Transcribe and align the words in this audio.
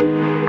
evento 0.00 0.44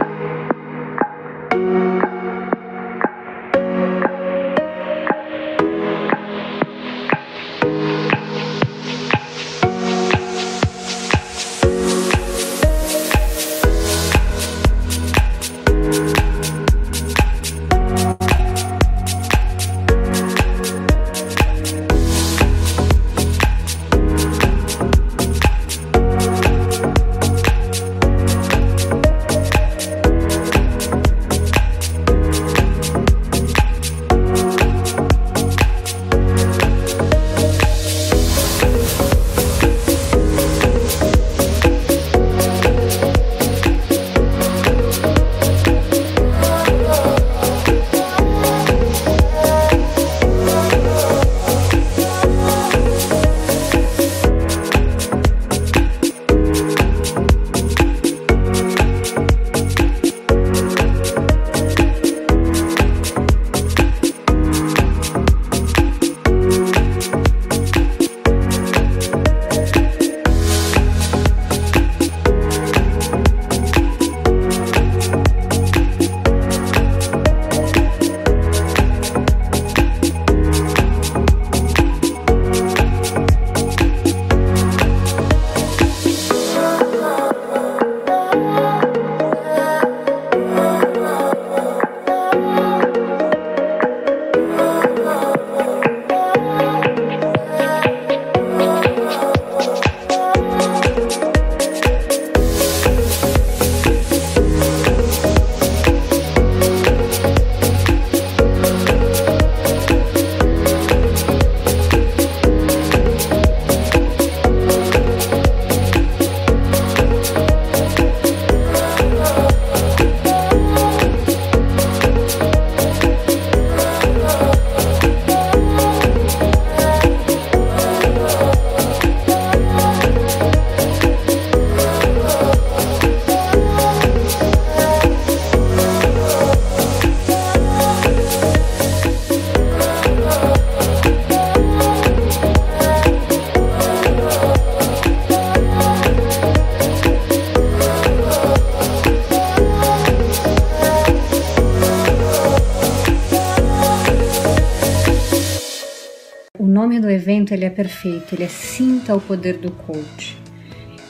ele 157.56 157.66
é 157.66 157.70
perfeito, 157.70 158.36
ele 158.36 158.44
é 158.44 158.48
Sinta 158.48 159.16
o 159.16 159.22
Poder 159.22 159.58
do 159.58 159.72
Coach. 159.72 160.38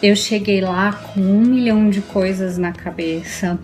Eu 0.02 0.16
cheguei 0.16 0.62
lá 0.62 0.94
com 0.94 1.20
um 1.20 1.42
milhão 1.42 1.90
de 1.90 2.02
coisas 2.02 2.58
na 2.58 2.72
cabeça, 2.72 3.60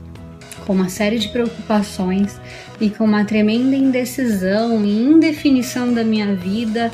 com 0.65 0.73
uma 0.73 0.89
série 0.89 1.19
de 1.19 1.29
preocupações 1.29 2.39
e 2.79 2.89
com 2.89 3.05
uma 3.05 3.23
tremenda 3.25 3.75
indecisão 3.75 4.83
e 4.83 4.89
indefinição 4.89 5.93
da 5.93 6.03
minha 6.03 6.35
vida 6.35 6.91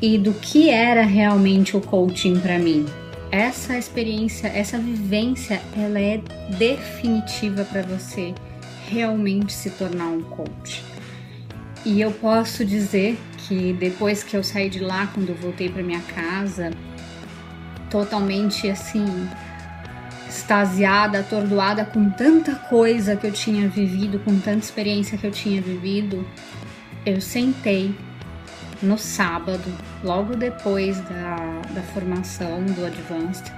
e 0.00 0.18
do 0.18 0.32
que 0.34 0.70
era 0.70 1.02
realmente 1.02 1.76
o 1.76 1.80
coaching 1.80 2.38
para 2.38 2.58
mim. 2.58 2.86
Essa 3.30 3.76
experiência, 3.76 4.46
essa 4.46 4.78
vivência, 4.78 5.60
ela 5.76 5.98
é 5.98 6.20
definitiva 6.56 7.64
para 7.64 7.82
você 7.82 8.32
realmente 8.88 9.52
se 9.52 9.70
tornar 9.70 10.06
um 10.06 10.22
coach. 10.22 10.84
E 11.84 12.00
eu 12.00 12.12
posso 12.12 12.64
dizer 12.64 13.18
que 13.46 13.72
depois 13.72 14.22
que 14.22 14.36
eu 14.36 14.42
saí 14.42 14.68
de 14.68 14.80
lá, 14.80 15.06
quando 15.12 15.30
eu 15.30 15.34
voltei 15.34 15.68
para 15.68 15.82
minha 15.82 16.00
casa, 16.00 16.70
totalmente 17.90 18.68
assim, 18.68 19.28
extasiada, 20.28 21.20
atordoada 21.20 21.84
com 21.84 22.10
tanta 22.10 22.54
coisa 22.54 23.16
que 23.16 23.26
eu 23.26 23.32
tinha 23.32 23.68
vivido, 23.68 24.18
com 24.18 24.38
tanta 24.38 24.64
experiência 24.64 25.16
que 25.18 25.26
eu 25.26 25.30
tinha 25.30 25.60
vivido, 25.60 26.26
eu 27.04 27.20
sentei 27.20 27.94
no 28.82 28.98
sábado, 28.98 29.72
logo 30.02 30.34
depois 30.36 30.98
da, 31.00 31.36
da 31.74 31.82
formação 31.94 32.64
do 32.64 32.84
Advanced, 32.84 33.52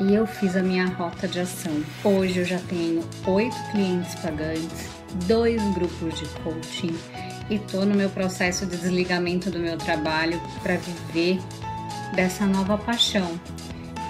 e 0.00 0.14
eu 0.14 0.26
fiz 0.26 0.56
a 0.56 0.62
minha 0.62 0.86
rota 0.86 1.28
de 1.28 1.40
ação. 1.40 1.82
Hoje 2.02 2.38
eu 2.40 2.44
já 2.44 2.58
tenho 2.68 3.04
oito 3.26 3.56
clientes 3.70 4.14
pagantes, 4.16 4.88
dois 5.26 5.62
grupos 5.74 6.18
de 6.18 6.26
coaching 6.40 6.96
e 7.52 7.58
tô 7.58 7.84
no 7.84 7.94
meu 7.94 8.08
processo 8.08 8.64
de 8.64 8.78
desligamento 8.78 9.50
do 9.50 9.58
meu 9.58 9.76
trabalho 9.76 10.40
para 10.62 10.76
viver 10.76 11.38
dessa 12.14 12.46
nova 12.46 12.78
paixão, 12.78 13.38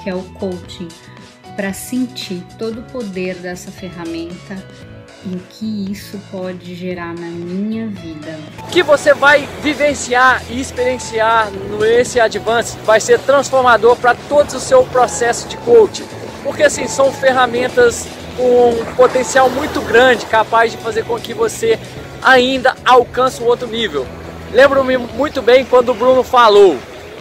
que 0.01 0.09
é 0.09 0.15
o 0.15 0.23
coaching, 0.35 0.87
para 1.57 1.73
sentir 1.73 2.41
todo 2.57 2.81
o 2.81 2.83
poder 2.85 3.35
dessa 3.35 3.73
ferramenta 3.73 4.65
e 5.27 5.35
o 5.35 5.41
que 5.51 5.91
isso 5.91 6.21
pode 6.31 6.75
gerar 6.77 7.15
na 7.15 7.27
minha 7.27 7.89
vida. 7.89 8.39
O 8.61 8.71
que 8.71 8.81
você 8.81 9.13
vai 9.13 9.49
vivenciar 9.61 10.41
e 10.49 10.61
experienciar 10.61 11.51
no 11.51 11.85
esse 11.85 12.21
Advance 12.21 12.79
vai 12.85 13.01
ser 13.01 13.19
transformador 13.21 13.97
para 13.97 14.15
todo 14.15 14.51
o 14.51 14.61
seu 14.61 14.85
processo 14.85 15.49
de 15.49 15.57
coaching, 15.59 16.05
porque 16.45 16.63
assim 16.63 16.87
são 16.87 17.13
ferramentas 17.13 18.07
com 18.37 18.71
um 18.71 18.95
potencial 18.95 19.51
muito 19.51 19.81
grande, 19.81 20.27
capaz 20.27 20.71
de 20.71 20.79
fazer 20.79 21.05
com 21.05 21.19
que 21.19 21.35
você 21.35 21.79
ainda 22.23 22.75
alcança 22.85 23.43
um 23.43 23.47
outro 23.47 23.67
nível. 23.67 24.07
Lembro-me 24.53 24.97
muito 24.97 25.43
bem 25.43 25.65
quando 25.65 25.91
o 25.91 25.95
Bruno 25.95 26.23
falou, 26.23 26.79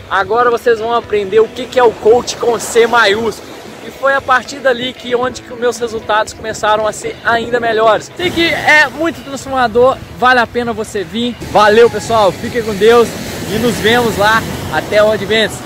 agora 0.09 0.51
vocês 0.51 0.79
vão 0.79 0.93
aprender 0.93 1.39
o 1.39 1.47
que 1.47 1.79
é 1.79 1.83
o 1.83 1.91
coach 1.91 2.35
com 2.37 2.59
C 2.59 2.85
maiúsculo. 2.85 3.49
E 3.85 3.89
foi 3.89 4.13
a 4.13 4.21
partir 4.21 4.59
dali 4.59 4.93
que 4.93 5.15
onde 5.15 5.41
que 5.41 5.51
meus 5.55 5.79
resultados 5.79 6.33
começaram 6.33 6.85
a 6.85 6.91
ser 6.91 7.17
ainda 7.25 7.59
melhores. 7.59 8.11
Sei 8.15 8.29
que 8.29 8.45
é 8.45 8.87
muito 8.87 9.23
transformador, 9.23 9.97
vale 10.19 10.39
a 10.39 10.45
pena 10.45 10.71
você 10.71 11.03
vir. 11.03 11.35
Valeu 11.51 11.89
pessoal, 11.89 12.31
fiquem 12.31 12.61
com 12.61 12.75
Deus 12.75 13.07
e 13.49 13.57
nos 13.57 13.75
vemos 13.77 14.17
lá 14.17 14.41
até 14.71 15.01
o 15.01 15.11
Advance. 15.11 15.57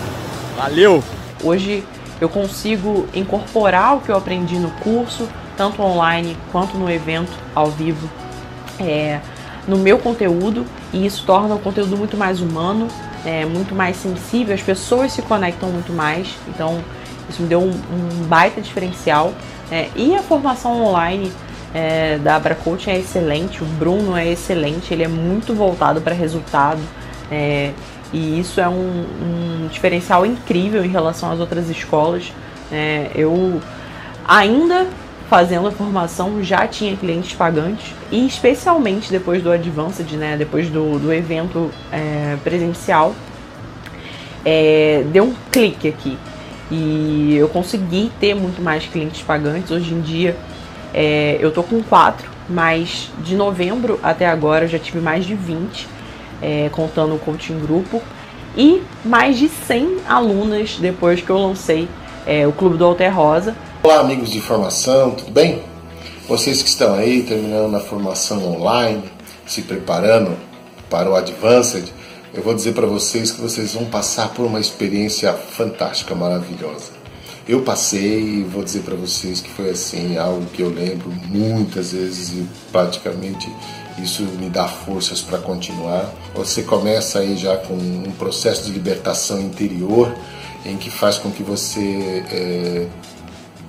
Valeu! 0.56 1.04
Hoje 1.44 1.84
eu 2.22 2.30
consigo 2.30 3.06
incorporar 3.14 3.98
o 3.98 4.02
que 4.02 4.10
eu 4.10 4.16
aprendi 4.16 4.58
no 4.58 4.72
curso, 4.72 5.28
tanto 5.58 5.82
online 5.82 6.38
quanto 6.54 6.78
no 6.78 6.90
evento 6.90 7.34
ao 7.54 7.70
vivo 7.70 8.10
é, 8.80 9.20
no 9.68 9.78
meu 9.78 9.98
conteúdo 9.98 10.66
e 10.94 11.06
isso 11.06 11.24
torna 11.26 11.56
o 11.56 11.60
conteúdo 11.60 11.98
muito 11.98 12.16
mais 12.16 12.42
humano, 12.42 12.88
é, 13.26 13.46
muito 13.46 13.74
mais 13.74 13.98
sensível, 13.98 14.54
as 14.54 14.62
pessoas 14.62 15.12
se 15.12 15.22
conectam 15.22 15.70
muito 15.70 15.92
mais, 15.92 16.36
então 16.48 16.84
isso 17.30 17.42
me 17.42 17.48
deu 17.48 17.60
um, 17.60 17.72
um 17.72 18.24
baita 18.28 18.62
diferencial. 18.62 19.34
É, 19.72 19.90
e 19.96 20.16
a 20.16 20.22
formação 20.22 20.84
online 20.84 21.32
é, 21.74 22.20
da 22.20 22.36
Abra 22.36 22.54
Coaching 22.54 22.92
é 22.92 23.00
excelente, 23.00 23.64
o 23.64 23.66
Bruno 23.66 24.16
é 24.16 24.32
excelente, 24.32 24.94
ele 24.94 25.04
é 25.04 25.08
muito 25.08 25.54
voltado 25.54 26.00
para 26.02 26.14
resultado 26.14 26.80
é, 27.32 27.72
e 28.14 28.40
isso 28.40 28.62
é 28.62 28.70
um, 28.70 28.74
um, 28.74 29.68
diferencial 29.72 30.26
incrível 30.26 30.86
em 30.86 30.88
relação 30.88 31.32
às 31.32 31.40
outras 31.40 31.70
escolas. 31.70 32.32
É, 32.72 33.12
eu 33.16 33.60
ainda 34.28 34.88
fazendo 35.30 35.68
a 35.68 35.72
formação 35.72 36.44
já 36.44 36.68
tinha 36.68 36.96
clientes 36.96 37.34
pagantes. 37.34 37.94
E 38.12 38.26
especialmente 38.26 39.12
depois 39.12 39.42
do 39.42 39.52
Advanced, 39.52 40.12
né, 40.14 40.36
depois 40.38 40.70
do, 40.70 41.00
do 41.00 41.12
evento 41.12 41.72
é, 41.92 42.38
presencial, 42.44 43.16
é, 44.44 45.04
deu 45.12 45.26
um 45.26 45.36
clique 45.52 45.88
aqui. 45.88 46.18
E 46.70 47.36
eu 47.38 47.48
consegui 47.50 48.12
ter 48.20 48.34
muito 48.34 48.62
mais 48.62 48.86
clientes 48.86 49.22
pagantes. 49.22 49.72
Hoje 49.72 49.94
em 49.94 50.02
dia 50.02 50.36
é, 50.94 51.38
eu 51.40 51.52
tô 51.52 51.64
com 51.64 51.82
quatro, 51.84 52.30
mas 52.50 53.12
de 53.24 53.36
novembro 53.36 54.00
até 54.02 54.28
agora 54.28 54.66
eu 54.66 54.70
já 54.70 54.80
tive 54.80 55.00
mais 55.00 55.26
de 55.26 55.36
20, 55.36 55.88
é, 56.42 56.70
contando 56.72 57.16
o 57.16 57.20
coaching 57.20 57.60
grupo. 57.60 58.02
E 58.58 58.82
mais 59.04 59.38
de 59.38 59.50
100 59.50 59.98
alunas 60.08 60.78
depois 60.80 61.20
que 61.22 61.30
eu 61.30 61.38
lancei 61.38 61.90
é, 62.26 62.48
o 62.48 62.54
Clube 62.54 62.78
do 62.78 62.86
Alter 62.86 63.14
Rosa 63.14 63.54
Olá, 63.86 64.00
amigos 64.00 64.32
de 64.32 64.42
formação, 64.42 65.12
tudo 65.12 65.32
bem? 65.32 65.62
Vocês 66.28 66.64
que 66.64 66.68
estão 66.68 66.96
aí 66.96 67.22
terminando 67.22 67.76
a 67.76 67.80
formação 67.80 68.44
online, 68.44 69.04
se 69.46 69.62
preparando 69.62 70.36
para 70.90 71.08
o 71.08 71.16
Advanced, 71.16 71.94
eu 72.34 72.42
vou 72.42 72.56
dizer 72.56 72.74
para 72.74 72.88
vocês 72.88 73.30
que 73.30 73.40
vocês 73.40 73.76
vão 73.76 73.86
passar 73.86 74.30
por 74.30 74.44
uma 74.44 74.60
experiência 74.60 75.32
fantástica, 75.34 76.16
maravilhosa. 76.16 76.94
Eu 77.48 77.62
passei 77.62 78.40
e 78.40 78.42
vou 78.42 78.64
dizer 78.64 78.80
para 78.80 78.96
vocês 78.96 79.40
que 79.40 79.52
foi 79.52 79.70
assim, 79.70 80.18
algo 80.18 80.48
que 80.48 80.64
eu 80.64 80.70
lembro 80.70 81.14
muitas 81.28 81.92
vezes 81.92 82.30
e 82.30 82.48
praticamente 82.72 83.48
isso 84.02 84.24
me 84.24 84.50
dá 84.50 84.68
forças 84.68 85.22
para 85.22 85.38
continuar. 85.38 86.12
Você 86.34 86.64
começa 86.64 87.20
aí 87.20 87.38
já 87.38 87.56
com 87.56 87.76
um 87.76 88.12
processo 88.18 88.66
de 88.66 88.72
libertação 88.72 89.40
interior 89.40 90.12
em 90.66 90.76
que 90.76 90.90
faz 90.90 91.20
com 91.20 91.30
que 91.30 91.44
você 91.44 92.26
é, 92.32 92.88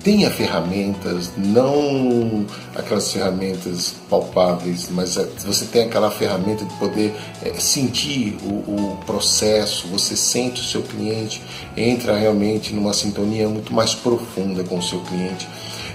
tenha 0.07 0.31
ferramentas, 0.31 1.33
não 1.35 2.45
aquelas 2.73 3.11
ferramentas 3.11 3.93
palpáveis, 4.09 4.87
mas 4.89 5.17
é, 5.17 5.27
você 5.45 5.65
tem 5.65 5.83
aquela 5.83 6.09
ferramenta 6.09 6.63
de 6.63 6.73
poder 6.75 7.13
é, 7.43 7.51
sentir 7.55 8.37
o, 8.41 8.47
o, 8.47 8.99
processo, 9.05 9.85
você 9.89 10.15
sente 10.15 10.61
o 10.61 10.63
seu 10.63 10.81
cliente, 10.81 11.41
entra 11.75 12.15
realmente 12.17 12.73
numa 12.73 12.93
sintonia 12.93 13.49
muito 13.49 13.73
mais 13.73 13.93
profunda 13.93 14.63
com 14.63 14.77
o 14.77 14.81
seu 14.81 15.01
cliente. 15.01 15.45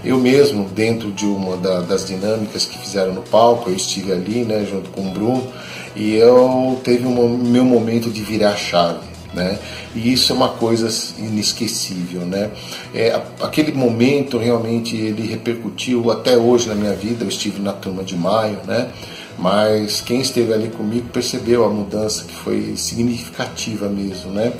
Eu 0.05 0.19
mesmo, 0.19 0.69
dentro 0.69 1.11
de 1.11 1.25
uma 1.25 1.56
da, 1.56 1.81
das 1.81 2.06
dinâmicas 2.06 2.67
que 2.67 2.76
fizeram 2.76 3.14
no 3.14 3.23
palco, 3.23 3.70
eu 3.70 3.76
estive 3.76 4.12
ali, 4.12 4.44
né, 4.44 4.67
junto 4.70 4.91
com 4.91 5.09
o 5.09 5.11
Bruno, 5.11 5.50
e 5.97 6.17
eu 6.17 6.79
teve 6.85 7.06
um 7.06 7.38
meu 7.38 7.64
momento 7.64 8.11
de 8.11 8.20
virar 8.20 8.56
chave 8.56 9.12
né? 9.34 9.58
E 9.94 10.12
isso 10.12 10.32
é 10.32 10.37
uma 10.37 10.50
coisa 10.50 10.88
inesquecível, 11.19 12.23
né? 12.23 12.50
É, 12.94 13.20
aquele 13.40 13.73
momento 13.73 14.38
realmente 14.38 14.96
ele 14.96 15.26
repercutiu 15.26 16.11
até 16.11 16.37
hoje 16.37 16.69
na 16.69 16.75
minha 16.75 16.94
vida. 16.94 17.25
Eu 17.25 17.29
estive 17.29 17.61
na 17.61 17.73
turma 17.73 18.02
de 18.02 18.17
maio, 18.17 18.58
né? 18.67 18.90
Mas 19.38 20.00
quem 20.00 20.20
esteve 20.20 20.52
ali 20.52 20.69
comigo 20.69 21.08
percebeu 21.08 21.64
a 21.64 21.69
mudança 21.69 22.25
que 22.25 22.34
foi 22.34 22.76
significativa 22.76 23.88
mesmo, 23.88 24.31
né? 24.32 24.52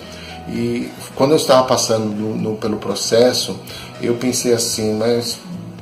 E 0.49 0.89
quando 1.15 1.33
eu 1.33 1.37
estava 1.37 1.67
passando 1.67 2.07
no, 2.07 2.37
no, 2.37 2.57
pelo 2.57 2.77
processo, 2.79 3.57
eu 4.01 4.15
pensei 4.15 4.53
assim, 4.53 4.95
mas 4.95 5.39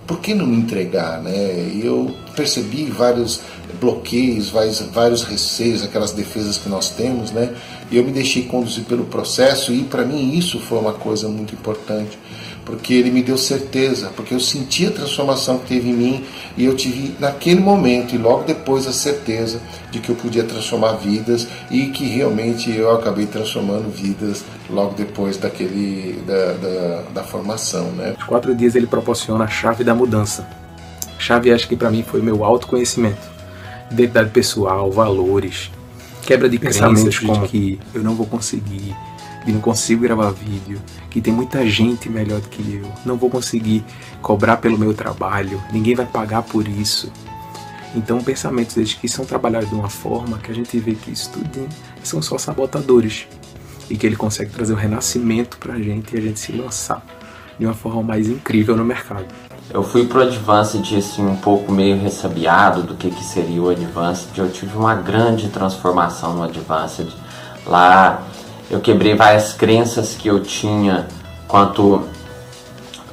por 0.07 0.19
que 0.19 0.35
não 0.35 0.47
me 0.47 0.57
entregar, 0.57 1.23
né? 1.23 1.71
Eu 1.83 2.15
percebi 2.35 2.85
vários 2.87 3.41
bloqueios, 3.81 4.51
vários, 4.51 5.23
receios, 5.23 5.83
aquelas 5.83 6.13
defesas 6.13 6.59
que 6.59 6.69
nós 6.69 6.91
temos, 6.91 7.31
né? 7.31 7.55
E 7.91 7.97
eu 7.97 8.05
me 8.05 8.13
deixei 8.13 8.45
conduzir 8.45 8.85
pelo 8.85 9.05
processo 9.05 9.73
e 9.73 9.83
para 9.83 10.05
mim 10.05 10.37
isso 10.37 10.61
foi 10.61 10.79
uma 10.79 10.93
coisa 10.93 11.29
muito 11.29 11.55
importante, 11.55 12.19
porque 12.65 12.93
ele 12.95 13.11
me 13.11 13.23
deu 13.23 13.37
certeza, 13.39 14.13
porque 14.15 14.35
eu 14.35 14.39
senti 14.39 14.87
a 14.87 14.91
transformação 14.91 15.59
que 15.59 15.67
teve 15.67 15.91
em 15.91 15.95
mim 15.95 16.25
e 16.57 16.65
eu 16.67 16.77
tive 16.77 17.15
naquele 17.19 17.61
momento 17.61 18.15
e 18.15 18.19
logo 18.19 18.45
depois 18.45 18.87
a 18.87 18.93
certeza 18.93 19.61
de 19.91 19.99
que 19.99 20.11
eu 20.11 20.15
podia 20.15 20.45
transformar 20.45 20.93
vidas 20.93 21.49
e 21.71 21.87
que 21.87 22.05
realmente 22.05 22.71
eu 22.71 22.93
acabei 22.93 23.27
transformando 23.27 23.91
vidas 23.91 24.45
logo 24.69 24.95
depois 24.95 25.37
daquele 25.37 26.23
da, 26.27 26.53
da, 26.53 27.03
da 27.15 27.23
formação, 27.25 27.91
né? 27.93 28.15
Os 28.19 28.25
quatro 28.25 28.55
dias 28.55 28.75
ele 28.77 28.87
proporciona 28.87 29.45
a 29.45 29.49
chave 29.49 29.83
da 29.83 29.95
mudança. 29.95 30.47
Chave 31.19 31.53
acho 31.53 31.69
que 31.69 31.77
para 31.77 31.91
mim 31.91 32.03
foi 32.03 32.23
meu 32.23 32.45
autoconhecimento, 32.45 33.40
identidade 33.91 34.31
pessoal, 34.31 34.91
valores, 34.91 35.71
quebra 36.23 36.49
de 36.49 36.59
crenças 36.59 37.19
como 37.19 37.49
que 37.49 37.79
eu 37.95 38.03
não 38.03 38.15
vou 38.15 38.27
conseguir, 38.27 38.95
que 39.45 39.53
não 39.53 39.61
consigo 39.61 40.03
gravar 40.03 40.31
vídeo, 40.31 40.81
que 41.11 41.21
tem 41.21 41.33
muita 41.33 41.69
gente 41.69 42.09
melhor 42.09 42.41
do 42.41 42.49
que 42.49 42.81
eu, 42.83 42.91
não 43.05 43.17
vou 43.17 43.31
conseguir 43.31 43.85
cobrar 44.23 44.59
pelo 44.59 44.79
meu 44.79 44.95
trabalho, 44.95 45.63
ninguém 45.73 45.95
vai 45.95 46.07
pagar 46.07 46.43
por 46.43 46.67
isso. 46.69 47.11
Então, 47.95 48.23
pensamentos 48.23 48.77
desde 48.77 48.97
que 48.97 49.09
são 49.09 49.25
trabalhados 49.25 49.69
de 49.69 49.75
uma 49.75 49.91
forma 49.91 50.39
que 50.39 50.51
a 50.51 50.55
gente 50.55 50.79
vê 50.79 50.95
que 50.95 51.11
isso 51.11 51.31
tudo 51.33 51.69
são 52.05 52.23
só 52.23 52.39
sabotadores 52.39 53.27
e 53.89 53.97
que 53.97 54.07
ele 54.07 54.15
consegue 54.15 54.53
trazer 54.53 54.73
o 54.73 54.77
renascimento 54.77 55.59
para 55.59 55.75
a 55.75 55.83
gente 55.83 56.15
e 56.15 56.19
a 56.19 56.21
gente 56.21 56.39
se 56.39 56.53
lançar 56.53 57.05
de 57.59 57.67
uma 57.67 57.75
forma 57.75 58.03
mais 58.03 58.29
incrível 58.29 58.77
no 58.77 58.85
mercado. 58.85 59.27
Eu 59.73 59.85
fui 59.85 60.05
pro 60.05 60.23
Advanced 60.23 60.97
assim 60.97 61.25
um 61.25 61.37
pouco 61.37 61.71
meio 61.71 61.97
ressabiado 61.97 62.83
do 62.83 62.95
que, 62.95 63.09
que 63.09 63.23
seria 63.23 63.63
o 63.63 63.71
Advanced. 63.71 64.37
Eu 64.37 64.51
tive 64.51 64.77
uma 64.77 64.97
grande 64.97 65.49
transformação 65.49 66.35
no 66.35 66.43
Advanced. 66.43 67.09
Lá 67.65 68.21
eu 68.69 68.81
quebrei 68.81 69.15
várias 69.15 69.53
crenças 69.53 70.17
que 70.17 70.27
eu 70.27 70.43
tinha 70.43 71.07
quanto 71.47 72.03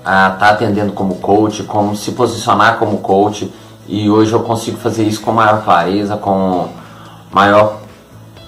a 0.04 0.30
estar 0.30 0.38
tá 0.39 0.50
atendendo 0.50 0.94
como 0.94 1.18
coach, 1.18 1.62
como 1.62 1.95
se 1.95 2.13
posicionar 2.13 2.80
como 2.80 2.98
coach. 2.98 3.54
E 3.88 4.09
hoje 4.09 4.33
eu 4.33 4.39
consigo 4.39 4.77
fazer 4.77 5.04
isso 5.04 5.21
com 5.21 5.31
maior 5.31 5.63
clareza, 5.63 6.18
com 6.18 6.69
maior 7.31 7.81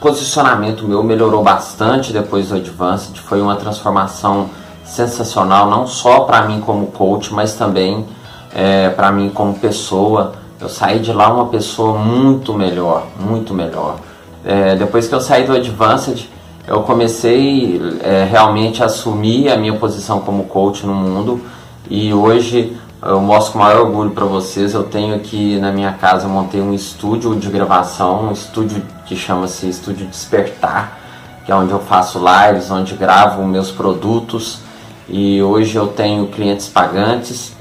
posicionamento 0.01 0.87
meu. 0.87 1.03
Melhorou 1.03 1.43
bastante 1.43 2.11
depois 2.11 2.49
do 2.49 2.55
Advanced. 2.55 3.19
Foi 3.19 3.39
uma 3.39 3.55
transformação 3.55 4.49
sensacional, 4.89 5.69
não 5.69 5.85
só 5.85 6.21
para 6.21 6.41
mim 6.41 6.59
como 6.59 6.87
coach, 6.87 7.33
mas 7.33 7.53
também 7.53 8.05
é, 8.53 8.89
para 8.89 9.11
mim 9.11 9.29
como 9.29 9.53
pessoa. 9.53 10.33
Eu 10.59 10.67
saí 10.67 10.99
de 10.99 11.13
lá 11.13 11.31
uma 11.31 11.45
pessoa 11.45 11.97
muito 11.97 12.53
melhor, 12.53 13.05
muito 13.19 13.53
melhor. 13.53 13.97
É, 14.43 14.75
depois 14.75 15.07
que 15.07 15.15
eu 15.15 15.21
saí 15.21 15.45
do 15.45 15.53
Advanced, 15.53 16.27
eu 16.67 16.81
comecei 16.81 17.81
é, 18.03 18.27
realmente 18.29 18.81
a 18.81 18.87
assumir 18.87 19.49
a 19.49 19.57
minha 19.57 19.73
posição 19.75 20.19
como 20.21 20.45
coach 20.45 20.85
no 20.85 20.93
mundo 20.93 21.41
e 21.89 22.13
hoje 22.13 22.77
eu 23.01 23.21
mostro 23.21 23.53
com 23.53 23.59
maior 23.59 23.85
orgulho 23.85 24.11
para 24.11 24.25
vocês. 24.25 24.73
Eu 24.73 24.83
tenho 24.83 25.15
aqui 25.15 25.57
na 25.59 25.71
minha 25.71 25.93
casa, 25.93 26.25
eu 26.25 26.29
montei 26.29 26.61
um 26.61 26.73
estúdio 26.73 27.35
de 27.35 27.49
gravação, 27.49 28.27
um 28.27 28.31
estúdio 28.31 28.81
que 29.05 29.15
chama-se 29.15 29.69
Estúdio 29.69 30.05
Despertar, 30.07 30.97
que 31.45 31.51
é 31.51 31.55
onde 31.55 31.71
eu 31.71 31.79
faço 31.79 32.19
lives, 32.19 32.69
onde 32.69 32.95
gravo 32.95 33.43
meus 33.45 33.71
produtos 33.71 34.68
e 35.09 35.41
hoje 35.41 35.75
eu 35.75 35.87
tenho 35.87 36.27
clientes 36.27 36.67
pagantes, 36.67 37.53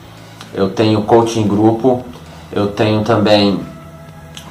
eu 0.55 0.71
tenho 0.71 1.03
coaching 1.03 1.47
grupo, 1.47 2.05
eu 2.53 2.69
tenho 2.69 3.03
também 3.03 3.61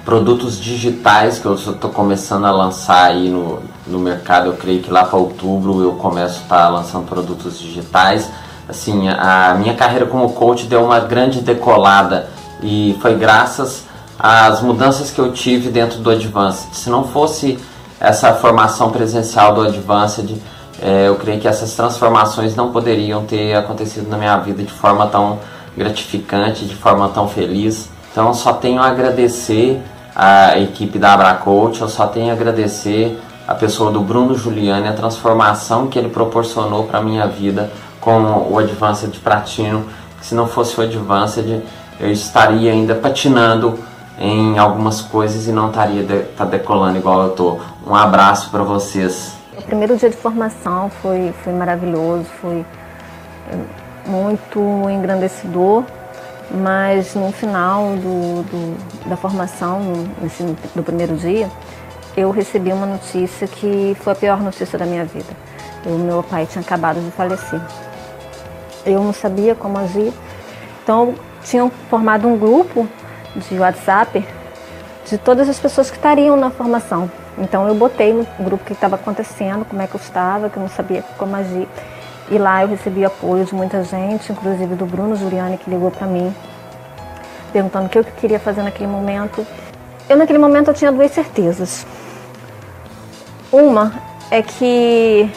produtos 0.04 0.60
digitais 0.60 1.38
que 1.38 1.46
eu 1.46 1.56
estou 1.56 1.90
começando 1.90 2.46
a 2.46 2.52
lançar 2.52 3.06
aí 3.06 3.30
no, 3.30 3.60
no 3.86 4.00
mercado. 4.00 4.48
Eu 4.48 4.54
creio 4.54 4.82
que 4.82 4.90
lá 4.90 5.04
para 5.04 5.20
outubro 5.20 5.82
eu 5.82 5.94
começo 5.94 6.40
a 6.40 6.44
estar 6.44 6.64
tá 6.64 6.70
lançando 6.70 7.06
produtos 7.06 7.60
digitais. 7.60 8.30
Assim, 8.70 9.10
a 9.10 9.56
minha 9.60 9.76
carreira 9.76 10.06
como 10.06 10.30
coach 10.34 10.66
deu 10.66 10.84
uma 10.84 11.00
grande 11.00 11.42
decolada 11.42 12.30
e 12.64 12.98
foi 13.02 13.16
graças 13.16 13.86
às 14.18 14.62
mudanças 14.62 15.12
que 15.12 15.20
eu 15.20 15.32
tive 15.32 15.70
dentro 15.70 16.00
do 16.00 16.10
Advanced. 16.10 16.70
Se 16.74 16.90
não 16.90 17.04
fosse 17.04 17.60
essa 18.00 18.34
formação 18.34 18.92
presencial 18.92 19.54
do 19.54 19.62
Advanced, 19.62 20.42
é, 20.82 21.08
eu 21.08 21.16
creio 21.16 21.40
que 21.40 21.48
essas 21.48 21.74
transformações 21.74 22.56
não 22.56 22.72
poderiam 22.72 23.26
ter 23.26 23.56
acontecido 23.56 24.10
na 24.10 24.18
minha 24.18 24.38
vida 24.38 24.64
de 24.64 24.72
forma 24.72 25.08
tão 25.08 25.40
gratificante, 25.76 26.66
de 26.66 26.76
forma 26.76 27.10
tão 27.10 27.28
feliz. 27.28 27.90
Então, 28.12 28.34
só 28.34 28.54
tenho 28.54 28.82
a 28.82 28.88
agradecer 28.88 29.82
a 30.16 30.58
equipe 30.58 30.98
da 30.98 31.14
Abracoach, 31.14 31.82
eu 31.82 31.88
só 31.88 32.08
tenho 32.08 32.32
a 32.32 32.34
agradecer 32.34 33.20
a 33.48 33.54
pessoa 33.56 33.92
do 33.92 34.02
Bruno 34.02 34.36
Giuliani, 34.36 34.88
a 34.88 34.94
transformação 34.94 35.88
que 35.88 35.98
ele 35.98 36.10
proporcionou 36.10 36.84
para 36.84 37.00
a 37.00 37.02
minha 37.02 37.28
vida 37.28 37.72
com 38.02 38.48
o 38.50 38.58
Advanced 38.58 39.16
Platino. 39.20 39.86
Se 40.22 40.34
não 40.36 40.48
fosse 40.48 40.80
o 40.80 40.84
Advanced, 40.84 41.62
eu 42.00 42.12
estaria 42.12 42.72
ainda 42.72 42.96
patinando 42.96 43.80
em 44.20 44.58
algumas 44.58 45.02
coisas 45.02 45.48
e 45.48 45.52
não 45.52 45.68
estaria 45.70 46.04
de, 46.04 46.24
tá 46.36 46.44
decolando 46.44 46.98
igual 46.98 47.24
eu 47.24 47.30
tô. 47.30 47.60
Um 47.86 47.96
abraço 47.96 48.50
para 48.50 48.64
vocês. 48.64 49.37
Primeiro 49.68 49.98
dia 49.98 50.10
de 50.10 50.16
formação 50.16 50.90
foi, 50.90 51.34
foi 51.44 51.52
maravilhoso, 51.52 52.24
foi 52.42 52.66
é, 53.52 54.10
muito 54.10 54.60
engrandecedor, 54.90 55.84
mas 56.50 57.14
no 57.14 57.34
final 57.34 57.98
do, 57.98 58.44
do, 58.44 59.10
da 59.10 59.18
formação, 59.18 59.82
nesse, 60.22 60.42
do 60.74 60.82
primeiro 60.82 61.18
dia, 61.18 61.50
eu 62.16 62.32
recebi 62.32 62.72
uma 62.72 62.86
notícia 62.86 63.46
que 63.46 63.96
foi 64.00 64.14
a 64.14 64.16
pior 64.16 64.40
notícia 64.40 64.80
da 64.80 64.86
minha 64.86 65.04
vida. 65.04 65.34
O 65.86 65.98
meu 65.98 66.24
pai 66.24 66.46
tinha 66.46 66.62
acabado 66.62 67.02
de 67.02 67.12
falecer. 67.12 67.60
Eu 68.86 69.04
não 69.04 69.12
sabia 69.12 69.54
como 69.54 69.78
agir, 69.78 70.14
então 70.82 71.14
tinham 71.44 71.70
formado 71.90 72.26
um 72.26 72.38
grupo 72.38 72.88
de 73.36 73.60
WhatsApp 73.60 74.26
de 75.06 75.18
todas 75.18 75.50
as 75.50 75.60
pessoas 75.60 75.90
que 75.90 75.98
estariam 75.98 76.38
na 76.38 76.50
formação. 76.50 77.12
Então 77.38 77.68
eu 77.68 77.76
botei 77.76 78.14
no 78.14 78.26
grupo 78.40 78.64
o 78.64 78.66
que 78.66 78.74
estava 78.74 78.96
acontecendo, 78.96 79.64
como 79.66 79.82
é 79.82 79.88
que 79.88 79.96
eu 79.96 80.00
estava, 80.00 80.50
que 80.50 80.58
eu 80.58 80.62
não 80.62 80.70
sabia 80.70 81.04
como 81.18 81.36
agir. 81.36 81.68
E 82.30 82.38
lá 82.38 82.64
eu 82.64 82.68
recebi 82.68 83.06
apoio 83.06 83.46
de 83.46 83.54
muita 83.54 83.84
gente, 83.84 84.32
inclusive 84.32 84.76
do 84.76 84.86
Bruno 84.86 85.16
Giuliani, 85.16 85.58
que 85.58 85.70
ligou 85.70 85.92
para 85.92 86.08
mim, 86.08 86.34
perguntando 87.54 87.86
o 87.86 87.90
que 87.90 88.00
eu 88.00 88.04
queria 88.04 88.40
fazer 88.40 88.64
naquele 88.64 88.88
momento. 88.88 89.46
Eu 90.10 90.18
naquele 90.18 90.40
momento 90.40 90.70
eu 90.70 90.74
tinha 90.74 90.92
duas 90.92 91.12
certezas. 91.12 91.86
Uma 93.52 93.94
é 94.30 94.42
que 94.42 95.32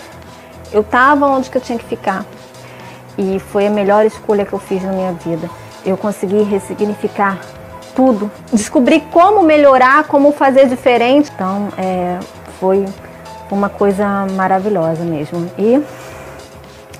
eu 0.72 0.80
estava 0.80 1.26
onde 1.26 1.50
que 1.50 1.58
eu 1.58 1.62
tinha 1.62 1.78
que 1.78 1.84
ficar. 1.84 2.24
E 3.18 3.38
foi 3.38 3.66
a 3.66 3.70
melhor 3.70 4.06
escolha 4.06 4.46
que 4.46 4.52
eu 4.52 4.58
fiz 4.58 4.82
na 4.82 4.92
minha 4.92 5.12
vida. 5.12 5.48
Eu 5.84 5.96
consegui 5.96 6.42
ressignificar 6.42 7.38
tudo, 7.94 8.30
descobri 8.52 9.00
como 9.12 9.42
melhorar, 9.42 10.04
como 10.04 10.32
fazer 10.32 10.66
diferente. 10.68 11.30
Então, 11.34 11.68
é, 11.76 12.18
foi 12.58 12.84
uma 13.50 13.68
coisa 13.68 14.26
maravilhosa 14.32 15.04
mesmo. 15.04 15.50
E 15.58 15.82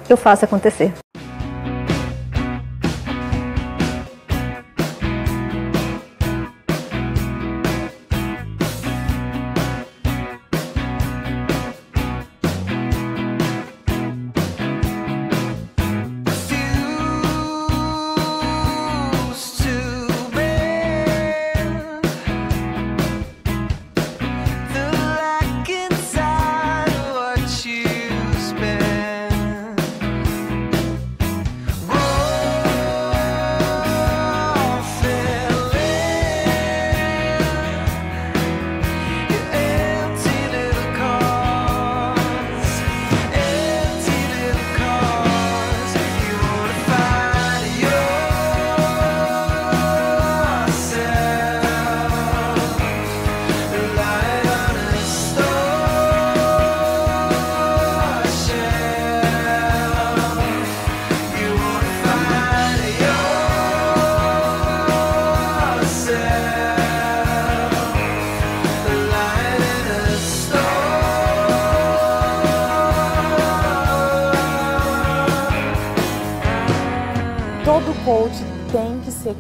eu 0.08 0.16
faço 0.16 0.44
acontecer. 0.44 0.92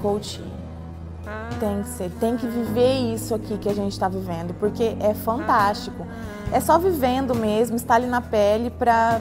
Coach 0.02 0.42
tem 1.58 1.82
que 1.82 1.88
ser, 1.88 2.10
tem 2.18 2.36
que 2.36 2.46
viver 2.46 3.14
isso 3.14 3.34
aqui 3.34 3.58
que 3.58 3.68
a 3.68 3.74
gente 3.74 3.92
está 3.92 4.08
vivendo, 4.08 4.54
porque 4.54 4.96
é 5.00 5.14
fantástico. 5.14 6.06
É 6.52 6.58
só 6.58 6.78
vivendo 6.78 7.34
mesmo, 7.34 7.76
estar 7.76 7.96
ali 7.96 8.06
na 8.06 8.20
pele 8.20 8.70
para 8.70 9.20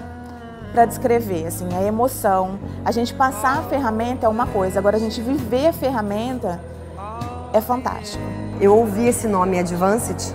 para 0.71 0.86
descrever, 0.86 1.48
assim, 1.48 1.67
a 1.75 1.81
emoção. 1.81 2.59
A 2.86 2.91
gente 2.91 3.12
passar 3.15 3.57
a 3.57 3.62
ferramenta 3.63 4.27
é 4.27 4.29
uma 4.29 4.45
coisa, 4.45 4.77
agora 4.77 4.98
a 4.98 5.00
gente 5.00 5.19
viver 5.19 5.67
a 5.67 5.74
ferramenta 5.74 6.59
é 7.51 7.59
fantástico. 7.59 8.24
Eu 8.62 8.75
ouvi 8.75 9.07
esse 9.07 9.27
nome 9.27 9.57
Advanced, 9.57 10.33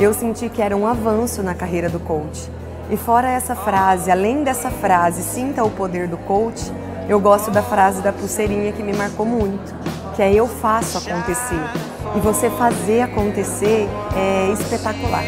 eu 0.00 0.14
senti 0.14 0.48
que 0.48 0.62
era 0.62 0.74
um 0.74 0.86
avanço 0.86 1.42
na 1.42 1.54
carreira 1.54 1.90
do 1.90 2.00
coach. 2.00 2.50
E 2.88 2.96
fora 2.96 3.28
essa 3.28 3.54
frase, 3.54 4.10
além 4.10 4.44
dessa 4.44 4.70
frase, 4.70 5.22
sinta 5.22 5.62
o 5.62 5.70
poder 5.70 6.08
do 6.08 6.16
coach, 6.16 6.72
eu 7.08 7.20
gosto 7.20 7.50
da 7.50 7.62
frase 7.62 8.02
da 8.02 8.12
pulseirinha 8.12 8.72
que 8.72 8.82
me 8.82 8.92
marcou 8.92 9.24
muito, 9.24 9.74
que 10.14 10.22
é 10.22 10.32
eu 10.32 10.46
faço 10.46 10.98
acontecer. 10.98 11.60
E 12.16 12.20
você 12.20 12.50
fazer 12.50 13.02
acontecer 13.02 13.88
é 14.16 14.52
espetacular. 14.52 15.24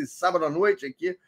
Nesse 0.00 0.14
sábado 0.14 0.44
à 0.44 0.50
noite 0.50 0.84
aqui 0.86 1.18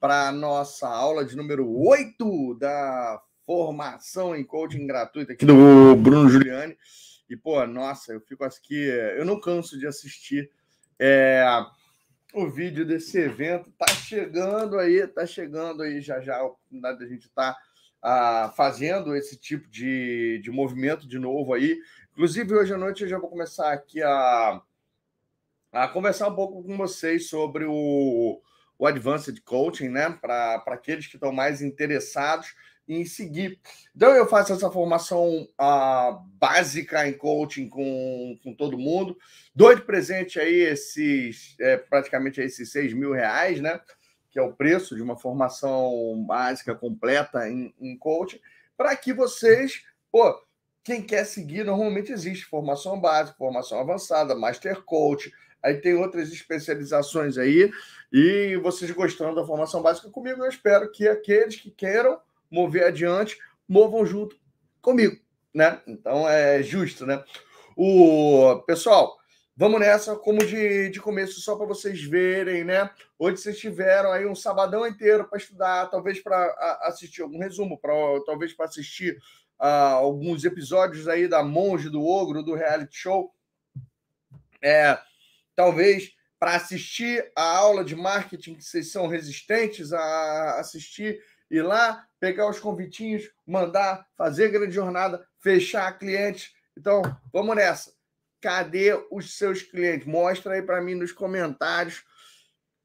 para 0.00 0.32
nossa 0.32 0.88
aula 0.88 1.24
de 1.24 1.36
número 1.36 1.68
8 1.70 2.54
da 2.54 3.20
formação 3.44 4.34
em 4.34 4.44
coaching 4.44 4.86
gratuita 4.86 5.32
aqui 5.32 5.44
do 5.44 5.96
Bruno 5.96 6.28
Giuliani. 6.28 6.76
E, 7.28 7.36
pô, 7.36 7.66
nossa, 7.66 8.12
eu 8.12 8.20
fico 8.20 8.44
aqui, 8.44 8.74
eu 9.16 9.24
não 9.24 9.40
canso 9.40 9.78
de 9.78 9.86
assistir 9.86 10.50
é, 10.98 11.44
o 12.34 12.48
vídeo 12.48 12.86
desse 12.86 13.18
evento. 13.18 13.70
Tá 13.72 13.86
chegando 13.88 14.78
aí, 14.78 15.06
tá 15.06 15.26
chegando 15.26 15.82
aí 15.82 16.00
já 16.00 16.20
já 16.20 16.36
a 16.36 16.44
oportunidade 16.44 16.98
da 16.98 17.06
gente 17.06 17.26
estar. 17.26 17.52
Tá 17.52 17.58
ah, 18.06 18.52
fazendo 18.54 19.16
esse 19.16 19.34
tipo 19.34 19.66
de, 19.70 20.38
de 20.42 20.50
movimento 20.50 21.08
de 21.08 21.18
novo 21.18 21.54
aí. 21.54 21.78
Inclusive, 22.12 22.54
hoje 22.54 22.74
à 22.74 22.76
noite 22.76 23.02
eu 23.02 23.08
já 23.08 23.18
vou 23.18 23.30
começar 23.30 23.72
aqui 23.72 24.02
a, 24.02 24.60
a 25.74 25.88
conversar 25.88 26.28
um 26.28 26.34
pouco 26.34 26.62
com 26.62 26.76
vocês 26.76 27.28
sobre 27.28 27.64
o, 27.64 28.40
o 28.78 28.86
Advanced 28.86 29.36
Coaching, 29.44 29.88
né? 29.88 30.08
Para 30.10 30.62
aqueles 30.68 31.06
que 31.08 31.16
estão 31.16 31.32
mais 31.32 31.60
interessados 31.60 32.54
em 32.86 33.04
seguir. 33.04 33.58
Então, 33.96 34.10
eu 34.14 34.26
faço 34.26 34.52
essa 34.52 34.70
formação 34.70 35.48
uh, 35.60 36.20
básica 36.38 37.08
em 37.08 37.14
coaching 37.14 37.68
com, 37.68 38.38
com 38.42 38.54
todo 38.54 38.78
mundo. 38.78 39.18
Dou 39.54 39.74
de 39.74 39.82
presente 39.82 40.38
aí 40.38 40.54
esses, 40.54 41.56
é, 41.58 41.76
praticamente 41.76 42.40
esses 42.40 42.70
6 42.70 42.92
mil 42.92 43.12
reais, 43.12 43.60
né? 43.60 43.80
Que 44.30 44.38
é 44.38 44.42
o 44.42 44.52
preço 44.52 44.94
de 44.94 45.02
uma 45.02 45.16
formação 45.16 46.24
básica 46.26 46.74
completa 46.74 47.48
em, 47.48 47.74
em 47.80 47.96
coaching, 47.96 48.38
para 48.76 48.94
que 48.94 49.12
vocês, 49.12 49.82
pô, 50.12 50.40
quem 50.84 51.02
quer 51.02 51.24
seguir, 51.24 51.64
normalmente 51.64 52.12
existe 52.12 52.44
formação 52.44 53.00
básica, 53.00 53.38
formação 53.38 53.80
avançada, 53.80 54.34
Master 54.34 54.82
Coach, 54.82 55.32
aí 55.64 55.80
tem 55.80 55.94
outras 55.94 56.30
especializações 56.30 57.38
aí, 57.38 57.72
e 58.12 58.56
vocês 58.56 58.90
gostando 58.90 59.34
da 59.34 59.46
formação 59.46 59.80
básica 59.80 60.10
comigo, 60.10 60.44
eu 60.44 60.48
espero 60.48 60.92
que 60.92 61.08
aqueles 61.08 61.56
que 61.56 61.70
queiram 61.70 62.20
mover 62.50 62.84
adiante, 62.84 63.38
movam 63.66 64.04
junto 64.04 64.38
comigo, 64.80 65.18
né? 65.52 65.80
Então 65.86 66.28
é 66.28 66.62
justo, 66.62 67.06
né? 67.06 67.24
O 67.74 68.62
pessoal, 68.66 69.16
vamos 69.56 69.80
nessa 69.80 70.14
como 70.14 70.44
de, 70.44 70.90
de 70.90 71.00
começo 71.00 71.40
só 71.40 71.56
para 71.56 71.66
vocês 71.66 72.04
verem, 72.04 72.62
né? 72.62 72.90
Hoje 73.18 73.38
vocês 73.38 73.58
tiveram 73.58 74.12
aí 74.12 74.26
um 74.26 74.34
sabadão 74.34 74.86
inteiro 74.86 75.24
para 75.26 75.38
estudar, 75.38 75.86
talvez 75.86 76.20
para 76.20 76.46
assistir 76.82 77.22
algum 77.22 77.38
resumo, 77.38 77.78
para 77.80 77.94
talvez 78.26 78.52
para 78.52 78.66
assistir 78.66 79.16
uh, 79.58 79.96
alguns 79.96 80.44
episódios 80.44 81.08
aí 81.08 81.26
da 81.26 81.42
Monge 81.42 81.88
do 81.88 82.04
Ogro 82.04 82.42
do 82.42 82.54
reality 82.54 82.96
show. 82.96 83.34
É, 84.62 84.98
talvez 85.54 86.12
para 86.38 86.56
assistir 86.56 87.30
a 87.36 87.56
aula 87.56 87.84
de 87.84 87.96
marketing 87.96 88.54
que 88.54 88.64
vocês 88.64 88.92
são 88.92 89.06
resistentes 89.06 89.92
a 89.92 90.58
assistir 90.60 91.20
ir 91.50 91.62
lá, 91.62 92.04
pegar 92.18 92.48
os 92.48 92.58
convitinhos, 92.58 93.30
mandar, 93.46 94.06
fazer 94.16 94.48
grande 94.48 94.74
jornada, 94.74 95.24
fechar 95.38 95.98
clientes. 95.98 96.52
Então, 96.76 97.02
vamos 97.32 97.54
nessa. 97.54 97.92
Cadê 98.40 98.92
os 99.10 99.36
seus 99.36 99.62
clientes? 99.62 100.06
Mostra 100.06 100.54
aí 100.54 100.62
para 100.62 100.80
mim 100.80 100.94
nos 100.94 101.12
comentários 101.12 102.04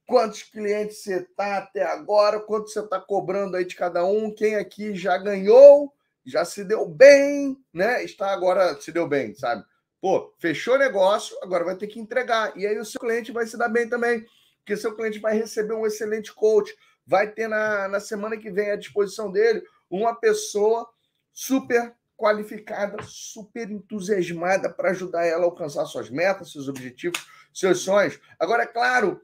quantos 0.10 0.42
clientes 0.42 1.04
você 1.04 1.18
está 1.18 1.58
até 1.58 1.84
agora, 1.84 2.40
quanto 2.40 2.68
você 2.68 2.80
está 2.80 3.00
cobrando 3.00 3.56
aí 3.56 3.64
de 3.64 3.76
cada 3.76 4.04
um, 4.04 4.34
quem 4.34 4.56
aqui 4.56 4.96
já 4.96 5.16
ganhou, 5.20 5.94
já 6.26 6.44
se 6.44 6.64
deu 6.64 6.88
bem, 6.88 7.56
né? 7.72 8.04
Está 8.04 8.32
agora 8.34 8.76
se 8.82 8.92
deu 8.92 9.08
bem, 9.08 9.36
sabe? 9.36 9.64
Pô, 10.02 10.34
fechou 10.40 10.78
negócio, 10.78 11.38
agora 11.42 11.66
vai 11.66 11.76
ter 11.76 11.88
que 11.88 12.00
entregar. 12.00 12.56
E 12.58 12.66
aí 12.66 12.78
o 12.78 12.86
seu 12.86 13.00
cliente 13.00 13.32
vai 13.32 13.46
se 13.46 13.58
dar 13.58 13.68
bem 13.68 13.90
também, 13.90 14.26
porque 14.60 14.78
seu 14.78 14.96
cliente 14.96 15.20
vai 15.20 15.38
receber 15.38 15.74
um 15.74 15.86
excelente 15.86 16.34
coach, 16.34 16.74
vai 17.06 17.32
ter 17.32 17.48
na, 17.48 17.88
na 17.88 18.00
semana 18.00 18.38
que 18.38 18.50
vem 18.50 18.72
à 18.72 18.76
disposição 18.76 19.32
dele 19.32 19.62
uma 19.90 20.16
pessoa 20.16 20.88
super 21.34 21.94
qualificada, 22.16 23.02
super 23.04 23.72
entusiasmada 23.72 24.70
para 24.70 24.92
ajudar 24.92 25.26
ela 25.26 25.44
a 25.44 25.46
alcançar 25.46 25.86
suas 25.86 26.10
metas, 26.10 26.52
seus 26.52 26.68
objetivos, 26.68 27.26
seus 27.54 27.80
sonhos. 27.80 28.20
Agora, 28.38 28.64
é 28.64 28.68
claro 28.68 29.22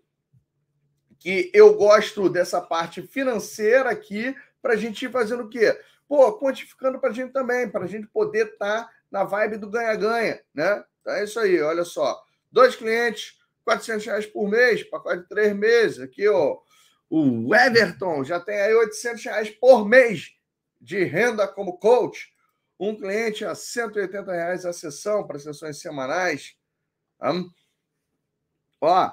que 1.19 1.51
eu 1.53 1.73
gosto 1.75 2.29
dessa 2.29 2.61
parte 2.61 3.01
financeira 3.01 3.89
aqui 3.89 4.35
para 4.61 4.73
a 4.73 4.77
gente 4.77 5.05
ir 5.05 5.11
fazendo 5.11 5.43
o 5.43 5.49
quê? 5.49 5.77
Pô, 6.07 6.31
quantificando 6.39 6.99
para 6.99 7.09
a 7.09 7.13
gente 7.13 7.33
também, 7.33 7.69
para 7.69 7.83
a 7.83 7.87
gente 7.87 8.07
poder 8.07 8.47
estar 8.53 8.85
tá 8.85 8.94
na 9.11 9.23
vibe 9.23 9.57
do 9.57 9.69
ganha-ganha, 9.69 10.41
né? 10.53 10.83
Então 11.01 11.13
é 11.13 11.23
isso 11.23 11.39
aí, 11.39 11.61
olha 11.61 11.83
só. 11.83 12.21
Dois 12.51 12.75
clientes, 12.75 13.37
400 13.63 14.05
reais 14.05 14.25
por 14.25 14.49
mês, 14.49 14.83
pacote 14.83 15.23
de 15.23 15.29
três 15.29 15.55
meses. 15.55 15.99
Aqui, 15.99 16.27
ó, 16.27 16.57
o 17.09 17.53
Everton 17.53 18.23
já 18.23 18.39
tem 18.39 18.59
aí 18.59 18.73
800 18.73 19.23
reais 19.25 19.49
por 19.49 19.87
mês 19.87 20.31
de 20.81 21.03
renda 21.03 21.47
como 21.47 21.77
coach. 21.77 22.33
Um 22.79 22.95
cliente 22.95 23.45
a 23.45 23.55
180 23.55 24.31
reais 24.31 24.65
a 24.65 24.73
sessão 24.73 25.25
para 25.25 25.39
sessões 25.39 25.79
semanais. 25.79 26.55
Um, 27.21 27.49
ó, 28.81 29.11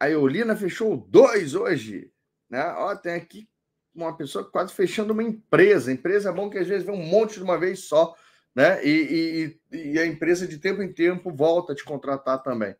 a 0.00 0.10
Eolina 0.10 0.56
fechou 0.56 0.96
dois 0.96 1.54
hoje. 1.54 2.10
Né? 2.48 2.64
Ó, 2.78 2.94
tem 2.96 3.14
aqui 3.14 3.48
uma 3.94 4.16
pessoa 4.16 4.44
quase 4.50 4.72
fechando 4.72 5.12
uma 5.12 5.22
empresa. 5.22 5.92
Empresa 5.92 6.30
é 6.30 6.32
bom 6.32 6.50
que 6.50 6.58
às 6.58 6.66
vezes 6.66 6.86
vem 6.86 6.94
um 6.94 7.06
monte 7.06 7.34
de 7.34 7.42
uma 7.42 7.58
vez 7.58 7.84
só. 7.84 8.14
Né? 8.54 8.84
E, 8.84 9.58
e, 9.72 9.92
e 9.92 9.98
a 9.98 10.06
empresa 10.06 10.46
de 10.46 10.58
tempo 10.58 10.82
em 10.82 10.92
tempo 10.92 11.32
volta 11.32 11.72
a 11.72 11.76
te 11.76 11.84
contratar 11.84 12.42
também. 12.42 12.74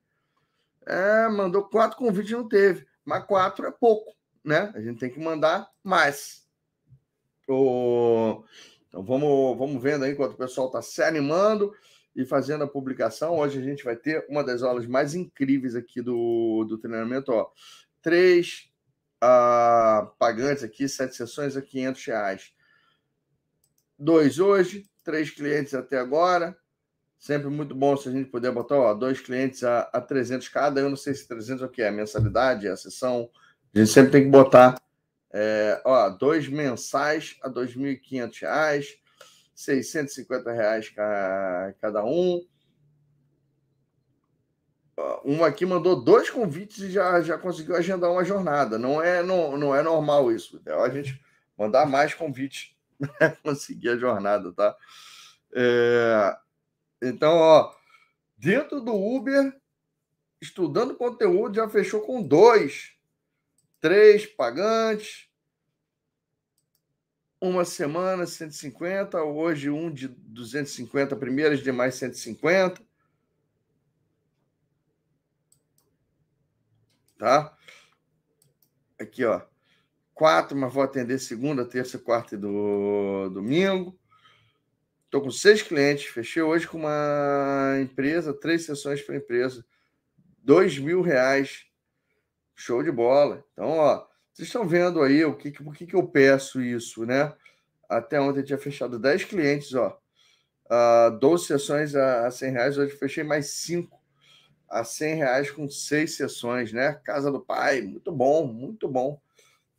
É, 0.87 1.29
mandou 1.29 1.69
quatro 1.69 1.97
convites 1.97 2.31
não 2.31 2.47
teve, 2.47 2.87
mas 3.05 3.25
quatro 3.25 3.67
é 3.67 3.71
pouco 3.71 4.15
né? 4.45 4.71
A 4.75 4.81
gente 4.81 4.99
tem 4.99 5.11
que 5.11 5.19
mandar 5.19 5.69
mais. 5.83 6.47
O... 7.49 8.45
Então 8.89 9.03
vamos, 9.03 9.57
vamos 9.57 9.83
vendo 9.83 10.05
aí 10.05 10.13
enquanto 10.13 10.35
o 10.35 10.39
pessoal 10.39 10.67
está 10.67 10.83
se 10.83 11.03
animando 11.03 11.73
e 12.15 12.25
fazendo 12.25 12.63
a 12.65 12.69
publicação. 12.69 13.39
Hoje 13.39 13.59
a 13.59 13.63
gente 13.63 13.83
vai 13.83 13.97
ter 13.97 14.25
uma 14.29 14.45
das 14.45 14.63
aulas 14.63 14.87
mais 14.87 15.15
incríveis 15.15 15.75
aqui 15.75 16.03
do, 16.03 16.65
do 16.69 16.79
treinamento. 16.79 17.33
Ó. 17.33 17.51
Três 18.03 18.71
uh, 19.23 20.07
pagantes 20.19 20.63
aqui, 20.63 20.87
sete 20.89 21.17
sessões 21.17 21.57
a 21.57 21.63
500 21.63 22.05
reais. 22.05 22.55
Dois 23.99 24.39
hoje, 24.39 24.87
três 25.05 25.31
clientes 25.31 25.75
até 25.75 25.99
agora. 25.99 26.57
Sempre 27.19 27.49
muito 27.49 27.75
bom 27.75 27.97
se 27.97 28.09
a 28.09 28.13
gente 28.13 28.29
puder 28.31 28.51
botar 28.51 28.77
ó, 28.77 28.93
dois 28.93 29.21
clientes 29.21 29.63
a, 29.63 29.83
a 29.93 30.01
300 30.01 30.49
cada. 30.49 30.81
Eu 30.81 30.91
não 30.91 30.97
sei 30.97 31.15
se 31.15 31.29
300 31.29 31.63
é 31.63 31.67
o 31.67 31.69
que 31.69 31.83
é, 31.83 31.89
a 31.89 31.93
mensalidade, 31.93 32.67
a 32.67 32.77
sessão 32.77 33.31
a 33.75 33.79
gente 33.81 33.91
sempre 33.91 34.13
tem 34.13 34.23
que 34.23 34.31
botar 34.31 34.81
é, 35.33 35.83
ó, 35.85 36.09
dois 36.11 36.47
mensais 36.47 37.37
a 37.43 37.49
R$ 37.49 37.55
2.500, 37.55 38.87
650 39.53 40.53
reais 40.53 40.89
cada 41.81 42.05
um. 42.05 42.41
Um 45.25 45.45
aqui 45.45 45.67
mandou 45.67 46.05
dois 46.05 46.31
convites 46.31 46.79
e 46.79 46.91
já, 46.91 47.21
já 47.21 47.37
conseguiu 47.37 47.75
agendar 47.75 48.13
uma 48.13 48.25
jornada. 48.25 48.79
Não 48.79 49.03
é, 49.03 49.25
não, 49.25 49.57
não 49.57 49.75
é 49.75 49.83
normal 49.83 50.31
isso. 50.31 50.63
É 50.65 50.73
a 50.73 50.89
gente 50.89 51.21
mandar 51.59 51.85
mais 51.85 52.15
convites 52.15 52.74
conseguir 53.43 53.91
a 53.91 53.97
jornada, 53.97 54.53
tá? 54.53 54.77
É, 55.55 56.37
então, 57.03 57.37
ó, 57.37 57.75
dentro 58.37 58.81
do 58.81 58.95
Uber, 58.95 59.55
estudando 60.41 60.95
conteúdo, 60.97 61.57
já 61.57 61.69
fechou 61.69 62.01
com 62.01 62.23
dois 62.23 62.95
três 63.85 64.25
pagantes, 64.25 65.29
uma 67.39 67.67
semana 67.67 68.25
150, 68.25 69.23
hoje 69.23 69.69
um 69.69 69.93
de 69.93 70.09
250 70.09 71.15
primeiras, 71.17 71.63
demais 71.63 71.95
150. 71.97 72.83
Tá? 77.19 77.55
Aqui, 78.99 79.23
ó. 79.27 79.43
Quatro, 80.15 80.57
mas 80.57 80.73
vou 80.73 80.83
atender 80.83 81.19
segunda, 81.19 81.65
terça, 81.65 81.99
quarta 81.99 82.37
e 82.37 82.39
do 82.39 83.29
domingo. 83.31 83.99
Estou 85.07 85.21
com 85.21 85.31
seis 85.31 85.61
clientes. 85.63 86.07
Fechei 86.07 86.43
hoje 86.43 86.67
com 86.67 86.79
uma 86.79 87.77
empresa, 87.83 88.33
três 88.33 88.65
sessões 88.65 89.03
para 89.03 89.17
empresa. 89.17 89.65
Dois 90.43 90.79
mil 90.79 91.03
reais 91.03 91.67
Show 92.55 92.83
de 92.83 92.91
bola. 92.91 93.45
Então, 93.53 93.69
ó, 93.71 94.07
vocês 94.33 94.49
estão 94.49 94.67
vendo 94.67 95.03
aí 95.03 95.25
o 95.25 95.35
que, 95.35 95.51
por 95.51 95.75
que, 95.75 95.87
que 95.87 95.97
eu 95.97 96.07
peço 96.07 96.63
isso, 96.63 97.05
né? 97.05 97.33
Até 97.89 98.21
ontem 98.21 98.41
eu 98.41 98.45
tinha 98.45 98.59
fechado 98.59 98.99
10 98.99 99.25
clientes, 99.25 99.75
ó. 99.75 99.99
Uh, 100.67 101.19
12 101.19 101.47
sessões 101.47 101.95
a, 101.95 102.27
a 102.27 102.31
100 102.31 102.51
reais, 102.53 102.79
hoje 102.79 102.97
fechei 102.97 103.23
mais 103.23 103.51
5 103.51 104.01
a 104.69 104.83
100 104.83 105.15
reais 105.15 105.51
com 105.51 105.69
seis 105.69 106.17
sessões, 106.17 106.73
né? 106.73 106.95
Casa 107.05 107.31
do 107.31 107.41
Pai, 107.41 107.83
muito 107.83 108.11
bom, 108.11 108.47
muito 108.47 108.89
bom. 108.89 109.21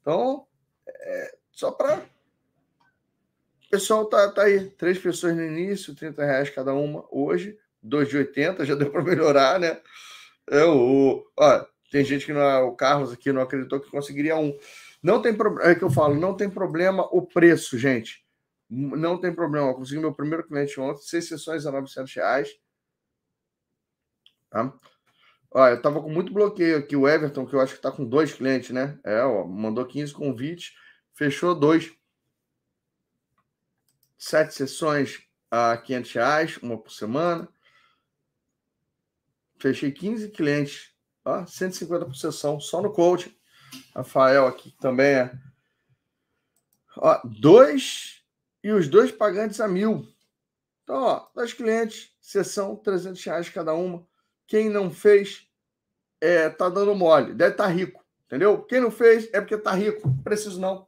Então, 0.05 0.45
é, 0.87 1.35
só 1.51 1.71
para. 1.71 1.97
O 1.97 3.69
pessoal 3.71 4.05
tá, 4.05 4.31
tá 4.31 4.43
aí, 4.43 4.69
três 4.69 4.99
pessoas 4.99 5.35
no 5.35 5.43
início, 5.43 5.95
30 5.95 6.23
reais 6.23 6.49
cada 6.51 6.75
uma. 6.75 7.03
Hoje, 7.09 7.57
2 7.81 8.07
de 8.07 8.17
80, 8.17 8.65
já 8.65 8.75
deu 8.75 8.91
para 8.91 9.01
melhorar, 9.03 9.59
né? 9.59 9.81
É 10.47 10.63
o, 10.63 11.25
ó, 11.35 11.65
tem 11.91 12.05
gente 12.05 12.23
que 12.23 12.33
não, 12.33 12.41
é, 12.41 12.61
o 12.61 12.75
Carlos 12.75 13.11
aqui 13.11 13.31
não 13.31 13.41
acreditou 13.41 13.79
que 13.79 13.89
conseguiria 13.89 14.37
um. 14.37 14.55
Não 15.01 15.19
tem 15.19 15.35
problema, 15.35 15.71
é 15.71 15.73
que 15.73 15.83
eu 15.83 15.89
falo, 15.89 16.13
não 16.13 16.37
tem 16.37 16.51
problema 16.51 17.03
o 17.11 17.25
preço, 17.25 17.75
gente. 17.75 18.23
Não 18.69 19.19
tem 19.19 19.33
problema. 19.33 19.69
Eu 19.69 19.73
consegui 19.73 19.99
meu 19.99 20.13
primeiro 20.13 20.47
cliente 20.47 20.79
ontem, 20.79 21.01
seis 21.01 21.27
sessões 21.27 21.65
a 21.65 21.71
900 21.71 22.13
reais. 22.13 22.49
Tá? 24.51 24.71
Olha, 25.57 25.71
eu 25.71 25.81
tava 25.81 26.01
com 26.01 26.09
muito 26.09 26.33
bloqueio 26.33 26.77
aqui. 26.77 26.97
O 26.97 27.07
Everton, 27.07 27.45
que 27.45 27.55
eu 27.55 27.61
acho 27.61 27.75
que 27.75 27.81
tá 27.81 27.89
com 27.89 28.03
dois 28.03 28.33
clientes, 28.33 28.71
né? 28.71 28.99
É, 29.05 29.21
ó, 29.23 29.45
mandou 29.47 29.85
15 29.85 30.13
convites, 30.13 30.75
fechou 31.13 31.55
dois. 31.55 31.93
Sete 34.17 34.53
sessões 34.53 35.23
a 35.49 35.77
500 35.77 36.11
reais, 36.11 36.57
uma 36.57 36.77
por 36.77 36.91
semana. 36.91 37.47
Fechei 39.57 39.91
15 39.91 40.29
clientes 40.31 40.95
Ó, 41.25 41.43
150 41.43 42.05
por 42.05 42.15
sessão, 42.15 42.59
só 42.59 42.81
no 42.81 42.93
coaching. 42.93 43.35
Rafael 43.95 44.45
aqui 44.45 44.71
também 44.79 45.15
é. 45.15 45.39
Ó, 46.97 47.19
dois 47.25 48.23
e 48.63 48.71
os 48.71 48.87
dois 48.87 49.11
pagantes 49.11 49.59
a 49.59 49.67
mil. 49.67 50.07
Então, 50.83 51.01
ó, 51.01 51.27
dois 51.33 51.51
clientes, 51.51 52.15
sessão, 52.21 52.75
300 52.75 53.23
reais 53.23 53.49
cada 53.49 53.73
uma. 53.73 54.07
Quem 54.47 54.69
não 54.69 54.91
fez, 54.91 55.47
é, 56.21 56.49
tá 56.49 56.69
dando 56.69 56.95
mole. 56.95 57.34
Deve 57.34 57.51
estar 57.51 57.65
tá 57.65 57.69
rico, 57.69 58.03
entendeu? 58.25 58.62
Quem 58.63 58.79
não 58.79 58.91
fez 58.91 59.29
é 59.34 59.41
porque 59.41 59.58
tá 59.58 59.71
rico. 59.71 60.13
Preciso 60.23 60.60
não. 60.60 60.88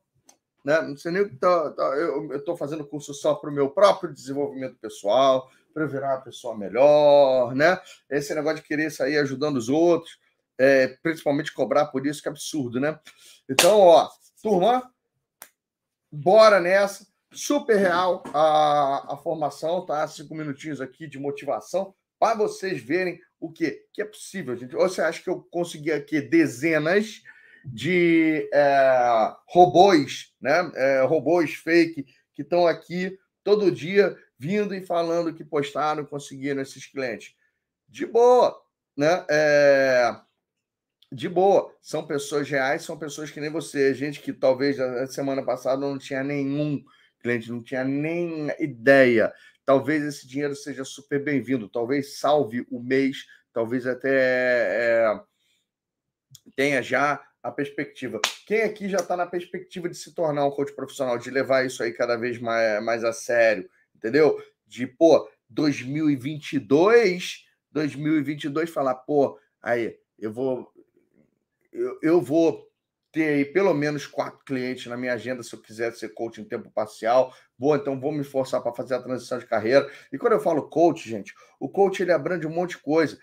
Né? 0.63 0.81
Não 0.81 0.97
sei 0.97 1.11
nem 1.11 1.21
o 1.21 1.29
que 1.29 1.37
tá, 1.37 1.71
tá 1.71 1.83
eu 1.95 2.35
estou 2.35 2.57
fazendo 2.57 2.85
curso 2.85 3.13
só 3.13 3.33
para 3.35 3.49
o 3.49 3.53
meu 3.53 3.69
próprio 3.69 4.13
desenvolvimento 4.13 4.77
pessoal, 4.79 5.49
para 5.73 5.85
virar 5.85 6.15
uma 6.15 6.21
pessoa 6.21 6.57
melhor, 6.57 7.55
né? 7.55 7.79
Esse 8.09 8.35
negócio 8.35 8.57
de 8.57 8.67
querer 8.67 8.91
sair 8.91 9.17
ajudando 9.17 9.57
os 9.57 9.69
outros, 9.69 10.19
é, 10.57 10.87
principalmente 11.01 11.53
cobrar 11.53 11.85
por 11.85 12.05
isso, 12.05 12.21
que 12.21 12.27
é 12.27 12.31
absurdo, 12.31 12.79
né? 12.79 12.99
Então, 13.47 13.79
ó, 13.79 14.09
turma, 14.41 14.91
bora 16.11 16.59
nessa. 16.59 17.05
Super 17.31 17.77
real 17.77 18.23
a, 18.33 19.13
a 19.13 19.17
formação, 19.17 19.85
tá? 19.85 20.07
Cinco 20.07 20.33
minutinhos 20.33 20.81
aqui 20.81 21.07
de 21.07 21.19
motivação 21.19 21.93
para 22.19 22.35
vocês 22.35 22.81
verem 22.81 23.19
o 23.39 23.51
que 23.51 23.85
que 23.93 24.01
é 24.01 24.05
possível, 24.05 24.55
gente. 24.55 24.75
Ou 24.75 24.87
você 24.87 25.01
acha 25.01 25.21
que 25.21 25.29
eu 25.29 25.41
consegui 25.51 25.91
aqui 25.91 26.21
dezenas 26.21 27.21
de 27.65 28.49
é, 28.53 29.33
robôs, 29.45 30.33
né? 30.41 30.71
É, 30.75 31.01
robôs 31.01 31.53
fake 31.53 32.05
que 32.33 32.41
estão 32.41 32.67
aqui 32.67 33.17
todo 33.43 33.71
dia 33.71 34.15
vindo 34.37 34.73
e 34.75 34.85
falando 34.85 35.33
que 35.33 35.43
postaram, 35.43 36.05
conseguiram 36.05 36.61
esses 36.61 36.85
clientes. 36.85 37.35
De 37.89 38.05
boa, 38.05 38.55
né? 38.95 39.25
É, 39.29 40.15
de 41.11 41.27
boa. 41.27 41.73
São 41.81 42.05
pessoas 42.05 42.49
reais, 42.49 42.83
são 42.83 42.97
pessoas 42.97 43.31
que 43.31 43.39
nem 43.39 43.49
você, 43.49 43.93
gente 43.93 44.21
que 44.21 44.33
talvez 44.33 44.77
na 44.77 45.07
semana 45.07 45.43
passada 45.43 45.81
não 45.81 45.97
tinha 45.97 46.23
nenhum 46.23 46.83
cliente, 47.19 47.51
não 47.51 47.63
tinha 47.63 47.83
nem 47.83 48.49
ideia. 48.59 49.33
Talvez 49.67 50.01
esse 50.01 50.25
dinheiro 50.25 50.55
seja 50.55 50.85
super 50.85 51.21
bem-vindo, 51.21 51.67
talvez 51.67 52.17
salve 52.19 52.65
o 52.71 52.81
mês, 52.81 53.25
talvez 53.51 53.85
até 53.85 54.13
é, 54.15 55.21
tenha 56.55 56.81
já 56.81 57.21
a 57.43 57.51
perspectiva. 57.51 58.21
Quem 58.45 58.61
aqui 58.61 58.87
já 58.87 58.99
está 58.99 59.17
na 59.17 59.27
perspectiva 59.27 59.89
de 59.89 59.97
se 59.97 60.15
tornar 60.15 60.45
um 60.45 60.51
coach 60.51 60.73
profissional, 60.73 61.17
de 61.17 61.29
levar 61.29 61.65
isso 61.65 61.83
aí 61.83 61.91
cada 61.91 62.15
vez 62.15 62.39
mais, 62.39 62.81
mais 62.81 63.03
a 63.03 63.11
sério, 63.11 63.69
entendeu? 63.93 64.41
De, 64.65 64.87
pô, 64.87 65.29
2022, 65.49 67.43
2022 67.69 68.69
falar, 68.69 68.95
pô, 68.95 69.37
aí, 69.61 69.99
eu 70.17 70.31
vou 70.31 70.71
eu, 71.73 71.99
eu 72.01 72.21
vou 72.21 72.66
ter 73.17 73.29
aí 73.29 73.45
pelo 73.45 73.73
menos 73.73 74.05
quatro 74.05 74.45
clientes 74.45 74.85
na 74.85 74.95
minha 74.95 75.13
agenda 75.13 75.41
se 75.41 75.51
eu 75.51 75.59
quiser 75.59 75.91
ser 75.93 76.09
coach 76.09 76.39
em 76.39 76.43
tempo 76.43 76.69
parcial. 76.69 77.33
Boa, 77.57 77.75
então 77.75 77.99
vou 77.99 78.11
me 78.11 78.23
forçar 78.23 78.61
para 78.61 78.71
fazer 78.71 78.93
a 78.93 79.01
transição 79.01 79.39
de 79.39 79.47
carreira. 79.47 79.89
E 80.13 80.19
quando 80.19 80.33
eu 80.33 80.39
falo 80.39 80.69
coach, 80.69 81.09
gente, 81.09 81.33
o 81.59 81.67
coach 81.67 82.03
ele 82.03 82.11
abrange 82.11 82.45
um 82.45 82.51
monte 82.51 82.71
de 82.71 82.77
coisa. 82.77 83.17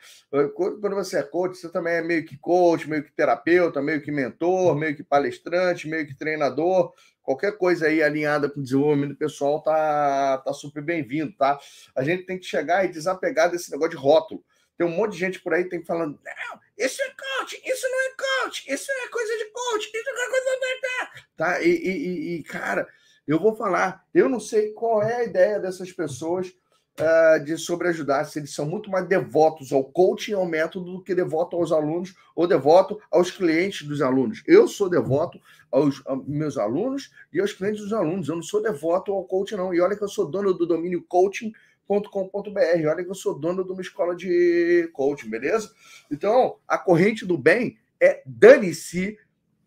Quando 0.56 0.96
você 0.96 1.18
é 1.18 1.22
coach, 1.22 1.56
você 1.56 1.70
também 1.70 1.94
é 1.94 2.02
meio 2.02 2.24
que 2.24 2.36
coach, 2.36 2.90
meio 2.90 3.04
que 3.04 3.12
terapeuta, 3.12 3.80
meio 3.80 4.02
que 4.02 4.10
mentor, 4.10 4.74
meio 4.74 4.96
que 4.96 5.04
palestrante, 5.04 5.88
meio 5.88 6.04
que 6.08 6.16
treinador. 6.16 6.92
Qualquer 7.22 7.56
coisa 7.56 7.86
aí 7.86 8.02
alinhada 8.02 8.50
com 8.50 8.58
o 8.58 8.62
desenvolvimento 8.64 9.16
pessoal 9.16 9.62
tá, 9.62 10.38
tá 10.38 10.52
super 10.52 10.82
bem-vindo, 10.82 11.32
tá? 11.36 11.56
A 11.94 12.02
gente 12.02 12.26
tem 12.26 12.36
que 12.36 12.44
chegar 12.44 12.84
e 12.84 12.88
desapegar 12.88 13.48
desse 13.48 13.70
negócio 13.70 13.92
de 13.92 13.96
rótulo. 13.96 14.44
Tem 14.76 14.86
um 14.86 14.90
monte 14.90 15.12
de 15.12 15.18
gente 15.18 15.40
por 15.40 15.54
aí 15.54 15.68
tem 15.68 15.84
falando, 15.84 16.18
não, 16.24 16.60
isso 16.76 17.00
é 17.02 17.06
coach, 17.06 17.62
isso 17.64 17.86
não 17.88 18.00
é 18.00 18.42
coach, 18.42 18.72
isso 18.72 18.90
é 18.90 19.08
coisa 19.08 19.36
de 19.38 19.44
coach, 19.46 19.90
isso 19.94 20.10
é 20.10 20.30
coisa 20.30 20.60
da 20.60 21.24
tá? 21.36 21.62
E, 21.62 21.68
e, 21.68 22.36
e, 22.36 22.42
cara, 22.42 22.86
eu 23.26 23.38
vou 23.38 23.54
falar, 23.54 24.04
eu 24.12 24.28
não 24.28 24.40
sei 24.40 24.72
qual 24.72 25.02
é 25.02 25.16
a 25.16 25.24
ideia 25.24 25.60
dessas 25.60 25.92
pessoas 25.92 26.52
uh, 27.00 27.44
de 27.44 27.56
sobre 27.56 27.88
ajudar, 27.88 28.24
se 28.24 28.38
eles 28.38 28.54
são 28.54 28.66
muito 28.66 28.90
mais 28.90 29.06
devotos 29.06 29.72
ao 29.72 29.84
coaching 29.84 30.32
ao 30.32 30.46
método 30.46 30.92
do 30.92 31.02
que 31.02 31.14
devoto 31.14 31.56
aos 31.56 31.72
alunos 31.72 32.14
ou 32.34 32.46
devoto 32.46 33.00
aos 33.10 33.30
clientes 33.30 33.86
dos 33.86 34.02
alunos. 34.02 34.42
Eu 34.46 34.68
sou 34.68 34.88
devoto 34.88 35.40
aos, 35.70 36.02
aos 36.06 36.26
meus 36.26 36.58
alunos 36.58 37.10
e 37.32 37.40
aos 37.40 37.52
clientes 37.52 37.82
dos 37.82 37.92
alunos. 37.92 38.28
Eu 38.28 38.36
não 38.36 38.42
sou 38.42 38.62
devoto 38.62 39.12
ao 39.12 39.24
coaching, 39.24 39.56
não. 39.56 39.72
E 39.72 39.80
olha 39.80 39.96
que 39.96 40.04
eu 40.04 40.08
sou 40.08 40.26
dono 40.26 40.52
do 40.52 40.66
domínio 40.66 41.04
coaching 41.08 41.52
coaching.com.br. 41.86 42.88
Olha 42.88 43.04
que 43.04 43.10
eu 43.10 43.14
sou 43.14 43.38
dono 43.38 43.64
de 43.64 43.72
uma 43.72 43.82
escola 43.82 44.14
de 44.14 44.88
coaching, 44.92 45.28
beleza? 45.28 45.72
Então, 46.10 46.58
a 46.66 46.78
corrente 46.78 47.24
do 47.24 47.38
bem 47.38 47.78
é 48.00 48.22
dane-se 48.26 49.18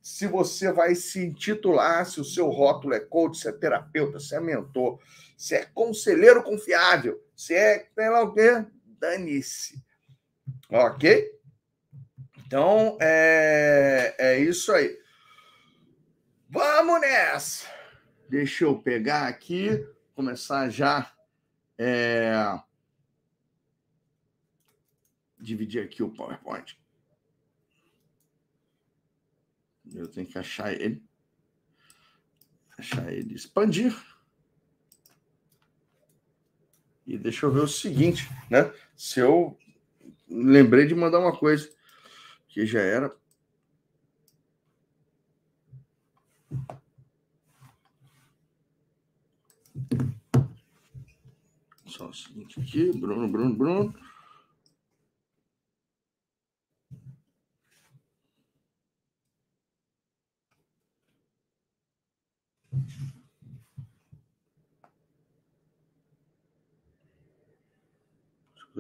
se 0.02 0.26
você 0.26 0.72
vai 0.72 0.96
se 0.96 1.26
intitular, 1.26 2.06
se 2.06 2.22
o 2.22 2.24
seu 2.24 2.48
rótulo 2.50 2.94
é 2.94 3.00
coach, 3.00 3.40
se 3.40 3.50
é 3.50 3.52
terapeuta, 3.52 4.22
se 4.22 4.36
é 4.36 4.40
mentor, 4.40 5.02
se 5.36 5.54
é 5.54 5.66
conselheiro 5.66 6.42
confiável, 6.42 7.22
se 7.36 7.54
é, 7.54 7.90
sei 7.94 8.10
lá 8.10 8.24
o 8.24 8.34
quê, 8.34 8.66
dane-se. 9.00 9.84
Ok? 10.70 11.30
Então, 12.46 12.98
é, 13.02 14.16
é 14.18 14.40
isso 14.40 14.72
aí. 14.72 14.98
Vamos 16.50 17.02
nessa! 17.02 17.68
Deixa 18.30 18.64
eu 18.64 18.80
pegar 18.80 19.28
aqui, 19.28 19.86
começar 20.16 20.70
já 20.70 21.12
é... 21.78 22.34
Dividir 25.40 25.84
aqui 25.84 26.02
o 26.02 26.10
PowerPoint. 26.10 26.78
Eu 29.94 30.08
tenho 30.08 30.28
que 30.28 30.38
achar 30.38 30.74
ele. 30.74 31.04
Achar 32.78 33.12
ele. 33.12 33.34
Expandir. 33.34 33.96
E 37.06 37.18
deixa 37.18 37.46
eu 37.46 37.52
ver 37.52 37.62
o 37.62 37.68
seguinte, 37.68 38.28
né? 38.50 38.74
Se 38.96 39.20
eu 39.20 39.58
lembrei 40.28 40.86
de 40.86 40.94
mandar 40.94 41.20
uma 41.20 41.38
coisa 41.38 41.72
que 42.50 42.66
já 42.66 42.82
era 42.82 43.16
Só 51.98 52.10
o 52.10 52.14
seguinte 52.14 52.60
aqui, 52.60 52.92
Bruno, 52.96 53.28
Bruno, 53.28 53.56
Bruno. 53.56 53.96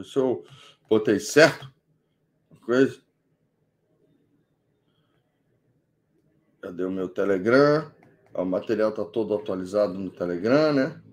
Se 0.03 0.17
eu 0.19 0.45
botei 0.87 1.19
certo, 1.19 1.73
coisa. 2.63 3.01
Cadê 6.61 6.83
o 6.83 6.91
meu 6.91 7.09
Telegram? 7.09 7.91
O 8.35 8.45
material 8.45 8.91
está 8.91 9.03
todo 9.03 9.33
atualizado 9.33 9.97
no 9.97 10.11
Telegram, 10.11 10.71
né? 10.71 11.06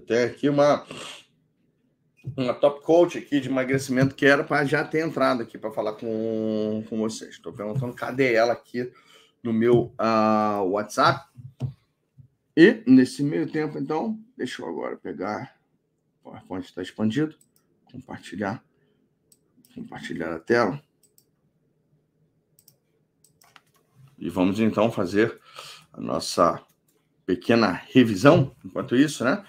Eu 0.00 0.06
tenho 0.06 0.26
aqui 0.26 0.48
uma, 0.48 0.86
uma 2.34 2.54
top 2.54 2.82
coach 2.82 3.18
aqui 3.18 3.38
de 3.38 3.50
emagrecimento 3.50 4.14
que 4.14 4.24
era 4.24 4.42
para 4.42 4.64
já 4.64 4.82
ter 4.82 5.06
entrado 5.06 5.42
aqui 5.42 5.58
para 5.58 5.70
falar 5.70 5.92
com, 5.92 6.82
com 6.88 6.96
vocês. 6.96 7.32
Estou 7.32 7.52
perguntando 7.52 7.94
cadê 7.94 8.32
ela 8.32 8.54
aqui 8.54 8.90
no 9.42 9.52
meu 9.52 9.94
uh, 10.00 10.62
WhatsApp. 10.70 11.28
E 12.56 12.82
nesse 12.86 13.22
meio 13.22 13.46
tempo, 13.50 13.78
então, 13.78 14.18
deixa 14.36 14.62
eu 14.62 14.68
agora 14.68 14.96
pegar. 14.96 15.54
O 16.20 16.30
PowerPoint 16.30 16.64
está 16.64 16.80
expandido. 16.80 17.36
Compartilhar. 17.92 18.64
Compartilhar 19.74 20.32
a 20.34 20.40
tela. 20.40 20.82
E 24.18 24.30
vamos 24.30 24.60
então 24.60 24.90
fazer 24.90 25.38
a 25.92 26.00
nossa 26.00 26.64
pequena 27.26 27.70
revisão 27.70 28.56
enquanto 28.64 28.96
isso, 28.96 29.24
né? 29.24 29.44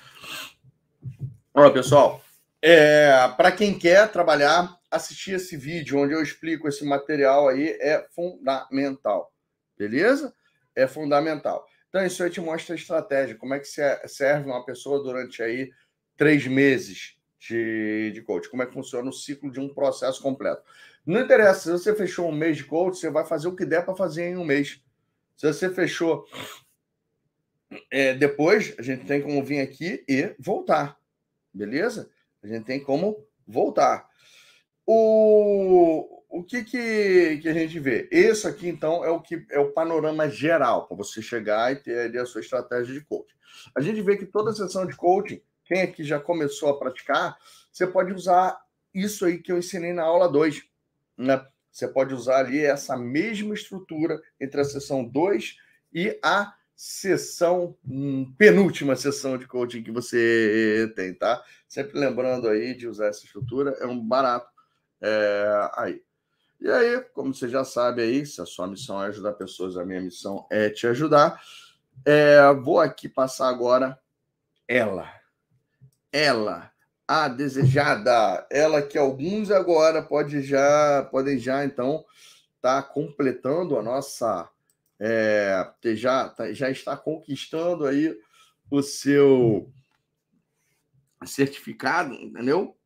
Olha, 1.53 1.73
pessoal, 1.73 2.23
é, 2.61 3.27
para 3.35 3.51
quem 3.51 3.77
quer 3.77 4.11
trabalhar, 4.11 4.79
assistir 4.89 5.33
esse 5.33 5.57
vídeo 5.57 5.99
onde 5.99 6.13
eu 6.13 6.21
explico 6.21 6.67
esse 6.67 6.85
material 6.85 7.47
aí 7.47 7.69
é 7.79 8.07
fundamental, 8.15 9.33
beleza? 9.77 10.33
É 10.75 10.87
fundamental. 10.87 11.65
Então, 11.89 12.05
isso 12.05 12.23
aí 12.23 12.29
te 12.29 12.39
mostra 12.39 12.73
a 12.73 12.77
estratégia, 12.77 13.35
como 13.35 13.53
é 13.53 13.59
que 13.59 13.67
serve 13.67 14.49
uma 14.49 14.63
pessoa 14.63 15.03
durante 15.03 15.43
aí 15.43 15.69
três 16.15 16.47
meses 16.47 17.17
de, 17.39 18.11
de 18.13 18.21
coach, 18.21 18.49
como 18.49 18.63
é 18.63 18.65
que 18.65 18.73
funciona 18.73 19.09
o 19.09 19.13
ciclo 19.13 19.51
de 19.51 19.59
um 19.59 19.73
processo 19.73 20.21
completo. 20.21 20.61
Não 21.05 21.19
interessa, 21.19 21.61
se 21.61 21.71
você 21.71 21.95
fechou 21.95 22.29
um 22.29 22.31
mês 22.31 22.57
de 22.57 22.63
coach, 22.63 22.97
você 22.97 23.09
vai 23.09 23.25
fazer 23.25 23.47
o 23.47 23.55
que 23.55 23.65
der 23.65 23.83
para 23.83 23.95
fazer 23.95 24.29
em 24.29 24.37
um 24.37 24.45
mês. 24.45 24.79
Se 25.35 25.47
você 25.47 25.69
fechou 25.69 26.25
é, 27.89 28.13
depois 28.13 28.75
a 28.77 28.81
gente 28.81 29.05
tem 29.05 29.21
como 29.21 29.43
vir 29.43 29.61
aqui 29.61 30.03
e 30.07 30.35
voltar, 30.39 30.97
beleza? 31.53 32.09
A 32.43 32.47
gente 32.47 32.65
tem 32.65 32.83
como 32.83 33.25
voltar. 33.47 34.09
O, 34.85 36.23
o 36.29 36.43
que, 36.43 36.63
que, 36.63 37.39
que 37.41 37.49
a 37.49 37.53
gente 37.53 37.79
vê? 37.79 38.09
Esse 38.11 38.47
aqui, 38.47 38.67
então, 38.67 39.05
é 39.05 39.09
o 39.09 39.21
que 39.21 39.45
é 39.49 39.59
o 39.59 39.71
panorama 39.71 40.29
geral 40.29 40.87
para 40.87 40.97
você 40.97 41.21
chegar 41.21 41.71
e 41.71 41.77
ter 41.77 41.99
ali 41.99 42.17
a 42.17 42.25
sua 42.25 42.41
estratégia 42.41 42.93
de 42.93 43.01
coaching. 43.01 43.35
A 43.75 43.81
gente 43.81 44.01
vê 44.01 44.17
que 44.17 44.25
toda 44.25 44.53
sessão 44.53 44.85
de 44.85 44.95
coaching, 44.95 45.41
quem 45.65 45.81
aqui 45.81 46.03
já 46.03 46.19
começou 46.19 46.69
a 46.69 46.79
praticar, 46.79 47.37
você 47.71 47.87
pode 47.87 48.11
usar 48.13 48.59
isso 48.93 49.25
aí 49.25 49.37
que 49.37 49.51
eu 49.51 49.57
ensinei 49.57 49.93
na 49.93 50.03
aula 50.03 50.27
2. 50.27 50.61
Né? 51.17 51.45
Você 51.71 51.87
pode 51.87 52.13
usar 52.13 52.39
ali 52.39 52.59
essa 52.59 52.97
mesma 52.97 53.53
estrutura 53.53 54.21
entre 54.39 54.59
a 54.59 54.65
sessão 54.65 55.03
2 55.05 55.55
e 55.93 56.19
a 56.23 56.53
sessão, 56.83 57.77
hum, 57.87 58.33
penúltima 58.39 58.95
sessão 58.95 59.37
de 59.37 59.45
coaching 59.45 59.83
que 59.83 59.91
você 59.91 60.91
tem, 60.95 61.13
tá? 61.13 61.39
Sempre 61.67 61.99
lembrando 61.99 62.49
aí 62.49 62.73
de 62.73 62.87
usar 62.87 63.05
essa 63.05 63.23
estrutura, 63.23 63.77
é 63.79 63.85
um 63.85 64.03
barato 64.03 64.49
é, 64.99 65.69
aí. 65.75 66.01
E 66.59 66.67
aí, 66.67 66.99
como 67.13 67.35
você 67.35 67.47
já 67.47 67.63
sabe 67.63 68.01
aí, 68.01 68.25
se 68.25 68.41
a 68.41 68.47
sua 68.47 68.65
missão 68.65 68.99
é 69.03 69.09
ajudar 69.09 69.33
pessoas, 69.33 69.77
a 69.77 69.85
minha 69.85 70.01
missão 70.01 70.47
é 70.49 70.71
te 70.71 70.87
ajudar. 70.87 71.39
É, 72.03 72.51
vou 72.51 72.79
aqui 72.79 73.07
passar 73.07 73.49
agora 73.49 73.99
ela. 74.67 75.07
Ela, 76.11 76.71
a 77.07 77.27
desejada, 77.27 78.47
ela 78.49 78.81
que 78.81 78.97
alguns 78.97 79.51
agora 79.51 80.01
pode 80.01 80.41
já, 80.41 81.07
podem 81.11 81.37
já 81.37 81.63
então 81.63 82.03
tá 82.59 82.81
completando 82.81 83.77
a 83.77 83.83
nossa 83.83 84.49
é, 85.03 85.73
já, 85.95 86.29
tá, 86.29 86.53
já 86.53 86.69
está 86.69 86.95
conquistando 86.95 87.87
aí 87.87 88.15
o 88.69 88.83
seu 88.83 89.73
certificado, 91.25 92.13
entendeu? 92.13 92.77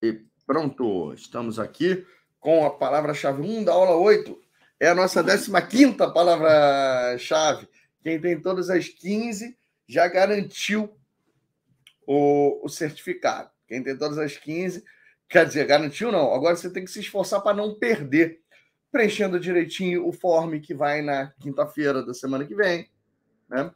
E 0.00 0.24
pronto, 0.46 1.12
estamos 1.14 1.58
aqui 1.58 2.06
com 2.38 2.64
a 2.64 2.70
palavra-chave 2.70 3.42
1 3.42 3.64
da 3.64 3.72
aula 3.72 3.96
8. 3.96 4.40
É 4.78 4.88
a 4.88 4.94
nossa 4.94 5.20
15 5.22 5.96
palavra-chave. 6.12 7.68
Quem 8.00 8.20
tem 8.20 8.40
todas 8.40 8.70
as 8.70 8.88
15 8.88 9.58
já 9.88 10.06
garantiu 10.06 10.96
o, 12.06 12.64
o 12.64 12.68
certificado. 12.68 13.50
Quem 13.66 13.82
tem 13.82 13.96
todas 13.96 14.18
as 14.18 14.36
15 14.36 14.84
Quer 15.32 15.46
dizer, 15.46 15.66
garantiu 15.66 16.12
não. 16.12 16.34
Agora 16.34 16.54
você 16.54 16.68
tem 16.68 16.84
que 16.84 16.90
se 16.90 17.00
esforçar 17.00 17.40
para 17.40 17.56
não 17.56 17.74
perder, 17.74 18.40
preenchendo 18.92 19.40
direitinho 19.40 20.06
o 20.06 20.12
form 20.12 20.60
que 20.60 20.74
vai 20.74 21.00
na 21.00 21.32
quinta-feira 21.40 22.04
da 22.04 22.12
semana 22.12 22.44
que 22.44 22.54
vem. 22.54 22.90
Né? 23.48 23.72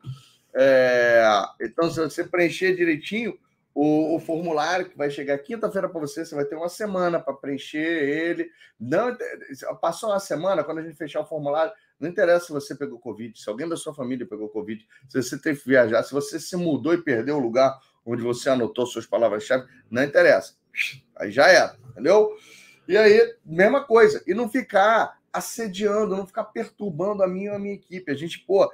É, 0.55 1.25
então, 1.63 1.91
se 1.91 1.99
você 1.99 2.25
preencher 2.25 2.77
direitinho 2.77 3.39
o, 3.75 4.17
o 4.17 4.21
formulário 4.21 4.91
que 4.91 4.99
vai 4.99 5.11
chegar 5.11 5.39
quinta-feira 5.39 5.89
para 5.89 5.99
você, 5.99 6.27
você 6.27 6.35
vai 6.35 6.45
ter 6.45 6.57
uma 6.57 6.69
semana 6.69 7.19
para 7.19 7.33
preencher 7.33 7.79
ele. 7.79 8.51
Não 8.79 9.17
passou 9.81 10.11
uma 10.11 10.21
semana, 10.21 10.63
quando 10.63 10.81
a 10.81 10.83
gente 10.83 10.99
fechar 10.99 11.21
o 11.21 11.27
formulário, 11.27 11.73
não 11.99 12.11
interessa 12.11 12.49
se 12.49 12.53
você 12.53 12.75
pegou 12.75 12.99
Covid, 12.99 13.41
se 13.41 13.49
alguém 13.49 13.67
da 13.67 13.79
sua 13.79 13.95
família 13.95 14.29
pegou 14.29 14.51
Covid, 14.51 14.87
se 15.09 15.23
você 15.23 15.39
teve 15.39 15.59
que 15.61 15.69
viajar, 15.71 16.03
se 16.03 16.13
você 16.13 16.39
se 16.39 16.55
mudou 16.55 16.93
e 16.93 17.03
perdeu 17.03 17.37
o 17.37 17.41
lugar 17.41 17.81
onde 18.05 18.23
você 18.23 18.51
anotou 18.51 18.85
suas 18.85 19.07
palavras-chave, 19.07 19.67
não 19.91 20.05
interessa. 20.05 20.55
Aí 21.17 21.31
já 21.31 21.49
era, 21.49 21.77
entendeu? 21.91 22.37
E 22.87 22.97
aí, 22.97 23.35
mesma 23.45 23.85
coisa. 23.85 24.23
E 24.27 24.35
não 24.35 24.49
ficar 24.49 25.19
assediando, 25.33 26.17
não 26.17 26.27
ficar 26.27 26.45
perturbando 26.45 27.23
a 27.23 27.29
minha 27.29 27.55
a 27.55 27.59
minha 27.59 27.75
equipe. 27.75 28.11
A 28.11 28.15
gente, 28.15 28.39
pô, 28.41 28.71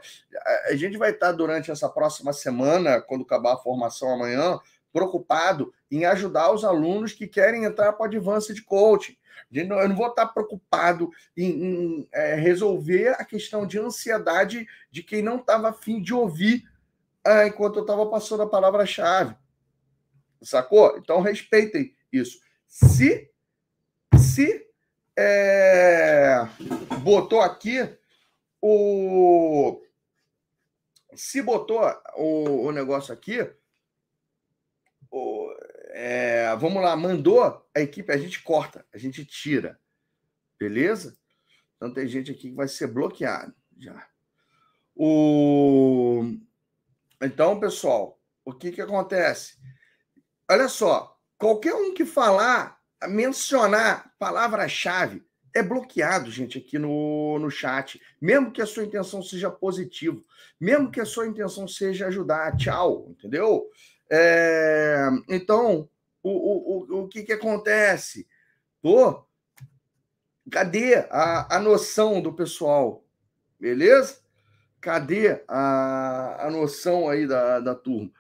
a 0.67 0.77
gente 0.77 0.97
vai 0.97 1.11
estar 1.11 1.33
durante 1.33 1.71
essa 1.71 1.89
próxima 1.89 2.33
semana, 2.33 3.01
quando 3.01 3.23
acabar 3.25 3.55
a 3.55 3.59
formação 3.59 4.13
amanhã, 4.13 4.59
preocupado 4.93 5.73
em 5.91 6.05
ajudar 6.05 6.53
os 6.53 6.65
alunos 6.65 7.13
que 7.13 7.27
querem 7.27 7.65
entrar 7.65 7.93
para 7.93 8.03
o 8.03 8.07
Advanced 8.07 8.61
Coaching. 8.65 9.17
Eu 9.53 9.89
não 9.89 9.97
vou 9.97 10.07
estar 10.07 10.27
preocupado 10.29 11.11
em, 11.37 11.45
em 11.45 12.09
é, 12.13 12.35
resolver 12.35 13.09
a 13.19 13.25
questão 13.25 13.67
de 13.67 13.79
ansiedade 13.79 14.67
de 14.91 15.03
quem 15.03 15.23
não 15.23 15.37
estava 15.37 15.71
afim 15.71 16.01
de 16.01 16.15
ouvir 16.15 16.65
é, 17.25 17.47
enquanto 17.47 17.77
eu 17.77 17.83
estava 17.83 18.07
passando 18.07 18.43
a 18.43 18.49
palavra-chave. 18.49 19.35
Sacou? 20.41 20.97
Então 20.97 21.21
respeitem 21.21 21.95
isso. 22.13 22.41
Se 22.67 23.31
se 24.19 24.67
é, 25.17 26.39
botou 27.03 27.41
aqui 27.41 27.79
o 28.61 29.83
se 31.15 31.43
botou 31.43 31.81
o, 32.17 32.67
o 32.67 32.73
negócio 32.73 33.13
aqui, 33.13 33.39
o, 35.11 35.55
é, 35.91 36.57
vamos 36.57 36.83
lá, 36.83 36.97
mandou 36.97 37.43
a 37.75 37.81
equipe, 37.81 38.11
a 38.11 38.17
gente 38.17 38.43
corta, 38.43 38.87
a 38.95 38.97
gente 38.97 39.25
tira, 39.27 39.79
beleza? 40.59 41.19
Então 41.77 41.93
tem 41.93 42.09
gente 42.09 42.31
aqui 42.31 42.49
que 42.49 42.55
vai 42.55 42.69
ser 42.69 42.87
bloqueado 42.87 43.55
já. 43.77 44.09
O 44.95 46.25
então, 47.21 47.61
pessoal, 47.61 48.21
o 48.45 48.53
que 48.53 48.73
que 48.73 48.81
acontece? 48.81 49.57
Olha 50.51 50.69
só, 50.69 51.12
qualquer 51.43 51.75
um 51.75 51.93
que 51.93 52.05
falar, 52.05 52.79
mencionar 53.09 54.13
palavra-chave, 54.17 55.25
é 55.53 55.61
bloqueado, 55.61 56.31
gente, 56.31 56.57
aqui 56.57 56.79
no, 56.79 57.37
no 57.41 57.51
chat. 57.51 58.01
Mesmo 58.21 58.53
que 58.53 58.63
a 58.63 58.67
sua 58.67 58.85
intenção 58.85 59.21
seja 59.21 59.51
positiva, 59.51 60.23
mesmo 60.61 60.89
que 60.89 61.01
a 61.01 61.05
sua 61.05 61.27
intenção 61.27 61.67
seja 61.67 62.07
ajudar, 62.07 62.57
tchau, 62.57 63.09
entendeu? 63.11 63.69
É, 64.09 65.09
então, 65.29 65.89
o, 66.23 66.31
o, 66.31 66.87
o, 67.01 67.03
o 67.03 67.09
que, 67.09 67.25
que 67.25 67.33
acontece? 67.33 68.25
Pô, 68.81 69.27
cadê 70.49 70.95
a, 71.11 71.57
a 71.57 71.59
noção 71.59 72.23
do 72.23 72.33
pessoal? 72.33 73.05
Beleza? 73.59 74.21
Cadê 74.81 75.43
a, 75.49 76.47
a 76.47 76.51
noção 76.53 77.09
aí 77.09 77.27
da, 77.27 77.59
da 77.59 77.75
turma? 77.75 78.13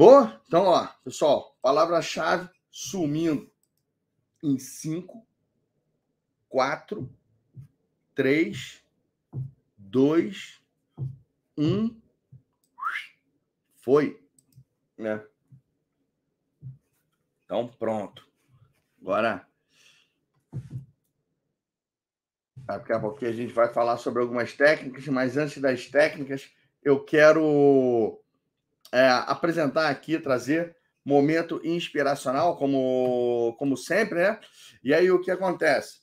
Boa? 0.00 0.40
Então, 0.46 0.64
ó, 0.64 0.86
pessoal, 1.04 1.58
palavra-chave 1.60 2.48
sumindo 2.70 3.52
em 4.42 4.58
5, 4.58 5.26
4, 6.48 7.14
3, 8.14 8.82
2, 9.76 10.62
1. 11.58 12.00
Foi. 13.74 14.18
Né? 14.96 15.22
Então, 17.44 17.68
pronto. 17.68 18.26
Agora. 19.02 19.46
Daqui 22.56 22.94
a 22.94 23.00
pouquinho 23.00 23.32
a 23.32 23.34
gente 23.34 23.52
vai 23.52 23.70
falar 23.70 23.98
sobre 23.98 24.22
algumas 24.22 24.54
técnicas, 24.54 25.06
mas 25.08 25.36
antes 25.36 25.60
das 25.60 25.88
técnicas, 25.88 26.50
eu 26.82 27.04
quero 27.04 28.18
é, 28.92 29.08
apresentar 29.08 29.88
aqui, 29.88 30.18
trazer 30.18 30.76
momento 31.04 31.60
inspiracional, 31.64 32.56
como, 32.56 33.54
como 33.58 33.76
sempre, 33.76 34.20
né? 34.20 34.38
E 34.82 34.92
aí 34.92 35.10
o 35.10 35.20
que 35.20 35.30
acontece? 35.30 36.00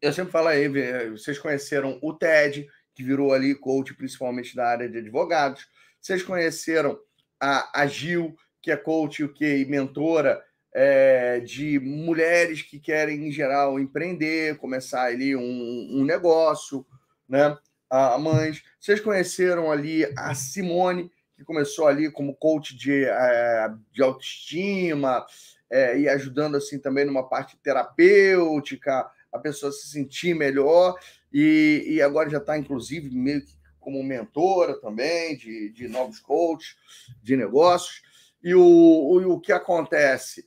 Eu 0.00 0.12
sempre 0.12 0.32
falo 0.32 0.48
aí, 0.48 0.68
vocês 1.10 1.38
conheceram 1.38 1.98
o 2.02 2.12
TED, 2.12 2.68
que 2.94 3.02
virou 3.02 3.32
ali 3.32 3.54
coach 3.54 3.94
principalmente 3.94 4.54
da 4.54 4.68
área 4.68 4.88
de 4.88 4.98
advogados. 4.98 5.66
Vocês 6.00 6.22
conheceram 6.22 6.98
a, 7.40 7.82
a 7.82 7.86
Gil, 7.86 8.36
que 8.62 8.70
é 8.70 8.76
coach 8.76 9.24
o 9.24 9.32
que 9.32 9.64
mentora 9.66 10.42
é, 10.74 11.40
de 11.40 11.78
mulheres 11.78 12.62
que 12.62 12.78
querem, 12.78 13.28
em 13.28 13.32
geral, 13.32 13.80
empreender, 13.80 14.58
começar 14.58 15.04
ali 15.04 15.34
um, 15.34 15.88
um 15.90 16.04
negócio, 16.04 16.86
né? 17.28 17.56
A 17.88 18.18
mães. 18.18 18.62
Vocês 18.78 19.00
conheceram 19.00 19.70
ali 19.70 20.04
a 20.18 20.34
Simone, 20.34 21.10
que 21.36 21.44
começou 21.44 21.86
ali 21.86 22.10
como 22.10 22.34
coach 22.34 22.74
de, 22.74 23.04
é, 23.04 23.68
de 23.92 24.02
autoestima 24.02 25.24
é, 25.70 25.98
e 25.98 26.08
ajudando 26.08 26.56
assim 26.56 26.78
também 26.78 27.04
numa 27.04 27.28
parte 27.28 27.56
terapêutica, 27.62 29.08
a 29.32 29.38
pessoa 29.38 29.70
se 29.70 29.88
sentir 29.88 30.34
melhor 30.34 30.98
e, 31.32 31.84
e 31.86 32.02
agora 32.02 32.30
já 32.30 32.38
está 32.38 32.56
inclusive 32.56 33.14
meio 33.14 33.44
que 33.44 33.56
como 33.78 34.02
mentora 34.02 34.80
também 34.80 35.36
de, 35.36 35.70
de 35.70 35.86
novos 35.86 36.18
coaches 36.18 36.76
de 37.22 37.36
negócios. 37.36 38.02
E 38.42 38.52
o, 38.52 38.60
o, 38.60 39.34
o 39.34 39.40
que 39.40 39.52
acontece? 39.52 40.44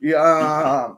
E 0.00 0.14
a 0.14 0.96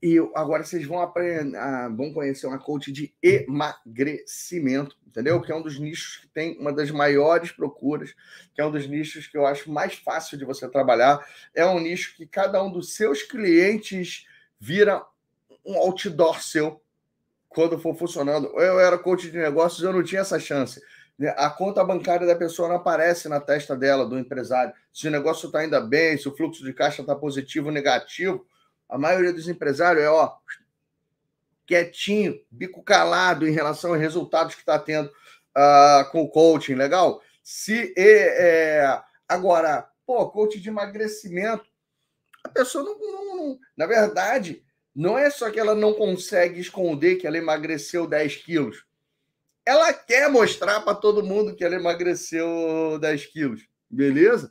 e 0.00 0.16
agora 0.34 0.62
vocês 0.62 0.86
vão 0.86 1.00
aprender, 1.00 1.56
ah, 1.56 1.88
vão 1.88 2.12
conhecer 2.12 2.46
uma 2.46 2.58
coach 2.58 2.92
de 2.92 3.12
emagrecimento, 3.20 4.96
entendeu? 5.04 5.40
Que 5.40 5.50
é 5.50 5.56
um 5.56 5.62
dos 5.62 5.78
nichos 5.78 6.18
que 6.18 6.28
tem 6.28 6.56
uma 6.58 6.72
das 6.72 6.90
maiores 6.90 7.50
procuras, 7.50 8.14
que 8.54 8.60
é 8.60 8.66
um 8.66 8.70
dos 8.70 8.86
nichos 8.86 9.26
que 9.26 9.36
eu 9.36 9.44
acho 9.44 9.70
mais 9.70 9.94
fácil 9.94 10.38
de 10.38 10.44
você 10.44 10.68
trabalhar. 10.68 11.18
É 11.52 11.66
um 11.66 11.80
nicho 11.80 12.16
que 12.16 12.26
cada 12.26 12.62
um 12.62 12.70
dos 12.70 12.94
seus 12.94 13.22
clientes 13.24 14.24
vira 14.60 15.04
um 15.66 15.76
outdoor 15.76 16.40
seu 16.40 16.80
quando 17.48 17.78
for 17.78 17.96
funcionando. 17.96 18.48
Eu 18.60 18.78
era 18.78 18.96
coach 18.96 19.28
de 19.28 19.36
negócios, 19.36 19.82
eu 19.82 19.92
não 19.92 20.04
tinha 20.04 20.20
essa 20.20 20.38
chance. 20.38 20.80
A 21.36 21.50
conta 21.50 21.82
bancária 21.82 22.24
da 22.24 22.36
pessoa 22.36 22.68
não 22.68 22.76
aparece 22.76 23.28
na 23.28 23.40
testa 23.40 23.76
dela, 23.76 24.06
do 24.06 24.16
empresário. 24.16 24.72
Se 24.92 25.08
o 25.08 25.10
negócio 25.10 25.46
está 25.46 25.58
ainda 25.58 25.80
bem, 25.80 26.16
se 26.16 26.28
o 26.28 26.36
fluxo 26.36 26.64
de 26.64 26.72
caixa 26.72 27.00
está 27.00 27.16
positivo 27.16 27.66
ou 27.66 27.72
negativo, 27.72 28.46
a 28.88 28.96
maioria 28.96 29.32
dos 29.32 29.48
empresários 29.48 30.04
é 30.04 30.08
ó, 30.08 30.36
quietinho, 31.66 32.40
bico 32.50 32.82
calado 32.82 33.46
em 33.46 33.52
relação 33.52 33.90
aos 33.92 34.00
resultados 34.00 34.54
que 34.54 34.62
está 34.62 34.78
tendo 34.78 35.08
uh, 35.08 36.10
com 36.10 36.22
o 36.22 36.28
coaching, 36.30 36.74
legal? 36.74 37.22
Se 37.42 37.92
é, 37.96 38.80
é, 38.80 39.02
agora, 39.28 39.88
pô, 40.06 40.30
coach 40.30 40.58
de 40.58 40.68
emagrecimento, 40.68 41.66
a 42.42 42.48
pessoa 42.48 42.82
não, 42.82 42.98
não, 42.98 43.36
não, 43.36 43.58
na 43.76 43.86
verdade, 43.86 44.64
não 44.94 45.18
é 45.18 45.28
só 45.28 45.50
que 45.50 45.60
ela 45.60 45.74
não 45.74 45.92
consegue 45.92 46.60
esconder 46.60 47.16
que 47.16 47.26
ela 47.26 47.36
emagreceu 47.36 48.06
10 48.06 48.36
quilos. 48.36 48.84
Ela 49.64 49.92
quer 49.92 50.30
mostrar 50.30 50.80
para 50.80 50.94
todo 50.94 51.24
mundo 51.24 51.54
que 51.54 51.62
ela 51.62 51.74
emagreceu 51.74 52.98
10 52.98 53.26
quilos, 53.26 53.68
beleza? 53.90 54.50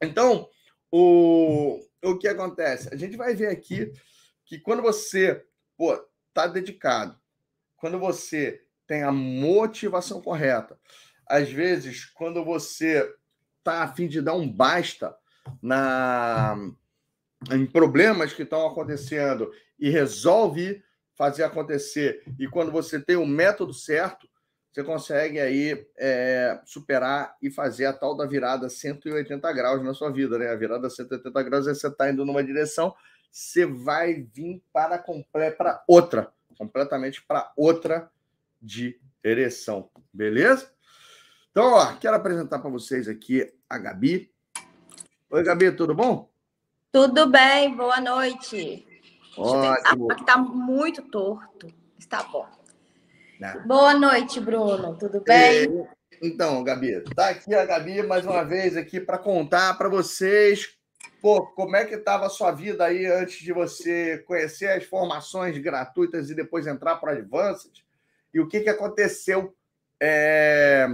Então, 0.00 0.48
o, 0.90 1.86
o 2.02 2.18
que 2.18 2.28
acontece? 2.28 2.88
A 2.92 2.96
gente 2.96 3.16
vai 3.16 3.34
ver 3.34 3.48
aqui 3.48 3.92
que 4.44 4.58
quando 4.58 4.82
você 4.82 5.44
pô, 5.76 5.96
tá 6.34 6.46
dedicado, 6.46 7.18
quando 7.76 7.98
você 7.98 8.62
tem 8.86 9.02
a 9.02 9.10
motivação 9.10 10.20
correta, 10.20 10.78
às 11.26 11.50
vezes, 11.50 12.04
quando 12.04 12.44
você 12.44 13.08
tá 13.64 13.82
a 13.82 13.88
fim 13.88 14.06
de 14.06 14.20
dar 14.20 14.34
um 14.34 14.50
basta 14.50 15.16
na 15.62 16.54
em 17.50 17.64
problemas 17.64 18.34
que 18.34 18.42
estão 18.42 18.66
acontecendo 18.66 19.50
e 19.78 19.88
resolve 19.88 20.84
fazer 21.14 21.44
acontecer, 21.44 22.22
e 22.38 22.46
quando 22.46 22.70
você 22.70 23.00
tem 23.00 23.16
o 23.16 23.26
método 23.26 23.72
certo, 23.72 24.28
você 24.70 24.84
consegue 24.84 25.40
aí 25.40 25.84
é, 25.98 26.60
superar 26.64 27.36
e 27.42 27.50
fazer 27.50 27.86
a 27.86 27.92
tal 27.92 28.16
da 28.16 28.24
virada 28.24 28.68
180 28.68 29.52
graus 29.52 29.82
na 29.82 29.92
sua 29.92 30.10
vida, 30.10 30.38
né? 30.38 30.48
A 30.48 30.54
virada 30.54 30.88
180 30.88 31.42
graus 31.42 31.66
é 31.66 31.74
você 31.74 31.88
estar 31.88 32.04
tá 32.04 32.10
indo 32.10 32.24
numa 32.24 32.42
direção, 32.42 32.94
você 33.30 33.66
vai 33.66 34.14
vir 34.14 34.62
para 34.72 35.02
para 35.56 35.82
outra, 35.88 36.32
completamente 36.56 37.22
para 37.22 37.52
outra 37.56 38.10
direção, 38.62 39.90
beleza? 40.12 40.70
Então, 41.50 41.72
ó, 41.72 41.96
quero 41.96 42.14
apresentar 42.14 42.60
para 42.60 42.70
vocês 42.70 43.08
aqui 43.08 43.52
a 43.68 43.76
Gabi. 43.76 44.32
Oi, 45.30 45.42
Gabi, 45.42 45.72
tudo 45.72 45.94
bom? 45.94 46.30
Tudo 46.92 47.28
bem, 47.28 47.74
boa 47.74 48.00
noite. 48.00 48.86
Ótimo. 49.36 50.12
Aqui 50.12 50.22
está 50.22 50.36
muito 50.36 51.02
torto. 51.02 51.72
Está 51.98 52.22
bom. 52.22 52.59
Não. 53.40 53.66
Boa 53.66 53.94
noite, 53.94 54.38
Bruno. 54.38 54.96
Tudo 54.98 55.22
bem? 55.22 55.64
É, 55.64 55.88
então, 56.22 56.62
Gabi, 56.62 57.00
tá 57.14 57.30
aqui 57.30 57.54
a 57.54 57.64
Gabi 57.64 58.02
mais 58.02 58.26
uma 58.26 58.44
vez 58.44 58.76
aqui 58.76 59.00
para 59.00 59.16
contar 59.16 59.78
para 59.78 59.88
vocês 59.88 60.78
pô, 61.20 61.46
como 61.46 61.76
é 61.76 61.84
que 61.84 61.94
estava 61.94 62.26
a 62.26 62.30
sua 62.30 62.50
vida 62.50 62.84
aí 62.84 63.06
antes 63.06 63.38
de 63.38 63.52
você 63.52 64.18
conhecer 64.26 64.68
as 64.68 64.84
formações 64.84 65.56
gratuitas 65.58 66.30
e 66.30 66.34
depois 66.34 66.66
entrar 66.66 66.96
para 66.96 67.12
Advanced 67.12 67.82
e 68.32 68.40
o 68.40 68.48
que, 68.48 68.60
que 68.60 68.70
aconteceu 68.70 69.54
é, 70.00 70.86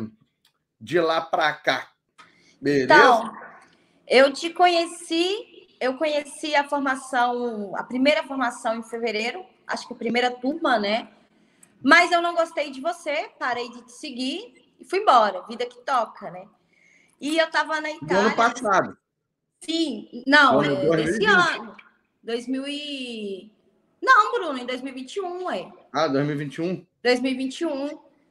de 0.80 1.00
lá 1.00 1.20
para 1.20 1.52
cá. 1.54 1.88
Beleza? 2.60 2.84
Então, 2.84 3.32
eu 4.06 4.32
te 4.32 4.50
conheci, 4.50 5.76
eu 5.80 5.96
conheci 5.96 6.54
a 6.54 6.68
formação, 6.68 7.74
a 7.76 7.84
primeira 7.84 8.22
formação 8.24 8.76
em 8.76 8.82
fevereiro, 8.82 9.44
acho 9.66 9.86
que 9.86 9.94
a 9.94 9.96
primeira 9.96 10.30
turma, 10.30 10.78
né? 10.78 11.08
Mas 11.86 12.10
eu 12.10 12.20
não 12.20 12.34
gostei 12.34 12.72
de 12.72 12.80
você, 12.80 13.30
parei 13.38 13.70
de 13.70 13.80
te 13.82 13.92
seguir 13.92 14.74
e 14.80 14.84
fui 14.84 14.98
embora. 14.98 15.46
Vida 15.46 15.64
que 15.66 15.78
toca, 15.84 16.28
né? 16.32 16.48
E 17.20 17.38
eu 17.38 17.48
tava 17.48 17.80
na 17.80 17.92
Itália. 17.92 18.26
ano 18.26 18.34
passado. 18.34 18.98
Sim, 19.60 20.24
não, 20.26 20.58
ano, 20.58 20.94
é, 20.94 21.04
desse 21.04 21.24
ano. 21.24 21.76
2000 22.24 22.64
e... 22.66 23.52
Não, 24.02 24.32
Bruno, 24.32 24.58
em 24.58 24.66
2021, 24.66 25.48
é. 25.52 25.72
Ah, 25.92 26.08
2021? 26.08 26.84
2021. 27.04 27.86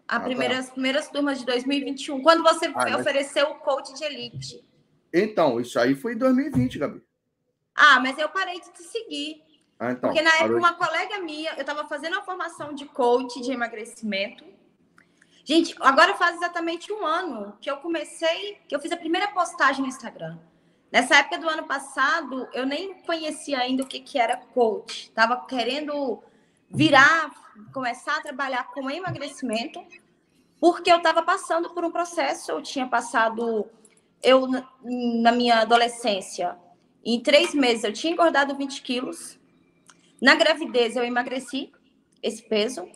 A 0.06 0.18
ah, 0.18 0.20
primeira, 0.20 0.56
tá. 0.56 0.60
As 0.60 0.70
primeiras 0.72 1.10
turmas 1.10 1.40
de 1.40 1.46
2021. 1.46 2.22
Quando 2.22 2.44
você 2.44 2.66
ah, 2.76 2.98
ofereceu 2.98 3.52
o 3.52 3.56
coach 3.56 3.94
de 3.94 4.04
elite. 4.04 4.66
Então, 5.14 5.62
isso 5.62 5.80
aí 5.80 5.96
foi 5.96 6.14
em 6.14 6.18
2020, 6.18 6.78
Gabi. 6.78 7.02
Ah, 7.74 8.02
mas 8.02 8.18
eu 8.18 8.28
parei 8.28 8.60
de 8.60 8.70
te 8.74 8.84
seguir. 8.84 9.45
Ah, 9.80 9.92
então, 9.92 10.10
Porque 10.10 10.22
na 10.22 10.34
época, 10.36 10.58
uma 10.58 10.74
colega 10.74 11.20
minha, 11.20 11.52
eu 11.54 11.62
estava 11.62 11.86
fazendo 11.86 12.14
uma 12.14 12.24
formação 12.24 12.74
de 12.74 12.86
coach 12.86 13.42
de 13.42 13.52
emagrecimento. 13.52 14.46
Gente, 15.44 15.76
agora 15.80 16.16
faz 16.16 16.38
exatamente 16.38 16.92
um 16.92 17.06
ano 17.06 17.56
que 17.62 17.70
eu 17.70 17.78
comecei, 17.78 18.60
que 18.68 18.76
eu 18.76 18.80
fiz 18.80 18.92
a 18.92 18.98
primeira 18.98 19.28
postagem 19.28 19.82
no 19.82 19.88
Instagram. 19.88 20.40
Nessa 20.92 21.18
época 21.18 21.38
do 21.38 21.50
ano 21.50 21.64
passado, 21.64 22.48
eu 22.54 22.66
nem 22.66 22.96
conhecia 23.02 23.60
ainda 23.60 23.84
o 23.84 23.86
que, 23.86 24.00
que 24.00 24.18
era 24.18 24.38
coach. 24.38 25.10
Estava 25.10 25.46
querendo 25.46 26.24
virar, 26.70 27.32
começar 27.74 28.18
a 28.18 28.22
trabalhar 28.22 28.72
com 28.72 28.90
emagrecimento, 28.90 29.84
porque 30.60 30.92
eu 30.92 30.98
estava 30.98 31.22
passando 31.22 31.70
por 31.72 31.84
um 31.84 31.92
processo. 31.92 32.52
Eu 32.52 32.62
tinha 32.62 32.88
passado, 32.88 33.70
eu 34.24 34.48
na 34.48 35.32
minha 35.32 35.60
adolescência, 35.60 36.58
em 37.04 37.20
três 37.22 37.54
meses 37.54 37.84
eu 37.84 37.94
tinha 37.94 38.14
engordado 38.14 38.56
20 38.56 38.82
quilos. 38.82 39.38
Na 40.26 40.34
gravidez, 40.34 40.96
eu 40.96 41.04
emagreci 41.04 41.72
esse 42.24 42.42
peso. 42.42 42.90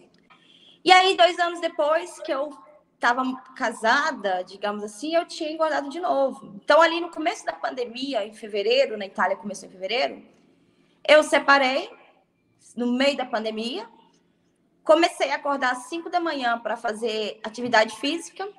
E 0.84 0.92
aí, 0.92 1.16
dois 1.16 1.38
anos 1.38 1.62
depois 1.62 2.20
que 2.22 2.34
eu 2.34 2.50
estava 2.96 3.24
casada, 3.56 4.44
digamos 4.44 4.84
assim, 4.84 5.14
eu 5.14 5.28
tinha 5.28 5.52
engordado 5.52 5.92
de 5.92 6.00
novo. 6.00 6.56
Então, 6.56 6.82
ali 6.82 7.00
no 7.00 7.12
começo 7.12 7.46
da 7.46 7.54
pandemia, 7.54 8.26
em 8.26 8.34
fevereiro, 8.34 8.98
na 8.98 9.06
Itália 9.06 9.38
começou 9.38 9.70
em 9.70 9.72
fevereiro, 9.72 10.26
eu 11.08 11.22
separei 11.22 11.92
no 12.76 12.94
meio 12.94 13.16
da 13.16 13.28
pandemia. 13.28 13.88
Comecei 14.84 15.30
a 15.30 15.36
acordar 15.36 15.74
às 15.74 15.84
5 15.84 16.10
da 16.10 16.20
manhã 16.20 16.58
para 16.58 16.76
fazer 16.76 17.40
atividade 17.44 17.96
física, 17.98 18.50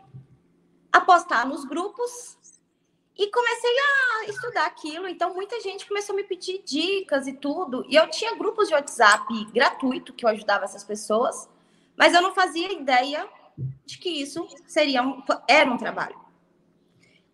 apostar 0.92 1.44
nos 1.44 1.64
grupos 1.64 2.38
e 3.20 3.30
comecei 3.30 3.70
a 3.78 4.24
estudar 4.30 4.64
aquilo. 4.64 5.06
Então, 5.06 5.34
muita 5.34 5.60
gente 5.60 5.86
começou 5.86 6.14
a 6.14 6.16
me 6.16 6.24
pedir 6.24 6.62
dicas 6.64 7.26
e 7.26 7.34
tudo. 7.34 7.84
E 7.86 7.94
eu 7.94 8.08
tinha 8.08 8.34
grupos 8.34 8.68
de 8.68 8.74
WhatsApp 8.74 9.44
gratuito 9.52 10.14
que 10.14 10.24
eu 10.24 10.30
ajudava 10.30 10.64
essas 10.64 10.82
pessoas, 10.82 11.46
mas 11.94 12.14
eu 12.14 12.22
não 12.22 12.34
fazia 12.34 12.72
ideia 12.72 13.28
de 13.84 13.98
que 13.98 14.08
isso 14.08 14.48
seria 14.66 15.02
um, 15.02 15.22
era 15.46 15.70
um 15.70 15.76
trabalho. 15.76 16.18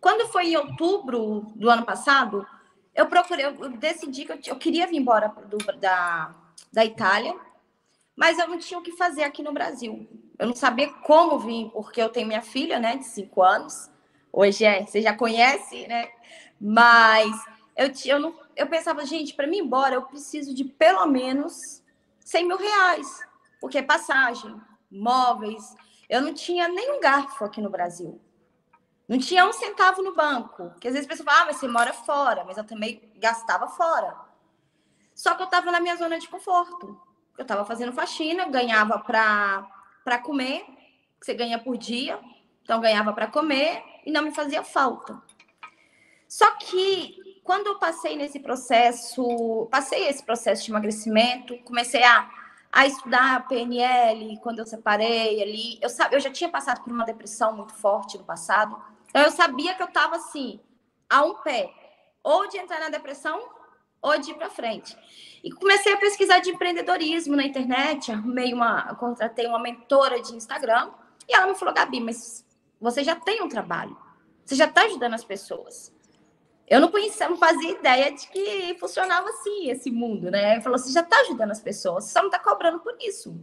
Quando 0.01 0.27
foi 0.27 0.47
em 0.47 0.57
outubro 0.57 1.53
do 1.55 1.69
ano 1.69 1.85
passado, 1.85 2.45
eu 2.93 3.05
procurei, 3.05 3.45
eu 3.45 3.69
decidi 3.69 4.25
que 4.25 4.33
eu, 4.33 4.39
eu 4.47 4.55
queria 4.57 4.87
vir 4.87 4.97
embora 4.97 5.29
do, 5.29 5.57
da, 5.79 6.35
da 6.69 6.83
Itália, 6.83 7.33
mas 8.13 8.37
eu 8.37 8.47
não 8.49 8.59
tinha 8.59 8.77
o 8.77 8.83
que 8.83 8.91
fazer 8.91 9.23
aqui 9.23 9.41
no 9.41 9.53
Brasil. 9.53 10.05
Eu 10.37 10.47
não 10.47 10.55
sabia 10.55 10.91
como 10.91 11.39
vir, 11.39 11.69
porque 11.69 12.01
eu 12.01 12.09
tenho 12.09 12.27
minha 12.27 12.41
filha, 12.41 12.77
né, 12.77 12.97
de 12.97 13.05
cinco 13.05 13.41
anos. 13.41 13.89
Hoje 14.31 14.65
é, 14.65 14.85
você 14.85 15.01
já 15.01 15.15
conhece, 15.15 15.87
né? 15.87 16.09
Mas 16.59 17.29
eu, 17.75 17.91
eu, 18.05 18.19
não, 18.19 18.39
eu 18.55 18.67
pensava, 18.67 19.05
gente, 19.05 19.33
para 19.33 19.47
mim 19.47 19.59
embora, 19.59 19.95
eu 19.95 20.01
preciso 20.03 20.53
de 20.53 20.63
pelo 20.63 21.05
menos 21.05 21.83
100 22.25 22.47
mil 22.47 22.57
reais, 22.57 23.19
porque 23.61 23.77
é 23.77 23.83
passagem, 23.83 24.59
móveis. 24.91 25.75
Eu 26.09 26.21
não 26.21 26.33
tinha 26.33 26.67
nenhum 26.67 26.99
garfo 26.99 27.45
aqui 27.45 27.61
no 27.61 27.69
Brasil. 27.69 28.19
Não 29.07 29.17
tinha 29.17 29.45
um 29.45 29.53
centavo 29.53 30.01
no 30.01 30.13
banco. 30.13 30.71
Que 30.79 30.87
às 30.87 30.93
vezes 30.93 31.07
a 31.07 31.09
pessoa 31.09 31.25
fala, 31.29 31.43
ah, 31.43 31.45
mas 31.45 31.57
você 31.57 31.67
mora 31.67 31.93
fora, 31.93 32.43
mas 32.43 32.57
eu 32.57 32.63
também 32.63 33.09
gastava 33.15 33.67
fora. 33.67 34.15
Só 35.13 35.35
que 35.35 35.41
eu 35.41 35.45
estava 35.45 35.71
na 35.71 35.79
minha 35.79 35.95
zona 35.95 36.19
de 36.19 36.27
conforto. 36.27 36.99
Eu 37.37 37.43
estava 37.43 37.65
fazendo 37.65 37.93
faxina, 37.93 38.49
ganhava 38.49 38.99
para 38.99 40.19
comer, 40.23 40.65
que 41.19 41.25
você 41.25 41.33
ganha 41.33 41.59
por 41.59 41.77
dia. 41.77 42.19
Então, 42.63 42.81
ganhava 42.81 43.13
para 43.13 43.27
comer 43.27 43.83
e 44.07 44.11
não 44.11 44.23
me 44.23 44.31
fazia 44.33 44.63
falta. 44.63 45.21
Só 46.29 46.49
que 46.51 47.41
quando 47.43 47.67
eu 47.67 47.77
passei 47.77 48.15
nesse 48.15 48.39
processo, 48.39 49.67
passei 49.69 50.07
esse 50.07 50.23
processo 50.23 50.63
de 50.63 50.71
emagrecimento, 50.71 51.57
comecei 51.65 52.01
a, 52.01 52.29
a 52.71 52.87
estudar 52.87 53.45
PNL 53.49 54.39
quando 54.41 54.59
eu 54.59 54.65
separei 54.65 55.43
ali. 55.43 55.77
Eu, 55.81 55.89
eu 56.09 56.21
já 56.21 56.31
tinha 56.31 56.49
passado 56.49 56.81
por 56.85 56.93
uma 56.93 57.03
depressão 57.03 57.53
muito 57.53 57.73
forte 57.73 58.17
no 58.17 58.23
passado. 58.23 58.81
Então 59.09 59.21
eu 59.21 59.31
sabia 59.31 59.75
que 59.75 59.83
eu 59.83 59.87
estava 59.87 60.15
assim, 60.15 60.61
a 61.09 61.23
um 61.23 61.35
pé, 61.41 61.69
ou 62.23 62.47
de 62.47 62.57
entrar 62.57 62.79
na 62.79 62.89
depressão 62.89 63.41
ou 64.01 64.17
de 64.17 64.31
ir 64.31 64.35
para 64.35 64.49
frente. 64.49 64.97
E 65.43 65.51
comecei 65.51 65.91
a 65.91 65.97
pesquisar 65.97 66.39
de 66.39 66.51
empreendedorismo 66.51 67.35
na 67.35 67.43
internet, 67.43 68.09
arrumei 68.09 68.53
uma, 68.53 68.95
contratei 68.95 69.47
uma 69.47 69.59
mentora 69.59 70.21
de 70.21 70.33
Instagram, 70.33 70.91
e 71.27 71.35
ela 71.35 71.47
me 71.47 71.55
falou: 71.55 71.73
"Gabi, 71.73 71.99
mas 71.99 72.46
você 72.79 73.03
já 73.03 73.15
tem 73.15 73.41
um 73.41 73.49
trabalho. 73.49 73.97
Você 74.45 74.55
já 74.55 74.65
está 74.65 74.83
ajudando 74.83 75.13
as 75.13 75.23
pessoas. 75.23 75.93
Eu 76.67 76.81
não 76.81 76.91
conhecia, 76.91 77.29
não 77.29 77.37
fazia 77.37 77.71
ideia 77.71 78.11
de 78.11 78.27
que 78.27 78.75
funcionava 78.79 79.29
assim 79.29 79.69
esse 79.69 79.89
mundo, 79.89 80.29
né? 80.29 80.53
Ele 80.53 80.61
falou: 80.61 80.77
você 80.77 80.91
já 80.91 81.01
está 81.01 81.17
ajudando 81.21 81.51
as 81.51 81.61
pessoas, 81.61 82.05
você 82.05 82.11
só 82.11 82.19
não 82.19 82.27
está 82.27 82.39
cobrando 82.39 82.79
por 82.79 82.95
isso. 82.99 83.39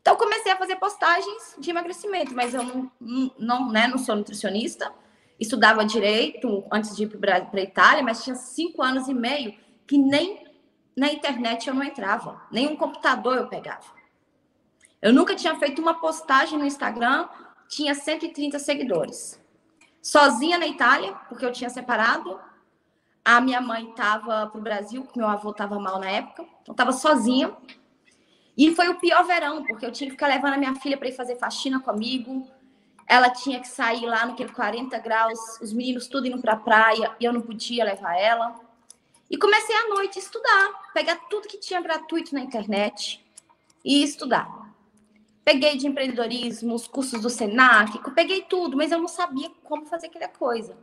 Então 0.00 0.16
comecei 0.16 0.52
a 0.52 0.56
fazer 0.56 0.76
postagens 0.76 1.56
de 1.58 1.70
emagrecimento, 1.70 2.34
mas 2.34 2.54
eu 2.54 2.62
não, 2.62 2.90
não, 3.38 3.70
né, 3.70 3.86
não 3.86 3.98
sou 3.98 4.16
nutricionista, 4.16 4.92
estudava 5.38 5.84
direito 5.84 6.64
antes 6.72 6.96
de 6.96 7.02
ir 7.02 7.18
para 7.18 7.36
a 7.36 7.60
Itália, 7.60 8.02
mas 8.02 8.24
tinha 8.24 8.36
cinco 8.36 8.82
anos 8.82 9.08
e 9.08 9.14
meio 9.14 9.54
que 9.86 9.98
nem 9.98 10.46
na 10.96 11.12
internet 11.12 11.68
eu 11.68 11.74
não 11.74 11.82
entrava, 11.82 12.40
nem 12.50 12.68
um 12.68 12.76
computador 12.76 13.36
eu 13.36 13.48
pegava. 13.48 13.86
Eu 15.02 15.12
nunca 15.12 15.34
tinha 15.34 15.56
feito 15.56 15.80
uma 15.80 15.94
postagem 15.94 16.58
no 16.58 16.64
Instagram, 16.64 17.28
tinha 17.70 17.94
130 17.94 18.58
seguidores. 18.58 19.40
Sozinha 20.02 20.58
na 20.58 20.66
Itália, 20.66 21.14
porque 21.28 21.46
eu 21.46 21.52
tinha 21.52 21.70
separado. 21.70 22.38
A 23.24 23.40
minha 23.40 23.60
mãe 23.60 23.88
estava 23.88 24.48
para 24.48 24.58
o 24.58 24.62
Brasil, 24.62 25.06
meu 25.14 25.28
avô 25.28 25.50
estava 25.50 25.78
mal 25.78 26.00
na 26.00 26.10
época, 26.10 26.44
então 26.62 26.72
estava 26.72 26.92
sozinha. 26.92 27.56
E 28.58 28.74
foi 28.74 28.88
o 28.88 28.98
pior 28.98 29.24
verão, 29.24 29.64
porque 29.64 29.86
eu 29.86 29.92
tinha 29.92 30.08
que 30.08 30.16
ficar 30.16 30.26
levando 30.26 30.54
a 30.54 30.58
minha 30.58 30.74
filha 30.74 30.98
para 30.98 31.08
ir 31.08 31.12
fazer 31.12 31.36
faxina 31.36 31.78
comigo. 31.78 32.46
Ela 33.06 33.30
tinha 33.30 33.60
que 33.60 33.68
sair 33.68 34.04
lá 34.04 34.26
naquele 34.26 34.52
40 34.52 34.98
graus, 34.98 35.60
os 35.60 35.72
meninos 35.72 36.08
tudo 36.08 36.26
indo 36.26 36.40
para 36.40 36.54
a 36.54 36.56
praia, 36.56 37.14
e 37.20 37.24
eu 37.24 37.32
não 37.32 37.40
podia 37.40 37.84
levar 37.84 38.18
ela. 38.18 38.58
E 39.30 39.36
comecei 39.36 39.76
à 39.76 39.88
noite 39.90 40.18
a 40.18 40.22
estudar, 40.22 40.90
pegar 40.92 41.16
tudo 41.28 41.46
que 41.46 41.58
tinha 41.58 41.80
gratuito 41.80 42.34
na 42.34 42.40
internet 42.40 43.24
e 43.84 44.02
estudar. 44.02 44.59
Peguei 45.44 45.76
de 45.76 45.86
empreendedorismo, 45.86 46.74
os 46.74 46.86
cursos 46.86 47.20
do 47.20 47.30
Senac, 47.30 47.98
peguei 48.14 48.42
tudo, 48.42 48.76
mas 48.76 48.92
eu 48.92 48.98
não 48.98 49.08
sabia 49.08 49.50
como 49.64 49.86
fazer 49.86 50.06
aquela 50.06 50.28
coisa. 50.28 50.76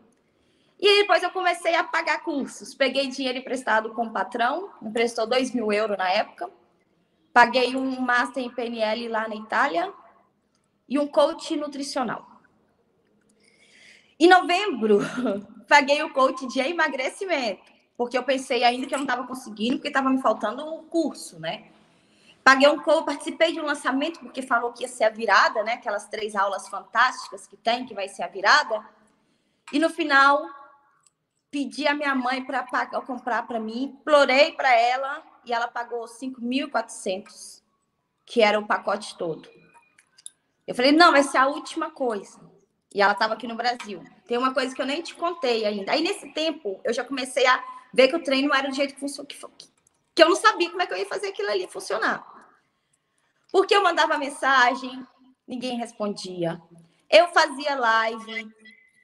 E 0.80 1.01
depois 1.01 1.24
eu 1.24 1.32
comecei 1.32 1.76
a 1.76 1.84
pagar 1.84 2.24
cursos. 2.24 2.76
Peguei 2.76 3.08
dinheiro 3.08 3.39
emprestado 3.39 3.91
com 3.93 4.05
o 4.05 4.12
patrão, 4.12 4.70
emprestou 4.82 5.26
2 5.26 5.51
mil 5.51 5.72
euros 5.72 5.97
na 5.97 6.10
época. 6.10 6.49
Paguei 7.34 7.76
um 7.76 7.99
Master 7.99 8.43
em 8.43 8.49
PNL 8.49 9.08
lá 9.08 9.28
na 9.28 9.36
Itália 9.36 9.91
e 10.88 10.97
um 10.99 11.08
coach 11.08 11.55
nutricional. 11.55 12.28
Em 14.20 14.28
novembro, 14.28 14.99
paguei 15.68 16.01
o 16.01 16.12
coach 16.12 16.47
de 16.47 16.60
emagrecimento, 16.60 17.72
porque 17.95 18.18
eu 18.18 18.24
pensei 18.24 18.64
ainda 18.64 18.88
que 18.88 18.93
eu 18.93 18.97
não 18.97 19.05
estava 19.05 19.28
conseguindo, 19.28 19.78
porque 19.78 19.89
estava 19.89 20.10
me 20.10 20.22
faltando 20.22 20.66
um 20.66 20.84
curso, 20.86 21.39
né? 21.39 21.72
Paguei 22.47 22.69
um 22.69 22.79
coach, 22.79 23.03
participei 23.03 23.51
de 23.51 23.59
um 23.59 23.65
lançamento, 23.65 24.21
porque 24.21 24.41
falou 24.41 24.71
que 24.71 24.83
ia 24.83 24.87
ser 24.87 25.03
a 25.03 25.09
virada, 25.09 25.61
né? 25.63 25.73
Aquelas 25.73 26.07
três 26.07 26.33
aulas 26.33 26.69
fantásticas 26.69 27.45
que 27.45 27.57
tem, 27.57 27.85
que 27.85 27.93
vai 27.93 28.07
ser 28.07 28.23
a 28.23 28.27
virada. 28.29 28.87
E 29.73 29.77
no 29.77 29.89
final, 29.89 30.47
pedi 31.51 31.85
a 31.85 31.93
minha 31.93 32.15
mãe 32.15 32.41
para 32.45 32.63
comprar 33.01 33.45
para 33.45 33.59
mim, 33.59 33.83
implorei 33.83 34.53
para 34.53 34.73
ela 34.73 35.21
e 35.43 35.51
ela 35.51 35.67
pagou 35.67 36.05
5.400, 36.05 37.61
que 38.25 38.41
era 38.41 38.57
o 38.57 38.65
pacote 38.65 39.17
todo. 39.17 39.49
Eu 40.65 40.73
falei, 40.73 40.93
não, 40.93 41.11
vai 41.11 41.23
ser 41.23 41.39
a 41.39 41.47
última 41.47 41.91
coisa. 41.91 42.39
E 42.95 43.01
ela 43.01 43.11
estava 43.11 43.33
aqui 43.33 43.45
no 43.45 43.55
Brasil. 43.55 44.01
Tem 44.25 44.37
uma 44.37 44.53
coisa 44.53 44.73
que 44.73 44.81
eu 44.81 44.85
nem 44.85 45.01
te 45.01 45.15
contei 45.15 45.65
ainda. 45.65 45.91
Aí, 45.91 46.01
nesse 46.01 46.31
tempo, 46.31 46.79
eu 46.85 46.93
já 46.93 47.03
comecei 47.03 47.45
a 47.45 47.61
ver 47.93 48.07
que 48.07 48.15
o 48.15 48.23
treino 48.23 48.53
era 48.53 48.69
do 48.69 48.73
jeito 48.73 48.93
que 48.93 49.01
funcionava. 49.01 49.35
Que 50.15 50.23
eu 50.23 50.29
não 50.29 50.35
sabia 50.37 50.69
como 50.69 50.81
é 50.81 50.87
que 50.87 50.93
eu 50.93 50.97
ia 50.97 51.05
fazer 51.05 51.27
aquilo 51.27 51.49
ali 51.49 51.67
funcionar. 51.67 52.36
Porque 53.51 53.75
eu 53.75 53.83
mandava 53.83 54.17
mensagem, 54.17 55.05
ninguém 55.47 55.77
respondia. 55.77 56.61
Eu 57.09 57.27
fazia 57.29 57.75
live 57.75 58.51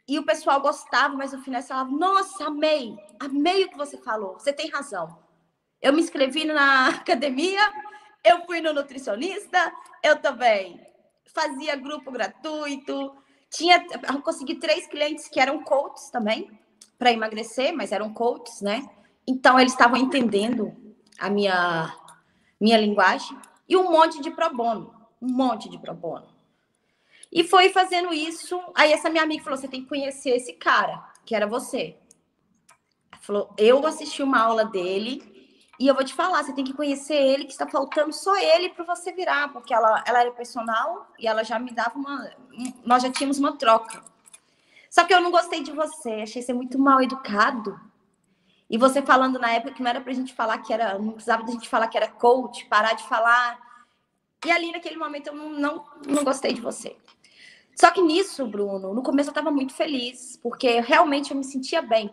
e 0.07 0.19
o 0.19 0.25
pessoal 0.25 0.59
gostava, 0.59 1.15
mas 1.15 1.31
no 1.31 1.41
final 1.41 1.61
falava: 1.61 1.89
Nossa, 1.89 2.47
amei, 2.47 2.95
amei 3.19 3.63
o 3.63 3.69
que 3.69 3.77
você 3.77 3.97
falou, 3.97 4.33
você 4.33 4.51
tem 4.51 4.69
razão. 4.69 5.17
Eu 5.81 5.93
me 5.93 6.01
inscrevi 6.01 6.45
na 6.45 6.89
academia, 6.99 7.61
eu 8.23 8.45
fui 8.45 8.61
no 8.61 8.73
nutricionista, 8.73 9.73
eu 10.03 10.21
também 10.21 10.79
fazia 11.33 11.75
grupo 11.75 12.11
gratuito, 12.11 13.15
tinha, 13.49 13.83
consegui 14.21 14.55
três 14.55 14.87
clientes 14.87 15.27
que 15.27 15.39
eram 15.39 15.63
coaches 15.63 16.09
também 16.09 16.49
para 16.97 17.11
emagrecer, 17.11 17.73
mas 17.73 17.91
eram 17.91 18.13
coaches, 18.13 18.61
né? 18.61 18.87
Então 19.27 19.59
eles 19.59 19.71
estavam 19.71 19.97
entendendo 19.97 20.75
a 21.19 21.29
minha 21.29 21.95
minha 22.59 22.77
linguagem 22.77 23.37
e 23.67 23.77
um 23.77 23.91
monte 23.91 24.21
de 24.21 24.31
pro 24.31 24.53
bono, 24.53 24.93
um 25.21 25.31
monte 25.31 25.69
de 25.69 25.77
pro 25.77 25.93
bono. 25.93 26.27
E 27.31 27.43
foi 27.43 27.69
fazendo 27.69 28.13
isso, 28.13 28.61
aí 28.75 28.93
essa 28.93 29.09
minha 29.09 29.23
amiga 29.23 29.43
falou: 29.43 29.57
"Você 29.57 29.67
tem 29.67 29.81
que 29.81 29.89
conhecer 29.89 30.31
esse 30.31 30.53
cara, 30.53 31.03
que 31.25 31.35
era 31.35 31.47
você". 31.47 31.97
Ela 33.11 33.21
falou: 33.21 33.53
"Eu 33.57 33.85
assisti 33.87 34.21
uma 34.21 34.39
aula 34.39 34.65
dele 34.65 35.33
e 35.79 35.87
eu 35.87 35.95
vou 35.95 36.03
te 36.03 36.13
falar, 36.13 36.43
você 36.43 36.53
tem 36.53 36.63
que 36.63 36.73
conhecer 36.73 37.15
ele, 37.15 37.45
que 37.45 37.51
está 37.51 37.67
faltando 37.67 38.13
só 38.13 38.35
ele 38.37 38.69
para 38.69 38.85
você 38.85 39.11
virar, 39.11 39.51
porque 39.51 39.73
ela, 39.73 40.03
ela 40.07 40.21
era 40.21 40.31
personal 40.31 41.11
e 41.17 41.27
ela 41.27 41.43
já 41.43 41.57
me 41.57 41.71
dava 41.71 41.97
uma. 41.97 42.29
Nós 42.85 43.01
já 43.01 43.11
tínhamos 43.11 43.39
uma 43.39 43.57
troca. 43.57 44.03
Só 44.89 45.03
que 45.03 45.13
eu 45.13 45.19
não 45.19 45.31
gostei 45.31 45.63
de 45.63 45.71
você, 45.71 46.21
achei 46.21 46.41
você 46.41 46.53
muito 46.53 46.77
mal 46.77 47.01
educado. 47.01 47.79
E 48.73 48.77
você 48.77 49.03
falando 49.03 49.37
na 49.37 49.51
época 49.51 49.75
que 49.75 49.83
não 49.83 49.89
era 49.91 50.01
para 50.01 50.11
a 50.11 50.15
gente 50.15 50.33
falar 50.33 50.57
que 50.57 50.73
era. 50.73 50.97
Não 50.97 51.11
precisava 51.11 51.43
da 51.43 51.51
gente 51.51 51.69
falar 51.69 51.87
que 51.87 51.95
era 51.95 52.07
coach, 52.07 52.65
parar 52.65 52.93
de 52.93 53.03
falar. 53.03 53.59
E 54.43 54.51
ali 54.51 54.71
naquele 54.71 54.97
momento 54.97 55.27
eu 55.27 55.35
não, 55.35 55.49
não, 55.51 55.85
não 56.07 56.23
gostei 56.23 56.53
de 56.53 56.59
você. 56.59 56.97
Só 57.75 57.91
que 57.91 58.01
nisso, 58.01 58.47
Bruno, 58.47 58.91
no 58.91 59.03
começo 59.03 59.29
eu 59.29 59.31
estava 59.31 59.51
muito 59.51 59.75
feliz, 59.75 60.39
porque 60.41 60.79
realmente 60.79 61.29
eu 61.29 61.37
me 61.37 61.43
sentia 61.43 61.83
bem 61.83 62.11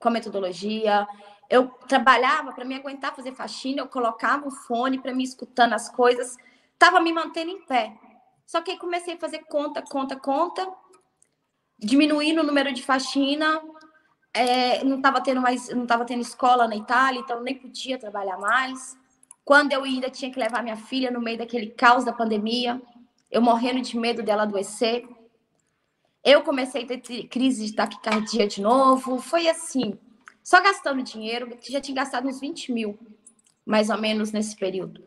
com 0.00 0.08
a 0.08 0.10
metodologia, 0.10 1.06
eu 1.48 1.68
trabalhava 1.86 2.52
para 2.52 2.64
me 2.64 2.74
aguentar 2.74 3.14
fazer 3.14 3.32
faxina, 3.32 3.80
eu 3.80 3.86
colocava 3.86 4.48
o 4.48 4.50
fone 4.50 4.98
para 4.98 5.14
me 5.14 5.22
escutando 5.22 5.74
as 5.74 5.88
coisas, 5.88 6.36
estava 6.72 6.98
me 6.98 7.12
mantendo 7.12 7.52
em 7.52 7.62
pé. 7.66 7.96
Só 8.44 8.60
que 8.60 8.72
aí 8.72 8.78
comecei 8.78 9.14
a 9.14 9.18
fazer 9.18 9.44
conta, 9.44 9.80
conta, 9.80 10.16
conta, 10.16 10.68
diminuindo 11.78 12.40
o 12.40 12.44
número 12.44 12.72
de 12.72 12.82
faxina, 12.82 13.62
é, 14.34 14.82
não 14.84 14.96
estava 14.96 15.20
tendo 15.20 15.40
mais, 15.40 15.68
não 15.68 15.84
estava 15.84 16.04
tendo 16.04 16.20
escola 16.20 16.66
na 16.66 16.76
Itália, 16.76 17.20
então 17.20 17.40
nem 17.40 17.54
podia 17.54 17.96
trabalhar 17.96 18.36
mais. 18.36 18.98
Quando 19.44 19.72
eu 19.72 19.84
ainda 19.84 20.10
tinha 20.10 20.30
que 20.30 20.38
levar 20.38 20.62
minha 20.62 20.76
filha 20.76 21.10
no 21.10 21.20
meio 21.20 21.38
daquele 21.38 21.68
caos 21.68 22.04
da 22.04 22.12
pandemia, 22.12 22.82
eu 23.30 23.40
morrendo 23.40 23.80
de 23.80 23.96
medo 23.96 24.22
dela 24.22 24.42
adoecer. 24.42 25.06
Eu 26.24 26.42
comecei 26.42 26.84
a 26.84 26.86
ter 26.86 27.28
crise 27.28 27.66
de 27.66 27.74
taquicardia 27.74 28.46
de 28.46 28.60
novo. 28.60 29.18
Foi 29.18 29.46
assim, 29.46 29.98
só 30.42 30.60
gastando 30.60 31.02
dinheiro, 31.02 31.56
já 31.68 31.80
tinha 31.80 31.96
gastado 31.96 32.26
uns 32.26 32.40
20 32.40 32.72
mil, 32.72 32.98
mais 33.64 33.88
ou 33.90 33.98
menos, 33.98 34.32
nesse 34.32 34.56
período. 34.56 35.04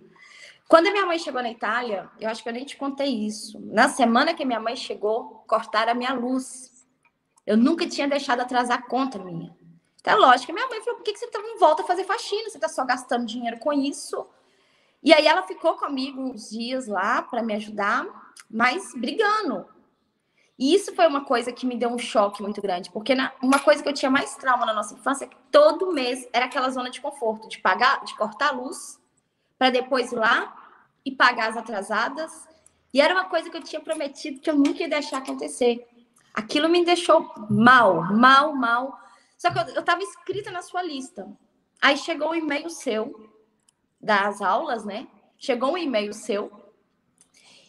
Quando 0.68 0.88
a 0.88 0.92
minha 0.92 1.06
mãe 1.06 1.18
chegou 1.18 1.42
na 1.42 1.50
Itália, 1.50 2.10
eu 2.20 2.30
acho 2.30 2.44
que 2.44 2.50
eu 2.50 2.54
nem 2.54 2.66
te 2.66 2.76
contei 2.76 3.26
isso. 3.26 3.60
Na 3.72 3.88
semana 3.88 4.34
que 4.34 4.44
minha 4.44 4.60
mãe 4.60 4.76
chegou, 4.76 5.44
cortaram 5.48 5.94
a 5.94 5.96
minha 5.96 6.14
luz. 6.14 6.77
Eu 7.48 7.56
nunca 7.56 7.88
tinha 7.88 8.10
deixado 8.10 8.42
atrasar 8.42 8.80
a 8.80 8.82
conta 8.82 9.18
minha. 9.18 9.56
Então, 10.02 10.14
é 10.14 10.16
lógico, 10.18 10.52
minha 10.52 10.68
mãe 10.68 10.82
falou: 10.82 10.98
por 10.98 11.04
que 11.04 11.18
você 11.18 11.28
tá, 11.28 11.40
não 11.40 11.58
volta 11.58 11.82
a 11.82 11.86
fazer 11.86 12.04
faxina? 12.04 12.50
Você 12.50 12.58
está 12.58 12.68
só 12.68 12.86
gastando 12.86 13.26
dinheiro 13.26 13.58
com 13.58 13.72
isso. 13.72 14.28
E 15.02 15.14
aí 15.14 15.26
ela 15.26 15.44
ficou 15.44 15.76
comigo 15.76 16.22
uns 16.22 16.50
dias 16.50 16.88
lá 16.88 17.22
para 17.22 17.42
me 17.42 17.54
ajudar, 17.56 18.06
mas 18.50 18.94
brigando. 18.94 19.66
E 20.60 20.74
isso 20.74 20.94
foi 20.94 21.08
uma 21.08 21.24
coisa 21.24 21.52
que 21.52 21.66
me 21.66 21.78
deu 21.78 21.90
um 21.90 22.00
choque 22.00 22.42
muito 22.42 22.62
grande, 22.62 22.90
porque 22.90 23.14
na, 23.14 23.32
uma 23.42 23.60
coisa 23.60 23.82
que 23.82 23.88
eu 23.88 23.94
tinha 23.94 24.10
mais 24.10 24.36
trauma 24.36 24.66
na 24.66 24.74
nossa 24.74 24.96
infância 24.96 25.26
é 25.26 25.28
que 25.28 25.38
todo 25.52 25.94
mês 25.94 26.28
era 26.34 26.46
aquela 26.46 26.70
zona 26.70 26.90
de 26.90 27.00
conforto, 27.00 27.48
de 27.48 27.60
pagar, 27.60 28.04
de 28.04 28.16
cortar 28.18 28.50
a 28.50 28.52
luz, 28.52 29.00
para 29.58 29.70
depois 29.70 30.12
ir 30.12 30.16
lá 30.16 30.54
e 31.06 31.12
pagar 31.12 31.50
as 31.50 31.58
atrasadas. 31.58 32.48
E 32.92 33.00
era 33.00 33.14
uma 33.14 33.26
coisa 33.26 33.50
que 33.50 33.56
eu 33.56 33.64
tinha 33.64 33.80
prometido 33.80 34.42
que 34.42 34.50
eu 34.50 34.56
nunca 34.56 34.80
ia 34.80 34.90
deixar 34.90 35.20
acontecer. 35.20 35.88
Aquilo 36.38 36.70
me 36.70 36.86
deixou 36.86 37.34
mal, 37.50 38.14
mal, 38.14 38.54
mal. 38.54 38.96
Só 39.40 39.50
que 39.50 39.58
eu 39.58 39.80
estava 39.80 40.04
inscrita 40.04 40.52
na 40.52 40.62
sua 40.62 40.84
lista. 40.84 41.28
Aí 41.82 41.98
chegou 41.98 42.30
um 42.30 42.36
e-mail 42.36 42.70
seu 42.70 43.28
das 44.00 44.40
aulas, 44.40 44.86
né? 44.86 45.08
Chegou 45.36 45.74
um 45.74 45.78
e-mail 45.80 46.14
seu. 46.14 46.52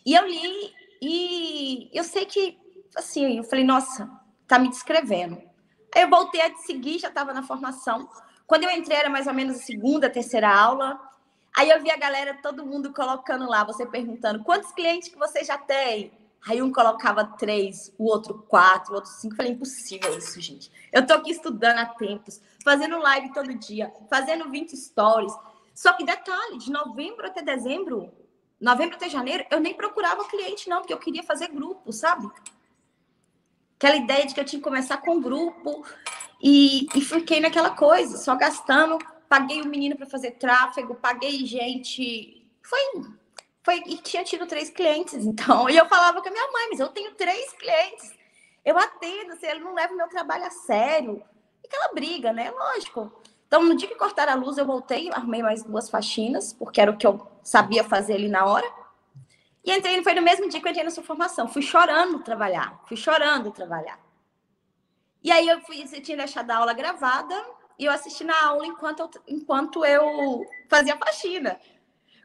E 0.05 0.15
eu 0.15 0.27
li 0.27 0.75
e 1.01 1.89
eu 1.95 2.05
sei 2.05 2.27
que 2.27 2.59
assim, 2.95 3.39
eu 3.39 3.45
falei, 3.45 3.65
nossa, 3.65 4.11
tá 4.47 4.59
me 4.59 4.69
descrevendo. 4.69 5.41
Aí 5.95 6.03
eu 6.03 6.11
voltei 6.11 6.43
a 6.43 6.51
te 6.51 6.61
seguir, 6.61 6.99
já 6.99 7.09
estava 7.09 7.33
na 7.33 7.43
formação. 7.43 8.07
Quando 8.47 8.65
eu 8.65 8.71
entrei, 8.71 8.99
era 8.99 9.09
mais 9.09 9.27
ou 9.27 9.33
menos 9.33 9.57
a 9.57 9.63
segunda, 9.63 10.11
terceira 10.11 10.55
aula. 10.55 11.01
Aí 11.57 11.71
eu 11.71 11.83
vi 11.83 11.91
a 11.91 11.97
galera, 11.97 12.39
todo 12.43 12.67
mundo 12.67 12.93
colocando 12.93 13.49
lá, 13.49 13.65
você 13.65 13.87
perguntando 13.87 14.45
quantos 14.45 14.73
clientes 14.73 15.09
que 15.09 15.19
você 15.19 15.43
já 15.43 15.57
tem. 15.57 16.13
Aí 16.47 16.63
um 16.63 16.73
colocava 16.73 17.25
três, 17.25 17.93
o 17.99 18.05
outro 18.05 18.35
quatro, 18.49 18.93
o 18.93 18.97
outro 18.97 19.11
cinco. 19.11 19.35
Eu 19.35 19.37
falei, 19.37 19.53
impossível 19.53 20.17
isso, 20.17 20.41
gente. 20.41 20.71
Eu 20.93 21.07
tô 21.07 21.15
aqui 21.15 21.33
estudando 21.33 21.79
há 21.79 21.87
tempos, 21.87 22.41
fazendo 22.65 22.99
live 22.99 23.33
todo 23.33 23.53
dia, 23.55 23.93
fazendo 24.09 24.49
20 24.49 24.77
stories. 24.77 25.33
Só 25.75 25.93
que 25.93 26.05
detalhe, 26.05 26.59
de 26.59 26.71
novembro 26.71 27.27
até 27.27 27.43
dezembro, 27.43 28.13
novembro 28.61 28.97
até 28.97 29.09
janeiro, 29.09 29.45
eu 29.51 29.61
nem 29.61 29.75
procurava 29.75 30.29
cliente, 30.29 30.69
não, 30.69 30.79
porque 30.79 30.93
eu 30.93 30.99
queria 30.99 31.23
fazer 31.23 31.49
grupo, 31.49 31.93
sabe? 31.93 32.29
Aquela 33.77 33.97
ideia 33.97 34.27
de 34.27 34.35
que 34.35 34.41
eu 34.41 34.45
tinha 34.45 34.59
que 34.59 34.69
começar 34.69 34.99
com 34.99 35.17
um 35.17 35.21
grupo. 35.21 35.85
E, 36.43 36.87
e 36.95 37.01
fiquei 37.01 37.41
naquela 37.41 37.71
coisa, 37.71 38.17
só 38.17 38.35
gastando. 38.35 38.99
Paguei 39.29 39.61
o 39.61 39.69
menino 39.69 39.97
para 39.97 40.07
fazer 40.07 40.33
tráfego, 40.33 40.95
paguei 40.95 41.45
gente. 41.45 42.45
Foi 42.63 42.81
foi, 43.69 43.83
e 43.85 43.99
tinha 43.99 44.25
tido 44.25 44.47
três 44.47 44.71
clientes, 44.71 45.27
então. 45.27 45.69
E 45.69 45.77
eu 45.77 45.85
falava 45.85 46.23
com 46.23 46.29
a 46.29 46.33
minha 46.33 46.51
mãe, 46.51 46.69
mas 46.71 46.81
eu 46.81 46.89
tenho 46.89 47.15
três 47.15 47.53
clientes. 47.53 48.17
Eu 48.65 48.79
atendo, 48.79 49.37
se 49.37 49.47
ele 49.47 49.61
não 49.61 49.75
leva 49.75 49.93
o 49.93 49.97
meu 49.97 50.09
trabalho 50.09 50.47
a 50.47 50.51
sério. 50.51 51.23
E 51.63 51.67
aquela 51.67 51.93
briga, 51.93 52.33
né? 52.33 52.51
Lógico. 52.51 53.13
Então, 53.47 53.63
no 53.63 53.77
dia 53.77 53.87
que 53.87 53.95
cortaram 53.95 54.33
a 54.33 54.37
luz, 54.37 54.57
eu 54.57 54.65
voltei, 54.65 55.11
armei 55.13 55.43
mais 55.43 55.63
duas 55.63 55.91
faxinas, 55.91 56.51
porque 56.55 56.81
era 56.81 56.91
o 56.91 56.97
que 56.97 57.07
eu 57.07 57.31
sabia 57.43 57.85
fazer 57.85 58.15
ali 58.15 58.29
na 58.29 58.47
hora. 58.47 58.67
E 59.63 59.71
entrei, 59.71 60.03
foi 60.03 60.15
no 60.15 60.23
mesmo 60.23 60.49
dia 60.49 60.61
que 60.61 60.67
eu 60.67 60.71
entrei 60.71 60.85
na 60.85 60.91
sua 60.91 61.05
formação. 61.05 61.47
Fui 61.47 61.61
chorando 61.61 62.21
trabalhar, 62.21 62.81
fui 62.87 62.97
chorando 62.97 63.51
trabalhar. 63.51 64.01
E 65.23 65.31
aí 65.31 65.47
eu 65.47 65.61
fui, 65.61 65.87
você 65.87 66.01
tinha 66.01 66.17
deixado 66.17 66.51
a 66.51 66.57
aula 66.57 66.73
gravada 66.73 67.35
e 67.79 67.85
eu 67.85 67.93
assisti 67.93 68.25
na 68.25 68.47
aula 68.47 68.67
enquanto 68.67 69.01
eu, 69.01 69.11
enquanto 69.29 69.85
eu 69.85 70.47
fazia 70.71 70.97
faxina. 70.97 71.61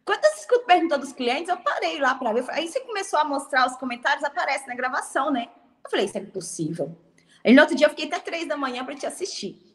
Quando 0.05 0.23
eu 0.25 0.31
escuto 0.31 0.65
perguntando 0.65 1.01
dos 1.05 1.13
clientes, 1.13 1.49
eu 1.49 1.57
parei 1.57 1.99
lá 1.99 2.15
para 2.15 2.33
ver. 2.33 2.45
Aí 2.49 2.67
você 2.67 2.79
começou 2.81 3.19
a 3.19 3.23
mostrar 3.23 3.67
os 3.67 3.77
comentários, 3.77 4.23
aparece 4.23 4.67
na 4.67 4.75
gravação, 4.75 5.31
né? 5.31 5.49
Eu 5.83 5.89
falei, 5.89 6.05
isso 6.05 6.17
é 6.17 6.21
impossível. 6.21 6.97
Aí 7.43 7.53
no 7.53 7.61
outro 7.61 7.75
dia 7.75 7.87
eu 7.87 7.89
fiquei 7.89 8.07
até 8.07 8.19
três 8.19 8.47
da 8.47 8.57
manhã 8.57 8.83
para 8.83 8.95
te 8.95 9.05
assistir. 9.05 9.73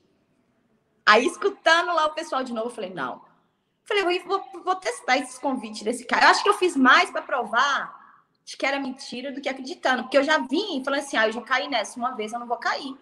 Aí, 1.09 1.27
escutando 1.27 1.87
lá 1.87 2.05
o 2.05 2.15
pessoal 2.15 2.45
de 2.45 2.53
novo, 2.53 2.67
eu 2.69 2.75
falei, 2.75 2.91
não. 2.91 3.15
Eu 3.15 4.03
falei, 4.03 4.19
vou, 4.21 4.45
vou 4.63 4.77
testar 4.77 5.17
esses 5.17 5.39
convites 5.39 5.83
desse 5.83 6.05
cara. 6.05 6.27
Eu 6.27 6.29
acho 6.29 6.43
que 6.43 6.49
eu 6.51 6.55
fiz 6.55 6.77
mais 6.77 7.11
para 7.11 7.23
provar 7.23 7.99
de 8.45 8.59
que 8.59 8.67
era 8.67 8.79
mentira 8.79 9.33
do 9.33 9.41
que 9.41 9.49
acreditando. 9.49 10.03
Porque 10.03 10.19
eu 10.19 10.23
já 10.23 10.39
vim 10.39 10.83
falando 10.85 11.01
assim, 11.01 11.17
ah, 11.17 11.27
eu 11.27 11.33
já 11.33 11.41
caí 11.41 11.67
nessa 11.67 11.99
uma 11.99 12.15
vez, 12.15 12.35
eu 12.35 12.39
não 12.39 12.47
vou 12.47 12.59
cair. 12.59 12.95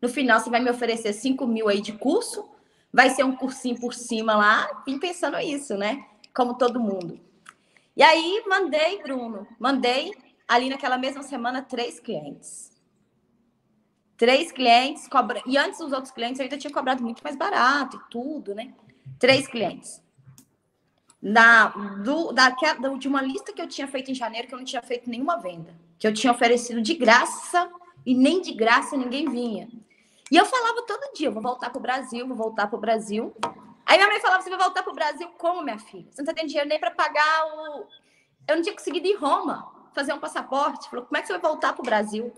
No 0.00 0.10
final, 0.10 0.38
você 0.38 0.50
vai 0.50 0.60
me 0.60 0.70
oferecer 0.70 1.14
5 1.14 1.46
mil 1.46 1.66
aí 1.66 1.80
de 1.80 1.94
curso, 1.94 2.46
vai 2.92 3.08
ser 3.08 3.24
um 3.24 3.34
cursinho 3.34 3.80
por 3.80 3.94
cima 3.94 4.36
lá, 4.36 4.82
vim 4.86 4.98
pensando 4.98 5.38
isso, 5.38 5.74
né? 5.78 6.04
Como 6.34 6.58
todo 6.58 6.80
mundo. 6.80 7.20
E 7.96 8.02
aí 8.02 8.42
mandei, 8.46 9.00
Bruno, 9.02 9.46
mandei 9.58 10.12
ali 10.48 10.68
naquela 10.68 10.98
mesma 10.98 11.22
semana 11.22 11.62
três 11.62 12.00
clientes. 12.00 12.72
Três 14.16 14.52
clientes, 14.52 15.08
cobra... 15.08 15.42
e 15.46 15.56
antes 15.56 15.78
dos 15.78 15.92
outros 15.92 16.12
clientes 16.12 16.38
eu 16.38 16.44
ainda 16.44 16.58
tinha 16.58 16.72
cobrado 16.72 17.02
muito 17.02 17.22
mais 17.22 17.36
barato 17.36 17.96
e 17.96 18.10
tudo, 18.10 18.54
né? 18.54 18.72
Três 19.18 19.46
clientes. 19.46 20.02
Na, 21.20 21.68
do, 21.68 22.32
da, 22.32 22.50
de 22.98 23.08
uma 23.08 23.22
lista 23.22 23.52
que 23.52 23.62
eu 23.62 23.68
tinha 23.68 23.88
feito 23.88 24.10
em 24.10 24.14
janeiro, 24.14 24.46
que 24.46 24.54
eu 24.54 24.58
não 24.58 24.64
tinha 24.64 24.82
feito 24.82 25.08
nenhuma 25.08 25.38
venda, 25.38 25.74
que 25.98 26.06
eu 26.06 26.12
tinha 26.12 26.32
oferecido 26.32 26.82
de 26.82 26.94
graça 26.94 27.70
e 28.04 28.14
nem 28.14 28.42
de 28.42 28.52
graça 28.52 28.96
ninguém 28.96 29.28
vinha. 29.28 29.68
E 30.30 30.36
eu 30.36 30.44
falava 30.44 30.82
todo 30.82 31.12
dia: 31.14 31.30
vou 31.30 31.42
voltar 31.42 31.70
para 31.70 31.78
o 31.78 31.82
Brasil, 31.82 32.26
vou 32.26 32.36
voltar 32.36 32.66
para 32.66 32.76
o 32.76 32.80
Brasil. 32.80 33.34
Aí 33.86 33.96
minha 33.96 34.08
mãe 34.08 34.20
falava: 34.20 34.42
você 34.42 34.50
vai 34.50 34.58
voltar 34.58 34.82
para 34.82 34.92
o 34.92 34.94
Brasil 34.94 35.28
como, 35.38 35.62
minha 35.62 35.78
filha? 35.78 36.10
Você 36.10 36.22
não 36.22 36.30
está 36.30 36.34
tendo 36.34 36.48
dinheiro 36.48 36.68
nem 36.68 36.78
para 36.78 36.90
pagar 36.90 37.46
o. 37.46 37.86
Eu 38.46 38.56
não 38.56 38.62
tinha 38.62 38.74
conseguido 38.74 39.06
ir 39.06 39.12
em 39.12 39.16
Roma 39.16 39.72
fazer 39.94 40.12
um 40.12 40.18
passaporte. 40.18 40.88
Falou: 40.88 41.04
como 41.04 41.16
é 41.16 41.20
que 41.20 41.26
você 41.26 41.32
vai 41.34 41.42
voltar 41.42 41.72
para 41.72 41.82
o 41.82 41.84
Brasil? 41.84 42.32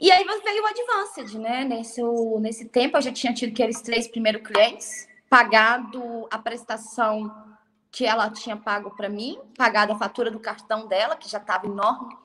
E 0.00 0.12
aí 0.12 0.24
veio 0.24 0.62
o 0.62 0.66
Advanced, 0.66 1.38
né? 1.38 1.64
Nesse, 1.64 2.00
nesse 2.40 2.64
tempo 2.66 2.96
eu 2.96 3.02
já 3.02 3.12
tinha 3.12 3.34
tido 3.34 3.50
aqueles 3.50 3.80
três 3.80 4.06
primeiros 4.06 4.42
clientes, 4.42 5.08
pagado 5.28 6.28
a 6.30 6.38
prestação 6.38 7.48
que 7.90 8.06
ela 8.06 8.30
tinha 8.30 8.56
pago 8.56 8.90
para 8.92 9.08
mim, 9.08 9.40
pagado 9.56 9.92
a 9.92 9.98
fatura 9.98 10.30
do 10.30 10.38
cartão 10.38 10.86
dela, 10.86 11.16
que 11.16 11.28
já 11.28 11.38
estava 11.38 11.66
enorme. 11.66 12.16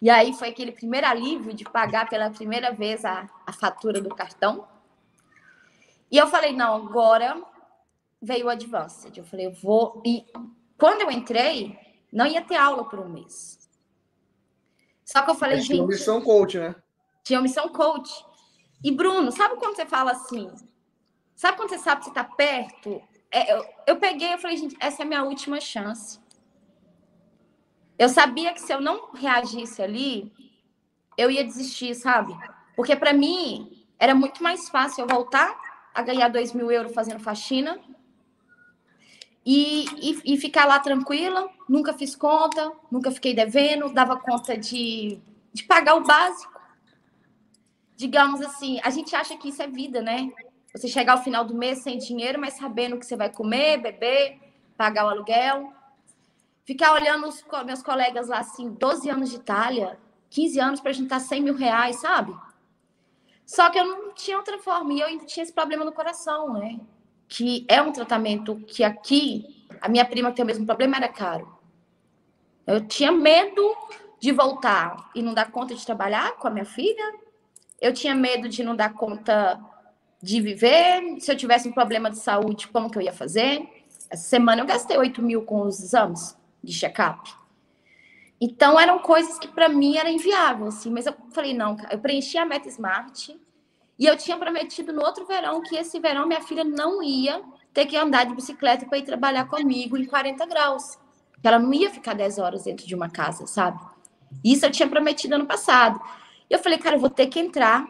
E 0.00 0.08
aí 0.08 0.32
foi 0.32 0.48
aquele 0.48 0.72
primeiro 0.72 1.06
alívio 1.06 1.52
de 1.52 1.64
pagar 1.64 2.08
pela 2.08 2.30
primeira 2.30 2.72
vez 2.72 3.04
a, 3.04 3.28
a 3.46 3.52
fatura 3.52 4.00
do 4.00 4.08
cartão. 4.14 4.66
E 6.10 6.16
eu 6.16 6.26
falei, 6.26 6.52
não, 6.52 6.74
agora 6.74 7.40
veio 8.20 8.46
o 8.46 8.48
Advanced. 8.48 9.16
Eu 9.16 9.24
falei, 9.24 9.46
eu 9.46 9.52
vou. 9.52 10.02
E 10.04 10.26
quando 10.76 11.02
eu 11.02 11.10
entrei, 11.10 11.78
não 12.12 12.26
ia 12.26 12.42
ter 12.42 12.56
aula 12.56 12.84
por 12.88 12.98
um 12.98 13.08
mês. 13.08 13.58
Só 15.04 15.22
que 15.22 15.30
eu 15.30 15.34
falei, 15.34 15.56
Mas 15.56 15.66
gente. 15.66 15.76
Tinha 15.76 15.86
missão 15.86 16.20
coach, 16.20 16.58
né? 16.58 16.74
Tinha 17.22 17.40
missão 17.40 17.68
coach. 17.68 18.24
E 18.82 18.90
Bruno, 18.90 19.30
sabe 19.30 19.56
quando 19.56 19.76
você 19.76 19.86
fala 19.86 20.12
assim? 20.12 20.50
Sabe 21.34 21.56
quando 21.56 21.70
você 21.70 21.78
sabe 21.78 22.00
que 22.00 22.04
você 22.04 22.10
está 22.10 22.24
perto? 22.24 23.02
É, 23.30 23.56
eu, 23.56 23.64
eu 23.86 23.96
peguei, 23.96 24.34
eu 24.34 24.38
falei, 24.38 24.56
gente, 24.56 24.76
essa 24.80 25.02
é 25.02 25.04
a 25.04 25.08
minha 25.08 25.22
última 25.22 25.60
chance. 25.60 26.18
Eu 27.98 28.08
sabia 28.08 28.52
que 28.52 28.60
se 28.60 28.72
eu 28.72 28.80
não 28.80 29.12
reagisse 29.12 29.82
ali, 29.82 30.32
eu 31.16 31.30
ia 31.30 31.44
desistir, 31.44 31.94
sabe? 31.94 32.34
Porque 32.74 32.96
para 32.96 33.12
mim 33.12 33.86
era 33.98 34.14
muito 34.14 34.42
mais 34.42 34.68
fácil 34.68 35.02
eu 35.02 35.08
voltar 35.08 35.69
a 35.94 36.02
ganhar 36.02 36.28
2 36.28 36.52
mil 36.52 36.70
euros 36.70 36.92
fazendo 36.92 37.20
faxina 37.20 37.78
e, 39.44 39.84
e, 40.00 40.34
e, 40.34 40.36
ficar 40.36 40.66
lá 40.66 40.78
tranquila. 40.78 41.48
Nunca 41.68 41.92
fiz 41.92 42.14
conta, 42.14 42.72
nunca 42.90 43.10
fiquei 43.10 43.34
devendo, 43.34 43.92
dava 43.92 44.18
conta 44.18 44.56
de, 44.56 45.18
de 45.52 45.64
pagar 45.64 45.96
o 45.96 46.04
básico. 46.04 46.60
Digamos 47.96 48.40
assim, 48.40 48.80
a 48.82 48.90
gente 48.90 49.14
acha 49.14 49.36
que 49.36 49.48
isso 49.48 49.62
é 49.62 49.66
vida, 49.66 50.00
né? 50.00 50.30
Você 50.74 50.88
chegar 50.88 51.14
ao 51.14 51.24
final 51.24 51.44
do 51.44 51.54
mês 51.54 51.78
sem 51.78 51.98
dinheiro, 51.98 52.40
mas 52.40 52.54
sabendo 52.54 52.98
que 52.98 53.04
você 53.04 53.16
vai 53.16 53.30
comer, 53.30 53.78
beber, 53.78 54.38
pagar 54.76 55.06
o 55.06 55.08
aluguel. 55.08 55.72
Ficar 56.64 56.92
olhando 56.92 57.26
os 57.26 57.44
meus 57.66 57.82
colegas 57.82 58.28
lá, 58.28 58.38
assim, 58.38 58.70
12 58.70 59.10
anos 59.10 59.30
de 59.30 59.36
Itália, 59.36 59.98
15 60.30 60.60
anos 60.60 60.80
para 60.80 60.92
juntar 60.92 61.18
100 61.18 61.42
mil 61.42 61.54
reais, 61.54 61.96
sabe? 61.96 62.32
Só 63.50 63.68
que 63.68 63.80
eu 63.80 63.84
não 63.84 64.14
tinha 64.14 64.36
outra 64.36 64.58
forma. 64.58 64.92
E 64.92 65.00
eu 65.00 65.08
ainda 65.08 65.24
tinha 65.24 65.42
esse 65.42 65.52
problema 65.52 65.84
no 65.84 65.90
coração, 65.90 66.52
né? 66.52 66.78
Que 67.26 67.66
é 67.66 67.82
um 67.82 67.90
tratamento 67.90 68.54
que 68.64 68.84
aqui, 68.84 69.66
a 69.80 69.88
minha 69.88 70.04
prima 70.04 70.30
tem 70.30 70.44
o 70.44 70.46
mesmo 70.46 70.64
problema 70.64 70.98
era 70.98 71.08
caro. 71.08 71.52
Eu 72.64 72.86
tinha 72.86 73.10
medo 73.10 73.76
de 74.20 74.30
voltar 74.30 75.10
e 75.16 75.20
não 75.20 75.34
dar 75.34 75.50
conta 75.50 75.74
de 75.74 75.84
trabalhar 75.84 76.36
com 76.36 76.46
a 76.46 76.50
minha 76.50 76.64
filha. 76.64 77.12
Eu 77.80 77.92
tinha 77.92 78.14
medo 78.14 78.48
de 78.48 78.62
não 78.62 78.76
dar 78.76 78.94
conta 78.94 79.58
de 80.22 80.40
viver. 80.40 81.20
Se 81.20 81.32
eu 81.32 81.36
tivesse 81.36 81.68
um 81.68 81.72
problema 81.72 82.08
de 82.08 82.18
saúde, 82.18 82.68
como 82.68 82.88
que 82.88 82.98
eu 82.98 83.02
ia 83.02 83.12
fazer? 83.12 83.68
Essa 84.08 84.28
semana 84.28 84.62
eu 84.62 84.66
gastei 84.66 84.96
8 84.96 85.20
mil 85.20 85.42
com 85.42 85.62
os 85.62 85.82
exames 85.82 86.36
de 86.62 86.72
check-up. 86.72 87.34
Então 88.40 88.80
eram 88.80 88.98
coisas 89.00 89.38
que 89.38 89.48
para 89.48 89.68
mim 89.68 89.96
era 89.96 90.10
inviável, 90.10 90.68
assim, 90.68 90.90
mas 90.90 91.04
eu 91.04 91.14
falei, 91.30 91.52
não, 91.52 91.76
eu 91.90 91.98
preenchi 91.98 92.38
a 92.38 92.46
meta 92.46 92.68
Smart 92.68 93.38
e 93.98 94.06
eu 94.06 94.16
tinha 94.16 94.38
prometido 94.38 94.94
no 94.94 95.02
outro 95.02 95.26
verão 95.26 95.60
que 95.60 95.76
esse 95.76 96.00
verão 96.00 96.26
minha 96.26 96.40
filha 96.40 96.64
não 96.64 97.02
ia 97.02 97.42
ter 97.74 97.84
que 97.84 97.96
andar 97.96 98.24
de 98.24 98.34
bicicleta 98.34 98.86
para 98.86 98.96
ir 98.96 99.02
trabalhar 99.02 99.46
comigo 99.46 99.96
em 99.96 100.06
40 100.06 100.46
graus. 100.46 100.98
Ela 101.42 101.58
não 101.58 101.72
ia 101.72 101.90
ficar 101.90 102.14
10 102.14 102.38
horas 102.38 102.64
dentro 102.64 102.86
de 102.86 102.94
uma 102.94 103.10
casa, 103.10 103.46
sabe? 103.46 103.78
Isso 104.42 104.64
eu 104.64 104.70
tinha 104.70 104.88
prometido 104.88 105.34
ano 105.34 105.46
passado. 105.46 106.00
E 106.48 106.54
eu 106.54 106.58
falei, 106.58 106.78
cara, 106.78 106.96
eu 106.96 107.00
vou 107.00 107.10
ter 107.10 107.26
que 107.26 107.38
entrar. 107.38 107.86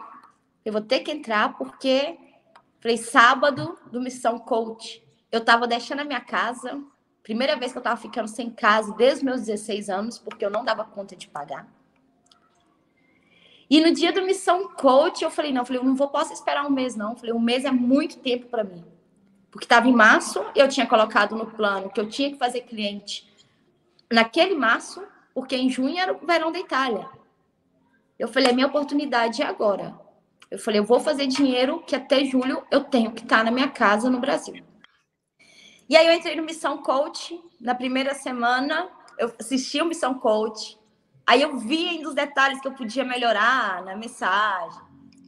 Eu 0.65 0.73
vou 0.73 0.81
ter 0.81 0.99
que 0.99 1.11
entrar 1.11 1.57
porque 1.57 2.17
falei, 2.79 2.97
sábado 2.97 3.77
do 3.91 4.01
Missão 4.01 4.37
Coach, 4.37 5.01
eu 5.31 5.43
tava 5.43 5.67
deixando 5.67 6.01
a 6.01 6.05
minha 6.05 6.19
casa, 6.21 6.81
Primeira 7.23 7.55
vez 7.55 7.71
que 7.71 7.77
eu 7.77 7.81
estava 7.81 7.99
ficando 7.99 8.27
sem 8.27 8.49
casa 8.49 8.93
desde 8.95 9.23
meus 9.23 9.41
16 9.41 9.89
anos, 9.89 10.17
porque 10.17 10.43
eu 10.43 10.49
não 10.49 10.65
dava 10.65 10.83
conta 10.83 11.15
de 11.15 11.27
pagar. 11.27 11.67
E 13.69 13.79
no 13.79 13.93
dia 13.93 14.11
do 14.11 14.23
Missão 14.23 14.67
Coach, 14.69 15.23
eu 15.23 15.31
falei, 15.31 15.53
não, 15.53 15.61
eu 15.61 15.65
falei, 15.65 15.81
eu 15.81 15.85
não 15.85 15.95
vou 15.95 16.09
posso 16.09 16.33
esperar 16.33 16.65
um 16.65 16.71
mês, 16.71 16.95
não. 16.95 17.11
Eu 17.11 17.15
falei, 17.15 17.33
um 17.33 17.39
mês 17.39 17.63
é 17.63 17.71
muito 17.71 18.19
tempo 18.19 18.47
para 18.47 18.63
mim. 18.63 18.83
Porque 19.49 19.65
estava 19.65 19.87
em 19.87 19.93
março, 19.93 20.43
eu 20.55 20.67
tinha 20.67 20.85
colocado 20.85 21.35
no 21.35 21.45
plano 21.45 21.89
que 21.89 21.99
eu 21.99 22.09
tinha 22.09 22.31
que 22.31 22.37
fazer 22.37 22.61
cliente 22.61 23.31
naquele 24.11 24.55
março, 24.55 25.01
porque 25.33 25.55
em 25.55 25.69
junho 25.69 25.97
era 25.97 26.11
o 26.11 26.25
verão 26.25 26.51
da 26.51 26.59
Itália. 26.59 27.07
Eu 28.19 28.27
falei, 28.27 28.49
a 28.49 28.53
minha 28.53 28.67
oportunidade 28.67 29.41
é 29.41 29.45
agora. 29.45 29.97
Eu 30.49 30.59
falei, 30.59 30.79
eu 30.79 30.85
vou 30.85 30.99
fazer 30.99 31.27
dinheiro 31.27 31.81
que 31.87 31.95
até 31.95 32.25
julho 32.25 32.63
eu 32.69 32.83
tenho 32.83 33.11
que 33.11 33.23
estar 33.23 33.37
tá 33.37 33.43
na 33.45 33.51
minha 33.51 33.69
casa 33.69 34.09
no 34.09 34.19
Brasil. 34.19 34.63
E 35.91 35.97
aí 35.97 36.07
eu 36.07 36.13
entrei 36.13 36.37
no 36.37 36.43
Missão 36.43 36.81
Coach. 36.81 37.37
Na 37.59 37.75
primeira 37.75 38.13
semana, 38.13 38.89
eu 39.19 39.29
assisti 39.37 39.81
o 39.81 39.85
Missão 39.85 40.13
Coach. 40.13 40.79
Aí 41.27 41.41
eu 41.41 41.57
vi 41.57 41.85
ainda 41.85 42.07
os 42.07 42.15
detalhes 42.15 42.61
que 42.61 42.67
eu 42.69 42.71
podia 42.71 43.03
melhorar 43.03 43.83
na 43.83 43.93
mensagem, 43.93 44.81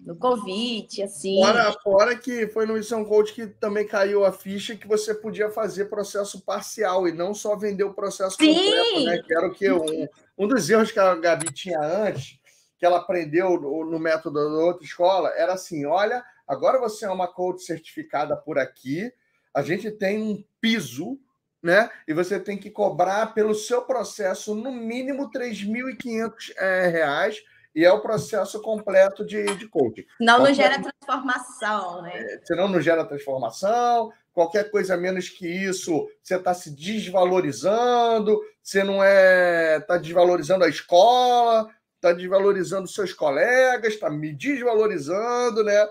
no 0.05 0.15
convite, 0.15 1.03
assim. 1.03 1.41
Fora, 1.41 1.73
fora 1.83 2.15
que 2.15 2.47
foi 2.47 2.65
no 2.65 2.75
Missão 2.75 3.03
Coach 3.03 3.33
que 3.33 3.45
também 3.45 3.85
caiu 3.85 4.23
a 4.23 4.31
ficha 4.31 4.73
que 4.73 4.87
você 4.87 5.13
podia 5.13 5.49
fazer 5.49 5.89
processo 5.89 6.39
parcial 6.39 7.09
e 7.09 7.11
não 7.11 7.33
só 7.33 7.57
vender 7.57 7.83
o 7.83 7.93
processo 7.93 8.37
Sim. 8.37 8.53
completo, 8.53 9.03
né? 9.03 9.17
Que 9.21 9.35
era 9.35 9.47
o 9.47 9.53
que 9.53 9.69
um, 9.69 10.07
um 10.37 10.47
dos 10.47 10.69
erros 10.69 10.93
que 10.93 10.99
a 10.99 11.13
Gabi 11.13 11.51
tinha 11.51 11.81
antes, 11.81 12.39
que 12.79 12.85
ela 12.85 12.99
aprendeu 12.99 13.59
no, 13.59 13.83
no 13.83 13.99
método 13.99 14.35
da 14.35 14.63
outra 14.63 14.85
escola, 14.85 15.27
era 15.35 15.55
assim: 15.55 15.85
olha, 15.85 16.23
agora 16.47 16.79
você 16.79 17.03
é 17.03 17.09
uma 17.09 17.27
coach 17.27 17.63
certificada 17.63 18.37
por 18.37 18.57
aqui, 18.57 19.11
a 19.53 19.61
gente 19.61 19.91
tem 19.91 20.21
um 20.21 20.43
piso, 20.59 21.19
né? 21.61 21.89
E 22.07 22.13
você 22.13 22.39
tem 22.39 22.57
que 22.57 22.69
cobrar 22.69 23.33
pelo 23.33 23.53
seu 23.53 23.83
processo 23.83 24.53
no 24.55 24.71
mínimo 24.71 25.29
R$ 25.33 25.39
3.500 25.39 26.53
é, 26.57 26.87
reais 26.87 27.41
e 27.75 27.83
é 27.83 27.91
o 27.91 28.01
processo 28.01 28.61
completo 28.61 29.25
de, 29.25 29.43
de 29.55 29.67
coaching. 29.67 30.05
Não, 30.19 30.39
não 30.39 30.53
gera 30.53 30.81
transformação, 30.81 32.01
né? 32.01 32.11
É, 32.15 32.39
senão 32.43 32.67
não 32.67 32.81
gera 32.81 33.05
transformação, 33.05 34.11
qualquer 34.33 34.69
coisa 34.69 34.97
menos 34.97 35.29
que 35.29 35.47
isso, 35.47 36.07
você 36.21 36.35
está 36.35 36.53
se 36.53 36.71
desvalorizando, 36.71 38.39
você 38.61 38.83
não 38.83 39.03
é. 39.03 39.77
está 39.77 39.97
desvalorizando 39.97 40.63
a 40.63 40.69
escola, 40.69 41.69
está 41.95 42.11
desvalorizando 42.11 42.87
seus 42.87 43.13
colegas, 43.13 43.93
está 43.93 44.09
me 44.09 44.33
desvalorizando, 44.33 45.63
né? 45.63 45.87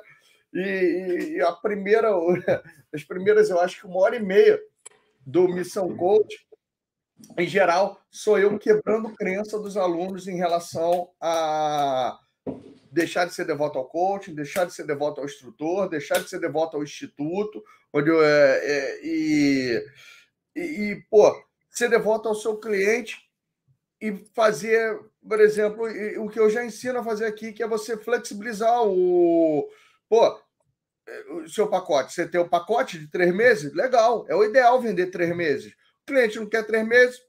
E, 0.53 1.37
e, 1.37 1.41
a 1.41 1.53
primeira, 1.53 2.11
as 2.93 3.05
primeiras, 3.05 3.51
eu 3.51 3.61
acho 3.61 3.81
que 3.81 3.87
uma 3.87 4.01
hora 4.01 4.17
e 4.17 4.23
meia 4.23 4.61
do 5.27 5.49
Missão 5.49 5.97
Coach, 5.97 6.47
em 7.39 7.47
geral, 7.47 8.01
sou 8.11 8.39
eu 8.39 8.59
quebrando 8.59 9.15
crença 9.15 9.59
dos 9.59 9.77
alunos 9.77 10.27
em 10.27 10.37
relação 10.37 11.11
a 11.21 12.19
deixar 12.91 13.25
de 13.25 13.35
ser 13.35 13.47
devoto 13.47 13.79
ao 13.79 13.87
coaching, 13.87 14.35
deixar 14.35 14.67
de 14.67 14.75
ser 14.75 14.87
devoto 14.87 15.21
ao 15.21 15.27
instrutor, 15.27 15.89
deixar 15.89 16.19
de 16.23 16.29
ser 16.29 16.39
devoto 16.39 16.77
ao 16.77 16.83
instituto, 16.83 17.65
onde 17.93 18.11
eu, 18.11 18.23
é, 18.23 18.61
é, 18.63 19.01
e, 19.03 19.87
e, 20.55 21.03
pô, 21.09 21.33
ser 21.71 21.89
devoto 21.89 22.29
ao 22.29 22.35
seu 22.35 22.59
cliente 22.59 23.17
e 23.99 24.25
fazer, 24.35 24.99
por 25.27 25.41
exemplo, 25.41 25.85
o 26.19 26.29
que 26.29 26.39
eu 26.39 26.51
já 26.51 26.65
ensino 26.65 26.99
a 26.99 27.05
fazer 27.05 27.25
aqui, 27.25 27.53
que 27.53 27.63
é 27.63 27.69
você 27.69 27.97
flexibilizar 27.97 28.83
o, 28.83 29.67
pô, 30.09 30.42
o 31.31 31.49
seu 31.49 31.69
pacote. 31.69 32.13
Você 32.13 32.27
tem 32.27 32.41
o 32.41 32.49
pacote 32.49 32.99
de 32.99 33.09
três 33.09 33.35
meses, 33.35 33.75
legal, 33.75 34.25
é 34.29 34.35
o 34.35 34.45
ideal 34.45 34.81
vender 34.81 35.07
três 35.07 35.35
meses. 35.35 35.73
O 36.03 36.07
cliente 36.07 36.39
não 36.39 36.49
quer 36.49 36.67
três 36.67 36.87
meses, 36.87 37.21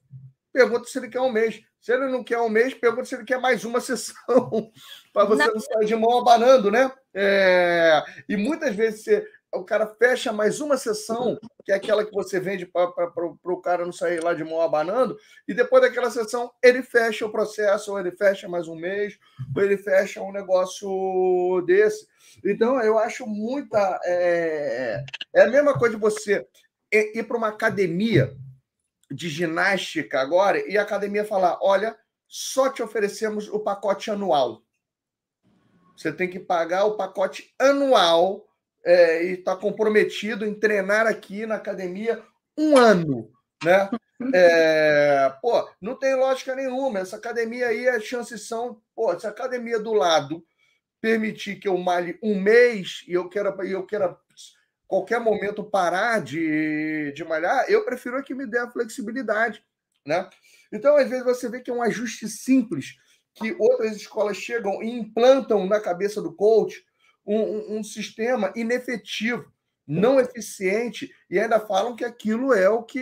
pergunta 0.52 0.86
se 0.86 0.98
ele 0.98 1.10
quer 1.10 1.22
um 1.22 1.32
mês. 1.32 1.62
Se 1.80 1.92
ele 1.92 2.08
não 2.08 2.24
quer 2.24 2.40
um 2.40 2.48
mês, 2.48 2.74
pergunta 2.74 3.06
se 3.06 3.14
ele 3.14 3.26
quer 3.26 3.40
mais 3.40 3.66
uma 3.66 3.80
sessão, 3.82 4.72
para 5.12 5.26
você 5.26 5.46
não. 5.46 5.54
não 5.54 5.60
sair 5.60 5.86
de 5.86 5.96
mão 5.96 6.20
abanando, 6.20 6.72
né? 6.72 6.90
É... 7.14 8.02
E 8.28 8.38
muitas 8.38 8.74
vezes 8.76 9.04
você... 9.04 9.28
o 9.54 9.64
cara 9.64 9.88
fecha 9.88 10.34
mais 10.34 10.60
uma 10.60 10.78
sessão, 10.78 11.40
que 11.64 11.72
é 11.72 11.76
aquela 11.76 12.06
que 12.06 12.12
você 12.12 12.40
vende 12.40 12.66
para 12.66 12.92
o 13.46 13.62
cara 13.62 13.86
não 13.86 13.92
sair 13.92 14.22
lá 14.24 14.34
de 14.34 14.44
mão 14.44 14.62
abanando, 14.62 15.18
e 15.48 15.54
depois 15.54 15.82
daquela 15.82 16.10
sessão 16.10 16.52
ele 16.62 16.82
fecha 16.82 17.26
o 17.26 17.32
processo, 17.32 17.92
ou 17.92 18.00
ele 18.00 18.12
fecha 18.12 18.50
mais 18.50 18.68
um 18.68 18.76
mês, 18.76 19.18
ou 19.56 19.62
ele 19.62 19.78
fecha 19.78 20.22
um 20.22 20.32
negócio 20.32 21.62
desse. 21.66 22.08
Então, 22.44 22.82
eu 22.82 22.98
acho 22.98 23.28
muita. 23.28 24.00
É, 24.04 25.04
é 25.36 25.42
a 25.42 25.50
mesma 25.50 25.78
coisa 25.78 25.96
de 25.96 26.02
você 26.02 26.48
ir 26.92 27.24
para 27.24 27.38
uma 27.38 27.50
academia 27.50 28.36
de 29.12 29.30
ginástica 29.30 30.20
agora 30.20 30.60
e 30.68 30.78
a 30.78 30.82
academia 30.82 31.24
falar: 31.24 31.60
olha, 31.62 31.96
só 32.28 32.70
te 32.70 32.82
oferecemos 32.82 33.48
o 33.48 33.60
pacote 33.60 34.10
anual. 34.10 34.64
Você 35.96 36.12
tem 36.12 36.28
que 36.28 36.40
pagar 36.40 36.86
o 36.86 36.98
pacote 36.98 37.54
anual 37.60 38.48
é, 38.84 39.24
e 39.26 39.34
está 39.34 39.56
comprometido 39.56 40.46
em 40.46 40.54
treinar 40.54 41.08
aqui 41.08 41.46
na 41.46 41.56
academia 41.56 42.22
um 42.58 42.78
ano, 42.78 43.30
né? 43.64 43.90
É, 44.34 45.34
pô, 45.42 45.70
não 45.82 45.96
tem 45.96 46.16
lógica 46.16 46.56
nenhuma. 46.56 47.00
Essa 47.00 47.18
academia 47.18 47.68
aí, 47.68 47.90
as 47.90 48.06
chances 48.06 48.48
são, 48.48 48.82
pô, 48.96 49.20
se 49.20 49.28
a 49.28 49.32
academia 49.32 49.78
do 49.78 49.92
lado 49.92 50.46
permitir 51.02 51.58
que 51.60 51.68
eu 51.68 51.78
malhe 51.78 52.18
um 52.24 52.40
mês 52.40 53.04
e 53.06 53.12
eu 53.12 53.28
quero, 53.28 53.50
eu 53.64 53.86
quero 53.86 54.18
qualquer 54.88 55.20
momento 55.20 55.64
parar 55.64 56.22
de, 56.22 57.12
de 57.14 57.24
malhar, 57.26 57.66
eu 57.68 57.84
prefiro 57.84 58.24
que 58.24 58.34
me 58.34 58.46
dê 58.46 58.60
a 58.60 58.70
flexibilidade, 58.70 59.62
né? 60.06 60.30
Então, 60.72 60.96
às 60.96 61.10
vezes, 61.10 61.26
você 61.26 61.50
vê 61.50 61.60
que 61.60 61.70
é 61.70 61.74
um 61.74 61.82
ajuste 61.82 62.30
simples 62.30 62.96
que 63.36 63.56
outras 63.60 63.96
escolas 63.96 64.38
chegam 64.38 64.82
e 64.82 64.90
implantam 64.90 65.66
na 65.66 65.80
cabeça 65.80 66.22
do 66.22 66.34
coach 66.34 66.86
um, 67.26 67.78
um, 67.78 67.84
sistema 67.84 68.52
inefetivo, 68.56 69.52
não 69.86 70.20
eficiente, 70.20 71.12
e 71.30 71.40
ainda 71.40 71.60
falam 71.60 71.96
que 71.96 72.06
aquilo 72.06 72.54
é 72.54 72.70
o 72.70 72.84
que, 72.84 73.00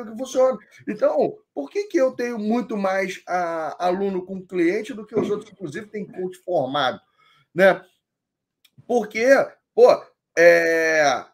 o 0.00 0.10
que 0.10 0.18
funciona. 0.18 0.58
Então, 0.88 1.38
por 1.54 1.70
que, 1.70 1.84
que 1.84 1.98
eu 1.98 2.12
tenho 2.12 2.38
muito 2.38 2.76
mais 2.76 3.22
a, 3.26 3.86
aluno 3.86 4.24
com 4.24 4.46
cliente 4.46 4.94
do 4.94 5.06
que 5.06 5.18
os 5.18 5.30
outros, 5.30 5.50
inclusive, 5.50 5.86
tem 5.86 6.06
coach 6.06 6.38
formado? 6.38 7.00
Né? 7.54 7.84
Porque, 8.86 9.26
pô, 9.74 9.88
é, 10.36 11.24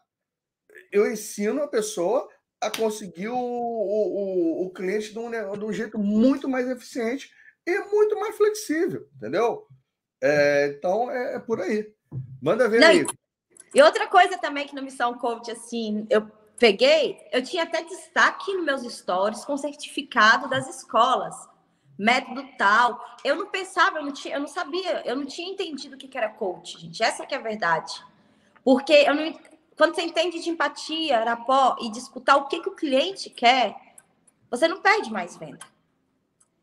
eu 0.91 1.11
ensino 1.11 1.63
a 1.63 1.67
pessoa 1.67 2.27
a 2.61 2.69
conseguir 2.69 3.29
o, 3.29 3.37
o, 3.37 4.65
o 4.65 4.69
cliente 4.71 5.13
de 5.13 5.19
um, 5.19 5.31
de 5.31 5.65
um, 5.65 5.71
jeito 5.71 5.97
muito 5.97 6.49
mais 6.49 6.69
eficiente 6.69 7.31
e 7.65 7.79
muito 7.85 8.19
mais 8.19 8.35
flexível, 8.35 9.07
entendeu? 9.15 9.65
É, 10.21 10.73
então 10.77 11.09
é, 11.09 11.35
é, 11.35 11.39
por 11.39 11.61
aí. 11.61 11.91
Manda 12.41 12.67
ver 12.67 12.79
Não, 12.79 12.87
aí. 12.87 13.05
E 13.73 13.81
outra 13.81 14.07
coisa 14.07 14.37
também 14.37 14.67
que 14.67 14.75
no 14.75 14.81
Missão 14.81 15.13
Coach, 15.13 15.51
assim, 15.51 16.05
eu 16.09 16.29
peguei, 16.57 17.17
eu 17.31 17.43
tinha 17.43 17.63
até 17.63 17.83
destaque 17.83 18.53
nos 18.53 18.65
meus 18.65 18.93
stories 18.93 19.45
com 19.45 19.55
certificado 19.55 20.49
das 20.49 20.67
escolas, 20.67 21.35
método 21.97 22.45
tal. 22.57 23.17
Eu 23.23 23.35
não 23.35 23.47
pensava, 23.47 23.99
eu 23.99 24.05
não, 24.05 24.11
tinha, 24.11 24.35
eu 24.35 24.39
não 24.39 24.47
sabia, 24.47 25.03
eu 25.05 25.15
não 25.15 25.25
tinha 25.25 25.51
entendido 25.51 25.95
o 25.95 25.97
que 25.97 26.17
era 26.17 26.29
coach, 26.29 26.79
gente. 26.79 27.01
Essa 27.01 27.25
que 27.25 27.33
é 27.33 27.37
a 27.37 27.41
verdade. 27.41 27.93
Porque 28.63 28.93
eu 28.93 29.15
não, 29.15 29.39
quando 29.77 29.95
você 29.95 30.01
entende 30.01 30.41
de 30.41 30.49
empatia, 30.49 31.19
arapó, 31.19 31.77
e 31.81 31.89
de 31.89 31.99
escutar 31.99 32.35
o 32.35 32.47
que, 32.47 32.59
que 32.59 32.69
o 32.69 32.75
cliente 32.75 33.29
quer, 33.29 33.75
você 34.51 34.67
não 34.67 34.81
perde 34.81 35.11
mais 35.11 35.37
venda. 35.37 35.65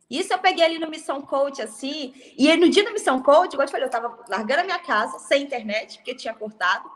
Isso 0.09 0.33
eu 0.33 0.39
peguei 0.39 0.65
ali 0.65 0.79
no 0.79 0.89
Missão 0.89 1.21
Coach, 1.21 1.61
assim, 1.61 2.15
e 2.39 2.55
no 2.57 2.69
dia 2.69 2.85
do 2.85 2.93
Missão 2.93 3.21
Coach, 3.21 3.53
igual 3.53 3.65
eu 3.65 3.67
te 3.67 3.73
falei, 3.73 3.87
eu 3.87 3.91
tava 3.91 4.25
largando 4.29 4.61
a 4.61 4.65
minha 4.65 4.79
casa, 4.79 5.19
sem 5.19 5.43
internet, 5.43 5.97
porque 5.97 6.15
tinha 6.15 6.33
cortado. 6.33 6.89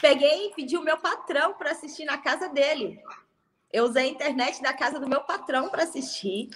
Peguei 0.00 0.48
e 0.48 0.54
pedi 0.54 0.76
o 0.76 0.82
meu 0.82 0.96
patrão 0.98 1.54
para 1.54 1.72
assistir 1.72 2.04
na 2.04 2.18
casa 2.18 2.48
dele. 2.48 3.00
Eu 3.72 3.84
usei 3.84 4.04
a 4.04 4.10
internet 4.10 4.62
da 4.62 4.72
casa 4.72 5.00
do 5.00 5.08
meu 5.08 5.22
patrão 5.22 5.68
para 5.70 5.82
assistir. 5.82 6.50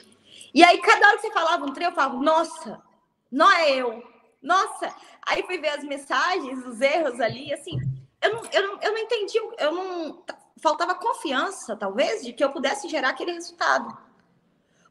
E 0.54 0.62
aí, 0.62 0.78
cada 0.78 1.08
hora 1.08 1.16
que 1.16 1.26
você 1.26 1.32
falava 1.32 1.64
um 1.64 1.72
trem, 1.72 1.88
eu 1.88 1.94
falava, 1.94 2.16
nossa, 2.22 2.82
não 3.30 3.50
é 3.50 3.70
eu. 3.70 4.02
Nossa. 4.42 4.94
Aí 5.26 5.42
fui 5.42 5.58
ver 5.58 5.70
as 5.70 5.82
mensagens, 5.82 6.64
os 6.64 6.80
erros 6.80 7.20
ali, 7.20 7.52
assim, 7.52 7.78
eu 8.22 8.34
não, 8.34 8.42
eu 8.52 8.62
não, 8.66 8.82
eu 8.82 8.92
não 8.92 8.98
entendi, 8.98 9.38
eu 9.58 9.72
não. 9.72 10.24
Faltava 10.58 10.94
confiança, 10.94 11.76
talvez, 11.76 12.24
de 12.24 12.32
que 12.32 12.42
eu 12.42 12.50
pudesse 12.50 12.88
gerar 12.88 13.10
aquele 13.10 13.32
resultado. 13.32 13.96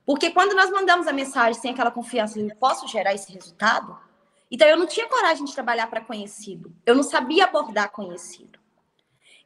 Porque 0.06 0.30
quando 0.32 0.56
nós 0.56 0.70
mandamos 0.70 1.08
a 1.08 1.14
mensagem 1.14 1.60
sem 1.60 1.72
aquela 1.72 1.92
confiança, 1.92 2.40
eu 2.40 2.56
posso 2.58 2.88
gerar 2.88 3.14
esse 3.14 3.32
resultado? 3.32 3.98
Então 4.52 4.68
eu 4.68 4.78
não 4.78 4.86
tinha 4.86 5.08
coragem 5.08 5.44
de 5.44 5.54
trabalhar 5.54 5.88
para 5.88 6.02
conhecido. 6.02 6.76
Eu 6.86 6.96
não 6.96 7.04
sabia 7.04 7.46
abordar 7.46 7.92
conhecido. 7.92 8.60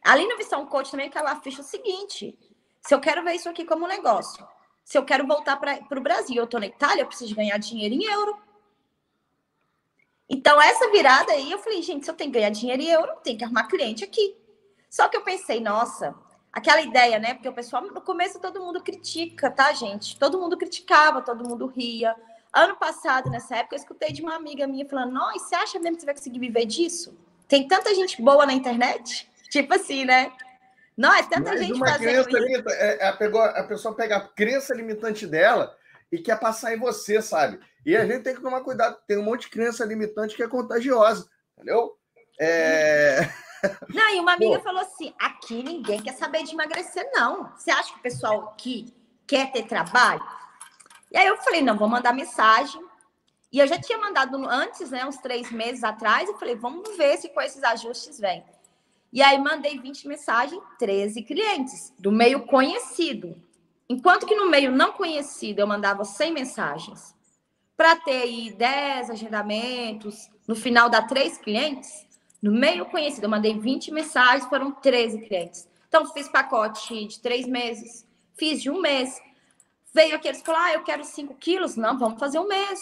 Ali 0.04 0.28
no 0.28 0.38
Visão 0.38 0.66
Coach 0.66 0.92
também 0.92 1.08
aquela 1.08 1.36
ficha 1.38 1.62
é 1.62 1.64
o 1.64 1.68
seguinte: 1.68 2.38
se 2.82 2.94
eu 2.94 3.00
quero 3.00 3.24
ver 3.24 3.36
isso 3.36 3.50
aqui 3.50 3.64
como 3.64 3.88
negócio, 3.88 4.46
se 4.84 4.98
eu 4.98 5.06
quero 5.06 5.26
voltar 5.26 5.58
para 5.58 5.98
o 5.98 6.02
Brasil, 6.02 6.36
eu 6.36 6.46
estou 6.46 6.60
na 6.60 6.66
Itália, 6.66 7.04
eu 7.04 7.08
preciso 7.08 7.36
ganhar 7.36 7.58
dinheiro 7.58 7.96
em 7.96 8.04
euro. 8.06 8.38
Então, 10.30 10.62
essa 10.62 10.92
virada 10.92 11.32
aí, 11.32 11.52
eu 11.52 11.58
falei, 11.58 11.82
gente, 11.82 12.06
se 12.06 12.12
eu 12.12 12.16
tenho 12.16 12.32
que 12.32 12.38
ganhar 12.38 12.52
dinheiro 12.52 12.82
em 12.82 12.90
euro, 12.90 13.16
tem 13.24 13.36
que 13.36 13.44
arrumar 13.44 13.68
cliente 13.68 14.04
aqui. 14.04 14.38
Só 14.90 15.08
que 15.08 15.18
eu 15.18 15.22
pensei, 15.22 15.60
nossa, 15.60 16.16
aquela 16.52 16.82
ideia, 16.82 17.20
né? 17.20 17.34
Porque 17.34 17.50
o 17.50 17.54
pessoal, 17.54 17.84
no 17.84 18.02
começo, 18.02 18.40
todo 18.40 18.62
mundo 18.62 18.82
critica, 18.82 19.50
tá, 19.50 19.74
gente? 19.74 20.18
Todo 20.18 20.40
mundo 20.40 20.58
criticava, 20.58 21.22
todo 21.22 21.48
mundo 21.48 21.68
ria. 21.68 22.16
Ano 22.52 22.76
passado, 22.76 23.30
nessa 23.30 23.58
época, 23.58 23.76
eu 23.76 23.80
escutei 23.80 24.12
de 24.12 24.22
uma 24.22 24.36
amiga 24.36 24.68
minha 24.68 24.86
falando: 24.86 25.14
Nossa, 25.14 25.40
você 25.40 25.56
acha 25.56 25.80
mesmo 25.80 25.96
que 25.96 26.02
você 26.02 26.06
vai 26.06 26.16
conseguir 26.16 26.40
viver 26.40 26.66
disso? 26.66 27.18
Tem 27.48 27.68
tanta 27.68 27.94
gente 27.94 28.22
boa 28.22 28.46
na 28.46 28.54
internet? 28.54 29.30
Tipo 29.50 29.74
assim, 29.74 30.06
né? 30.06 30.32
Não, 30.96 31.14
é 31.14 31.24
tanta 31.24 31.52
Mas 31.52 31.62
gente 31.62 31.74
uma 31.74 31.88
fazendo 31.88 32.30
isso. 32.30 32.70
É, 32.72 33.08
a, 33.08 33.14
pegou, 33.14 33.42
a 33.42 33.64
pessoa 33.64 33.96
pega 33.96 34.18
a 34.18 34.28
crença 34.28 34.76
limitante 34.76 35.26
dela 35.26 35.76
e 36.12 36.18
quer 36.20 36.40
passar 36.40 36.74
em 36.74 36.80
você, 36.80 37.22
sabe? 37.22 37.60
E 37.86 37.96
a 37.96 38.06
gente 38.06 38.24
tem 38.24 38.36
que 38.36 38.42
tomar 38.42 38.62
cuidado, 38.62 38.98
tem 39.08 39.18
um 39.18 39.24
monte 39.24 39.42
de 39.42 39.50
crença 39.50 39.86
limitante 39.86 40.36
que 40.36 40.44
é 40.44 40.48
contagiosa, 40.48 41.28
entendeu? 41.56 41.96
É... 42.40 43.20
Não, 43.90 44.16
e 44.16 44.20
uma 44.20 44.34
amiga 44.34 44.58
Pô. 44.58 44.64
falou 44.64 44.82
assim: 44.82 45.14
aqui 45.20 45.64
ninguém 45.64 46.02
quer 46.02 46.14
saber 46.14 46.44
de 46.44 46.54
emagrecer, 46.54 47.10
não. 47.14 47.52
Você 47.56 47.72
acha 47.72 47.92
que 47.94 48.00
o 48.00 48.04
pessoal 48.04 48.50
aqui 48.50 48.94
quer 49.28 49.52
ter 49.52 49.64
trabalho? 49.64 50.26
E 51.12 51.18
aí 51.18 51.28
eu 51.28 51.38
falei: 51.38 51.62
não, 51.62 51.78
vou 51.78 51.88
mandar 51.88 52.14
mensagem. 52.14 52.84
E 53.52 53.58
eu 53.58 53.68
já 53.68 53.80
tinha 53.80 53.98
mandado 53.98 54.38
antes, 54.48 54.92
né, 54.92 55.06
uns 55.06 55.18
três 55.18 55.52
meses 55.52 55.84
atrás, 55.84 56.30
eu 56.30 56.38
falei: 56.38 56.56
vamos 56.56 56.96
ver 56.98 57.18
se 57.18 57.30
com 57.30 57.42
esses 57.42 57.64
ajustes 57.64 58.20
vem. 58.20 58.44
E 59.12 59.22
aí 59.24 59.40
mandei 59.40 59.80
20 59.80 60.08
mensagens, 60.08 60.62
13 60.78 61.24
clientes, 61.24 61.92
do 61.98 62.12
meio 62.12 62.46
conhecido. 62.46 63.36
Enquanto 63.90 64.28
que 64.28 64.36
no 64.36 64.48
meio 64.50 64.72
não 64.72 64.92
conhecido 64.92 65.60
eu 65.60 65.68
mandava 65.68 66.06
100 66.06 66.32
mensagens 66.32 67.16
para 67.76 67.96
ter 67.96 68.22
aí 68.22 68.52
10 68.52 69.10
agendamentos, 69.10 70.30
no 70.48 70.56
final 70.56 70.90
dá 70.90 71.02
3 71.02 71.40
clientes, 71.40 72.06
no 72.42 72.52
meio 72.52 72.86
conhecido 72.86 73.26
eu 73.26 73.30
mandei 73.30 73.58
20 73.58 73.92
mensagens, 73.92 74.48
foram 74.50 74.72
13 74.72 75.20
clientes. 75.28 75.68
Então, 75.88 76.06
fiz 76.14 76.30
pacote 76.30 77.08
de 77.08 77.20
3 77.20 77.48
meses, 77.48 78.08
fiz 78.38 78.62
de 78.62 78.70
um 78.70 78.80
mês. 78.80 79.20
Veio 79.94 80.16
aqueles 80.16 80.40
que 80.40 80.46
falaram, 80.46 80.66
ah, 80.66 80.74
eu 80.74 80.84
quero 80.84 81.04
5 81.04 81.34
quilos. 81.36 81.76
Não, 81.76 81.98
vamos 81.98 82.20
fazer 82.20 82.40
um 82.40 82.48
mês. 82.48 82.80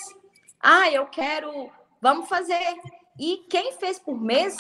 Ah, 0.59 0.91
eu 0.91 1.05
quero, 1.05 1.71
vamos 2.01 2.27
fazer. 2.27 2.75
E 3.17 3.45
quem 3.49 3.73
fez 3.73 3.97
por 3.97 4.19
mês, 4.19 4.57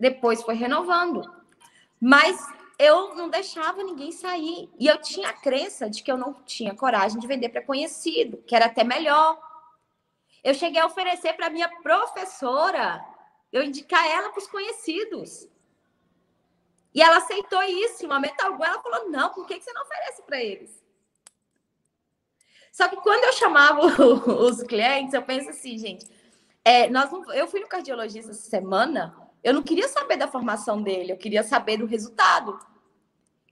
depois 0.00 0.42
foi 0.42 0.54
renovando. 0.54 1.22
Mas 2.00 2.36
eu 2.78 3.14
não 3.14 3.28
deixava 3.28 3.82
ninguém 3.84 4.10
sair. 4.10 4.68
E 4.78 4.86
eu 4.86 4.98
tinha 5.00 5.28
a 5.28 5.32
crença 5.34 5.88
de 5.88 6.02
que 6.02 6.10
eu 6.10 6.16
não 6.16 6.34
tinha 6.46 6.74
coragem 6.74 7.20
de 7.20 7.26
vender 7.26 7.50
para 7.50 7.62
conhecido, 7.62 8.38
que 8.38 8.56
era 8.56 8.66
até 8.66 8.82
melhor. 8.82 9.38
Eu 10.42 10.54
cheguei 10.54 10.80
a 10.80 10.86
oferecer 10.86 11.34
para 11.34 11.50
minha 11.50 11.68
professora, 11.82 13.04
eu 13.52 13.62
indicar 13.62 14.04
ela 14.10 14.30
para 14.30 14.40
os 14.40 14.46
conhecidos. 14.46 15.48
E 16.94 17.02
ela 17.02 17.18
aceitou 17.18 17.62
isso. 17.62 18.04
Em 18.04 18.08
momento 18.08 18.40
algum, 18.40 18.64
ela 18.64 18.80
falou: 18.80 19.10
não, 19.10 19.30
por 19.30 19.46
que 19.46 19.60
você 19.60 19.72
não 19.72 19.82
oferece 19.82 20.22
para 20.22 20.42
eles? 20.42 20.82
Só 22.70 22.88
que 22.88 22.96
quando 22.96 23.24
eu 23.24 23.32
chamava 23.34 23.82
os 24.48 24.62
clientes, 24.62 25.12
eu 25.12 25.22
penso 25.22 25.50
assim, 25.50 25.78
gente. 25.78 26.06
É, 26.64 26.88
nós 26.88 27.10
não, 27.10 27.30
eu 27.32 27.46
fui 27.46 27.60
no 27.60 27.66
cardiologista 27.66 28.30
essa 28.30 28.48
semana, 28.48 29.14
eu 29.42 29.52
não 29.52 29.62
queria 29.62 29.88
saber 29.88 30.16
da 30.16 30.28
formação 30.28 30.80
dele, 30.80 31.12
eu 31.12 31.16
queria 31.16 31.42
saber 31.42 31.76
do 31.76 31.86
resultado. 31.86 32.58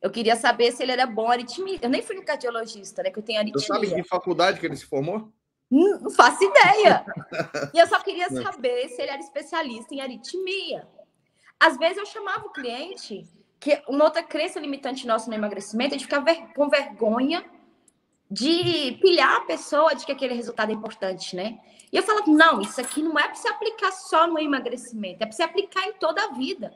Eu 0.01 0.11
queria 0.11 0.35
saber 0.35 0.73
se 0.73 0.83
ele 0.83 0.93
era 0.93 1.05
bom 1.05 1.31
aritmia. 1.31 1.79
Eu 1.83 1.91
nem 1.91 2.01
fui 2.01 2.17
no 2.17 2.25
cardiologista, 2.25 3.03
né? 3.03 3.11
Que 3.11 3.19
eu 3.19 3.23
tenho 3.23 3.39
aritmia. 3.39 3.61
Você 3.61 3.67
sabe 3.67 3.95
que 3.95 4.09
faculdade 4.09 4.59
que 4.59 4.65
ele 4.65 4.77
se 4.77 4.87
formou? 4.87 5.31
Não, 5.71 6.11
faço 6.11 6.43
ideia. 6.43 7.05
e 7.73 7.79
eu 7.79 7.87
só 7.87 8.01
queria 8.01 8.29
saber 8.29 8.89
se 8.89 9.01
ele 9.01 9.11
era 9.11 9.21
especialista 9.21 9.95
em 9.95 10.01
aritmia. 10.01 10.89
Às 11.59 11.77
vezes 11.77 11.99
eu 11.99 12.07
chamava 12.07 12.47
o 12.47 12.53
cliente, 12.53 13.29
que 13.61 13.83
uma 13.87 14.05
outra 14.05 14.23
crença 14.23 14.59
limitante 14.59 15.07
nossa 15.07 15.29
no 15.29 15.37
emagrecimento 15.37 15.95
é 15.95 15.99
de 15.99 16.05
ficar 16.05 16.21
ver, 16.21 16.53
com 16.55 16.69
vergonha 16.69 17.45
de 18.31 18.97
pilhar 19.03 19.39
a 19.39 19.41
pessoa 19.41 19.95
de 19.95 20.07
que 20.07 20.13
aquele 20.13 20.35
resultado 20.35 20.71
é 20.71 20.75
importante, 20.75 21.35
né? 21.35 21.59
E 21.93 21.97
eu 21.97 22.03
falo, 22.03 22.23
não, 22.29 22.61
isso 22.61 22.81
aqui 22.81 23.03
não 23.03 23.19
é 23.19 23.25
para 23.25 23.35
se 23.35 23.49
aplicar 23.49 23.91
só 23.91 24.27
no 24.29 24.39
emagrecimento, 24.39 25.23
é 25.23 25.27
para 25.27 25.33
se 25.33 25.43
aplicar 25.43 25.89
em 25.89 25.95
toda 25.95 26.23
a 26.23 26.29
vida. 26.29 26.73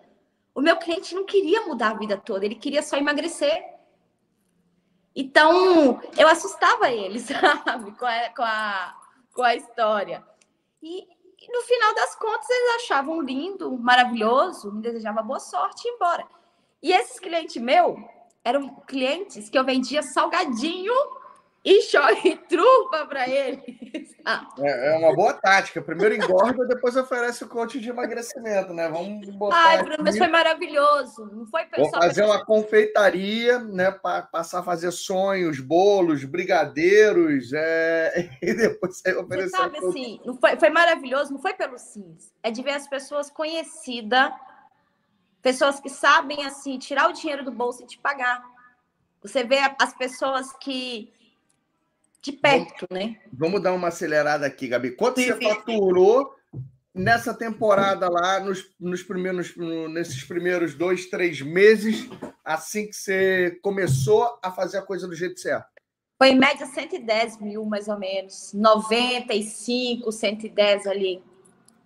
O 0.53 0.61
meu 0.61 0.77
cliente 0.77 1.15
não 1.15 1.25
queria 1.25 1.63
mudar 1.63 1.91
a 1.91 1.95
vida 1.95 2.17
toda, 2.17 2.45
ele 2.45 2.57
queria 2.57 2.83
só 2.83 2.97
emagrecer. 2.97 3.74
Então, 5.15 6.01
eu 6.17 6.29
assustava 6.29 6.91
ele, 6.91 7.21
sabe, 7.21 7.93
com 7.93 8.07
a, 8.07 8.29
com 8.31 8.43
a, 8.43 8.97
com 9.33 9.43
a 9.43 9.55
história. 9.55 10.25
E, 10.83 11.03
e, 11.03 11.53
no 11.53 11.63
final 11.63 11.95
das 11.95 12.15
contas, 12.17 12.49
eles 12.51 12.85
achavam 12.85 13.21
lindo, 13.21 13.77
maravilhoso, 13.79 14.73
me 14.73 14.83
desejavam 14.83 15.25
boa 15.25 15.41
sorte 15.41 15.87
e 15.87 15.91
embora. 15.93 16.27
E 16.83 16.93
esses 16.93 17.19
clientes 17.19 17.57
meus 17.63 17.99
eram 18.45 18.75
clientes 18.87 19.49
que 19.49 19.59
eu 19.59 19.65
vendia 19.65 20.03
salgadinho 20.03 20.93
e 21.65 21.81
choque 21.83 22.37
trufa 22.47 23.07
para 23.07 23.27
ele. 23.27 23.63
É, 24.59 24.93
é, 24.93 24.99
uma 24.99 25.15
boa 25.15 25.33
tática. 25.33 25.81
Primeiro 25.81 26.15
engorda, 26.15 26.67
depois 26.67 26.95
oferece 26.95 27.43
o 27.43 27.49
coach 27.49 27.81
de 27.81 27.89
emagrecimento, 27.89 28.75
né? 28.75 28.87
Vamos 28.89 29.31
botar. 29.31 29.57
Ai, 29.57 29.83
Bruno, 29.83 30.05
mas 30.05 30.19
foi 30.19 30.29
maravilhoso. 30.29 31.25
Não 31.33 31.47
foi 31.47 31.65
pessoal. 31.65 31.91
Vou 31.91 32.03
fazer 32.03 32.23
uma 32.23 32.45
confeitaria, 32.45 33.59
né? 33.61 33.91
Para 33.91 34.23
passar 34.23 34.61
a 34.61 34.63
fazer 34.63 34.91
sonhos, 34.91 35.59
bolos, 35.59 36.23
brigadeiros, 36.25 37.53
é... 37.55 38.31
e 38.43 38.53
depois 38.53 38.99
sair 38.99 39.17
oferecer. 39.17 39.51
Você 39.51 39.57
sabe 39.57 39.79
assim, 39.79 40.21
não 40.23 40.37
foi, 40.37 40.57
foi 40.59 40.69
maravilhoso, 40.69 41.33
não 41.33 41.41
foi 41.41 41.55
pelo 41.55 41.79
SINS. 41.79 42.31
É 42.43 42.51
de 42.51 42.63
ver 42.63 42.73
as 42.73 42.87
pessoas 42.87 43.31
conhecidas, 43.31 44.31
pessoas 45.41 45.81
que 45.81 45.89
sabem 45.89 46.45
assim, 46.45 46.79
tirar 46.79 47.09
o 47.09 47.13
dinheiro 47.13 47.43
do 47.43 47.51
bolso 47.51 47.83
e 47.83 47.87
te 47.87 47.99
pagar. 47.99 48.43
Você 49.23 49.43
vê 49.43 49.59
as 49.81 49.95
pessoas 49.95 50.53
que 50.59 51.14
de 52.25 52.33
perto, 52.33 52.87
vamos, 52.89 53.07
né? 53.07 53.17
Vamos 53.33 53.63
dar 53.63 53.73
uma 53.75 53.89
acelerada 53.89 54.47
aqui, 54.47 54.67
Gabi. 54.67 54.93
Quanto 54.93 55.21
sim, 55.21 55.27
você 55.27 55.39
sim, 55.39 55.45
faturou 55.45 56.35
sim. 56.51 56.65
nessa 56.95 57.35
temporada 57.35 58.09
lá, 58.09 58.41
nos, 58.41 58.71
nos 58.81 59.03
primeiros, 59.03 59.55
nesses 59.93 60.25
primeiros 60.25 60.75
dois, 60.75 61.07
três 61.07 61.43
meses, 61.43 62.09
assim 62.43 62.87
que 62.87 62.97
você 62.97 63.59
começou 63.63 64.39
a 64.43 64.51
fazer 64.51 64.79
a 64.79 64.83
coisa 64.83 65.07
do 65.07 65.15
jeito 65.15 65.39
certo? 65.39 65.67
Foi 66.17 66.31
em 66.31 66.39
média 66.39 66.65
110 66.65 67.41
mil, 67.41 67.65
mais 67.67 67.89
ou 67.89 67.99
menos. 67.99 68.53
95, 68.55 70.11
110 70.11 70.87
ali. 70.87 71.23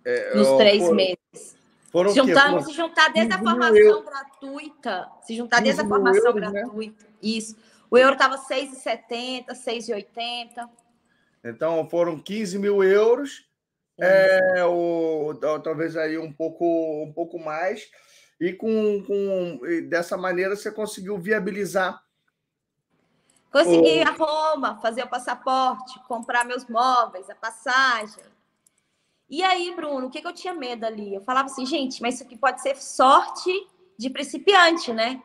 É, 0.05 0.35
nos 0.35 0.47
três 0.57 0.81
foram, 0.81 0.95
meses. 0.95 1.57
Foram 1.91 2.13
Juntando, 2.13 2.63
se 2.63 2.71
juntar 2.71 3.09
desde 3.11 3.33
a 3.33 3.39
formação 3.39 4.05
gratuita. 4.05 5.09
Se 5.23 5.35
juntar 5.35 5.61
desde 5.61 5.81
a 5.81 5.85
formação 5.85 6.25
euros, 6.27 6.41
né? 6.41 6.61
gratuita. 6.61 7.03
Né? 7.03 7.09
Isso. 7.21 7.57
O 7.91 7.97
euro 7.97 8.13
estava 8.13 8.37
6,70, 8.37 9.47
6,80. 9.49 10.69
Então 11.43 11.89
foram 11.89 12.19
15 12.19 12.59
mil 12.59 12.83
euros. 12.83 13.47
É, 14.01 14.63
o, 14.63 15.33
talvez 15.61 15.97
aí 15.97 16.17
um 16.17 16.31
pouco, 16.31 17.03
um 17.03 17.11
pouco 17.11 17.37
mais. 17.39 17.89
E 18.39 18.53
com, 18.53 19.03
com 19.05 19.59
dessa 19.89 20.15
maneira 20.15 20.55
você 20.55 20.71
conseguiu 20.71 21.17
viabilizar. 21.17 22.01
Consegui 23.51 23.97
ir 23.97 24.07
a 24.07 24.11
Roma, 24.11 24.79
fazer 24.79 25.03
o 25.03 25.09
passaporte, 25.09 25.99
comprar 26.07 26.45
meus 26.45 26.65
móveis, 26.67 27.29
a 27.29 27.35
passagem. 27.35 28.23
E 29.27 29.43
aí, 29.43 29.73
Bruno, 29.75 30.07
o 30.07 30.09
que, 30.09 30.21
que 30.21 30.27
eu 30.27 30.33
tinha 30.33 30.53
medo 30.53 30.85
ali? 30.85 31.13
Eu 31.13 31.21
falava 31.21 31.47
assim, 31.47 31.65
gente, 31.65 32.01
mas 32.01 32.15
isso 32.15 32.23
aqui 32.23 32.37
pode 32.37 32.61
ser 32.61 32.75
sorte 32.77 33.51
de 33.97 34.09
principiante, 34.09 34.93
né? 34.93 35.21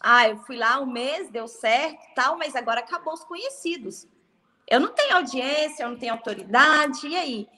Ah, 0.00 0.28
eu 0.28 0.38
fui 0.38 0.56
lá 0.56 0.80
um 0.80 0.86
mês, 0.86 1.30
deu 1.30 1.48
certo, 1.48 1.98
tal, 2.14 2.36
mas 2.36 2.54
agora 2.54 2.80
acabou 2.80 3.14
os 3.14 3.24
conhecidos. 3.24 4.06
Eu 4.68 4.80
não 4.80 4.92
tenho 4.92 5.16
audiência, 5.16 5.84
eu 5.84 5.90
não 5.90 5.98
tenho 5.98 6.12
autoridade, 6.12 7.06
e 7.06 7.16
aí? 7.16 7.48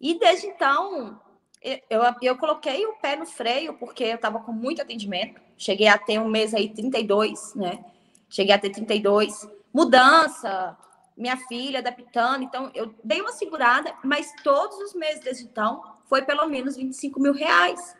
E 0.00 0.18
desde 0.18 0.46
então, 0.46 1.20
eu, 1.62 2.00
eu, 2.20 2.36
coloquei 2.36 2.84
o 2.86 2.94
pé 2.94 3.16
no 3.16 3.26
freio, 3.26 3.74
porque 3.74 4.02
eu 4.02 4.16
estava 4.16 4.40
com 4.40 4.52
muito 4.52 4.82
atendimento. 4.82 5.40
Cheguei 5.56 5.86
a 5.86 5.96
ter 5.96 6.18
um 6.18 6.28
mês 6.28 6.54
aí 6.54 6.68
32, 6.68 7.54
né? 7.54 7.84
Cheguei 8.28 8.54
a 8.54 8.58
ter 8.58 8.70
32. 8.70 9.48
Mudança, 9.72 10.76
minha 11.16 11.36
filha 11.36 11.78
adaptando. 11.78 12.42
Então, 12.42 12.70
eu 12.74 12.92
dei 13.04 13.20
uma 13.20 13.32
segurada, 13.32 13.94
mas 14.02 14.32
todos 14.42 14.76
os 14.78 14.94
meses 14.94 15.22
desde 15.22 15.44
então 15.44 15.82
foi 16.08 16.22
pelo 16.22 16.46
menos 16.46 16.76
25 16.76 17.20
mil 17.20 17.32
reais. 17.32 17.96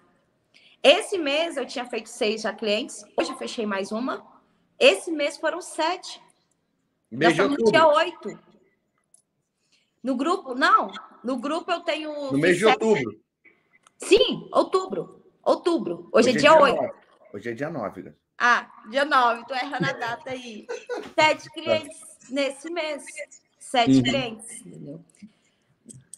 Esse 0.83 1.17
mês 1.17 1.57
eu 1.57 1.65
tinha 1.65 1.85
feito 1.85 2.09
seis 2.09 2.43
já 2.43 2.53
clientes, 2.53 3.05
hoje 3.17 3.31
eu 3.31 3.37
fechei 3.37 3.65
mais 3.65 3.93
uma. 3.93 4.27
Esse 4.79 5.13
mês 5.13 5.37
foram 5.37 5.61
sete. 5.61 6.21
Mês 7.11 7.37
Nós 7.37 7.51
no 7.51 7.57
dia 7.71 7.87
oito. 7.87 8.39
No 10.03 10.17
grupo, 10.17 10.55
não. 10.55 10.91
No 11.23 11.37
grupo 11.37 11.71
eu 11.71 11.81
tenho. 11.81 12.33
No 12.33 12.39
mês 12.39 12.59
de 12.59 12.67
outubro. 12.67 13.21
Sim, 13.99 14.49
outubro. 14.53 15.23
Outubro. 15.45 16.09
Hoje, 16.13 16.31
é 16.31 16.33
Hoje 16.33 16.39
é, 16.39 16.41
dia 16.41 16.61
oito. 16.61 16.95
Hoje 17.33 17.51
é 17.51 17.55
dia 17.55 17.71
nove. 17.71 18.13
Ah, 18.37 18.69
dia 18.91 19.05
nove. 19.05 19.47
Tô 19.47 19.55
errando 19.55 19.87
a 19.89 19.93
data 19.93 20.31
aí. 20.31 20.67
Sete 21.15 21.49
clientes 21.51 22.01
nesse 22.29 22.69
mês. 22.71 23.05
Sete 23.59 23.99
uhum. 23.99 24.03
clientes, 24.03 24.67
entendeu? 24.67 25.01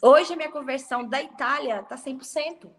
Hoje 0.01 0.33
a 0.33 0.37
minha 0.37 0.51
conversão 0.51 1.07
da 1.07 1.23
Itália 1.23 1.83
tá 1.83 1.97
100%. 1.97 2.71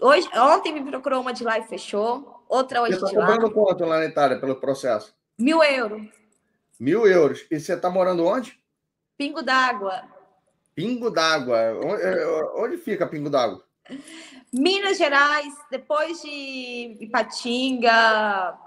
Hoje, 0.00 0.28
ontem 0.36 0.72
me 0.72 0.90
procurou 0.90 1.20
uma 1.20 1.32
de 1.32 1.44
lá 1.44 1.58
e 1.58 1.62
fechou. 1.62 2.44
Outra 2.48 2.82
hoje 2.82 2.94
você 2.94 3.00
tá 3.00 3.06
de 3.08 3.16
lá. 3.16 3.26
Você 3.26 3.32
está 3.32 3.50
quanto 3.50 3.84
lá 3.84 3.98
na 3.98 4.04
Itália 4.06 4.38
pelo 4.38 4.56
processo? 4.56 5.14
Mil 5.38 5.62
euros. 5.62 6.02
Mil 6.78 7.06
euros. 7.06 7.46
E 7.50 7.58
você 7.58 7.74
está 7.74 7.90
morando 7.90 8.24
onde? 8.24 8.58
Pingo 9.16 9.42
d'Água. 9.42 10.02
Pingo 10.74 11.10
d'Água. 11.10 11.78
Onde, 11.82 12.02
onde 12.56 12.76
fica 12.76 13.06
Pingo 13.06 13.30
d'Água? 13.30 13.64
Minas 14.52 14.98
Gerais, 14.98 15.52
depois 15.70 16.22
de 16.22 16.96
Ipatinga, 17.00 18.58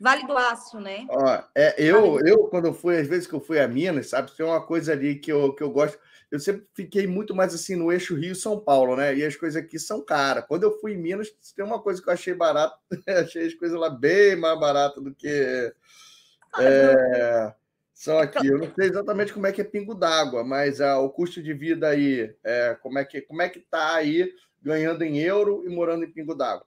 Vale 0.00 0.26
do 0.26 0.34
Aço, 0.34 0.80
né? 0.80 1.06
Ó, 1.10 1.42
é, 1.54 1.74
eu, 1.76 2.14
vale. 2.14 2.30
eu, 2.30 2.38
quando 2.44 2.72
fui, 2.72 2.96
às 2.96 3.06
vezes 3.06 3.26
que 3.26 3.34
eu 3.34 3.40
fui 3.40 3.60
a 3.60 3.68
Minas, 3.68 4.08
sabe, 4.08 4.34
tem 4.34 4.46
uma 4.46 4.62
coisa 4.62 4.92
ali 4.92 5.16
que 5.16 5.30
eu, 5.30 5.52
que 5.52 5.62
eu 5.62 5.70
gosto 5.70 5.98
eu 6.30 6.38
sempre 6.38 6.64
fiquei 6.74 7.06
muito 7.06 7.34
mais 7.34 7.52
assim 7.52 7.74
no 7.74 7.90
eixo 7.90 8.14
Rio-São 8.14 8.60
Paulo, 8.60 8.96
né? 8.96 9.14
E 9.16 9.24
as 9.24 9.34
coisas 9.34 9.60
aqui 9.60 9.78
são 9.78 10.00
caras. 10.00 10.44
Quando 10.46 10.62
eu 10.62 10.78
fui 10.80 10.92
em 10.92 10.96
Minas, 10.96 11.28
tem 11.56 11.64
uma 11.64 11.80
coisa 11.80 12.00
que 12.00 12.08
eu 12.08 12.12
achei 12.12 12.32
barata, 12.32 12.76
achei 13.24 13.46
as 13.46 13.54
coisas 13.54 13.78
lá 13.78 13.90
bem 13.90 14.36
mais 14.36 14.58
baratas 14.58 15.02
do 15.02 15.12
que 15.12 15.72
é, 16.58 17.52
são 17.92 18.18
aqui. 18.18 18.46
Eu 18.46 18.58
não 18.58 18.72
sei 18.74 18.88
exatamente 18.88 19.32
como 19.32 19.46
é 19.46 19.52
que 19.52 19.60
é 19.60 19.64
pingo 19.64 19.94
d'água, 19.94 20.44
mas 20.44 20.80
ah, 20.80 20.98
o 21.00 21.10
custo 21.10 21.42
de 21.42 21.52
vida 21.52 21.88
aí, 21.88 22.32
é, 22.44 22.76
como 22.80 22.98
é 22.98 23.04
que 23.04 23.20
como 23.22 23.42
é 23.42 23.48
que 23.48 23.60
tá 23.60 23.96
aí 23.96 24.32
ganhando 24.62 25.02
em 25.02 25.18
euro 25.18 25.64
e 25.66 25.68
morando 25.68 26.04
em 26.04 26.12
pingo 26.12 26.34
d'água? 26.34 26.64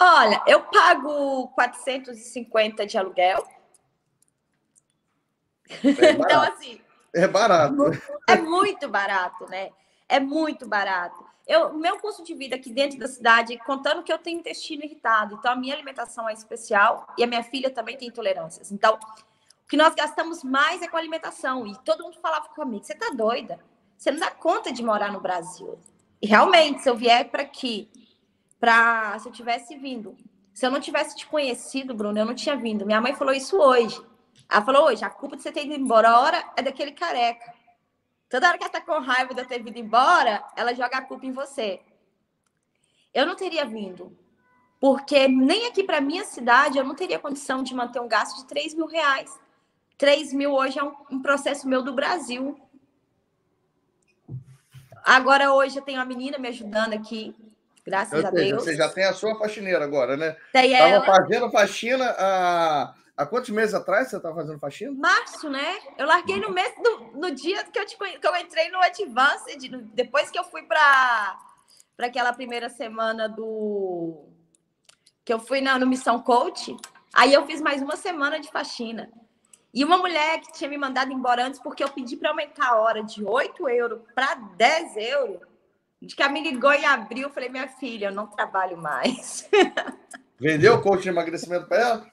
Olha, 0.00 0.42
eu 0.46 0.62
pago 0.62 1.48
450 1.48 2.86
de 2.86 2.98
aluguel. 2.98 3.46
É 5.68 6.10
então, 6.12 6.42
assim, 6.42 6.80
é 7.22 7.28
barato. 7.28 7.90
É 8.28 8.36
muito 8.36 8.88
barato, 8.88 9.46
né? 9.48 9.70
É 10.08 10.20
muito 10.20 10.66
barato. 10.68 11.24
Eu, 11.46 11.74
meu 11.74 11.98
custo 11.98 12.24
de 12.24 12.34
vida 12.34 12.56
aqui 12.56 12.70
dentro 12.70 12.98
da 12.98 13.06
cidade, 13.06 13.56
contando 13.58 14.02
que 14.02 14.12
eu 14.12 14.18
tenho 14.18 14.40
intestino 14.40 14.84
irritado, 14.84 15.36
então 15.36 15.52
a 15.52 15.56
minha 15.56 15.74
alimentação 15.74 16.28
é 16.28 16.32
especial 16.32 17.06
e 17.16 17.22
a 17.22 17.26
minha 17.26 17.42
filha 17.42 17.70
também 17.70 17.96
tem 17.96 18.08
intolerâncias. 18.08 18.72
Então, 18.72 18.94
o 18.94 19.68
que 19.68 19.76
nós 19.76 19.94
gastamos 19.94 20.42
mais 20.42 20.82
é 20.82 20.88
com 20.88 20.96
alimentação. 20.96 21.66
E 21.66 21.76
todo 21.84 22.02
mundo 22.02 22.18
falava 22.20 22.48
comigo: 22.48 22.84
você 22.84 22.94
tá 22.94 23.10
doida? 23.10 23.60
você 23.96 24.10
não 24.10 24.20
dá 24.20 24.30
conta 24.30 24.72
de 24.72 24.82
morar 24.82 25.10
no 25.10 25.20
Brasil. 25.20 25.78
E 26.20 26.26
realmente, 26.26 26.82
se 26.82 26.88
eu 26.88 26.96
vier 26.96 27.28
para 27.30 27.42
aqui, 27.42 27.88
para 28.60 29.18
se 29.18 29.28
eu 29.28 29.32
tivesse 29.32 29.76
vindo, 29.76 30.16
se 30.52 30.66
eu 30.66 30.70
não 30.70 30.80
tivesse 30.80 31.16
te 31.16 31.26
conhecido, 31.26 31.94
Bruno, 31.94 32.18
eu 32.18 32.24
não 32.24 32.34
tinha 32.34 32.56
vindo. 32.56 32.86
Minha 32.86 33.00
mãe 33.00 33.14
falou 33.14 33.34
isso 33.34 33.56
hoje. 33.56 34.00
Ela 34.48 34.64
falou 34.64 34.86
hoje, 34.86 35.04
a 35.04 35.10
culpa 35.10 35.36
de 35.36 35.42
você 35.42 35.52
ter 35.52 35.64
ido 35.64 35.74
embora 35.74 36.10
a 36.10 36.20
hora 36.20 36.52
é 36.56 36.62
daquele 36.62 36.92
careca. 36.92 37.52
Toda 38.28 38.48
hora 38.48 38.58
que 38.58 38.64
ela 38.64 38.72
tá 38.72 38.80
com 38.80 38.98
raiva 39.00 39.34
de 39.34 39.40
eu 39.40 39.46
ter 39.46 39.62
vindo 39.62 39.78
embora, 39.78 40.44
ela 40.56 40.74
joga 40.74 40.98
a 40.98 41.02
culpa 41.02 41.26
em 41.26 41.32
você. 41.32 41.80
Eu 43.14 43.24
não 43.26 43.36
teria 43.36 43.64
vindo. 43.64 44.16
Porque 44.80 45.26
nem 45.26 45.66
aqui 45.66 45.82
para 45.82 46.00
minha 46.00 46.24
cidade 46.24 46.78
eu 46.78 46.84
não 46.84 46.94
teria 46.94 47.18
condição 47.18 47.62
de 47.62 47.74
manter 47.74 48.00
um 48.00 48.08
gasto 48.08 48.36
de 48.38 48.46
3 48.46 48.74
mil 48.74 48.86
reais. 48.86 49.38
3 49.96 50.32
mil 50.32 50.52
hoje 50.52 50.78
é 50.78 50.82
um, 50.82 50.94
um 51.10 51.22
processo 51.22 51.68
meu 51.68 51.82
do 51.82 51.94
Brasil. 51.94 52.60
Agora, 55.04 55.54
hoje, 55.54 55.78
eu 55.78 55.82
tenho 55.82 55.98
uma 55.98 56.04
menina 56.04 56.36
me 56.36 56.48
ajudando 56.48 56.92
aqui, 56.92 57.32
graças 57.86 58.24
a 58.24 58.28
Deus. 58.28 58.64
Você 58.64 58.74
já 58.74 58.88
tem 58.88 59.04
a 59.04 59.12
sua 59.12 59.38
faxineira 59.38 59.84
agora, 59.84 60.16
né? 60.16 60.36
Tem 60.52 60.72
Estava 60.72 60.90
ela. 60.90 61.06
fazendo 61.06 61.50
faxina 61.50 62.14
há, 62.18 62.92
há 63.16 63.24
quantos 63.24 63.50
meses 63.50 63.74
atrás 63.74 64.08
você 64.08 64.16
estava 64.16 64.34
fazendo 64.34 64.58
faxina? 64.58 64.92
Março, 64.92 65.48
né? 65.48 65.78
Eu 65.96 66.06
larguei 66.06 66.38
no 66.38 66.50
mês 66.50 66.74
do, 66.76 67.18
no 67.18 67.30
dia 67.30 67.64
que 67.64 67.78
eu, 67.78 67.86
te, 67.86 67.96
que 67.96 68.26
eu 68.26 68.36
entrei 68.36 68.70
no 68.70 68.80
Advanced, 68.80 69.68
depois 69.94 70.30
que 70.30 70.38
eu 70.38 70.44
fui 70.44 70.62
para 70.62 71.38
para 71.96 72.08
aquela 72.08 72.30
primeira 72.32 72.68
semana 72.68 73.26
do 73.26 74.26
que 75.24 75.32
eu 75.32 75.40
fui 75.40 75.62
na 75.62 75.78
no 75.78 75.86
Missão 75.86 76.20
Coach, 76.22 76.76
aí 77.14 77.32
eu 77.32 77.46
fiz 77.46 77.60
mais 77.60 77.80
uma 77.80 77.96
semana 77.96 78.38
de 78.38 78.50
faxina. 78.50 79.10
E 79.72 79.84
uma 79.84 79.96
mulher 79.96 80.40
que 80.40 80.52
tinha 80.52 80.70
me 80.70 80.78
mandado 80.78 81.10
embora 81.10 81.46
antes 81.46 81.58
porque 81.58 81.82
eu 81.82 81.88
pedi 81.88 82.16
para 82.16 82.30
aumentar 82.30 82.68
a 82.68 82.76
hora 82.76 83.02
de 83.02 83.24
8 83.24 83.68
euros 83.70 84.00
para 84.14 84.34
10 84.34 84.96
euros, 84.96 85.40
de 86.00 86.14
que 86.14 86.22
ela 86.22 86.32
me 86.32 86.42
ligou 86.42 86.72
em 86.72 86.84
abril, 86.84 87.24
eu 87.24 87.32
falei, 87.32 87.48
minha 87.48 87.66
filha, 87.66 88.06
eu 88.06 88.12
não 88.12 88.26
trabalho 88.26 88.76
mais. 88.76 89.48
Vendeu 90.38 90.74
o 90.74 90.82
coach 90.82 91.02
de 91.02 91.08
emagrecimento 91.08 91.66
para 91.66 91.78
ela? 91.78 92.06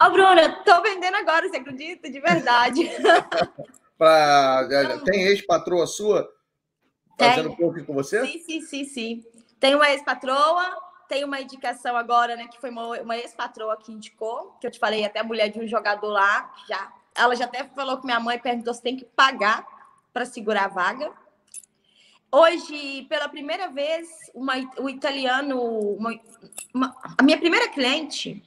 Ó, 0.00 0.10
Bruna, 0.10 0.62
tô 0.64 0.82
vendendo 0.82 1.16
agora, 1.16 1.48
você 1.48 1.56
acredita? 1.56 2.10
De 2.10 2.20
verdade. 2.20 2.90
Pra... 3.96 4.66
Tem 5.04 5.24
ex-patroa 5.24 5.86
sua 5.86 6.26
fazendo 7.18 7.54
coaching 7.54 7.84
com 7.84 7.92
você? 7.92 8.24
Sim, 8.24 8.38
sim, 8.38 8.60
sim, 8.62 8.84
sim. 8.84 9.24
Tem 9.60 9.74
uma 9.74 9.90
ex-patroa, 9.90 10.74
tem 11.06 11.22
uma 11.22 11.38
indicação 11.38 11.94
agora, 11.96 12.34
né? 12.34 12.48
Que 12.48 12.58
foi 12.58 12.70
uma, 12.70 12.98
uma 13.00 13.16
ex-patroa 13.18 13.76
que 13.76 13.92
indicou, 13.92 14.56
que 14.58 14.66
eu 14.66 14.70
te 14.70 14.78
falei, 14.78 15.04
até 15.04 15.20
a 15.20 15.24
mulher 15.24 15.50
de 15.50 15.60
um 15.60 15.68
jogador 15.68 16.08
lá, 16.08 16.50
já, 16.66 16.90
ela 17.14 17.36
já 17.36 17.44
até 17.44 17.64
falou 17.64 17.98
com 17.98 18.06
minha 18.06 18.18
mãe, 18.18 18.38
perguntou 18.38 18.72
se 18.72 18.80
tem 18.80 18.96
que 18.96 19.04
pagar 19.04 19.66
para 20.14 20.24
segurar 20.24 20.64
a 20.64 20.68
vaga. 20.68 21.12
Hoje, 22.32 23.06
pela 23.08 23.28
primeira 23.28 23.68
vez, 23.68 24.08
uma, 24.32 24.54
o 24.78 24.88
italiano, 24.88 25.60
uma- 25.96 26.20
uma- 26.72 26.96
a 27.18 27.22
minha 27.22 27.36
primeira 27.38 27.68
cliente, 27.68 28.40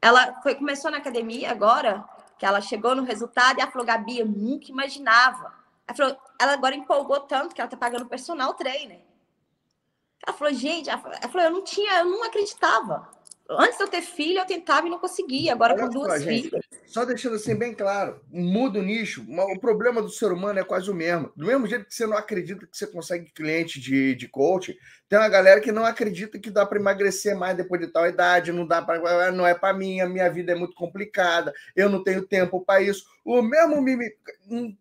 ela 0.00 0.40
foi, 0.42 0.54
começou 0.54 0.90
na 0.90 0.96
academia 0.96 1.50
agora, 1.50 2.02
que 2.38 2.46
ela 2.46 2.62
chegou 2.62 2.94
no 2.96 3.02
resultado 3.02 3.58
e 3.58 3.62
ela 3.62 3.70
falou, 3.70 3.86
Gabi, 3.86 4.20
eu 4.20 4.26
nunca 4.26 4.70
imaginava. 4.70 5.52
Ela, 5.86 5.96
falou, 5.96 6.16
ela 6.40 6.52
agora 6.54 6.74
empolgou 6.74 7.20
tanto 7.20 7.54
que 7.54 7.60
ela 7.60 7.68
tá 7.68 7.76
pagando 7.76 8.06
personal 8.06 8.54
trainer. 8.54 9.00
Ela 10.26 10.36
falou, 10.36 10.54
gente, 10.54 10.88
ela 10.88 10.98
falou, 11.00 11.42
eu 11.42 11.50
não 11.50 11.62
tinha, 11.62 11.98
eu 11.98 12.06
não 12.06 12.24
acreditava. 12.24 13.06
Antes 13.58 13.78
de 13.78 13.82
eu 13.82 13.88
ter 13.88 14.02
filho, 14.02 14.38
eu 14.38 14.46
tentava 14.46 14.86
e 14.86 14.90
não 14.90 14.98
conseguia. 14.98 15.52
Agora, 15.52 15.74
Olha 15.74 15.82
com 15.82 15.90
duas 15.90 16.22
filhas. 16.22 16.64
Só 16.86 17.04
deixando 17.04 17.36
assim 17.36 17.54
bem 17.54 17.74
claro, 17.74 18.20
muda 18.30 18.78
o 18.78 18.82
nicho, 18.82 19.24
o 19.28 19.58
problema 19.58 20.00
do 20.00 20.08
ser 20.08 20.32
humano 20.32 20.58
é 20.58 20.64
quase 20.64 20.90
o 20.90 20.94
mesmo. 20.94 21.32
Do 21.36 21.46
mesmo 21.46 21.66
jeito 21.66 21.84
que 21.84 21.94
você 21.94 22.06
não 22.06 22.16
acredita 22.16 22.66
que 22.66 22.76
você 22.76 22.86
consegue 22.86 23.32
cliente 23.32 23.80
de, 23.80 24.14
de 24.14 24.28
coach, 24.28 24.76
tem 25.08 25.18
uma 25.18 25.28
galera 25.28 25.60
que 25.60 25.72
não 25.72 25.84
acredita 25.84 26.38
que 26.38 26.50
dá 26.50 26.64
para 26.64 26.78
emagrecer 26.78 27.36
mais 27.36 27.56
depois 27.56 27.80
de 27.80 27.88
tal 27.88 28.06
idade, 28.06 28.52
não 28.52 28.66
dá 28.66 28.82
para, 28.82 29.32
não 29.32 29.46
é 29.46 29.54
para 29.54 29.76
mim, 29.76 30.00
a 30.00 30.08
minha 30.08 30.28
vida 30.30 30.52
é 30.52 30.54
muito 30.54 30.74
complicada, 30.74 31.52
eu 31.74 31.88
não 31.88 32.02
tenho 32.02 32.26
tempo 32.26 32.64
para 32.64 32.82
isso. 32.82 33.04
O 33.24 33.42
mesmo 33.42 33.84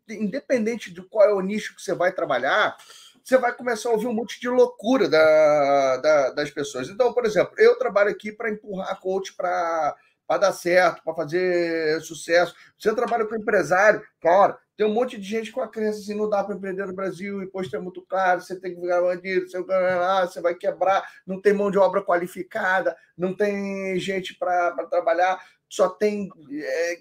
independente 0.10 0.94
de 0.94 1.02
qual 1.02 1.30
é 1.30 1.34
o 1.34 1.42
nicho 1.42 1.76
que 1.76 1.82
você 1.82 1.94
vai 1.94 2.12
trabalhar, 2.12 2.76
você 3.24 3.38
vai 3.38 3.54
começar 3.56 3.90
a 3.90 3.94
ouvir 3.94 4.08
um 4.08 4.14
monte 4.14 4.40
de 4.40 4.50
loucura 4.50 5.08
da- 5.10 5.98
da- 5.98 6.30
das 6.32 6.50
pessoas. 6.52 6.90
Então, 6.90 7.14
por 7.14 7.26
exemplo, 7.26 7.54
eu 7.58 7.78
trabalho 7.78 8.10
aqui 8.12 8.32
para 8.32 8.50
empurrar 8.50 9.00
coach 9.00 9.34
para 9.36 9.96
dar 10.40 10.54
certo, 10.54 11.04
para 11.04 11.14
fazer 11.16 12.00
sucesso. 12.02 12.54
Você 12.78 12.94
trabalha 12.94 13.26
com 13.26 13.36
empresário, 13.36 14.02
cara, 14.22 14.58
tem 14.78 14.86
um 14.86 14.94
monte 14.94 15.18
de 15.18 15.28
gente 15.28 15.52
com 15.52 15.60
a 15.62 15.68
crença 15.68 16.00
assim, 16.00 16.16
não 16.16 16.30
dá 16.30 16.44
para 16.44 16.56
empreender 16.56 16.86
no 16.86 16.94
Brasil, 16.94 17.42
imposto 17.44 17.76
é 17.76 17.80
muito 17.80 18.02
caro, 18.04 18.42
você 18.42 18.58
tem 18.60 18.74
que 18.74 18.80
virar 18.80 19.02
bandido, 19.02 19.50
você, 19.50 19.60
você 19.62 20.42
vai 20.42 20.56
quebrar, 20.56 21.04
não 21.28 21.42
tem 21.42 21.52
mão 21.54 21.70
de 21.70 21.78
obra 21.78 22.02
qualificada, 22.02 22.96
não 23.18 23.36
tem 23.36 24.00
gente 24.00 24.36
para 24.38 24.72
trabalhar, 24.86 25.44
só 25.68 25.90
tem. 25.90 26.30
é, 26.52 26.94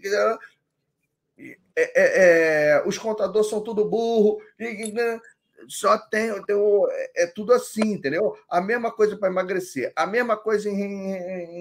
é, 1.76 1.92
é, 1.94 2.70
é, 2.80 2.82
os 2.86 2.98
contadores 2.98 3.48
são 3.48 3.60
tudo 3.62 3.84
burro, 3.88 4.38
e, 4.58 4.90
né, 4.92 5.20
só 5.66 5.98
tem, 5.98 6.42
tem 6.44 6.54
o- 6.56 6.88
é 7.16 7.26
tudo 7.26 7.52
assim, 7.52 7.92
entendeu? 7.92 8.36
A 8.48 8.60
mesma 8.60 8.92
coisa 8.92 9.16
para 9.16 9.28
emagrecer, 9.28 9.92
a 9.96 10.06
mesma 10.06 10.36
coisa 10.36 10.68
em, 10.68 10.74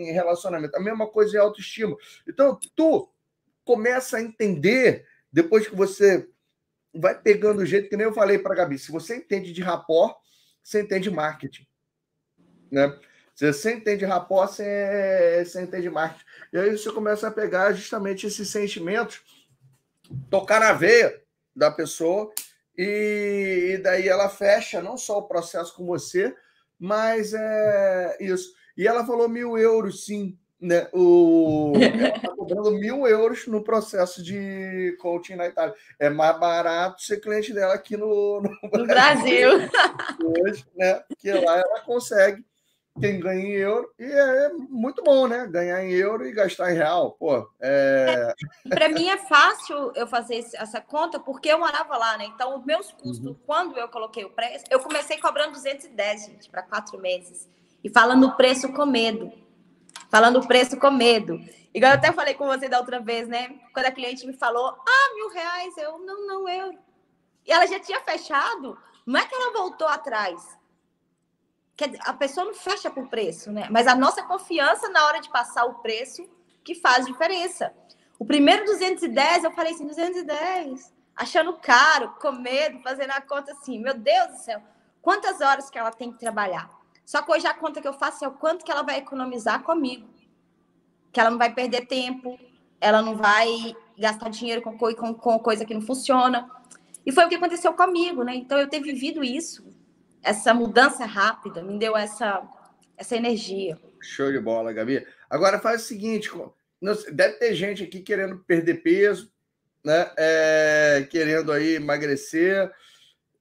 em 0.10 0.12
relacionamento, 0.12 0.76
a 0.76 0.80
mesma 0.80 1.08
coisa 1.08 1.38
em 1.38 1.40
autoestima. 1.40 1.96
Então, 2.28 2.60
tu 2.76 3.10
começa 3.64 4.18
a 4.18 4.22
entender, 4.22 5.06
depois 5.32 5.68
que 5.68 5.76
você 5.76 6.30
vai 6.94 7.20
pegando 7.20 7.62
o 7.62 7.66
jeito, 7.66 7.90
que 7.90 7.98
nem 7.98 8.06
eu 8.06 8.14
falei 8.14 8.38
para 8.38 8.56
Gabi, 8.56 8.78
se 8.78 8.92
você 8.92 9.18
entende 9.18 9.52
de 9.52 9.62
rapport, 9.62 10.16
você 10.64 10.82
entende 10.82 11.10
marketing. 11.10 11.68
Né? 12.72 12.98
Se 13.36 13.52
você 13.52 13.74
entende 13.74 14.04
rapport, 14.06 14.50
você, 14.50 15.44
você 15.46 15.62
entende 15.62 15.90
marketing. 15.90 16.26
E 16.54 16.58
aí 16.58 16.78
você 16.78 16.92
começa 16.92 17.28
a 17.28 17.32
pegar 17.32 17.72
justamente 17.74 18.26
esses 18.26 18.50
sentimentos, 18.50 19.22
tocar 20.30 20.60
na 20.60 20.74
veia 20.74 21.22
da 21.56 21.70
pessoa, 21.72 22.32
e, 22.78 23.74
e 23.74 23.78
daí 23.80 24.08
ela 24.08 24.30
fecha 24.30 24.82
não 24.82 24.98
só 24.98 25.20
o 25.20 25.28
processo 25.28 25.76
com 25.76 25.86
você, 25.86 26.36
mas 26.80 27.34
é 27.34 28.18
isso. 28.20 28.54
E 28.78 28.88
ela 28.88 29.06
falou 29.06 29.28
mil 29.28 29.58
euros, 29.58 30.06
sim. 30.06 30.38
Né? 30.60 30.88
O, 30.92 31.74
ela 31.78 32.16
está 32.16 32.30
cobrando 32.36 32.72
mil 32.72 33.08
euros 33.08 33.48
no 33.48 33.64
processo 33.64 34.24
de 34.24 34.96
coaching 35.00 35.36
na 35.36 35.48
Itália. 35.48 35.76
É 36.00 36.10
mais 36.10 36.40
barato 36.40 37.02
ser 37.02 37.20
cliente 37.20 37.54
dela 37.54 37.74
aqui 37.74 37.98
no, 37.98 38.42
no 38.42 38.80
No 38.80 38.86
Brasil. 38.86 39.50
hoje, 40.24 40.66
né? 40.76 41.02
Porque 41.08 41.32
lá 41.32 41.58
ela 41.58 41.82
consegue 41.82 42.44
quem 43.00 43.20
ganha 43.20 43.42
em 43.42 43.52
euro 43.52 43.92
e 43.98 44.04
é 44.04 44.50
muito 44.70 45.04
bom, 45.04 45.28
né? 45.28 45.48
Ganhar 45.48 45.84
em 45.84 45.92
euro 45.92 46.26
e 46.26 46.32
gastar 46.32 46.72
em 46.72 46.76
real, 46.76 47.12
pô. 47.12 47.50
É... 47.60 48.34
Para 48.70 48.90
mim 48.90 49.08
é 49.08 49.18
fácil 49.18 49.92
eu 49.96 50.08
fazer 50.08 50.46
essa 50.56 50.82
conta 50.82 51.20
porque 51.20 51.50
eu 51.50 51.60
morava 51.60 51.98
lá, 51.98 52.18
né? 52.18 52.26
Então, 52.26 52.58
os 52.58 52.66
meus 52.66 52.92
custos, 52.92 53.36
quando 53.46 53.78
eu 53.78 53.88
coloquei 53.90 54.26
o 54.26 54.30
preço, 54.30 54.66
eu 54.70 54.80
comecei 54.80 55.18
cobrando 55.18 55.54
210, 55.54 56.26
gente, 56.26 56.50
para 56.50 56.64
quatro 56.64 57.00
meses. 57.00 57.50
E 57.84 57.90
falando 57.90 58.28
o 58.28 58.36
preço 58.36 58.72
com 58.74 58.86
medo. 58.86 59.32
Falando 60.10 60.40
o 60.40 60.48
preço 60.48 60.78
com 60.78 60.92
medo. 60.92 61.40
Igual 61.74 61.92
eu 61.92 61.98
até 61.98 62.12
falei 62.12 62.34
com 62.34 62.48
você 62.48 62.68
da 62.68 62.80
outra 62.80 63.00
vez, 63.00 63.28
né? 63.28 63.60
Quando 63.74 63.86
a 63.86 63.92
cliente 63.92 64.26
me 64.26 64.34
falou, 64.34 64.68
ah, 64.68 65.14
mil 65.16 65.30
reais, 65.30 65.78
eu, 65.78 66.00
não, 66.00 66.26
não, 66.26 66.50
euro. 66.50 66.78
E 67.46 67.52
ela 67.52 67.66
já 67.66 67.80
tinha 67.80 68.02
fechado, 68.02 68.78
não 69.06 69.20
é 69.20 69.26
que 69.26 69.34
ela 69.34 69.54
voltou 69.54 69.88
atrás. 69.88 70.58
Dizer, 71.78 72.00
a 72.04 72.14
pessoa 72.14 72.46
não 72.46 72.54
fecha 72.54 72.90
por 72.90 73.08
preço, 73.08 73.52
né? 73.52 73.68
Mas 73.70 73.86
a 73.86 73.96
nossa 73.96 74.24
confiança 74.24 74.90
na 74.90 75.06
hora 75.06 75.20
de 75.20 75.30
passar 75.30 75.66
o 75.66 75.76
preço 75.76 76.28
que 76.64 76.74
faz 76.74 77.06
diferença. 77.06 77.72
O 78.20 78.26
primeiro 78.26 78.66
210, 78.66 79.44
eu 79.44 79.52
falei 79.52 79.74
assim, 79.74 79.86
210, 79.86 80.92
achando 81.16 81.54
caro, 81.54 82.16
com 82.20 82.32
medo, 82.32 82.82
fazendo 82.82 83.12
a 83.12 83.22
conta 83.22 83.52
assim, 83.52 83.80
meu 83.80 83.94
Deus 83.94 84.28
do 84.28 84.38
céu, 84.38 84.62
quantas 85.02 85.40
horas 85.40 85.70
que 85.70 85.78
ela 85.78 85.92
tem 85.92 86.12
que 86.12 86.20
trabalhar? 86.20 86.70
Só 87.06 87.22
que 87.22 87.32
hoje 87.32 87.48
a 87.48 87.54
conta 87.54 87.80
que 87.80 87.88
eu 87.88 87.94
faço 87.94 88.26
é 88.26 88.28
o 88.28 88.34
quanto 88.34 88.66
que 88.66 88.72
ela 88.72 88.82
vai 88.82 88.98
economizar 88.98 89.64
comigo. 89.64 90.10
Que 91.12 91.20
ela 91.20 91.30
não 91.30 91.38
vai 91.38 91.54
perder 91.54 91.86
tempo, 91.86 92.38
ela 92.82 93.02
não 93.02 93.16
vai 93.16 93.76
gastar 93.98 94.30
dinheiro 94.30 94.62
com, 94.62 94.78
com, 94.78 95.14
com 95.14 95.40
coisa 95.40 95.64
que 95.64 95.74
não 95.74 95.82
funciona. 95.82 96.50
E 97.06 97.12
foi 97.12 97.26
o 97.26 97.30
que 97.30 97.36
aconteceu 97.36 97.72
comigo, 97.74 98.24
né? 98.24 98.36
Então 98.36 98.58
eu 98.58 98.68
ter 98.68 98.82
vivido 98.82 99.24
isso, 99.24 99.66
essa 100.28 100.54
mudança 100.54 101.06
rápida, 101.06 101.64
me 101.64 101.80
deu 101.80 101.96
essa, 101.96 102.44
essa 102.98 103.16
energia. 103.16 103.80
Show 104.02 104.32
de 104.32 104.40
bola, 104.40 104.74
Gabi. 104.74 105.06
Agora 105.30 105.58
faz 105.58 105.84
o 105.84 105.86
seguinte: 105.86 106.30
deve 107.14 107.36
ter 107.36 107.56
gente 107.56 107.84
aqui 107.84 108.02
querendo 108.02 108.38
perder 108.40 108.84
peso, 108.84 109.32
né? 109.84 110.12
É, 110.18 111.08
querendo 111.10 111.52
aí 111.52 111.76
emagrecer. 111.76 112.70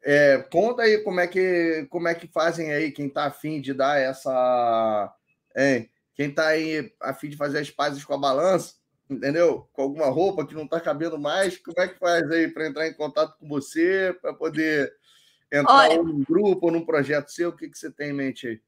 É, 0.02 0.38
conta 0.52 0.82
aí 0.82 0.98
como 0.98 1.18
é 1.18 1.26
que 1.26 1.88
como 1.90 2.06
é 2.06 2.14
que 2.14 2.28
fazem 2.28 2.72
aí 2.72 2.92
quem 2.92 3.08
tá 3.08 3.24
afim 3.24 3.60
de 3.60 3.74
dar 3.74 3.98
essa. 3.98 5.12
Hein? 5.56 5.90
Quem 6.14 6.32
tá 6.32 6.46
aí 6.46 6.94
afim 7.00 7.28
de 7.28 7.36
fazer 7.36 7.58
as 7.58 7.70
pazes 7.70 8.04
com 8.04 8.14
a 8.14 8.18
balança, 8.18 8.74
entendeu? 9.10 9.68
Com 9.72 9.82
alguma 9.82 10.06
roupa 10.06 10.46
que 10.46 10.54
não 10.54 10.68
tá 10.68 10.80
cabendo 10.80 11.18
mais, 11.18 11.58
como 11.58 11.80
é 11.80 11.88
que 11.88 11.98
faz 11.98 12.30
aí 12.30 12.48
para 12.48 12.68
entrar 12.68 12.86
em 12.86 12.94
contato 12.94 13.36
com 13.38 13.48
você, 13.48 14.16
para 14.22 14.32
poder 14.32 14.92
entrar 15.52 15.74
Olha, 15.74 16.02
num 16.02 16.22
grupo 16.22 16.66
ou 16.66 16.72
num 16.72 16.84
projeto 16.84 17.28
seu? 17.28 17.50
O 17.50 17.56
que, 17.56 17.68
que 17.68 17.78
você 17.78 17.90
tem 17.90 18.10
em 18.10 18.14
mente 18.14 18.46
aí? 18.46 18.60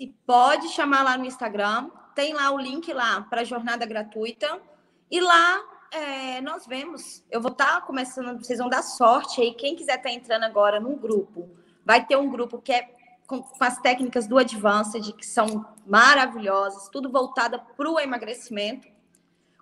Se 0.00 0.14
pode 0.26 0.68
chamar 0.68 1.02
lá 1.02 1.16
no 1.16 1.24
Instagram, 1.24 1.90
tem 2.14 2.34
lá 2.34 2.50
o 2.50 2.58
link 2.58 2.92
lá 2.92 3.22
para 3.22 3.42
a 3.42 3.44
jornada 3.44 3.86
gratuita. 3.86 4.60
E 5.10 5.20
lá 5.20 5.62
é, 5.90 6.40
nós 6.40 6.66
vemos. 6.66 7.24
Eu 7.30 7.40
vou 7.40 7.52
estar 7.52 7.74
tá 7.74 7.80
começando, 7.80 8.42
vocês 8.42 8.58
vão 8.58 8.68
dar 8.68 8.82
sorte 8.82 9.40
aí. 9.40 9.54
Quem 9.54 9.76
quiser 9.76 9.96
estar 9.96 10.08
tá 10.08 10.14
entrando 10.14 10.44
agora 10.44 10.80
num 10.80 10.96
grupo, 10.96 11.48
vai 11.84 12.04
ter 12.04 12.16
um 12.16 12.28
grupo 12.28 12.60
que 12.60 12.72
é 12.72 12.94
com, 13.26 13.42
com 13.42 13.64
as 13.64 13.80
técnicas 13.80 14.26
do 14.26 14.38
Advanced, 14.38 15.12
que 15.12 15.26
são 15.26 15.64
maravilhosas, 15.86 16.88
tudo 16.88 17.10
voltada 17.10 17.58
para 17.58 17.90
o 17.90 17.98
emagrecimento, 17.98 18.88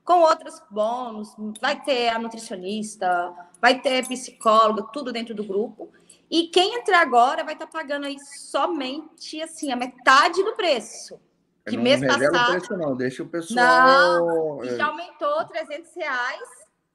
com 0.04 0.20
outros 0.20 0.60
bônus. 0.70 1.34
Vai 1.60 1.80
ter 1.82 2.08
a 2.08 2.18
nutricionista, 2.18 3.32
vai 3.60 3.80
ter 3.80 4.06
psicóloga, 4.08 4.84
tudo 4.92 5.12
dentro 5.12 5.34
do 5.34 5.44
grupo. 5.44 5.90
E 6.32 6.48
quem 6.48 6.76
entrar 6.76 7.02
agora 7.02 7.44
vai 7.44 7.52
estar 7.52 7.66
tá 7.66 7.72
pagando 7.72 8.06
aí 8.06 8.16
somente 8.18 9.42
assim 9.42 9.70
a 9.70 9.76
metade 9.76 10.42
do 10.42 10.54
preço. 10.54 11.20
Que 11.68 11.76
não 11.76 11.82
mês 11.82 12.00
passado. 12.00 12.48
O 12.48 12.50
preço, 12.52 12.76
não, 12.78 12.96
deixa 12.96 13.22
o 13.22 13.28
pessoal. 13.28 14.56
Não, 14.56 14.64
já 14.64 14.86
aumentou 14.86 15.44
300 15.44 15.94
reais 15.94 16.48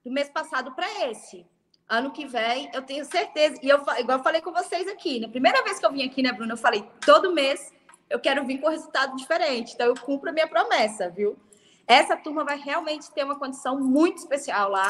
do 0.03 0.11
mês 0.11 0.27
passado 0.27 0.73
para 0.73 1.07
esse. 1.07 1.45
Ano 1.87 2.11
que 2.11 2.25
vem, 2.25 2.69
eu 2.73 2.81
tenho 2.81 3.05
certeza. 3.05 3.59
E 3.61 3.69
eu, 3.69 3.77
igual 3.99 4.17
eu 4.17 4.23
falei 4.23 4.41
com 4.41 4.51
vocês 4.51 4.87
aqui, 4.87 5.19
na 5.19 5.29
primeira 5.29 5.63
vez 5.63 5.77
que 5.77 5.85
eu 5.85 5.91
vim 5.91 6.03
aqui, 6.03 6.23
né, 6.23 6.33
Bruno? 6.33 6.53
Eu 6.53 6.57
falei, 6.57 6.83
todo 7.05 7.31
mês 7.31 7.71
eu 8.09 8.19
quero 8.19 8.43
vir 8.43 8.59
com 8.59 8.69
resultado 8.69 9.15
diferente. 9.15 9.73
Então, 9.75 9.85
eu 9.85 9.95
cumpro 9.95 10.31
a 10.31 10.33
minha 10.33 10.47
promessa, 10.47 11.11
viu? 11.11 11.37
Essa 11.85 12.17
turma 12.17 12.43
vai 12.43 12.57
realmente 12.57 13.11
ter 13.11 13.23
uma 13.23 13.37
condição 13.37 13.79
muito 13.79 14.17
especial 14.17 14.71
lá. 14.71 14.89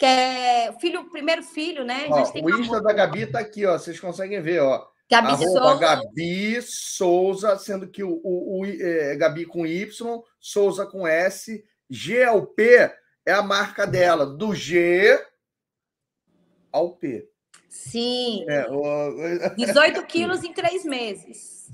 Que 0.00 0.06
é 0.06 0.72
filho, 0.80 1.10
primeiro 1.10 1.42
filho, 1.42 1.84
né? 1.84 2.06
Ó, 2.08 2.32
o 2.42 2.58
Insta 2.58 2.80
da 2.80 2.90
Gabi 2.90 3.26
tá 3.26 3.38
aqui, 3.38 3.66
ó. 3.66 3.76
Vocês 3.76 4.00
conseguem 4.00 4.40
ver, 4.40 4.62
ó. 4.62 4.88
Gabi 5.10 5.36
Souza. 5.36 5.78
Gabi 5.78 6.62
Souza, 6.62 7.58
sendo 7.58 7.86
que 7.86 8.02
o, 8.02 8.18
o, 8.24 8.60
o 8.62 8.64
é, 8.64 9.14
Gabi 9.16 9.44
com 9.44 9.66
Y, 9.66 10.22
Souza 10.40 10.86
com 10.86 11.06
S, 11.06 11.62
GLP 11.90 12.90
é 13.26 13.32
a 13.32 13.42
marca 13.42 13.86
dela, 13.86 14.24
do 14.24 14.54
G 14.54 15.22
ao 16.72 16.96
P. 16.96 17.28
Sim. 17.68 18.46
É, 18.48 18.66
o... 18.72 19.54
18 19.54 20.02
quilos 20.06 20.42
em 20.42 20.54
três 20.54 20.82
meses. 20.82 21.68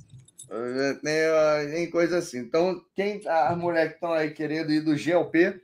Tem, 1.01 1.71
tem 1.71 1.91
coisa 1.91 2.19
assim. 2.19 2.39
Então, 2.39 2.83
quem 2.97 3.23
as 3.25 3.57
mulheres 3.57 3.91
que 3.91 3.97
estão 3.99 4.13
aí 4.13 4.33
querendo 4.33 4.73
ir 4.73 4.81
do 4.81 4.97
G 4.97 5.13
ao 5.13 5.31
P. 5.31 5.51
Né, 5.51 5.61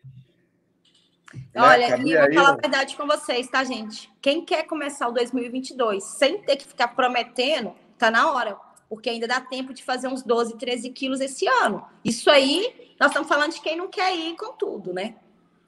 Olha, 1.57 1.97
né? 1.97 2.05
e 2.05 2.13
eu 2.13 2.25
vou 2.25 2.35
falar 2.35 2.51
a 2.51 2.57
verdade 2.57 2.97
com 2.97 3.07
vocês, 3.07 3.49
tá, 3.49 3.65
gente? 3.65 4.11
Quem 4.21 4.45
quer 4.45 4.65
começar 4.65 5.09
o 5.09 5.13
2022 5.13 6.03
sem 6.05 6.43
ter 6.43 6.57
que 6.57 6.67
ficar 6.67 6.89
prometendo, 6.89 7.75
tá 7.99 8.11
na 8.11 8.31
hora. 8.31 8.57
Porque 8.89 9.09
ainda 9.09 9.27
dá 9.27 9.41
tempo 9.41 9.73
de 9.73 9.83
fazer 9.83 10.09
uns 10.09 10.23
12, 10.23 10.59
13 10.59 10.91
quilos 10.91 11.21
esse 11.21 11.47
ano. 11.47 11.85
Isso 12.05 12.31
aí, 12.31 12.95
nós 13.01 13.11
estamos 13.11 13.29
falando 13.29 13.53
de 13.53 13.61
quem 13.61 13.77
não 13.77 13.89
quer 13.89 14.15
ir 14.15 14.37
com 14.37 14.53
tudo, 14.53 14.93
né? 14.93 15.15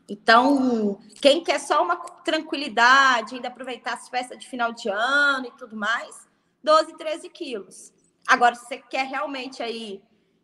Então, 0.09 0.99
quem 1.23 1.43
quer 1.43 1.59
só 1.59 1.83
uma 1.83 1.97
tranquilidade, 1.97 3.35
ainda 3.35 3.49
aproveitar 3.49 3.95
as 3.95 4.09
festas 4.09 4.39
de 4.39 4.47
final 4.47 4.73
de 4.73 4.89
ano 4.91 5.47
e 5.47 5.51
tudo 5.53 5.75
mais, 5.75 6.29
12, 6.63 6.97
13 6.97 7.29
quilos. 7.31 7.93
Agora, 8.27 8.55
se 8.55 8.67
você 8.67 8.79
quer 8.79 9.07
realmente 9.07 9.63
aí 9.63 10.03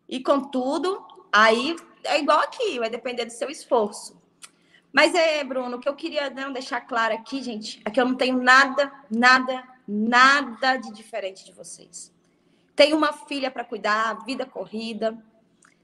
ir 0.09 0.21
com 0.21 0.39
tudo, 0.39 1.05
aí 1.31 1.75
é 2.03 2.19
igual 2.19 2.39
aqui, 2.39 2.79
vai 2.79 2.89
depender 2.89 3.25
do 3.25 3.31
seu 3.31 3.49
esforço. 3.49 4.20
Mas 4.91 5.15
é, 5.15 5.43
Bruno, 5.43 5.77
o 5.77 5.79
que 5.79 5.87
eu 5.87 5.95
queria 5.95 6.29
não 6.29 6.51
deixar 6.51 6.81
claro 6.81 7.13
aqui, 7.13 7.41
gente, 7.41 7.81
é 7.85 7.89
que 7.89 7.99
eu 7.99 8.05
não 8.05 8.15
tenho 8.15 8.37
nada, 8.41 8.91
nada, 9.09 9.63
nada 9.87 10.77
de 10.77 10.91
diferente 10.91 11.45
de 11.45 11.53
vocês. 11.53 12.13
Tenho 12.75 12.97
uma 12.97 13.13
filha 13.13 13.49
para 13.49 13.63
cuidar, 13.63 14.25
vida 14.25 14.45
corrida, 14.45 15.17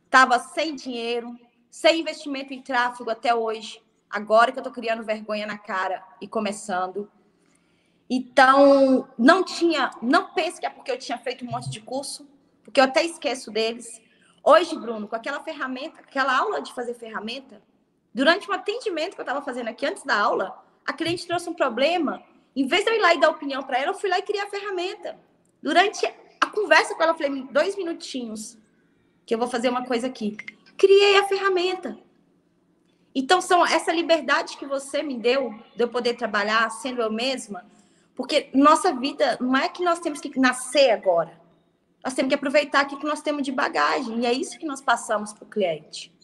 estava 0.06 0.40
sem 0.40 0.76
dinheiro, 0.76 1.38
sem 1.70 2.02
investimento 2.02 2.54
em 2.54 2.62
tráfego 2.62 3.10
até 3.10 3.34
hoje, 3.34 3.82
agora 4.10 4.52
que 4.52 4.58
eu 4.58 4.62
estou 4.62 4.74
criando 4.74 5.04
vergonha 5.04 5.46
na 5.46 5.58
cara 5.58 6.04
e 6.20 6.28
começando. 6.28 7.10
Então, 8.10 9.08
não 9.18 9.44
tinha, 9.44 9.92
não 10.02 10.34
pense 10.34 10.60
que 10.60 10.66
é 10.66 10.70
porque 10.70 10.92
eu 10.92 11.00
tinha 11.00 11.18
feito 11.18 11.46
um 11.46 11.52
monte 11.52 11.70
de 11.70 11.82
curso, 11.82 12.28
porque 12.64 12.80
eu 12.80 12.86
até 12.86 13.06
esqueço 13.06 13.52
deles. 13.52 14.02
Hoje, 14.44 14.78
Bruno, 14.78 15.08
com 15.08 15.16
aquela 15.16 15.42
ferramenta, 15.42 16.02
aquela 16.02 16.38
aula 16.38 16.62
de 16.62 16.74
fazer 16.74 16.94
ferramenta, 16.94 17.62
durante 18.18 18.50
um 18.50 18.54
atendimento 18.54 19.14
que 19.14 19.22
eu 19.22 19.24
estava 19.24 19.42
fazendo 19.42 19.70
aqui 19.70 19.86
antes 19.86 20.04
da 20.04 20.20
aula, 20.20 20.64
a 20.86 20.92
cliente 20.92 21.28
trouxe 21.28 21.50
um 21.50 21.54
problema. 21.54 22.24
Em 22.56 22.66
vez 22.66 22.84
de 22.84 22.90
eu 22.90 22.96
ir 22.96 23.02
lá 23.02 23.14
e 23.14 23.20
dar 23.20 23.30
opinião 23.30 23.62
para 23.64 23.78
ela, 23.78 23.92
eu 23.92 23.94
fui 23.94 24.10
lá 24.10 24.18
e 24.18 24.24
criei 24.24 24.42
a 24.42 24.50
ferramenta. 24.50 25.18
Durante 25.62 26.06
a 26.42 26.48
conversa 26.48 26.96
com 26.96 27.04
ela, 27.04 27.12
eu 27.12 27.18
falei, 27.18 27.44
dois 27.52 27.76
minutinhos, 27.76 28.58
que 29.26 29.34
eu 29.34 29.38
vou 29.38 29.48
fazer 29.48 29.70
uma 29.70 29.86
coisa 29.86 30.08
aqui 30.08 30.36
criei 30.78 31.18
a 31.18 31.28
ferramenta. 31.28 31.98
Então, 33.14 33.42
são 33.42 33.66
essa 33.66 33.92
liberdade 33.92 34.58
que 34.58 34.66
você 34.66 35.02
me 35.02 35.18
deu 35.18 35.54
de 35.76 35.84
eu 35.84 35.90
poder 35.90 36.14
trabalhar 36.14 36.70
sendo 36.70 37.02
eu 37.02 37.12
mesma, 37.12 37.66
porque 38.16 38.50
nossa 38.54 38.94
vida 38.94 39.38
não 39.42 39.58
é 39.58 39.68
que 39.68 39.84
nós 39.84 40.00
temos 40.00 40.22
que 40.22 40.40
nascer 40.40 40.92
agora. 40.92 41.42
Nós 42.04 42.14
temos 42.14 42.30
que 42.30 42.36
aproveitar 42.36 42.82
aquilo 42.82 43.02
que 43.02 43.08
nós 43.08 43.22
temos 43.22 43.42
de 43.42 43.52
bagagem, 43.52 44.20
e 44.20 44.26
é 44.26 44.32
isso 44.32 44.60
que 44.60 44.68
nós 44.68 44.82
passamos 44.82 45.34
para 45.34 45.46
o 45.46 45.50
cliente. 45.50 46.16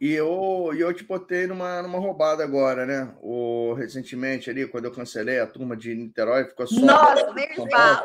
E 0.00 0.12
eu, 0.12 0.72
eu 0.76 0.92
te 0.92 1.04
botei 1.04 1.46
numa, 1.46 1.80
numa 1.82 1.98
roubada 1.98 2.42
agora, 2.42 2.84
né? 2.84 3.14
O, 3.22 3.74
recentemente 3.74 4.50
ali, 4.50 4.66
quando 4.66 4.86
eu 4.86 4.92
cancelei 4.92 5.40
a 5.40 5.46
turma 5.46 5.76
de 5.76 5.94
Niterói, 5.94 6.44
ficou 6.44 6.66
só. 6.66 6.80
Nossa, 6.80 7.32
nem 7.32 7.54
fala. 7.70 8.04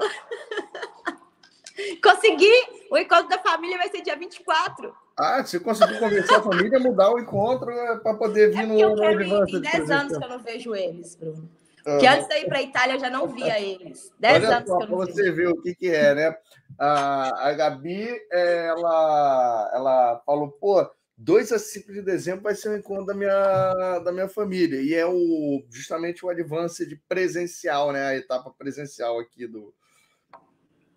Consegui! 2.04 2.80
O 2.92 2.98
encontro 2.98 3.30
da 3.30 3.40
família 3.40 3.78
vai 3.78 3.90
ser 3.90 4.02
dia 4.02 4.16
24. 4.16 4.94
Ah, 5.18 5.44
você 5.44 5.60
conseguiu 5.60 6.00
convencer 6.00 6.38
a 6.38 6.42
família 6.42 6.78
a 6.78 6.82
mudar 6.82 7.12
o 7.12 7.20
encontro 7.20 7.70
é, 7.70 7.98
para 7.98 8.14
poder 8.16 8.52
vir 8.52 8.64
é 8.64 8.66
no, 8.66 8.80
eu 8.80 8.96
no 8.96 9.04
Advanced. 9.04 9.62
Tem 9.62 9.80
10 9.80 9.92
anos 9.92 10.18
que 10.18 10.24
eu 10.24 10.30
não 10.30 10.40
vejo 10.40 10.76
eles, 10.76 11.16
Bruno. 11.16 11.50
Porque 11.84 12.08
antes 12.08 12.28
de 12.28 12.36
ir 12.36 12.46
para 12.46 12.60
a 12.60 12.62
Itália 12.62 12.96
eu 12.96 13.00
já 13.00 13.10
não 13.10 13.28
via 13.28 13.60
eles. 13.60 14.12
10 14.20 14.44
anos 14.46 14.70
só, 14.70 14.78
que 14.78 14.84
eu 14.84 14.90
não 14.90 14.98
Você 14.98 15.32
vê 15.32 15.48
o 15.48 15.62
que, 15.62 15.76
que 15.76 15.90
é, 15.90 16.16
né? 16.16 16.38
A, 16.78 17.50
a 17.50 17.54
Gabi, 17.54 18.08
ela, 18.32 19.72
ela 19.74 20.22
falou, 20.26 20.50
pô, 20.52 20.90
2 21.22 21.52
a 21.52 21.60
5 21.60 21.92
de 21.92 22.02
dezembro 22.02 22.44
vai 22.44 22.56
ser 22.56 22.70
o 22.70 22.78
encontro 22.78 23.08
da 23.08 23.14
minha, 23.14 24.00
da 24.00 24.12
minha 24.12 24.30
família. 24.30 24.82
E 24.82 24.94
é 24.94 25.06
o, 25.06 25.62
justamente 25.70 26.26
o 26.26 26.30
Advanced 26.30 26.98
presencial, 27.10 27.92
né? 27.92 28.06
A 28.06 28.16
etapa 28.16 28.50
presencial 28.58 29.20
aqui 29.20 29.46
do, 29.46 29.74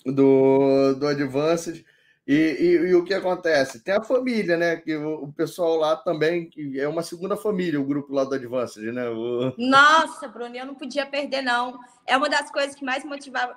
do, 0.07 0.95
do 0.95 1.07
Advanced. 1.09 1.85
E, 2.25 2.35
e, 2.35 2.67
e, 2.91 2.95
o 2.95 3.05
que 3.05 3.13
acontece? 3.13 3.83
Tem 3.83 3.95
a 3.95 4.03
família, 4.03 4.57
né? 4.57 4.77
Que 4.77 4.95
o, 4.95 5.25
o, 5.25 5.33
pessoal 5.33 5.77
lá 5.77 5.97
também, 5.97 6.49
é 6.77 6.87
uma 6.87 7.03
segunda 7.03 7.37
família, 7.37 7.81
o 7.81 7.85
grupo 7.85 8.15
lá 8.15 8.23
do 8.23 8.37
Advanced, 8.37 8.93
né? 8.93 9.09
O... 9.09 9.53
Nossa, 9.59 10.29
Bruno, 10.29 10.55
eu 10.55 10.65
não 10.65 10.77
podia 10.77 11.05
perder, 11.05 11.43
não. 11.43 11.81
É 12.07 12.17
uma 12.17 12.31
das 12.31 12.49
coisas 12.49 12.77
que 12.77 12.85
mais 12.85 13.05
motivava. 13.05 13.57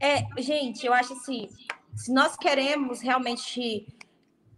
É, 0.00 0.26
gente, 0.42 0.84
eu 0.84 0.92
acho 0.92 1.12
assim, 1.12 1.48
se 1.94 2.12
nós 2.12 2.36
queremos 2.36 3.00
realmente. 3.00 3.86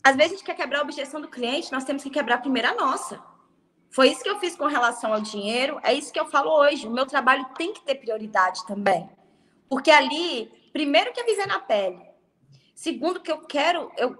Às 0.08 0.16
vezes 0.16 0.32
a 0.32 0.36
gente 0.36 0.46
quer 0.46 0.54
quebrar 0.54 0.78
a 0.78 0.82
objeção 0.82 1.20
do 1.20 1.28
cliente, 1.28 1.70
nós 1.70 1.84
temos 1.84 2.02
que 2.02 2.08
quebrar 2.08 2.38
primeiro 2.38 2.68
a 2.68 2.74
nossa. 2.74 3.22
Foi 3.90 4.08
isso 4.08 4.22
que 4.22 4.30
eu 4.30 4.38
fiz 4.38 4.56
com 4.56 4.64
relação 4.64 5.12
ao 5.12 5.20
dinheiro, 5.20 5.78
é 5.82 5.92
isso 5.92 6.10
que 6.10 6.18
eu 6.18 6.24
falo 6.24 6.50
hoje. 6.50 6.86
O 6.86 6.90
meu 6.90 7.04
trabalho 7.04 7.44
tem 7.58 7.74
que 7.74 7.82
ter 7.82 7.96
prioridade 7.96 8.66
também. 8.66 9.06
Porque 9.68 9.90
ali 9.90 10.50
primeiro 10.72 11.12
que 11.12 11.20
é 11.20 11.24
viver 11.24 11.46
na 11.46 11.58
pele. 11.58 12.00
Segundo 12.74 13.20
que 13.20 13.30
eu 13.30 13.42
quero, 13.42 13.92
eu 13.98 14.16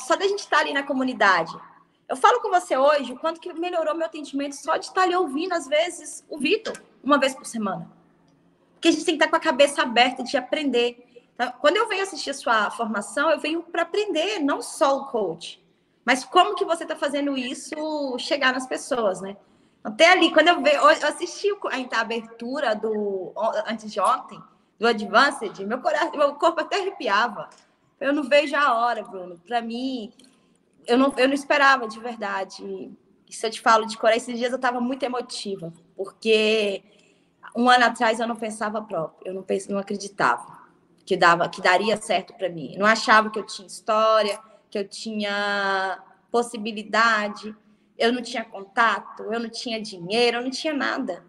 só 0.00 0.16
da 0.16 0.28
gente 0.28 0.40
estar 0.40 0.58
ali 0.58 0.74
na 0.74 0.82
comunidade. 0.82 1.58
Eu 2.06 2.16
falo 2.16 2.42
com 2.42 2.50
você 2.50 2.76
hoje 2.76 3.14
o 3.14 3.18
quanto 3.18 3.40
que 3.40 3.50
melhorou 3.54 3.94
meu 3.94 4.04
atendimento 4.04 4.54
só 4.54 4.76
de 4.76 4.84
estar 4.84 5.04
ali 5.04 5.16
ouvindo, 5.16 5.54
às 5.54 5.66
vezes, 5.66 6.26
o 6.28 6.36
Vitor, 6.36 6.78
uma 7.02 7.18
vez 7.18 7.34
por 7.34 7.46
semana. 7.46 7.90
Porque 8.74 8.88
a 8.88 8.92
gente 8.92 9.06
tem 9.06 9.16
que 9.16 9.24
estar 9.24 9.30
com 9.30 9.36
a 9.36 9.40
cabeça 9.40 9.80
aberta 9.80 10.22
de 10.22 10.36
aprender. 10.36 11.06
Então, 11.34 11.52
quando 11.60 11.76
eu 11.76 11.88
venho 11.88 12.02
assistir 12.02 12.30
a 12.30 12.34
sua 12.34 12.70
formação, 12.70 13.30
eu 13.30 13.38
venho 13.38 13.62
para 13.62 13.82
aprender, 13.82 14.38
não 14.38 14.60
só 14.60 14.98
o 14.98 15.06
coach, 15.06 15.62
mas 16.04 16.24
como 16.24 16.54
que 16.54 16.64
você 16.64 16.82
está 16.82 16.96
fazendo 16.96 17.36
isso 17.36 18.18
chegar 18.18 18.52
nas 18.52 18.66
pessoas, 18.66 19.20
né? 19.20 19.36
Até 19.82 20.10
ali, 20.10 20.32
quando 20.32 20.48
eu, 20.48 20.60
vejo, 20.62 20.76
eu 20.76 20.88
assisti 20.88 21.48
a 21.90 22.00
abertura 22.00 22.74
do 22.74 23.32
antes 23.66 23.90
de 23.90 24.00
ontem, 24.00 24.40
do 24.78 24.86
Advanced, 24.86 25.58
meu, 25.60 25.80
coração, 25.80 26.12
meu 26.12 26.34
corpo 26.34 26.60
até 26.60 26.80
arrepiava. 26.80 27.48
Eu 28.00 28.12
não 28.12 28.22
vejo 28.22 28.54
a 28.56 28.74
hora, 28.74 29.02
Bruno. 29.02 29.40
Para 29.46 29.60
mim, 29.60 30.12
eu 30.86 30.98
não, 30.98 31.12
eu 31.16 31.26
não 31.26 31.34
esperava 31.34 31.88
de 31.88 31.98
verdade. 31.98 32.92
Isso 33.28 33.46
eu 33.46 33.50
te 33.50 33.60
falo 33.60 33.86
de 33.86 33.96
coração. 33.96 34.18
Esses 34.18 34.38
dias 34.38 34.50
eu 34.50 34.56
estava 34.56 34.80
muito 34.80 35.02
emotiva, 35.04 35.72
porque 35.96 36.82
um 37.56 37.68
ano 37.68 37.84
atrás 37.84 38.20
eu 38.20 38.26
não 38.26 38.36
pensava 38.36 38.82
próprio, 38.82 39.28
eu 39.28 39.34
não, 39.34 39.42
pens, 39.42 39.66
não 39.66 39.78
acreditava 39.78 40.61
que 41.04 41.16
dava, 41.16 41.48
que 41.48 41.60
daria 41.60 41.96
certo 41.96 42.34
para 42.34 42.48
mim. 42.48 42.76
Não 42.78 42.86
achava 42.86 43.30
que 43.30 43.38
eu 43.38 43.46
tinha 43.46 43.66
história, 43.66 44.38
que 44.70 44.78
eu 44.78 44.88
tinha 44.88 46.02
possibilidade, 46.30 47.54
eu 47.98 48.12
não 48.12 48.22
tinha 48.22 48.44
contato, 48.44 49.22
eu 49.24 49.38
não 49.38 49.48
tinha 49.48 49.80
dinheiro, 49.80 50.38
eu 50.38 50.42
não 50.42 50.50
tinha 50.50 50.72
nada. 50.72 51.24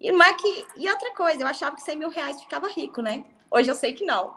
E, 0.00 0.12
não 0.12 0.22
é 0.22 0.34
que, 0.34 0.66
e 0.76 0.88
outra 0.88 1.14
coisa, 1.14 1.42
eu 1.42 1.46
achava 1.46 1.74
que 1.74 1.82
100 1.82 1.96
mil 1.96 2.10
reais 2.10 2.40
ficava 2.40 2.68
rico, 2.68 3.00
né? 3.02 3.24
Hoje 3.50 3.70
eu 3.70 3.74
sei 3.74 3.92
que 3.92 4.04
não. 4.04 4.34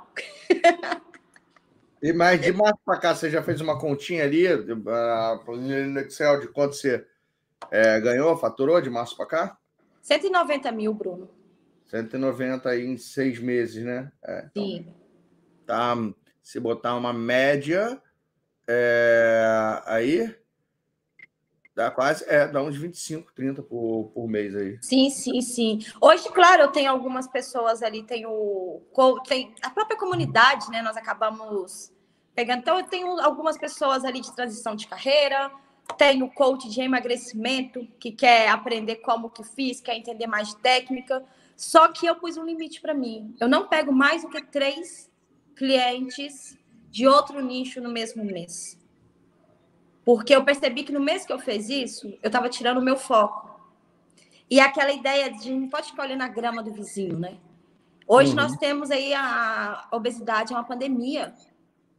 E 2.02 2.14
mais 2.14 2.42
de 2.42 2.54
março 2.54 2.80
para 2.86 2.98
cá, 2.98 3.14
você 3.14 3.30
já 3.30 3.44
fez 3.44 3.60
uma 3.60 3.78
continha 3.78 4.24
ali, 4.24 4.48
no 4.48 6.00
Excel, 6.00 6.40
de 6.40 6.48
quanto 6.48 6.76
você 6.76 7.06
é, 7.70 8.00
ganhou, 8.00 8.38
faturou 8.38 8.80
de 8.80 8.90
março 8.90 9.18
para 9.18 9.26
cá? 9.26 9.58
190 10.02 10.72
mil, 10.72 10.94
Bruno. 10.94 11.30
190 11.90 12.78
em 12.78 12.98
seis 12.98 13.40
meses, 13.40 13.84
né? 13.84 14.12
É, 14.24 14.46
então, 14.52 14.64
Sim. 14.64 14.96
Tá, 15.66 15.96
se 16.42 16.60
botar 16.60 16.96
uma 16.96 17.14
média, 17.14 18.02
é, 18.68 19.82
aí 19.86 20.36
dá 21.76 21.90
quase, 21.90 22.26
é, 22.28 22.48
dá 22.48 22.62
uns 22.62 22.76
25, 22.76 23.34
30 23.34 23.64
por, 23.64 24.12
por 24.14 24.28
mês 24.28 24.56
aí. 24.56 24.78
Sim, 24.82 25.10
sim, 25.10 25.42
sim. 25.42 25.80
Hoje, 26.02 26.28
claro, 26.30 26.64
eu 26.64 26.72
tenho 26.72 26.92
algumas 26.92 27.28
pessoas 27.28 27.82
ali, 27.82 28.04
tem 28.04 28.26
o 28.26 28.82
tem 29.28 29.54
a 29.62 29.70
própria 29.70 29.98
comunidade, 29.98 30.70
né? 30.70 30.82
Nós 30.82 30.98
acabamos 30.98 31.92
pegando. 32.36 32.60
Então, 32.60 32.80
eu 32.80 32.86
tenho 32.86 33.20
algumas 33.20 33.58
pessoas 33.58 34.04
ali 34.04 34.22
de 34.22 34.36
transição 34.36 34.76
de 34.76 34.88
carreira, 34.88 35.52
tenho 35.98 36.30
coach 36.30 36.70
de 36.70 36.82
emagrecimento 36.82 37.88
que 38.00 38.12
quer 38.12 38.50
aprender 38.50 38.98
como 38.98 39.30
que 39.30 39.44
fiz, 39.44 39.82
quer 39.82 39.96
entender 39.96 40.28
mais 40.28 40.54
técnica. 40.56 41.24
Só 41.60 41.90
que 41.90 42.06
eu 42.06 42.16
pus 42.16 42.38
um 42.38 42.46
limite 42.46 42.80
para 42.80 42.94
mim. 42.94 43.36
Eu 43.38 43.50
não 43.50 43.68
pego 43.68 43.92
mais 43.92 44.22
do 44.22 44.30
que 44.30 44.42
três 44.42 45.12
clientes 45.58 46.58
de 46.90 47.06
outro 47.06 47.42
nicho 47.42 47.82
no 47.82 47.90
mesmo 47.90 48.24
mês. 48.24 48.80
Porque 50.06 50.34
eu 50.34 50.46
percebi 50.46 50.84
que 50.84 50.94
no 50.94 51.02
mês 51.02 51.26
que 51.26 51.34
eu 51.34 51.38
fiz 51.38 51.68
isso, 51.68 52.08
eu 52.24 52.28
estava 52.28 52.48
tirando 52.48 52.78
o 52.78 52.82
meu 52.82 52.96
foco. 52.96 53.60
E 54.50 54.58
aquela 54.58 54.94
ideia 54.94 55.30
de 55.30 55.52
não 55.52 55.68
pode 55.68 55.92
ficar 55.92 56.04
olhando 56.04 56.22
a 56.22 56.30
grama 56.30 56.64
do 56.64 56.72
vizinho, 56.72 57.20
né? 57.20 57.38
Hoje 58.08 58.30
uhum. 58.30 58.38
nós 58.38 58.56
temos 58.56 58.90
aí 58.90 59.14
a 59.14 59.86
obesidade, 59.92 60.54
é 60.54 60.56
uma 60.56 60.64
pandemia 60.64 61.34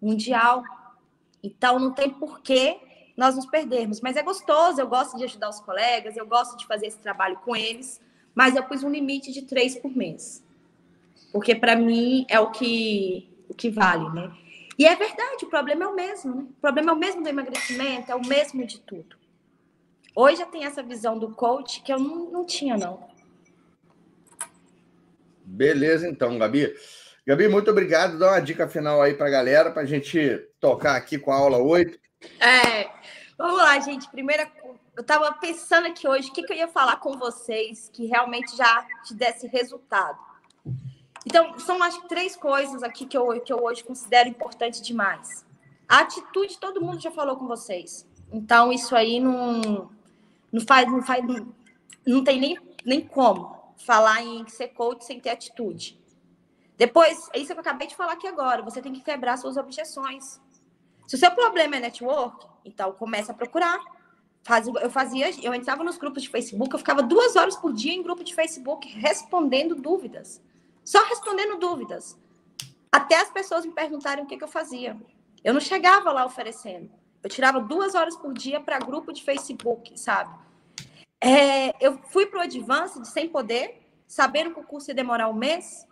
mundial. 0.01 0.65
Então 1.43 1.79
não 1.79 1.93
tem 1.93 2.09
porquê 2.09 2.81
nós 3.15 3.37
nos 3.37 3.45
perdermos. 3.45 4.01
Mas 4.01 4.17
é 4.17 4.23
gostoso, 4.23 4.81
eu 4.81 4.89
gosto 4.89 5.19
de 5.19 5.25
ajudar 5.25 5.51
os 5.51 5.61
colegas, 5.61 6.17
eu 6.17 6.27
gosto 6.27 6.57
de 6.57 6.67
fazer 6.67 6.87
esse 6.87 6.99
trabalho 6.99 7.37
com 7.45 7.55
eles, 7.55 8.01
mas 8.41 8.57
eu 8.57 8.63
pus 8.63 8.83
um 8.83 8.89
limite 8.91 9.31
de 9.33 9.43
três 9.43 9.77
por 9.77 9.95
mês. 9.95 10.43
Porque 11.31 11.55
para 11.55 11.77
mim 11.77 12.25
é 12.27 12.41
o 12.41 12.51
que, 12.51 13.29
o 13.51 13.53
que 13.53 13.69
vale, 13.69 14.09
né? 14.15 14.33
E 14.79 14.87
é 14.87 14.97
verdade, 14.97 15.45
o 15.45 15.51
problema 15.51 15.85
é 15.85 15.89
o 15.89 15.95
mesmo, 15.95 16.35
né? 16.35 16.47
O 16.49 16.59
problema 16.59 16.91
é 16.91 16.95
o 16.95 16.99
mesmo 16.99 17.23
do 17.23 17.29
emagrecimento, 17.29 18.11
é 18.11 18.15
o 18.15 18.27
mesmo 18.27 18.65
de 18.65 18.81
tudo. 18.81 19.15
Hoje 20.17 20.41
eu 20.41 20.47
tenho 20.47 20.65
essa 20.65 20.83
visão 20.83 21.19
do 21.19 21.35
coach 21.35 21.83
que 21.83 21.93
eu 21.93 21.99
não, 21.99 22.31
não 22.31 22.47
tinha, 22.47 22.79
não. 22.79 23.07
Beleza, 25.45 26.09
então, 26.09 26.39
Gabi. 26.39 26.75
Gabi, 27.27 27.47
muito 27.47 27.71
obrigado. 27.71 28.19
Dá 28.19 28.31
uma 28.31 28.41
dica 28.41 28.67
final 28.67 29.03
aí 29.03 29.13
para 29.13 29.27
a 29.27 29.31
galera, 29.31 29.71
para 29.71 29.83
a 29.83 29.87
gente 29.87 30.19
tocar 30.59 30.97
aqui 30.97 31.19
com 31.19 31.31
a 31.31 31.37
aula 31.37 31.59
8. 31.59 31.99
É, 32.41 32.89
vamos 33.37 33.59
lá, 33.59 33.79
gente. 33.81 34.11
Primeira, 34.11 34.51
eu 34.97 35.03
estava 35.03 35.33
pensando 35.33 35.87
aqui 35.87 36.07
hoje 36.07 36.31
o 36.31 36.33
que, 36.33 36.43
que 36.43 36.53
eu 36.53 36.57
ia 36.57 36.69
falar 36.69 36.97
com 36.97 37.17
vocês 37.17 37.91
que 37.93 38.07
realmente 38.07 38.57
já 38.57 38.87
te 39.05 39.15
desse 39.15 39.47
resultado. 39.47 40.19
Então, 41.25 41.59
são 41.59 41.83
acho 41.83 42.03
três 42.09 42.35
coisas 42.35 42.83
aqui 42.83 43.07
que 43.07 43.17
eu, 43.17 43.41
que 43.41 43.53
eu 43.53 43.63
hoje 43.63 43.85
considero 43.85 44.29
importante 44.29 44.83
demais. 44.83 45.45
A 45.89 46.01
atitude, 46.01 46.59
todo 46.59 46.81
mundo 46.81 47.01
já 47.01 47.11
falou 47.11 47.37
com 47.37 47.47
vocês. 47.47 48.07
Então, 48.33 48.73
isso 48.73 48.95
aí 48.97 49.21
não, 49.21 49.91
não 50.53 50.61
faz, 50.67 50.91
não 50.91 51.03
faz, 51.03 51.25
não, 51.25 51.55
não 52.07 52.25
tem 52.25 52.41
nem, 52.41 52.59
nem 52.85 53.01
como 53.01 53.75
falar 53.77 54.23
em 54.23 54.47
ser 54.49 54.69
coach 54.69 55.05
sem 55.05 55.21
ter 55.21 55.31
atitude. 55.31 55.99
Depois, 56.77 57.29
é 57.35 57.39
isso 57.39 57.53
que 57.53 57.59
eu 57.59 57.61
acabei 57.61 57.87
de 57.87 57.97
falar 57.97 58.13
aqui 58.13 58.27
agora, 58.27 58.63
você 58.63 58.81
tem 58.81 58.93
que 58.93 59.03
quebrar 59.03 59.37
suas 59.37 59.57
objeções. 59.57 60.41
Se 61.07 61.17
o 61.17 61.19
seu 61.19 61.31
problema 61.33 61.77
é 61.77 61.81
network, 61.81 62.47
então 62.65 62.93
começa 62.93 63.33
a 63.33 63.35
procurar. 63.35 63.79
Faz, 64.43 64.67
eu 64.67 64.91
fazia, 64.91 65.31
eu 65.43 65.55
entrava 65.55 65.85
nos 65.85 65.99
grupos 65.99 66.23
de 66.23 66.29
Facebook, 66.29 66.73
eu 66.73 66.79
ficava 66.79 67.03
duas 67.03 67.37
horas 67.37 67.57
por 67.57 67.73
dia 67.73 67.93
em 67.93 68.03
grupo 68.03 68.25
de 68.25 68.35
Facebook 68.35 68.89
respondendo 68.89 69.75
dúvidas. 69.75 70.43
Só 70.85 71.05
respondendo 71.05 71.59
dúvidas. 71.59 72.19
Até 72.91 73.17
as 73.17 73.31
pessoas 73.31 73.65
me 73.65 73.73
perguntarem 73.73 74.25
o 74.25 74.27
que, 74.27 74.37
que 74.37 74.45
eu 74.45 74.49
fazia. 74.49 74.97
Eu 75.45 75.53
não 75.53 75.61
chegava 75.61 76.11
lá 76.11 76.25
oferecendo. 76.25 76.91
Eu 77.23 77.29
tirava 77.29 77.61
duas 77.61 77.95
horas 77.95 78.17
por 78.17 78.33
dia 78.33 78.61
para 78.61 78.79
grupo 78.79 79.13
de 79.13 79.23
Facebook, 79.23 79.99
sabe? 79.99 80.35
É, 81.21 81.75
eu 81.85 81.99
fui 82.09 82.27
para 82.27 82.39
o 82.39 82.43
Advanced 82.43 83.05
sem 83.05 83.29
poder, 83.29 83.83
sabendo 84.09 84.55
que 84.55 84.61
o 84.61 84.65
curso 84.65 84.91
ia 84.91 84.95
demorar 84.95 85.29
um 85.29 85.35
mês, 85.35 85.87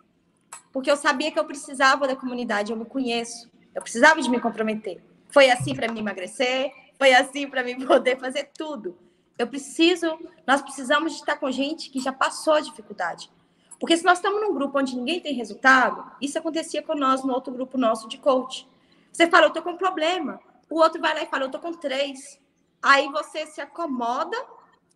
porque 0.71 0.89
eu 0.89 0.97
sabia 0.97 1.31
que 1.31 1.39
eu 1.39 1.45
precisava 1.45 2.07
da 2.07 2.15
comunidade, 2.15 2.71
eu 2.71 2.77
me 2.77 2.85
conheço, 2.85 3.49
eu 3.75 3.81
precisava 3.81 4.21
de 4.21 4.29
me 4.29 4.39
comprometer. 4.39 5.03
Foi 5.29 5.51
assim 5.51 5.75
para 5.75 5.91
me 5.91 5.99
emagrecer, 5.99 6.71
foi 6.99 7.13
assim 7.13 7.49
para 7.49 7.63
mim 7.63 7.79
poder 7.87 8.19
fazer 8.19 8.51
tudo. 8.55 8.97
Eu 9.37 9.47
preciso, 9.47 10.19
nós 10.45 10.61
precisamos 10.61 11.15
estar 11.15 11.37
com 11.37 11.49
gente 11.49 11.89
que 11.89 12.01
já 12.01 12.11
passou 12.11 12.55
a 12.55 12.59
dificuldade. 12.59 13.31
Porque 13.79 13.95
se 13.95 14.03
nós 14.03 14.17
estamos 14.17 14.41
num 14.41 14.53
grupo 14.53 14.77
onde 14.77 14.97
ninguém 14.97 15.21
tem 15.21 15.33
resultado, 15.33 16.11
isso 16.21 16.37
acontecia 16.37 16.83
com 16.83 16.93
nós 16.93 17.23
no 17.23 17.33
outro 17.33 17.53
grupo 17.53 17.77
nosso 17.77 18.09
de 18.09 18.17
coach. 18.17 18.67
Você 19.13 19.27
fala, 19.27 19.45
eu 19.45 19.51
tô 19.51 19.61
com 19.61 19.71
um 19.71 19.77
problema. 19.77 20.41
O 20.69 20.79
outro 20.79 20.99
vai 20.99 21.13
lá 21.13 21.23
e 21.23 21.27
fala, 21.27 21.45
eu 21.45 21.51
tô 21.51 21.57
com 21.57 21.71
três. 21.71 22.37
Aí 22.83 23.07
você 23.07 23.45
se 23.47 23.61
acomoda 23.61 24.37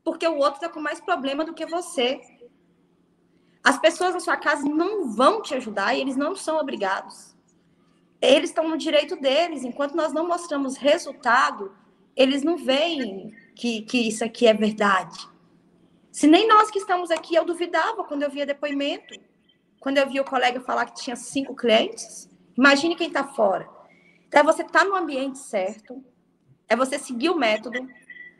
porque 0.04 0.28
o 0.28 0.38
outro 0.38 0.56
está 0.56 0.68
com 0.68 0.82
mais 0.82 1.00
problema 1.00 1.46
do 1.46 1.54
que 1.54 1.66
você. 1.66 2.20
As 3.64 3.80
pessoas 3.80 4.14
na 4.14 4.20
sua 4.20 4.36
casa 4.36 4.68
não 4.68 5.10
vão 5.10 5.42
te 5.42 5.56
ajudar 5.56 5.96
e 5.96 6.02
eles 6.02 6.18
não 6.18 6.36
são 6.36 6.58
obrigados. 6.58 7.34
Eles 8.22 8.50
estão 8.50 8.68
no 8.68 8.78
direito 8.78 9.16
deles. 9.16 9.64
Enquanto 9.64 9.96
nós 9.96 10.12
não 10.12 10.28
mostramos 10.28 10.76
resultado, 10.76 11.74
eles 12.16 12.44
não 12.44 12.58
veem 12.58 13.34
que, 13.56 13.82
que 13.82 14.08
isso 14.08 14.24
aqui 14.24 14.48
é 14.48 14.54
verdade. 14.54 15.28
Se 16.12 16.28
nem 16.28 16.48
nós 16.48 16.70
que 16.70 16.80
estamos 16.80 17.10
aqui, 17.10 17.36
eu 17.36 17.46
duvidava 17.46 18.04
quando 18.04 18.24
eu 18.24 18.30
via 18.30 18.46
depoimento. 18.46 19.20
Quando 19.80 19.98
eu 19.98 20.10
via 20.10 20.22
o 20.22 20.26
colega 20.26 20.62
falar 20.62 20.86
que 20.86 21.02
tinha 21.02 21.16
cinco 21.16 21.56
clientes. 21.56 22.30
Imagine 22.58 22.96
quem 22.96 23.08
está 23.08 23.24
fora. 23.24 23.68
Então, 24.28 24.42
é 24.42 24.44
você 24.44 24.62
estar 24.62 24.80
tá 24.80 24.86
no 24.86 24.96
ambiente 24.96 25.40
certo, 25.40 26.04
é 26.68 26.76
você 26.76 26.98
seguir 26.98 27.30
o 27.30 27.38
método. 27.38 27.88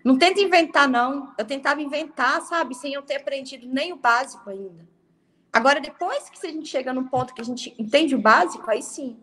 Não 0.04 0.18
tenta 0.18 0.42
inventar, 0.42 0.88
não. 0.88 1.34
Eu 1.38 1.46
tentava 1.46 1.82
inventar, 1.82 2.42
sabe, 2.42 2.76
sem 2.76 2.94
eu 2.94 3.02
ter 3.02 3.16
aprendido 3.16 3.68
nem 3.68 3.92
o 3.94 3.98
básico 3.98 4.50
ainda. 4.50 4.88
Agora, 5.52 5.80
depois 5.80 6.30
que 6.30 6.48
a 6.48 6.50
gente 6.50 6.68
chega 6.68 6.94
num 6.94 7.08
ponto 7.08 7.34
que 7.34 7.42
a 7.42 7.46
gente 7.46 7.76
entende 7.78 8.16
o 8.16 8.22
básico, 8.22 8.70
aí 8.70 8.82
sim. 8.82 9.18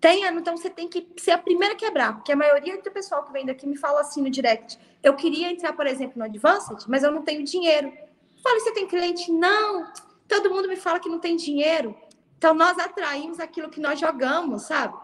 Tenha, 0.00 0.30
então 0.30 0.56
você 0.56 0.70
tem 0.70 0.88
que 0.88 1.08
ser 1.16 1.32
a 1.32 1.38
primeira 1.38 1.74
a 1.74 1.76
quebrar, 1.76 2.14
porque 2.14 2.30
a 2.30 2.36
maioria 2.36 2.80
do 2.80 2.90
pessoal 2.90 3.24
que 3.24 3.32
vem 3.32 3.44
daqui 3.44 3.66
me 3.66 3.76
fala 3.76 4.00
assim 4.00 4.22
no 4.22 4.30
direct: 4.30 4.78
eu 5.02 5.14
queria 5.16 5.50
entrar, 5.50 5.72
por 5.72 5.86
exemplo, 5.86 6.18
no 6.18 6.24
Advanced, 6.24 6.84
mas 6.86 7.02
eu 7.02 7.10
não 7.10 7.22
tenho 7.22 7.44
dinheiro. 7.44 7.92
Fala, 8.42 8.60
você 8.60 8.72
tem 8.72 8.86
cliente? 8.86 9.32
Não. 9.32 9.92
Todo 10.28 10.50
mundo 10.50 10.68
me 10.68 10.76
fala 10.76 11.00
que 11.00 11.08
não 11.08 11.18
tem 11.18 11.36
dinheiro. 11.36 11.96
Então 12.36 12.54
nós 12.54 12.78
atraímos 12.78 13.40
aquilo 13.40 13.68
que 13.68 13.80
nós 13.80 13.98
jogamos, 13.98 14.62
sabe? 14.62 14.96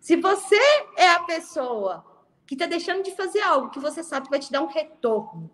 Se 0.00 0.14
você 0.14 0.60
é 0.96 1.10
a 1.10 1.24
pessoa 1.24 2.04
que 2.46 2.54
está 2.54 2.66
deixando 2.66 3.02
de 3.02 3.10
fazer 3.16 3.40
algo 3.40 3.70
que 3.70 3.80
você 3.80 4.04
sabe 4.04 4.26
que 4.26 4.30
vai 4.30 4.38
te 4.38 4.52
dar 4.52 4.62
um 4.62 4.66
retorno, 4.66 5.50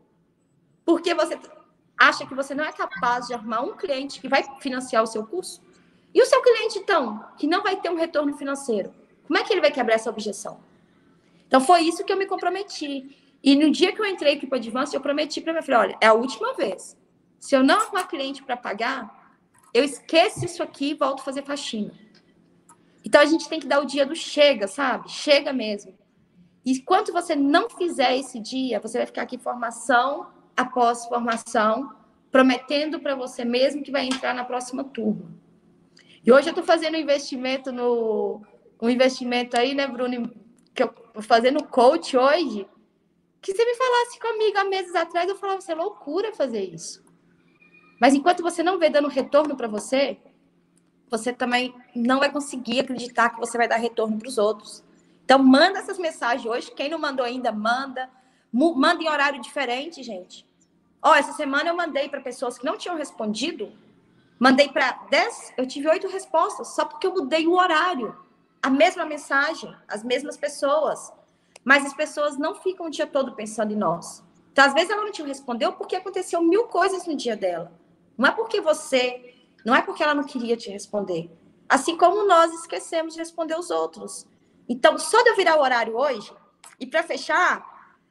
porque 0.85 1.15
você 1.15 1.41
acha 1.99 2.27
que 2.27 2.35
você 2.35 2.55
não 2.55 2.65
é 2.65 2.73
capaz 2.73 3.29
de 3.29 3.33
arrumar 3.33 3.63
um 3.63 3.75
cliente 3.75 4.21
que 4.21 4.29
vai 4.29 4.45
financiar 4.61 5.03
o 5.03 5.07
seu 5.07 5.27
curso, 5.27 5.63
e 6.15 6.21
o 6.21 6.27
seu 6.27 6.43
cliente, 6.43 6.79
então, 6.79 7.25
que 7.37 7.47
não 7.47 7.63
vai 7.63 7.77
ter 7.77 7.91
um 7.91 7.97
retorno 7.97 8.37
financeiro, 8.37 8.93
como 9.25 9.39
é 9.39 9.45
que 9.45 9.53
ele 9.53 9.61
vai 9.61 9.71
quebrar 9.71 9.95
essa 9.95 10.11
objeção? 10.11 10.61
Então, 11.47 11.61
foi 11.61 11.83
isso 11.83 12.05
que 12.05 12.13
eu 12.13 12.17
me 12.17 12.27
comprometi. 12.27 13.17
E 13.43 13.57
no 13.57 13.71
dia 13.71 13.93
que 13.93 14.01
eu 14.01 14.07
entrei 14.07 14.35
aqui 14.35 14.47
para 14.47 14.57
o 14.57 14.59
Advance, 14.59 14.95
eu 14.95 15.01
prometi 15.01 15.41
para 15.41 15.53
minha 15.53 15.63
filha: 15.63 15.79
olha, 15.79 15.99
é 16.01 16.07
a 16.07 16.13
última 16.13 16.55
vez. 16.55 16.97
Se 17.39 17.57
eu 17.57 17.63
não 17.63 17.81
arrumar 17.81 18.05
cliente 18.05 18.43
para 18.43 18.57
pagar, 18.57 19.37
eu 19.75 19.83
esqueço 19.83 20.45
isso 20.45 20.63
aqui 20.63 20.91
e 20.91 20.95
volto 20.95 21.21
a 21.21 21.25
fazer 21.25 21.43
faxina. 21.45 21.93
Então, 23.05 23.21
a 23.21 23.25
gente 23.25 23.49
tem 23.49 23.59
que 23.59 23.67
dar 23.67 23.81
o 23.81 23.87
dia 23.87 24.07
do 24.07 24.15
chega, 24.15 24.69
sabe? 24.69 25.11
Chega 25.11 25.53
mesmo. 25.53 25.95
E 26.65 26.73
enquanto 26.73 27.13
você 27.13 27.35
não 27.35 27.69
fizer 27.69 28.17
esse 28.17 28.39
dia, 28.39 28.79
você 28.79 28.99
vai 28.99 29.07
ficar 29.07 29.23
aqui 29.23 29.37
formação 29.37 30.29
após 30.57 31.07
formação, 31.07 31.93
prometendo 32.31 33.01
para 33.01 33.15
você 33.15 33.45
mesmo 33.45 33.83
que 33.83 33.91
vai 33.91 34.07
entrar 34.07 34.35
na 34.35 34.45
próxima 34.45 34.85
turma. 34.85 35.42
E 36.25 36.33
hoje 36.33 36.49
eu 36.49 36.53
estou 36.53 36.65
fazendo 36.65 36.95
um 36.95 37.01
investimento 37.01 37.73
no. 37.73 38.43
Um 38.81 38.89
investimento 38.89 39.57
aí, 39.59 39.75
né, 39.75 39.87
Bruno? 39.87 40.33
Que 40.75 40.83
eu 40.85 40.95
vou 41.13 41.23
fazendo 41.23 41.65
coach 41.65 42.17
hoje. 42.17 42.67
Que 43.41 43.53
se 43.53 43.65
me 43.65 43.75
falasse 43.75 44.21
comigo 44.21 44.59
há 44.59 44.65
meses 44.65 44.95
atrás, 44.95 45.29
eu 45.29 45.37
falava, 45.37 45.61
você 45.61 45.73
é 45.73 45.75
loucura 45.75 46.33
fazer 46.33 46.63
isso. 46.63 47.03
Mas 48.01 48.15
enquanto 48.15 48.43
você 48.43 48.63
não 48.63 48.79
vê 48.79 48.89
dando 48.89 49.09
retorno 49.09 49.57
para 49.57 49.67
você, 49.67 50.17
você 51.11 51.33
também 51.33 51.75
não 51.95 52.21
vai 52.21 52.31
conseguir 52.31 52.81
acreditar 52.81 53.31
que 53.31 53.41
você 53.41 53.59
vai 53.59 53.67
dar 53.67 53.77
retorno 53.77 54.19
para 54.19 54.29
os 54.29 54.39
outros. 54.39 54.83
Então, 55.25 55.39
manda 55.39 55.79
essas 55.79 55.99
mensagens 55.99 56.47
hoje. 56.47 56.71
Quem 56.71 56.89
não 56.89 56.99
mandou 56.99 57.25
ainda, 57.25 57.51
manda. 57.51 58.09
Manda 58.53 59.03
em 59.03 59.09
horário 59.09 59.41
diferente, 59.41 60.03
gente. 60.03 60.47
Ó, 61.03 61.15
essa 61.15 61.33
semana 61.33 61.71
eu 61.71 61.77
mandei 61.77 62.09
para 62.09 62.21
pessoas 62.21 62.59
que 62.59 62.65
não 62.65 62.77
tinham 62.77 62.97
respondido, 62.97 63.73
mandei 64.43 64.69
para 64.69 64.91
10, 65.09 65.55
eu 65.57 65.65
tive 65.65 65.89
oito 65.89 66.09
respostas, 66.09 66.75
só 66.75 66.85
porque 66.85 67.07
eu 67.07 67.13
mudei 67.13 67.47
o 67.47 67.55
horário. 67.55 68.17
A 68.61 68.69
mesma 68.69 69.05
mensagem, 69.05 69.73
as 69.87 70.03
mesmas 70.03 70.37
pessoas. 70.37 71.13
Mas 71.65 71.87
as 71.87 71.95
pessoas 71.95 72.37
não 72.37 72.57
ficam 72.57 72.87
o 72.87 72.91
dia 72.91 73.07
todo 73.07 73.37
pensando 73.37 73.73
em 73.73 73.77
nós. 73.77 74.21
Então, 74.51 74.65
às 74.65 74.75
vezes, 74.75 74.91
ela 74.91 75.05
não 75.05 75.13
te 75.13 75.23
respondeu 75.23 75.75
porque 75.75 75.95
aconteceu 75.95 76.43
mil 76.43 76.65
coisas 76.65 77.07
no 77.07 77.15
dia 77.15 77.37
dela. 77.37 77.71
Não 78.19 78.29
é 78.29 78.33
porque 78.33 78.61
você, 78.61 79.33
não 79.65 79.77
é 79.77 79.81
porque 79.81 80.03
ela 80.03 80.13
não 80.13 80.25
queria 80.25 80.57
te 80.57 80.71
responder. 80.71 81.31
Assim 81.69 81.97
como 81.97 82.27
nós 82.27 82.53
esquecemos 82.53 83.15
de 83.15 83.21
responder 83.21 83.57
os 83.57 83.71
outros. 83.71 84.27
Então, 84.69 84.99
só 84.99 85.23
de 85.23 85.31
eu 85.31 85.37
virar 85.37 85.57
o 85.57 85.63
horário 85.63 85.97
hoje, 85.97 86.35
e 86.81 86.87
para 86.87 87.05
fechar, 87.05 87.65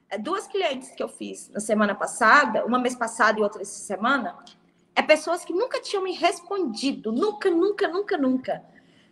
é, 0.09 0.17
duas 0.17 0.47
clientes 0.47 0.91
que 0.91 1.03
eu 1.03 1.09
fiz 1.09 1.49
na 1.49 1.59
semana 1.59 1.93
passada, 1.93 2.65
uma 2.65 2.79
mês 2.79 2.95
passada 2.95 3.37
e 3.37 3.43
outra 3.43 3.61
essa 3.61 3.83
semana, 3.83 4.37
é 4.95 5.01
pessoas 5.01 5.45
que 5.45 5.53
nunca 5.53 5.81
tinham 5.81 6.03
me 6.03 6.13
respondido, 6.13 7.11
nunca, 7.11 7.49
nunca, 7.49 7.87
nunca, 7.87 8.17
nunca. 8.17 8.63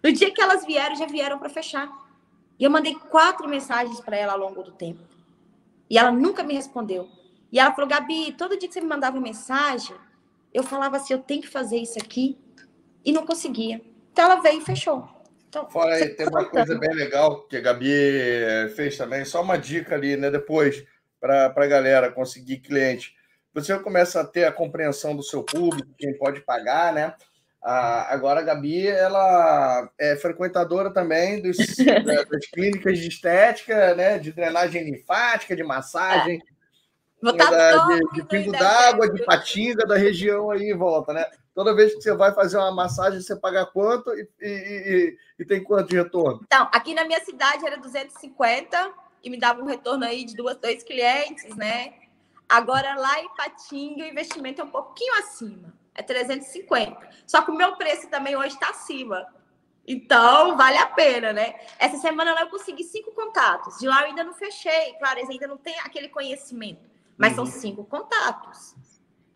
No 0.03 0.11
dia 0.11 0.31
que 0.31 0.41
elas 0.41 0.65
vieram, 0.65 0.95
já 0.95 1.05
vieram 1.05 1.39
para 1.39 1.49
fechar. 1.49 1.89
E 2.59 2.63
eu 2.63 2.69
mandei 2.69 2.95
quatro 2.95 3.47
mensagens 3.47 3.99
para 4.01 4.17
ela 4.17 4.33
ao 4.33 4.39
longo 4.39 4.61
do 4.63 4.71
tempo. 4.71 5.01
E 5.89 5.97
ela 5.97 6.11
nunca 6.11 6.43
me 6.43 6.53
respondeu. 6.53 7.09
E 7.51 7.59
ela 7.59 7.73
falou: 7.73 7.89
Gabi, 7.89 8.33
todo 8.33 8.57
dia 8.57 8.67
que 8.67 8.73
você 8.73 8.81
me 8.81 8.87
mandava 8.87 9.19
mensagem, 9.19 9.95
eu 10.53 10.63
falava 10.63 10.97
assim: 10.97 11.13
eu 11.13 11.19
tenho 11.19 11.41
que 11.41 11.47
fazer 11.47 11.77
isso 11.77 11.97
aqui. 11.97 12.37
E 13.03 13.11
não 13.11 13.25
conseguia. 13.25 13.81
Então 14.11 14.25
ela 14.25 14.41
veio 14.41 14.61
e 14.61 14.65
fechou. 14.65 15.07
Então, 15.47 15.67
Fora 15.69 15.95
aí, 15.95 16.09
tem 16.09 16.27
uma 16.27 16.45
coisa 16.45 16.77
bem 16.77 16.93
legal 16.93 17.47
que 17.47 17.57
a 17.57 17.61
Gabi 17.61 17.89
fez 18.75 18.95
também, 18.95 19.25
só 19.25 19.41
uma 19.41 19.57
dica 19.57 19.95
ali, 19.95 20.15
né? 20.15 20.29
Depois, 20.29 20.85
para 21.19 21.51
a 21.55 21.67
galera 21.67 22.11
conseguir 22.11 22.59
cliente. 22.59 23.17
Você 23.65 23.77
começa 23.79 24.21
a 24.21 24.25
ter 24.25 24.45
a 24.45 24.51
compreensão 24.51 25.15
do 25.15 25.23
seu 25.23 25.43
público, 25.43 25.93
quem 25.97 26.17
pode 26.17 26.41
pagar, 26.41 26.93
né? 26.93 27.13
Ah, 27.61 28.13
agora 28.13 28.39
a 28.39 28.43
Gabi, 28.43 28.87
ela 28.87 29.89
é 29.99 30.15
frequentadora 30.15 30.91
também 30.93 31.41
dos, 31.41 31.57
das 32.31 32.45
clínicas 32.53 32.97
de 32.97 33.07
estética, 33.09 33.93
né? 33.95 34.17
De 34.17 34.31
drenagem 34.31 34.83
linfática, 34.83 35.55
de 35.55 35.63
massagem. 35.63 36.39
É. 36.55 36.59
Da, 37.21 37.85
de, 37.85 37.99
de 38.13 38.25
pingo 38.27 38.53
d'água, 38.53 39.11
de 39.11 39.25
patinga 39.25 39.85
da 39.85 39.97
região 39.97 40.51
aí 40.51 40.71
em 40.71 40.77
volta, 40.77 41.11
né? 41.11 41.25
Toda 41.53 41.75
vez 41.75 41.93
que 41.93 42.01
você 42.01 42.15
vai 42.15 42.33
fazer 42.33 42.55
uma 42.55 42.71
massagem, 42.71 43.19
você 43.19 43.35
paga 43.35 43.65
quanto 43.65 44.09
e, 44.13 44.29
e, 44.39 44.47
e, 44.47 45.17
e 45.39 45.45
tem 45.45 45.61
quanto 45.61 45.89
de 45.89 45.97
retorno? 45.97 46.39
Então, 46.45 46.69
aqui 46.71 46.93
na 46.93 47.03
minha 47.03 47.19
cidade 47.19 47.65
era 47.67 47.75
250 47.75 48.93
e 49.21 49.29
me 49.29 49.37
dava 49.37 49.61
um 49.61 49.65
retorno 49.65 50.05
aí 50.05 50.23
de 50.23 50.33
duas, 50.33 50.55
dois 50.55 50.81
clientes, 50.81 51.53
né? 51.57 51.93
Agora 52.49 52.95
lá 52.95 53.19
em 53.19 53.29
Patinga 53.35 54.03
o 54.03 54.07
investimento 54.07 54.59
é 54.59 54.63
um 54.63 54.71
pouquinho 54.71 55.13
acima, 55.19 55.71
é 55.93 56.01
350. 56.01 56.97
Só 57.27 57.43
que 57.43 57.51
o 57.51 57.55
meu 57.55 57.75
preço 57.75 58.09
também 58.09 58.35
hoje 58.35 58.55
está 58.55 58.71
acima. 58.71 59.23
Então, 59.87 60.57
vale 60.57 60.77
a 60.77 60.87
pena, 60.87 61.31
né? 61.31 61.55
Essa 61.77 61.97
semana 61.97 62.35
eu 62.39 62.49
consegui 62.49 62.83
cinco 62.83 63.11
contatos. 63.11 63.77
De 63.79 63.87
lá 63.87 64.01
eu 64.01 64.07
ainda 64.07 64.23
não 64.23 64.33
fechei. 64.33 64.93
Claro, 64.99 65.19
eles 65.19 65.29
ainda 65.29 65.47
não 65.47 65.57
têm 65.57 65.79
aquele 65.79 66.09
conhecimento. 66.09 66.89
Mas 67.17 67.37
uhum. 67.37 67.45
são 67.45 67.61
cinco 67.61 67.83
contatos. 67.85 68.75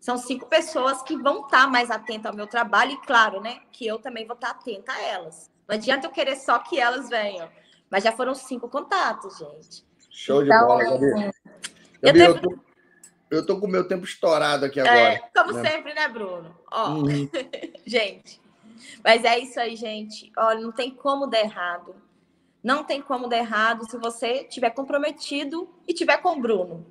São 0.00 0.16
cinco 0.16 0.46
pessoas 0.46 1.02
que 1.02 1.16
vão 1.16 1.46
estar 1.46 1.66
mais 1.66 1.90
atentas 1.90 2.26
ao 2.26 2.36
meu 2.36 2.46
trabalho 2.46 2.92
e, 2.92 2.96
claro, 2.98 3.40
né, 3.40 3.60
que 3.72 3.86
eu 3.86 3.98
também 3.98 4.26
vou 4.26 4.34
estar 4.34 4.50
atenta 4.50 4.92
a 4.92 5.02
elas. 5.02 5.50
Não 5.66 5.74
adianta 5.74 6.06
eu 6.06 6.10
querer 6.10 6.36
só 6.36 6.58
que 6.58 6.78
elas 6.78 7.08
venham. 7.08 7.48
Mas 7.90 8.04
já 8.04 8.12
foram 8.12 8.34
cinco 8.34 8.68
contatos, 8.68 9.38
gente. 9.38 9.84
Show 10.10 10.44
então, 10.44 10.60
de 10.60 10.66
bola, 10.66 10.84
Gabi. 10.84 11.10
Gabi 11.10 11.32
eu, 12.02 12.12
tenho... 12.12 12.24
eu, 12.24 12.40
tô, 12.40 12.63
eu 13.34 13.46
tô 13.46 13.58
com 13.58 13.66
o 13.66 13.70
meu 13.70 13.86
tempo 13.86 14.04
estourado 14.04 14.64
aqui 14.64 14.80
é, 14.80 14.82
agora. 14.82 15.14
É, 15.14 15.22
como 15.34 15.52
né? 15.52 15.70
sempre, 15.70 15.94
né, 15.94 16.08
Bruno? 16.08 16.54
Ó, 16.70 16.90
uhum. 16.90 17.28
gente. 17.86 18.40
Mas 19.02 19.24
é 19.24 19.38
isso 19.38 19.58
aí, 19.60 19.76
gente. 19.76 20.32
Olha, 20.36 20.60
não 20.60 20.72
tem 20.72 20.90
como 20.90 21.26
dar 21.26 21.40
errado. 21.40 21.94
Não 22.62 22.82
tem 22.82 23.02
como 23.02 23.28
dar 23.28 23.38
errado 23.38 23.88
se 23.90 23.98
você 23.98 24.44
tiver 24.44 24.70
comprometido 24.70 25.68
e 25.86 25.92
tiver 25.92 26.16
com 26.18 26.30
o 26.30 26.40
Bruno. 26.40 26.86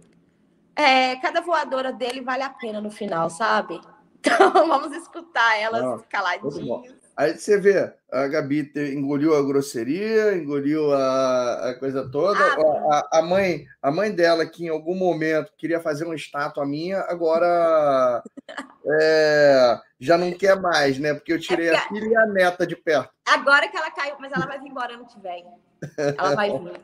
É, 0.75 1.15
cada 1.17 1.41
voadora 1.41 1.91
dele 1.91 2.21
vale 2.21 2.43
a 2.43 2.49
pena 2.49 2.79
no 2.79 2.91
final, 2.91 3.29
sabe? 3.29 3.79
Então 4.25 4.53
vamos 4.69 4.95
escutar 4.95 5.59
elas 5.59 5.83
ah, 5.83 6.01
caladinhas. 6.07 6.95
Aí 7.15 7.37
você 7.37 7.59
vê, 7.59 7.93
a 8.11 8.27
Gabi 8.27 8.71
engoliu 8.75 9.35
a 9.35 9.43
grosseria, 9.43 10.35
engoliu 10.35 10.91
a, 10.93 11.69
a 11.69 11.79
coisa 11.79 12.09
toda. 12.09 12.39
Ah, 12.39 13.07
a, 13.11 13.19
a, 13.19 13.21
mãe, 13.21 13.65
a 13.81 13.91
mãe 13.91 14.11
dela, 14.11 14.45
que 14.45 14.65
em 14.65 14.69
algum 14.69 14.95
momento 14.95 15.53
queria 15.55 15.79
fazer 15.79 16.05
uma 16.05 16.15
estátua 16.15 16.65
minha, 16.65 17.01
agora 17.01 18.23
é, 18.99 19.79
já 19.99 20.17
não 20.17 20.31
quer 20.31 20.59
mais, 20.59 20.97
né? 20.97 21.13
Porque 21.13 21.33
eu 21.33 21.39
tirei 21.39 21.69
é 21.69 21.79
porque... 21.79 21.85
a 21.85 21.99
filha 21.99 22.11
e 22.11 22.15
a 22.15 22.25
neta 22.25 22.65
de 22.65 22.75
perto. 22.75 23.13
Agora 23.27 23.67
que 23.67 23.77
ela 23.77 23.91
caiu, 23.91 24.15
mas 24.19 24.31
ela 24.31 24.47
vai 24.47 24.59
vir 24.59 24.69
embora 24.69 24.95
ano 24.95 25.05
que 25.05 25.19
vem. 25.19 25.45
Ela 25.97 26.35
vai 26.35 26.49
vir. 26.49 26.81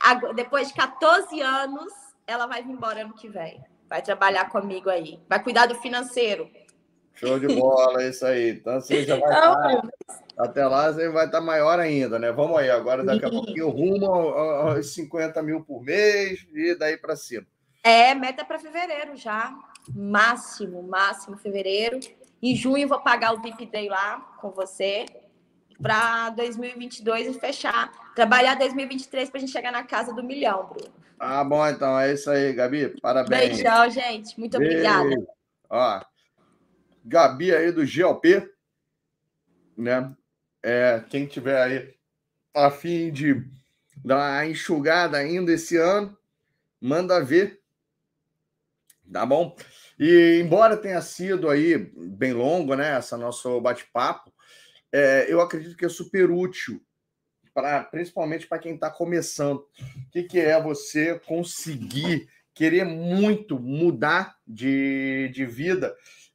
Agora, 0.00 0.34
depois 0.34 0.68
de 0.68 0.74
14 0.74 1.40
anos, 1.40 1.92
ela 2.26 2.46
vai 2.46 2.62
vir 2.62 2.72
embora 2.72 3.02
ano 3.02 3.14
que 3.14 3.28
vem. 3.28 3.64
Vai 3.88 4.02
trabalhar 4.02 4.48
comigo 4.50 4.88
aí. 4.88 5.20
Vai 5.28 5.42
cuidar 5.42 5.66
do 5.66 5.74
financeiro. 5.74 6.48
Show 7.14 7.38
de 7.38 7.46
bola, 7.48 8.02
é 8.02 8.08
isso 8.08 8.26
aí. 8.26 8.50
Então 8.50 8.80
você 8.80 9.04
já 9.04 9.16
vai 9.16 9.32
estar, 9.32 9.82
até 10.36 10.66
lá 10.66 10.92
você 10.92 11.08
vai 11.08 11.26
estar 11.26 11.40
maior 11.40 11.78
ainda, 11.78 12.18
né? 12.18 12.32
Vamos 12.32 12.58
aí, 12.58 12.70
agora 12.70 13.04
daqui 13.04 13.24
a 13.24 13.30
pouquinho 13.30 13.70
rumo 13.70 14.06
aos 14.06 14.92
50 14.94 15.42
mil 15.42 15.62
por 15.62 15.82
mês 15.82 16.46
e 16.52 16.74
daí 16.74 16.96
para 16.96 17.14
cima. 17.14 17.46
É, 17.82 18.14
meta 18.14 18.44
para 18.44 18.58
fevereiro 18.58 19.16
já. 19.16 19.54
Máximo, 19.94 20.82
máximo 20.82 21.36
fevereiro. 21.36 22.00
Em 22.42 22.56
junho 22.56 22.88
vou 22.88 23.00
pagar 23.00 23.32
o 23.34 23.40
VIP 23.40 23.66
Day 23.66 23.88
lá 23.88 24.18
com 24.40 24.50
você 24.50 25.06
para 25.80 26.30
2022 26.30 27.28
e 27.28 27.40
fechar. 27.40 27.92
Trabalhar 28.14 28.54
2023 28.54 29.30
para 29.30 29.38
a 29.38 29.40
gente 29.40 29.52
chegar 29.52 29.70
na 29.70 29.84
casa 29.84 30.12
do 30.12 30.22
milhão, 30.22 30.66
Bruno. 30.66 30.92
Ah, 31.18 31.44
bom, 31.44 31.66
então 31.66 31.98
é 31.98 32.12
isso 32.12 32.30
aí, 32.30 32.52
Gabi. 32.52 33.00
Parabéns. 33.00 33.56
Beijão, 33.56 33.88
gente. 33.90 34.38
Muito 34.38 34.56
obrigada. 34.56 35.14
Ó, 35.70 36.00
Gabi 37.04 37.54
aí 37.54 37.70
do 37.70 37.84
GLP, 37.84 38.50
né? 39.76 40.14
É, 40.62 41.04
quem 41.10 41.26
tiver 41.26 41.60
aí 41.60 41.94
a 42.54 42.70
fim 42.70 43.12
de 43.12 43.44
dar 44.02 44.16
uma 44.16 44.46
enxugada 44.46 45.18
ainda 45.18 45.52
esse 45.52 45.76
ano, 45.76 46.16
manda 46.80 47.22
ver. 47.22 47.60
Tá 49.12 49.26
bom? 49.26 49.54
E 49.98 50.40
embora 50.42 50.76
tenha 50.76 51.00
sido 51.02 51.50
aí 51.50 51.76
bem 51.94 52.32
longo, 52.32 52.74
né, 52.74 52.96
essa 52.96 53.18
nosso 53.18 53.60
bate-papo, 53.60 54.32
é, 54.90 55.26
eu 55.28 55.40
acredito 55.40 55.76
que 55.76 55.84
é 55.84 55.88
super 55.88 56.30
útil 56.30 56.80
para 57.52 57.84
principalmente 57.84 58.46
para 58.46 58.58
quem 58.58 58.74
está 58.74 58.90
começando. 58.90 59.58
O 59.58 60.10
que, 60.10 60.24
que 60.24 60.40
é 60.40 60.60
você 60.60 61.18
conseguir 61.20 62.28
querer 62.52 62.84
muito 62.84 63.58
mudar 63.58 64.36
de, 64.46 65.30
de 65.32 65.44
vida 65.44 65.94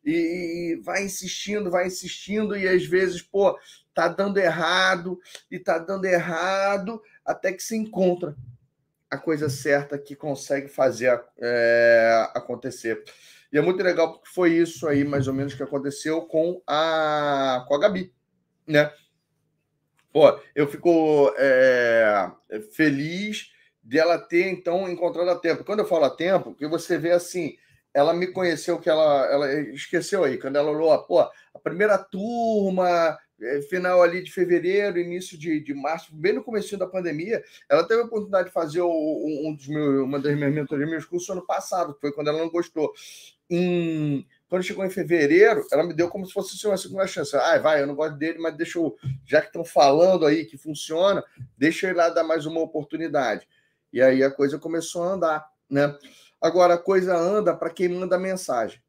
e, 0.10 0.74
e 0.74 0.76
vai 0.78 1.04
insistindo, 1.04 1.70
vai 1.70 1.88
insistindo 1.88 2.58
e 2.58 2.68
às 2.68 2.86
vezes, 2.86 3.22
pô, 3.22 3.58
tá 3.94 4.08
dando 4.08 4.38
errado 4.38 5.20
e 5.52 5.60
tá 5.60 5.78
dando 5.78 6.06
errado 6.06 7.02
até 7.26 7.54
que 7.54 7.62
se 7.62 7.76
encontra 7.76 8.36
a 9.10 9.18
coisa 9.18 9.50
certa 9.50 9.98
que 9.98 10.16
consegue 10.16 10.68
fazer 10.68 11.22
é, 11.40 12.30
acontecer. 12.34 13.04
E 13.52 13.58
é 13.58 13.62
muito 13.62 13.82
legal 13.82 14.14
porque 14.14 14.30
foi 14.30 14.54
isso 14.54 14.88
aí, 14.88 15.04
mais 15.04 15.28
ou 15.28 15.34
menos, 15.34 15.54
que 15.54 15.64
aconteceu 15.64 16.22
com 16.24 16.62
a, 16.68 17.66
com 17.68 17.76
a 17.76 17.80
Gabi, 17.80 18.14
né? 18.68 18.92
Pô, 20.12 20.40
eu 20.56 20.68
fico 20.68 21.34
é, 21.38 22.32
feliz 22.72 23.52
dela 23.82 24.18
ter, 24.20 24.50
então, 24.50 24.90
encontrado 24.90 25.30
a 25.30 25.36
tempo. 25.36 25.64
Quando 25.64 25.80
eu 25.80 25.88
falo 25.88 26.06
a 26.06 26.16
tempo, 26.16 26.54
que 26.54 26.68
você 26.68 26.98
vê 26.98 27.12
assim, 27.12 27.58
ela 28.00 28.14
me 28.14 28.28
conheceu 28.28 28.80
que 28.80 28.90
ela, 28.90 29.26
ela 29.26 29.54
esqueceu 29.74 30.24
aí, 30.24 30.38
quando 30.38 30.56
ela 30.56 30.72
olhou, 30.72 30.98
pô, 31.04 31.20
a 31.20 31.60
primeira 31.62 31.98
turma, 31.98 33.18
é, 33.42 33.62
final 33.64 34.02
ali 34.02 34.24
de 34.24 34.32
fevereiro, 34.32 34.98
início 34.98 35.38
de, 35.38 35.60
de 35.60 35.74
março, 35.74 36.16
bem 36.16 36.32
no 36.32 36.44
começo 36.44 36.78
da 36.78 36.88
pandemia, 36.88 37.44
ela 37.68 37.84
teve 37.84 38.02
a 38.02 38.06
oportunidade 38.06 38.48
de 38.48 38.54
fazer 38.54 38.82
um 38.82 39.54
dos 39.54 39.68
meus, 39.68 40.04
uma 40.04 40.18
das 40.18 40.34
minhas 40.34 40.54
mentorias, 40.54 40.90
meus 40.90 41.06
cursos 41.06 41.30
ano 41.30 41.46
passado, 41.46 41.94
que 41.94 42.00
foi 42.00 42.14
quando 42.14 42.30
ela 42.30 42.40
não 42.40 42.50
gostou. 42.50 42.94
Em 43.50 44.26
quando 44.48 44.64
chegou 44.64 44.86
em 44.86 44.90
fevereiro, 44.90 45.66
ela 45.72 45.84
me 45.84 45.94
deu 45.94 46.08
como 46.08 46.26
se 46.26 46.32
fosse 46.32 46.66
uma 46.66 46.78
segunda 46.78 47.06
chance. 47.06 47.36
Ah, 47.36 47.58
vai, 47.60 47.82
eu 47.82 47.88
não 47.88 47.96
gosto 47.96 48.18
dele, 48.18 48.40
mas 48.40 48.56
deixa 48.56 48.80
eu, 48.80 48.96
já 49.26 49.42
que 49.42 49.48
estão 49.48 49.66
falando 49.66 50.26
aí 50.26 50.46
que 50.46 50.58
funciona, 50.58 51.24
deixa 51.58 51.86
eu 51.86 51.92
ir 51.92 51.96
lá 51.96 52.10
dar 52.10 52.24
mais 52.24 52.46
uma 52.46 52.62
oportunidade. 52.62 53.48
E 53.92 54.02
aí 54.02 54.24
a 54.24 54.32
coisa 54.32 54.58
começou 54.58 55.04
a 55.04 55.14
andar, 55.14 55.46
né? 55.70 55.96
Agora, 56.42 56.76
a 56.76 56.78
coisa 56.78 57.16
anda 57.16 57.56
para 57.56 57.70
quem 57.70 57.90
manda 57.90 58.18
mensagem. 58.18 58.82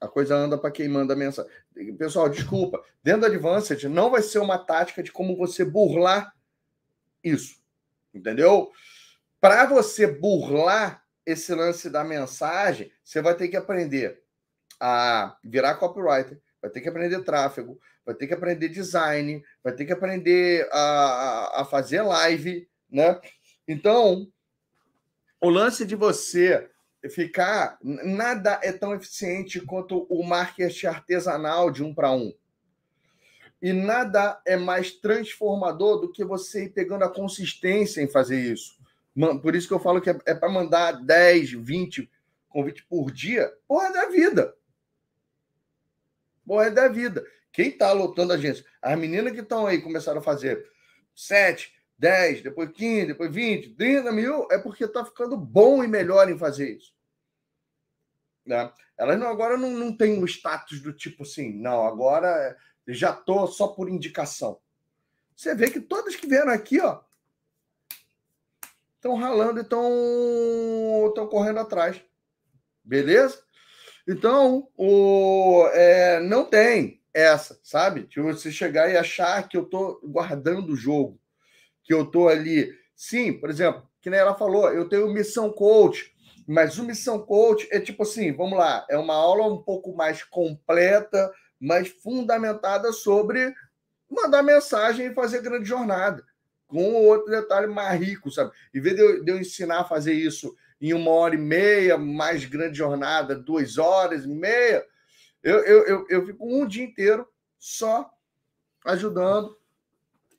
A 0.00 0.08
coisa 0.08 0.34
anda 0.34 0.58
para 0.58 0.70
quem 0.70 0.88
manda 0.88 1.14
mensagem. 1.14 1.50
Pessoal, 1.98 2.28
desculpa. 2.28 2.82
Dentro 3.02 3.22
da 3.22 3.26
Advanced 3.28 3.84
não 3.84 4.10
vai 4.10 4.22
ser 4.22 4.38
uma 4.38 4.58
tática 4.58 5.02
de 5.02 5.12
como 5.12 5.36
você 5.36 5.64
burlar 5.64 6.34
isso. 7.22 7.58
Entendeu? 8.12 8.70
Para 9.40 9.66
você 9.66 10.06
burlar 10.06 11.04
esse 11.26 11.54
lance 11.54 11.90
da 11.90 12.04
mensagem, 12.04 12.92
você 13.02 13.20
vai 13.20 13.34
ter 13.34 13.48
que 13.48 13.56
aprender 13.56 14.22
a 14.78 15.36
virar 15.42 15.76
copywriter, 15.76 16.40
vai 16.60 16.70
ter 16.70 16.80
que 16.80 16.88
aprender 16.88 17.22
tráfego, 17.22 17.78
vai 18.04 18.14
ter 18.14 18.26
que 18.26 18.34
aprender 18.34 18.68
design, 18.68 19.42
vai 19.62 19.72
ter 19.72 19.84
que 19.84 19.92
aprender 19.92 20.68
a, 20.70 21.62
a 21.62 21.64
fazer 21.64 22.02
live, 22.02 22.68
né? 22.90 23.20
Então, 23.66 24.30
o 25.44 25.50
lance 25.50 25.84
de 25.84 25.94
você 25.94 26.70
ficar. 27.10 27.78
Nada 27.82 28.58
é 28.62 28.72
tão 28.72 28.94
eficiente 28.94 29.60
quanto 29.60 30.06
o 30.08 30.22
marketing 30.22 30.86
artesanal 30.86 31.70
de 31.70 31.84
um 31.84 31.94
para 31.94 32.10
um. 32.10 32.32
E 33.60 33.70
nada 33.70 34.40
é 34.46 34.56
mais 34.56 34.92
transformador 34.92 36.00
do 36.00 36.10
que 36.10 36.24
você 36.24 36.64
ir 36.64 36.70
pegando 36.70 37.04
a 37.04 37.12
consistência 37.12 38.00
em 38.00 38.08
fazer 38.08 38.40
isso. 38.40 38.78
Por 39.42 39.54
isso 39.54 39.68
que 39.68 39.74
eu 39.74 39.80
falo 39.80 40.00
que 40.00 40.08
é, 40.08 40.18
é 40.24 40.34
para 40.34 40.48
mandar 40.48 40.92
10, 40.92 41.52
20 41.52 42.10
convites 42.48 42.84
por 42.88 43.10
dia. 43.10 43.52
Porra 43.68 43.92
da 43.92 44.08
vida. 44.08 44.54
Porra 46.46 46.70
da 46.70 46.88
vida. 46.88 47.22
Quem 47.52 47.68
está 47.68 47.92
lotando 47.92 48.32
a 48.32 48.36
agência? 48.36 48.64
As 48.80 48.98
meninas 48.98 49.34
que 49.34 49.40
estão 49.40 49.66
aí 49.66 49.82
começaram 49.82 50.20
a 50.20 50.24
fazer 50.24 50.66
7, 51.14 51.70
10, 51.98 52.42
depois 52.42 52.70
15, 52.70 53.06
depois 53.06 53.32
20, 53.32 53.74
30 53.74 54.12
mil, 54.12 54.48
é 54.50 54.58
porque 54.58 54.84
está 54.84 55.04
ficando 55.04 55.36
bom 55.36 55.82
e 55.82 55.88
melhor 55.88 56.28
em 56.28 56.38
fazer 56.38 56.76
isso. 56.76 56.94
Né? 58.44 58.70
Elas 58.98 59.18
não, 59.18 59.28
agora 59.28 59.56
não, 59.56 59.70
não 59.70 59.96
tem 59.96 60.22
o 60.22 60.26
status 60.26 60.80
do 60.80 60.92
tipo 60.92 61.22
assim, 61.22 61.52
não, 61.52 61.86
agora 61.86 62.56
já 62.88 63.12
tô 63.12 63.46
só 63.46 63.68
por 63.68 63.88
indicação. 63.88 64.60
Você 65.34 65.54
vê 65.54 65.70
que 65.70 65.80
todas 65.80 66.14
que 66.14 66.26
vieram 66.26 66.52
aqui, 66.52 66.80
ó, 66.80 67.00
estão 68.96 69.16
ralando 69.16 69.60
e 69.60 69.62
estão 69.62 71.28
correndo 71.28 71.60
atrás. 71.60 72.00
Beleza? 72.82 73.42
Então, 74.06 74.68
o, 74.76 75.66
é, 75.72 76.20
não 76.20 76.44
tem 76.44 77.02
essa, 77.12 77.58
sabe? 77.62 78.06
De 78.06 78.20
você 78.20 78.52
chegar 78.52 78.90
e 78.90 78.96
achar 78.96 79.48
que 79.48 79.56
eu 79.56 79.64
tô 79.64 80.00
guardando 80.04 80.72
o 80.72 80.76
jogo, 80.76 81.18
que 81.84 81.94
eu 81.94 82.04
tô 82.04 82.28
ali. 82.28 82.72
Sim, 82.96 83.32
por 83.34 83.50
exemplo, 83.50 83.88
que 84.00 84.10
nem 84.10 84.18
ela 84.18 84.34
falou, 84.34 84.72
eu 84.72 84.88
tenho 84.88 85.12
missão 85.12 85.50
coach, 85.52 86.12
mas 86.46 86.78
o 86.78 86.84
missão 86.84 87.18
coach 87.20 87.68
é 87.70 87.78
tipo 87.78 88.02
assim, 88.02 88.32
vamos 88.32 88.58
lá, 88.58 88.84
é 88.90 88.98
uma 88.98 89.14
aula 89.14 89.46
um 89.46 89.62
pouco 89.62 89.94
mais 89.94 90.22
completa, 90.22 91.32
mais 91.60 91.88
fundamentada 91.88 92.92
sobre 92.92 93.54
mandar 94.10 94.42
mensagem 94.42 95.06
e 95.06 95.14
fazer 95.14 95.42
grande 95.42 95.68
jornada, 95.68 96.24
com 96.66 96.94
outro 96.94 97.30
detalhe 97.30 97.66
mais 97.66 98.00
rico, 98.00 98.30
sabe? 98.30 98.52
Em 98.74 98.80
vez 98.80 98.96
de 98.96 99.02
eu, 99.02 99.24
de 99.24 99.32
eu 99.32 99.38
ensinar 99.38 99.80
a 99.80 99.84
fazer 99.84 100.12
isso 100.12 100.54
em 100.80 100.92
uma 100.92 101.10
hora 101.10 101.34
e 101.34 101.38
meia, 101.38 101.96
mais 101.96 102.44
grande 102.44 102.76
jornada, 102.76 103.34
duas 103.34 103.78
horas 103.78 104.24
e 104.24 104.28
meia, 104.28 104.84
eu, 105.42 105.58
eu, 105.64 105.86
eu, 105.86 106.06
eu 106.08 106.26
fico 106.26 106.46
um 106.46 106.66
dia 106.66 106.84
inteiro 106.84 107.26
só 107.58 108.10
ajudando 108.84 109.56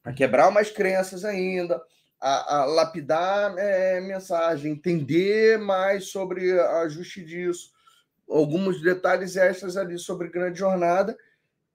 a 0.05 0.13
quebrar 0.13 0.47
umas 0.47 0.69
crenças 0.69 1.25
ainda, 1.25 1.81
a, 2.21 2.57
a 2.57 2.65
lapidar 2.65 3.57
é, 3.57 3.99
mensagem, 3.99 4.71
entender 4.71 5.57
mais 5.57 6.09
sobre 6.09 6.59
ajuste 6.59 7.25
disso, 7.25 7.71
alguns 8.29 8.81
detalhes 8.81 9.35
extras 9.35 9.75
ali 9.75 9.97
sobre 9.97 10.29
grande 10.29 10.59
jornada 10.59 11.17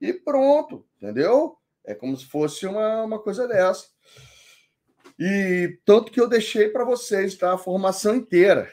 e 0.01 0.13
pronto, 0.13 0.87
entendeu? 0.97 1.59
É 1.85 1.95
como 1.95 2.17
se 2.17 2.27
fosse 2.27 2.67
uma, 2.67 3.03
uma 3.03 3.19
coisa 3.19 3.47
dessa. 3.47 3.89
E 5.19 5.79
tanto 5.85 6.11
que 6.11 6.21
eu 6.21 6.29
deixei 6.29 6.69
para 6.69 6.85
vocês 6.85 7.37
tá? 7.37 7.53
a 7.53 7.59
formação 7.59 8.15
inteira. 8.15 8.73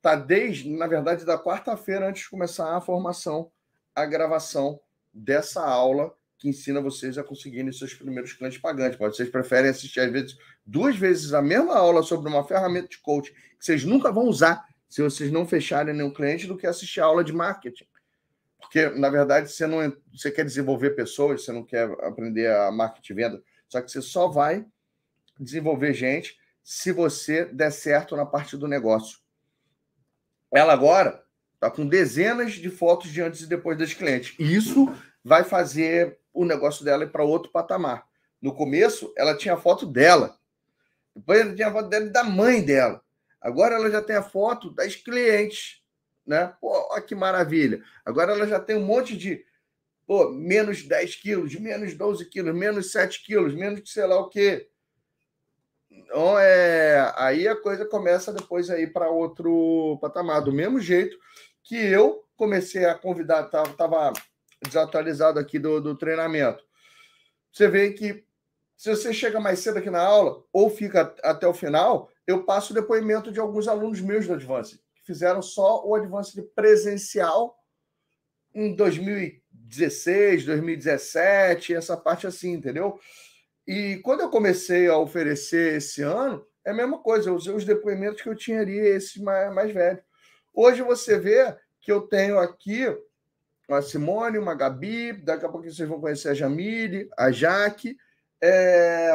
Tá 0.00 0.14
desde, 0.14 0.70
na 0.70 0.86
verdade, 0.86 1.24
da 1.24 1.36
quarta-feira 1.36 2.08
antes 2.08 2.22
de 2.22 2.30
começar 2.30 2.74
a 2.74 2.80
formação 2.80 3.50
a 3.94 4.06
gravação 4.06 4.80
dessa 5.12 5.60
aula 5.60 6.14
que 6.38 6.48
ensina 6.48 6.80
vocês 6.80 7.18
a 7.18 7.24
conseguirem 7.24 7.72
seus 7.72 7.94
primeiros 7.94 8.32
clientes 8.32 8.58
pagantes. 8.58 8.96
Pode 8.96 9.16
vocês 9.16 9.28
preferem 9.28 9.70
assistir, 9.70 10.00
às 10.00 10.10
vezes, 10.10 10.38
duas 10.64 10.96
vezes 10.96 11.34
a 11.34 11.42
mesma 11.42 11.76
aula 11.76 12.02
sobre 12.02 12.28
uma 12.28 12.44
ferramenta 12.44 12.88
de 12.88 12.98
coaching 12.98 13.32
que 13.32 13.64
vocês 13.64 13.84
nunca 13.84 14.12
vão 14.12 14.24
usar 14.24 14.64
se 14.88 15.02
vocês 15.02 15.30
não 15.30 15.46
fecharem 15.46 15.94
nenhum 15.94 16.12
cliente 16.12 16.46
do 16.46 16.56
que 16.56 16.66
assistir 16.66 17.00
a 17.00 17.04
aula 17.04 17.24
de 17.24 17.32
marketing. 17.32 17.86
Porque, 18.60 18.88
na 18.90 19.10
verdade, 19.10 19.50
você 19.50 19.66
não 19.66 19.78
você 20.12 20.30
quer 20.30 20.44
desenvolver 20.44 20.90
pessoas, 20.90 21.44
você 21.44 21.52
não 21.52 21.64
quer 21.64 21.90
aprender 22.02 22.50
a 22.50 22.70
marketing 22.70 23.14
venda, 23.14 23.42
só 23.68 23.80
que 23.80 23.90
você 23.90 24.00
só 24.00 24.28
vai 24.28 24.64
desenvolver 25.38 25.92
gente 25.92 26.38
se 26.62 26.92
você 26.92 27.44
der 27.46 27.70
certo 27.70 28.16
na 28.16 28.24
parte 28.24 28.56
do 28.56 28.68
negócio. 28.68 29.18
Ela 30.50 30.72
agora 30.72 31.22
Está 31.58 31.68
com 31.68 31.84
dezenas 31.84 32.52
de 32.52 32.70
fotos 32.70 33.10
de 33.10 33.20
antes 33.20 33.40
e 33.40 33.46
depois 33.48 33.76
das 33.76 33.92
clientes. 33.92 34.32
Isso 34.38 34.94
vai 35.24 35.42
fazer 35.42 36.16
o 36.38 36.44
negócio 36.44 36.84
dela 36.84 37.02
ir 37.02 37.10
para 37.10 37.24
outro 37.24 37.50
patamar. 37.50 38.06
No 38.40 38.54
começo, 38.54 39.12
ela 39.16 39.36
tinha 39.36 39.56
foto 39.56 39.84
dela. 39.84 40.38
Depois 41.14 41.40
ela 41.40 41.52
tinha 41.52 41.66
a 41.66 41.72
foto 41.72 41.88
dela 41.88 42.06
e 42.06 42.10
da 42.10 42.22
mãe 42.22 42.62
dela. 42.62 43.02
Agora 43.40 43.74
ela 43.74 43.90
já 43.90 44.00
tem 44.00 44.14
a 44.14 44.22
foto 44.22 44.70
das 44.70 44.94
clientes. 44.94 45.82
Né? 46.24 46.54
Pô, 46.60 46.70
olha 46.92 47.02
que 47.02 47.12
maravilha. 47.12 47.82
Agora 48.04 48.32
ela 48.32 48.46
já 48.46 48.60
tem 48.60 48.76
um 48.76 48.86
monte 48.86 49.16
de 49.16 49.44
pô, 50.06 50.30
menos 50.30 50.84
10 50.84 51.16
quilos, 51.16 51.54
menos 51.56 51.94
12 51.94 52.24
quilos, 52.26 52.54
menos 52.54 52.92
7 52.92 53.24
quilos, 53.24 53.52
menos 53.52 53.92
sei 53.92 54.06
lá 54.06 54.20
o 54.20 54.28
quê. 54.28 54.68
Então, 55.90 56.38
é, 56.38 57.12
aí 57.16 57.48
a 57.48 57.60
coisa 57.60 57.84
começa 57.84 58.32
depois 58.32 58.70
aí 58.70 58.86
para 58.86 59.10
outro 59.10 59.98
patamar. 60.00 60.40
Do 60.40 60.52
mesmo 60.52 60.78
jeito 60.78 61.18
que 61.64 61.74
eu 61.74 62.24
comecei 62.36 62.84
a 62.84 62.94
convidar, 62.94 63.46
estava 63.46 64.12
desatualizado 64.62 65.38
aqui 65.38 65.58
do, 65.58 65.80
do 65.80 65.96
treinamento. 65.96 66.64
Você 67.52 67.68
vê 67.68 67.92
que 67.92 68.24
se 68.76 68.90
você 68.90 69.12
chega 69.12 69.40
mais 69.40 69.58
cedo 69.58 69.78
aqui 69.78 69.90
na 69.90 70.00
aula 70.00 70.44
ou 70.52 70.70
fica 70.70 71.14
até 71.22 71.46
o 71.46 71.54
final, 71.54 72.08
eu 72.26 72.44
passo 72.44 72.72
o 72.72 72.74
depoimento 72.74 73.32
de 73.32 73.40
alguns 73.40 73.66
alunos 73.66 74.00
meus 74.00 74.26
do 74.26 74.34
Advance, 74.34 74.80
que 74.94 75.04
fizeram 75.04 75.42
só 75.42 75.84
o 75.84 75.94
Advance 75.94 76.40
presencial 76.54 77.58
em 78.54 78.74
2016, 78.74 80.44
2017, 80.44 81.74
essa 81.74 81.96
parte 81.96 82.26
assim, 82.26 82.52
entendeu? 82.52 83.00
E 83.66 83.96
quando 84.04 84.20
eu 84.20 84.30
comecei 84.30 84.86
a 84.86 84.96
oferecer 84.96 85.76
esse 85.76 86.02
ano, 86.02 86.46
é 86.64 86.70
a 86.70 86.74
mesma 86.74 86.98
coisa, 86.98 87.30
eu 87.30 87.34
usei 87.34 87.52
os 87.52 87.64
depoimentos 87.64 88.22
que 88.22 88.28
eu 88.28 88.36
tinha 88.36 88.60
ali, 88.60 88.78
esse 88.78 89.22
mais, 89.22 89.52
mais 89.52 89.72
velho. 89.72 90.02
Hoje 90.54 90.82
você 90.82 91.18
vê 91.18 91.56
que 91.80 91.90
eu 91.90 92.02
tenho 92.02 92.38
aqui 92.38 92.84
uma 93.68 93.82
Simone, 93.82 94.38
uma 94.38 94.54
Gabi, 94.54 95.12
daqui 95.12 95.44
a 95.44 95.48
pouco 95.48 95.70
vocês 95.70 95.88
vão 95.88 96.00
conhecer 96.00 96.30
a 96.30 96.34
Jamile, 96.34 97.08
a 97.16 97.30
Jaque, 97.30 97.96
é... 98.42 99.14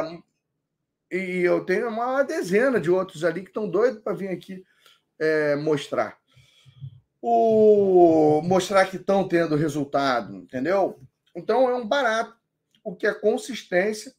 e 1.10 1.40
eu 1.40 1.64
tenho 1.64 1.88
uma 1.88 2.22
dezena 2.22 2.80
de 2.80 2.90
outros 2.90 3.24
ali 3.24 3.42
que 3.42 3.48
estão 3.48 3.68
doidos 3.68 4.00
para 4.00 4.14
vir 4.14 4.28
aqui 4.28 4.64
é, 5.18 5.56
mostrar. 5.56 6.16
O... 7.20 8.42
Mostrar 8.44 8.86
que 8.86 8.96
estão 8.96 9.26
tendo 9.26 9.56
resultado, 9.56 10.36
entendeu? 10.36 11.00
Então 11.34 11.68
é 11.68 11.74
um 11.74 11.86
barato, 11.86 12.36
o 12.84 12.94
que 12.94 13.06
é 13.06 13.12
consistência 13.12 14.14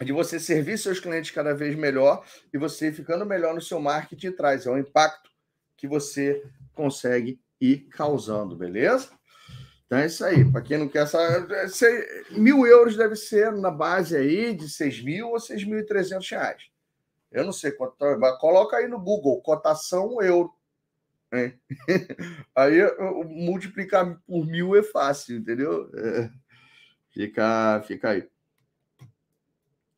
de 0.00 0.12
você 0.12 0.38
servir 0.38 0.78
seus 0.78 1.00
clientes 1.00 1.32
cada 1.32 1.52
vez 1.52 1.74
melhor 1.74 2.24
e 2.52 2.58
você 2.58 2.92
ficando 2.92 3.26
melhor 3.26 3.54
no 3.54 3.60
seu 3.60 3.80
marketing 3.80 4.30
traz. 4.30 4.66
É 4.66 4.70
um 4.70 4.78
impacto 4.78 5.30
que 5.76 5.88
você 5.88 6.44
consegue 6.72 7.40
ir 7.60 7.88
causando, 7.88 8.54
beleza? 8.54 9.17
Então 9.88 9.98
é 9.98 10.06
isso 10.06 10.24
aí. 10.24 10.44
Para 10.44 10.60
quem 10.60 10.78
não 10.78 10.88
quer 10.88 11.02
essa. 11.02 11.18
Mil 12.30 12.66
euros 12.66 12.96
deve 12.96 13.16
ser 13.16 13.50
na 13.52 13.70
base 13.70 14.16
aí 14.16 14.54
de 14.54 14.68
6 14.68 15.02
mil 15.02 15.30
ou 15.30 15.36
6.300 15.36 16.30
reais. 16.30 16.62
Eu 17.32 17.44
não 17.44 17.52
sei 17.52 17.72
quanto. 17.72 17.96
Tá, 17.96 18.36
coloca 18.36 18.76
aí 18.76 18.86
no 18.86 19.00
Google, 19.00 19.40
cotação 19.40 20.22
euro. 20.22 20.52
Hein? 21.30 21.60
Aí 22.56 22.78
multiplicar 23.26 24.18
por 24.26 24.46
mil 24.46 24.74
é 24.74 24.82
fácil, 24.82 25.36
entendeu? 25.36 25.90
É. 25.94 26.30
Fica, 27.10 27.82
fica 27.86 28.08
aí. 28.08 28.26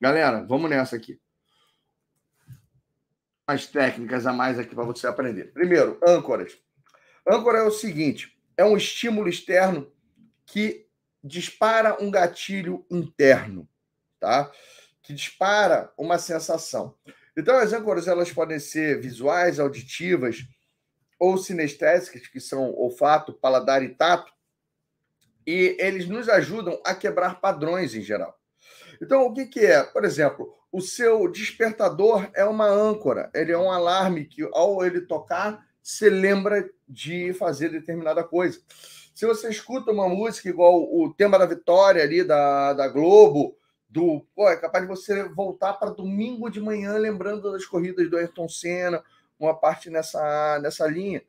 Galera, 0.00 0.44
vamos 0.44 0.68
nessa 0.68 0.96
aqui 0.96 1.20
as 3.50 3.66
técnicas 3.66 4.26
a 4.26 4.32
mais 4.32 4.58
aqui 4.58 4.74
para 4.74 4.84
você 4.84 5.06
aprender. 5.06 5.52
Primeiro, 5.52 5.98
âncoras. 6.06 6.56
Âncora 7.26 7.58
é 7.58 7.62
o 7.62 7.70
seguinte: 7.70 8.38
é 8.61 8.65
um 8.65 8.77
estímulo 8.77 9.27
externo 9.27 9.91
que 10.45 10.87
dispara 11.24 11.97
um 11.99 12.11
gatilho 12.11 12.85
interno, 12.91 13.66
tá? 14.19 14.53
Que 15.03 15.15
dispara 15.15 15.91
uma 15.97 16.19
sensação. 16.19 16.95
Então, 17.35 17.57
as 17.57 17.73
âncoras 17.73 18.07
elas 18.07 18.31
podem 18.31 18.59
ser 18.59 19.01
visuais, 19.01 19.59
auditivas 19.59 20.47
ou 21.19 21.39
sinestésicas, 21.39 22.27
que 22.27 22.39
são 22.39 22.74
olfato, 22.74 23.32
paladar 23.32 23.82
e 23.82 23.95
tato, 23.95 24.31
e 25.47 25.74
eles 25.81 26.07
nos 26.07 26.28
ajudam 26.28 26.78
a 26.85 26.95
quebrar 26.95 27.41
padrões 27.41 27.95
em 27.95 28.03
geral. 28.03 28.39
Então, 29.01 29.24
o 29.24 29.32
que, 29.32 29.47
que 29.47 29.61
é? 29.61 29.82
Por 29.82 30.05
exemplo, 30.05 30.55
o 30.70 30.82
seu 30.82 31.32
despertador 31.32 32.31
é 32.35 32.45
uma 32.45 32.66
âncora, 32.66 33.31
ele 33.35 33.53
é 33.53 33.59
um 33.59 33.73
alarme 33.73 34.27
que, 34.27 34.43
ao 34.53 34.85
ele 34.85 35.01
tocar, 35.01 35.66
você 35.82 36.11
lembra 36.11 36.69
de 36.89 37.32
fazer 37.35 37.70
determinada 37.70 38.23
coisa. 38.24 38.61
Se 39.15 39.27
você 39.27 39.48
escuta 39.48 39.90
uma 39.90 40.09
música 40.09 40.48
igual 40.48 40.82
o 40.82 41.12
tema 41.12 41.39
da 41.39 41.47
vitória 41.47 42.02
ali 42.02 42.24
da, 42.24 42.73
da 42.73 42.89
Globo, 42.89 43.57
do 43.89 44.24
pô, 44.35 44.48
é 44.48 44.57
capaz 44.57 44.85
de 44.85 44.89
você 44.89 45.24
voltar 45.24 45.74
para 45.74 45.90
domingo 45.90 46.48
de 46.48 46.61
manhã 46.61 46.97
lembrando 46.97 47.51
das 47.51 47.66
corridas 47.66 48.09
do 48.09 48.16
Ayrton 48.16 48.48
Senna, 48.48 49.02
uma 49.39 49.55
parte 49.55 49.90
nessa, 49.90 50.59
nessa 50.62 50.86
linha. 50.86 51.23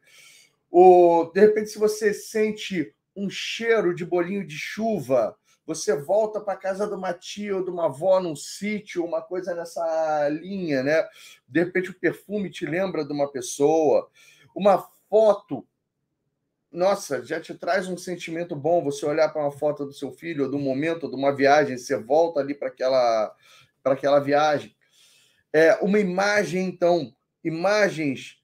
Ou, 0.70 1.32
de 1.32 1.42
repente, 1.42 1.72
se 1.72 1.80
você 1.80 2.14
sente 2.14 2.94
um 3.16 3.30
cheiro 3.30 3.94
de 3.94 4.06
bolinho 4.06 4.46
de 4.46 4.56
chuva, 4.56 5.36
você 5.66 5.96
volta 5.96 6.40
para 6.40 6.56
casa 6.56 6.88
de 6.88 6.94
uma 6.94 7.14
tia 7.14 7.56
ou 7.56 7.64
de 7.64 7.70
uma 7.70 7.86
avó 7.86 8.20
num 8.20 8.36
sítio, 8.36 9.06
uma 9.06 9.22
coisa 9.22 9.54
nessa 9.54 10.30
linha, 10.30 10.84
né? 10.84 11.08
De 11.48 11.64
repente 11.64 11.90
o 11.90 12.00
perfume 12.00 12.50
te 12.50 12.66
lembra 12.66 13.06
de 13.06 13.12
uma 13.12 13.32
pessoa, 13.32 14.10
uma 14.56 14.80
foto, 15.10 15.68
nossa, 16.72 17.24
já 17.26 17.40
te 17.40 17.54
traz 17.54 17.88
um 17.88 17.98
sentimento 17.98 18.56
bom 18.56 18.84
você 18.84 19.06
olhar 19.06 19.30
para 19.30 19.42
uma 19.42 19.52
foto 19.52 19.86
do 19.86 19.94
seu 19.94 20.12
filho, 20.12 20.50
do 20.50 20.58
momento, 20.58 21.10
de 21.10 21.16
uma 21.16 21.36
viagem, 21.36 21.78
você 21.78 21.98
volta 21.98 22.40
ali 22.40 22.54
para 22.54 22.70
aquela, 22.70 23.36
aquela 23.84 24.20
viagem. 24.20 24.76
É, 25.52 25.76
uma 25.82 26.00
imagem, 26.00 26.66
então, 26.66 27.14
imagens, 27.44 28.42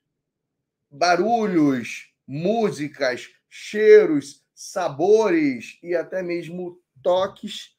barulhos, 0.92 2.12
músicas, 2.28 3.30
cheiros, 3.50 4.46
sabores 4.54 5.80
e 5.82 5.96
até 5.96 6.22
mesmo 6.22 6.82
toques 7.02 7.78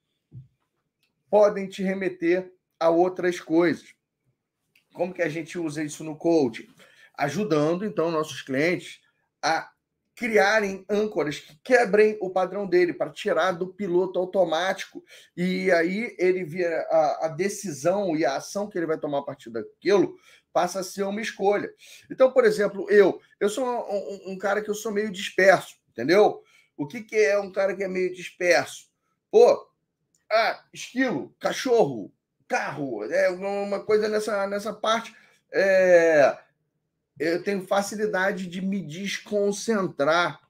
podem 1.29 1.69
te 1.69 1.83
remeter 1.83 2.53
a 2.81 2.89
outras 2.89 3.41
coisas. 3.41 3.95
Como 4.93 5.13
que 5.13 5.23
a 5.23 5.29
gente 5.29 5.59
usa 5.59 5.83
isso 5.83 6.03
no 6.03 6.17
coaching? 6.17 6.69
Ajudando, 7.19 7.85
então, 7.85 8.11
nossos 8.11 8.41
clientes 8.43 9.01
a 9.43 9.69
criarem 10.15 10.85
âncoras 10.89 11.39
que 11.39 11.57
quebrem 11.63 12.19
o 12.21 12.31
padrão 12.31 12.67
dele 12.67 12.93
para 12.93 13.11
tirar 13.11 13.53
do 13.53 13.69
piloto 13.69 14.19
automático 14.19 15.05
e 15.37 15.71
aí 15.71 16.17
ele 16.19 16.43
vira 16.43 16.81
a, 16.91 17.27
a, 17.27 17.29
decisão 17.29 18.17
e 18.17 18.25
a 18.25 18.35
ação 18.35 18.69
que 18.69 18.77
ele 18.77 18.87
vai 18.87 18.99
tomar 18.99 19.19
a 19.19 19.23
partir 19.23 19.49
daquilo 19.49 20.17
passa 20.53 20.81
a 20.81 20.83
ser 20.83 21.05
uma 21.05 21.21
escolha. 21.21 21.71
Então, 22.11 22.33
por 22.33 22.45
exemplo, 22.45 22.91
eu 22.91 23.21
eu 23.39 23.49
sou 23.49 23.65
um, 23.65 24.33
um 24.33 24.39
cara 24.39 24.61
que 24.61 24.69
eu 24.69 24.75
sou 24.75 24.91
meio 24.91 25.13
disperso, 25.13 25.77
entendeu? 25.91 26.43
O 26.77 26.85
que, 26.85 27.03
que 27.03 27.15
é 27.15 27.39
um 27.39 27.53
cara 27.53 27.77
que 27.77 27.85
é 27.85 27.89
meio 27.89 28.13
disperso? 28.13 28.89
Pô, 29.31 29.69
ah, 30.31 30.65
esquilo, 30.73 31.35
cachorro, 31.39 32.13
carro, 32.49 33.05
é 33.05 33.29
uma 33.31 33.85
coisa 33.85 34.09
nessa, 34.09 34.47
nessa 34.49 34.73
parte. 34.73 35.15
É, 35.53 36.37
eu 37.19 37.43
tenho 37.43 37.67
facilidade 37.67 38.47
de 38.47 38.61
me 38.61 38.81
desconcentrar, 38.81 40.41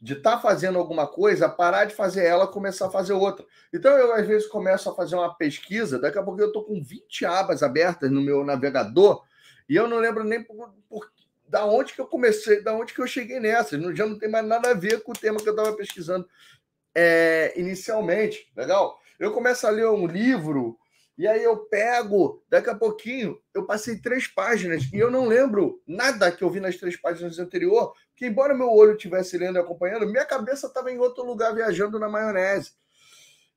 de 0.00 0.12
estar 0.12 0.36
tá 0.36 0.40
fazendo 0.40 0.78
alguma 0.78 1.06
coisa, 1.06 1.48
parar 1.48 1.84
de 1.84 1.94
fazer 1.94 2.24
ela, 2.24 2.46
começar 2.46 2.86
a 2.86 2.90
fazer 2.90 3.12
outra. 3.12 3.44
Então, 3.72 3.92
eu, 3.96 4.12
às 4.14 4.26
vezes, 4.26 4.46
começo 4.46 4.88
a 4.88 4.94
fazer 4.94 5.16
uma 5.16 5.34
pesquisa, 5.34 5.98
daqui 5.98 6.18
a 6.18 6.22
pouco 6.22 6.40
eu 6.40 6.48
estou 6.48 6.64
com 6.64 6.80
20 6.82 7.26
abas 7.26 7.62
abertas 7.62 8.10
no 8.10 8.20
meu 8.20 8.44
navegador, 8.44 9.24
e 9.68 9.74
eu 9.74 9.88
não 9.88 9.98
lembro 9.98 10.22
nem 10.22 10.42
por, 10.42 10.72
por, 10.88 11.10
da 11.48 11.64
onde 11.64 11.92
que 11.92 12.00
eu 12.00 12.06
comecei, 12.06 12.62
da 12.62 12.74
onde 12.74 12.94
que 12.94 13.00
eu 13.00 13.06
cheguei 13.06 13.40
nessa. 13.40 13.78
Já 13.94 14.06
não 14.06 14.18
tem 14.18 14.30
mais 14.30 14.46
nada 14.46 14.70
a 14.70 14.74
ver 14.74 15.02
com 15.02 15.12
o 15.12 15.18
tema 15.18 15.40
que 15.40 15.48
eu 15.48 15.54
estava 15.54 15.76
pesquisando 15.76 16.28
é, 16.94 17.52
inicialmente. 17.56 18.50
Legal? 18.56 18.98
Eu 19.18 19.32
começo 19.32 19.66
a 19.66 19.70
ler 19.70 19.88
um 19.88 20.06
livro 20.06 20.78
e 21.18 21.26
aí 21.26 21.42
eu 21.42 21.56
pego, 21.66 22.44
daqui 22.48 22.70
a 22.70 22.76
pouquinho, 22.76 23.42
eu 23.52 23.66
passei 23.66 24.00
três 24.00 24.28
páginas 24.28 24.84
e 24.92 24.98
eu 24.98 25.10
não 25.10 25.26
lembro 25.26 25.82
nada 25.84 26.30
que 26.30 26.44
eu 26.44 26.50
vi 26.50 26.60
nas 26.60 26.76
três 26.76 26.96
páginas 26.96 27.40
anterior, 27.40 27.92
que 28.14 28.24
embora 28.24 28.54
meu 28.54 28.70
olho 28.70 28.92
estivesse 28.92 29.36
lendo 29.36 29.56
e 29.56 29.60
acompanhando, 29.60 30.06
minha 30.06 30.24
cabeça 30.24 30.68
estava 30.68 30.92
em 30.92 30.98
outro 30.98 31.24
lugar 31.24 31.52
viajando 31.52 31.98
na 31.98 32.08
maionese. 32.08 32.70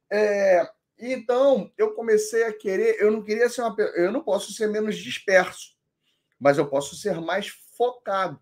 É, 0.10 0.68
então, 0.98 1.72
eu 1.78 1.94
comecei 1.94 2.46
a 2.46 2.52
querer, 2.52 3.00
eu 3.00 3.12
não 3.12 3.22
queria 3.22 3.48
ser 3.48 3.62
uma 3.62 3.76
eu 3.96 4.12
não 4.12 4.24
posso 4.24 4.52
ser 4.54 4.66
menos 4.66 4.98
disperso, 4.98 5.76
mas 6.40 6.58
eu 6.58 6.68
posso 6.68 6.96
ser 6.96 7.22
mais 7.22 7.50
focado. 7.78 8.42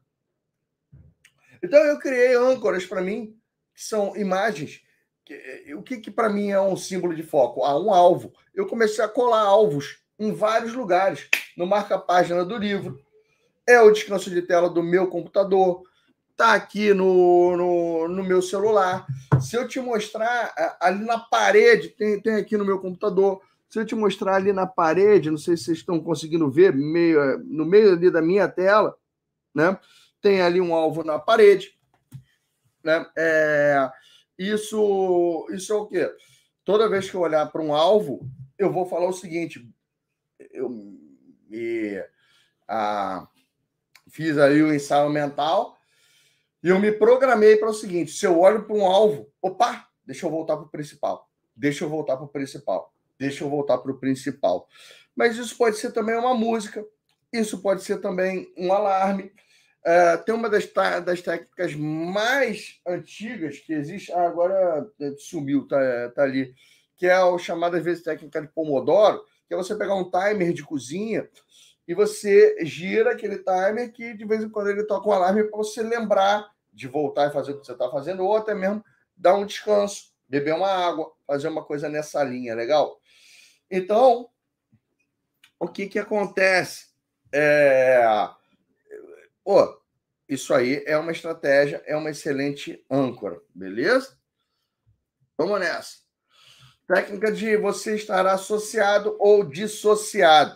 Então 1.61 1.79
eu 1.83 1.99
criei 1.99 2.35
âncoras 2.35 2.85
para 2.85 3.01
mim, 3.01 3.37
que 3.75 3.83
são 3.83 4.15
imagens 4.15 4.81
o 5.75 5.83
que, 5.83 5.97
que 5.97 6.11
para 6.11 6.29
mim 6.29 6.49
é 6.49 6.61
um 6.61 6.75
símbolo 6.75 7.15
de 7.15 7.23
foco? 7.23 7.63
Ah, 7.63 7.79
um 7.79 7.93
alvo. 7.93 8.33
Eu 8.53 8.67
comecei 8.67 9.03
a 9.03 9.07
colar 9.07 9.41
alvos 9.41 9.99
em 10.19 10.33
vários 10.33 10.73
lugares, 10.73 11.29
no 11.55 11.65
marca-página 11.65 12.43
do 12.43 12.57
livro, 12.57 12.99
é 13.65 13.79
o 13.79 13.91
descanso 13.91 14.29
de 14.29 14.41
tela 14.41 14.69
do 14.69 14.83
meu 14.83 15.07
computador, 15.07 15.83
tá 16.35 16.53
aqui 16.53 16.93
no, 16.93 17.55
no, 17.55 18.07
no, 18.07 18.23
meu 18.23 18.41
celular. 18.41 19.05
Se 19.39 19.55
eu 19.55 19.67
te 19.67 19.79
mostrar 19.79 20.77
ali 20.79 21.05
na 21.05 21.19
parede, 21.19 21.89
tem, 21.89 22.19
tem 22.19 22.35
aqui 22.35 22.57
no 22.57 22.65
meu 22.65 22.79
computador. 22.79 23.41
Se 23.69 23.79
eu 23.79 23.85
te 23.85 23.93
mostrar 23.93 24.35
ali 24.35 24.51
na 24.51 24.65
parede, 24.65 25.29
não 25.29 25.37
sei 25.37 25.55
se 25.55 25.65
vocês 25.65 25.77
estão 25.77 25.99
conseguindo 25.99 26.49
ver, 26.49 26.73
meio, 26.73 27.37
no 27.45 27.65
meio 27.65 27.93
ali 27.93 28.09
da 28.09 28.21
minha 28.21 28.47
tela, 28.47 28.95
né? 29.53 29.77
Tem 30.21 30.41
ali 30.41 30.59
um 30.59 30.73
alvo 30.73 31.03
na 31.03 31.19
parede, 31.19 31.77
né? 32.83 33.05
É, 33.15 33.91
isso, 34.39 35.47
isso 35.51 35.73
é 35.73 35.75
o 35.75 35.85
quê? 35.85 36.09
Toda 36.63 36.87
vez 36.87 37.09
que 37.09 37.15
eu 37.15 37.21
olhar 37.21 37.45
para 37.51 37.61
um 37.61 37.75
alvo, 37.75 38.25
eu 38.57 38.71
vou 38.71 38.85
falar 38.85 39.09
o 39.09 39.13
seguinte: 39.13 39.69
eu 40.51 40.69
me, 40.69 42.01
a, 42.65 43.27
fiz 44.09 44.37
aí 44.37 44.63
o 44.63 44.73
ensaio 44.73 45.09
mental 45.09 45.77
e 46.63 46.69
eu 46.69 46.79
me 46.79 46.89
programei 46.89 47.57
para 47.57 47.69
o 47.69 47.73
seguinte: 47.73 48.11
se 48.11 48.25
eu 48.25 48.39
olho 48.39 48.63
para 48.63 48.75
um 48.75 48.85
alvo, 48.85 49.29
opa, 49.41 49.89
deixa 50.05 50.25
eu 50.25 50.29
voltar 50.29 50.55
para 50.55 50.65
o 50.65 50.69
principal, 50.69 51.29
deixa 51.53 51.83
eu 51.83 51.89
voltar 51.89 52.15
para 52.15 52.25
o 52.25 52.29
principal, 52.29 52.93
deixa 53.17 53.43
eu 53.43 53.49
voltar 53.49 53.77
para 53.79 53.91
o 53.91 53.99
principal. 53.99 54.69
Mas 55.13 55.35
isso 55.35 55.57
pode 55.57 55.77
ser 55.77 55.91
também 55.91 56.15
uma 56.15 56.33
música, 56.33 56.85
isso 57.33 57.61
pode 57.61 57.83
ser 57.83 57.99
também 57.99 58.51
um 58.57 58.71
alarme, 58.71 59.33
é, 59.83 60.17
tem 60.17 60.35
uma 60.35 60.49
das, 60.49 60.69
das 61.05 61.21
técnicas 61.21 61.73
mais 61.73 62.79
antigas 62.85 63.59
que 63.59 63.73
existe, 63.73 64.11
ah, 64.11 64.27
agora 64.27 64.89
é, 64.99 65.13
sumiu, 65.17 65.67
tá, 65.67 65.77
tá 66.13 66.23
ali, 66.23 66.53
que 66.97 67.07
é 67.07 67.13
a 67.13 67.37
chamada, 67.37 67.77
às 67.77 67.83
vezes, 67.83 68.03
técnica 68.03 68.41
de 68.41 68.49
Pomodoro, 68.49 69.23
que 69.47 69.53
é 69.53 69.57
você 69.57 69.75
pegar 69.75 69.95
um 69.95 70.09
timer 70.09 70.53
de 70.53 70.63
cozinha 70.63 71.27
e 71.87 71.93
você 71.93 72.57
gira 72.65 73.11
aquele 73.11 73.37
timer 73.37 73.91
que 73.91 74.13
de 74.13 74.25
vez 74.25 74.43
em 74.43 74.49
quando 74.49 74.69
ele 74.69 74.83
toca 74.83 75.09
um 75.09 75.13
alarme 75.13 75.45
para 75.45 75.57
você 75.57 75.81
lembrar 75.81 76.51
de 76.71 76.87
voltar 76.87 77.29
e 77.29 77.33
fazer 77.33 77.53
o 77.53 77.59
que 77.59 77.65
você 77.65 77.71
está 77.71 77.89
fazendo, 77.89 78.23
ou 78.23 78.35
até 78.35 78.53
mesmo 78.53 78.83
dar 79.15 79.35
um 79.35 79.45
descanso, 79.45 80.13
beber 80.27 80.53
uma 80.53 80.69
água, 80.69 81.11
fazer 81.25 81.47
uma 81.47 81.63
coisa 81.63 81.89
nessa 81.89 82.21
linha, 82.23 82.53
legal? 82.53 82.99
Então, 83.71 84.29
o 85.59 85.67
que, 85.67 85.87
que 85.87 85.97
acontece? 85.97 86.89
É 87.31 88.29
Pô, 89.49 89.81
isso 90.27 90.53
aí 90.53 90.83
é 90.85 90.95
uma 90.95 91.11
estratégia, 91.11 91.81
é 91.87 91.95
uma 91.95 92.11
excelente 92.11 92.85
âncora, 92.87 93.41
beleza? 93.49 94.15
Vamos 95.35 95.59
nessa. 95.59 95.97
Técnica 96.85 97.31
de 97.31 97.57
você 97.57 97.95
estar 97.95 98.27
associado 98.27 99.17
ou 99.19 99.43
dissociado. 99.43 100.55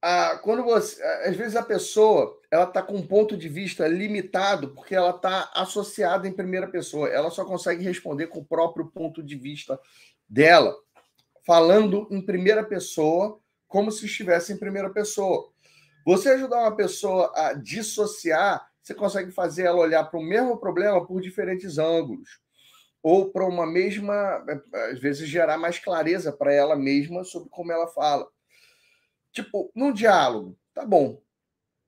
Ah, 0.00 0.40
quando 0.42 0.64
você, 0.64 1.02
às 1.26 1.36
vezes 1.36 1.56
a 1.56 1.62
pessoa 1.62 2.40
ela 2.50 2.64
está 2.64 2.82
com 2.82 2.94
um 2.94 3.06
ponto 3.06 3.36
de 3.36 3.50
vista 3.50 3.86
limitado 3.86 4.70
porque 4.70 4.94
ela 4.94 5.10
está 5.10 5.52
associada 5.52 6.26
em 6.26 6.32
primeira 6.32 6.68
pessoa. 6.68 7.10
Ela 7.10 7.30
só 7.30 7.44
consegue 7.44 7.84
responder 7.84 8.28
com 8.28 8.38
o 8.38 8.46
próprio 8.46 8.86
ponto 8.86 9.22
de 9.22 9.36
vista 9.36 9.78
dela, 10.26 10.74
falando 11.44 12.08
em 12.10 12.24
primeira 12.24 12.64
pessoa, 12.64 13.38
como 13.68 13.92
se 13.92 14.06
estivesse 14.06 14.54
em 14.54 14.58
primeira 14.58 14.88
pessoa. 14.88 15.52
Você 16.04 16.30
ajudar 16.30 16.58
uma 16.60 16.76
pessoa 16.76 17.32
a 17.34 17.54
dissociar, 17.54 18.68
você 18.82 18.94
consegue 18.94 19.32
fazer 19.32 19.64
ela 19.64 19.78
olhar 19.78 20.04
para 20.04 20.20
o 20.20 20.22
mesmo 20.22 20.58
problema 20.58 21.04
por 21.06 21.20
diferentes 21.20 21.78
ângulos. 21.78 22.40
Ou 23.02 23.30
para 23.30 23.46
uma 23.46 23.66
mesma, 23.66 24.44
às 24.90 24.98
vezes, 24.98 25.28
gerar 25.28 25.56
mais 25.56 25.78
clareza 25.78 26.32
para 26.32 26.52
ela 26.52 26.76
mesma 26.76 27.24
sobre 27.24 27.48
como 27.48 27.72
ela 27.72 27.86
fala. 27.86 28.28
Tipo, 29.32 29.70
num 29.74 29.92
diálogo, 29.92 30.56
tá 30.74 30.84
bom. 30.84 31.22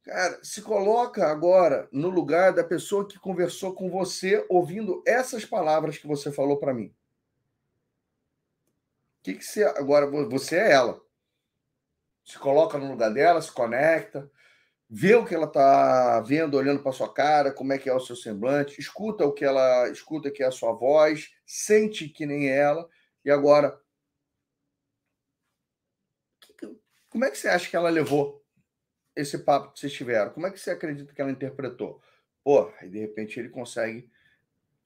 Cara, 0.02 0.38
se 0.42 0.62
coloca 0.62 1.26
agora 1.26 1.88
no 1.92 2.08
lugar 2.08 2.52
da 2.52 2.64
pessoa 2.64 3.06
que 3.06 3.18
conversou 3.18 3.74
com 3.74 3.90
você, 3.90 4.44
ouvindo 4.48 5.02
essas 5.06 5.44
palavras 5.44 5.98
que 5.98 6.06
você 6.06 6.32
falou 6.32 6.58
para 6.58 6.72
mim. 6.72 6.94
O 9.20 9.22
que, 9.24 9.34
que 9.34 9.44
você. 9.44 9.64
Agora, 9.64 10.06
você 10.06 10.56
é 10.56 10.72
ela 10.72 11.05
se 12.26 12.38
coloca 12.38 12.76
no 12.76 12.90
lugar 12.90 13.14
dela, 13.14 13.40
se 13.40 13.52
conecta, 13.52 14.28
vê 14.90 15.14
o 15.14 15.24
que 15.24 15.34
ela 15.34 15.46
está 15.46 16.20
vendo, 16.20 16.56
olhando 16.56 16.82
para 16.82 16.92
sua 16.92 17.12
cara, 17.12 17.52
como 17.52 17.72
é 17.72 17.78
que 17.78 17.88
é 17.88 17.94
o 17.94 18.00
seu 18.00 18.16
semblante, 18.16 18.80
escuta 18.80 19.24
o 19.24 19.32
que 19.32 19.44
ela 19.44 19.88
escuta 19.88 20.30
que 20.30 20.42
é 20.42 20.46
a 20.46 20.50
sua 20.50 20.72
voz, 20.72 21.32
sente 21.46 22.08
que 22.08 22.26
nem 22.26 22.48
ela, 22.48 22.88
e 23.24 23.30
agora 23.30 23.80
como 27.08 27.24
é 27.24 27.30
que 27.30 27.38
você 27.38 27.48
acha 27.48 27.70
que 27.70 27.76
ela 27.76 27.88
levou 27.88 28.44
esse 29.14 29.38
papo 29.38 29.72
que 29.72 29.80
vocês 29.80 29.92
tiveram? 29.92 30.32
Como 30.32 30.46
é 30.46 30.50
que 30.50 30.60
você 30.60 30.72
acredita 30.72 31.14
que 31.14 31.20
ela 31.22 31.30
interpretou? 31.30 32.02
Pô, 32.44 32.70
aí 32.78 32.90
de 32.90 32.98
repente 32.98 33.40
ele 33.40 33.48
consegue 33.48 34.10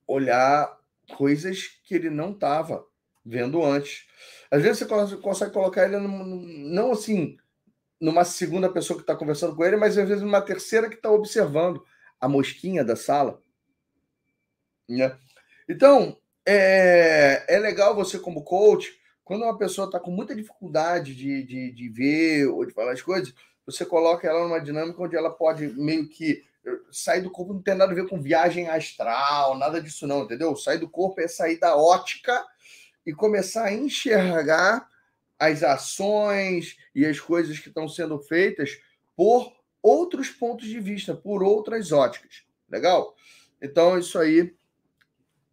olhar 0.07 0.79
coisas 1.17 1.67
que 1.83 1.95
ele 1.95 2.09
não 2.09 2.31
estava 2.31 2.87
vendo 3.25 3.65
antes. 3.65 4.07
Às 4.51 4.63
vezes 4.63 4.79
você 4.87 5.17
consegue 5.17 5.53
colocar 5.53 5.85
ele 5.85 5.99
não 5.99 6.93
assim 6.93 7.37
numa 8.01 8.25
segunda 8.25 8.69
pessoa 8.71 8.97
que 8.97 9.03
está 9.03 9.15
conversando 9.15 9.55
com 9.55 9.65
ele, 9.65 9.77
mas 9.77 9.99
às 9.99 10.09
vezes 10.09 10.23
numa 10.23 10.41
terceira 10.41 10.89
que 10.89 10.97
está 10.97 11.11
observando 11.11 11.85
a 12.19 12.29
mosquinha 12.29 12.83
da 12.83 12.97
sala. 12.97 13.43
Né? 14.89 15.17
Então, 15.69 16.17
é, 16.47 17.45
é 17.49 17.59
legal 17.59 17.95
você, 17.95 18.19
como 18.19 18.43
coach, 18.43 18.99
quando 19.23 19.45
uma 19.45 19.57
pessoa 19.57 19.87
está 19.87 20.01
com 20.01 20.11
muita 20.11 20.35
dificuldade 20.35 21.15
de, 21.15 21.45
de, 21.45 21.73
de 21.73 21.89
ver 21.89 22.47
ou 22.47 22.65
de 22.65 22.73
falar 22.73 22.93
as 22.93 23.03
coisas, 23.03 23.33
você 23.65 23.85
coloca 23.85 24.27
ela 24.27 24.43
numa 24.43 24.61
dinâmica 24.61 25.01
onde 25.01 25.15
ela 25.15 25.31
pode 25.31 25.69
meio 25.69 26.09
que 26.09 26.43
eh, 26.67 26.79
sair 26.91 27.21
do 27.21 27.31
corpo, 27.31 27.53
não 27.53 27.63
tem 27.63 27.75
nada 27.75 27.93
a 27.93 27.95
ver 27.95 28.09
com 28.09 28.21
viagem 28.21 28.69
astral, 28.69 29.57
nada 29.57 29.81
disso 29.81 30.07
não, 30.07 30.25
entendeu? 30.25 30.57
Sair 30.57 30.79
do 30.79 30.89
corpo 30.89 31.21
é 31.21 31.29
sair 31.29 31.59
da 31.61 31.77
ótica 31.77 32.45
e 33.07 33.13
começar 33.13 33.65
a 33.67 33.73
enxergar 33.73 34.89
as 35.39 35.63
ações 35.63 36.77
e 36.95 37.07
as 37.07 37.19
coisas 37.19 37.59
que 37.59 37.69
estão 37.69 37.89
sendo 37.89 38.19
feitas 38.19 38.79
por 39.17 39.53
outros 39.83 40.29
pontos 40.29 40.69
de 40.69 40.79
vista, 40.79 41.15
por 41.15 41.43
outras 41.43 41.93
óticas. 41.93 42.45
Legal? 42.69 43.17
Então, 43.61 43.99
isso 43.99 44.19
aí. 44.19 44.55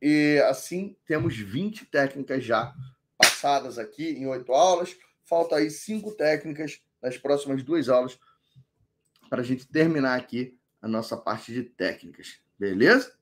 E 0.02 0.40
assim, 0.48 0.96
temos 1.06 1.36
20 1.36 1.86
técnicas 1.86 2.44
já 2.44 2.74
passadas 3.18 3.80
aqui 3.80 4.10
em 4.10 4.28
oito 4.28 4.52
aulas. 4.54 4.96
Falta 5.24 5.56
aí 5.56 5.70
cinco 5.70 6.12
técnicas 6.12 6.82
nas 7.02 7.18
próximas 7.18 7.64
duas 7.64 7.90
aulas 7.90 8.20
para 9.30 9.42
a 9.42 9.46
gente 9.46 9.68
terminar 9.68 10.18
aqui 10.18 10.58
a 10.82 10.88
nossa 10.88 11.18
parte 11.18 11.54
de 11.54 11.64
técnicas. 11.64 12.40
Beleza? 12.58 13.18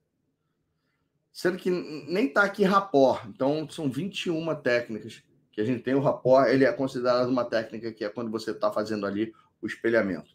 Sendo 1.36 1.57
que 1.57 1.70
nem 1.70 2.28
está 2.28 2.44
aqui 2.44 2.64
rapport. 2.64 3.28
Então, 3.28 3.70
são 3.70 3.91
21 3.91 4.56
técnicas 4.62 5.22
que 5.52 5.60
a 5.60 5.66
gente 5.66 5.84
tem. 5.84 5.94
O 5.94 5.99
rapport 5.99 6.48
ele 6.48 6.64
é 6.64 6.72
considerado 6.72 7.28
uma 7.28 7.44
técnica 7.44 7.91
que 7.91 8.06
é 8.06 8.10
quando 8.10 8.32
você 8.32 8.52
está 8.52 8.72
fazendo 8.72 9.06
ali 9.06 9.34
o 9.62 9.68
espelhamento. 9.68 10.34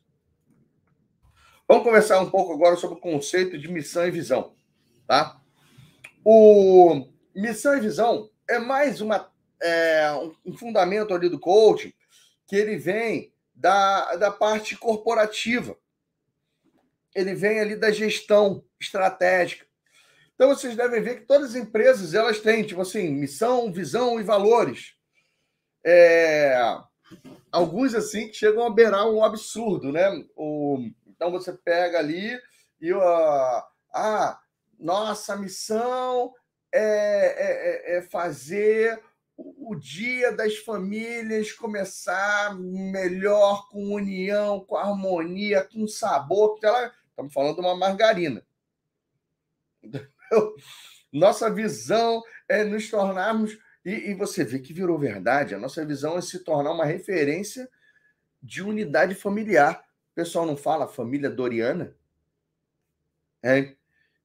Vamos 1.67 1.85
conversar 1.85 2.21
um 2.21 2.29
pouco 2.29 2.53
agora 2.53 2.77
sobre 2.77 2.99
o 2.99 3.01
conceito 3.01 3.59
de 3.59 3.67
missão 3.67 4.07
e 4.07 4.11
visão, 4.11 4.53
tá? 5.07 5.41
O 6.23 7.07
missão 7.35 7.75
e 7.79 7.81
visão 7.81 8.29
é 8.47 8.59
mais 8.59 9.01
uma, 9.01 9.33
é, 9.63 10.13
um 10.45 10.53
fundamento 10.53 11.15
ali 11.15 11.31
do 11.31 11.41
coaching 11.41 11.95
que 12.47 12.57
ele 12.57 12.77
vem 12.77 13.33
da, 13.55 14.17
da 14.17 14.31
parte 14.31 14.77
corporativa. 14.77 15.79
Ele 17.15 17.35
vem 17.35 17.59
ali 17.59 17.75
da 17.75 17.91
gestão 17.91 18.63
estratégica. 18.79 19.70
Então 20.41 20.57
vocês 20.57 20.75
devem 20.75 21.03
ver 21.03 21.17
que 21.17 21.27
todas 21.27 21.51
as 21.51 21.55
empresas 21.55 22.15
elas 22.15 22.41
têm, 22.41 22.65
tipo 22.65 22.81
assim, 22.81 23.11
missão, 23.11 23.71
visão 23.71 24.19
e 24.19 24.23
valores. 24.23 24.95
É, 25.85 26.59
alguns 27.53 27.95
assim 27.95 28.29
que 28.29 28.33
chegam 28.33 28.65
a 28.65 28.71
beirar 28.71 29.07
um 29.07 29.23
absurdo, 29.23 29.93
né? 29.93 30.09
O, 30.35 30.79
então 31.07 31.31
você 31.31 31.53
pega 31.53 31.99
ali 31.99 32.41
e 32.81 32.91
uh, 32.91 33.63
ah, 33.93 34.41
nossa 34.79 35.37
missão 35.37 36.33
é, 36.73 36.81
é, 36.81 37.97
é, 37.97 37.99
é 37.99 38.03
fazer 38.09 38.99
o 39.37 39.75
dia 39.75 40.33
das 40.33 40.57
famílias 40.57 41.53
começar 41.53 42.59
melhor, 42.59 43.69
com 43.69 43.93
união, 43.93 44.61
com 44.61 44.79
harmonia, 44.79 45.69
com 45.71 45.87
sabor. 45.87 46.59
Estamos 47.11 47.31
falando 47.31 47.57
de 47.57 47.61
uma 47.61 47.77
margarina. 47.77 48.43
Nossa 51.13 51.53
visão 51.53 52.23
é 52.49 52.65
nos 52.65 52.89
tornarmos. 52.89 53.59
E, 53.85 54.11
e, 54.11 54.15
você 54.15 54.45
vê 54.45 54.59
que 54.59 54.73
virou 54.73 54.99
verdade. 54.99 55.55
A 55.55 55.59
nossa 55.59 55.85
visão 55.85 56.19
é 56.19 56.21
se 56.21 56.41
tornar 56.45 56.73
uma 56.73 56.85
referência 56.85 57.69
de 58.43 58.63
unidade 58.63 59.15
familiar 59.15 59.85
pessoal 60.21 60.45
não 60.45 60.57
fala 60.57 60.87
família 60.87 61.31
Doriana? 61.31 61.97
É. 63.43 63.75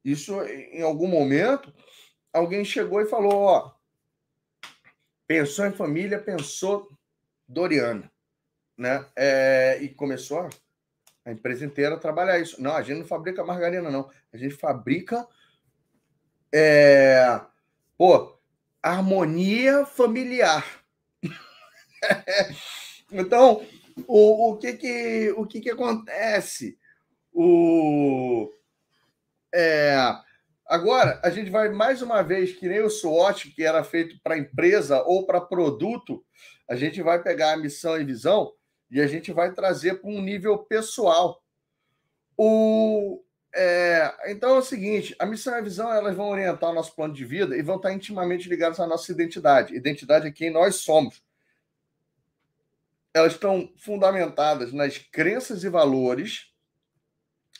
Isso, 0.03 0.39
em 0.43 0.81
algum 0.81 1.07
momento, 1.07 1.73
alguém 2.33 2.65
chegou 2.65 3.01
e 3.01 3.05
falou: 3.05 3.43
ó, 3.43 3.71
pensou 5.25 5.65
em 5.65 5.71
família, 5.71 6.19
pensou 6.19 6.91
Doriana, 7.47 8.11
né? 8.77 9.05
É, 9.15 9.79
e 9.81 9.89
começou 9.89 10.49
a 11.23 11.31
empresa 11.31 11.65
inteira 11.65 11.95
a 11.95 11.99
trabalhar 11.99 12.39
isso. 12.39 12.61
Não, 12.61 12.75
a 12.75 12.81
gente 12.81 12.99
não 12.99 13.07
fabrica 13.07 13.43
margarina, 13.43 13.89
não. 13.89 14.11
A 14.33 14.37
gente 14.37 14.55
fabrica. 14.55 15.25
É, 16.57 17.41
pô, 17.97 18.39
harmonia 18.81 19.85
familiar. 19.85 20.65
então, 23.11 23.61
o, 24.07 24.51
o, 24.51 24.57
que, 24.57 24.71
que, 24.71 25.33
o 25.35 25.45
que, 25.45 25.59
que 25.59 25.69
acontece? 25.69 26.79
O, 27.33 28.49
é, 29.53 29.97
agora, 30.65 31.19
a 31.25 31.29
gente 31.29 31.49
vai 31.49 31.67
mais 31.67 32.01
uma 32.01 32.21
vez, 32.21 32.53
que 32.53 32.69
nem 32.69 32.79
o 32.79 32.89
SWOT, 32.89 33.51
que 33.51 33.61
era 33.61 33.83
feito 33.83 34.17
para 34.23 34.37
empresa 34.37 35.03
ou 35.03 35.25
para 35.25 35.41
produto, 35.41 36.23
a 36.69 36.75
gente 36.77 37.01
vai 37.01 37.21
pegar 37.21 37.51
a 37.51 37.57
missão 37.57 37.99
e 37.99 38.05
visão 38.05 38.53
e 38.89 39.01
a 39.01 39.07
gente 39.07 39.33
vai 39.33 39.51
trazer 39.51 39.95
para 39.95 40.09
um 40.09 40.21
nível 40.21 40.59
pessoal. 40.59 41.43
O, 42.37 43.24
é, 43.55 44.31
então 44.31 44.55
é 44.55 44.59
o 44.59 44.61
seguinte: 44.61 45.15
a 45.17 45.25
missão 45.25 45.53
e 45.53 45.57
a 45.57 45.61
visão 45.61 45.91
elas 45.91 46.15
vão 46.15 46.29
orientar 46.29 46.69
o 46.69 46.73
nosso 46.73 46.95
plano 46.95 47.13
de 47.13 47.25
vida 47.25 47.55
e 47.57 47.61
vão 47.61 47.77
estar 47.77 47.93
intimamente 47.93 48.49
ligadas 48.49 48.79
à 48.79 48.85
nossa 48.85 49.11
identidade. 49.11 49.75
Identidade 49.75 50.27
é 50.27 50.31
quem 50.31 50.51
nós 50.51 50.75
somos 50.75 51.23
elas 53.15 53.31
estão 53.31 53.71
fundamentadas 53.77 54.73
nas 54.73 54.97
crenças 54.97 55.63
e 55.63 55.69
valores 55.69 56.51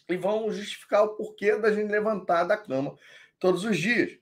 e 0.10 0.18
vão 0.18 0.52
justificar 0.52 1.04
o 1.04 1.16
porquê 1.16 1.56
da 1.56 1.72
gente 1.72 1.90
levantar 1.90 2.44
da 2.44 2.58
cama 2.58 2.98
todos 3.40 3.64
os 3.64 3.78
dias. 3.78 4.18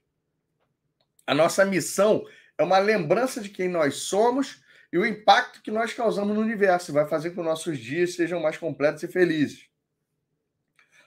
A 1.26 1.34
nossa 1.34 1.66
missão 1.66 2.24
é 2.56 2.62
uma 2.62 2.78
lembrança 2.78 3.42
de 3.42 3.50
quem 3.50 3.68
nós 3.68 3.96
somos 3.96 4.62
e 4.92 4.98
o 5.00 5.06
impacto 5.08 5.64
que 5.64 5.72
nós 5.72 5.92
causamos 5.92 6.36
no 6.36 6.42
universo. 6.42 6.94
Vai 6.94 7.08
fazer 7.08 7.32
com 7.32 7.42
que 7.42 7.50
nossos 7.50 7.80
dias 7.80 8.14
sejam 8.14 8.40
mais 8.40 8.58
completos 8.58 9.02
e 9.02 9.08
felizes. 9.08 9.68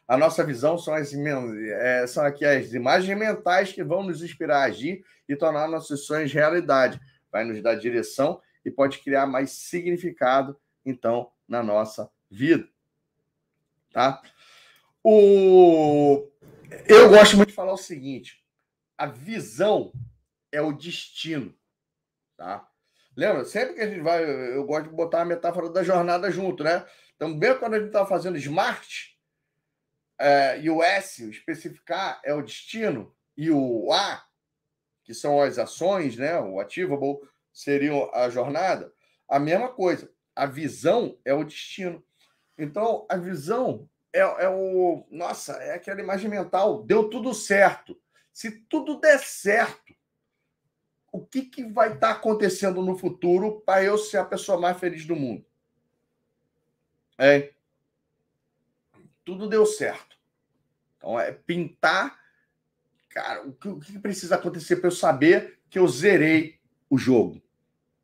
A 0.08 0.16
nossa 0.16 0.44
visão 0.44 0.78
são, 0.78 0.94
as, 0.94 1.12
é, 1.12 2.06
são 2.06 2.24
aqui 2.24 2.44
as 2.44 2.72
imagens 2.72 3.18
mentais 3.18 3.72
que 3.72 3.82
vão 3.82 4.04
nos 4.04 4.22
inspirar 4.22 4.60
a 4.60 4.64
agir 4.64 5.04
e 5.28 5.34
tornar 5.34 5.66
nossos 5.68 6.06
sonhos 6.06 6.32
realidade. 6.32 7.00
Vai 7.30 7.44
nos 7.44 7.60
dar 7.60 7.74
direção 7.74 8.40
e 8.64 8.70
pode 8.70 8.98
criar 8.98 9.26
mais 9.26 9.50
significado, 9.50 10.58
então, 10.84 11.30
na 11.48 11.62
nossa 11.62 12.10
vida. 12.30 12.68
Tá? 13.92 14.22
O... 15.02 16.28
Eu 16.88 17.08
gosto 17.10 17.36
muito 17.36 17.48
de 17.48 17.54
falar 17.54 17.72
o 17.72 17.78
seguinte: 17.78 18.44
a 18.96 19.06
visão 19.06 19.92
é 20.52 20.60
o 20.60 20.72
destino. 20.72 21.54
Tá? 22.36 22.68
Lembra? 23.16 23.44
Sempre 23.44 23.74
que 23.74 23.80
a 23.80 23.88
gente 23.88 24.00
vai, 24.00 24.24
eu 24.54 24.64
gosto 24.64 24.90
de 24.90 24.94
botar 24.94 25.22
a 25.22 25.24
metáfora 25.24 25.70
da 25.70 25.82
jornada 25.82 26.30
junto, 26.30 26.62
né? 26.62 26.84
Também 27.18 27.58
quando 27.58 27.74
a 27.74 27.78
gente 27.78 27.88
está 27.88 28.04
fazendo 28.04 28.36
smart, 28.36 29.15
é, 30.18 30.60
e 30.60 30.70
o 30.70 30.82
S, 30.82 31.24
o 31.24 31.30
especificar, 31.30 32.20
é 32.24 32.34
o 32.34 32.43
destino, 32.43 33.14
e 33.36 33.51
o 33.51 33.93
A, 33.93 34.24
que 35.05 35.12
são 35.14 35.40
as 35.40 35.59
ações, 35.59 36.16
né? 36.16 36.38
O 36.40 36.60
achievable, 36.60 37.20
seriam 37.52 38.10
a 38.14 38.28
jornada, 38.28 38.93
a 39.28 39.38
mesma 39.38 39.68
coisa. 39.68 40.10
A 40.34 40.47
visão 40.47 41.18
é 41.24 41.32
o 41.32 41.44
destino. 41.44 42.05
Então, 42.59 43.06
a 43.09 43.16
visão 43.16 43.88
é, 44.12 44.20
é 44.20 44.48
o. 44.48 45.06
Nossa, 45.10 45.52
é 45.55 45.74
aquela 45.74 46.01
imagem 46.01 46.30
mental. 46.30 46.82
Deu 46.82 47.09
tudo 47.09 47.34
certo. 47.34 48.01
Se 48.32 48.51
tudo 48.51 49.01
der 49.01 49.18
certo, 49.18 49.94
o 51.12 51.24
que, 51.24 51.43
que 51.43 51.64
vai 51.64 51.94
estar 51.94 52.09
tá 52.09 52.10
acontecendo 52.12 52.82
no 52.82 52.97
futuro 52.97 53.60
para 53.60 53.82
eu 53.82 53.97
ser 53.97 54.18
a 54.18 54.24
pessoa 54.24 54.60
mais 54.60 54.78
feliz 54.78 55.06
do 55.06 55.16
mundo? 55.16 55.44
É. 57.18 57.52
Tudo 59.26 59.46
deu 59.46 59.66
certo. 59.66 60.16
Então, 60.96 61.20
é 61.20 61.32
pintar. 61.32 62.18
Cara, 63.10 63.46
o 63.46 63.52
que, 63.52 63.68
o 63.68 63.78
que 63.78 63.98
precisa 63.98 64.36
acontecer 64.36 64.76
para 64.76 64.86
eu 64.86 64.92
saber 64.92 65.58
que 65.68 65.78
eu 65.78 65.86
zerei 65.86 66.58
o 66.88 66.96
jogo? 66.96 67.42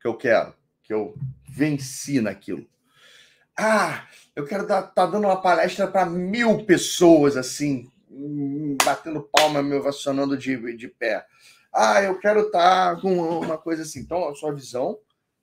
que 0.02 0.08
eu 0.08 0.16
quero, 0.16 0.52
que 0.82 0.92
eu 0.92 1.14
venci 1.48 2.20
naquilo. 2.20 2.66
Ah, 3.56 4.04
eu 4.34 4.44
quero 4.44 4.64
estar 4.64 4.82
tá 4.82 5.06
dando 5.06 5.26
uma 5.26 5.40
palestra 5.40 5.86
para 5.86 6.04
mil 6.04 6.64
pessoas, 6.64 7.36
assim, 7.36 7.88
batendo 8.84 9.28
palma, 9.32 9.62
me 9.62 9.76
ovacionando 9.76 10.36
de, 10.36 10.76
de 10.76 10.88
pé. 10.88 11.24
Ah, 11.72 12.02
eu 12.02 12.18
quero 12.18 12.46
estar 12.46 12.96
tá 12.96 13.00
com 13.00 13.14
uma 13.38 13.56
coisa 13.56 13.82
assim. 13.82 14.00
Então, 14.00 14.28
a 14.28 14.34
sua 14.34 14.52
visão 14.52 14.98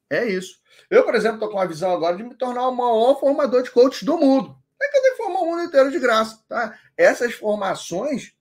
É 0.09 0.25
isso. 0.25 0.59
Eu, 0.89 1.05
por 1.05 1.15
exemplo, 1.15 1.35
estou 1.35 1.49
com 1.49 1.59
a 1.59 1.65
visão 1.65 1.91
agora 1.91 2.17
de 2.17 2.23
me 2.23 2.35
tornar 2.35 2.67
o 2.67 2.75
maior 2.75 3.19
formador 3.19 3.63
de 3.63 3.71
coaches 3.71 4.03
do 4.03 4.17
mundo. 4.17 4.57
É 4.81 4.87
que 4.87 4.97
eu 4.97 5.01
o 5.43 5.45
mundo 5.45 5.63
inteiro 5.63 5.91
de 5.91 5.99
graça. 5.99 6.43
Tá? 6.47 6.77
Essas 6.97 7.33
formações, 7.33 8.33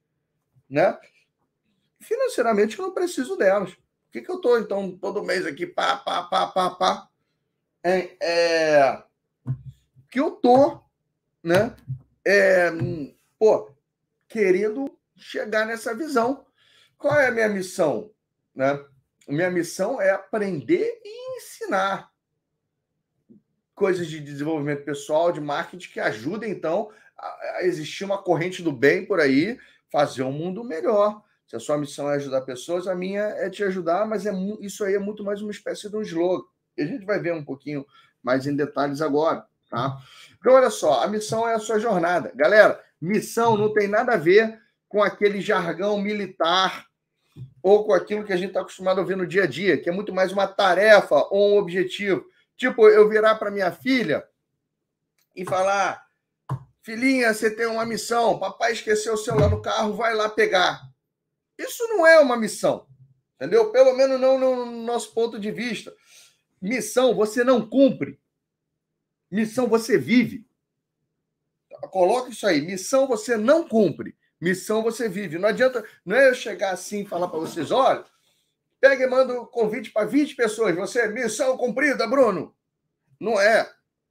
né? 0.69 0.99
Financeiramente, 2.01 2.79
eu 2.79 2.87
não 2.87 2.95
preciso 2.95 3.37
delas. 3.37 3.75
Por 3.75 4.12
que, 4.12 4.23
que 4.23 4.31
eu 4.31 4.37
estou, 4.37 4.59
então, 4.59 4.97
todo 4.97 5.25
mês 5.25 5.45
aqui, 5.45 5.66
pá, 5.66 5.97
pá, 5.97 6.23
pá, 6.23 6.47
pá, 6.47 6.70
pá? 6.70 7.09
É, 7.83 8.16
é... 8.20 9.03
Que 10.11 10.20
eu 10.20 10.33
tô, 10.33 10.81
né? 11.43 11.75
É, 12.25 12.70
pô, 13.39 13.70
querendo 14.29 14.97
chegar 15.16 15.66
nessa 15.66 15.95
visão. 15.95 16.47
Qual 16.97 17.15
é 17.15 17.29
a 17.29 17.31
minha 17.31 17.49
missão? 17.49 18.11
Né? 18.55 18.79
Minha 19.29 19.51
missão 19.51 20.01
é 20.01 20.11
aprender 20.11 21.01
e 21.05 21.37
ensinar 21.37 22.11
coisas 23.79 24.09
de 24.09 24.21
desenvolvimento 24.21 24.85
pessoal, 24.85 25.31
de 25.31 25.41
marketing 25.41 25.89
que 25.89 26.01
ajudem, 26.01 26.51
então, 26.51 26.91
a 27.17 27.63
existir 27.63 28.05
uma 28.05 28.19
corrente 28.19 28.63
do 28.63 28.73
bem 28.73 29.07
por 29.07 29.21
aí, 29.21 29.57
fazer 29.91 30.25
um 30.25 30.33
mundo 30.33 30.65
melhor. 30.65 31.23
Se 31.47 31.57
a 31.57 31.61
sua 31.61 31.79
missão 31.79 32.11
é 32.11 32.17
ajudar 32.17 32.43
pessoas, 32.43 32.87
a 32.87 32.95
minha 32.95 33.23
é 33.23 33.49
te 33.49 33.65
ajudar, 33.65 34.07
mas 34.07 34.27
é, 34.27 34.33
isso 34.61 34.85
aí 34.85 34.95
é 34.95 34.99
muito 34.99 35.25
mais 35.25 35.41
uma 35.41 35.51
espécie 35.51 35.89
de 35.89 35.97
um 35.97 36.03
slogan. 36.03 36.45
E 36.77 36.83
a 36.83 36.87
gente 36.87 37.07
vai 37.07 37.19
ver 37.19 37.33
um 37.33 37.45
pouquinho 37.45 37.87
mais 38.23 38.47
em 38.47 38.55
detalhes 38.55 39.01
agora, 39.01 39.47
tá? 39.71 39.97
Então, 40.39 40.53
olha 40.53 40.71
só, 40.71 41.03
a 41.03 41.07
missão 41.07 41.49
é 41.49 41.55
a 41.55 41.59
sua 41.59 41.79
jornada. 41.79 42.33
Galera, 42.35 42.83
missão 43.01 43.57
não 43.57 43.73
tem 43.73 43.89
nada 43.89 44.13
a 44.13 44.17
ver 44.17 44.61
com 44.89 45.03
aquele 45.03 45.41
jargão 45.41 45.99
militar 45.99 46.87
ou 47.63 47.85
com 47.85 47.93
aquilo 47.93 48.25
que 48.25 48.33
a 48.33 48.37
gente 48.37 48.49
está 48.49 48.61
acostumado 48.61 49.01
a 49.01 49.05
ver 49.05 49.17
no 49.17 49.27
dia 49.27 49.45
a 49.45 49.47
dia, 49.47 49.81
que 49.81 49.89
é 49.89 49.93
muito 49.93 50.13
mais 50.13 50.33
uma 50.33 50.47
tarefa 50.47 51.27
ou 51.31 51.55
um 51.55 51.59
objetivo. 51.59 52.25
Tipo, 52.59 52.89
eu 52.89 53.09
virar 53.09 53.37
para 53.37 53.51
minha 53.51 53.73
filha 53.73 54.29
e 55.35 55.45
falar: 55.47 56.07
Filhinha, 56.83 57.33
você 57.33 57.51
tem 57.51 57.67
uma 57.67 57.87
missão, 57.87 58.39
papai 58.39 58.73
esqueceu 58.73 59.15
o 59.15 59.17
celular 59.17 59.49
no 59.49 59.63
carro, 59.63 59.95
vai 59.95 60.15
lá 60.15 60.29
pegar. 60.29 60.83
Isso 61.57 61.87
não 61.89 62.07
é 62.07 62.19
uma 62.19 62.37
missão, 62.37 62.87
entendeu? 63.37 63.71
Pelo 63.71 63.97
menos 63.97 64.21
não 64.21 64.39
no 64.39 64.67
nosso 64.83 65.15
ponto 65.15 65.39
de 65.39 65.51
vista. 65.51 65.95
Missão 66.61 67.15
você 67.15 67.43
não 67.43 67.67
cumpre, 67.67 68.21
missão 69.31 69.67
você 69.67 69.97
vive. 69.97 70.47
Coloca 71.91 72.31
isso 72.31 72.47
aí: 72.47 72.61
missão 72.61 73.07
você 73.07 73.37
não 73.37 73.67
cumpre, 73.67 74.19
Missão 74.41 74.83
você 74.83 75.09
vive. 75.09 75.39
Não 75.39 75.49
adianta, 75.49 75.85
não 76.05 76.17
é 76.17 76.31
eu 76.31 76.35
chegar 76.35 76.71
assim 76.71 77.03
e 77.03 77.07
falar 77.07 77.29
para 77.29 77.41
vocês: 77.41 77.71
olha, 77.71 78.05
pega 78.81 79.05
e 79.05 79.07
manda 79.07 79.41
um 79.41 79.47
convite 79.47 79.91
para 79.91 80.07
20 80.07 80.35
pessoas. 80.35 80.75
Você, 80.77 81.09
missão 81.09 81.57
cumprida, 81.57 82.07
Bruno. 82.07 82.55
Não 83.21 83.41
é. 83.41 83.69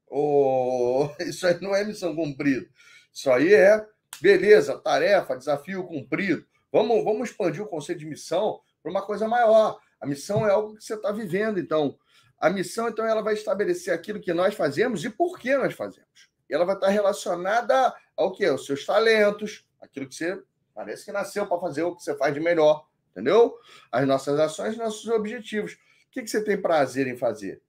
Oh, 0.07 1.09
isso 1.21 1.45
aí 1.45 1.59
não 1.61 1.75
é 1.75 1.83
missão 1.83 2.15
cumprida. 2.15 2.67
Isso 3.13 3.31
aí 3.31 3.53
é, 3.53 3.85
beleza, 4.21 4.77
tarefa, 4.77 5.37
desafio 5.37 5.83
cumprido. 5.85 6.45
Vamos, 6.71 7.03
vamos 7.03 7.29
expandir 7.29 7.63
o 7.63 7.67
conceito 7.67 7.99
de 7.99 8.05
missão 8.05 8.59
para 8.81 8.91
uma 8.91 9.01
coisa 9.01 9.27
maior. 9.27 9.79
A 9.99 10.05
missão 10.05 10.45
é 10.45 10.51
algo 10.51 10.75
que 10.75 10.83
você 10.83 10.93
está 10.93 11.11
vivendo, 11.11 11.59
então. 11.59 11.97
A 12.39 12.49
missão, 12.49 12.87
então, 12.87 13.05
ela 13.05 13.23
vai 13.23 13.33
estabelecer 13.33 13.91
aquilo 13.93 14.19
que 14.19 14.31
nós 14.31 14.53
fazemos 14.53 15.03
e 15.03 15.09
por 15.09 15.39
que 15.39 15.57
nós 15.57 15.73
fazemos. 15.73 16.29
E 16.47 16.53
ela 16.53 16.65
vai 16.65 16.75
estar 16.75 16.89
relacionada 16.89 17.93
ao 18.15 18.31
que? 18.31 18.45
Aos 18.45 18.65
seus 18.65 18.85
talentos, 18.85 19.67
aquilo 19.81 20.07
que 20.07 20.15
você 20.15 20.39
parece 20.73 21.05
que 21.05 21.11
nasceu 21.11 21.47
para 21.47 21.59
fazer 21.59 21.81
o 21.81 21.95
que 21.95 22.03
você 22.03 22.15
faz 22.15 22.33
de 22.33 22.39
melhor, 22.39 22.85
entendeu? 23.17 23.57
As 23.91 24.07
nossas 24.07 24.39
ações, 24.39 24.77
nossos 24.77 25.07
objetivos. 25.07 25.73
O 25.73 25.77
que, 26.11 26.21
que 26.21 26.29
você 26.29 26.43
tem 26.43 26.61
prazer 26.61 27.07
em 27.07 27.17
fazer? 27.17 27.63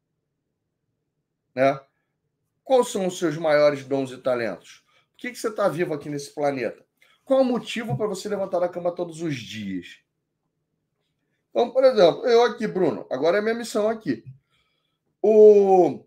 Né? 1.55 1.81
Quais 2.63 2.89
são 2.89 3.07
os 3.07 3.19
seus 3.19 3.39
maiores 3.39 3.83
dons 3.83 4.13
e 4.13 4.19
talentos? 4.19 4.85
Por 5.13 5.23
que, 5.23 5.31
que 5.31 5.39
você 5.39 5.49
está 5.49 5.67
vivo 5.67 5.95
aqui 5.95 6.11
nesse 6.11 6.35
planeta? 6.35 6.85
Qual 7.25 7.41
o 7.41 7.45
motivo 7.45 7.97
para 7.97 8.07
você 8.07 8.29
levantar 8.29 8.61
da 8.61 8.69
cama 8.69 8.95
todos 8.95 9.23
os 9.23 9.37
dias? 9.37 10.01
Então, 11.51 11.71
por 11.71 11.83
exemplo, 11.83 12.27
eu 12.27 12.45
aqui, 12.45 12.67
Bruno, 12.67 13.07
agora 13.11 13.39
é 13.39 13.41
minha 13.41 13.55
missão 13.55 13.89
aqui. 13.89 14.23
O 15.23 16.05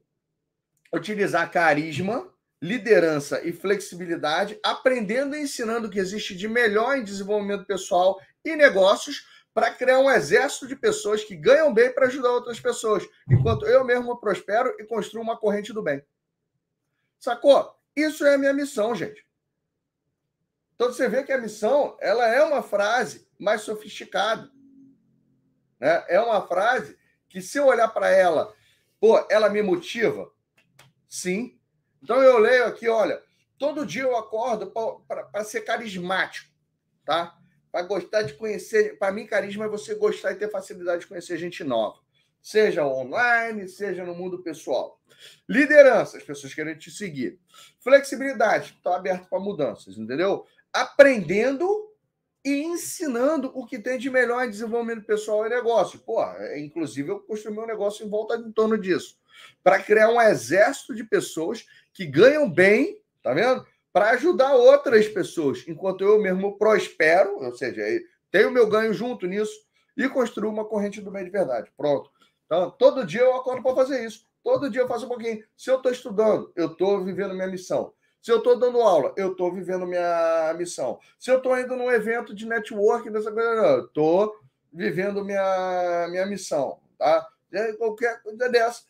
utilizar 0.93 1.49
carisma 1.51 2.31
liderança 2.61 3.41
e 3.43 3.51
flexibilidade, 3.51 4.59
aprendendo 4.63 5.35
e 5.35 5.41
ensinando 5.41 5.87
o 5.87 5.89
que 5.89 5.97
existe 5.97 6.35
de 6.35 6.47
melhor 6.47 6.95
em 6.95 7.03
desenvolvimento 7.03 7.65
pessoal 7.65 8.21
e 8.43 8.55
negócios 8.55 9.25
para 9.53 9.71
criar 9.71 9.99
um 9.99 10.09
exército 10.09 10.67
de 10.67 10.75
pessoas 10.75 11.23
que 11.23 11.35
ganham 11.35 11.73
bem 11.73 11.93
para 11.93 12.07
ajudar 12.07 12.31
outras 12.31 12.59
pessoas, 12.59 13.07
enquanto 13.29 13.65
eu 13.65 13.83
mesmo 13.83 14.19
prospero 14.19 14.75
e 14.79 14.85
construo 14.85 15.21
uma 15.21 15.37
corrente 15.37 15.73
do 15.73 15.83
bem. 15.83 16.03
Sacou? 17.19 17.75
Isso 17.95 18.25
é 18.25 18.35
a 18.35 18.37
minha 18.37 18.53
missão, 18.53 18.95
gente. 18.95 19.25
Então 20.75 20.91
você 20.91 21.07
vê 21.07 21.23
que 21.23 21.31
a 21.31 21.37
missão, 21.37 21.97
ela 21.99 22.25
é 22.27 22.43
uma 22.43 22.63
frase 22.63 23.27
mais 23.37 23.61
sofisticada. 23.61 24.49
Né? 25.79 26.05
É 26.07 26.19
uma 26.19 26.47
frase 26.47 26.97
que 27.27 27.41
se 27.41 27.57
eu 27.57 27.67
olhar 27.67 27.89
para 27.89 28.09
ela, 28.09 28.53
pô, 28.99 29.23
ela 29.29 29.49
me 29.49 29.61
motiva? 29.61 30.31
Sim, 31.07 31.59
então 32.01 32.23
eu 32.23 32.37
leio 32.39 32.65
aqui, 32.65 32.87
olha, 32.87 33.21
todo 33.57 33.85
dia 33.85 34.03
eu 34.03 34.15
acordo 34.17 34.71
para 35.07 35.43
ser 35.43 35.61
carismático, 35.61 36.49
tá? 37.05 37.37
Para 37.71 37.83
gostar 37.83 38.23
de 38.23 38.33
conhecer. 38.33 38.97
Para 38.97 39.11
mim, 39.11 39.25
carisma 39.25 39.65
é 39.65 39.69
você 39.69 39.95
gostar 39.95 40.31
e 40.31 40.35
ter 40.35 40.49
facilidade 40.49 41.01
de 41.01 41.07
conhecer 41.07 41.37
gente 41.37 41.63
nova, 41.63 41.99
seja 42.41 42.85
online, 42.85 43.67
seja 43.67 44.03
no 44.03 44.15
mundo 44.15 44.43
pessoal. 44.43 44.99
Liderança, 45.47 46.17
as 46.17 46.23
pessoas 46.23 46.53
querem 46.53 46.77
te 46.77 46.89
seguir. 46.89 47.39
Flexibilidade, 47.79 48.73
estou 48.75 48.93
aberto 48.93 49.29
para 49.29 49.39
mudanças, 49.39 49.97
entendeu? 49.97 50.45
Aprendendo 50.73 51.91
e 52.43 52.63
ensinando 52.63 53.51
o 53.53 53.65
que 53.65 53.77
tem 53.77 53.99
de 53.99 54.09
melhor 54.09 54.43
em 54.43 54.49
desenvolvimento 54.49 55.05
pessoal 55.05 55.45
e 55.45 55.49
negócio. 55.49 55.99
Pô, 55.99 56.23
é, 56.23 56.59
inclusive 56.59 57.09
eu 57.09 57.19
construí 57.19 57.53
meu 57.53 57.67
negócio 57.67 58.05
em 58.05 58.09
volta 58.09 58.35
em 58.35 58.51
torno 58.51 58.77
disso. 58.77 59.19
Para 59.63 59.81
criar 59.81 60.09
um 60.09 60.21
exército 60.21 60.95
de 60.95 61.03
pessoas 61.03 61.65
que 61.93 62.05
ganham 62.05 62.49
bem, 62.49 62.99
tá 63.21 63.33
vendo? 63.33 63.65
Para 63.93 64.11
ajudar 64.11 64.55
outras 64.55 65.07
pessoas, 65.07 65.65
enquanto 65.67 66.03
eu 66.03 66.21
mesmo 66.21 66.57
prospero, 66.57 67.43
ou 67.43 67.53
seja, 67.53 67.83
tenho 68.29 68.49
meu 68.49 68.67
ganho 68.69 68.93
junto 68.93 69.27
nisso 69.27 69.53
e 69.97 70.07
construo 70.07 70.49
uma 70.49 70.65
corrente 70.65 71.01
do 71.01 71.11
bem 71.11 71.25
de 71.25 71.29
verdade. 71.29 71.71
Pronto. 71.75 72.09
Então, 72.45 72.71
todo 72.71 73.05
dia 73.05 73.21
eu 73.21 73.35
acordo 73.35 73.61
para 73.61 73.75
fazer 73.75 74.05
isso. 74.05 74.25
Todo 74.43 74.69
dia 74.69 74.81
eu 74.81 74.87
faço 74.87 75.05
um 75.05 75.09
pouquinho. 75.09 75.43
Se 75.55 75.69
eu 75.69 75.77
estou 75.77 75.91
estudando, 75.91 76.51
eu 76.55 76.67
estou 76.67 77.03
vivendo 77.03 77.33
minha 77.33 77.47
missão. 77.47 77.93
Se 78.21 78.31
eu 78.31 78.37
estou 78.37 78.57
dando 78.57 78.81
aula, 78.81 79.13
eu 79.17 79.31
estou 79.31 79.51
vivendo 79.51 79.85
minha 79.85 80.53
missão. 80.57 80.99
Se 81.19 81.31
eu 81.31 81.37
estou 81.37 81.57
indo 81.59 81.75
num 81.75 81.91
evento 81.91 82.33
de 82.33 82.47
network, 82.47 83.09
dessa 83.09 83.31
coisa, 83.31 83.49
eu 83.49 83.85
estou 83.85 84.39
vivendo 84.71 85.25
minha, 85.25 86.07
minha 86.09 86.25
missão. 86.25 86.79
Tá? 86.97 87.27
Qualquer 87.77 88.21
coisa 88.21 88.47
dessa. 88.47 88.83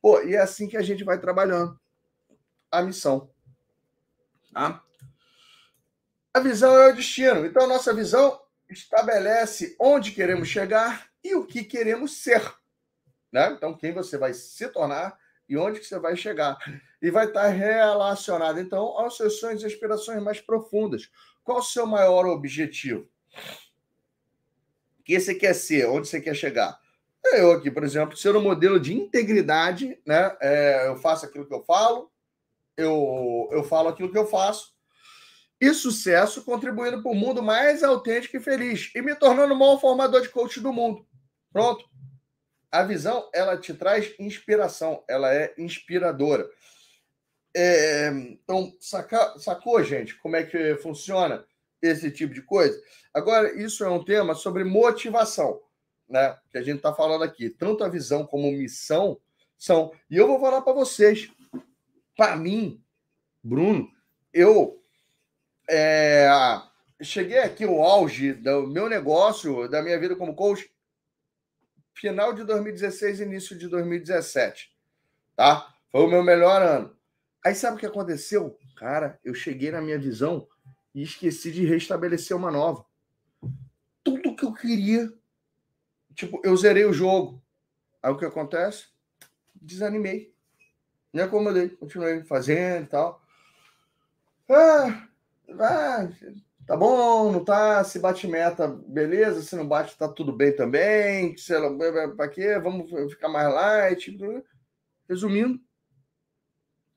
Pô, 0.00 0.20
e 0.22 0.34
é 0.34 0.40
assim 0.40 0.68
que 0.68 0.76
a 0.76 0.82
gente 0.82 1.04
vai 1.04 1.18
trabalhando 1.18 1.78
a 2.70 2.82
missão. 2.82 3.30
Tá? 4.52 4.82
A 6.32 6.40
visão 6.40 6.76
é 6.76 6.90
o 6.90 6.94
destino. 6.94 7.44
Então, 7.44 7.64
a 7.64 7.68
nossa 7.68 7.92
visão 7.92 8.40
estabelece 8.68 9.76
onde 9.80 10.12
queremos 10.12 10.48
chegar 10.48 11.08
e 11.24 11.34
o 11.34 11.44
que 11.44 11.64
queremos 11.64 12.22
ser. 12.22 12.42
Né? 13.32 13.52
Então, 13.52 13.76
quem 13.76 13.92
você 13.92 14.16
vai 14.16 14.32
se 14.32 14.68
tornar 14.68 15.18
e 15.48 15.56
onde 15.56 15.80
que 15.80 15.86
você 15.86 15.98
vai 15.98 16.16
chegar. 16.16 16.56
E 17.02 17.10
vai 17.10 17.26
estar 17.26 17.48
relacionado, 17.48 18.60
então, 18.60 18.82
aos 18.82 19.16
seus 19.16 19.40
sonhos 19.40 19.62
e 19.62 19.66
aspirações 19.66 20.22
mais 20.22 20.40
profundas. 20.40 21.10
Qual 21.42 21.58
o 21.58 21.62
seu 21.62 21.86
maior 21.86 22.26
objetivo? 22.26 23.08
O 25.00 25.02
que 25.02 25.18
você 25.18 25.34
quer 25.34 25.54
ser? 25.54 25.88
Onde 25.88 26.06
você 26.06 26.20
quer 26.20 26.34
chegar? 26.34 26.78
Eu 27.24 27.52
aqui, 27.52 27.70
por 27.70 27.82
exemplo, 27.82 28.16
ser 28.16 28.36
um 28.36 28.40
modelo 28.40 28.78
de 28.78 28.94
integridade, 28.94 29.98
né? 30.06 30.36
É, 30.40 30.88
eu 30.88 30.96
faço 30.96 31.26
aquilo 31.26 31.46
que 31.46 31.54
eu 31.54 31.62
falo, 31.64 32.09
eu, 32.80 33.48
eu 33.52 33.62
falo 33.62 33.88
aquilo 33.88 34.10
que 34.10 34.18
eu 34.18 34.26
faço. 34.26 34.72
E 35.60 35.74
sucesso 35.74 36.42
contribuindo 36.42 37.02
para 37.02 37.12
o 37.12 37.14
mundo 37.14 37.42
mais 37.42 37.82
autêntico 37.82 38.36
e 38.36 38.40
feliz. 38.40 38.90
E 38.94 39.02
me 39.02 39.14
tornando 39.14 39.52
o 39.52 39.58
maior 39.58 39.78
formador 39.78 40.22
de 40.22 40.30
coach 40.30 40.58
do 40.58 40.72
mundo. 40.72 41.06
Pronto. 41.52 41.84
A 42.72 42.82
visão, 42.82 43.28
ela 43.34 43.58
te 43.58 43.74
traz 43.74 44.14
inspiração. 44.18 45.04
Ela 45.06 45.34
é 45.34 45.54
inspiradora. 45.58 46.48
É, 47.54 48.08
então, 48.08 48.74
saca, 48.80 49.38
sacou, 49.38 49.82
gente, 49.82 50.16
como 50.20 50.36
é 50.36 50.44
que 50.44 50.76
funciona 50.76 51.44
esse 51.82 52.10
tipo 52.10 52.32
de 52.32 52.40
coisa? 52.40 52.80
Agora, 53.12 53.52
isso 53.60 53.84
é 53.84 53.90
um 53.90 54.02
tema 54.02 54.34
sobre 54.34 54.64
motivação, 54.64 55.60
né? 56.08 56.38
Que 56.50 56.56
a 56.56 56.62
gente 56.62 56.76
está 56.76 56.94
falando 56.94 57.22
aqui. 57.22 57.50
Tanto 57.50 57.84
a 57.84 57.88
visão 57.88 58.24
como 58.24 58.50
missão 58.50 59.20
são. 59.58 59.92
E 60.08 60.16
eu 60.16 60.26
vou 60.26 60.40
falar 60.40 60.62
para 60.62 60.72
vocês 60.72 61.30
para 62.20 62.36
mim, 62.36 62.84
Bruno, 63.42 63.90
eu 64.30 64.78
é, 65.66 66.28
cheguei 67.00 67.38
aqui 67.38 67.64
ao 67.64 67.82
auge 67.82 68.34
do 68.34 68.66
meu 68.66 68.90
negócio, 68.90 69.66
da 69.70 69.80
minha 69.80 69.98
vida 69.98 70.14
como 70.14 70.34
coach, 70.34 70.70
final 71.94 72.34
de 72.34 72.44
2016 72.44 73.20
início 73.20 73.56
de 73.56 73.68
2017. 73.68 74.70
Tá? 75.34 75.74
Foi 75.90 76.02
o 76.02 76.10
meu 76.10 76.22
melhor 76.22 76.60
ano. 76.60 76.94
Aí 77.42 77.54
sabe 77.54 77.78
o 77.78 77.80
que 77.80 77.86
aconteceu? 77.86 78.58
Cara, 78.76 79.18
eu 79.24 79.32
cheguei 79.32 79.70
na 79.70 79.80
minha 79.80 79.98
visão 79.98 80.46
e 80.94 81.02
esqueci 81.02 81.50
de 81.50 81.64
restabelecer 81.64 82.36
uma 82.36 82.50
nova. 82.50 82.84
Tudo 84.04 84.36
que 84.36 84.44
eu 84.44 84.52
queria. 84.52 85.10
Tipo, 86.14 86.38
eu 86.44 86.54
zerei 86.54 86.84
o 86.84 86.92
jogo. 86.92 87.42
Aí 88.02 88.12
o 88.12 88.18
que 88.18 88.26
acontece? 88.26 88.88
Desanimei. 89.54 90.34
Me 91.12 91.22
acomodei, 91.22 91.68
continuei 91.68 92.22
fazendo 92.22 92.84
e 92.84 92.88
tal. 92.88 93.22
Ah, 94.48 95.08
ah, 95.58 96.08
tá 96.66 96.76
bom, 96.76 97.32
não 97.32 97.44
tá? 97.44 97.82
Se 97.82 97.98
bate 97.98 98.28
meta, 98.28 98.68
beleza. 98.68 99.42
Se 99.42 99.56
não 99.56 99.66
bate, 99.66 99.96
tá 99.96 100.08
tudo 100.08 100.32
bem 100.32 100.54
também. 100.54 101.34
Pra 102.16 102.28
quê? 102.28 102.58
Vamos 102.58 102.90
ficar 103.12 103.28
mais 103.28 103.52
light. 103.52 104.16
Resumindo, 105.08 105.60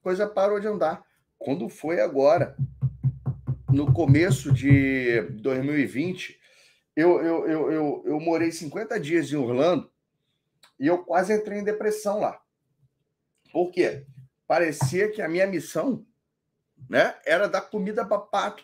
coisa 0.01 0.27
parou 0.27 0.59
de 0.59 0.67
andar. 0.67 1.03
Quando 1.39 1.67
foi 1.67 1.99
agora, 1.99 2.55
no 3.71 3.91
começo 3.91 4.53
de 4.53 5.21
2020, 5.41 6.39
eu, 6.95 7.19
eu, 7.23 7.47
eu, 7.47 7.71
eu, 7.71 8.03
eu 8.05 8.19
morei 8.19 8.51
50 8.51 8.99
dias 8.99 9.31
em 9.31 9.35
Orlando 9.35 9.91
e 10.79 10.85
eu 10.85 10.99
quase 10.99 11.33
entrei 11.33 11.59
em 11.59 11.63
depressão 11.63 12.19
lá. 12.19 12.42
Por 13.53 13.69
quê? 13.69 14.07
Parecia 14.47 15.11
que 15.11 15.21
a 15.21 15.29
minha 15.29 15.45
missão 15.45 16.03
né, 16.89 17.15
era 17.23 17.47
dar 17.47 17.61
comida 17.61 18.03
para 18.03 18.17
pato 18.17 18.63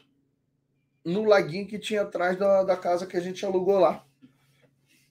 no 1.05 1.23
laguinho 1.23 1.67
que 1.67 1.77
tinha 1.77 2.01
atrás 2.01 2.37
da, 2.37 2.63
da 2.63 2.75
casa 2.75 3.05
que 3.05 3.15
a 3.15 3.19
gente 3.19 3.45
alugou 3.45 3.77
lá. 3.77 4.03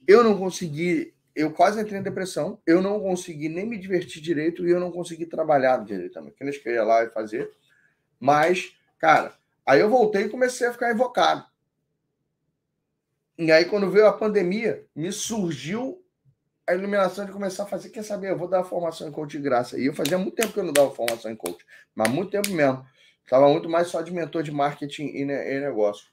Eu 0.06 0.24
não 0.24 0.36
consegui, 0.36 1.14
eu 1.34 1.52
quase 1.52 1.80
entrei 1.80 2.00
em 2.00 2.02
depressão, 2.02 2.60
eu 2.66 2.82
não 2.82 3.00
consegui 3.00 3.48
nem 3.48 3.64
me 3.64 3.78
divertir 3.78 4.20
direito 4.20 4.66
e 4.66 4.70
eu 4.70 4.80
não 4.80 4.90
consegui 4.90 5.26
trabalhar 5.26 5.84
direito 5.84 6.14
também. 6.14 6.32
Que 6.32 6.42
eles 6.42 6.58
queriam 6.58 6.84
lá 6.84 7.04
e 7.04 7.10
fazer. 7.10 7.48
Mas, 8.18 8.76
cara, 8.98 9.32
aí 9.64 9.80
eu 9.80 9.88
voltei 9.88 10.24
e 10.24 10.28
comecei 10.28 10.66
a 10.66 10.72
ficar 10.72 10.92
invocado. 10.92 11.46
E 13.38 13.52
aí, 13.52 13.64
quando 13.66 13.90
veio 13.90 14.08
a 14.08 14.12
pandemia, 14.12 14.84
me 14.94 15.12
surgiu 15.12 16.04
a 16.68 16.74
iluminação 16.74 17.24
de 17.24 17.32
começar 17.32 17.62
a 17.62 17.66
fazer, 17.66 17.88
quer 17.88 18.04
saber, 18.04 18.30
eu 18.30 18.36
vou 18.36 18.46
dar 18.46 18.62
formação 18.62 19.08
em 19.08 19.10
coach 19.10 19.30
de 19.30 19.42
graça. 19.42 19.78
E 19.80 19.86
eu 19.86 19.94
fazia 19.94 20.18
muito 20.18 20.34
tempo 20.34 20.52
que 20.52 20.60
eu 20.60 20.64
não 20.64 20.72
dava 20.72 20.90
formação 20.90 21.30
em 21.30 21.36
coach, 21.36 21.64
mas 21.94 22.10
muito 22.10 22.30
tempo 22.30 22.50
mesmo. 22.50 22.84
Estava 23.24 23.48
muito 23.48 23.70
mais 23.70 23.88
só 23.88 24.02
de 24.02 24.12
mentor 24.12 24.42
de 24.42 24.52
marketing 24.52 25.06
e, 25.06 25.22
e 25.22 25.60
negócio. 25.60 26.06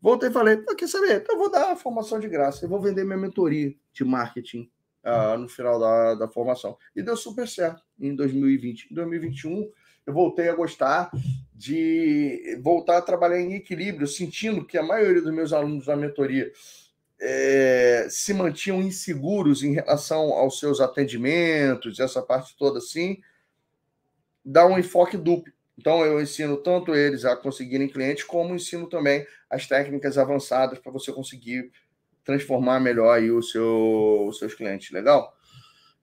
Voltei 0.00 0.28
e 0.28 0.32
falei, 0.32 0.58
quer 0.76 0.86
saber, 0.86 1.22
então 1.22 1.34
eu 1.34 1.38
vou 1.38 1.50
dar 1.50 1.74
formação 1.74 2.20
de 2.20 2.28
graça, 2.28 2.64
eu 2.64 2.68
vou 2.68 2.80
vender 2.80 3.02
minha 3.02 3.16
mentoria 3.16 3.74
de 3.92 4.04
marketing 4.04 4.70
uh, 5.04 5.38
no 5.38 5.48
final 5.48 5.80
da, 5.80 6.14
da 6.14 6.28
formação. 6.28 6.76
E 6.94 7.02
deu 7.02 7.16
super 7.16 7.48
certo 7.48 7.82
em 7.98 8.14
2020. 8.14 8.92
Em 8.92 8.94
2021, 8.94 9.72
eu 10.06 10.12
voltei 10.12 10.50
a 10.50 10.54
gostar 10.54 11.10
de 11.54 12.58
voltar 12.62 12.98
a 12.98 13.02
trabalhar 13.02 13.40
em 13.40 13.54
equilíbrio, 13.54 14.06
sentindo 14.06 14.64
que 14.64 14.76
a 14.76 14.82
maioria 14.82 15.22
dos 15.22 15.34
meus 15.34 15.52
alunos 15.52 15.86
da 15.86 15.96
mentoria 15.96 16.52
é, 17.20 18.06
se 18.10 18.32
mantinham 18.32 18.82
inseguros 18.82 19.62
em 19.62 19.72
relação 19.72 20.32
aos 20.32 20.58
seus 20.58 20.80
atendimentos, 20.80 21.98
essa 21.98 22.22
parte 22.22 22.56
toda 22.56 22.78
assim, 22.78 23.20
dá 24.44 24.66
um 24.66 24.78
enfoque 24.78 25.16
duplo. 25.16 25.52
Então, 25.76 26.04
eu 26.04 26.20
ensino 26.20 26.56
tanto 26.56 26.94
eles 26.94 27.24
a 27.24 27.36
conseguirem 27.36 27.88
clientes, 27.88 28.24
como 28.24 28.54
ensino 28.54 28.88
também 28.88 29.24
as 29.48 29.66
técnicas 29.66 30.18
avançadas 30.18 30.78
para 30.78 30.90
você 30.90 31.12
conseguir 31.12 31.70
transformar 32.24 32.80
melhor 32.80 33.16
aí 33.16 33.30
o 33.30 33.42
seu, 33.42 34.26
os 34.28 34.38
seus 34.38 34.54
clientes. 34.54 34.90
Legal? 34.90 35.32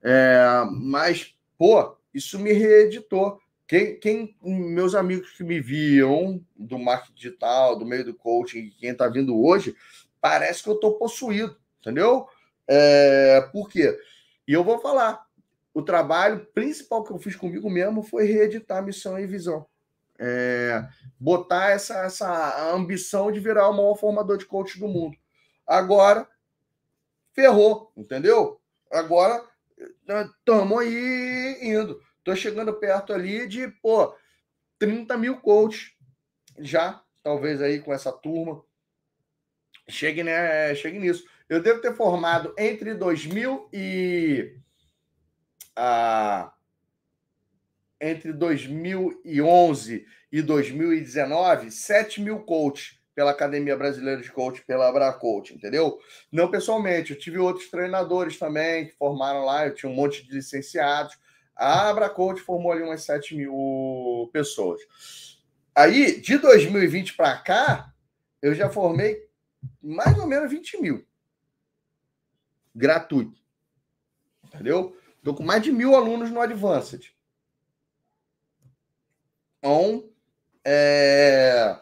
É, 0.02 0.64
mas, 0.72 1.36
pô, 1.58 1.98
isso 2.14 2.40
me 2.40 2.54
reeditou. 2.54 3.40
Quem, 3.68 4.00
quem, 4.00 4.36
meus 4.42 4.96
amigos 4.96 5.32
que 5.32 5.44
me 5.44 5.60
viam 5.60 6.42
do 6.56 6.78
marketing 6.78 7.16
digital, 7.16 7.78
do 7.78 7.86
meio 7.86 8.06
do 8.06 8.14
coaching, 8.14 8.72
quem 8.80 8.92
está 8.92 9.08
vindo 9.10 9.38
hoje, 9.38 9.76
parece 10.26 10.64
que 10.64 10.70
eu 10.70 10.74
estou 10.74 10.98
possuído, 10.98 11.56
entendeu? 11.80 12.28
É, 12.68 13.42
por 13.52 13.70
quê? 13.70 13.96
E 14.48 14.54
eu 14.54 14.64
vou 14.64 14.80
falar, 14.80 15.24
o 15.72 15.84
trabalho 15.84 16.48
principal 16.48 17.04
que 17.04 17.12
eu 17.12 17.20
fiz 17.20 17.36
comigo 17.36 17.70
mesmo 17.70 18.02
foi 18.02 18.26
reeditar 18.26 18.84
missão 18.84 19.20
e 19.20 19.28
visão. 19.28 19.68
É, 20.18 20.84
botar 21.20 21.70
essa, 21.70 22.00
essa 22.06 22.74
ambição 22.74 23.32
de 23.32 23.40
virar 23.40 23.70
o 23.70 23.74
maior 23.74 23.94
formador 23.94 24.40
de 24.40 24.48
coach 24.48 24.80
do 24.80 24.88
mundo. 24.88 25.16
Agora, 25.68 26.28
ferrou, 27.32 27.92
entendeu? 27.96 28.60
Agora, 28.92 29.48
estamos 30.08 30.80
aí 30.80 31.60
indo. 31.62 32.02
Estou 32.18 32.36
chegando 32.36 32.74
perto 32.74 33.14
ali 33.14 33.48
de, 33.48 33.68
pô, 33.68 34.12
30 34.80 35.18
mil 35.18 35.40
coaches 35.40 35.92
já, 36.58 37.00
talvez 37.22 37.62
aí 37.62 37.80
com 37.80 37.94
essa 37.94 38.12
turma. 38.12 38.65
Chegue, 39.88 40.24
né, 40.24 40.74
chegue 40.76 41.00
nisso. 41.00 41.26
Eu 41.48 41.62
devo 41.62 41.82
ter 41.82 41.96
formado 41.96 42.54
entre 42.58 42.94
2000 42.96 43.70
e. 43.72 44.58
Ah, 45.76 46.54
entre 48.00 48.34
2011 48.34 50.06
e 50.32 50.42
2019, 50.42 51.72
7 51.72 52.22
mil 52.22 52.40
coaches 52.40 53.00
pela 53.16 53.32
Academia 53.32 53.78
Brasileira 53.78 54.22
de 54.22 54.30
Coach, 54.30 54.62
pela 54.66 54.90
Abracoach, 54.90 55.54
entendeu? 55.54 55.98
Não 56.30 56.52
pessoalmente, 56.52 57.14
eu 57.14 57.18
tive 57.18 57.40
outros 57.40 57.70
treinadores 57.70 58.38
também 58.38 58.88
que 58.88 58.96
formaram 58.96 59.46
lá, 59.46 59.66
eu 59.66 59.74
tinha 59.74 59.90
um 59.90 59.96
monte 59.96 60.28
de 60.28 60.34
licenciados. 60.34 61.18
A 61.56 61.90
Abracoach 61.90 62.42
formou 62.42 62.74
ali 62.74 62.84
umas 62.84 63.04
7 63.04 63.34
mil 63.34 64.30
pessoas. 64.34 64.82
Aí, 65.74 66.20
de 66.20 66.38
2020 66.38 67.16
para 67.16 67.38
cá, 67.38 67.94
eu 68.42 68.54
já 68.54 68.70
formei 68.70 69.25
mais 69.82 70.18
ou 70.18 70.28
menos 70.28 70.50
20 70.50 70.82
mil. 70.82 71.06
Gratuito. 72.74 73.40
Entendeu? 74.44 74.98
Estou 75.18 75.36
com 75.36 75.44
mais 75.44 75.64
de 75.64 75.72
mil 75.72 75.96
alunos 75.96 76.30
no 76.30 76.42
Advanced. 76.42 77.16
Então, 79.58 80.08
é... 80.64 81.80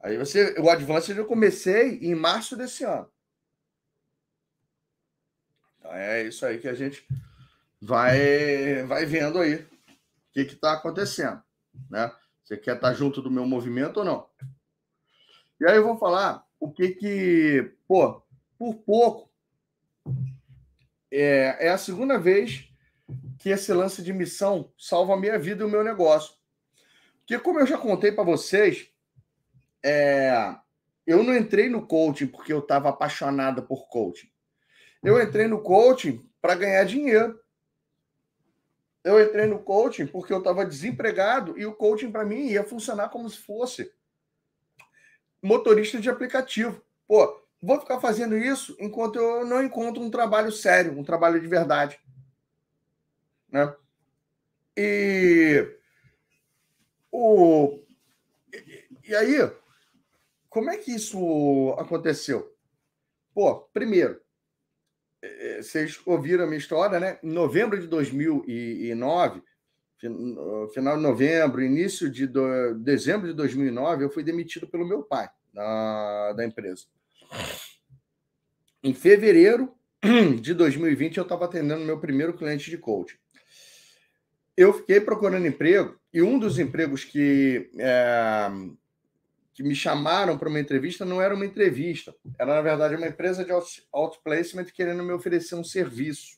aí 0.00 0.16
você, 0.16 0.58
o 0.58 0.70
Advanced 0.70 1.16
eu 1.16 1.26
comecei 1.26 1.98
em 1.98 2.14
março 2.14 2.56
desse 2.56 2.84
ano. 2.84 3.10
Então 5.78 5.92
é 5.92 6.22
isso 6.22 6.46
aí 6.46 6.58
que 6.58 6.68
a 6.68 6.74
gente 6.74 7.06
vai, 7.80 8.84
vai 8.84 9.04
vendo 9.04 9.38
aí 9.38 9.56
o 9.56 9.68
que 10.32 10.40
está 10.40 10.72
acontecendo. 10.72 11.42
Né? 11.90 12.10
Você 12.42 12.56
quer 12.56 12.76
estar 12.76 12.88
tá 12.88 12.94
junto 12.94 13.20
do 13.20 13.30
meu 13.30 13.46
movimento 13.46 13.98
ou 13.98 14.04
não? 14.04 14.30
E 15.60 15.66
aí 15.66 15.76
eu 15.76 15.84
vou 15.84 15.98
falar 15.98 16.47
o 16.60 16.70
que 16.70 16.90
que, 16.90 17.72
pô, 17.86 18.22
por 18.58 18.74
pouco, 18.74 19.30
é, 21.10 21.66
é 21.66 21.68
a 21.68 21.78
segunda 21.78 22.18
vez 22.18 22.68
que 23.38 23.50
esse 23.50 23.72
lance 23.72 24.02
de 24.02 24.12
missão 24.12 24.72
salva 24.76 25.14
a 25.14 25.16
minha 25.16 25.38
vida 25.38 25.62
e 25.62 25.66
o 25.66 25.70
meu 25.70 25.84
negócio. 25.84 26.34
Porque, 27.20 27.38
como 27.38 27.60
eu 27.60 27.66
já 27.66 27.78
contei 27.78 28.10
para 28.10 28.24
vocês, 28.24 28.90
é, 29.84 30.56
eu 31.06 31.22
não 31.22 31.34
entrei 31.34 31.68
no 31.68 31.86
coaching 31.86 32.26
porque 32.26 32.52
eu 32.52 32.58
estava 32.58 32.88
apaixonada 32.88 33.62
por 33.62 33.88
coaching. 33.88 34.30
Eu 35.02 35.22
entrei 35.22 35.46
no 35.46 35.62
coaching 35.62 36.28
para 36.40 36.54
ganhar 36.54 36.84
dinheiro. 36.84 37.38
Eu 39.04 39.22
entrei 39.22 39.46
no 39.46 39.60
coaching 39.60 40.06
porque 40.06 40.32
eu 40.32 40.38
estava 40.38 40.66
desempregado 40.66 41.58
e 41.58 41.64
o 41.64 41.74
coaching 41.74 42.10
para 42.10 42.24
mim 42.24 42.48
ia 42.48 42.64
funcionar 42.64 43.08
como 43.08 43.30
se 43.30 43.38
fosse 43.38 43.92
motorista 45.42 46.00
de 46.00 46.08
aplicativo. 46.08 46.82
Pô, 47.06 47.42
vou 47.60 47.80
ficar 47.80 48.00
fazendo 48.00 48.36
isso 48.36 48.76
enquanto 48.78 49.16
eu 49.16 49.44
não 49.44 49.62
encontro 49.62 50.02
um 50.02 50.10
trabalho 50.10 50.52
sério, 50.52 50.98
um 50.98 51.04
trabalho 51.04 51.40
de 51.40 51.46
verdade. 51.46 51.98
Né? 53.50 53.74
E 54.76 55.66
o 57.10 57.80
e 59.04 59.14
aí, 59.14 59.38
como 60.50 60.70
é 60.70 60.76
que 60.76 60.92
isso 60.94 61.74
aconteceu? 61.78 62.54
Pô, 63.32 63.60
primeiro, 63.72 64.20
é, 65.22 65.62
vocês 65.62 66.00
ouviram 66.04 66.44
a 66.44 66.46
minha 66.46 66.58
história, 66.58 67.00
né? 67.00 67.18
Em 67.22 67.30
novembro 67.30 67.80
de 67.80 67.86
2009, 67.86 69.42
final 70.72 70.96
de 70.96 71.02
novembro, 71.02 71.62
início 71.62 72.08
de 72.10 72.26
do, 72.26 72.74
dezembro 72.74 73.26
de 73.26 73.34
2009, 73.34 74.04
eu 74.04 74.10
fui 74.10 74.22
demitido 74.22 74.66
pelo 74.66 74.86
meu 74.86 75.02
pai 75.02 75.28
da, 75.52 76.32
da 76.34 76.44
empresa. 76.44 76.86
Em 78.82 78.94
fevereiro 78.94 79.74
de 80.40 80.54
2020, 80.54 81.16
eu 81.16 81.22
estava 81.24 81.46
atendendo 81.46 81.84
meu 81.84 81.98
primeiro 81.98 82.32
cliente 82.32 82.70
de 82.70 82.78
coaching. 82.78 83.16
Eu 84.56 84.72
fiquei 84.72 85.00
procurando 85.00 85.46
emprego 85.46 85.98
e 86.12 86.22
um 86.22 86.38
dos 86.38 86.58
empregos 86.58 87.04
que, 87.04 87.70
é, 87.78 88.48
que 89.52 89.62
me 89.62 89.74
chamaram 89.74 90.38
para 90.38 90.48
uma 90.48 90.60
entrevista 90.60 91.04
não 91.04 91.20
era 91.20 91.34
uma 91.34 91.46
entrevista, 91.46 92.14
era 92.38 92.54
na 92.54 92.62
verdade 92.62 92.96
uma 92.96 93.06
empresa 93.06 93.44
de 93.44 93.52
outplacement 93.92 94.64
querendo 94.66 95.02
me 95.02 95.12
oferecer 95.12 95.54
um 95.54 95.64
serviço. 95.64 96.37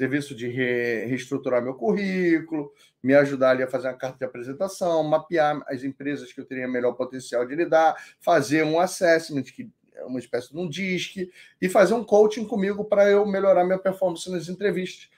Serviço 0.00 0.34
de 0.34 0.48
re 0.48 1.04
reestruturar 1.04 1.62
meu 1.62 1.74
currículo, 1.74 2.72
me 3.02 3.12
ajudar 3.12 3.50
ali 3.50 3.62
a 3.62 3.68
fazer 3.68 3.88
uma 3.88 3.98
carta 3.98 4.16
de 4.16 4.24
apresentação, 4.24 5.02
mapear 5.02 5.62
as 5.66 5.84
empresas 5.84 6.32
que 6.32 6.40
eu 6.40 6.46
teria 6.46 6.66
melhor 6.66 6.92
potencial 6.94 7.46
de 7.46 7.54
lidar, 7.54 7.94
fazer 8.18 8.64
um 8.64 8.80
assessment, 8.80 9.42
que 9.42 9.70
é 9.92 10.02
uma 10.04 10.18
espécie 10.18 10.52
de 10.52 10.58
um 10.58 10.66
DISC, 10.66 11.30
e 11.60 11.68
fazer 11.68 11.92
um 11.92 12.02
coaching 12.02 12.46
comigo 12.46 12.82
para 12.82 13.10
eu 13.10 13.26
melhorar 13.26 13.62
minha 13.62 13.78
performance 13.78 14.30
nas 14.30 14.48
entrevistas. 14.48 15.10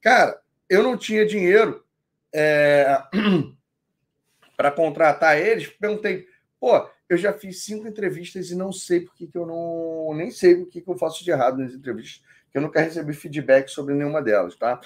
Cara, 0.00 0.40
eu 0.70 0.82
não 0.82 0.96
tinha 0.96 1.26
dinheiro 1.26 1.84
é... 2.32 2.98
para 4.56 4.70
contratar 4.70 5.38
eles, 5.38 5.66
perguntei 5.66 6.26
Pô, 6.60 6.86
eu 7.08 7.16
já 7.16 7.32
fiz 7.32 7.64
cinco 7.64 7.88
entrevistas 7.88 8.50
e 8.50 8.54
não 8.54 8.70
sei 8.70 9.00
por 9.00 9.14
que, 9.14 9.26
que 9.26 9.38
eu 9.38 9.46
não. 9.46 10.14
Nem 10.14 10.30
sei 10.30 10.62
o 10.62 10.66
que, 10.66 10.82
que 10.82 10.90
eu 10.90 10.98
faço 10.98 11.24
de 11.24 11.30
errado 11.30 11.56
nas 11.56 11.72
entrevistas, 11.72 12.22
que 12.50 12.58
eu 12.58 12.62
nunca 12.62 12.80
recebi 12.80 13.12
feedback 13.12 13.68
sobre 13.68 13.94
nenhuma 13.94 14.22
delas, 14.22 14.56
tá? 14.56 14.80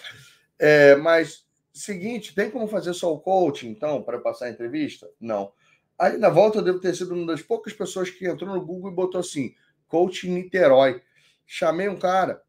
É, 0.59 0.95
mas, 0.97 1.47
seguinte, 1.73 2.35
tem 2.35 2.51
como 2.51 2.69
fazer 2.69 2.95
só 2.95 3.13
o 3.13 3.21
coaching, 3.21 3.69
então, 3.69 4.03
para 4.03 4.19
passar 4.19 4.47
a 4.47 4.51
entrevista? 4.51 5.09
Não. 5.21 5.53
Aí, 5.99 6.17
na 6.17 6.29
volta, 6.29 6.59
eu 6.59 6.63
devo 6.63 6.81
ter 6.81 6.95
sido 6.95 7.15
uma 7.15 7.27
das 7.27 7.43
poucas 7.43 7.73
pessoas 7.73 8.11
que 8.11 8.27
entrou 8.27 8.55
no 8.55 8.65
Google 8.65 8.91
e 8.91 8.95
botou 8.95 9.21
assim: 9.21 9.55
coaching 9.89 10.31
Niterói. 10.31 11.03
Chamei 11.47 11.89
um 11.89 11.99
cara 11.99 12.43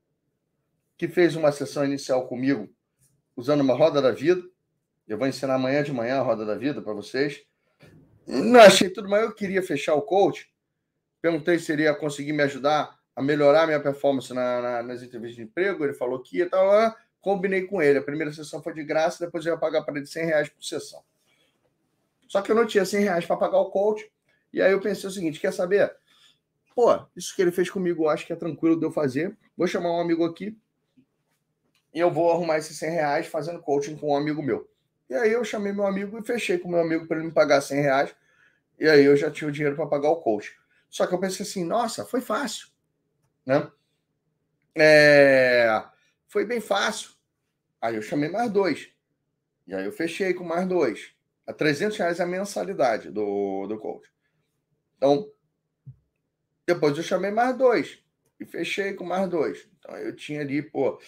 que 0.97 1.07
fez 1.07 1.35
uma 1.35 1.51
sessão 1.51 1.83
inicial 1.85 2.27
comigo, 2.27 2.69
usando 3.35 3.61
uma 3.61 3.75
roda 3.75 4.01
da 4.01 4.11
vida. 4.11 4.41
Eu 5.07 5.17
vou 5.17 5.27
ensinar 5.27 5.55
amanhã 5.55 5.83
de 5.83 5.91
manhã 5.91 6.19
a 6.19 6.23
roda 6.23 6.45
da 6.45 6.55
vida 6.55 6.81
para 6.81 6.93
vocês. 6.93 7.43
Não 8.25 8.59
achei 8.59 8.89
tudo, 8.89 9.07
mas 9.07 9.21
eu 9.21 9.33
queria 9.33 9.61
fechar 9.61 9.93
o 9.93 10.01
coach. 10.01 10.49
Perguntei 11.21 11.59
se 11.59 11.71
ele 11.71 11.83
ia 11.83 11.93
conseguir 11.93 12.33
me 12.33 12.43
ajudar 12.43 12.94
a 13.15 13.21
melhorar 13.21 13.65
minha 13.65 13.79
performance 13.79 14.33
na, 14.33 14.61
na, 14.61 14.83
nas 14.83 15.01
entrevistas 15.01 15.37
de 15.37 15.43
emprego. 15.43 15.83
Ele 15.83 15.93
falou 15.93 16.19
que 16.19 16.37
ia, 16.37 16.49
tava, 16.49 16.95
combinei 17.21 17.63
com 17.63 17.81
ele. 17.81 17.99
A 17.99 18.03
primeira 18.03 18.33
sessão 18.33 18.61
foi 18.61 18.73
de 18.73 18.83
graça, 18.83 19.23
depois 19.23 19.45
eu 19.45 19.53
ia 19.53 19.59
pagar 19.59 19.83
para 19.83 19.97
ele 19.97 20.05
100 20.05 20.25
reais 20.25 20.49
por 20.49 20.63
sessão. 20.63 21.01
Só 22.27 22.41
que 22.41 22.51
eu 22.51 22.55
não 22.55 22.65
tinha 22.65 22.85
100 22.85 23.03
reais 23.03 23.25
para 23.25 23.37
pagar 23.37 23.59
o 23.59 23.71
coach. 23.71 24.11
E 24.51 24.61
aí 24.61 24.71
eu 24.71 24.81
pensei 24.81 25.07
o 25.07 25.11
seguinte: 25.11 25.39
quer 25.39 25.53
saber? 25.53 25.95
Pô, 26.75 26.99
isso 27.15 27.33
que 27.35 27.41
ele 27.41 27.51
fez 27.51 27.69
comigo 27.69 28.03
eu 28.03 28.09
acho 28.09 28.25
que 28.25 28.33
é 28.33 28.35
tranquilo 28.35 28.77
de 28.77 28.85
eu 28.85 28.91
fazer. 28.91 29.37
Vou 29.55 29.67
chamar 29.67 29.91
um 29.91 30.01
amigo 30.01 30.25
aqui 30.25 30.57
e 31.93 31.99
eu 31.99 32.11
vou 32.11 32.29
arrumar 32.29 32.57
esses 32.57 32.77
100 32.77 32.89
reais 32.89 33.27
fazendo 33.27 33.61
coaching 33.61 33.95
com 33.95 34.11
um 34.11 34.17
amigo 34.17 34.43
meu. 34.43 34.69
E 35.09 35.13
aí 35.13 35.31
eu 35.31 35.45
chamei 35.45 35.71
meu 35.71 35.85
amigo 35.85 36.19
e 36.19 36.23
fechei 36.23 36.57
com 36.57 36.67
meu 36.67 36.81
amigo 36.81 37.07
para 37.07 37.17
ele 37.17 37.27
me 37.27 37.31
pagar 37.31 37.61
100 37.61 37.81
reais. 37.81 38.15
E 38.77 38.89
aí 38.89 39.05
eu 39.05 39.15
já 39.15 39.31
tinha 39.31 39.47
o 39.47 39.51
dinheiro 39.51 39.75
para 39.75 39.87
pagar 39.87 40.09
o 40.09 40.17
coach. 40.17 40.53
Só 40.89 41.07
que 41.07 41.13
eu 41.13 41.19
pensei 41.19 41.45
assim, 41.45 41.63
nossa, 41.63 42.03
foi 42.03 42.19
fácil. 42.19 42.67
Né? 43.45 43.71
É... 44.75 45.83
Foi 46.27 46.45
bem 46.45 46.59
fácil. 46.59 47.11
Aí 47.81 47.95
eu 47.95 48.01
chamei 48.01 48.29
mais 48.29 48.51
dois. 48.51 48.89
E 49.67 49.73
aí 49.73 49.85
eu 49.85 49.91
fechei 49.91 50.33
com 50.33 50.43
mais 50.43 50.67
dois. 50.67 51.13
A 51.45 51.53
300 51.53 51.97
reais 51.97 52.19
a 52.19 52.25
mensalidade 52.25 53.11
do, 53.11 53.67
do 53.67 53.77
coach. 53.77 54.11
Então, 54.97 55.31
depois 56.65 56.97
eu 56.97 57.03
chamei 57.03 57.31
mais 57.31 57.55
dois. 57.55 57.99
E 58.39 58.45
fechei 58.45 58.93
com 58.93 59.05
mais 59.05 59.29
dois. 59.29 59.69
Então 59.79 59.95
eu 59.97 60.15
tinha 60.15 60.41
ali, 60.41 60.61
pô, 60.61 60.99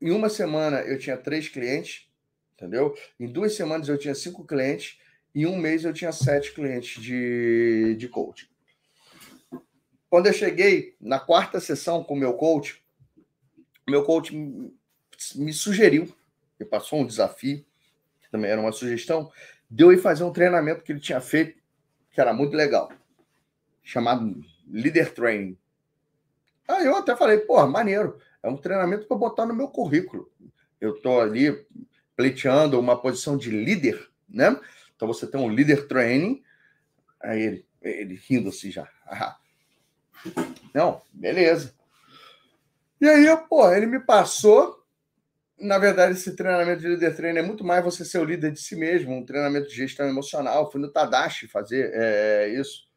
em 0.00 0.10
uma 0.10 0.28
semana 0.28 0.80
eu 0.80 0.98
tinha 0.98 1.16
três 1.16 1.48
clientes 1.48 2.10
entendeu? 2.60 2.94
Em 3.18 3.26
duas 3.26 3.54
semanas 3.54 3.88
eu 3.88 3.96
tinha 3.96 4.14
cinco 4.14 4.44
clientes, 4.44 4.98
em 5.34 5.46
um 5.46 5.56
mês 5.56 5.84
eu 5.84 5.92
tinha 5.92 6.12
sete 6.12 6.52
clientes 6.52 7.02
de, 7.02 7.96
de 7.98 8.08
coaching. 8.08 8.48
Quando 10.10 10.26
eu 10.26 10.32
cheguei 10.32 10.96
na 11.00 11.20
quarta 11.20 11.60
sessão 11.60 12.02
com 12.02 12.14
o 12.14 12.18
meu 12.18 12.34
coach, 12.34 12.84
meu 13.88 14.04
coach 14.04 14.34
me 14.34 15.52
sugeriu, 15.52 16.12
me 16.58 16.66
passou 16.66 17.00
um 17.00 17.06
desafio, 17.06 17.64
que 18.20 18.28
também 18.28 18.50
era 18.50 18.60
uma 18.60 18.72
sugestão, 18.72 19.30
de 19.70 19.84
eu 19.84 19.92
ir 19.92 19.98
fazer 19.98 20.24
um 20.24 20.32
treinamento 20.32 20.82
que 20.82 20.90
ele 20.90 21.00
tinha 21.00 21.20
feito, 21.20 21.62
que 22.10 22.20
era 22.20 22.34
muito 22.34 22.56
legal, 22.56 22.90
chamado 23.84 24.44
Leader 24.68 25.14
Training. 25.14 25.56
Aí 26.66 26.86
eu 26.86 26.96
até 26.96 27.14
falei, 27.14 27.38
pô, 27.38 27.64
maneiro, 27.68 28.18
é 28.42 28.48
um 28.48 28.56
treinamento 28.56 29.06
para 29.06 29.16
botar 29.16 29.46
no 29.46 29.54
meu 29.54 29.68
currículo. 29.68 30.28
Eu 30.80 30.96
estou 30.96 31.20
ali 31.20 31.66
pleiteando 32.16 32.78
uma 32.80 33.00
posição 33.00 33.36
de 33.36 33.50
líder, 33.50 34.10
né? 34.28 34.58
Então 34.96 35.06
você 35.06 35.26
tem 35.26 35.40
um 35.40 35.48
líder 35.48 35.86
training. 35.86 36.42
Aí 37.20 37.42
ele, 37.42 37.66
ele 37.80 38.14
rindo 38.14 38.48
assim 38.48 38.70
já. 38.70 38.88
Não, 40.74 41.00
beleza. 41.12 41.74
E 43.00 43.08
aí, 43.08 43.26
pô, 43.48 43.72
ele 43.72 43.86
me 43.86 44.00
passou. 44.00 44.78
Na 45.58 45.78
verdade, 45.78 46.12
esse 46.12 46.34
treinamento 46.34 46.80
de 46.80 46.88
líder 46.88 47.14
training 47.14 47.38
é 47.38 47.42
muito 47.42 47.64
mais 47.64 47.84
você 47.84 48.04
ser 48.04 48.18
o 48.18 48.24
líder 48.24 48.52
de 48.52 48.60
si 48.60 48.76
mesmo, 48.76 49.14
um 49.14 49.24
treinamento 49.24 49.68
de 49.68 49.74
gestão 49.74 50.08
emocional. 50.08 50.70
Fui 50.70 50.80
no 50.80 50.90
Tadashi 50.90 51.48
fazer 51.48 51.90
é, 51.94 52.48
isso. 52.48 52.88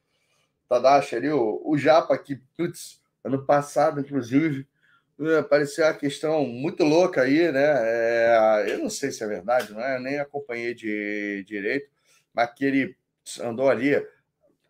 Tadashi 0.70 1.16
ali, 1.16 1.30
o, 1.30 1.62
o 1.66 1.78
Japa 1.78 2.18
que, 2.18 2.38
putz, 2.58 3.02
ano 3.24 3.46
passado, 3.46 4.00
inclusive, 4.00 4.68
é, 5.20 5.40
apareceu 5.40 5.86
uma 5.86 5.94
questão 5.94 6.46
muito 6.46 6.84
louca 6.84 7.22
aí, 7.22 7.52
né? 7.52 7.74
É, 7.76 8.66
eu 8.68 8.80
não 8.80 8.90
sei 8.90 9.12
se 9.12 9.24
é 9.24 9.28
verdade, 9.28 9.72
não 9.72 9.82
é? 9.82 9.98
Eu 9.98 10.02
nem 10.02 10.20
acompanhei 10.20 10.74
de, 10.74 11.44
direito, 11.46 11.90
mas 12.34 12.52
que 12.54 12.66
ele 12.66 12.96
andou 13.42 13.70
ali 13.70 13.96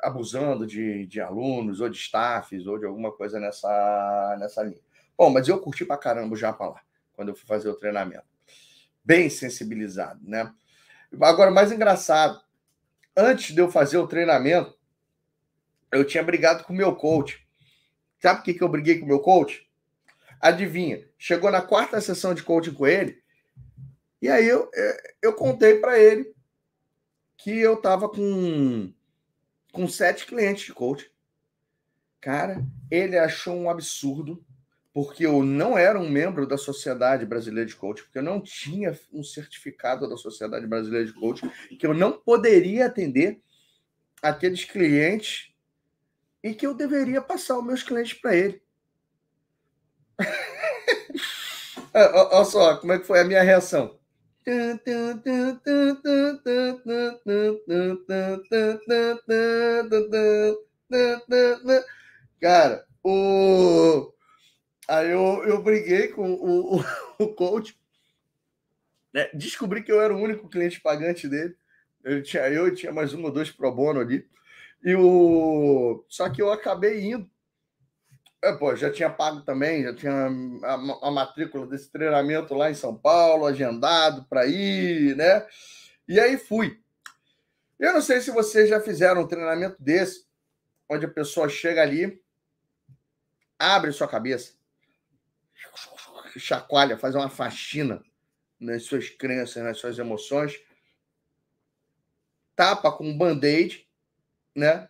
abusando 0.03 0.67
de, 0.67 1.07
de 1.07 1.21
alunos, 1.21 1.79
ou 1.79 1.89
de 1.89 1.97
staffs, 1.97 2.67
ou 2.67 2.77
de 2.77 2.85
alguma 2.85 3.11
coisa 3.11 3.39
nessa, 3.39 4.37
nessa 4.39 4.61
linha. 4.63 4.81
Bom, 5.17 5.29
mas 5.29 5.47
eu 5.47 5.59
curti 5.59 5.85
pra 5.85 5.97
caramba 5.97 6.33
o 6.33 6.37
Japa 6.37 6.65
lá, 6.65 6.81
quando 7.13 7.29
eu 7.29 7.35
fui 7.35 7.45
fazer 7.45 7.69
o 7.69 7.75
treinamento. 7.75 8.25
Bem 9.03 9.29
sensibilizado, 9.29 10.19
né? 10.23 10.53
Agora, 11.21 11.51
mais 11.51 11.71
engraçado, 11.71 12.41
antes 13.15 13.53
de 13.53 13.61
eu 13.61 13.71
fazer 13.71 13.97
o 13.97 14.07
treinamento, 14.07 14.75
eu 15.91 16.05
tinha 16.05 16.23
brigado 16.23 16.63
com 16.63 16.73
o 16.73 16.75
meu 16.75 16.95
coach. 16.95 17.45
Sabe 18.19 18.39
por 18.39 18.45
que, 18.45 18.53
que 18.53 18.63
eu 18.63 18.69
briguei 18.69 18.99
com 18.99 19.05
o 19.05 19.07
meu 19.07 19.19
coach? 19.19 19.67
Adivinha? 20.39 21.07
Chegou 21.17 21.51
na 21.51 21.61
quarta 21.61 22.01
sessão 22.01 22.33
de 22.33 22.43
coaching 22.43 22.73
com 22.73 22.87
ele, 22.87 23.21
e 24.21 24.29
aí 24.29 24.47
eu, 24.47 24.69
é, 24.73 25.13
eu 25.21 25.33
contei 25.33 25.79
para 25.79 25.99
ele 25.99 26.33
que 27.37 27.59
eu 27.59 27.73
estava 27.73 28.07
com, 28.07 28.93
com 29.73 29.87
sete 29.87 30.25
clientes 30.25 30.65
de 30.65 30.73
coaching. 30.73 31.09
Cara, 32.21 32.63
ele 32.89 33.17
achou 33.17 33.53
um 33.55 33.69
absurdo, 33.69 34.45
porque 34.93 35.25
eu 35.25 35.43
não 35.43 35.77
era 35.77 35.99
um 35.99 36.07
membro 36.07 36.47
da 36.47 36.57
Sociedade 36.57 37.25
Brasileira 37.25 37.67
de 37.67 37.75
Coaching, 37.75 38.03
porque 38.03 38.19
eu 38.19 38.23
não 38.23 38.39
tinha 38.39 38.97
um 39.11 39.23
certificado 39.23 40.07
da 40.07 40.15
Sociedade 40.15 40.65
Brasileira 40.67 41.05
de 41.05 41.13
Coaching, 41.13 41.51
que 41.77 41.85
eu 41.85 41.93
não 41.93 42.13
poderia 42.13 42.85
atender 42.85 43.41
aqueles 44.21 44.63
clientes 44.63 45.51
e 46.41 46.53
que 46.53 46.65
eu 46.65 46.73
deveria 46.73 47.21
passar 47.21 47.57
os 47.57 47.65
meus 47.65 47.83
clientes 47.83 48.13
para 48.13 48.35
ele. 48.35 48.61
Olha 51.93 52.45
só, 52.45 52.77
como 52.77 52.93
é 52.93 52.99
que 52.99 53.07
foi 53.07 53.19
a 53.19 53.25
minha 53.25 53.41
reação. 53.41 53.99
Cara, 62.39 62.85
o... 63.03 64.13
aí 64.87 65.11
eu, 65.11 65.43
eu 65.45 65.61
briguei 65.61 66.09
com 66.09 66.33
o, 66.33 66.77
o, 66.77 66.83
o 67.19 67.27
coach. 67.33 67.77
Né? 69.13 69.29
Descobri 69.33 69.83
que 69.83 69.91
eu 69.91 70.01
era 70.01 70.13
o 70.13 70.19
único 70.19 70.49
cliente 70.49 70.81
pagante 70.81 71.27
dele. 71.27 71.55
Eu 72.03 72.21
tinha 72.21 72.49
eu 72.49 72.73
tinha 72.75 72.91
mais 72.91 73.13
um 73.13 73.23
ou 73.23 73.31
dois 73.31 73.49
pro 73.49 73.71
bono 73.71 73.99
ali. 73.99 74.27
E 74.83 74.93
o... 74.95 76.03
Só 76.09 76.29
que 76.29 76.41
eu 76.41 76.51
acabei 76.51 77.01
indo 77.01 77.29
é, 78.43 78.51
pô, 78.51 78.75
já 78.75 78.91
tinha 78.91 79.09
pago 79.09 79.39
também, 79.41 79.83
já 79.83 79.95
tinha 79.95 80.27
a, 80.63 80.73
a, 81.07 81.11
matrícula 81.11 81.65
desse 81.65 81.89
treinamento 81.89 82.53
lá 82.53 82.69
em 82.69 82.75
São 82.75 82.93
Paulo, 82.93 83.45
agendado 83.45 84.25
para 84.25 84.45
ir, 84.45 85.15
né? 85.15 85.47
E 86.05 86.19
aí 86.19 86.37
fui. 86.37 86.77
Eu 87.79 87.93
não 87.93 88.01
sei 88.01 88.19
se 88.19 88.31
vocês 88.31 88.67
já 88.67 88.81
fizeram 88.81 89.21
um 89.21 89.27
treinamento 89.27 89.81
desse, 89.81 90.25
onde 90.89 91.05
a 91.05 91.09
pessoa 91.09 91.47
chega 91.47 91.81
ali, 91.81 92.21
abre 93.57 93.93
sua 93.93 94.09
cabeça, 94.09 94.55
chacoalha, 96.35 96.97
faz 96.97 97.15
uma 97.15 97.29
faxina 97.29 98.03
nas 98.59 98.83
suas 98.83 99.07
crenças, 99.07 99.63
nas 99.63 99.77
suas 99.77 99.97
emoções, 99.97 100.59
tapa 102.57 102.91
com 102.91 103.07
um 103.07 103.17
band-aid, 103.17 103.87
né? 104.53 104.89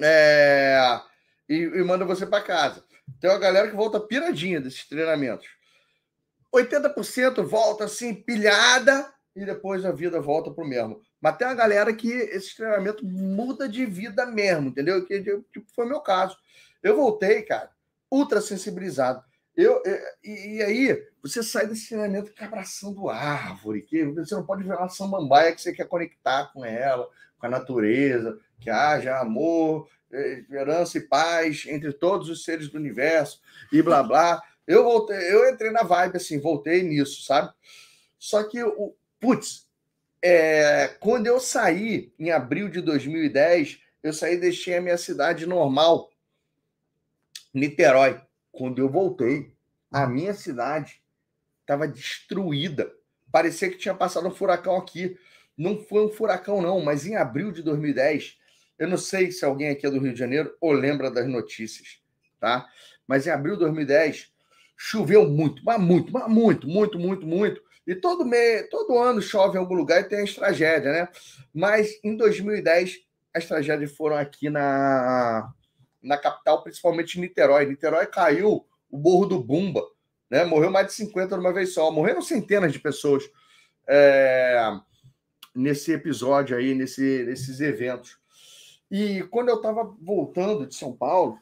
É 0.00 1.11
e, 1.52 1.62
e 1.64 1.84
manda 1.84 2.04
você 2.04 2.26
para 2.26 2.42
casa. 2.42 2.84
Tem 3.20 3.28
uma 3.30 3.38
galera 3.38 3.68
que 3.68 3.76
volta 3.76 4.00
piradinha 4.00 4.60
desses 4.60 4.86
treinamentos. 4.86 5.46
80% 6.54 7.42
volta 7.42 7.84
assim, 7.84 8.14
pilhada, 8.14 9.12
e 9.34 9.44
depois 9.44 9.84
a 9.84 9.92
vida 9.92 10.20
volta 10.20 10.50
para 10.50 10.64
o 10.64 10.68
mesmo. 10.68 11.00
Mas 11.20 11.36
tem 11.36 11.46
uma 11.46 11.54
galera 11.54 11.92
que 11.94 12.10
esse 12.10 12.56
treinamento 12.56 13.04
muda 13.04 13.68
de 13.68 13.86
vida 13.86 14.26
mesmo, 14.26 14.68
entendeu? 14.68 15.04
Que 15.04 15.22
tipo, 15.22 15.66
foi 15.74 15.86
meu 15.86 16.00
caso. 16.00 16.36
Eu 16.82 16.96
voltei, 16.96 17.42
cara, 17.42 17.70
ultra 18.10 18.40
sensibilizado. 18.40 19.22
Eu, 19.54 19.82
e, 20.24 20.56
e, 20.56 20.62
aí, 20.62 21.06
você 21.22 21.42
sai 21.42 21.66
desse 21.66 21.88
treinamento 21.88 22.32
abraçando 22.42 23.10
árvore, 23.10 23.82
que 23.82 24.04
você 24.06 24.34
não 24.34 24.44
pode 24.44 24.64
ver 24.64 24.74
uma 24.74 24.88
samambaia 24.88 25.54
que 25.54 25.60
você 25.60 25.72
quer 25.72 25.86
conectar 25.86 26.50
com 26.52 26.64
ela, 26.64 27.08
com 27.38 27.46
a 27.46 27.50
natureza, 27.50 28.38
que 28.58 28.70
haja 28.70 29.18
amor, 29.18 29.88
esperança 30.12 30.98
e 30.98 31.02
paz 31.02 31.64
entre 31.66 31.92
todos 31.92 32.28
os 32.28 32.44
seres 32.44 32.68
do 32.68 32.78
universo, 32.78 33.40
e 33.72 33.82
blá 33.82 34.02
blá. 34.02 34.42
Eu 34.66 34.84
voltei, 34.84 35.16
eu 35.32 35.50
entrei 35.50 35.70
na 35.70 35.82
vibe 35.82 36.16
assim, 36.16 36.38
voltei 36.38 36.82
nisso, 36.82 37.22
sabe? 37.24 37.52
Só 38.18 38.44
que 38.44 38.62
o 38.62 38.94
putz, 39.18 39.66
é, 40.22 40.88
quando 41.00 41.26
eu 41.26 41.40
saí 41.40 42.12
em 42.18 42.30
abril 42.30 42.68
de 42.68 42.80
2010, 42.80 43.80
eu 44.02 44.12
saí 44.12 44.34
e 44.34 44.40
deixei 44.40 44.76
a 44.76 44.80
minha 44.80 44.98
cidade 44.98 45.46
normal, 45.46 46.10
Niterói. 47.52 48.20
Quando 48.50 48.78
eu 48.78 48.88
voltei, 48.88 49.52
a 49.90 50.06
minha 50.06 50.34
cidade 50.34 51.02
estava 51.60 51.86
destruída. 51.86 52.92
Parecia 53.30 53.70
que 53.70 53.78
tinha 53.78 53.94
passado 53.94 54.26
um 54.26 54.34
furacão 54.34 54.76
aqui. 54.76 55.18
Não 55.56 55.78
foi 55.82 56.06
um 56.06 56.10
furacão, 56.10 56.60
não, 56.60 56.80
mas 56.80 57.06
em 57.06 57.16
abril 57.16 57.52
de 57.52 57.62
2010, 57.62 58.38
eu 58.82 58.88
não 58.88 58.96
sei 58.96 59.30
se 59.30 59.44
alguém 59.44 59.68
aqui 59.68 59.86
é 59.86 59.90
do 59.90 60.00
Rio 60.00 60.12
de 60.12 60.18
Janeiro 60.18 60.56
ou 60.60 60.72
lembra 60.72 61.08
das 61.08 61.28
notícias, 61.28 62.00
tá? 62.40 62.66
Mas 63.06 63.28
em 63.28 63.30
abril 63.30 63.54
de 63.54 63.60
2010, 63.60 64.32
choveu 64.76 65.28
muito, 65.28 65.62
mas 65.64 65.80
muito, 65.80 66.12
mas 66.12 66.28
muito, 66.28 66.66
muito, 66.66 66.98
muito, 66.98 67.24
muito. 67.24 67.62
E 67.86 67.94
todo, 67.94 68.24
mês, 68.24 68.68
todo 68.70 68.98
ano 68.98 69.22
chove 69.22 69.56
em 69.56 69.60
algum 69.60 69.76
lugar 69.76 70.00
e 70.00 70.08
tem 70.08 70.22
as 70.22 70.34
tragédias, 70.34 70.92
né? 70.92 71.08
Mas 71.54 71.92
em 72.02 72.16
2010, 72.16 72.98
as 73.32 73.46
tragédias 73.46 73.94
foram 73.94 74.16
aqui 74.16 74.50
na, 74.50 75.54
na 76.02 76.18
capital, 76.18 76.64
principalmente 76.64 77.18
em 77.18 77.20
Niterói. 77.20 77.66
Niterói 77.66 78.06
caiu 78.08 78.66
o 78.90 78.98
Morro 78.98 79.26
do 79.26 79.40
Bumba, 79.40 79.86
né? 80.28 80.44
Morreu 80.44 80.72
mais 80.72 80.88
de 80.88 80.94
50 80.94 81.36
de 81.36 81.40
uma 81.40 81.52
vez 81.52 81.72
só. 81.72 81.88
Morreram 81.92 82.20
centenas 82.20 82.72
de 82.72 82.80
pessoas 82.80 83.30
é, 83.86 84.60
nesse 85.54 85.92
episódio 85.92 86.56
aí, 86.56 86.74
nesse, 86.74 87.22
nesses 87.24 87.60
eventos. 87.60 88.20
E 88.92 89.22
quando 89.30 89.48
eu 89.48 89.56
estava 89.56 89.84
voltando 90.02 90.66
de 90.66 90.74
São 90.74 90.94
Paulo, 90.94 91.38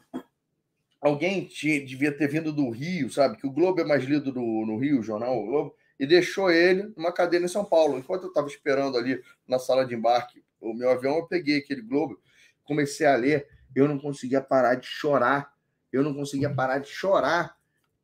alguém 1.01 1.45
tinha, 1.47 1.85
devia 1.85 2.17
ter 2.17 2.29
vindo 2.29 2.53
do 2.53 2.71
Rio, 2.71 3.11
sabe? 3.11 3.37
Que 3.39 3.47
o 3.47 3.51
Globo 3.51 3.81
é 3.81 3.85
mais 3.85 4.05
lido 4.05 4.33
no, 4.33 4.65
no 4.65 4.79
Rio, 4.79 5.01
o 5.01 5.03
jornal 5.03 5.37
o 5.37 5.47
Globo, 5.47 5.75
e 5.99 6.07
deixou 6.07 6.49
ele 6.49 6.95
numa 6.97 7.11
cadeira 7.11 7.45
em 7.45 7.49
São 7.49 7.65
Paulo. 7.65 7.99
Enquanto 7.99 8.23
eu 8.23 8.29
estava 8.29 8.47
esperando 8.47 8.97
ali 8.97 9.21
na 9.49 9.59
sala 9.59 9.85
de 9.85 9.97
embarque 9.97 10.45
o 10.61 10.73
meu 10.73 10.91
avião, 10.91 11.17
eu 11.17 11.27
peguei 11.27 11.59
aquele 11.59 11.83
Globo, 11.83 12.21
comecei 12.63 13.05
a 13.05 13.17
ler, 13.17 13.49
eu 13.75 13.89
não 13.89 13.99
conseguia 13.99 14.41
parar 14.41 14.77
de 14.77 14.87
chorar. 14.87 15.53
Eu 15.93 16.05
não 16.05 16.15
conseguia 16.15 16.55
parar 16.55 16.79
de 16.79 16.89
chorar 16.89 17.59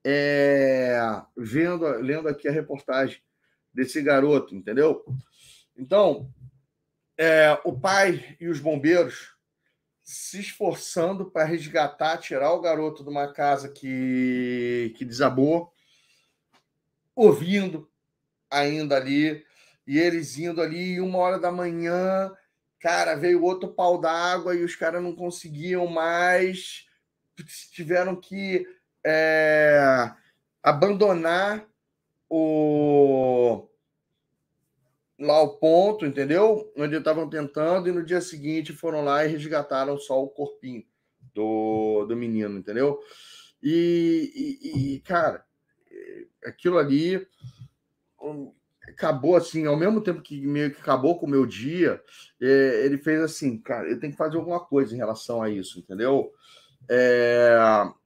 é, 0.04 0.98
vendo, 1.36 1.86
lendo 2.00 2.26
aqui 2.26 2.48
a 2.48 2.52
reportagem 2.52 3.22
desse 3.72 4.02
garoto, 4.02 4.56
entendeu? 4.56 5.04
Então, 5.76 6.28
é, 7.16 7.56
o 7.64 7.78
pai 7.78 8.36
e 8.40 8.48
os 8.48 8.58
bombeiros 8.58 9.35
se 10.06 10.38
esforçando 10.38 11.28
para 11.28 11.44
resgatar, 11.44 12.18
tirar 12.18 12.52
o 12.52 12.60
garoto 12.60 13.02
de 13.02 13.10
uma 13.10 13.32
casa 13.32 13.68
que, 13.68 14.94
que 14.96 15.04
desabou, 15.04 15.74
ouvindo 17.12 17.90
ainda 18.48 18.96
ali, 18.96 19.44
e 19.84 19.98
eles 19.98 20.38
indo 20.38 20.62
ali, 20.62 21.00
uma 21.00 21.18
hora 21.18 21.40
da 21.40 21.50
manhã, 21.50 22.32
cara, 22.78 23.16
veio 23.16 23.42
outro 23.42 23.68
pau 23.74 24.00
d'água 24.00 24.54
e 24.54 24.62
os 24.62 24.76
caras 24.76 25.02
não 25.02 25.12
conseguiam 25.12 25.88
mais, 25.88 26.86
tiveram 27.72 28.14
que 28.14 28.64
é, 29.04 30.08
abandonar 30.62 31.66
o 32.30 33.68
lá 35.18 35.40
o 35.42 35.56
ponto, 35.56 36.04
entendeu? 36.04 36.72
Onde 36.76 36.96
estavam 36.96 37.28
tentando, 37.28 37.88
e 37.88 37.92
no 37.92 38.04
dia 38.04 38.20
seguinte 38.20 38.72
foram 38.72 39.04
lá 39.04 39.24
e 39.24 39.28
resgataram 39.28 39.98
só 39.98 40.22
o 40.22 40.28
corpinho 40.28 40.84
do, 41.34 42.04
do 42.06 42.16
menino, 42.16 42.58
entendeu? 42.58 42.98
E, 43.62 44.60
e, 44.62 44.94
e 44.94 45.00
cara, 45.00 45.44
aquilo 46.44 46.78
ali 46.78 47.26
acabou 48.88 49.36
assim, 49.36 49.66
ao 49.66 49.76
mesmo 49.76 50.00
tempo 50.00 50.22
que 50.22 50.46
meio 50.46 50.72
que 50.72 50.80
acabou 50.80 51.18
com 51.18 51.26
o 51.26 51.30
meu 51.30 51.44
dia, 51.44 52.00
é, 52.40 52.84
ele 52.84 52.98
fez 52.98 53.20
assim, 53.20 53.58
cara, 53.58 53.88
eu 53.88 53.98
tenho 53.98 54.12
que 54.12 54.18
fazer 54.18 54.36
alguma 54.36 54.60
coisa 54.60 54.94
em 54.94 54.98
relação 54.98 55.42
a 55.42 55.50
isso, 55.50 55.78
entendeu? 55.78 56.32
É, 56.88 57.56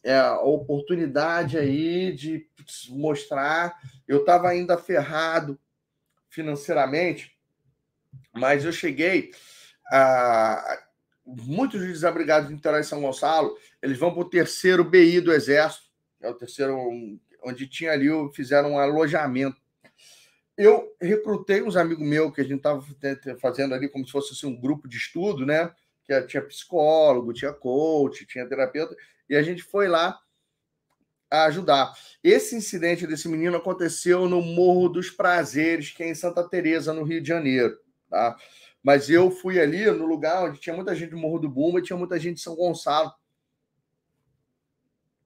é 0.02 0.18
a 0.18 0.40
oportunidade 0.40 1.58
aí 1.58 2.12
de 2.12 2.46
mostrar. 2.88 3.76
Eu 4.08 4.20
estava 4.20 4.48
ainda 4.48 4.78
ferrado, 4.78 5.58
financeiramente, 6.30 7.36
mas 8.32 8.64
eu 8.64 8.72
cheguei 8.72 9.30
a. 9.92 10.84
Muitos 11.26 11.80
desabrigados 11.80 12.48
de 12.48 12.54
Niterói 12.54 12.80
e 12.80 12.84
São 12.84 13.02
Gonçalo, 13.02 13.56
eles 13.80 13.98
vão 13.98 14.12
para 14.12 14.22
o 14.22 14.28
terceiro 14.28 14.82
BI 14.82 15.20
do 15.20 15.32
Exército, 15.32 15.84
é 16.20 16.28
o 16.28 16.34
terceiro, 16.34 16.76
onde 17.44 17.68
tinha 17.68 17.92
ali, 17.92 18.08
fizeram 18.34 18.72
um 18.72 18.78
alojamento. 18.78 19.56
Eu 20.56 20.92
recrutei 21.00 21.62
uns 21.62 21.76
amigos 21.76 22.04
meus 22.04 22.34
que 22.34 22.40
a 22.40 22.44
gente 22.44 22.56
estava 22.56 22.84
fazendo 23.40 23.74
ali 23.74 23.88
como 23.88 24.04
se 24.04 24.10
fosse 24.10 24.32
assim, 24.32 24.46
um 24.46 24.60
grupo 24.60 24.88
de 24.88 24.96
estudo, 24.96 25.46
né? 25.46 25.72
Que 26.04 26.20
tinha 26.22 26.42
psicólogo, 26.42 27.32
tinha 27.32 27.52
coach, 27.52 28.26
tinha 28.26 28.48
terapeuta, 28.48 28.96
e 29.28 29.36
a 29.36 29.42
gente 29.42 29.62
foi 29.62 29.86
lá 29.86 30.18
a 31.30 31.44
ajudar. 31.44 31.94
Esse 32.22 32.56
incidente 32.56 33.06
desse 33.06 33.28
menino 33.28 33.56
aconteceu 33.56 34.28
no 34.28 34.42
Morro 34.42 34.88
dos 34.88 35.10
Prazeres, 35.10 35.90
que 35.90 36.02
é 36.02 36.08
em 36.08 36.14
Santa 36.14 36.46
Teresa, 36.46 36.92
no 36.92 37.04
Rio 37.04 37.22
de 37.22 37.28
Janeiro, 37.28 37.78
tá? 38.08 38.36
Mas 38.82 39.08
eu 39.08 39.30
fui 39.30 39.60
ali 39.60 39.86
no 39.90 40.06
lugar 40.06 40.44
onde 40.44 40.58
tinha 40.58 40.74
muita 40.74 40.94
gente 40.94 41.10
do 41.10 41.18
Morro 41.18 41.38
do 41.38 41.48
Bumba 41.48 41.82
tinha 41.82 41.96
muita 41.98 42.18
gente 42.18 42.36
de 42.36 42.42
São 42.42 42.56
Gonçalo 42.56 43.12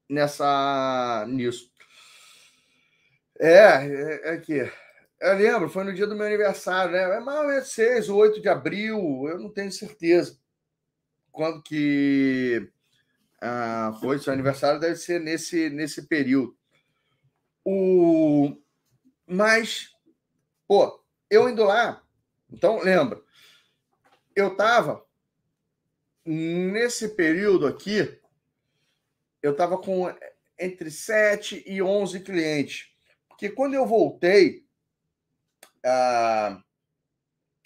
nessa 0.09 1.24
nisso. 1.28 1.70
É, 3.39 3.86
é, 3.86 4.35
é 4.35 4.39
que 4.39 4.70
eu 5.20 5.35
lembro, 5.36 5.68
foi 5.68 5.85
no 5.85 5.94
dia 5.94 6.06
do 6.06 6.14
meu 6.14 6.26
aniversário, 6.26 6.93
né? 6.93 7.16
É 7.16 7.20
mais 7.20 7.68
6 7.68 8.09
ou 8.09 8.18
8 8.18 8.40
de 8.43 8.48
abril, 8.48 9.26
eu 9.28 9.39
não 9.39 9.51
tenho 9.51 9.72
certeza 9.72 10.39
quando 11.32 11.62
que 11.62 12.70
ah, 13.47 13.93
foi 14.01 14.19
seu 14.19 14.33
aniversário, 14.33 14.81
deve 14.81 14.97
ser 14.97 15.21
nesse, 15.21 15.69
nesse 15.69 16.07
período. 16.07 16.57
O... 17.62 18.57
Mas, 19.27 19.91
pô, 20.66 21.05
eu 21.29 21.47
indo 21.47 21.62
lá, 21.62 22.03
então 22.51 22.81
lembra, 22.81 23.23
eu 24.35 24.53
estava 24.53 25.05
nesse 26.25 27.11
período 27.11 27.66
aqui, 27.66 28.19
eu 29.43 29.53
estava 29.53 29.77
com 29.77 30.07
entre 30.59 30.91
7 30.91 31.65
e 31.66 31.83
11 31.83 32.21
clientes. 32.21 32.89
Porque 33.29 33.51
quando 33.51 33.75
eu 33.75 33.87
voltei 33.87 34.65
ah, 35.85 36.62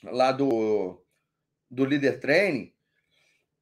lá 0.03 0.33
do, 0.33 1.01
do 1.71 1.85
Leader 1.85 2.19
Training, 2.19 2.75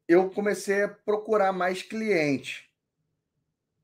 eu 0.08 0.30
comecei 0.30 0.82
a 0.82 0.88
procurar 0.88 1.52
mais 1.52 1.82
cliente. 1.82 2.70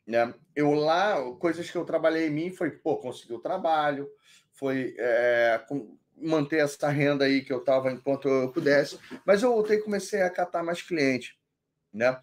Né? 0.07 0.33
Eu 0.55 0.73
lá, 0.73 1.17
coisas 1.39 1.71
que 1.71 1.77
eu 1.77 1.85
trabalhei 1.85 2.29
em 2.29 2.31
mim 2.31 2.51
foi, 2.51 2.71
pô, 2.71 2.97
conseguir 2.97 3.35
o 3.35 3.41
trabalho, 3.41 4.11
foi 4.53 4.95
é, 4.99 5.65
manter 6.17 6.59
essa 6.59 6.89
renda 6.89 7.25
aí 7.25 7.43
que 7.43 7.53
eu 7.53 7.59
estava 7.59 7.91
enquanto 7.91 8.29
eu 8.29 8.51
pudesse, 8.51 8.99
mas 9.25 9.43
eu 9.43 9.53
voltei 9.53 9.79
e 9.79 9.83
comecei 9.83 10.23
a 10.23 10.31
catar 10.31 10.63
mais 10.63 10.83
cliente, 10.83 11.39
né? 11.93 12.19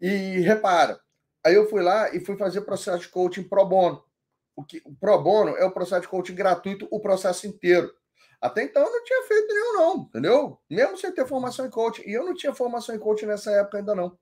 E 0.00 0.40
repara, 0.40 1.00
aí 1.44 1.54
eu 1.54 1.68
fui 1.68 1.82
lá 1.82 2.14
e 2.14 2.20
fui 2.20 2.36
fazer 2.36 2.60
processo 2.62 3.00
de 3.00 3.08
coaching 3.08 3.42
pro 3.42 3.66
bono. 3.66 4.02
O, 4.54 4.64
que, 4.64 4.80
o 4.84 4.94
pro 4.94 5.20
bono 5.20 5.56
é 5.56 5.64
o 5.64 5.70
processo 5.70 6.02
de 6.02 6.08
coaching 6.08 6.34
gratuito, 6.34 6.88
o 6.90 7.00
processo 7.00 7.46
inteiro. 7.46 7.92
Até 8.40 8.62
então 8.62 8.82
eu 8.84 8.90
não 8.90 9.04
tinha 9.04 9.22
feito 9.24 9.48
nenhum, 9.48 9.72
não, 9.74 9.96
entendeu? 10.02 10.58
Mesmo 10.70 10.96
sem 10.96 11.12
ter 11.12 11.26
formação 11.26 11.66
em 11.66 11.70
coaching. 11.70 12.02
E 12.06 12.12
eu 12.12 12.24
não 12.24 12.34
tinha 12.34 12.54
formação 12.54 12.94
em 12.94 12.98
coaching 12.98 13.26
nessa 13.26 13.50
época 13.50 13.78
ainda, 13.78 13.94
não. 13.94 14.16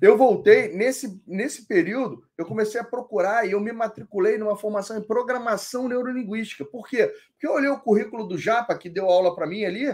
Eu 0.00 0.16
voltei, 0.16 0.68
nesse, 0.68 1.22
nesse 1.26 1.66
período, 1.66 2.26
eu 2.36 2.44
comecei 2.44 2.80
a 2.80 2.84
procurar 2.84 3.46
e 3.46 3.52
eu 3.52 3.60
me 3.60 3.72
matriculei 3.72 4.36
numa 4.36 4.56
formação 4.56 4.98
em 4.98 5.02
programação 5.02 5.88
neurolinguística. 5.88 6.64
Por 6.64 6.88
quê? 6.88 7.06
Porque 7.32 7.46
eu 7.46 7.52
olhei 7.52 7.70
o 7.70 7.80
currículo 7.80 8.26
do 8.26 8.36
Japa, 8.36 8.76
que 8.76 8.88
deu 8.88 9.08
aula 9.08 9.34
para 9.34 9.46
mim 9.46 9.64
ali, 9.64 9.86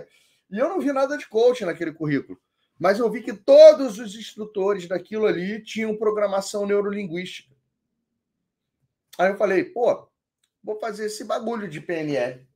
e 0.50 0.58
eu 0.58 0.68
não 0.68 0.80
vi 0.80 0.92
nada 0.92 1.18
de 1.18 1.28
coaching 1.28 1.64
naquele 1.64 1.92
currículo. 1.92 2.40
Mas 2.78 2.98
eu 2.98 3.10
vi 3.10 3.22
que 3.22 3.34
todos 3.34 3.98
os 3.98 4.14
instrutores 4.14 4.88
daquilo 4.88 5.26
ali 5.26 5.62
tinham 5.62 5.96
programação 5.96 6.64
neurolinguística. 6.64 7.54
Aí 9.18 9.30
eu 9.30 9.36
falei, 9.36 9.64
pô, 9.64 10.08
vou 10.64 10.78
fazer 10.80 11.06
esse 11.06 11.24
bagulho 11.24 11.68
de 11.68 11.78
PNL. 11.78 12.49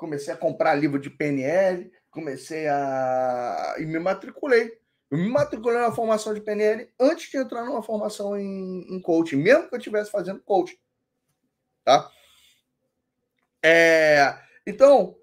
Comecei 0.00 0.32
a 0.32 0.36
comprar 0.36 0.74
livro 0.74 0.98
de 0.98 1.10
PNL, 1.10 1.92
comecei 2.10 2.66
a. 2.66 3.76
e 3.78 3.84
me 3.84 3.98
matriculei. 3.98 4.80
Eu 5.10 5.18
me 5.18 5.28
matriculei 5.28 5.78
na 5.78 5.92
formação 5.92 6.32
de 6.32 6.40
PNL 6.40 6.88
antes 6.98 7.30
de 7.30 7.36
entrar 7.36 7.64
numa 7.64 7.82
formação 7.82 8.38
em, 8.38 8.86
em 8.88 9.00
coaching, 9.02 9.36
mesmo 9.36 9.68
que 9.68 9.74
eu 9.74 9.78
estivesse 9.78 10.10
fazendo 10.10 10.40
coaching. 10.40 10.78
Tá? 11.84 12.10
É, 13.62 14.38
então, 14.66 15.16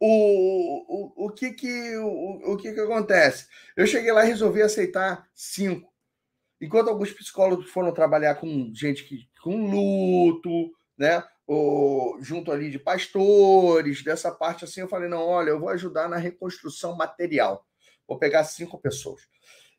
o, 0.00 1.16
o, 1.18 1.26
o, 1.26 1.30
que, 1.30 1.52
que, 1.52 1.96
o, 1.98 2.52
o 2.52 2.56
que, 2.56 2.72
que 2.72 2.80
acontece? 2.80 3.46
Eu 3.76 3.86
cheguei 3.86 4.12
lá 4.12 4.24
e 4.24 4.28
resolvi 4.28 4.62
aceitar 4.62 5.28
cinco. 5.34 5.92
Enquanto 6.60 6.88
alguns 6.88 7.12
psicólogos 7.12 7.70
foram 7.70 7.92
trabalhar 7.92 8.36
com 8.36 8.72
gente 8.72 9.04
que, 9.04 9.28
com 9.42 9.70
luto, 9.70 10.72
né? 10.96 11.22
Ou, 11.46 12.22
junto 12.22 12.50
ali 12.50 12.70
de 12.70 12.78
pastores, 12.78 14.02
dessa 14.02 14.32
parte 14.32 14.64
assim, 14.64 14.80
eu 14.80 14.88
falei, 14.88 15.08
não, 15.08 15.26
olha, 15.26 15.50
eu 15.50 15.60
vou 15.60 15.68
ajudar 15.68 16.08
na 16.08 16.16
reconstrução 16.16 16.96
material. 16.96 17.66
Vou 18.08 18.18
pegar 18.18 18.44
cinco 18.44 18.78
pessoas. 18.78 19.22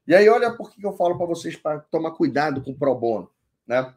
E 0.08 0.14
aí, 0.14 0.30
olha 0.30 0.56
por 0.56 0.72
que 0.72 0.86
eu 0.86 0.96
falo 0.96 1.18
para 1.18 1.26
vocês 1.26 1.56
para 1.56 1.80
tomar 1.80 2.12
cuidado 2.12 2.62
com 2.62 2.72
o 2.72 2.78
pro 2.78 2.94
bono. 2.94 3.32
Né? 3.66 3.94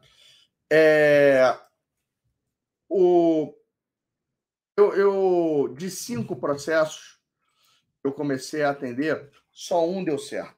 É, 0.71 1.55
o, 2.87 3.53
eu, 4.75 4.93
eu, 4.93 5.75
de 5.77 5.91
cinco 5.91 6.35
processos, 6.35 7.19
eu 8.03 8.11
comecei 8.11 8.63
a 8.63 8.71
atender, 8.71 9.29
só 9.51 9.87
um 9.87 10.03
deu 10.03 10.17
certo. 10.17 10.57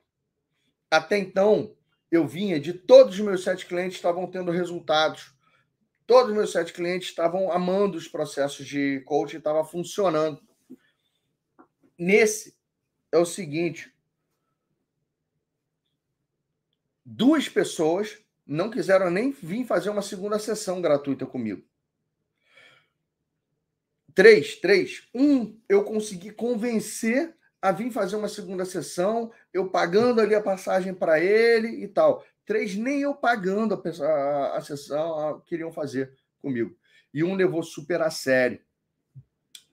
Até 0.90 1.18
então, 1.18 1.76
eu 2.12 2.28
vinha 2.28 2.60
de 2.60 2.74
todos 2.74 3.16
os 3.16 3.20
meus 3.22 3.44
sete 3.44 3.66
clientes 3.66 3.98
estavam 3.98 4.28
tendo 4.28 4.52
resultados. 4.52 5.34
Todos 6.12 6.32
os 6.32 6.36
meus 6.36 6.52
sete 6.52 6.74
clientes 6.74 7.08
estavam 7.08 7.50
amando 7.50 7.98
os 7.98 8.06
processos 8.06 8.68
de 8.68 9.00
coaching, 9.06 9.38
estava 9.38 9.64
funcionando. 9.64 10.42
Nesse 11.98 12.54
é 13.14 13.18
o 13.18 13.26
seguinte: 13.26 13.96
duas 17.06 17.48
pessoas 17.48 18.18
não 18.46 18.70
quiseram 18.70 19.10
nem 19.10 19.32
vir 19.32 19.66
fazer 19.66 19.90
uma 19.90 20.02
segunda 20.02 20.38
sessão 20.38 20.82
gratuita 20.82 21.26
comigo. 21.26 21.66
Três, 24.14 24.58
três. 24.58 25.08
Um, 25.16 25.58
eu 25.70 25.86
consegui 25.86 26.32
convencer 26.32 27.34
a 27.62 27.72
vir 27.72 27.90
fazer 27.90 28.18
uma 28.18 28.28
segunda 28.28 28.66
sessão, 28.66 29.32
eu 29.54 29.70
pagando 29.70 30.20
ali 30.20 30.36
a 30.36 30.42
passagem 30.42 30.94
para 30.94 31.22
ele 31.22 31.70
e 31.70 31.88
tal. 31.88 32.26
Três, 32.46 32.76
nem 32.76 33.02
eu 33.02 33.16
pagando 33.16 33.74
a, 33.74 34.06
a, 34.06 34.58
a 34.58 34.62
sessão 34.62 35.20
a, 35.20 35.42
queriam 35.42 35.72
fazer 35.72 36.18
comigo. 36.42 36.78
E 37.14 37.24
um 37.24 37.36
levou 37.36 37.64
super 37.64 38.02
a 38.02 38.10
sério. 38.10 38.60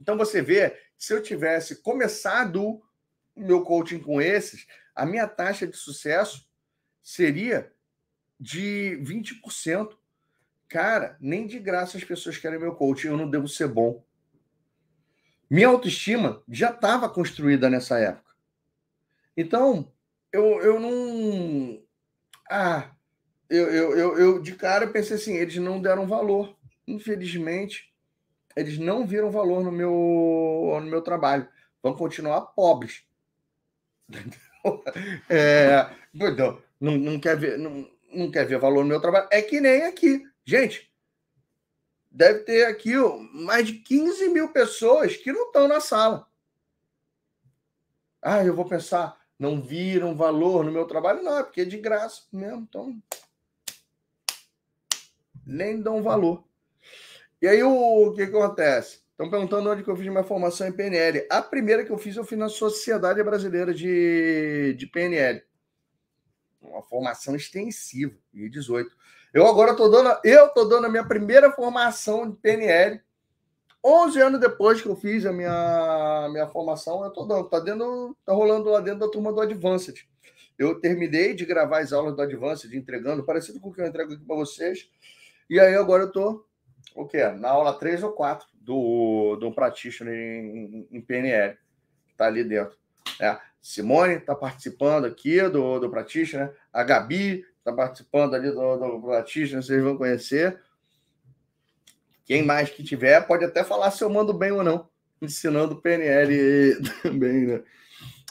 Então 0.00 0.16
você 0.16 0.42
vê, 0.42 0.78
se 0.96 1.12
eu 1.12 1.22
tivesse 1.22 1.82
começado 1.82 2.82
meu 3.36 3.62
coaching 3.62 4.00
com 4.00 4.20
esses, 4.20 4.66
a 4.94 5.06
minha 5.06 5.26
taxa 5.26 5.66
de 5.66 5.76
sucesso 5.76 6.48
seria 7.02 7.72
de 8.38 8.98
20%. 9.02 9.96
Cara, 10.68 11.16
nem 11.20 11.46
de 11.46 11.58
graça 11.58 11.96
as 11.96 12.04
pessoas 12.04 12.36
querem 12.36 12.58
meu 12.58 12.74
coaching, 12.74 13.08
eu 13.08 13.16
não 13.16 13.30
devo 13.30 13.48
ser 13.48 13.68
bom. 13.68 14.04
Minha 15.48 15.68
autoestima 15.68 16.42
já 16.48 16.70
estava 16.70 17.08
construída 17.08 17.70
nessa 17.70 17.98
época. 17.98 18.34
Então, 19.34 19.90
eu, 20.30 20.60
eu 20.60 20.78
não. 20.78 21.82
Ah, 22.50 22.90
eu, 23.48 23.68
eu, 23.68 23.96
eu, 23.96 24.18
eu 24.18 24.42
de 24.42 24.54
cara 24.54 24.86
pensei 24.86 25.16
assim: 25.16 25.34
eles 25.34 25.56
não 25.56 25.80
deram 25.80 26.06
valor. 26.06 26.56
Infelizmente, 26.86 27.92
eles 28.56 28.78
não 28.78 29.06
viram 29.06 29.30
valor 29.30 29.62
no 29.62 29.70
meu, 29.70 30.78
no 30.80 30.86
meu 30.86 31.02
trabalho. 31.02 31.48
Vão 31.82 31.94
continuar 31.94 32.40
pobres. 32.40 33.04
é, 35.28 35.90
não, 36.80 36.96
não, 36.96 37.20
quer 37.20 37.36
ver, 37.36 37.58
não, 37.58 37.88
não 38.12 38.30
quer 38.30 38.46
ver 38.46 38.58
valor 38.58 38.82
no 38.82 38.88
meu 38.88 39.00
trabalho. 39.00 39.28
É 39.30 39.42
que 39.42 39.60
nem 39.60 39.84
aqui. 39.84 40.26
Gente, 40.44 40.90
deve 42.10 42.40
ter 42.40 42.66
aqui 42.66 42.94
mais 43.32 43.66
de 43.66 43.74
15 43.74 44.28
mil 44.30 44.48
pessoas 44.50 45.16
que 45.16 45.30
não 45.30 45.46
estão 45.46 45.68
na 45.68 45.80
sala. 45.80 46.26
Ah, 48.20 48.44
eu 48.44 48.54
vou 48.54 48.64
pensar, 48.64 49.16
não 49.38 49.62
viram 49.62 50.16
valor 50.16 50.64
no 50.64 50.72
meu 50.72 50.84
trabalho? 50.86 51.22
Não, 51.22 51.38
é 51.38 51.44
porque 51.44 51.60
é 51.60 51.64
de 51.64 51.78
graça 51.78 52.22
mesmo. 52.32 52.66
Então, 52.68 53.00
nem 55.46 55.80
dão 55.80 56.02
valor. 56.02 56.44
E 57.40 57.46
aí, 57.46 57.62
o, 57.62 58.08
o 58.08 58.14
que, 58.14 58.22
acontece? 58.22 59.00
Estão 59.10 59.30
perguntando 59.30 59.70
onde 59.70 59.82
que 59.82 59.90
eu 59.90 59.96
fiz 59.96 60.06
minha 60.06 60.24
formação 60.24 60.66
em 60.66 60.72
PNL. 60.72 61.26
A 61.30 61.40
primeira 61.40 61.84
que 61.84 61.90
eu 61.90 61.98
fiz, 61.98 62.16
eu 62.16 62.24
fiz 62.24 62.38
na 62.38 62.48
Sociedade 62.48 63.22
Brasileira 63.22 63.72
de, 63.72 64.74
de 64.76 64.86
PNL. 64.86 65.42
Uma 66.60 66.82
formação 66.82 67.34
extensiva, 67.34 68.16
em 68.34 68.50
18. 68.50 68.90
Eu 69.32 69.46
agora 69.46 69.72
estou 69.72 69.90
dando, 69.90 70.18
eu 70.24 70.48
tô 70.48 70.64
dando 70.64 70.86
a 70.86 70.90
minha 70.90 71.06
primeira 71.06 71.52
formação 71.52 72.28
de 72.28 72.36
PNL. 72.36 73.00
11 73.84 74.20
anos 74.20 74.40
depois 74.40 74.80
que 74.82 74.88
eu 74.88 74.96
fiz 74.96 75.24
a 75.24 75.32
minha, 75.32 76.28
minha 76.30 76.46
formação, 76.48 77.02
eu 77.02 77.08
estou 77.08 77.26
dando, 77.26 77.48
tá 77.48 77.60
dentro, 77.60 78.16
tá 78.24 78.32
rolando 78.32 78.68
lá 78.70 78.80
dentro 78.80 79.00
da 79.00 79.08
turma 79.08 79.32
do 79.32 79.40
Advanced. 79.40 80.06
Eu 80.58 80.80
terminei 80.80 81.34
de 81.34 81.44
gravar 81.44 81.80
as 81.80 81.92
aulas 81.92 82.16
do 82.16 82.22
Advanced, 82.22 82.74
entregando, 82.74 83.24
parecido 83.24 83.60
com 83.60 83.68
o 83.68 83.72
que 83.72 83.80
eu 83.80 83.86
entrego 83.86 84.12
aqui 84.12 84.24
para 84.24 84.36
vocês. 84.36 84.90
E 85.48 85.60
aí 85.60 85.74
agora 85.76 86.02
eu 86.02 86.08
estou 86.08 86.44
o 86.94 87.06
quê? 87.06 87.26
Na 87.28 87.50
aula 87.50 87.78
3 87.78 88.02
ou 88.02 88.12
4 88.12 88.46
do, 88.54 89.36
do 89.36 89.52
Practitioner 89.52 90.14
em, 90.14 90.88
em 90.90 91.00
PNL, 91.00 91.56
que 92.06 92.12
está 92.12 92.26
ali 92.26 92.42
dentro. 92.42 92.76
É, 93.20 93.38
Simone 93.60 94.14
está 94.14 94.34
participando 94.34 95.04
aqui 95.04 95.40
do, 95.48 95.78
do 95.78 95.90
Practitioner, 95.90 96.52
a 96.72 96.82
Gabi 96.82 97.44
está 97.58 97.72
participando 97.72 98.34
ali 98.34 98.50
do, 98.50 98.76
do 98.76 99.00
Platismo, 99.00 99.62
vocês 99.62 99.82
vão 99.82 99.96
conhecer. 99.96 100.60
Quem 102.28 102.42
mais 102.42 102.68
que 102.68 102.84
tiver, 102.84 103.26
pode 103.26 103.42
até 103.42 103.64
falar 103.64 103.90
se 103.90 104.04
eu 104.04 104.10
mando 104.10 104.34
bem 104.34 104.52
ou 104.52 104.62
não, 104.62 104.86
ensinando 105.20 105.80
PNL 105.80 106.76
também, 107.02 107.46
né? 107.46 107.62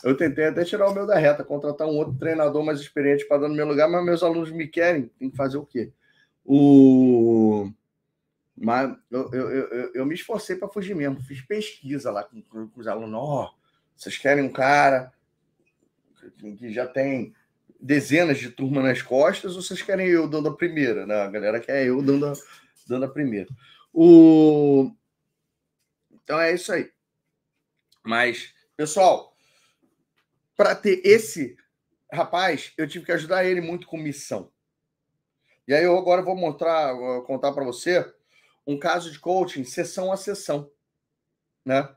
Eu 0.04 0.16
tentei 0.16 0.46
até 0.46 0.64
tirar 0.64 0.88
o 0.88 0.94
meu 0.94 1.08
da 1.08 1.18
reta, 1.18 1.44
contratar 1.44 1.88
um 1.88 1.98
outro 1.98 2.14
treinador 2.14 2.64
mais 2.64 2.80
experiente 2.80 3.28
para 3.28 3.40
dar 3.40 3.50
no 3.50 3.56
meu 3.56 3.68
lugar, 3.68 3.90
mas 3.90 4.06
meus 4.06 4.22
alunos 4.22 4.52
me 4.52 4.68
querem, 4.68 5.08
tem 5.18 5.32
que 5.32 5.36
fazer 5.36 5.58
o 5.58 5.66
quê? 5.66 5.92
O... 6.46 7.72
Mas 8.56 8.96
eu, 9.10 9.32
eu, 9.34 9.50
eu, 9.50 9.94
eu 9.96 10.06
me 10.06 10.14
esforcei 10.14 10.56
para 10.56 10.68
fugir 10.68 10.96
mesmo, 10.96 11.20
fiz 11.24 11.42
pesquisa 11.42 12.12
lá 12.12 12.24
com, 12.24 12.40
com 12.44 12.70
os 12.80 12.88
alunos. 12.88 13.16
Ó, 13.16 13.46
oh, 13.46 13.50
vocês 13.96 14.16
querem 14.16 14.44
um 14.44 14.52
cara 14.52 15.12
que 16.40 16.72
já 16.72 16.86
tem 16.86 17.34
dezenas 17.82 18.38
de 18.38 18.52
turma 18.52 18.84
nas 18.84 19.02
costas 19.02 19.56
ou 19.56 19.64
vocês 19.64 19.82
querem 19.82 20.06
eu 20.08 20.28
dando 20.28 20.50
a 20.50 20.56
primeira? 20.56 21.08
Né? 21.08 21.16
A 21.16 21.28
galera 21.28 21.60
quer 21.60 21.84
eu 21.84 22.00
dando 22.04 22.28
a, 22.28 22.34
dando 22.88 23.06
a 23.06 23.10
primeira. 23.10 23.50
O... 24.00 24.92
Então 26.12 26.40
é 26.40 26.54
isso 26.54 26.72
aí. 26.72 26.94
Mas, 28.04 28.54
pessoal, 28.76 29.36
para 30.56 30.76
ter 30.76 31.02
esse 31.04 31.58
rapaz, 32.14 32.72
eu 32.78 32.88
tive 32.88 33.06
que 33.06 33.12
ajudar 33.12 33.44
ele 33.44 33.60
muito 33.60 33.88
com 33.88 33.98
missão. 33.98 34.52
E 35.68 35.74
aí 35.74 35.84
eu 35.84 35.98
agora 35.98 36.22
vou 36.22 36.36
mostrar, 36.36 36.96
contar 37.24 37.52
para 37.54 37.64
você 37.64 38.06
um 38.68 38.78
caso 38.78 39.12
de 39.12 39.20
coaching, 39.20 39.64
sessão 39.64 40.12
a 40.12 40.16
sessão, 40.16 40.72
né? 41.66 41.90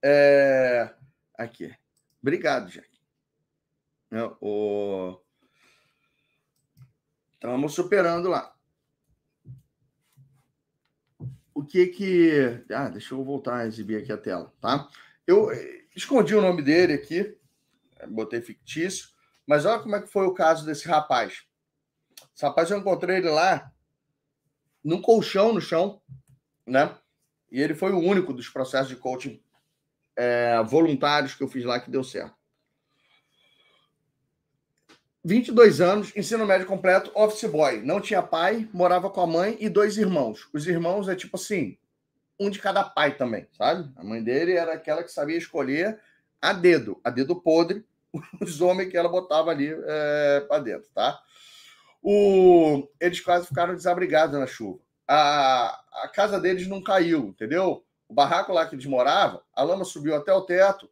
É... 0.00 0.94
Aqui. 1.36 1.74
Obrigado, 2.22 2.70
Jack. 2.70 2.88
O... 4.40 5.20
Estamos 7.34 7.74
superando 7.74 8.28
lá. 8.28 8.54
O 11.54 11.64
que 11.64 11.86
que. 11.88 12.64
Ah, 12.70 12.88
deixa 12.88 13.14
eu 13.14 13.24
voltar 13.24 13.58
a 13.58 13.66
exibir 13.66 13.96
aqui 13.96 14.12
a 14.12 14.16
tela, 14.16 14.52
tá? 14.60 14.88
Eu 15.26 15.50
eh, 15.50 15.84
escondi 15.94 16.34
o 16.34 16.40
nome 16.40 16.62
dele 16.62 16.94
aqui, 16.94 17.36
botei 18.08 18.40
fictício, 18.40 19.08
mas 19.46 19.64
olha 19.64 19.82
como 19.82 19.96
é 19.96 20.00
que 20.00 20.08
foi 20.08 20.26
o 20.26 20.34
caso 20.34 20.64
desse 20.64 20.86
rapaz. 20.86 21.44
Esse 22.34 22.44
rapaz 22.44 22.70
eu 22.70 22.78
encontrei 22.78 23.16
ele 23.16 23.28
lá 23.28 23.72
num 24.82 25.02
colchão 25.02 25.52
no 25.52 25.60
chão, 25.60 26.00
né? 26.66 26.96
E 27.50 27.60
ele 27.60 27.74
foi 27.74 27.92
o 27.92 27.98
único 27.98 28.32
dos 28.32 28.48
processos 28.48 28.88
de 28.88 28.96
coaching 28.96 29.42
é, 30.16 30.62
voluntários 30.62 31.34
que 31.34 31.42
eu 31.42 31.48
fiz 31.48 31.64
lá 31.64 31.80
que 31.80 31.90
deu 31.90 32.04
certo. 32.04 32.39
22 35.22 35.80
anos, 35.82 36.16
ensino 36.16 36.46
médio 36.46 36.66
completo, 36.66 37.10
office 37.14 37.44
boy. 37.50 37.82
Não 37.82 38.00
tinha 38.00 38.22
pai, 38.22 38.68
morava 38.72 39.10
com 39.10 39.20
a 39.20 39.26
mãe 39.26 39.56
e 39.60 39.68
dois 39.68 39.98
irmãos. 39.98 40.48
Os 40.52 40.66
irmãos 40.66 41.08
é 41.08 41.14
tipo 41.14 41.36
assim, 41.36 41.76
um 42.38 42.48
de 42.48 42.58
cada 42.58 42.82
pai 42.82 43.14
também, 43.16 43.46
sabe? 43.52 43.90
A 43.96 44.02
mãe 44.02 44.22
dele 44.22 44.52
era 44.52 44.72
aquela 44.72 45.02
que 45.02 45.12
sabia 45.12 45.36
escolher 45.36 46.00
a 46.40 46.54
dedo, 46.54 46.98
a 47.04 47.10
dedo 47.10 47.36
podre, 47.36 47.84
os 48.40 48.62
homens 48.62 48.90
que 48.90 48.96
ela 48.96 49.10
botava 49.10 49.50
ali 49.50 49.70
é, 49.70 50.40
para 50.48 50.62
dentro, 50.62 50.88
tá? 50.94 51.20
O... 52.02 52.88
Eles 52.98 53.20
quase 53.20 53.46
ficaram 53.46 53.74
desabrigados 53.74 54.38
na 54.38 54.46
chuva. 54.46 54.80
A... 55.06 55.82
a 56.02 56.08
casa 56.08 56.40
deles 56.40 56.66
não 56.66 56.82
caiu, 56.82 57.26
entendeu? 57.26 57.84
O 58.08 58.14
barraco 58.14 58.52
lá 58.52 58.66
que 58.66 58.74
eles 58.74 58.86
moravam, 58.86 59.42
a 59.54 59.62
lama 59.62 59.84
subiu 59.84 60.16
até 60.16 60.32
o 60.32 60.40
teto, 60.40 60.90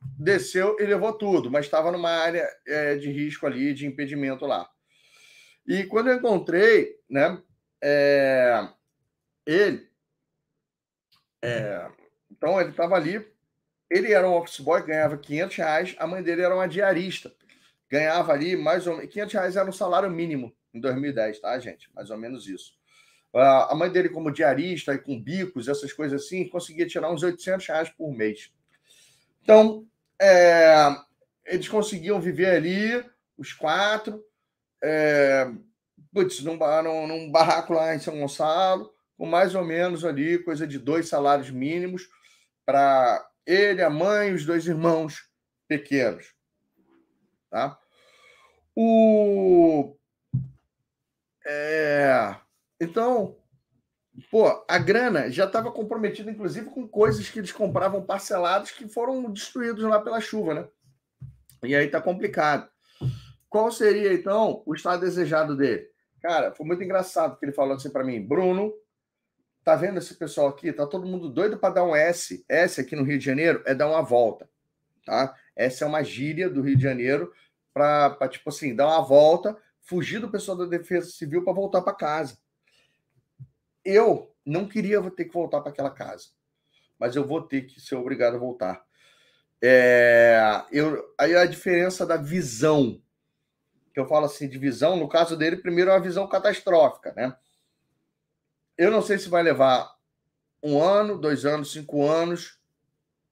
desceu 0.00 0.76
e 0.78 0.84
levou 0.84 1.12
tudo, 1.12 1.50
mas 1.50 1.64
estava 1.64 1.90
numa 1.90 2.10
área 2.10 2.48
é, 2.66 2.96
de 2.96 3.10
risco 3.10 3.46
ali, 3.46 3.74
de 3.74 3.86
impedimento 3.86 4.46
lá. 4.46 4.68
E 5.66 5.84
quando 5.84 6.08
eu 6.08 6.16
encontrei, 6.16 6.96
né, 7.08 7.40
é, 7.82 8.68
ele, 9.46 9.88
é, 11.42 11.90
então 12.30 12.60
ele 12.60 12.70
estava 12.70 12.94
ali, 12.94 13.24
ele 13.90 14.12
era 14.12 14.28
um 14.28 14.34
office 14.34 14.60
boy, 14.60 14.82
ganhava 14.84 15.18
500 15.18 15.56
reais, 15.56 15.96
a 15.98 16.06
mãe 16.06 16.22
dele 16.22 16.42
era 16.42 16.54
uma 16.54 16.68
diarista, 16.68 17.32
ganhava 17.90 18.32
ali 18.32 18.56
mais 18.56 18.86
ou 18.86 18.96
menos, 18.96 19.12
500 19.12 19.34
reais 19.34 19.56
era 19.56 19.68
um 19.68 19.72
salário 19.72 20.10
mínimo 20.10 20.54
em 20.72 20.80
2010, 20.80 21.40
tá, 21.40 21.58
gente? 21.58 21.90
Mais 21.94 22.10
ou 22.10 22.16
menos 22.16 22.46
isso. 22.46 22.76
A 23.34 23.74
mãe 23.74 23.90
dele, 23.90 24.08
como 24.08 24.32
diarista 24.32 24.94
e 24.94 24.98
com 24.98 25.20
bicos, 25.20 25.68
essas 25.68 25.92
coisas 25.92 26.24
assim, 26.24 26.48
conseguia 26.48 26.86
tirar 26.86 27.12
uns 27.12 27.22
800 27.22 27.66
reais 27.66 27.88
por 27.90 28.10
mês. 28.10 28.50
Então, 29.48 29.88
é, 30.20 30.94
eles 31.46 31.66
conseguiam 31.70 32.20
viver 32.20 32.50
ali, 32.50 33.02
os 33.38 33.54
quatro, 33.54 34.22
é, 34.84 35.50
putz, 36.12 36.42
num, 36.42 36.58
num, 36.58 37.06
num 37.06 37.32
barraco 37.32 37.72
lá 37.72 37.94
em 37.94 37.98
São 37.98 38.20
Gonçalo, 38.20 38.92
com 39.16 39.24
mais 39.24 39.54
ou 39.54 39.64
menos 39.64 40.04
ali 40.04 40.38
coisa 40.44 40.66
de 40.66 40.78
dois 40.78 41.08
salários 41.08 41.48
mínimos 41.48 42.10
para 42.66 43.26
ele, 43.46 43.80
a 43.80 43.88
mãe 43.88 44.28
e 44.28 44.34
os 44.34 44.44
dois 44.44 44.66
irmãos 44.66 45.30
pequenos. 45.66 46.34
Tá? 47.48 47.80
O... 48.76 49.96
É... 51.46 52.36
Então, 52.78 53.34
pô, 54.30 54.64
a 54.68 54.78
grana 54.78 55.30
já 55.30 55.44
estava 55.44 55.70
comprometida, 55.70 56.30
inclusive, 56.30 56.70
com 56.70 56.86
coisas 56.86 57.28
que 57.28 57.38
eles 57.38 57.52
compravam 57.52 58.02
parcelados 58.02 58.70
que 58.70 58.88
foram 58.88 59.30
destruídos 59.30 59.84
lá 59.84 60.00
pela 60.00 60.20
chuva, 60.20 60.54
né? 60.54 60.68
E 61.62 61.74
aí 61.74 61.88
tá 61.88 62.00
complicado. 62.00 62.68
Qual 63.48 63.70
seria, 63.70 64.12
então, 64.12 64.62
o 64.66 64.74
estado 64.74 65.00
desejado 65.00 65.56
dele? 65.56 65.88
Cara, 66.20 66.52
foi 66.52 66.66
muito 66.66 66.82
engraçado 66.82 67.38
que 67.38 67.44
ele 67.44 67.52
falou 67.52 67.76
assim 67.76 67.90
para 67.90 68.04
mim, 68.04 68.20
Bruno, 68.20 68.72
tá 69.64 69.76
vendo 69.76 69.98
esse 69.98 70.14
pessoal 70.14 70.48
aqui? 70.48 70.72
Tá 70.72 70.86
todo 70.86 71.06
mundo 71.06 71.28
doido 71.28 71.58
para 71.58 71.74
dar 71.74 71.84
um 71.84 71.94
S. 71.94 72.44
S 72.48 72.80
aqui 72.80 72.96
no 72.96 73.04
Rio 73.04 73.18
de 73.18 73.24
Janeiro 73.24 73.62
é 73.66 73.74
dar 73.74 73.88
uma 73.88 74.02
volta, 74.02 74.48
tá? 75.04 75.34
Essa 75.56 75.84
é 75.84 75.88
uma 75.88 76.02
gíria 76.02 76.48
do 76.48 76.62
Rio 76.62 76.76
de 76.76 76.82
Janeiro 76.82 77.32
para, 77.72 78.28
tipo 78.28 78.48
assim, 78.48 78.74
dar 78.74 78.86
uma 78.86 79.02
volta, 79.02 79.56
fugir 79.82 80.20
do 80.20 80.30
pessoal 80.30 80.56
da 80.56 80.66
Defesa 80.66 81.10
Civil 81.10 81.44
para 81.44 81.52
voltar 81.52 81.82
para 81.82 81.94
casa. 81.94 82.36
Eu 83.90 84.34
não 84.44 84.68
queria 84.68 85.00
ter 85.10 85.24
que 85.24 85.32
voltar 85.32 85.62
para 85.62 85.70
aquela 85.70 85.88
casa, 85.90 86.28
mas 86.98 87.16
eu 87.16 87.26
vou 87.26 87.40
ter 87.40 87.62
que 87.62 87.80
ser 87.80 87.94
obrigado 87.94 88.34
a 88.34 88.38
voltar. 88.38 88.84
É, 89.62 90.38
eu, 90.70 91.14
aí 91.18 91.34
a 91.34 91.46
diferença 91.46 92.04
da 92.04 92.18
visão 92.18 93.02
que 93.94 93.98
eu 93.98 94.06
falo 94.06 94.26
assim 94.26 94.46
de 94.46 94.58
visão, 94.58 94.94
no 94.94 95.08
caso 95.08 95.38
dele, 95.38 95.56
primeiro 95.56 95.90
é 95.90 95.94
uma 95.94 96.02
visão 96.02 96.28
catastrófica, 96.28 97.14
né? 97.16 97.34
Eu 98.76 98.90
não 98.90 99.00
sei 99.00 99.18
se 99.18 99.30
vai 99.30 99.42
levar 99.42 99.96
um 100.62 100.82
ano, 100.82 101.18
dois 101.18 101.46
anos, 101.46 101.72
cinco 101.72 102.06
anos 102.06 102.60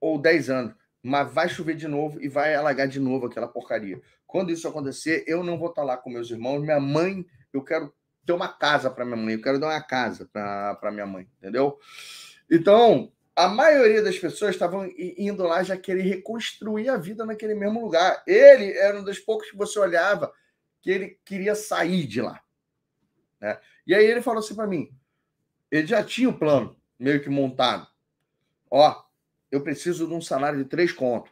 ou 0.01 0.19
dez 0.19 0.49
anos, 0.49 0.75
mas 1.03 1.31
vai 1.31 1.51
chover 1.51 1.77
de 1.77 1.87
novo 1.87 2.19
e 2.19 2.29
vai 2.29 2.55
alagar 2.55 2.89
de 2.89 2.99
novo 2.99 3.27
aquela 3.27 3.47
porcaria. 3.47 4.01
Quando 4.27 4.51
isso 4.51 4.67
acontecer, 4.67 5.23
eu 5.27 5.45
não 5.45 5.59
vou 5.59 5.69
estar 5.69 5.85
lá 5.85 5.99
com 5.99 6.09
meus 6.09 6.31
irmãos. 6.31 6.63
Minha 6.63 6.81
mãe, 6.81 7.27
eu 7.53 7.63
quero 7.63 7.93
ter 8.27 8.33
uma 8.33 8.49
casa 8.49 8.91
para 8.91 9.05
minha 9.05 9.17
mãe, 9.17 9.35
eu 9.35 9.43
quero 9.43 9.61
dar 9.61 9.69
uma 9.69 9.83
casa 9.83 10.29
para 10.33 10.91
minha 10.91 11.07
mãe, 11.07 11.29
entendeu? 11.39 11.79
Então, 12.51 13.13
a 13.35 13.49
maioria 13.49 14.03
das 14.03 14.19
pessoas 14.19 14.55
estavam 14.55 14.89
indo 14.99 15.45
lá 15.45 15.63
já 15.63 15.77
querer 15.77 16.03
reconstruir 16.03 16.89
a 16.89 16.97
vida 16.97 17.25
naquele 17.25 17.55
mesmo 17.55 17.81
lugar. 17.81 18.23
Ele 18.27 18.73
era 18.73 18.99
um 18.99 19.05
dos 19.05 19.19
poucos 19.19 19.51
que 19.51 19.57
você 19.57 19.79
olhava 19.79 20.33
que 20.81 20.91
ele 20.91 21.21
queria 21.25 21.55
sair 21.55 22.07
de 22.07 22.23
lá. 22.23 22.41
Né? 23.41 23.59
E 23.87 23.95
aí 23.95 24.07
ele 24.07 24.23
falou 24.23 24.41
assim 24.41 24.55
para 24.55 24.67
mim: 24.67 24.91
ele 25.71 25.87
já 25.87 26.03
tinha 26.03 26.29
o 26.29 26.39
plano 26.39 26.77
meio 26.99 27.23
que 27.23 27.29
montado. 27.29 27.87
Ó, 28.71 29.05
eu 29.51 29.63
preciso 29.63 30.07
de 30.09 30.15
um 30.15 30.21
salário 30.21 30.63
de 30.63 30.69
três 30.69 30.93
contos. 30.93 31.31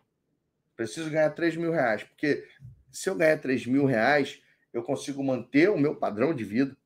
Preciso 0.77 1.11
ganhar 1.11 1.31
três 1.31 1.57
mil 1.57 1.73
reais. 1.73 2.03
Porque 2.03 2.47
se 2.91 3.09
eu 3.09 3.15
ganhar 3.15 3.39
três 3.39 3.67
mil 3.67 3.87
reais, 3.87 4.43
eu 4.73 4.83
consigo 4.83 5.23
manter 5.23 5.71
o 5.71 5.79
meu 5.79 5.97
padrão 5.97 6.35
de 6.35 6.45
vida. 6.45 6.77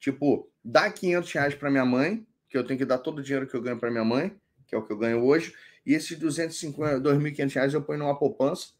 Tipo, 0.00 0.50
dar 0.64 0.90
500 0.90 1.32
reais 1.32 1.54
para 1.54 1.70
minha 1.70 1.84
mãe, 1.84 2.26
que 2.48 2.58
eu 2.58 2.66
tenho 2.66 2.78
que 2.78 2.84
dar 2.84 2.98
todo 2.98 3.18
o 3.18 3.22
dinheiro 3.22 3.46
que 3.46 3.54
eu 3.54 3.62
ganho 3.62 3.78
para 3.78 3.90
minha 3.90 4.04
mãe, 4.04 4.34
que 4.66 4.74
é 4.74 4.78
o 4.78 4.82
que 4.82 4.92
eu 4.92 4.98
ganho 4.98 5.22
hoje, 5.22 5.54
e 5.86 5.94
esses 5.94 6.18
250, 6.18 7.00
2.500 7.00 7.54
reais 7.54 7.74
eu 7.74 7.82
ponho 7.82 8.00
numa 8.00 8.18
poupança 8.18 8.72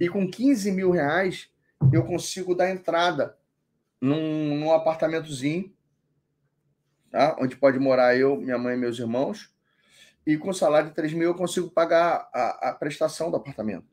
e 0.00 0.08
com 0.08 0.28
15 0.28 0.72
mil 0.72 0.90
reais, 0.90 1.48
eu 1.92 2.04
consigo 2.04 2.54
dar 2.54 2.70
entrada 2.70 3.36
num, 4.00 4.56
num 4.56 4.72
apartamentozinho, 4.72 5.72
tá? 7.10 7.36
onde 7.40 7.56
pode 7.56 7.78
morar 7.78 8.16
eu, 8.16 8.36
minha 8.36 8.58
mãe 8.58 8.74
e 8.74 8.78
meus 8.78 8.98
irmãos. 8.98 9.52
E 10.26 10.36
com 10.36 10.52
salário 10.52 10.88
de 10.88 10.94
3 10.94 11.12
mil, 11.12 11.28
eu 11.28 11.34
consigo 11.34 11.70
pagar 11.70 12.28
a, 12.32 12.70
a 12.70 12.74
prestação 12.74 13.30
do 13.30 13.36
apartamento. 13.36 13.86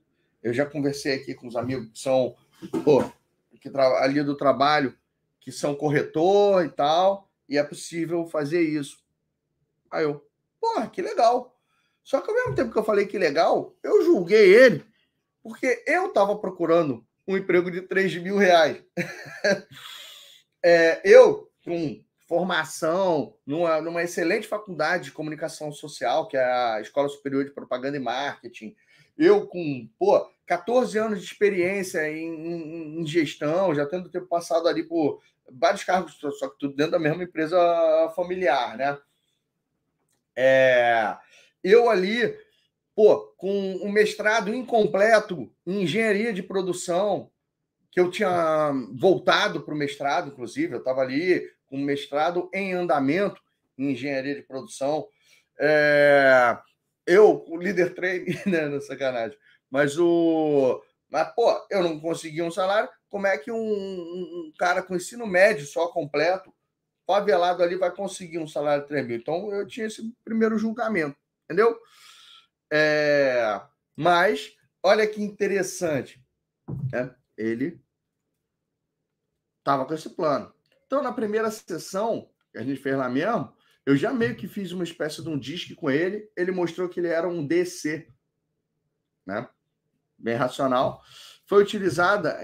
Eu 0.43 0.53
já 0.53 0.65
conversei 0.65 1.15
aqui 1.15 1.33
com 1.33 1.47
os 1.47 1.55
amigos 1.55 1.89
que 1.89 1.99
são 1.99 2.35
pô, 2.83 3.03
que 3.59 3.69
ali 3.75 4.23
do 4.23 4.35
trabalho, 4.35 4.95
que 5.47 5.51
são 5.53 5.73
corretor 5.73 6.65
e 6.65 6.69
tal, 6.69 7.31
e 7.47 7.57
é 7.57 7.63
possível 7.63 8.27
fazer 8.27 8.59
isso. 8.59 8.97
Aí 9.89 10.03
eu, 10.03 10.21
porra, 10.59 10.89
que 10.89 11.01
legal. 11.01 11.57
Só 12.03 12.19
que 12.19 12.29
ao 12.29 12.35
mesmo 12.35 12.53
tempo 12.53 12.73
que 12.73 12.77
eu 12.77 12.83
falei 12.83 13.05
que 13.05 13.17
legal, 13.17 13.73
eu 13.81 14.03
julguei 14.03 14.53
ele 14.53 14.85
porque 15.41 15.85
eu 15.87 16.07
estava 16.07 16.37
procurando 16.37 17.01
um 17.25 17.37
emprego 17.37 17.71
de 17.71 17.81
3 17.81 18.17
mil 18.17 18.35
reais. 18.35 18.83
é, 20.61 20.99
eu, 21.05 21.49
com 21.63 22.03
formação 22.27 23.33
numa, 23.45 23.79
numa 23.79 24.03
excelente 24.03 24.49
faculdade 24.49 25.05
de 25.05 25.11
comunicação 25.13 25.71
social, 25.71 26.27
que 26.27 26.35
é 26.35 26.43
a 26.43 26.81
Escola 26.81 27.07
Superior 27.07 27.45
de 27.45 27.51
Propaganda 27.51 27.95
e 27.95 28.01
Marketing, 28.01 28.75
eu 29.17 29.47
com, 29.47 29.89
pô, 29.97 30.29
14 30.45 30.97
anos 30.97 31.19
de 31.19 31.25
experiência 31.25 32.09
em, 32.11 32.25
em, 32.25 33.01
em 33.01 33.07
gestão, 33.07 33.73
já 33.73 33.85
tendo 33.85 34.09
tempo 34.09 34.27
passado 34.27 34.67
ali 34.67 34.83
por 34.83 35.21
vários 35.51 35.83
cargos, 35.83 36.17
só 36.39 36.49
que 36.49 36.59
tudo 36.59 36.75
dentro 36.75 36.93
da 36.93 36.99
mesma 36.99 37.23
empresa 37.23 37.57
familiar, 38.15 38.77
né? 38.77 38.97
É, 40.35 41.17
eu 41.63 41.89
ali 41.89 42.35
pô, 42.97 43.31
com 43.37 43.75
um 43.83 43.91
mestrado 43.91 44.51
incompleto 44.51 45.53
em 45.67 45.83
engenharia 45.83 46.33
de 46.33 46.41
produção, 46.41 47.29
que 47.91 47.99
eu 47.99 48.09
tinha 48.09 48.73
voltado 48.99 49.61
para 49.61 49.73
o 49.73 49.77
mestrado, 49.77 50.29
inclusive, 50.29 50.73
eu 50.73 50.79
estava 50.79 51.01
ali 51.01 51.47
com 51.67 51.77
um 51.77 51.83
mestrado 51.83 52.49
em 52.51 52.73
andamento 52.73 53.39
em 53.77 53.91
engenharia 53.91 54.33
de 54.33 54.41
produção. 54.41 55.07
É, 55.59 56.57
eu, 57.05 57.45
o 57.47 57.55
líder 57.55 57.93
training, 57.93 58.35
né, 58.49 58.67
na 58.67 58.81
sacanagem, 58.81 59.37
mas 59.69 59.99
o. 59.99 60.81
Mas, 61.07 61.27
pô, 61.35 61.55
eu 61.69 61.83
não 61.83 61.99
conseguia 61.99 62.43
um 62.43 62.51
salário. 62.51 62.89
Como 63.09 63.27
é 63.27 63.37
que 63.37 63.51
um, 63.51 63.57
um 63.57 64.53
cara 64.57 64.83
com 64.83 64.95
ensino 64.95 65.25
médio 65.25 65.65
só 65.65 65.87
completo, 65.87 66.53
favelado 67.05 67.63
ali, 67.63 67.75
vai 67.75 67.93
conseguir 67.93 68.39
um 68.39 68.47
salário 68.47 68.83
de 68.83 68.89
3 68.89 69.07
mil? 69.07 69.17
Então, 69.17 69.51
eu 69.53 69.65
tinha 69.65 69.87
esse 69.87 70.13
primeiro 70.23 70.57
julgamento, 70.57 71.17
entendeu? 71.45 71.79
É, 72.71 73.61
mas, 73.95 74.53
olha 74.83 75.07
que 75.07 75.21
interessante. 75.21 76.21
Né? 76.91 77.15
Ele 77.37 77.81
estava 79.59 79.85
com 79.85 79.93
esse 79.93 80.09
plano. 80.09 80.53
Então, 80.85 81.01
na 81.01 81.11
primeira 81.11 81.51
sessão 81.51 82.29
que 82.51 82.57
a 82.57 82.63
gente 82.63 82.81
fez 82.81 82.97
lá 82.97 83.09
mesmo, 83.09 83.53
eu 83.85 83.95
já 83.95 84.13
meio 84.13 84.35
que 84.35 84.47
fiz 84.47 84.71
uma 84.71 84.83
espécie 84.83 85.21
de 85.21 85.29
um 85.29 85.39
disque 85.39 85.75
com 85.75 85.89
ele. 85.89 86.29
Ele 86.35 86.51
mostrou 86.51 86.89
que 86.89 86.99
ele 86.99 87.07
era 87.07 87.27
um 87.27 87.45
DC, 87.45 88.07
né? 89.25 89.47
Bem 90.17 90.35
racional. 90.35 91.01
Foi 91.45 91.63
utilizada. 91.63 92.37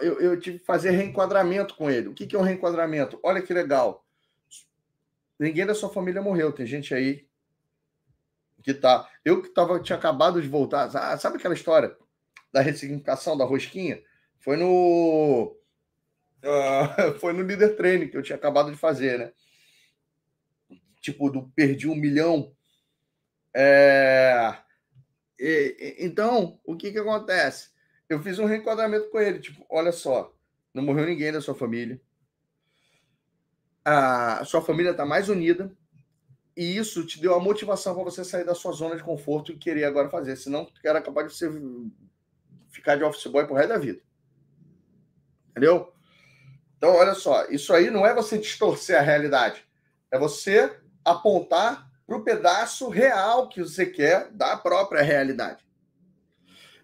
Eu, 0.00 0.20
eu 0.20 0.40
tive 0.40 0.58
que 0.58 0.64
fazer 0.64 0.90
reenquadramento 0.90 1.76
com 1.76 1.88
ele. 1.88 2.08
O 2.08 2.14
que, 2.14 2.26
que 2.26 2.34
é 2.34 2.38
um 2.38 2.42
reenquadramento? 2.42 3.20
Olha 3.22 3.40
que 3.40 3.54
legal. 3.54 4.04
Ninguém 5.38 5.64
da 5.64 5.74
sua 5.74 5.88
família 5.88 6.20
morreu. 6.20 6.52
Tem 6.52 6.66
gente 6.66 6.92
aí 6.92 7.28
que 8.62 8.74
tá. 8.74 9.08
Eu 9.24 9.42
que 9.42 9.48
tava, 9.48 9.80
tinha 9.80 9.96
acabado 9.96 10.40
de 10.40 10.48
voltar. 10.48 10.90
Ah, 10.94 11.16
sabe 11.18 11.36
aquela 11.36 11.54
história 11.54 11.96
da 12.52 12.60
ressignificação 12.60 13.36
da 13.36 13.44
rosquinha? 13.44 14.02
Foi 14.40 14.56
no. 14.56 15.56
Uh, 16.42 17.18
foi 17.20 17.32
no 17.32 17.42
líder 17.42 17.76
training 17.76 18.08
que 18.08 18.16
eu 18.16 18.22
tinha 18.22 18.36
acabado 18.36 18.70
de 18.70 18.76
fazer, 18.76 19.18
né? 19.18 19.32
Tipo, 21.00 21.30
do 21.30 21.48
perdi 21.50 21.88
um 21.88 21.94
milhão. 21.94 22.54
É... 23.54 24.56
E, 25.38 25.96
então, 25.98 26.60
o 26.64 26.76
que 26.76 26.92
que 26.92 26.98
acontece? 26.98 27.71
Eu 28.08 28.22
fiz 28.22 28.38
um 28.38 28.44
reenquadramento 28.44 29.10
com 29.10 29.20
ele. 29.20 29.38
Tipo, 29.38 29.64
olha 29.68 29.92
só, 29.92 30.34
não 30.72 30.82
morreu 30.82 31.06
ninguém 31.06 31.32
da 31.32 31.40
sua 31.40 31.54
família. 31.54 32.00
a 33.84 34.44
sua 34.44 34.62
família 34.62 34.90
está 34.90 35.04
mais 35.04 35.28
unida 35.28 35.74
e 36.56 36.76
isso 36.76 37.06
te 37.06 37.20
deu 37.20 37.34
a 37.34 37.40
motivação 37.40 37.94
para 37.94 38.04
você 38.04 38.22
sair 38.24 38.44
da 38.44 38.54
sua 38.54 38.72
zona 38.72 38.96
de 38.96 39.02
conforto 39.02 39.52
e 39.52 39.56
querer 39.56 39.84
agora 39.84 40.10
fazer. 40.10 40.36
Senão, 40.36 40.70
era 40.84 41.00
capaz 41.00 41.28
de 41.28 41.38
você 41.38 41.50
ficar 42.70 42.96
de 42.96 43.04
office 43.04 43.26
boy 43.26 43.46
pro 43.46 43.54
resto 43.54 43.70
da 43.70 43.78
vida. 43.78 44.00
Entendeu? 45.50 45.92
Então, 46.76 46.94
olha 46.94 47.14
só, 47.14 47.46
isso 47.46 47.72
aí 47.72 47.90
não 47.90 48.06
é 48.06 48.14
você 48.14 48.38
distorcer 48.38 48.98
a 48.98 49.02
realidade, 49.02 49.64
é 50.10 50.18
você 50.18 50.78
apontar 51.04 51.90
para 52.06 52.16
o 52.16 52.24
pedaço 52.24 52.88
real 52.88 53.48
que 53.48 53.62
você 53.62 53.86
quer 53.86 54.30
da 54.32 54.56
própria 54.56 55.02
realidade. 55.02 55.64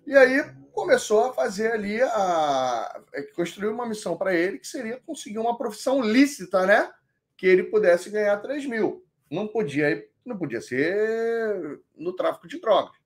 E 0.06 0.16
aí 0.16 0.40
começou 0.78 1.24
a 1.24 1.32
fazer 1.32 1.72
ali 1.72 2.00
a 2.00 3.02
é, 3.12 3.22
construir 3.22 3.66
uma 3.66 3.84
missão 3.84 4.16
para 4.16 4.32
ele 4.32 4.60
que 4.60 4.66
seria 4.66 5.00
conseguir 5.04 5.40
uma 5.40 5.58
profissão 5.58 6.00
lícita, 6.00 6.64
né? 6.64 6.88
Que 7.36 7.48
ele 7.48 7.64
pudesse 7.64 8.08
ganhar 8.10 8.36
3 8.36 8.64
mil. 8.66 9.04
Não 9.28 9.48
podia, 9.48 10.06
não 10.24 10.38
podia 10.38 10.60
ser 10.60 11.80
no 11.96 12.14
tráfico 12.14 12.46
de 12.46 12.60
drogas. 12.60 12.96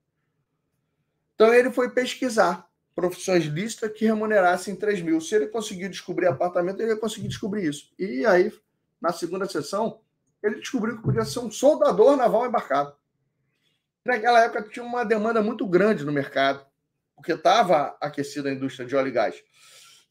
Então 1.35 1.55
ele 1.55 1.70
foi 1.70 1.89
pesquisar 1.89 2.69
profissões 2.94 3.47
lícitas 3.47 3.90
que 3.90 4.05
remunerassem 4.05 4.77
3 4.77 5.01
mil. 5.01 5.19
Se 5.19 5.35
ele 5.35 5.47
conseguir 5.47 5.89
descobrir 5.89 6.27
apartamento, 6.27 6.78
ele 6.82 6.90
ia 6.90 6.99
conseguir 6.99 7.28
descobrir 7.28 7.65
isso. 7.65 7.90
E 7.99 8.27
aí, 8.27 8.53
na 9.01 9.15
segunda 9.15 9.49
sessão, 9.49 10.03
ele 10.43 10.57
descobriu 10.57 10.99
que 10.99 11.03
podia 11.03 11.24
ser 11.24 11.39
um 11.39 11.51
soldador 11.51 12.19
naval 12.19 12.47
embarcado. 12.47 12.94
Naquela 14.05 14.44
época 14.44 14.69
tinha 14.69 14.85
uma 14.85 15.05
demanda 15.05 15.40
muito 15.40 15.66
grande 15.66 16.05
no 16.05 16.12
mercado, 16.12 16.66
porque 17.23 17.35
estava 17.35 17.97
aquecida 18.01 18.49
a 18.49 18.53
indústria 18.53 18.85
de 18.85 18.97
óleo 18.97 19.09
e 19.09 19.12
gás. 19.12 19.36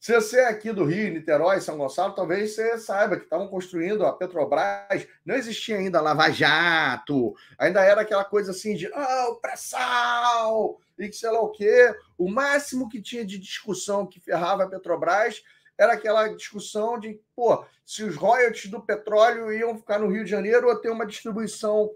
Se 0.00 0.14
você 0.14 0.40
é 0.40 0.48
aqui 0.48 0.72
do 0.72 0.84
Rio, 0.84 1.12
Niterói, 1.12 1.60
São 1.60 1.76
Gonçalo, 1.76 2.14
talvez 2.14 2.54
você 2.54 2.76
saiba 2.78 3.18
que 3.18 3.24
estavam 3.24 3.46
construindo 3.46 4.04
a 4.04 4.12
Petrobras, 4.14 5.06
não 5.24 5.36
existia 5.36 5.76
ainda 5.76 6.00
Lava 6.00 6.28
Jato, 6.30 7.34
ainda 7.56 7.84
era 7.84 8.00
aquela 8.00 8.24
coisa 8.24 8.50
assim 8.50 8.74
de 8.74 8.90
ah, 8.94 9.26
oh, 9.28 9.36
pré-sal, 9.36 10.80
e 10.98 11.08
que 11.08 11.14
sei 11.14 11.30
lá 11.30 11.40
o 11.40 11.50
quê. 11.50 11.94
O 12.18 12.28
máximo 12.28 12.88
que 12.88 13.00
tinha 13.00 13.24
de 13.24 13.38
discussão 13.38 14.06
que 14.06 14.18
ferrava 14.18 14.64
a 14.64 14.68
Petrobras 14.68 15.42
era 15.78 15.92
aquela 15.92 16.28
discussão 16.28 16.98
de, 16.98 17.20
pô, 17.36 17.64
se 17.84 18.02
os 18.02 18.16
royalties 18.16 18.70
do 18.70 18.80
petróleo 18.80 19.52
iam 19.52 19.76
ficar 19.76 19.98
no 19.98 20.10
Rio 20.10 20.24
de 20.24 20.30
Janeiro 20.30 20.66
ou 20.66 20.76
ter 20.76 20.90
uma 20.90 21.06
distribuição 21.06 21.90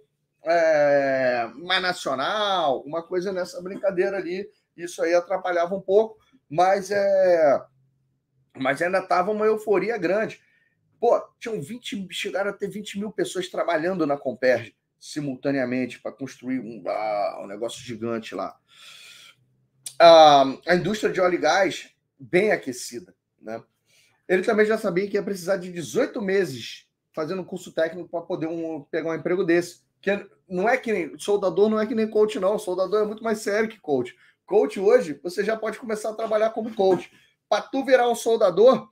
é, 0.45 1.51
mais 1.57 1.83
nacional, 1.83 2.83
uma 2.83 3.03
coisa 3.03 3.33
nessa 3.33 3.61
brincadeira 3.61 4.19
ali. 4.19 4.49
Isso 4.77 5.03
aí 5.03 5.15
atrapalhava 5.15 5.75
um 5.75 5.81
pouco, 5.81 6.19
mas 6.49 6.91
é 6.91 7.61
mas 8.59 8.81
ainda 8.81 8.99
estava 8.99 9.31
uma 9.31 9.45
euforia 9.45 9.99
grande. 9.99 10.41
Pô, 10.99 11.21
tinham 11.39 11.61
20, 11.61 12.09
chegaram 12.11 12.51
a 12.51 12.55
ter 12.55 12.69
20 12.69 12.99
mil 12.99 13.13
pessoas 13.13 13.49
trabalhando 13.49 14.07
na 14.07 14.17
Comperge 14.17 14.75
simultaneamente 14.99 16.01
para 16.01 16.11
construir 16.11 16.61
um, 16.61 16.83
ah, 16.89 17.41
um 17.43 17.47
negócio 17.47 17.81
gigante 17.81 18.35
lá. 18.35 18.59
Ah, 19.99 20.45
a 20.67 20.75
indústria 20.75 21.13
de 21.13 21.21
óleo 21.21 21.35
e 21.35 21.39
gás 21.39 21.91
bem 22.19 22.51
aquecida. 22.51 23.15
Né? 23.41 23.63
Ele 24.27 24.43
também 24.43 24.67
já 24.67 24.79
sabia 24.79 25.09
que 25.09 25.17
ia 25.17 25.23
precisar 25.23 25.59
de 25.59 25.71
18 25.71 26.21
meses 26.23 26.87
fazendo 27.13 27.45
curso 27.45 27.73
técnico 27.73 28.09
para 28.09 28.23
poder 28.23 28.47
um, 28.47 28.83
pegar 28.91 29.11
um 29.11 29.15
emprego 29.15 29.45
desse. 29.45 29.85
Que 30.01 30.27
não 30.49 30.69
é 30.69 30.77
que 30.77 30.93
nem 30.93 31.19
soldador, 31.19 31.69
não 31.69 31.81
é 31.81 31.87
que 31.87 31.95
nem 31.95 32.09
coach, 32.09 32.39
não. 32.39 32.59
Soldador 32.59 33.03
é 33.03 33.07
muito 33.07 33.23
mais 33.23 33.39
sério 33.39 33.69
que 33.69 33.81
coach. 33.81 34.15
Coach 34.47 34.79
hoje, 34.79 35.19
você 35.23 35.45
já 35.45 35.57
pode 35.57 35.79
começar 35.79 36.11
a 36.11 36.15
trabalhar 36.15 36.51
como 36.51 36.75
coach 36.75 37.13
para 37.49 37.63
tu 37.63 37.85
virar 37.85 38.09
um 38.09 38.15
soldador, 38.15 38.89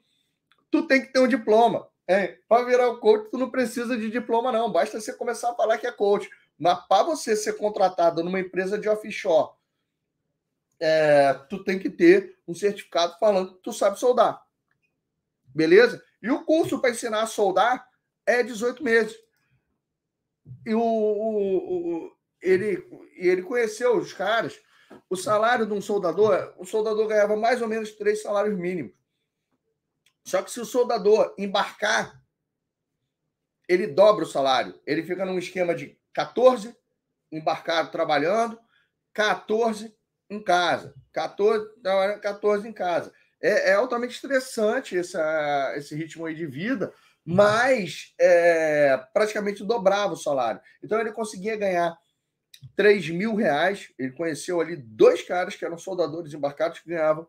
tu 0.70 0.86
tem 0.86 1.00
que 1.00 1.12
ter 1.12 1.20
um 1.20 1.28
diploma. 1.28 1.88
É, 2.06 2.38
para 2.48 2.64
virar 2.64 2.90
um 2.90 2.98
coach, 2.98 3.30
tu 3.30 3.38
não 3.38 3.50
precisa 3.50 3.96
de 3.96 4.10
diploma, 4.10 4.52
não. 4.52 4.70
Basta 4.70 5.00
você 5.00 5.12
começar 5.14 5.50
a 5.50 5.54
falar 5.54 5.78
que 5.78 5.86
é 5.86 5.92
coach. 5.92 6.28
Mas 6.58 6.78
para 6.86 7.04
você 7.04 7.34
ser 7.34 7.54
contratado 7.54 8.22
numa 8.22 8.40
empresa 8.40 8.78
de 8.78 8.88
offshore, 8.88 9.54
é, 10.78 11.32
tu 11.48 11.62
tem 11.64 11.78
que 11.78 11.88
ter 11.88 12.36
um 12.46 12.54
certificado 12.54 13.16
falando 13.18 13.54
que 13.54 13.62
tu 13.62 13.72
sabe 13.72 13.98
soldar. 13.98 14.44
Beleza? 15.46 16.02
E 16.20 16.30
o 16.30 16.44
curso 16.44 16.80
para 16.80 16.90
ensinar 16.90 17.22
a 17.22 17.26
soldar 17.26 17.88
é 18.26 18.42
18 18.42 18.82
meses. 18.82 19.16
E 20.66 20.74
o, 20.74 20.80
o, 20.80 22.06
o, 22.06 22.16
ele, 22.42 22.86
ele 23.16 23.42
conheceu 23.42 23.96
os 23.96 24.12
caras 24.12 24.60
o 25.08 25.16
salário 25.16 25.66
de 25.66 25.72
um 25.72 25.80
soldador, 25.80 26.54
o 26.58 26.64
soldador 26.64 27.06
ganhava 27.06 27.36
mais 27.36 27.62
ou 27.62 27.68
menos 27.68 27.92
três 27.92 28.22
salários 28.22 28.58
mínimos. 28.58 28.92
Só 30.24 30.42
que 30.42 30.50
se 30.50 30.60
o 30.60 30.64
soldador 30.64 31.34
embarcar, 31.38 32.20
ele 33.68 33.86
dobra 33.86 34.24
o 34.24 34.28
salário. 34.28 34.80
Ele 34.86 35.02
fica 35.02 35.24
num 35.24 35.38
esquema 35.38 35.74
de 35.74 35.98
14 36.12 36.76
embarcado 37.30 37.90
trabalhando, 37.90 38.58
14 39.12 39.94
em 40.30 40.42
casa. 40.42 40.94
14 41.12 41.66
trabalhando, 41.82 42.20
14 42.20 42.68
em 42.68 42.72
casa. 42.72 43.12
É, 43.42 43.70
é 43.70 43.74
altamente 43.74 44.14
estressante 44.14 44.96
essa, 44.96 45.74
esse 45.76 45.94
ritmo 45.94 46.24
aí 46.24 46.34
de 46.34 46.46
vida, 46.46 46.92
mas 47.24 48.14
é, 48.18 48.96
praticamente 49.12 49.64
dobrava 49.64 50.14
o 50.14 50.18
salário. 50.18 50.60
Então 50.82 51.00
ele 51.00 51.12
conseguia 51.12 51.56
ganhar 51.56 51.96
3 52.76 53.10
mil 53.10 53.34
reais. 53.34 53.90
Ele 53.98 54.12
conheceu 54.12 54.60
ali 54.60 54.76
dois 54.76 55.22
caras 55.22 55.56
que 55.56 55.64
eram 55.64 55.78
soldadores 55.78 56.32
embarcados 56.32 56.80
que 56.80 56.88
ganhavam 56.88 57.26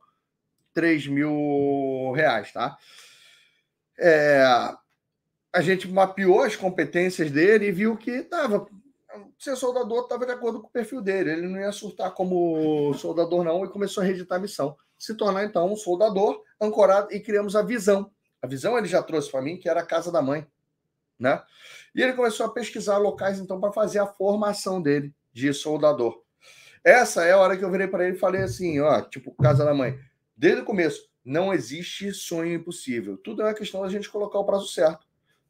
3 0.73 1.07
mil 1.07 2.11
reais, 2.13 2.51
tá? 2.51 2.77
É, 3.97 4.43
a 5.53 5.61
gente 5.61 5.87
mapeou 5.87 6.41
as 6.41 6.55
competências 6.55 7.31
dele 7.31 7.67
e 7.67 7.71
viu 7.71 7.95
que 7.95 8.11
estava. 8.11 8.67
Ser 9.39 9.55
soldador 9.55 10.03
estava 10.03 10.25
de 10.25 10.33
acordo 10.33 10.59
com 10.59 10.67
o 10.67 10.71
perfil 10.71 11.01
dele. 11.01 11.31
Ele 11.31 11.47
não 11.47 11.59
ia 11.59 11.71
surtar 11.71 12.11
como 12.11 12.93
soldador, 12.95 13.43
não, 13.45 13.63
e 13.63 13.69
começou 13.69 14.03
a 14.03 14.05
reeditar 14.05 14.37
a 14.37 14.41
missão. 14.41 14.75
Se 14.99 15.15
tornar, 15.15 15.45
então, 15.45 15.71
um 15.71 15.77
soldador 15.77 16.43
ancorado 16.59 17.13
e 17.13 17.21
criamos 17.21 17.55
a 17.55 17.61
visão. 17.61 18.11
A 18.41 18.47
visão 18.47 18.77
ele 18.77 18.87
já 18.87 19.01
trouxe 19.01 19.31
para 19.31 19.41
mim, 19.41 19.57
que 19.57 19.69
era 19.69 19.79
a 19.79 19.85
casa 19.85 20.11
da 20.11 20.21
mãe. 20.21 20.45
Né? 21.17 21.41
E 21.95 22.01
ele 22.01 22.11
começou 22.11 22.45
a 22.45 22.51
pesquisar 22.51 22.97
locais, 22.97 23.39
então, 23.39 23.59
para 23.61 23.71
fazer 23.71 23.99
a 23.99 24.07
formação 24.07 24.81
dele 24.81 25.13
de 25.35 25.53
soldador. 25.53 26.23
Essa 26.81 27.25
é 27.25 27.33
a 27.33 27.37
hora 27.37 27.57
que 27.57 27.65
eu 27.65 27.69
virei 27.69 27.87
para 27.87 28.07
ele 28.07 28.15
e 28.15 28.19
falei 28.19 28.41
assim, 28.41 28.79
ó, 28.79 29.01
tipo, 29.01 29.35
casa 29.35 29.65
da 29.65 29.73
mãe. 29.73 29.99
Desde 30.35 30.61
o 30.61 30.65
começo, 30.65 31.09
não 31.23 31.53
existe 31.53 32.13
sonho 32.13 32.53
impossível. 32.53 33.17
Tudo 33.17 33.41
é 33.41 33.45
uma 33.45 33.53
questão 33.53 33.81
da 33.81 33.89
gente 33.89 34.09
colocar 34.09 34.39
o 34.39 34.45
prazo 34.45 34.67
certo. 34.67 35.05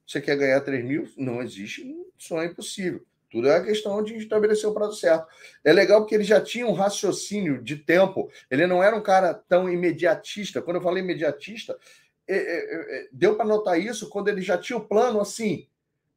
Você 0.08 0.20
quer 0.20 0.38
ganhar 0.38 0.60
3 0.62 0.84
mil? 0.84 1.08
Não 1.16 1.42
existe 1.42 1.86
sonho 2.18 2.50
impossível. 2.50 3.06
Tudo 3.30 3.48
é 3.48 3.58
uma 3.58 3.66
questão 3.66 4.04
de 4.04 4.16
estabelecer 4.16 4.68
o 4.68 4.74
prazo 4.74 4.96
certo. 4.96 5.28
É 5.64 5.72
legal 5.72 6.02
porque 6.02 6.16
ele 6.16 6.24
já 6.24 6.42
tinha 6.42 6.66
um 6.66 6.74
raciocínio 6.74 7.62
de 7.62 7.76
tempo. 7.76 8.30
Ele 8.50 8.66
não 8.66 8.82
era 8.82 8.96
um 8.96 9.04
cara 9.04 9.34
tão 9.34 9.70
imediatista. 9.70 10.62
Quando 10.62 10.78
eu 10.78 10.82
falei 10.82 11.04
imediatista, 11.04 11.78
é, 12.28 12.36
é, 12.36 12.98
é, 12.98 13.08
deu 13.12 13.36
para 13.36 13.46
notar 13.46 13.80
isso 13.80 14.10
quando 14.10 14.30
ele 14.30 14.42
já 14.42 14.58
tinha 14.58 14.78
o 14.78 14.88
plano 14.88 15.20
assim. 15.20 15.68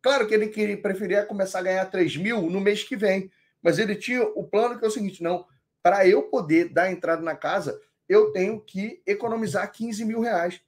Claro 0.01 0.27
que 0.27 0.33
ele 0.33 0.49
queria, 0.49 0.81
preferia 0.81 1.27
começar 1.27 1.59
a 1.59 1.63
ganhar 1.63 1.85
3 1.87 2.17
mil 2.17 2.43
no 2.43 2.61
mês 2.61 2.85
que 2.85 2.97
vem. 2.97 3.31
Mas 3.63 3.79
ele 3.79 3.97
tinha 3.97 4.23
o 4.23 4.45
plano 4.45 4.79
que 4.79 4.85
é 4.85 4.89
o 4.89 4.91
seguinte: 4.91 5.23
não, 5.23 5.47
para 5.83 6.07
eu 6.07 6.25
poder 6.25 6.69
dar 6.69 6.91
entrada 6.91 7.23
na 7.23 7.35
casa, 7.35 7.81
eu 8.09 8.33
tenho 8.33 8.61
que 8.61 9.03
economizar 9.07 9.71
15 9.71 10.05
mil 10.05 10.21
reais. 10.21 10.61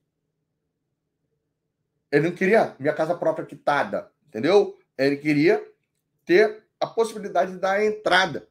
Ele 2.11 2.29
não 2.29 2.35
queria 2.35 2.75
minha 2.79 2.93
casa 2.93 3.15
própria 3.15 3.47
quitada, 3.47 4.11
entendeu? 4.27 4.79
Ele 4.99 5.17
queria 5.17 5.65
ter 6.25 6.65
a 6.79 6.87
possibilidade 6.87 7.53
de 7.53 7.59
dar 7.59 7.85
entrada. 7.85 8.49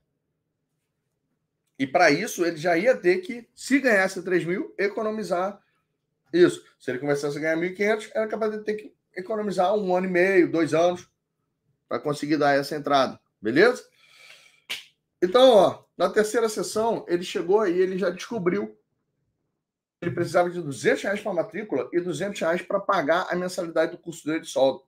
E 1.78 1.88
para 1.88 2.12
isso, 2.12 2.46
ele 2.46 2.58
já 2.58 2.78
ia 2.78 2.96
ter 2.96 3.20
que, 3.20 3.48
se 3.56 3.80
ganhasse 3.80 4.22
3 4.22 4.46
mil, 4.46 4.74
economizar 4.78 5.62
isso. 6.34 6.64
Se 6.80 6.92
ele 6.92 7.00
começasse 7.00 7.38
a 7.38 7.42
ganhar 7.42 7.58
1.500, 7.58 8.12
era 8.14 8.28
capaz 8.28 8.52
de 8.52 8.60
ter 8.60 8.74
que 8.74 8.94
economizar 9.16 9.74
um 9.76 9.96
ano 9.96 10.08
e 10.08 10.10
meio, 10.10 10.52
dois 10.52 10.74
anos, 10.74 11.10
para 11.88 12.00
conseguir 12.00 12.38
dar 12.38 12.56
essa 12.56 12.76
entrada. 12.76 13.20
Beleza? 13.42 13.84
Então, 15.22 15.50
ó, 15.50 15.84
na 15.98 16.10
terceira 16.10 16.48
sessão, 16.48 17.06
ele 17.08 17.24
chegou 17.24 17.68
e 17.68 17.78
ele 17.78 17.98
já 17.98 18.10
descobriu 18.10 18.80
ele 20.02 20.12
precisava 20.12 20.50
de 20.50 20.62
200 20.62 21.04
reais 21.04 21.22
para 21.22 21.34
matrícula 21.34 21.90
e 21.92 22.00
200 22.00 22.40
reais 22.40 22.62
para 22.62 22.80
pagar 22.80 23.28
a 23.30 23.36
mensalidade 23.36 23.92
do 23.92 23.98
curso 23.98 24.26
dele 24.26 24.40
de 24.42 24.48
solda. 24.48 24.82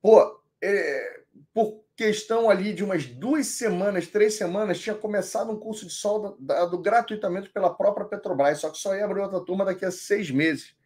Pô, 0.00 0.40
é, 0.62 1.22
por 1.52 1.84
questão 1.96 2.48
ali 2.48 2.72
de 2.72 2.84
umas 2.84 3.06
duas 3.06 3.46
semanas, 3.48 4.06
três 4.06 4.34
semanas, 4.34 4.78
tinha 4.78 4.94
começado 4.94 5.50
um 5.50 5.58
curso 5.58 5.86
de 5.86 5.92
solda 5.92 6.36
dado 6.38 6.78
gratuitamente 6.78 7.48
pela 7.48 7.74
própria 7.74 8.06
Petrobras, 8.06 8.58
só 8.58 8.70
que 8.70 8.78
só 8.78 8.94
ia 8.94 9.04
abrir 9.04 9.20
outra 9.20 9.40
turma 9.40 9.64
daqui 9.64 9.84
a 9.84 9.90
seis 9.90 10.30
meses. 10.30 10.76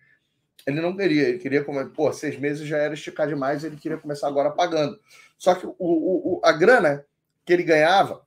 Ele 0.67 0.81
não 0.81 0.97
queria, 0.97 1.29
ele 1.29 1.39
queria, 1.39 1.65
pô, 1.95 2.13
seis 2.13 2.39
meses 2.39 2.67
já 2.67 2.79
era 2.79 2.95
esticar 2.95 3.27
demais, 3.27 3.65
ele 3.65 3.77
queria 3.77 3.99
começar 3.99 4.29
agora 4.29 4.51
pagando. 4.51 4.99
Só 5.37 5.55
que 5.55 5.67
o, 5.67 5.75
o, 5.79 6.41
a 6.45 6.53
grana 6.53 7.05
que 7.45 7.53
ele 7.53 7.63
ganhava 7.63 8.23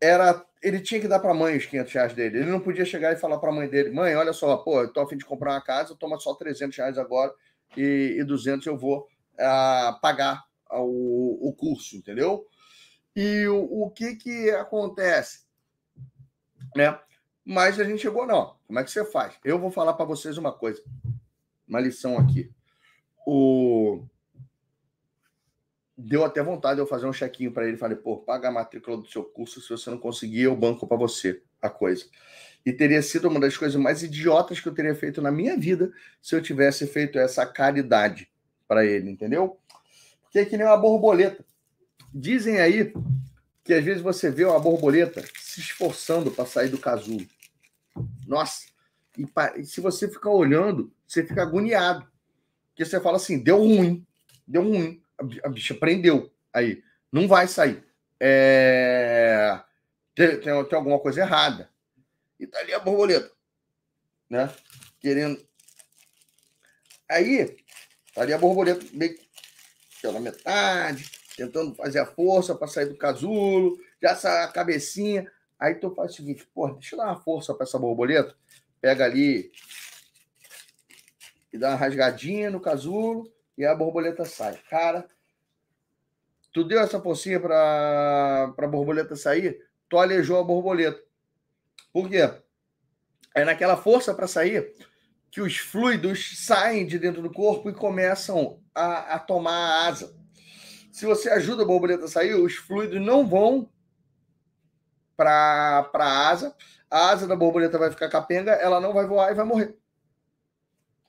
era 0.00 0.44
ele 0.64 0.80
tinha 0.80 0.98
que 0.98 1.06
dar 1.06 1.18
para 1.18 1.32
a 1.32 1.34
mãe 1.34 1.56
os 1.58 1.66
500 1.66 1.92
reais 1.92 2.14
dele. 2.14 2.38
Ele 2.38 2.50
não 2.50 2.58
podia 2.58 2.86
chegar 2.86 3.12
e 3.12 3.16
falar 3.16 3.38
para 3.38 3.50
a 3.50 3.52
mãe 3.52 3.68
dele: 3.68 3.90
mãe, 3.90 4.16
olha 4.16 4.32
só, 4.32 4.56
pô, 4.56 4.80
eu 4.80 4.92
tô 4.92 5.00
a 5.00 5.08
fim 5.08 5.16
de 5.16 5.24
comprar 5.24 5.52
uma 5.52 5.60
casa, 5.60 5.94
toma 5.94 6.18
só 6.18 6.34
300 6.34 6.76
reais 6.76 6.98
agora 6.98 7.32
e, 7.76 8.16
e 8.18 8.24
200 8.24 8.66
eu 8.66 8.76
vou 8.76 9.06
uh, 9.34 10.00
pagar 10.00 10.42
o, 10.70 11.48
o 11.48 11.52
curso, 11.52 11.96
entendeu? 11.96 12.46
E 13.14 13.46
o, 13.46 13.84
o 13.84 13.90
que 13.90 14.16
que 14.16 14.50
acontece? 14.52 15.44
Né? 16.74 16.98
Mas 17.44 17.78
a 17.78 17.84
gente 17.84 18.00
chegou, 18.00 18.26
não. 18.26 18.56
Como 18.66 18.78
é 18.78 18.84
que 18.84 18.90
você 18.90 19.04
faz? 19.04 19.34
Eu 19.44 19.58
vou 19.58 19.70
falar 19.70 19.92
para 19.92 20.06
vocês 20.06 20.38
uma 20.38 20.50
coisa, 20.50 20.82
uma 21.68 21.78
lição 21.78 22.18
aqui. 22.18 22.50
O 23.26 24.04
deu 25.96 26.24
até 26.24 26.42
vontade 26.42 26.76
de 26.76 26.82
eu 26.82 26.86
fazer 26.86 27.06
um 27.06 27.12
chequinho 27.12 27.52
para 27.52 27.66
ele. 27.66 27.76
Falei, 27.76 27.96
pô, 27.96 28.18
paga 28.18 28.48
a 28.48 28.52
matrícula 28.52 28.96
do 28.96 29.06
seu 29.06 29.24
curso. 29.24 29.60
Se 29.60 29.70
você 29.70 29.90
não 29.90 29.98
conseguir, 29.98 30.42
eu 30.42 30.56
banco 30.56 30.86
para 30.86 30.96
você 30.96 31.42
a 31.60 31.70
coisa. 31.70 32.06
E 32.64 32.72
teria 32.72 33.02
sido 33.02 33.28
uma 33.28 33.38
das 33.38 33.56
coisas 33.56 33.80
mais 33.80 34.02
idiotas 34.02 34.58
que 34.58 34.68
eu 34.68 34.74
teria 34.74 34.94
feito 34.94 35.20
na 35.20 35.30
minha 35.30 35.56
vida 35.56 35.92
se 36.20 36.34
eu 36.34 36.42
tivesse 36.42 36.86
feito 36.86 37.18
essa 37.18 37.46
caridade 37.46 38.28
para 38.66 38.84
ele, 38.84 39.10
entendeu? 39.10 39.58
Porque 40.22 40.38
é 40.38 40.44
que 40.44 40.56
nem 40.56 40.66
uma 40.66 40.76
borboleta. 40.76 41.44
Dizem 42.12 42.60
aí 42.60 42.92
que 43.62 43.72
às 43.72 43.84
vezes 43.84 44.02
você 44.02 44.30
vê 44.30 44.44
uma 44.44 44.58
borboleta 44.58 45.22
se 45.40 45.60
esforçando 45.60 46.30
para 46.30 46.46
sair 46.46 46.68
do 46.68 46.78
casulo. 46.78 47.26
Nossa, 48.26 48.66
e, 49.16 49.26
e 49.60 49.64
se 49.64 49.80
você 49.80 50.08
ficar 50.08 50.30
olhando, 50.30 50.92
você 51.06 51.24
fica 51.24 51.42
agoniado. 51.42 52.06
Porque 52.68 52.84
você 52.84 53.00
fala 53.00 53.16
assim: 53.16 53.38
deu 53.38 53.58
ruim, 53.58 54.04
deu 54.46 54.62
ruim. 54.62 55.03
A 55.42 55.48
bicha 55.48 55.74
prendeu 55.74 56.32
aí, 56.52 56.82
não 57.10 57.28
vai 57.28 57.46
sair. 57.48 57.84
É... 58.20 59.60
Tem, 60.14 60.40
tem, 60.40 60.64
tem 60.64 60.78
alguma 60.78 60.98
coisa 60.98 61.20
errada. 61.20 61.70
E 62.38 62.46
tá 62.46 62.58
ali 62.58 62.72
a 62.72 62.78
borboleta, 62.78 63.30
né? 64.28 64.52
Querendo. 65.00 65.44
Aí, 67.08 67.56
tá 68.14 68.22
ali 68.22 68.32
a 68.32 68.38
borboleta 68.38 68.84
meio 68.92 69.18
pela 70.00 70.20
metade, 70.20 71.10
tentando 71.36 71.74
fazer 71.74 71.98
a 71.98 72.06
força 72.06 72.54
para 72.54 72.68
sair 72.68 72.86
do 72.86 72.96
casulo, 72.96 73.78
já 74.02 74.14
sai 74.14 74.44
a 74.44 74.48
cabecinha. 74.48 75.30
Aí 75.58 75.74
tu 75.76 75.94
faz 75.94 76.12
o 76.12 76.16
seguinte, 76.16 76.46
pô, 76.52 76.68
deixa 76.68 76.94
eu 76.94 76.98
dar 76.98 77.06
uma 77.06 77.20
força 77.20 77.54
para 77.54 77.64
essa 77.64 77.78
borboleta. 77.78 78.36
Pega 78.80 79.04
ali 79.04 79.50
e 81.52 81.58
dá 81.58 81.70
uma 81.70 81.76
rasgadinha 81.76 82.50
no 82.50 82.60
casulo 82.60 83.32
e 83.56 83.64
a 83.64 83.74
borboleta 83.74 84.24
sai. 84.24 84.58
Cara, 84.68 85.06
tu 86.52 86.64
deu 86.64 86.80
essa 86.80 87.00
forcinha 87.00 87.40
para 87.40 88.54
a 88.56 88.66
borboleta 88.66 89.16
sair, 89.16 89.58
tu 89.88 89.98
alejou 89.98 90.38
a 90.38 90.44
borboleta. 90.44 91.00
Por 91.92 92.08
quê? 92.08 92.32
É 93.34 93.44
naquela 93.44 93.76
força 93.76 94.14
para 94.14 94.26
sair 94.26 94.74
que 95.30 95.40
os 95.40 95.56
fluidos 95.58 96.46
saem 96.46 96.86
de 96.86 96.96
dentro 96.98 97.20
do 97.20 97.32
corpo 97.32 97.68
e 97.68 97.74
começam 97.74 98.60
a, 98.72 99.16
a 99.16 99.18
tomar 99.18 99.52
a 99.52 99.86
asa. 99.88 100.16
Se 100.92 101.06
você 101.06 101.28
ajuda 101.28 101.64
a 101.64 101.66
borboleta 101.66 102.04
a 102.04 102.08
sair, 102.08 102.34
os 102.34 102.54
fluidos 102.54 103.00
não 103.00 103.26
vão 103.26 103.68
para 105.16 105.90
a 105.92 106.28
asa, 106.28 106.54
a 106.88 107.10
asa 107.10 107.26
da 107.26 107.34
borboleta 107.34 107.78
vai 107.78 107.90
ficar 107.90 108.08
capenga, 108.08 108.52
ela 108.52 108.80
não 108.80 108.92
vai 108.92 109.06
voar 109.06 109.32
e 109.32 109.34
vai 109.34 109.44
morrer. 109.44 109.76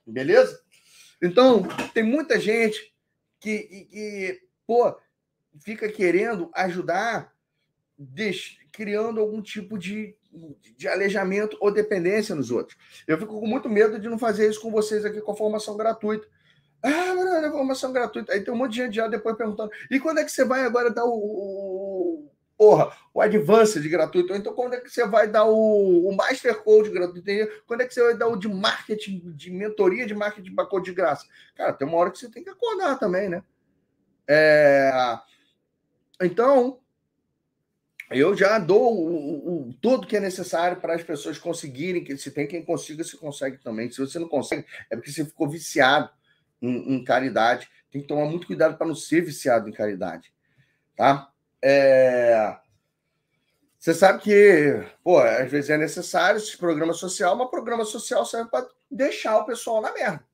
Beleza? 0.04 0.60
Então, 1.22 1.62
tem 1.94 2.02
muita 2.02 2.38
gente 2.38 2.94
que, 3.40 3.58
que, 3.90 4.40
pô, 4.66 4.96
fica 5.60 5.88
querendo 5.88 6.50
ajudar, 6.54 7.32
criando 8.70 9.20
algum 9.20 9.40
tipo 9.40 9.78
de, 9.78 10.14
de 10.76 10.86
aleijamento 10.86 11.56
ou 11.60 11.72
dependência 11.72 12.34
nos 12.34 12.50
outros. 12.50 12.78
Eu 13.06 13.18
fico 13.18 13.40
com 13.40 13.46
muito 13.46 13.68
medo 13.68 13.98
de 13.98 14.08
não 14.08 14.18
fazer 14.18 14.48
isso 14.48 14.60
com 14.60 14.70
vocês 14.70 15.04
aqui 15.04 15.20
com 15.20 15.32
a 15.32 15.36
formação 15.36 15.76
gratuita. 15.76 16.28
Ah, 16.82 17.14
mano, 17.14 17.52
formação 17.52 17.92
gratuita. 17.92 18.32
Aí 18.32 18.40
tem 18.42 18.52
um 18.52 18.56
monte 18.56 18.72
de 18.72 18.76
gente 18.78 18.96
já 18.96 19.08
depois 19.08 19.36
perguntando: 19.36 19.70
e 19.90 19.98
quando 19.98 20.18
é 20.18 20.24
que 20.24 20.30
você 20.30 20.44
vai 20.44 20.62
agora 20.62 20.90
dar 20.90 21.04
o, 21.04 21.14
o, 21.14 22.30
porra, 22.56 22.96
o 23.12 23.20
Advanced 23.20 23.86
gratuito? 23.88 24.34
Então 24.34 24.54
quando 24.54 24.74
é 24.74 24.80
que 24.80 24.88
você 24.88 25.06
vai 25.06 25.28
dar 25.28 25.44
o, 25.44 26.08
o 26.08 26.16
Master 26.16 26.62
Code 26.62 26.90
gratuito? 26.90 27.30
Quando 27.66 27.82
é 27.82 27.86
que 27.86 27.94
você 27.94 28.02
vai 28.02 28.16
dar 28.16 28.28
o 28.28 28.36
de 28.36 28.48
marketing, 28.48 29.32
de 29.34 29.50
mentoria 29.50 30.06
de 30.06 30.14
marketing 30.14 30.54
para 30.54 30.80
de 30.80 30.92
graça? 30.92 31.26
Cara, 31.54 31.72
tem 31.72 31.86
uma 31.86 31.98
hora 31.98 32.10
que 32.10 32.18
você 32.18 32.30
tem 32.30 32.42
que 32.42 32.50
acordar 32.50 32.98
também, 32.98 33.28
né? 33.28 33.42
É... 34.28 35.18
Então, 36.20 36.80
eu 38.10 38.36
já 38.36 38.58
dou 38.58 38.96
o, 38.96 39.68
o, 39.68 39.74
tudo 39.74 40.06
que 40.06 40.16
é 40.16 40.20
necessário 40.20 40.80
para 40.80 40.94
as 40.94 41.02
pessoas 41.02 41.38
conseguirem, 41.38 42.04
que 42.04 42.16
se 42.16 42.30
tem 42.30 42.46
quem 42.46 42.64
consiga, 42.64 43.02
se 43.02 43.16
consegue 43.16 43.58
também. 43.58 43.90
Se 43.90 43.98
você 43.98 44.18
não 44.18 44.28
consegue, 44.28 44.64
é 44.90 44.96
porque 44.96 45.10
você 45.10 45.24
ficou 45.24 45.48
viciado 45.48 46.08
em, 46.62 46.94
em 46.94 47.04
caridade. 47.04 47.68
Tem 47.90 48.00
que 48.00 48.08
tomar 48.08 48.26
muito 48.26 48.46
cuidado 48.46 48.76
para 48.76 48.86
não 48.86 48.94
ser 48.94 49.22
viciado 49.22 49.68
em 49.68 49.72
caridade. 49.72 50.32
Tá? 50.94 51.30
É... 51.62 52.56
Você 53.78 53.94
sabe 53.94 54.22
que, 54.22 54.84
pô, 55.02 55.18
às 55.18 55.50
vezes 55.50 55.70
é 55.70 55.76
necessário 55.76 56.38
esse 56.38 56.56
programa 56.56 56.92
social, 56.92 57.36
mas 57.36 57.50
programa 57.50 57.84
social 57.84 58.24
serve 58.26 58.50
para 58.50 58.68
deixar 58.90 59.38
o 59.38 59.44
pessoal 59.44 59.80
na 59.80 59.92
merda. 59.92 60.26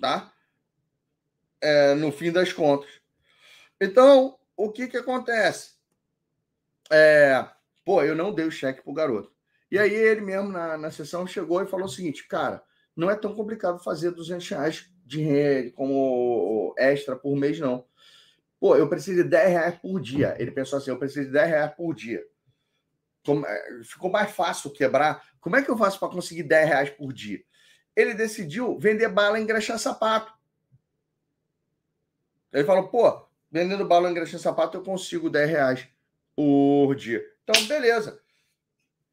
Tá? 0.00 0.32
É, 1.60 1.94
no 1.94 2.12
fim 2.12 2.30
das 2.30 2.52
contas. 2.52 2.90
Então, 3.80 4.38
o 4.56 4.70
que 4.70 4.86
que 4.86 4.96
acontece? 4.96 5.72
É, 6.90 7.44
pô, 7.84 8.02
eu 8.02 8.14
não 8.14 8.32
dei 8.32 8.46
o 8.46 8.50
cheque 8.52 8.82
pro 8.82 8.92
garoto. 8.92 9.32
E 9.70 9.78
aí 9.78 9.92
ele 9.92 10.20
mesmo 10.20 10.50
na, 10.50 10.78
na 10.78 10.90
sessão 10.90 11.26
chegou 11.26 11.60
e 11.60 11.66
falou 11.66 11.86
o 11.86 11.90
seguinte, 11.90 12.28
cara, 12.28 12.62
não 12.94 13.10
é 13.10 13.16
tão 13.16 13.34
complicado 13.34 13.82
fazer 13.82 14.12
200 14.12 14.48
reais 14.48 14.90
de 15.04 15.72
como 15.74 16.74
extra 16.78 17.16
por 17.16 17.34
mês, 17.36 17.58
não. 17.58 17.84
Pô, 18.64 18.74
eu 18.76 18.88
preciso 18.88 19.22
de 19.22 19.28
10 19.28 19.50
reais 19.50 19.74
por 19.74 20.00
dia. 20.00 20.34
Ele 20.38 20.50
pensou 20.50 20.78
assim, 20.78 20.88
eu 20.88 20.98
preciso 20.98 21.26
de 21.26 21.32
10 21.32 21.48
reais 21.50 21.74
por 21.74 21.94
dia. 21.94 22.26
Como, 23.22 23.44
é, 23.44 23.82
ficou 23.84 24.10
mais 24.10 24.30
fácil 24.30 24.70
quebrar. 24.70 25.22
Como 25.38 25.54
é 25.54 25.62
que 25.62 25.70
eu 25.70 25.76
faço 25.76 26.00
para 26.00 26.08
conseguir 26.08 26.44
10 26.44 26.68
reais 26.68 26.88
por 26.88 27.12
dia? 27.12 27.44
Ele 27.94 28.14
decidiu 28.14 28.78
vender 28.78 29.10
bala 29.10 29.38
e 29.38 29.42
engraxar 29.42 29.78
sapato. 29.78 30.32
Ele 32.50 32.64
falou, 32.64 32.88
pô, 32.88 33.28
vendendo 33.50 33.84
bala, 33.84 34.10
engraxando 34.10 34.42
sapato, 34.42 34.78
eu 34.78 34.82
consigo 34.82 35.28
10 35.28 35.50
reais 35.50 35.88
por 36.34 36.94
dia. 36.94 37.22
Então, 37.42 37.66
beleza. 37.66 38.18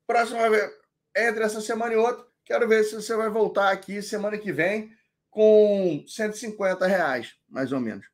Próxima 0.07 0.49
vez, 0.49 0.71
entre 1.13 1.43
essa 1.43 1.59
semana 1.59 1.93
e 1.93 1.97
outra, 1.97 2.25
quero 2.45 2.69
ver 2.69 2.85
se 2.85 2.95
você 2.95 3.17
vai 3.17 3.29
voltar 3.29 3.69
aqui 3.69 4.01
semana 4.01 4.37
que 4.37 4.53
vem 4.53 4.95
com 5.29 6.05
150 6.07 6.87
reais, 6.87 7.35
mais 7.49 7.73
ou 7.73 7.81
menos. 7.81 8.09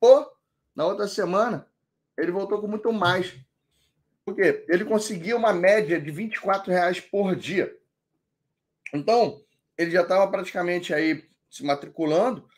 Pô, 0.00 0.32
na 0.74 0.86
outra 0.86 1.06
semana, 1.06 1.68
ele 2.16 2.32
voltou 2.32 2.60
com 2.60 2.66
muito 2.66 2.92
mais. 2.92 3.34
Por 4.24 4.34
quê? 4.34 4.64
Ele 4.68 4.84
conseguia 4.84 5.36
uma 5.36 5.52
média 5.52 6.00
de 6.00 6.10
24 6.10 6.72
reais 6.72 7.00
por 7.00 7.36
dia. 7.36 7.76
Então, 8.92 9.42
ele 9.76 9.90
já 9.90 10.02
estava 10.02 10.30
praticamente 10.30 10.94
aí 10.94 11.28
se 11.50 11.64
matriculando 11.64 12.48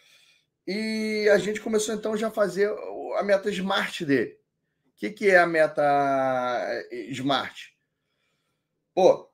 e 0.66 1.28
a 1.32 1.38
gente 1.38 1.60
começou 1.60 1.94
então 1.94 2.16
já 2.16 2.28
a 2.28 2.30
fazer 2.30 2.70
a 3.16 3.22
meta 3.22 3.50
smart 3.50 4.04
dele. 4.04 4.32
O 4.32 4.98
que, 4.98 5.10
que 5.10 5.30
é 5.30 5.38
a 5.38 5.46
meta 5.46 5.82
eh, 6.90 7.06
smart? 7.10 7.76
Pô, 8.94 9.30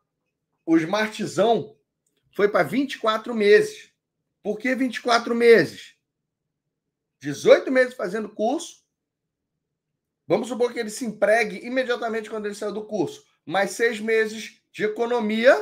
o 0.67 0.77
smartzão 0.77 1.77
foi 2.35 2.49
para 2.49 2.65
24 2.65 3.35
meses. 3.35 3.93
Por 4.43 4.59
que 4.59 4.75
24 4.75 5.35
meses? 5.35 5.91
18 7.23 7.70
meses 7.70 7.94
fazendo 7.94 8.28
curso. 8.28 8.82
Vamos 10.27 10.49
supor 10.49 10.73
que 10.73 10.81
ele 10.81 10.90
se 10.90 11.05
empregue 11.05 11.65
imediatamente 11.65 12.28
quando 12.28 12.47
ele 12.47 12.55
saiu 12.55 12.73
do 12.73 12.85
curso. 12.85 13.24
Mais 13.47 13.70
seis 13.70 14.01
meses 14.01 14.61
de 14.73 14.85
economia 14.85 15.55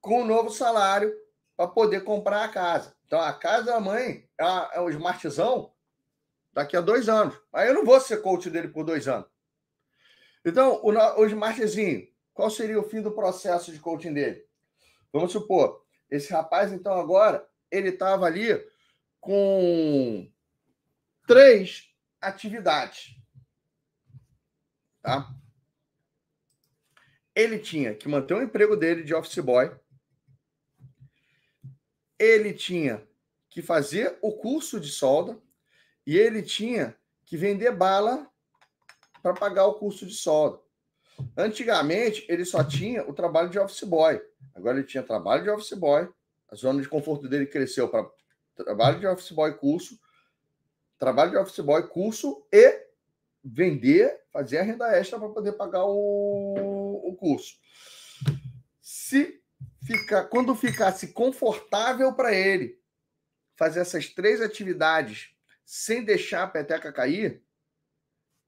com 0.00 0.20
o 0.20 0.22
um 0.22 0.26
novo 0.26 0.48
salário 0.48 1.14
para 1.54 1.68
poder 1.68 2.02
comprar 2.02 2.44
a 2.44 2.48
casa. 2.48 2.96
Então, 3.06 3.20
a 3.20 3.32
casa 3.32 3.66
da 3.66 3.80
mãe 3.80 4.26
é, 4.40 4.78
é 4.78 4.80
o 4.80 4.88
smartzão 4.88 5.72
daqui 6.50 6.76
a 6.76 6.80
dois 6.80 7.10
anos. 7.10 7.38
Aí 7.52 7.68
eu 7.68 7.74
não 7.74 7.84
vou 7.84 8.00
ser 8.00 8.22
coach 8.22 8.48
dele 8.48 8.68
por 8.68 8.84
dois 8.84 9.06
aanos. 9.06 9.28
Então, 10.44 10.80
o, 10.82 11.20
o 11.20 11.26
smartzinho, 11.26 12.08
qual 12.32 12.48
seria 12.48 12.80
o 12.80 12.88
fim 12.88 13.02
do 13.02 13.12
processo 13.12 13.70
de 13.70 13.78
coaching 13.80 14.14
dele? 14.14 14.46
Vamos 15.12 15.32
supor, 15.32 15.84
esse 16.10 16.32
rapaz, 16.32 16.72
então, 16.72 16.94
agora, 16.94 17.46
ele 17.70 17.90
estava 17.90 18.24
ali 18.24 18.48
com 19.20 20.30
três 21.28 21.88
atividades. 22.20 23.14
Tá? 25.02 25.32
Ele 27.34 27.58
tinha 27.58 27.94
que 27.94 28.08
manter 28.08 28.34
o 28.34 28.42
emprego 28.42 28.74
dele 28.76 29.04
de 29.04 29.14
office 29.14 29.38
boy, 29.38 29.70
ele 32.18 32.52
tinha 32.52 33.06
que 33.48 33.62
fazer 33.62 34.18
o 34.20 34.32
curso 34.32 34.80
de 34.80 34.88
solda 34.88 35.40
e 36.04 36.16
ele 36.16 36.42
tinha 36.42 36.96
que 37.24 37.36
vender 37.36 37.70
bala 37.70 38.28
para 39.22 39.34
pagar 39.34 39.66
o 39.66 39.74
curso 39.74 40.06
de 40.06 40.14
solda. 40.14 40.60
Antigamente, 41.36 42.24
ele 42.28 42.44
só 42.44 42.64
tinha 42.64 43.08
o 43.08 43.12
trabalho 43.12 43.50
de 43.50 43.58
office 43.58 43.84
boy. 43.84 44.20
Agora 44.54 44.78
ele 44.78 44.86
tinha 44.86 45.02
trabalho 45.02 45.42
de 45.42 45.50
office 45.50 45.76
boy, 45.76 46.08
A 46.50 46.56
zona 46.56 46.80
de 46.80 46.88
conforto 46.88 47.28
dele 47.28 47.46
cresceu 47.46 47.88
para 47.88 48.08
trabalho 48.56 48.98
de 48.98 49.06
office 49.06 49.30
boy 49.30 49.54
curso, 49.54 49.98
trabalho 50.98 51.30
de 51.30 51.36
office 51.36 51.60
boy 51.60 51.86
curso 51.88 52.46
e 52.52 52.86
vender, 53.44 54.20
fazer 54.32 54.58
a 54.58 54.62
renda 54.62 54.90
extra 54.96 55.18
para 55.18 55.28
poder 55.28 55.52
pagar 55.52 55.84
o, 55.84 57.02
o 57.04 57.16
curso. 57.16 57.56
Se 58.80 59.40
ficar, 59.84 60.24
quando 60.24 60.54
ficasse 60.54 61.08
confortável 61.08 62.12
para 62.12 62.34
ele 62.34 62.78
fazer 63.56 63.80
essas 63.80 64.08
três 64.08 64.40
atividades 64.40 65.30
sem 65.64 66.04
deixar 66.04 66.44
a 66.44 66.48
peteca 66.48 66.92
cair, 66.92 67.42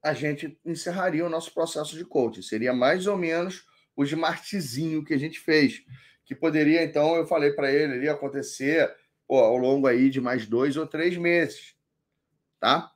a 0.02 0.14
gente 0.14 0.58
encerraria 0.64 1.26
o 1.26 1.30
nosso 1.30 1.52
processo 1.52 1.96
de 1.96 2.04
coaching. 2.04 2.42
Seria 2.42 2.72
mais 2.72 3.06
ou 3.06 3.16
menos 3.16 3.64
o 3.94 4.04
smartzinho 4.04 5.04
que 5.04 5.12
a 5.12 5.18
gente 5.18 5.38
fez, 5.38 5.82
que 6.24 6.34
poderia, 6.34 6.82
então, 6.82 7.16
eu 7.16 7.26
falei 7.26 7.52
para 7.52 7.70
ele, 7.70 7.94
ali 7.94 8.08
acontecer 8.08 8.90
pô, 9.26 9.38
ao 9.38 9.56
longo 9.56 9.86
aí 9.86 10.08
de 10.08 10.20
mais 10.20 10.46
dois 10.46 10.76
ou 10.76 10.86
três 10.86 11.16
meses, 11.16 11.74
tá? 12.60 12.92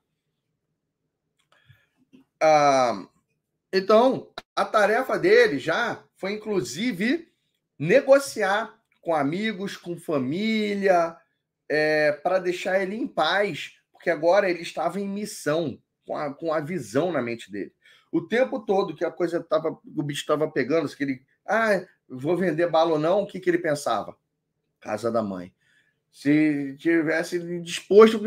Ah, 2.41 3.07
então, 3.73 4.31
a 4.55 4.65
tarefa 4.65 5.19
dele 5.19 5.59
já 5.59 6.05
foi, 6.17 6.35
inclusive, 6.35 7.33
negociar 7.79 8.79
com 9.01 9.15
amigos, 9.15 9.77
com 9.77 9.99
família, 9.99 11.17
é, 11.69 12.13
para 12.13 12.39
deixar 12.39 12.81
ele 12.81 12.95
em 12.95 13.07
paz, 13.07 13.79
porque 13.91 14.11
agora 14.11 14.49
ele 14.49 14.63
estava 14.63 15.01
em 15.01 15.09
missão, 15.09 15.79
com 16.07 16.17
a, 16.17 16.33
com 16.33 16.53
a 16.53 16.61
visão 16.61 17.11
na 17.11 17.23
mente 17.23 17.51
dele. 17.51 17.73
O 18.13 18.21
tempo 18.21 18.61
todo 18.61 18.95
que 18.95 19.05
a 19.05 19.11
coisa 19.11 19.43
tava, 19.43 19.71
o 19.85 20.03
bicho 20.03 20.21
estava 20.21 20.49
pegando, 20.49 20.89
que 20.95 21.03
ele, 21.03 21.23
ah, 21.47 21.85
vou 22.09 22.37
vender 22.37 22.71
bala 22.71 22.93
ou 22.93 22.99
não, 22.99 23.23
o 23.23 23.27
que, 23.27 23.41
que 23.41 23.51
ele 23.51 23.59
pensava? 23.59 24.17
Casa 24.81 25.11
da 25.11 25.23
mãe. 25.23 25.53
Se 26.13 26.77
tivesse 26.79 27.61
disposto, 27.61 28.21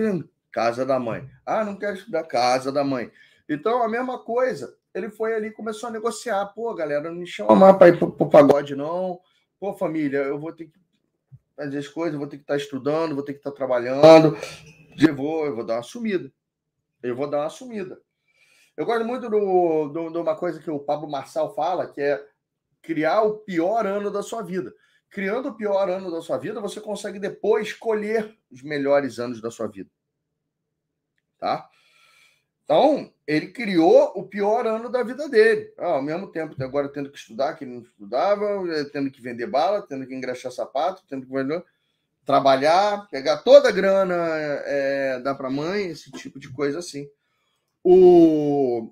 casa 0.52 0.86
da 0.86 1.00
mãe. 1.00 1.30
Ah, 1.46 1.64
não 1.64 1.76
quero 1.76 1.96
estudar 1.98 2.24
casa 2.24 2.72
da 2.72 2.84
mãe. 2.84 3.12
Então, 3.48 3.84
a 3.84 3.88
mesma 3.88 4.20
coisa. 4.20 4.76
Ele 4.94 5.10
foi 5.12 5.36
ali 5.36 5.52
começou 5.52 5.90
a 5.90 5.92
negociar. 5.92 6.46
Pô, 6.48 6.74
galera, 6.74 7.12
não 7.12 7.18
me 7.18 7.28
chama 7.28 7.78
para 7.78 7.90
ir 7.90 8.00
para 8.00 8.08
o 8.08 8.30
pagode, 8.30 8.76
não. 8.76 9.20
Pô, 9.60 9.74
família, 9.74 10.20
eu 10.20 10.40
vou 10.40 10.52
ter 10.52 10.66
que 10.66 10.80
fazer 11.56 11.78
as 11.78 11.88
coisas, 11.88 12.18
vou 12.18 12.28
ter 12.28 12.38
que 12.38 12.44
estar 12.44 12.58
estudando, 12.58 13.16
vou 13.16 13.24
ter 13.24 13.34
que 13.34 13.40
estar 13.40 13.52
trabalhando. 13.52 14.38
Eu 15.00 15.16
vou, 15.16 15.46
eu 15.46 15.56
vou 15.56 15.66
dar 15.66 15.76
uma 15.76 15.84
sumida. 15.84 16.32
Eu 17.04 17.16
vou 17.16 17.30
dar 17.30 17.42
uma 17.42 17.50
sumida. 17.50 18.02
Eu 18.76 18.86
gosto 18.86 19.06
muito 19.06 19.30
do, 19.30 19.90
do, 19.90 20.10
de 20.10 20.18
uma 20.18 20.36
coisa 20.36 20.60
que 20.60 20.70
o 20.70 20.80
Pablo 20.80 21.10
Marçal 21.10 21.54
fala, 21.54 21.88
que 21.88 22.02
é 22.02 22.24
criar 22.82 23.22
o 23.24 23.38
pior 23.40 23.86
ano 23.86 24.12
da 24.12 24.22
sua 24.22 24.42
vida. 24.42 24.74
Criando 25.10 25.50
o 25.50 25.56
pior 25.56 25.90
ano 25.90 26.12
da 26.12 26.22
sua 26.22 26.38
vida, 26.38 26.60
você 26.60 26.80
consegue 26.80 27.20
depois 27.20 27.68
escolher 27.68 28.38
os 28.52 28.62
melhores 28.62 29.20
anos 29.20 29.42
da 29.42 29.50
sua 29.50 29.68
vida. 29.68 29.90
Tá? 31.40 31.70
Então, 32.64 33.14
ele 33.26 33.48
criou 33.48 34.12
o 34.14 34.28
pior 34.28 34.68
ano 34.68 34.90
da 34.90 35.02
vida 35.02 35.30
dele. 35.30 35.74
Ao 35.78 36.02
mesmo 36.02 36.28
tempo, 36.28 36.62
agora 36.62 36.90
tendo 36.90 37.10
que 37.10 37.18
estudar, 37.18 37.54
que 37.54 37.64
ele 37.64 37.76
não 37.76 37.82
estudava, 37.82 38.46
eh, 38.70 38.84
tendo 38.92 39.10
que 39.10 39.22
vender 39.22 39.48
bala, 39.48 39.88
tendo 39.88 40.06
que 40.06 40.14
engraxar 40.14 40.52
sapato, 40.52 41.02
tendo 41.08 41.26
que 41.26 41.32
trabalhar, 42.26 43.08
pegar 43.10 43.38
toda 43.38 43.70
a 43.70 43.72
grana, 43.72 44.16
é, 44.66 45.20
dar 45.22 45.36
para 45.36 45.48
a 45.48 45.52
mãe, 45.52 45.86
esse 45.86 46.12
tipo 46.12 46.38
de 46.38 46.52
coisa 46.52 46.80
assim. 46.80 47.10
O... 47.82 48.92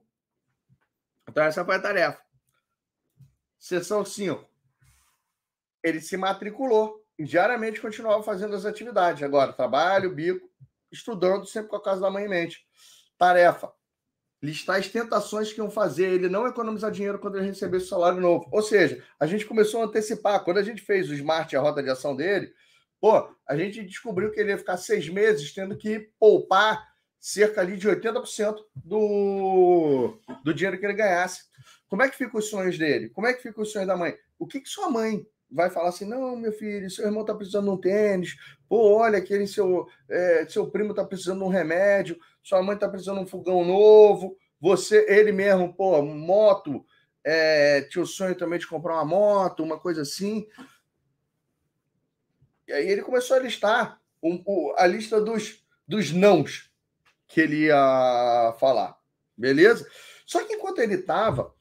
Então, 1.28 1.44
essa 1.44 1.66
foi 1.66 1.76
a 1.76 1.82
tarefa. 1.82 2.22
Sessão 3.60 4.06
5. 4.06 4.48
Ele 5.84 6.00
se 6.00 6.16
matriculou 6.16 7.04
e 7.20 7.26
diariamente 7.26 7.82
continuava 7.82 8.24
fazendo 8.24 8.56
as 8.56 8.66
atividades. 8.66 9.22
Agora, 9.22 9.52
trabalho, 9.52 10.16
bico, 10.16 10.50
estudando, 10.96 11.46
sempre 11.46 11.70
com 11.70 11.76
a 11.76 11.84
casa 11.84 12.02
da 12.02 12.10
mãe 12.10 12.26
em 12.26 12.30
mente. 12.30 12.66
Tarefa: 13.18 13.72
listar 14.42 14.80
as 14.80 14.88
tentações 14.88 15.52
que 15.52 15.60
iam 15.60 15.70
fazer 15.70 16.08
ele 16.08 16.30
não 16.30 16.48
economizar 16.48 16.92
dinheiro 16.92 17.20
quando 17.20 17.38
ele 17.38 17.48
recebesse 17.48 17.86
o 17.86 17.90
salário 17.90 18.22
novo. 18.22 18.48
Ou 18.52 18.62
seja, 18.62 19.04
a 19.20 19.26
gente 19.26 19.46
começou 19.46 19.82
a 19.82 19.86
antecipar. 19.86 20.44
Quando 20.44 20.58
a 20.58 20.64
gente 20.64 20.82
fez 20.82 21.10
o 21.10 21.14
Smart 21.14 21.56
a 21.56 21.62
rota 21.62 21.82
de 21.82 21.90
ação 21.90 22.16
dele, 22.16 22.52
pô, 23.00 23.30
a 23.48 23.58
gente 23.58 23.84
descobriu 23.84 24.32
que 24.32 24.40
ele 24.40 24.52
ia 24.52 24.58
ficar 24.58 24.78
seis 24.78 25.10
meses 25.10 25.54
tendo 25.54 25.78
que 25.78 26.12
poupar 26.20 26.86
cerca 27.20 27.62
ali 27.62 27.76
de 27.76 27.90
80% 27.90 28.58
do, 28.76 30.20
do 30.44 30.54
dinheiro 30.54 30.78
que 30.78 30.86
ele 30.86 30.94
ganhasse. 30.94 31.42
Como 31.88 32.04
é 32.04 32.10
que 32.10 32.18
ficam 32.18 32.40
os 32.40 32.50
sonhos 32.50 32.78
dele? 32.78 33.10
Como 33.10 33.26
é 33.26 33.34
que 33.34 33.42
ficam 33.42 33.64
os 33.64 33.72
sonhos 33.72 33.88
da 33.88 33.98
mãe? 33.98 34.16
O 34.38 34.46
que, 34.46 34.62
que 34.62 34.70
sua 34.70 34.90
mãe 34.90 35.26
vai 35.50 35.70
falar 35.70 35.90
assim: 35.90 36.06
não, 36.06 36.36
meu 36.36 36.52
filho, 36.52 36.90
seu 36.90 37.06
irmão 37.06 37.22
está 37.22 37.34
precisando 37.34 37.66
de 37.66 37.72
um 37.72 37.78
tênis, 37.78 38.36
pô, 38.68 38.96
olha, 38.98 39.18
aquele 39.18 39.48
seu, 39.48 39.88
é, 40.10 40.46
seu 40.48 40.70
primo 40.70 40.92
está 40.92 41.04
precisando 41.04 41.40
de 41.40 41.46
um 41.46 41.50
remédio, 41.50 42.20
sua 42.44 42.62
mãe 42.62 42.76
está 42.76 42.90
precisando 42.90 43.18
de 43.18 43.24
um 43.24 43.28
fogão 43.28 43.64
novo, 43.64 44.38
você, 44.60 45.06
ele 45.08 45.32
mesmo, 45.32 45.74
pô, 45.74 46.02
moto, 46.02 46.86
é, 47.24 47.82
tinha 47.84 48.04
o 48.04 48.08
sonho 48.08 48.36
também 48.36 48.60
de 48.60 48.68
comprar 48.68 48.96
uma 48.96 49.06
moto, 49.06 49.64
uma 49.64 49.80
coisa 49.80 50.02
assim. 50.02 50.48
E 52.68 52.74
aí 52.74 52.88
ele 52.88 53.02
começou 53.02 53.38
a 53.38 53.40
listar 53.40 54.02
um, 54.22 54.44
um, 54.48 54.74
a 54.78 54.86
lista 54.88 55.22
dos, 55.22 55.64
dos 55.88 56.12
nãos 56.12 56.72
que 57.28 57.42
ele 57.42 57.66
ia 57.66 58.56
falar, 58.60 58.98
beleza? 59.38 59.88
Só 60.26 60.44
que 60.44 60.54
enquanto 60.54 60.80
ele 60.80 60.96
estava 60.96 61.55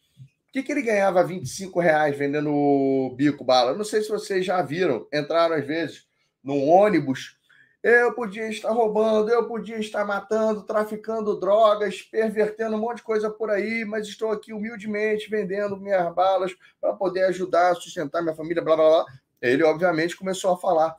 que, 0.55 0.62
que 0.62 0.70
ele 0.70 0.82
ganhava 0.82 1.24
25 1.24 1.81
reais 1.81 2.16
vendendo 2.16 3.12
bico 3.16 3.43
bala? 3.43 3.74
Não 3.74 3.85
sei 3.85 4.02
se 4.02 4.09
vocês 4.09 4.47
já 4.47 4.62
viram, 4.62 5.05
entraram 5.12 5.56
às 5.56 5.66
vezes 5.66 6.06
num 6.44 6.68
ônibus. 6.68 7.36
Eu 7.82 8.14
podia 8.14 8.48
estar 8.48 8.70
roubando, 8.70 9.31
eu 9.31 9.48
podia 9.48 9.78
estar 9.81 10.05
matando, 10.05 10.62
traficando 10.62 11.40
drogas, 11.40 12.02
pervertendo 12.02 12.76
um 12.76 12.78
monte 12.78 12.98
de 12.98 13.02
coisa 13.02 13.28
por 13.28 13.51
aí, 13.51 13.85
mas 13.85 14.06
estou 14.06 14.31
aqui 14.31 14.52
humildemente 14.52 15.28
vendendo 15.28 15.76
minhas 15.76 16.14
balas 16.14 16.55
para 16.81 16.93
poder 16.93 17.24
ajudar 17.24 17.72
a 17.72 17.74
sustentar 17.74 18.22
minha 18.22 18.36
família, 18.36 18.62
blá 18.62 18.76
blá 18.76 18.89
blá. 18.89 19.06
Ele, 19.43 19.64
obviamente, 19.64 20.16
começou 20.16 20.55
a 20.55 20.56
falar. 20.56 20.97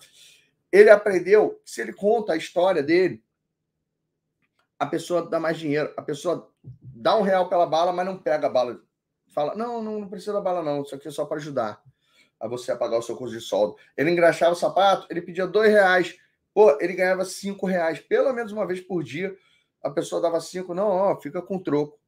Ele 0.69 0.89
aprendeu 0.89 1.61
se 1.63 1.79
ele 1.79 1.93
conta 1.93 2.33
a 2.33 2.37
história 2.37 2.83
dele, 2.83 3.23
a 4.77 4.85
pessoa 4.85 5.25
dá 5.25 5.39
mais 5.39 5.57
dinheiro, 5.57 5.93
a 5.95 6.01
pessoa 6.01 6.51
dá 6.61 7.15
um 7.15 7.21
real 7.21 7.47
pela 7.47 7.65
bala, 7.65 7.93
mas 7.93 8.05
não 8.05 8.17
pega 8.17 8.47
a 8.47 8.49
bala 8.49 8.84
fala: 9.35 9.53
não, 9.53 9.83
não, 9.83 10.07
precisa 10.07 10.33
da 10.33 10.41
bala, 10.41 10.63
não, 10.63 10.81
isso 10.81 10.95
aqui 10.95 11.09
é 11.09 11.11
só 11.11 11.25
para 11.25 11.37
ajudar 11.37 11.83
a 12.39 12.47
você 12.47 12.71
a 12.71 12.75
pagar 12.75 12.97
o 12.97 13.01
seu 13.01 13.15
custo 13.15 13.37
de 13.37 13.41
soldo. 13.43 13.77
Ele 13.95 14.09
engraxava 14.09 14.53
o 14.53 14.55
sapato, 14.55 15.05
ele 15.09 15.21
pedia 15.21 15.45
dois 15.45 15.71
reais. 15.71 16.17
Pô, 16.53 16.77
ele 16.79 16.93
ganhava 16.93 17.25
cinco 17.25 17.65
reais, 17.65 17.99
pelo 17.99 18.31
menos 18.33 18.53
uma 18.53 18.65
vez 18.65 18.79
por 18.79 19.03
dia. 19.03 19.35
A 19.83 19.89
pessoa 19.89 20.21
dava 20.21 20.39
cinco, 20.39 20.73
não, 20.73 20.87
ó, 20.87 21.19
fica 21.19 21.41
com 21.41 21.59
troco. 21.59 21.99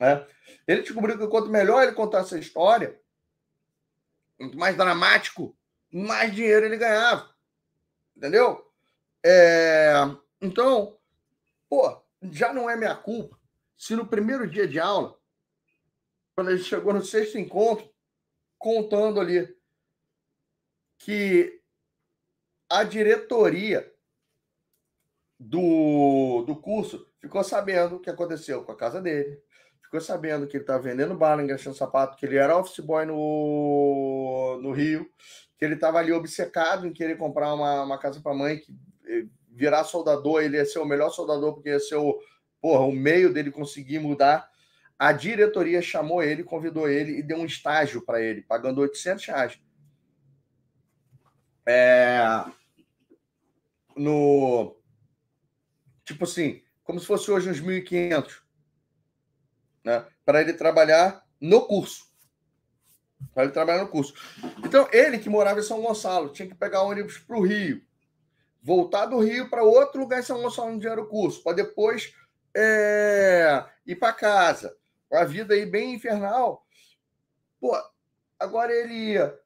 É. 0.00 0.26
Ele 0.66 0.82
descobriu 0.82 1.18
que 1.18 1.26
quanto 1.26 1.50
melhor 1.50 1.82
ele 1.82 1.92
contasse 1.92 2.28
essa 2.28 2.38
história, 2.38 2.98
quanto 4.38 4.56
mais 4.56 4.76
dramático, 4.76 5.54
mais 5.92 6.34
dinheiro 6.34 6.64
ele 6.66 6.76
ganhava. 6.76 7.28
Entendeu? 8.16 8.66
É... 9.24 9.92
Então, 10.40 10.96
pô, 11.68 12.00
já 12.30 12.52
não 12.52 12.68
é 12.68 12.76
minha 12.76 12.94
culpa 12.94 13.38
se 13.76 13.94
no 13.94 14.06
primeiro 14.06 14.48
dia 14.48 14.66
de 14.66 14.80
aula 14.80 15.17
quando 16.38 16.52
ele 16.52 16.62
chegou 16.62 16.94
no 16.94 17.04
sexto 17.04 17.36
encontro, 17.36 17.92
contando 18.56 19.20
ali 19.20 19.52
que 20.96 21.60
a 22.70 22.84
diretoria 22.84 23.92
do, 25.36 26.44
do 26.46 26.54
curso 26.54 27.04
ficou 27.18 27.42
sabendo 27.42 27.96
o 27.96 28.00
que 28.00 28.08
aconteceu 28.08 28.62
com 28.62 28.70
a 28.70 28.76
casa 28.76 29.02
dele, 29.02 29.42
ficou 29.82 30.00
sabendo 30.00 30.46
que 30.46 30.56
ele 30.56 30.62
estava 30.62 30.80
vendendo 30.80 31.16
bala, 31.16 31.42
engraxando 31.42 31.74
sapato, 31.74 32.16
que 32.16 32.24
ele 32.24 32.36
era 32.36 32.56
office 32.56 32.78
boy 32.84 33.04
no, 33.04 34.60
no 34.62 34.70
Rio, 34.70 35.10
que 35.58 35.64
ele 35.64 35.74
estava 35.74 35.98
ali 35.98 36.12
obcecado 36.12 36.86
em 36.86 36.92
querer 36.92 37.18
comprar 37.18 37.52
uma, 37.52 37.82
uma 37.82 37.98
casa 37.98 38.20
para 38.20 38.30
a 38.30 38.36
mãe, 38.36 38.58
que 38.60 38.72
eh, 39.08 39.26
virar 39.50 39.82
soldador, 39.82 40.40
ele 40.44 40.56
ia 40.56 40.64
ser 40.64 40.78
o 40.78 40.86
melhor 40.86 41.10
soldador, 41.10 41.54
porque 41.54 41.70
ia 41.70 41.80
ser 41.80 41.96
o, 41.96 42.16
porra, 42.60 42.84
o 42.84 42.92
meio 42.92 43.32
dele 43.32 43.50
conseguir 43.50 43.98
mudar 43.98 44.48
a 44.98 45.12
diretoria 45.12 45.80
chamou 45.80 46.22
ele, 46.22 46.42
convidou 46.42 46.88
ele 46.88 47.18
e 47.18 47.22
deu 47.22 47.38
um 47.38 47.46
estágio 47.46 48.02
para 48.02 48.20
ele, 48.20 48.42
pagando 48.42 48.80
800 48.80 49.24
reais. 49.26 49.60
É, 51.64 52.44
no 53.94 54.74
tipo 56.04 56.24
assim, 56.24 56.62
como 56.82 56.98
se 56.98 57.06
fosse 57.06 57.30
hoje 57.30 57.50
uns 57.50 57.60
1.500, 57.60 58.40
né? 59.84 60.04
Para 60.24 60.40
ele 60.40 60.54
trabalhar 60.54 61.24
no 61.40 61.66
curso. 61.66 62.08
Para 63.34 63.44
ele 63.44 63.52
trabalhar 63.52 63.82
no 63.82 63.88
curso. 63.88 64.14
Então, 64.64 64.88
ele 64.90 65.18
que 65.18 65.28
morava 65.28 65.60
em 65.60 65.62
São 65.62 65.82
Gonçalo, 65.82 66.32
tinha 66.32 66.48
que 66.48 66.54
pegar 66.54 66.82
ônibus 66.82 67.18
para 67.18 67.36
o 67.36 67.46
Rio, 67.46 67.82
voltar 68.62 69.06
do 69.06 69.18
Rio 69.20 69.48
para 69.50 69.62
outro 69.62 70.00
lugar 70.00 70.20
em 70.20 70.24
São 70.24 70.42
Gonçalo 70.42 70.72
onde 70.72 70.88
era 70.88 71.00
o 71.00 71.06
curso, 71.06 71.42
para 71.42 71.56
depois 71.56 72.14
é, 72.56 73.64
ir 73.86 73.96
para 73.96 74.12
casa 74.12 74.76
a 75.10 75.24
vida 75.24 75.54
aí 75.54 75.64
bem 75.66 75.94
infernal. 75.94 76.66
Pô, 77.60 77.76
agora 78.38 78.72
ele 78.72 79.12
ia 79.12 79.38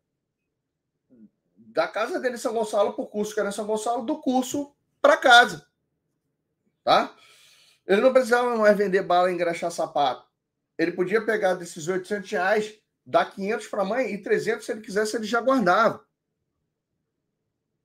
da 1.73 1.89
casa 1.89 2.21
dele 2.21 2.35
em 2.35 2.39
São 2.39 2.53
Gonçalo 2.53 2.93
para 2.93 3.05
o 3.05 3.09
curso 3.09 3.33
que 3.33 3.41
era 3.41 3.49
em 3.49 3.53
São 3.53 3.67
Gonçalo, 3.67 4.05
do 4.05 4.21
curso 4.21 4.75
para 5.01 5.17
casa. 5.17 5.67
Tá? 6.85 7.15
Ele 7.87 8.01
não 8.01 8.13
precisava 8.13 8.55
mais 8.57 8.77
vender 8.77 9.03
bala 9.03 9.31
e 9.31 9.35
engraxar 9.35 9.71
sapato. 9.71 10.27
Ele 10.77 10.93
podia 10.93 11.25
pegar 11.25 11.55
desses 11.55 11.89
800 11.89 12.31
reais, 12.31 12.79
dar 13.05 13.27
500 13.27 13.67
para 13.69 13.83
a 13.83 13.85
mãe 13.85 14.13
e 14.13 14.23
300, 14.23 14.65
se 14.65 14.73
ele 14.73 14.81
quisesse, 14.81 15.17
ele 15.17 15.25
já 15.25 15.41
guardava. 15.41 16.05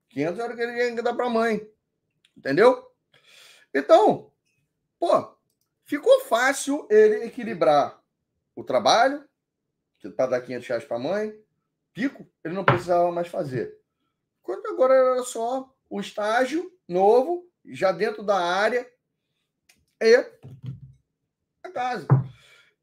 500 0.09 0.39
era 0.39 0.53
o 0.53 0.55
que 0.55 0.61
ele 0.61 0.95
ia 0.95 1.03
dar 1.03 1.13
para 1.13 1.25
a 1.25 1.29
mãe. 1.29 1.69
Entendeu? 2.35 2.91
Então, 3.73 4.31
pô, 4.99 5.36
ficou 5.87 6.19
fácil 6.25 6.85
ele 6.91 7.25
equilibrar 7.25 7.99
o 8.55 8.63
trabalho, 8.63 9.27
para 10.15 10.27
dar 10.27 10.41
500 10.41 10.67
reais 10.67 10.85
para 10.85 10.97
a 10.97 10.99
mãe, 10.99 11.33
pico, 11.93 12.27
ele 12.43 12.53
não 12.53 12.63
precisava 12.63 13.11
mais 13.11 13.27
fazer. 13.27 13.75
Enquanto 14.41 14.67
agora 14.67 14.93
era 14.93 15.23
só 15.23 15.73
o 15.89 15.99
estágio 15.99 16.71
novo, 16.87 17.49
já 17.65 17.91
dentro 17.91 18.21
da 18.21 18.37
área, 18.37 18.87
e 19.99 20.15
a 21.63 21.71
casa. 21.71 22.07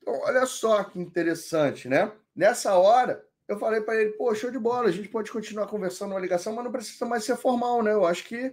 Então, 0.02 0.20
olha 0.20 0.44
só 0.46 0.82
que 0.84 0.98
interessante, 0.98 1.88
né? 1.88 2.12
Nessa 2.34 2.74
hora, 2.74 3.24
eu 3.46 3.58
falei 3.58 3.80
para 3.80 4.00
ele, 4.00 4.12
pô, 4.12 4.34
show 4.34 4.50
de 4.50 4.58
bola, 4.58 4.88
a 4.88 4.92
gente 4.92 5.08
pode 5.08 5.30
continuar 5.30 5.66
conversando 5.66 6.14
na 6.14 6.20
ligação, 6.20 6.52
mas 6.52 6.64
não 6.64 6.72
precisa 6.72 7.06
mais 7.06 7.24
ser 7.24 7.36
formal, 7.36 7.82
né? 7.82 7.92
Eu 7.92 8.04
acho 8.04 8.24
que, 8.24 8.52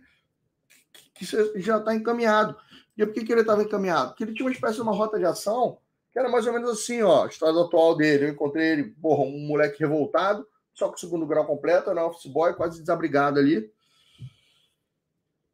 que, 1.14 1.26
que 1.26 1.62
já 1.62 1.78
está 1.78 1.96
encaminhado. 1.96 2.56
E 3.02 3.06
por 3.06 3.14
que, 3.14 3.26
que 3.26 3.32
ele 3.32 3.42
estava 3.42 3.64
encaminhado? 3.64 4.10
Porque 4.10 4.24
ele 4.24 4.34
tinha 4.34 4.46
uma 4.46 4.52
espécie 4.52 4.76
de 4.76 4.82
uma 4.82 4.94
rota 4.94 5.18
de 5.18 5.26
ação 5.26 5.80
que 6.12 6.20
era 6.20 6.30
mais 6.30 6.46
ou 6.46 6.54
menos 6.54 6.70
assim, 6.70 7.02
ó, 7.02 7.24
a 7.24 7.28
história 7.28 7.60
atual 7.62 7.96
dele. 7.96 8.26
Eu 8.26 8.30
encontrei 8.30 8.68
ele, 8.68 8.84
porra, 9.02 9.24
um 9.24 9.48
moleque 9.48 9.80
revoltado, 9.80 10.46
só 10.74 10.90
com 10.90 10.96
o 10.96 11.00
segundo 11.00 11.26
grau 11.26 11.46
completo, 11.46 11.90
era 11.90 12.04
um 12.04 12.10
office 12.10 12.32
boy, 12.32 12.54
quase 12.54 12.82
desabrigado 12.82 13.40
ali. 13.40 13.72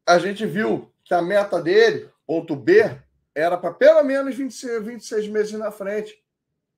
A 0.06 0.18
gente 0.18 0.46
viu 0.46 0.92
que 1.04 1.14
a 1.14 1.22
meta 1.22 1.62
dele, 1.62 2.10
ponto 2.26 2.56
B, 2.56 3.00
era 3.36 3.56
para 3.58 3.74
pelo 3.74 4.04
menos 4.04 4.36
26, 4.36 4.84
26 4.84 5.28
meses 5.28 5.52
na 5.54 5.72
frente, 5.72 6.20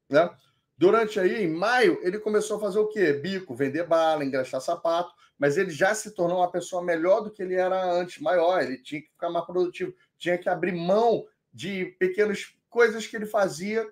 né? 0.09 0.29
Durante 0.77 1.19
aí, 1.19 1.43
em 1.43 1.53
maio, 1.53 1.99
ele 2.01 2.19
começou 2.19 2.57
a 2.57 2.59
fazer 2.59 2.79
o 2.79 2.87
quê? 2.87 3.13
Bico, 3.13 3.55
vender 3.55 3.85
bala, 3.85 4.23
engraxar 4.23 4.61
sapato, 4.61 5.11
mas 5.37 5.57
ele 5.57 5.71
já 5.71 5.93
se 5.93 6.11
tornou 6.11 6.37
uma 6.37 6.51
pessoa 6.51 6.83
melhor 6.83 7.21
do 7.21 7.31
que 7.31 7.41
ele 7.41 7.55
era 7.55 7.91
antes, 7.91 8.21
maior, 8.21 8.61
ele 8.61 8.81
tinha 8.81 9.01
que 9.01 9.09
ficar 9.09 9.29
mais 9.29 9.45
produtivo, 9.45 9.93
tinha 10.19 10.37
que 10.37 10.49
abrir 10.49 10.73
mão 10.73 11.25
de 11.51 11.85
pequenas 11.97 12.53
coisas 12.69 13.07
que 13.07 13.15
ele 13.15 13.25
fazia. 13.25 13.87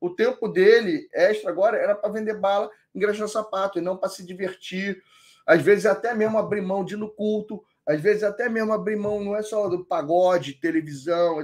O 0.00 0.10
tempo 0.10 0.46
dele, 0.46 1.08
extra 1.12 1.50
agora, 1.50 1.76
era 1.76 1.94
para 1.94 2.12
vender 2.12 2.34
bala, 2.34 2.70
engraxar 2.94 3.26
sapato, 3.26 3.78
e 3.78 3.82
não 3.82 3.96
para 3.96 4.08
se 4.08 4.24
divertir. 4.24 5.02
Às 5.44 5.62
vezes 5.62 5.86
até 5.86 6.14
mesmo 6.14 6.38
abrir 6.38 6.60
mão 6.60 6.84
de 6.84 6.94
ir 6.94 6.98
no 6.98 7.10
culto, 7.10 7.64
às 7.84 8.00
vezes 8.00 8.22
até 8.22 8.48
mesmo 8.48 8.72
abrir 8.72 8.96
mão, 8.96 9.24
não 9.24 9.34
é 9.34 9.42
só 9.42 9.66
do 9.66 9.84
pagode, 9.84 10.60
televisão, 10.60 11.38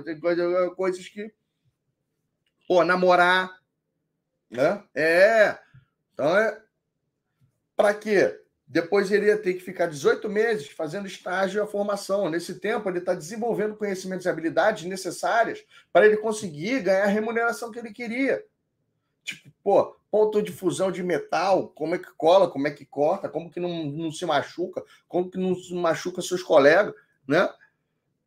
coisas 0.76 1.09
que. 1.09 1.32
Pô, 2.68 2.85
namorar, 2.85 3.59
né? 4.51 4.85
É. 4.94 5.59
Então 6.12 6.36
é. 6.36 6.62
Para 7.74 7.93
quê? 7.94 8.44
Depois 8.74 9.12
ele 9.12 9.26
ia 9.26 9.38
ter 9.38 9.55
que 9.55 9.60
ficar 9.60 9.86
18 9.86 10.28
meses 10.28 10.66
fazendo 10.66 11.06
estágio 11.06 11.60
e 11.60 11.62
a 11.62 11.66
formação. 11.66 12.28
Nesse 12.28 12.59
tempo, 12.59 12.88
ele 12.88 12.98
está 12.98 13.14
desenvolvendo 13.14 13.76
conhecimentos 13.76 14.26
e 14.26 14.28
habilidades 14.28 14.82
necessárias 14.82 15.64
para 15.92 16.06
ele 16.06 16.16
conseguir 16.16 16.80
ganhar 16.80 17.05
a 17.05 17.06
remuneração 17.06 17.70
que 17.70 17.78
ele 17.78 17.92
queria. 17.92 18.44
Tipo, 19.22 19.48
pô, 19.62 19.96
ponto 20.10 20.42
de 20.42 20.51
fusão 20.51 20.90
de 20.90 21.05
metal, 21.05 21.68
como 21.68 21.94
é 21.94 21.98
que 21.98 22.10
cola, 22.16 22.51
como 22.51 22.66
é 22.66 22.72
que 22.72 22.84
corta, 22.84 23.28
como 23.28 23.48
que 23.48 23.60
não, 23.60 23.84
não 23.84 24.10
se 24.10 24.26
machuca, 24.26 24.82
como 25.06 25.30
que 25.30 25.38
não 25.38 25.55
machuca 25.80 26.20
seus 26.20 26.42
colegas, 26.42 26.92
né? 27.28 27.48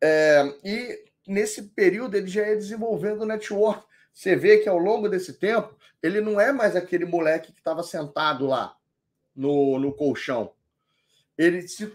É, 0.02 0.50
e 0.64 1.10
nesse 1.26 1.64
período 1.64 2.16
ele 2.16 2.26
já 2.26 2.48
ia 2.48 2.56
desenvolvendo 2.56 3.20
o 3.20 3.26
network. 3.26 3.84
Você 4.14 4.34
vê 4.34 4.56
que 4.56 4.68
ao 4.68 4.78
longo 4.78 5.10
desse 5.10 5.34
tempo, 5.34 5.76
ele 6.02 6.22
não 6.22 6.40
é 6.40 6.52
mais 6.52 6.74
aquele 6.74 7.04
moleque 7.04 7.52
que 7.52 7.58
estava 7.58 7.82
sentado 7.82 8.46
lá 8.46 8.77
no, 9.38 9.78
no 9.78 9.92
colchão. 9.92 10.52
Ele 11.36 11.66
se 11.66 11.86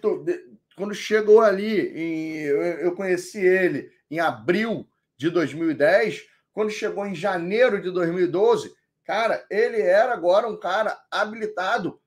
quando 0.75 0.95
chegou 0.95 1.41
ali, 1.41 1.89
em, 1.89 2.37
eu 2.45 2.95
conheci 2.95 3.39
ele 3.39 3.91
em 4.09 4.19
abril 4.19 4.87
de 5.17 5.29
2010, 5.29 6.25
quando 6.53 6.71
chegou 6.71 7.05
em 7.05 7.13
janeiro 7.13 7.81
de 7.81 7.91
2012, 7.91 8.73
cara, 9.03 9.45
ele 9.49 9.81
era 9.81 10.13
agora 10.13 10.47
um 10.47 10.57
cara 10.57 10.97
habilitado 11.11 11.99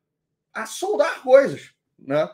a 0.52 0.65
soldar 0.65 1.23
coisas, 1.23 1.73
né? 1.98 2.28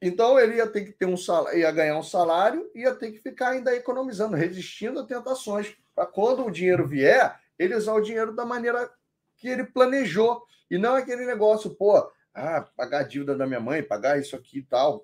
Então 0.00 0.38
ele 0.38 0.56
ia 0.56 0.66
ter 0.66 0.84
que 0.84 0.92
ter 0.92 1.06
um 1.06 1.16
salário, 1.16 1.58
ia 1.58 1.72
ganhar 1.72 1.98
um 1.98 2.02
salário, 2.02 2.70
ia 2.74 2.94
ter 2.94 3.10
que 3.10 3.18
ficar 3.18 3.50
ainda 3.50 3.74
economizando, 3.74 4.36
resistindo 4.36 5.00
a 5.00 5.06
tentações, 5.06 5.74
para 5.94 6.06
quando 6.06 6.44
o 6.44 6.50
dinheiro 6.50 6.86
vier, 6.86 7.38
ele 7.58 7.74
usar 7.74 7.94
o 7.94 8.02
dinheiro 8.02 8.34
da 8.34 8.44
maneira 8.44 8.90
que 9.36 9.48
ele 9.48 9.64
planejou. 9.64 10.44
E 10.74 10.78
não 10.78 10.96
aquele 10.96 11.24
negócio, 11.24 11.72
pô, 11.72 12.10
ah, 12.34 12.62
pagar 12.76 13.02
a 13.02 13.02
dívida 13.04 13.36
da 13.36 13.46
minha 13.46 13.60
mãe, 13.60 13.80
pagar 13.80 14.18
isso 14.18 14.34
aqui 14.34 14.58
e 14.58 14.62
tal. 14.64 15.00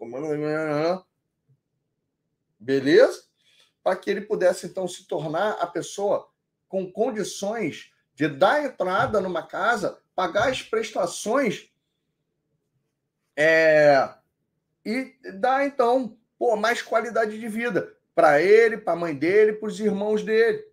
Beleza? 2.58 3.22
Para 3.80 3.94
que 3.94 4.10
ele 4.10 4.22
pudesse, 4.22 4.66
então, 4.66 4.88
se 4.88 5.06
tornar 5.06 5.52
a 5.60 5.68
pessoa 5.68 6.28
com 6.66 6.90
condições 6.90 7.92
de 8.16 8.26
dar 8.26 8.64
entrada 8.64 9.20
numa 9.20 9.46
casa, 9.46 10.02
pagar 10.12 10.48
as 10.48 10.60
prestações 10.60 11.70
é, 13.36 14.12
e 14.84 15.14
dar, 15.34 15.64
então, 15.64 16.18
pô, 16.36 16.56
mais 16.56 16.82
qualidade 16.82 17.38
de 17.38 17.46
vida 17.46 17.96
para 18.12 18.42
ele, 18.42 18.76
para 18.76 18.94
a 18.94 18.96
mãe 18.96 19.14
dele, 19.14 19.52
para 19.52 19.68
os 19.68 19.78
irmãos 19.78 20.24
dele. 20.24 20.68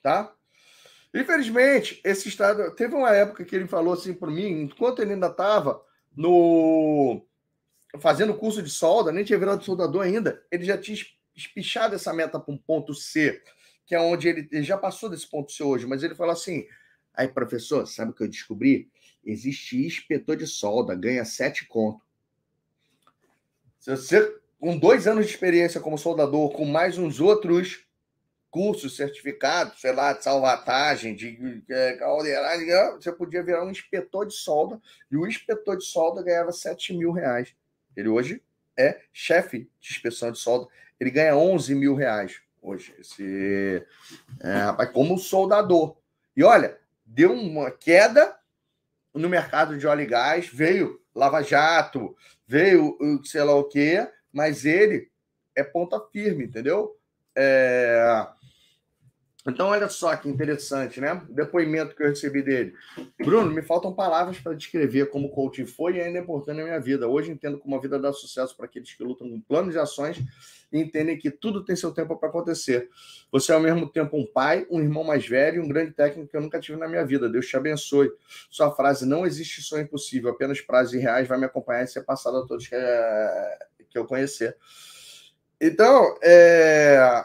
Tá? 0.00 0.37
Infelizmente, 1.18 2.00
esse 2.04 2.28
estado. 2.28 2.70
Teve 2.76 2.94
uma 2.94 3.10
época 3.10 3.44
que 3.44 3.56
ele 3.56 3.66
falou 3.66 3.94
assim 3.94 4.14
para 4.14 4.30
mim, 4.30 4.62
enquanto 4.62 5.02
ele 5.02 5.14
ainda 5.14 5.26
estava 5.26 5.82
no 6.16 7.26
fazendo 7.98 8.34
curso 8.34 8.62
de 8.62 8.70
solda, 8.70 9.10
nem 9.10 9.24
tinha 9.24 9.38
virado 9.38 9.64
soldador 9.64 10.02
ainda, 10.04 10.40
ele 10.50 10.64
já 10.64 10.78
tinha 10.78 10.96
espichado 11.34 11.94
essa 11.94 12.12
meta 12.12 12.38
para 12.38 12.54
um 12.54 12.58
ponto 12.58 12.94
C, 12.94 13.42
que 13.86 13.94
é 13.94 14.00
onde 14.00 14.28
ele, 14.28 14.48
ele 14.52 14.62
já 14.62 14.76
passou 14.76 15.08
desse 15.08 15.28
ponto 15.28 15.50
C 15.50 15.64
hoje, 15.64 15.86
mas 15.86 16.04
ele 16.04 16.14
falou 16.14 16.32
assim: 16.32 16.64
aí, 17.12 17.26
professor, 17.26 17.84
sabe 17.86 18.12
o 18.12 18.14
que 18.14 18.22
eu 18.22 18.28
descobri? 18.28 18.88
Existe 19.24 19.84
inspetor 19.84 20.36
de 20.36 20.46
solda, 20.46 20.94
ganha 20.94 21.24
sete 21.24 21.66
conto. 21.66 22.04
Se 23.80 23.90
você, 23.90 24.38
com 24.60 24.78
dois 24.78 25.08
anos 25.08 25.26
de 25.26 25.32
experiência 25.32 25.80
como 25.80 25.98
soldador, 25.98 26.50
com 26.50 26.64
mais 26.64 26.96
uns 26.96 27.20
outros 27.20 27.87
curso, 28.50 28.88
certificado, 28.88 29.76
sei 29.76 29.92
lá, 29.92 30.12
de 30.12 30.24
salvatagem, 30.24 31.14
de 31.14 31.62
é, 31.68 31.92
caldeiragem, 31.94 32.66
você 32.94 33.12
podia 33.12 33.42
virar 33.42 33.64
um 33.64 33.70
inspetor 33.70 34.26
de 34.26 34.34
solda, 34.34 34.80
e 35.10 35.16
o 35.16 35.26
inspetor 35.26 35.76
de 35.76 35.84
solda 35.84 36.22
ganhava 36.22 36.52
7 36.52 36.94
mil 36.94 37.12
reais. 37.12 37.54
Ele 37.96 38.08
hoje 38.08 38.42
é 38.76 39.00
chefe 39.12 39.70
de 39.80 39.90
inspeção 39.90 40.30
de 40.30 40.38
solda, 40.38 40.68
ele 40.98 41.10
ganha 41.10 41.36
11 41.36 41.74
mil 41.74 41.94
reais 41.94 42.40
hoje, 42.62 42.94
esse 42.98 43.84
é, 44.40 44.52
rapaz, 44.58 44.90
como 44.90 45.18
soldador. 45.18 45.96
E 46.36 46.42
olha, 46.42 46.78
deu 47.04 47.32
uma 47.32 47.70
queda 47.70 48.36
no 49.14 49.28
mercado 49.28 49.76
de 49.78 49.86
óleo 49.86 50.02
e 50.02 50.06
gás, 50.06 50.48
veio 50.48 51.00
Lava 51.14 51.42
Jato, 51.42 52.16
veio 52.46 52.96
sei 53.24 53.42
lá 53.42 53.54
o 53.54 53.64
quê, 53.64 54.08
mas 54.32 54.64
ele 54.64 55.10
é 55.54 55.64
ponta 55.64 56.00
firme, 56.12 56.44
entendeu? 56.44 56.96
É, 57.34 58.26
então, 59.48 59.68
olha 59.68 59.88
só 59.88 60.14
que 60.16 60.28
interessante, 60.28 61.00
né? 61.00 61.22
O 61.28 61.32
depoimento 61.32 61.94
que 61.94 62.02
eu 62.02 62.08
recebi 62.08 62.42
dele. 62.42 62.74
Bruno, 63.18 63.50
me 63.50 63.62
faltam 63.62 63.92
palavras 63.92 64.38
para 64.38 64.54
descrever 64.54 65.06
como 65.10 65.28
o 65.28 65.30
coaching 65.30 65.66
foi 65.66 65.96
e 65.96 66.00
ainda 66.00 66.18
é 66.18 66.22
importante 66.22 66.58
na 66.58 66.64
minha 66.64 66.80
vida. 66.80 67.08
Hoje 67.08 67.30
entendo 67.30 67.58
como 67.58 67.74
a 67.74 67.80
vida 67.80 67.98
dá 67.98 68.12
sucesso 68.12 68.56
para 68.56 68.66
aqueles 68.66 68.92
que 68.92 69.02
lutam 69.02 69.28
com 69.28 69.40
planos 69.40 69.72
de 69.72 69.78
ações 69.78 70.18
e 70.72 70.80
entendem 70.80 71.16
que 71.16 71.30
tudo 71.30 71.64
tem 71.64 71.74
seu 71.74 71.92
tempo 71.92 72.16
para 72.16 72.28
acontecer. 72.28 72.88
Você 73.32 73.52
é 73.52 73.54
ao 73.54 73.60
mesmo 73.60 73.88
tempo 73.88 74.16
um 74.16 74.26
pai, 74.26 74.66
um 74.70 74.80
irmão 74.80 75.02
mais 75.02 75.26
velho 75.26 75.56
e 75.56 75.60
um 75.64 75.68
grande 75.68 75.92
técnico 75.92 76.30
que 76.30 76.36
eu 76.36 76.40
nunca 76.40 76.60
tive 76.60 76.78
na 76.78 76.88
minha 76.88 77.04
vida. 77.04 77.28
Deus 77.28 77.46
te 77.46 77.56
abençoe. 77.56 78.10
Sua 78.50 78.70
frase 78.70 79.06
não 79.06 79.26
existe 79.26 79.62
sonho 79.62 79.84
impossível, 79.84 80.30
apenas 80.30 80.60
prazer 80.60 81.00
reais 81.00 81.26
vai 81.26 81.38
me 81.38 81.46
acompanhar 81.46 81.84
e 81.84 81.88
ser 81.88 82.02
passado 82.02 82.36
a 82.38 82.46
todos 82.46 82.66
que, 82.66 82.74
é... 82.74 83.58
que 83.88 83.98
eu 83.98 84.04
conhecer. 84.04 84.56
Então, 85.60 86.16
é... 86.22 87.24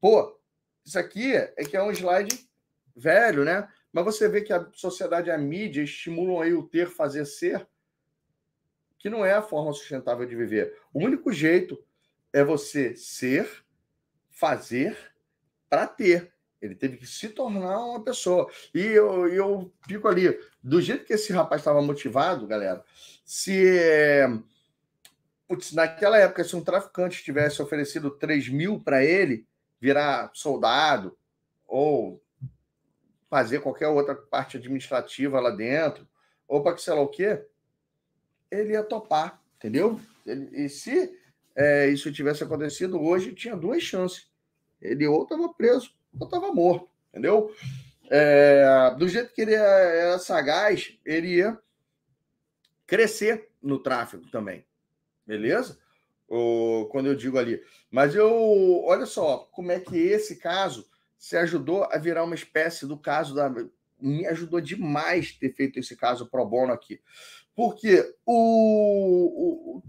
pô, 0.00 0.38
isso 0.84 0.98
aqui 0.98 1.34
é 1.34 1.64
que 1.64 1.76
é 1.76 1.82
um 1.82 1.90
slide 1.90 2.48
velho, 2.94 3.44
né? 3.44 3.68
Mas 3.92 4.04
você 4.04 4.28
vê 4.28 4.42
que 4.42 4.52
a 4.52 4.68
sociedade 4.72 5.28
e 5.28 5.32
a 5.32 5.38
mídia 5.38 5.82
estimulam 5.82 6.42
aí 6.42 6.52
o 6.52 6.64
ter, 6.64 6.88
fazer, 6.88 7.24
ser, 7.24 7.66
que 8.98 9.08
não 9.08 9.24
é 9.24 9.34
a 9.34 9.42
forma 9.42 9.72
sustentável 9.72 10.26
de 10.26 10.34
viver. 10.34 10.76
O 10.92 11.04
único 11.04 11.32
jeito 11.32 11.82
é 12.32 12.42
você 12.42 12.96
ser, 12.96 13.48
fazer 14.30 14.96
para 15.68 15.86
ter. 15.86 16.32
Ele 16.60 16.74
teve 16.74 16.96
que 16.96 17.06
se 17.06 17.28
tornar 17.28 17.78
uma 17.84 18.02
pessoa. 18.02 18.50
E 18.74 18.80
eu, 18.80 19.28
eu 19.28 19.72
fico 19.86 20.08
ali, 20.08 20.38
do 20.62 20.80
jeito 20.80 21.04
que 21.04 21.12
esse 21.12 21.32
rapaz 21.32 21.60
estava 21.60 21.82
motivado, 21.82 22.46
galera, 22.46 22.82
se. 23.24 24.22
Putz, 25.46 25.72
naquela 25.72 26.18
época, 26.18 26.42
se 26.42 26.56
um 26.56 26.64
traficante 26.64 27.22
tivesse 27.22 27.60
oferecido 27.60 28.10
3 28.10 28.48
mil 28.48 28.80
para 28.80 29.04
ele 29.04 29.46
virar 29.84 30.30
soldado 30.32 31.14
ou 31.66 32.18
fazer 33.28 33.60
qualquer 33.60 33.88
outra 33.88 34.14
parte 34.14 34.56
administrativa 34.56 35.38
lá 35.38 35.50
dentro, 35.50 36.08
ou 36.48 36.62
para 36.62 36.74
que 36.74 36.80
sei 36.80 36.94
lá 36.94 37.02
o 37.02 37.08
quê, 37.08 37.44
ele 38.50 38.72
ia 38.72 38.82
topar, 38.82 39.42
entendeu? 39.56 40.00
Ele, 40.24 40.64
e 40.64 40.70
se 40.70 41.14
é, 41.54 41.90
isso 41.90 42.10
tivesse 42.10 42.42
acontecido 42.42 42.98
hoje, 42.98 43.34
tinha 43.34 43.54
duas 43.54 43.82
chances. 43.82 44.26
Ele 44.80 45.06
ou 45.06 45.24
estava 45.24 45.52
preso 45.52 45.94
ou 46.18 46.26
estava 46.26 46.50
morto, 46.50 46.88
entendeu? 47.10 47.54
É, 48.08 48.94
do 48.96 49.06
jeito 49.06 49.34
que 49.34 49.42
ele 49.42 49.52
era 49.52 50.18
sagaz, 50.18 50.98
ele 51.04 51.28
ia 51.36 51.58
crescer 52.86 53.50
no 53.62 53.78
tráfego 53.78 54.30
também, 54.30 54.64
beleza? 55.26 55.78
Ou, 56.28 56.88
quando 56.88 57.06
eu 57.06 57.14
digo 57.14 57.38
ali. 57.38 57.60
Mas 57.90 58.14
eu, 58.14 58.82
olha 58.84 59.06
só, 59.06 59.38
como 59.52 59.72
é 59.72 59.78
que 59.78 59.96
esse 59.96 60.36
caso 60.36 60.86
se 61.18 61.36
ajudou 61.36 61.84
a 61.84 61.98
virar 61.98 62.24
uma 62.24 62.34
espécie 62.34 62.86
do 62.86 62.98
caso 62.98 63.34
da. 63.34 63.52
Me 64.00 64.26
ajudou 64.26 64.60
demais 64.60 65.32
ter 65.32 65.54
feito 65.54 65.78
esse 65.78 65.96
caso 65.96 66.28
pro 66.28 66.44
bono 66.44 66.72
aqui. 66.72 67.00
Porque 67.54 68.14
o, 68.26 69.78
o 69.78 69.82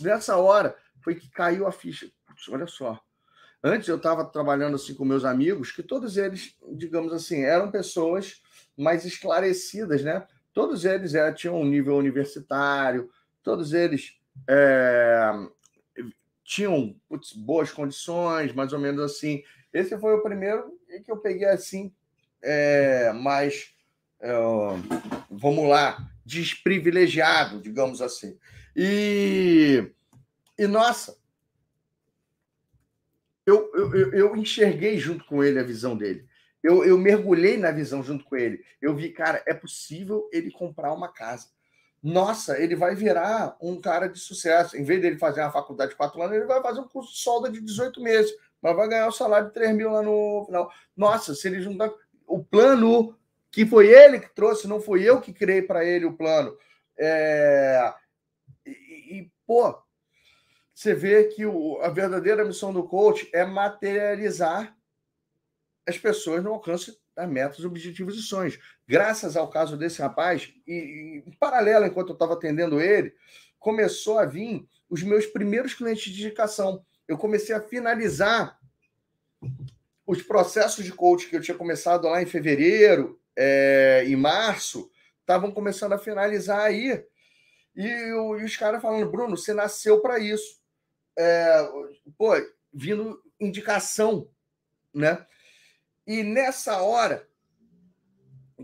nessa 0.00 0.36
hora 0.36 0.76
foi 1.02 1.14
que 1.14 1.30
caiu 1.30 1.66
a 1.66 1.72
ficha. 1.72 2.10
Putz, 2.26 2.48
olha 2.48 2.66
só. 2.66 3.00
Antes 3.62 3.88
eu 3.88 3.96
estava 3.96 4.24
trabalhando 4.24 4.74
assim 4.74 4.94
com 4.94 5.06
meus 5.06 5.24
amigos, 5.24 5.72
que 5.72 5.82
todos 5.82 6.18
eles, 6.18 6.54
digamos 6.72 7.12
assim, 7.12 7.42
eram 7.42 7.70
pessoas 7.70 8.42
mais 8.76 9.06
esclarecidas, 9.06 10.02
né? 10.02 10.26
Todos 10.52 10.84
eles 10.84 11.14
é, 11.14 11.32
tinham 11.32 11.58
um 11.58 11.64
nível 11.64 11.96
universitário, 11.96 13.10
todos 13.44 13.74
eles 13.74 14.16
é, 14.48 15.30
tinham 16.42 16.98
putz, 17.08 17.32
boas 17.32 17.70
condições, 17.70 18.52
mais 18.52 18.72
ou 18.72 18.78
menos 18.78 19.00
assim. 19.02 19.44
Esse 19.72 19.96
foi 19.98 20.14
o 20.14 20.22
primeiro 20.22 20.76
que 21.04 21.12
eu 21.12 21.18
peguei 21.18 21.48
assim, 21.48 21.92
é, 22.42 23.12
mais, 23.12 23.74
é, 24.20 24.32
vamos 25.30 25.68
lá, 25.68 26.10
desprivilegiado, 26.24 27.60
digamos 27.60 28.00
assim. 28.00 28.38
E, 28.74 29.92
e 30.58 30.66
nossa, 30.66 31.16
eu, 33.46 33.70
eu, 33.74 34.12
eu 34.12 34.36
enxerguei 34.36 34.98
junto 34.98 35.24
com 35.24 35.44
ele 35.44 35.58
a 35.58 35.64
visão 35.64 35.96
dele. 35.96 36.26
Eu, 36.62 36.82
eu 36.82 36.96
mergulhei 36.96 37.58
na 37.58 37.70
visão 37.70 38.02
junto 38.02 38.24
com 38.24 38.36
ele. 38.36 38.64
Eu 38.80 38.96
vi, 38.96 39.10
cara, 39.10 39.42
é 39.46 39.52
possível 39.52 40.30
ele 40.32 40.50
comprar 40.50 40.94
uma 40.94 41.12
casa. 41.12 41.48
Nossa, 42.04 42.60
ele 42.60 42.76
vai 42.76 42.94
virar 42.94 43.56
um 43.58 43.80
cara 43.80 44.10
de 44.10 44.18
sucesso. 44.18 44.76
Em 44.76 44.84
vez 44.84 45.00
dele 45.00 45.16
fazer 45.16 45.40
uma 45.40 45.50
faculdade 45.50 45.92
de 45.92 45.96
quatro 45.96 46.20
anos, 46.20 46.36
ele 46.36 46.44
vai 46.44 46.60
fazer 46.60 46.80
um 46.80 46.86
curso 46.86 47.10
de 47.10 47.18
solda 47.18 47.50
de 47.50 47.62
18 47.62 47.98
meses, 48.02 48.30
mas 48.60 48.76
vai 48.76 48.86
ganhar 48.86 49.08
o 49.08 49.12
salário 49.12 49.46
de 49.46 49.54
3 49.54 49.74
mil 49.74 49.90
lá 49.90 50.02
no 50.02 50.44
final. 50.44 50.70
Nossa, 50.94 51.34
se 51.34 51.48
ele 51.48 51.62
juntar. 51.62 51.90
O 52.26 52.44
plano 52.44 53.16
que 53.50 53.64
foi 53.64 53.88
ele 53.88 54.20
que 54.20 54.34
trouxe, 54.34 54.68
não 54.68 54.82
foi 54.82 55.02
eu 55.02 55.18
que 55.18 55.32
criei 55.32 55.62
para 55.62 55.82
ele 55.82 56.04
o 56.04 56.14
plano. 56.14 56.54
É... 56.98 57.94
E, 58.66 58.70
e, 58.70 59.32
pô, 59.46 59.74
você 60.74 60.92
vê 60.92 61.24
que 61.24 61.46
o, 61.46 61.80
a 61.80 61.88
verdadeira 61.88 62.44
missão 62.44 62.70
do 62.70 62.82
coach 62.82 63.30
é 63.32 63.46
materializar 63.46 64.76
as 65.88 65.96
pessoas 65.96 66.44
no 66.44 66.52
alcance 66.52 66.98
das 67.14 67.28
metas, 67.28 67.64
objetivos 67.64 68.16
e 68.16 68.22
sonhos. 68.22 68.58
Graças 68.86 69.36
ao 69.36 69.48
caso 69.48 69.76
desse 69.76 70.02
rapaz, 70.02 70.52
e, 70.66 70.72
e 70.72 71.22
em 71.26 71.32
paralelo, 71.32 71.86
enquanto 71.86 72.10
eu 72.10 72.14
estava 72.14 72.34
atendendo 72.34 72.80
ele, 72.80 73.14
começou 73.58 74.18
a 74.18 74.24
vir 74.24 74.66
os 74.90 75.02
meus 75.02 75.26
primeiros 75.26 75.74
clientes 75.74 76.12
de 76.12 76.24
indicação. 76.24 76.84
Eu 77.06 77.16
comecei 77.16 77.54
a 77.54 77.60
finalizar 77.60 78.58
os 80.06 80.22
processos 80.22 80.84
de 80.84 80.92
coach 80.92 81.28
que 81.28 81.36
eu 81.36 81.40
tinha 81.40 81.56
começado 81.56 82.08
lá 82.08 82.22
em 82.22 82.26
fevereiro, 82.26 83.18
é, 83.36 84.04
em 84.06 84.16
março, 84.16 84.90
estavam 85.20 85.50
começando 85.50 85.94
a 85.94 85.98
finalizar 85.98 86.60
aí. 86.60 87.04
E, 87.74 87.86
e 87.86 88.44
os 88.44 88.56
caras 88.56 88.82
falando, 88.82 89.10
Bruno, 89.10 89.36
você 89.36 89.54
nasceu 89.54 90.00
para 90.00 90.18
isso. 90.18 90.60
É, 91.16 91.68
pô, 92.18 92.32
vindo 92.72 93.22
indicação, 93.40 94.28
né? 94.92 95.24
E 96.06 96.22
nessa 96.22 96.82
hora 96.82 97.26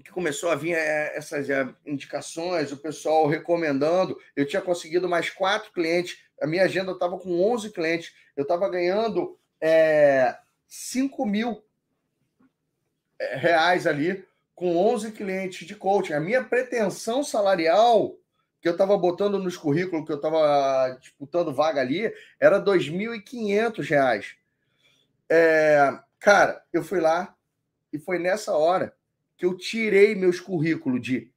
que 0.04 0.10
começou 0.10 0.50
a 0.50 0.54
vir 0.54 0.72
é, 0.72 1.16
essas 1.16 1.50
é, 1.50 1.68
indicações, 1.84 2.72
o 2.72 2.76
pessoal 2.76 3.26
recomendando, 3.26 4.18
eu 4.36 4.46
tinha 4.46 4.62
conseguido 4.62 5.08
mais 5.08 5.30
quatro 5.30 5.72
clientes, 5.72 6.18
a 6.40 6.46
minha 6.46 6.64
agenda 6.64 6.92
estava 6.92 7.18
com 7.18 7.42
11 7.52 7.70
clientes, 7.70 8.14
eu 8.36 8.42
estava 8.42 8.68
ganhando 8.68 9.38
é, 9.60 10.36
5 10.66 11.26
mil 11.26 11.62
reais 13.18 13.86
ali 13.86 14.24
com 14.54 14.76
11 14.76 15.12
clientes 15.12 15.66
de 15.66 15.74
coaching. 15.74 16.14
A 16.14 16.20
minha 16.20 16.42
pretensão 16.44 17.22
salarial 17.22 18.16
que 18.60 18.68
eu 18.68 18.72
estava 18.72 18.96
botando 18.96 19.38
nos 19.38 19.56
currículos, 19.56 20.04
que 20.04 20.12
eu 20.12 20.16
estava 20.16 20.96
disputando 21.00 21.52
vaga 21.52 21.80
ali, 21.80 22.12
era 22.38 22.58
R$ 22.58 22.64
2.500. 22.64 24.34
É, 25.30 25.98
cara, 26.20 26.62
eu 26.72 26.84
fui 26.84 27.00
lá 27.00 27.34
e 27.92 27.98
foi 27.98 28.18
nessa 28.18 28.52
hora 28.56 28.94
que 29.36 29.46
eu 29.46 29.56
tirei 29.56 30.14
meus 30.14 30.38
currículos 30.38 31.00
de 31.00 31.32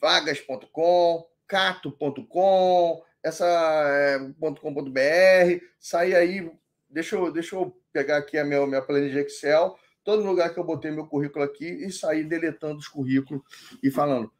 vagas.com, 0.00 1.26
cato.com, 1.46 3.02
essa 3.22 3.46
é, 3.46 4.18
.com.br, 4.60 5.64
saí 5.78 6.14
aí, 6.14 6.50
deixa 6.90 7.16
eu, 7.16 7.32
deixa 7.32 7.54
eu 7.54 7.80
pegar 7.92 8.18
aqui 8.18 8.36
a 8.36 8.44
minha, 8.44 8.66
minha 8.66 8.82
planilha 8.82 9.12
de 9.12 9.18
Excel, 9.20 9.76
todo 10.04 10.24
lugar 10.24 10.52
que 10.52 10.58
eu 10.58 10.64
botei 10.64 10.90
meu 10.90 11.06
currículo 11.06 11.44
aqui 11.44 11.66
e 11.66 11.90
saí 11.90 12.24
deletando 12.24 12.78
os 12.78 12.88
currículos 12.88 13.42
e 13.82 13.90
falando, 13.90 14.30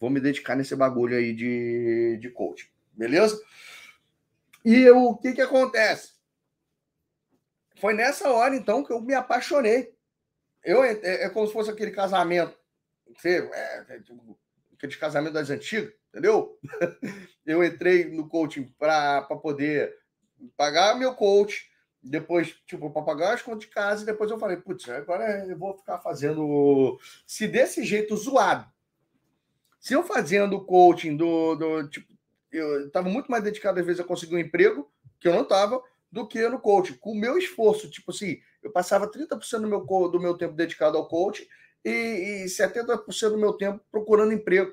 vou 0.00 0.08
me 0.08 0.20
dedicar 0.20 0.56
nesse 0.56 0.74
bagulho 0.74 1.16
aí 1.16 1.32
de, 1.34 2.16
de 2.20 2.30
coaching, 2.30 2.68
beleza? 2.92 3.40
E 4.64 4.74
eu, 4.82 4.98
o 4.98 5.16
que 5.16 5.32
que 5.32 5.40
acontece? 5.40 6.15
Foi 7.76 7.94
nessa 7.94 8.30
hora, 8.30 8.54
então, 8.54 8.84
que 8.84 8.92
eu 8.92 9.00
me 9.00 9.14
apaixonei. 9.14 9.94
Eu, 10.64 10.82
é, 10.82 10.98
é 11.02 11.28
como 11.30 11.46
se 11.46 11.52
fosse 11.52 11.70
aquele 11.70 11.90
casamento, 11.90 12.56
você, 13.14 13.48
é, 13.52 13.84
é, 13.88 14.00
tipo, 14.00 14.38
aquele 14.74 14.96
casamento 14.96 15.34
das 15.34 15.50
antigas, 15.50 15.92
entendeu? 16.08 16.58
Eu 17.46 17.62
entrei 17.62 18.10
no 18.10 18.28
coaching 18.28 18.64
para 18.76 19.22
poder 19.22 19.94
pagar 20.56 20.98
meu 20.98 21.14
coach, 21.14 21.70
depois, 22.02 22.48
tipo, 22.66 22.90
para 22.90 23.02
pagar 23.02 23.34
as 23.34 23.42
contas 23.42 23.60
de 23.60 23.68
casa, 23.68 24.02
e 24.02 24.06
depois 24.06 24.30
eu 24.30 24.38
falei, 24.38 24.56
putz, 24.56 24.88
agora 24.88 25.46
eu 25.46 25.56
vou 25.56 25.76
ficar 25.76 25.98
fazendo. 26.00 26.98
Se 27.24 27.46
desse 27.46 27.84
jeito 27.84 28.16
zoado, 28.16 28.66
se 29.78 29.94
eu 29.94 30.02
fazendo 30.02 30.64
coaching 30.64 31.16
do. 31.16 31.54
do 31.54 31.88
tipo, 31.88 32.12
eu 32.50 32.86
estava 32.86 33.08
muito 33.08 33.30
mais 33.30 33.44
dedicado, 33.44 33.78
às 33.78 33.86
vezes, 33.86 34.00
a 34.00 34.04
conseguir 34.04 34.34
um 34.34 34.40
emprego, 34.40 34.90
que 35.20 35.28
eu 35.28 35.32
não 35.32 35.42
estava, 35.42 35.80
do 36.10 36.26
que 36.26 36.48
no 36.48 36.60
coaching. 36.60 36.94
Com 36.94 37.12
o 37.12 37.16
meu 37.16 37.38
esforço, 37.38 37.90
tipo 37.90 38.10
assim, 38.10 38.40
eu 38.62 38.70
passava 38.70 39.10
30% 39.10 39.60
do 39.60 39.68
meu, 39.68 39.80
do 39.80 40.20
meu 40.20 40.36
tempo 40.36 40.54
dedicado 40.54 40.96
ao 40.96 41.08
coaching 41.08 41.46
e, 41.84 42.44
e 42.44 42.44
70% 42.46 43.30
do 43.30 43.38
meu 43.38 43.52
tempo 43.52 43.80
procurando 43.90 44.32
emprego. 44.32 44.72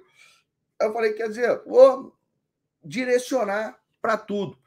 Aí 0.80 0.88
eu 0.88 0.94
falei, 0.94 1.14
quer 1.14 1.30
dizer, 1.30 1.62
vou 1.66 2.16
direcionar 2.84 3.80
para 4.02 4.18
tudo. 4.18 4.58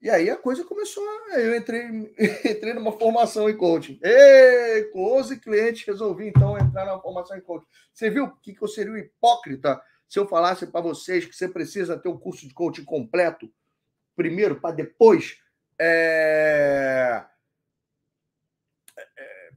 E 0.00 0.08
aí 0.08 0.30
a 0.30 0.36
coisa 0.36 0.64
começou. 0.64 1.04
Eu 1.32 1.54
entrei, 1.54 1.82
entrei 2.44 2.72
numa 2.72 2.92
formação 2.92 3.50
em 3.50 3.56
coaching. 3.56 4.00
Ei, 4.02 4.84
com 4.92 5.18
11 5.18 5.38
clientes, 5.40 5.86
resolvi 5.86 6.28
então 6.28 6.56
entrar 6.56 6.86
na 6.86 6.98
formação 6.98 7.36
em 7.36 7.42
coaching. 7.42 7.66
Você 7.92 8.08
viu 8.08 8.30
que, 8.42 8.54
que 8.54 8.62
eu 8.62 8.68
seria 8.68 8.92
um 8.92 8.96
hipócrita 8.96 9.80
se 10.08 10.18
eu 10.18 10.26
falasse 10.26 10.66
para 10.66 10.80
vocês 10.80 11.24
que 11.24 11.36
você 11.36 11.48
precisa 11.48 11.98
ter 11.98 12.08
um 12.08 12.18
curso 12.18 12.48
de 12.48 12.54
coaching 12.54 12.84
completo 12.84 13.48
primeiro, 14.16 14.60
para 14.60 14.74
depois. 14.74 15.38
É... 15.82 17.24
É... 18.98 19.50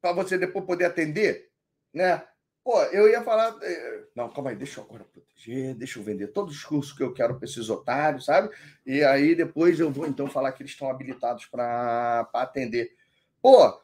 para 0.00 0.12
você 0.12 0.36
depois 0.36 0.64
poder 0.64 0.86
atender, 0.86 1.48
né? 1.94 2.26
Pô, 2.64 2.82
eu 2.84 3.08
ia 3.08 3.22
falar. 3.22 3.56
É, 3.62 4.04
não, 4.14 4.28
calma 4.30 4.50
aí, 4.50 4.56
deixa 4.56 4.80
eu 4.80 4.84
agora 4.84 5.04
proteger, 5.04 5.74
deixa 5.74 5.98
eu 5.98 6.02
vender 6.02 6.28
todos 6.28 6.56
os 6.56 6.64
cursos 6.64 6.92
que 6.92 7.02
eu 7.02 7.14
quero 7.14 7.36
para 7.36 7.46
esses 7.46 7.70
otários, 7.70 8.24
sabe? 8.26 8.54
E 8.84 9.02
aí 9.02 9.34
depois 9.34 9.80
eu 9.80 9.90
vou 9.90 10.06
então 10.06 10.26
falar 10.26 10.52
que 10.52 10.62
eles 10.62 10.72
estão 10.72 10.90
habilitados 10.90 11.46
para 11.46 12.28
atender. 12.34 12.94
Pô, 13.40 13.80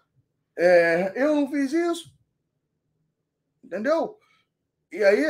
é, 0.56 1.12
eu 1.14 1.34
não 1.34 1.50
fiz 1.50 1.72
isso. 1.72 2.14
Entendeu? 3.64 4.18
E 4.92 5.02
aí, 5.02 5.24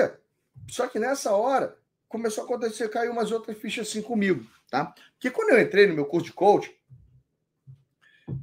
só 0.69 0.89
que 0.89 0.99
nessa 0.99 1.35
hora 1.35 1.79
começou 2.09 2.43
a 2.43 2.47
acontecer, 2.47 2.89
caiu 2.89 3.13
umas 3.13 3.31
outras 3.33 3.59
fichas 3.59 3.89
assim 3.89 4.03
comigo, 4.03 4.45
tá? 4.71 4.95
Porque 5.13 5.31
quando 5.31 5.51
eu 5.51 5.61
entrei 5.61 5.87
no 5.87 5.95
meu 5.95 6.07
curso 6.07 6.27
de 6.27 6.33
coaching, 6.33 6.75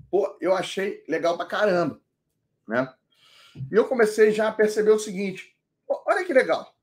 pô, 0.10 0.38
eu 0.40 0.56
achei 0.56 1.03
legal 1.08 1.38
pra 1.38 1.45
caramba, 1.45 2.00
né? 2.68 2.93
E 3.72 3.76
eu 3.76 3.88
comecei 3.88 4.32
já 4.32 4.48
a 4.48 4.53
perceber 4.53 4.92
o 4.92 5.00
seguinte: 5.00 5.56
olha 5.88 6.26
que 6.26 6.34
legal. 6.34 6.74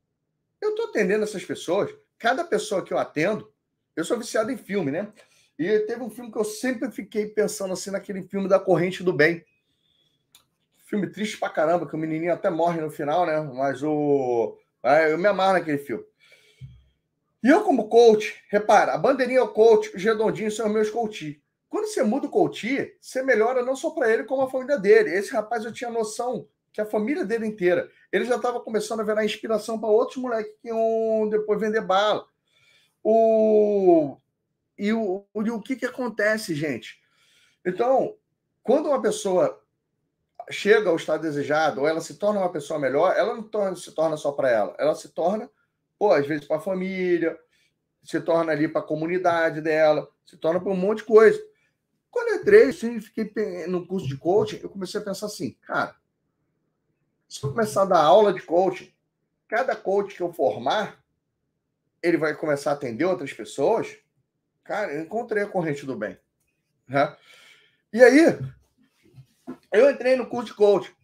Eu 0.61 0.75
tô 0.75 0.85
atendendo 0.85 1.25
essas 1.25 1.45
pessoas, 1.45 1.91
cada 2.19 2.45
pessoa 2.45 2.85
que 2.85 2.93
eu 2.93 2.99
atendo, 2.99 3.51
eu 3.97 4.05
sou 4.05 4.19
viciado 4.19 4.51
em 4.51 4.57
filme, 4.57 4.91
né? 4.91 5.13
E 5.59 5.81
teve 5.81 6.03
um 6.03 6.11
filme 6.11 6.31
que 6.31 6.39
eu 6.39 6.45
sempre 6.45 6.91
fiquei 6.91 7.27
pensando 7.27 7.73
assim 7.73 7.91
naquele 7.91 8.23
filme 8.23 8.49
da 8.49 8.59
Corrente 8.59 9.03
do 9.03 9.13
Bem. 9.13 9.45
Filme 10.87 11.11
triste 11.11 11.39
pra 11.39 11.51
caramba, 11.51 11.87
que 11.87 11.95
o 11.95 11.99
menininho 11.99 12.33
até 12.33 12.51
morre 12.51 12.81
no 12.81 12.91
final, 12.91 13.27
né? 13.27 13.41
Mas 13.41 13.83
o. 13.83 14.57
Eu 15.11 15.19
me 15.19 15.27
amarro 15.27 15.55
naquele 15.55 15.79
filme. 15.79 16.05
E 17.43 17.49
eu, 17.49 17.63
como 17.65 17.89
coach, 17.89 18.43
repara, 18.51 18.93
a 18.93 18.99
bandeirinha 18.99 19.41
é 19.41 19.43
o 19.43 19.49
coach, 19.49 19.95
os 19.95 20.03
redondinhos 20.03 20.57
são 20.57 20.67
os 20.67 20.73
meus 20.73 20.91
coach. 20.91 21.43
Quando 21.69 21.87
você 21.87 22.03
muda 22.03 22.27
o 22.27 22.31
coach, 22.31 22.97
você 23.01 23.23
melhora 23.23 23.65
não 23.65 23.77
só 23.77 23.91
para 23.91 24.13
ele, 24.13 24.25
como 24.25 24.43
a 24.43 24.51
família 24.51 24.79
dele. 24.79 25.11
Esse 25.11 25.33
rapaz 25.33 25.65
eu 25.65 25.73
tinha 25.73 25.91
noção 25.91 26.49
que 26.73 26.81
a 26.81 26.87
família 26.87 27.25
dele 27.25 27.47
inteira, 27.47 27.91
ele 28.13 28.25
já 28.25 28.37
estava 28.37 28.61
começando 28.61 29.01
a 29.01 29.05
virar 29.05 29.25
inspiração 29.25 29.79
para 29.79 29.89
outros 29.89 30.19
moleques 30.19 30.53
que 30.61 30.69
iam 30.69 31.29
depois 31.29 31.61
vender 31.61 31.81
bala. 31.81 32.25
O... 33.03 34.17
E, 34.79 34.93
o... 34.93 35.25
e 35.35 35.51
o 35.51 35.61
que, 35.61 35.77
que 35.77 35.87
acontece, 35.87 36.55
gente? 36.55 37.01
Então, 37.65 38.17
quando 38.63 38.87
uma 38.87 39.03
pessoa 39.03 39.61
chega 40.51 40.91
ao 40.91 40.97
estado 40.97 41.23
desejado, 41.23 41.81
ou 41.81 41.89
ela 41.89 42.01
se 42.01 42.17
torna 42.17 42.41
uma 42.41 42.53
pessoa 42.53 42.79
melhor, 42.79 43.15
ela 43.17 43.35
não 43.35 43.43
torna, 43.43 43.77
se 43.77 43.93
torna 43.93 44.17
só 44.17 44.33
para 44.33 44.51
ela, 44.51 44.75
ela 44.79 44.95
se 44.95 45.09
torna, 45.11 45.51
pô, 46.01 46.15
às 46.15 46.27
vezes 46.27 46.47
para 46.47 46.57
a 46.57 46.61
família, 46.61 47.39
se 48.03 48.19
torna 48.23 48.53
ali 48.53 48.67
para 48.67 48.81
a 48.81 48.87
comunidade 48.87 49.61
dela, 49.61 50.11
se 50.25 50.35
torna 50.39 50.59
para 50.59 50.73
um 50.73 50.77
monte 50.77 51.01
de 51.01 51.05
coisa. 51.05 51.39
Quando 52.11 52.29
eu 52.29 52.37
entrei, 52.37 52.71
assim, 52.71 52.99
fiquei 52.99 53.31
no 53.67 53.87
curso 53.87 54.09
de 54.09 54.17
coaching, 54.17 54.61
eu 54.63 54.71
comecei 54.71 54.99
a 54.99 55.05
pensar 55.05 55.27
assim, 55.27 55.53
cara, 55.61 55.95
se 57.29 57.45
eu 57.45 57.51
começar 57.51 57.83
a 57.83 57.85
dar 57.85 58.03
aula 58.03 58.33
de 58.33 58.41
coaching, 58.41 58.91
cada 59.47 59.77
coach 59.77 60.17
que 60.17 60.23
eu 60.23 60.33
formar, 60.33 61.05
ele 62.03 62.17
vai 62.17 62.35
começar 62.35 62.71
a 62.71 62.75
atender 62.75 63.05
outras 63.05 63.35
pessoas. 63.35 63.99
Cara, 64.65 64.95
eu 64.95 65.03
encontrei 65.03 65.43
a 65.43 65.49
corrente 65.49 65.85
do 65.85 65.95
bem. 65.95 66.19
Né? 66.89 67.15
E 67.93 68.03
aí, 68.03 68.39
eu 69.71 69.91
entrei 69.91 70.17
no 70.17 70.27
curso 70.27 70.47
de 70.47 70.55
coaching. 70.55 70.95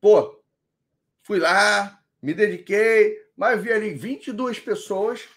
Pô, 0.00 0.40
fui 1.24 1.40
lá, 1.40 1.97
me 2.22 2.34
dediquei, 2.34 3.26
mas 3.36 3.62
vi 3.62 3.72
ali 3.72 3.94
22 3.94 4.58
pessoas 4.58 5.28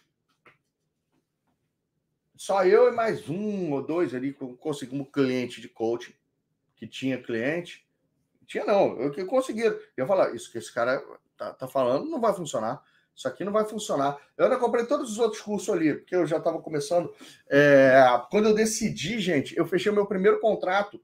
só 2.41 2.65
eu 2.65 2.87
e 2.87 2.91
mais 2.91 3.29
um 3.29 3.71
ou 3.71 3.83
dois 3.83 4.15
ali 4.15 4.33
conseguimos 4.33 5.09
cliente 5.13 5.61
de 5.61 5.69
coaching, 5.69 6.13
que 6.75 6.87
tinha 6.87 7.21
cliente. 7.21 7.87
Tinha 8.47 8.65
não, 8.65 8.99
eu 8.99 9.11
que 9.11 9.23
consegui. 9.23 9.61
Eu 9.95 10.07
falar, 10.07 10.33
isso 10.33 10.51
que 10.51 10.57
esse 10.57 10.73
cara 10.73 10.99
tá, 11.37 11.53
tá 11.53 11.67
falando 11.67 12.09
não 12.09 12.19
vai 12.19 12.33
funcionar. 12.33 12.83
Isso 13.15 13.27
aqui 13.27 13.43
não 13.43 13.51
vai 13.51 13.63
funcionar. 13.65 14.17
Eu 14.35 14.45
ainda 14.45 14.57
comprei 14.57 14.87
todos 14.87 15.11
os 15.11 15.19
outros 15.19 15.39
cursos 15.39 15.69
ali, 15.69 15.93
porque 15.93 16.15
eu 16.15 16.25
já 16.25 16.37
estava 16.37 16.59
começando. 16.59 17.13
É, 17.47 18.01
quando 18.31 18.49
eu 18.49 18.55
decidi, 18.55 19.19
gente, 19.19 19.55
eu 19.55 19.67
fechei 19.67 19.91
meu 19.91 20.07
primeiro 20.07 20.39
contrato 20.39 20.99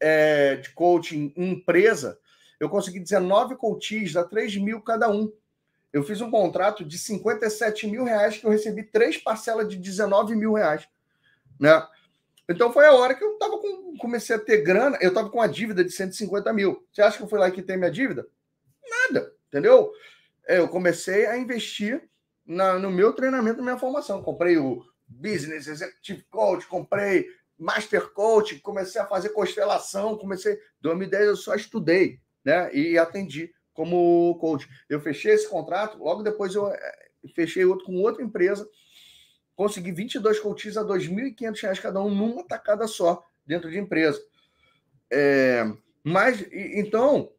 é, 0.00 0.56
de 0.56 0.70
coaching 0.70 1.32
em 1.36 1.52
empresa. 1.52 2.18
Eu 2.62 2.70
consegui 2.70 3.00
19 3.00 3.56
coaches, 3.56 4.12
dá 4.12 4.24
3 4.24 4.56
mil 4.56 4.80
cada 4.80 5.10
um 5.10 5.32
eu 5.92 6.02
fiz 6.02 6.20
um 6.20 6.30
contrato 6.30 6.84
de 6.84 6.96
57 6.96 7.86
mil 7.86 8.04
reais 8.04 8.38
que 8.38 8.46
eu 8.46 8.50
recebi 8.50 8.82
três 8.82 9.18
parcelas 9.18 9.68
de 9.68 9.76
19 9.76 10.34
mil 10.34 10.54
reais. 10.54 10.88
Né? 11.60 11.86
Então 12.48 12.72
foi 12.72 12.86
a 12.86 12.92
hora 12.92 13.14
que 13.14 13.22
eu 13.22 13.38
tava 13.38 13.58
com, 13.58 13.96
comecei 13.98 14.34
a 14.34 14.38
ter 14.38 14.62
grana, 14.62 14.96
eu 15.00 15.12
tava 15.12 15.28
com 15.28 15.40
a 15.40 15.46
dívida 15.46 15.84
de 15.84 15.90
150 15.90 16.50
mil. 16.52 16.86
Você 16.90 17.02
acha 17.02 17.18
que 17.18 17.22
eu 17.22 17.28
fui 17.28 17.38
lá 17.38 17.48
e 17.48 17.52
quitei 17.52 17.76
minha 17.76 17.90
dívida? 17.90 18.26
Nada, 18.88 19.32
entendeu? 19.48 19.92
É, 20.46 20.58
eu 20.58 20.68
comecei 20.68 21.26
a 21.26 21.36
investir 21.36 22.08
na, 22.44 22.78
no 22.78 22.90
meu 22.90 23.12
treinamento, 23.12 23.58
na 23.58 23.62
minha 23.62 23.78
formação. 23.78 24.22
Comprei 24.22 24.56
o 24.56 24.82
Business 25.06 25.66
Executive 25.66 26.24
Coach, 26.30 26.66
comprei 26.66 27.28
Master 27.58 28.10
Coach, 28.12 28.58
comecei 28.60 29.00
a 29.00 29.06
fazer 29.06 29.28
constelação, 29.28 30.16
comecei. 30.16 30.58
2010 30.80 31.26
eu 31.26 31.36
só 31.36 31.54
estudei, 31.54 32.18
né? 32.44 32.74
E 32.74 32.98
atendi 32.98 33.52
como 33.72 34.36
coach. 34.38 34.68
Eu 34.88 35.00
fechei 35.00 35.32
esse 35.32 35.48
contrato, 35.48 35.98
logo 35.98 36.22
depois 36.22 36.54
eu 36.54 36.68
eh, 36.68 37.08
fechei 37.34 37.64
outro 37.64 37.86
com 37.86 37.96
outra 37.96 38.22
empresa, 38.22 38.68
consegui 39.54 39.92
22 39.92 40.40
coaches 40.40 40.76
a 40.76 40.82
R$ 40.82 40.88
2.500 40.88 41.80
cada 41.80 42.00
um 42.00 42.14
numa 42.14 42.44
tacada 42.46 42.86
só 42.86 43.24
dentro 43.46 43.70
de 43.70 43.78
empresa. 43.78 44.20
É, 45.10 45.64
mas, 46.02 46.44
então, 46.50 47.30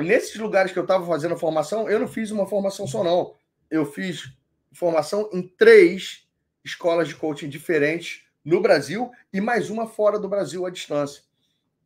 nesses 0.00 0.36
lugares 0.36 0.72
que 0.72 0.78
eu 0.78 0.84
estava 0.84 1.06
fazendo 1.06 1.34
a 1.34 1.38
formação, 1.38 1.88
eu 1.88 1.98
não 1.98 2.08
fiz 2.08 2.30
uma 2.30 2.46
formação 2.46 2.86
só, 2.86 3.02
não. 3.02 3.34
Eu 3.70 3.84
fiz 3.86 4.32
formação 4.72 5.28
em 5.32 5.42
três 5.42 6.28
escolas 6.64 7.08
de 7.08 7.16
coaching 7.16 7.48
diferentes 7.48 8.24
no 8.44 8.60
Brasil 8.60 9.10
e 9.32 9.40
mais 9.40 9.70
uma 9.70 9.86
fora 9.86 10.18
do 10.18 10.28
Brasil 10.28 10.64
à 10.66 10.70
distância. 10.70 11.22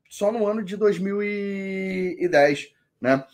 Só 0.08 0.32
no 0.32 0.46
ano 0.46 0.62
de 0.64 0.76
2010, 0.76 2.72
né? 3.00 3.24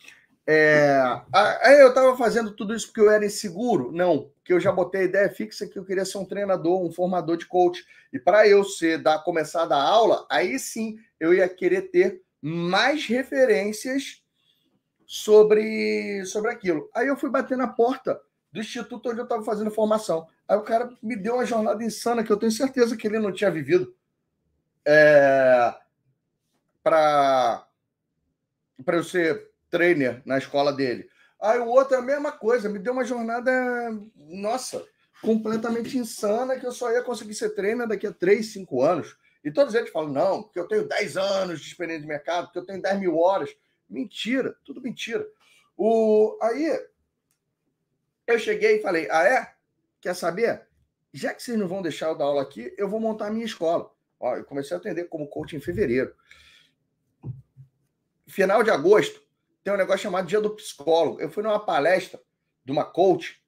É, 0.47 1.01
aí 1.33 1.81
eu 1.81 1.91
estava 1.91 2.17
fazendo 2.17 2.51
tudo 2.57 2.75
isso 2.75 2.89
porque 2.89 3.01
eu 3.01 3.11
era 3.11 3.25
inseguro? 3.25 3.93
Não, 3.93 4.31
porque 4.35 4.53
eu 4.53 4.59
já 4.59 4.73
botei 4.73 5.03
a 5.03 5.05
ideia 5.05 5.31
fixa 5.31 5.69
que 5.69 5.79
eu 5.79 5.85
queria 5.85 6.05
ser 6.05 6.19
um 6.19 6.25
treinador, 6.25 6.83
um 6.83 6.91
formador 6.91 7.37
de 7.37 7.47
coach. 7.47 7.85
E 8.13 8.19
para 8.19 8.47
eu 8.49 8.65
ser, 8.65 8.99
dar, 8.99 9.23
começar 9.23 9.63
a 9.63 9.67
dar 9.67 9.83
aula, 9.83 10.27
aí 10.29 10.59
sim 10.59 10.99
eu 11.21 11.33
ia 11.33 11.49
querer 11.49 11.83
ter 11.83 12.23
mais 12.41 13.07
referências 13.07 14.23
sobre, 15.07 16.25
sobre 16.27 16.51
aquilo. 16.51 16.91
Aí 16.95 17.07
eu 17.07 17.17
fui 17.17 17.31
bater 17.31 17.57
na 17.57 17.69
porta 17.69 18.21
do 18.51 18.61
instituto 18.61 19.11
onde 19.11 19.21
eu 19.21 19.25
estava 19.25 19.45
fazendo 19.45 19.71
formação. 19.71 20.27
Aí 20.49 20.57
o 20.57 20.63
cara 20.63 20.91
me 21.03 21.17
deu 21.17 21.35
uma 21.35 21.47
jornada 21.47 21.83
insana 21.85 22.25
que 22.25 22.33
eu 22.33 22.37
tenho 22.37 22.51
certeza 22.51 22.97
que 22.97 23.07
ele 23.07 23.19
não 23.19 23.33
tinha 23.33 23.51
vivido. 23.51 23.95
É, 24.85 25.73
para 26.83 27.67
eu 28.87 29.05
ser 29.05 29.51
trainer 29.71 30.23
na 30.25 30.39
escola 30.39 30.73
dele. 30.73 31.09
Aí 31.41 31.59
o 31.59 31.67
outro 31.67 31.97
é 31.97 31.99
a 31.99 32.03
mesma 32.03 32.31
coisa, 32.31 32.69
me 32.69 32.79
deu 32.79 32.93
uma 32.93 33.05
jornada, 33.05 33.51
nossa, 34.17 34.85
completamente 35.21 35.99
insana, 35.99 36.59
que 36.59 36.67
eu 36.67 36.73
só 36.73 36.93
ia 36.93 37.03
conseguir 37.03 37.35
ser 37.35 37.51
trainer 37.51 37.89
daqui 37.89 38.07
a 38.07 38.13
3, 38.13 38.47
5 38.53 38.83
anos. 38.83 39.17
E 39.45 39.51
todos 39.51 39.75
eles 39.75 39.91
falam, 39.91 40.13
não, 40.13 40.43
porque 40.43 40.59
eu 40.59 40.69
tenho 40.69 40.87
10 40.87 41.17
anos 41.17 41.61
de 41.61 41.67
experiência 41.67 42.03
de 42.03 42.07
mercado, 42.07 42.47
porque 42.47 42.61
eu 42.61 42.67
tenho 42.67 42.81
10 42.81 43.01
mil 43.01 43.19
horas. 43.19 43.51
Mentira, 43.89 44.57
tudo 44.65 44.81
mentira. 44.81 45.27
O... 45.77 46.39
Aí 46.41 46.81
eu 48.27 48.39
cheguei 48.39 48.77
e 48.77 48.83
falei, 48.83 49.09
ah 49.11 49.25
é? 49.25 49.53
Quer 50.01 50.15
saber? 50.15 50.67
Já 51.13 51.35
que 51.35 51.43
vocês 51.43 51.59
não 51.59 51.67
vão 51.67 51.83
deixar 51.83 52.07
eu 52.07 52.15
dar 52.17 52.27
aula 52.27 52.43
aqui, 52.43 52.73
eu 52.79 52.89
vou 52.89 53.01
montar 53.01 53.27
a 53.27 53.31
minha 53.31 53.45
escola. 53.45 53.93
Ó, 54.21 54.37
eu 54.37 54.45
comecei 54.45 54.77
a 54.77 54.79
atender 54.79 55.09
como 55.09 55.27
coach 55.27 55.57
em 55.57 55.61
fevereiro. 55.61 56.15
Final 58.33 58.63
de 58.63 58.71
agosto, 58.71 59.21
tem 59.63 59.75
um 59.75 59.77
negócio 59.77 60.05
chamado 60.05 60.27
Dia 60.27 60.41
do 60.41 60.57
Psicólogo. 60.57 61.21
Eu 61.21 61.29
fui 61.29 61.43
numa 61.43 61.61
palestra 61.61 62.19
de 62.65 62.73
uma 62.73 62.83
coach. 62.83 63.39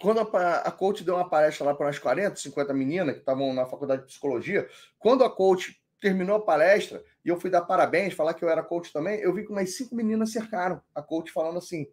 Quando 0.00 0.20
a, 0.20 0.54
a 0.60 0.70
coach 0.70 1.04
deu 1.04 1.14
uma 1.14 1.28
palestra 1.28 1.66
lá 1.66 1.74
para 1.74 1.84
umas 1.84 1.98
40, 1.98 2.36
50 2.36 2.72
meninas 2.72 3.12
que 3.16 3.20
estavam 3.20 3.52
na 3.52 3.66
faculdade 3.66 4.00
de 4.00 4.08
psicologia, 4.08 4.66
quando 4.98 5.24
a 5.24 5.30
coach 5.30 5.78
terminou 6.00 6.36
a 6.36 6.40
palestra 6.40 7.04
e 7.22 7.28
eu 7.28 7.38
fui 7.38 7.50
dar 7.50 7.60
parabéns, 7.60 8.14
falar 8.14 8.32
que 8.32 8.42
eu 8.42 8.48
era 8.48 8.62
coach 8.62 8.90
também, 8.90 9.20
eu 9.20 9.34
vi 9.34 9.44
que 9.44 9.52
umas 9.52 9.76
cinco 9.76 9.94
meninas 9.94 10.32
cercaram 10.32 10.80
a 10.94 11.02
coach 11.02 11.30
falando 11.30 11.58
assim: 11.58 11.86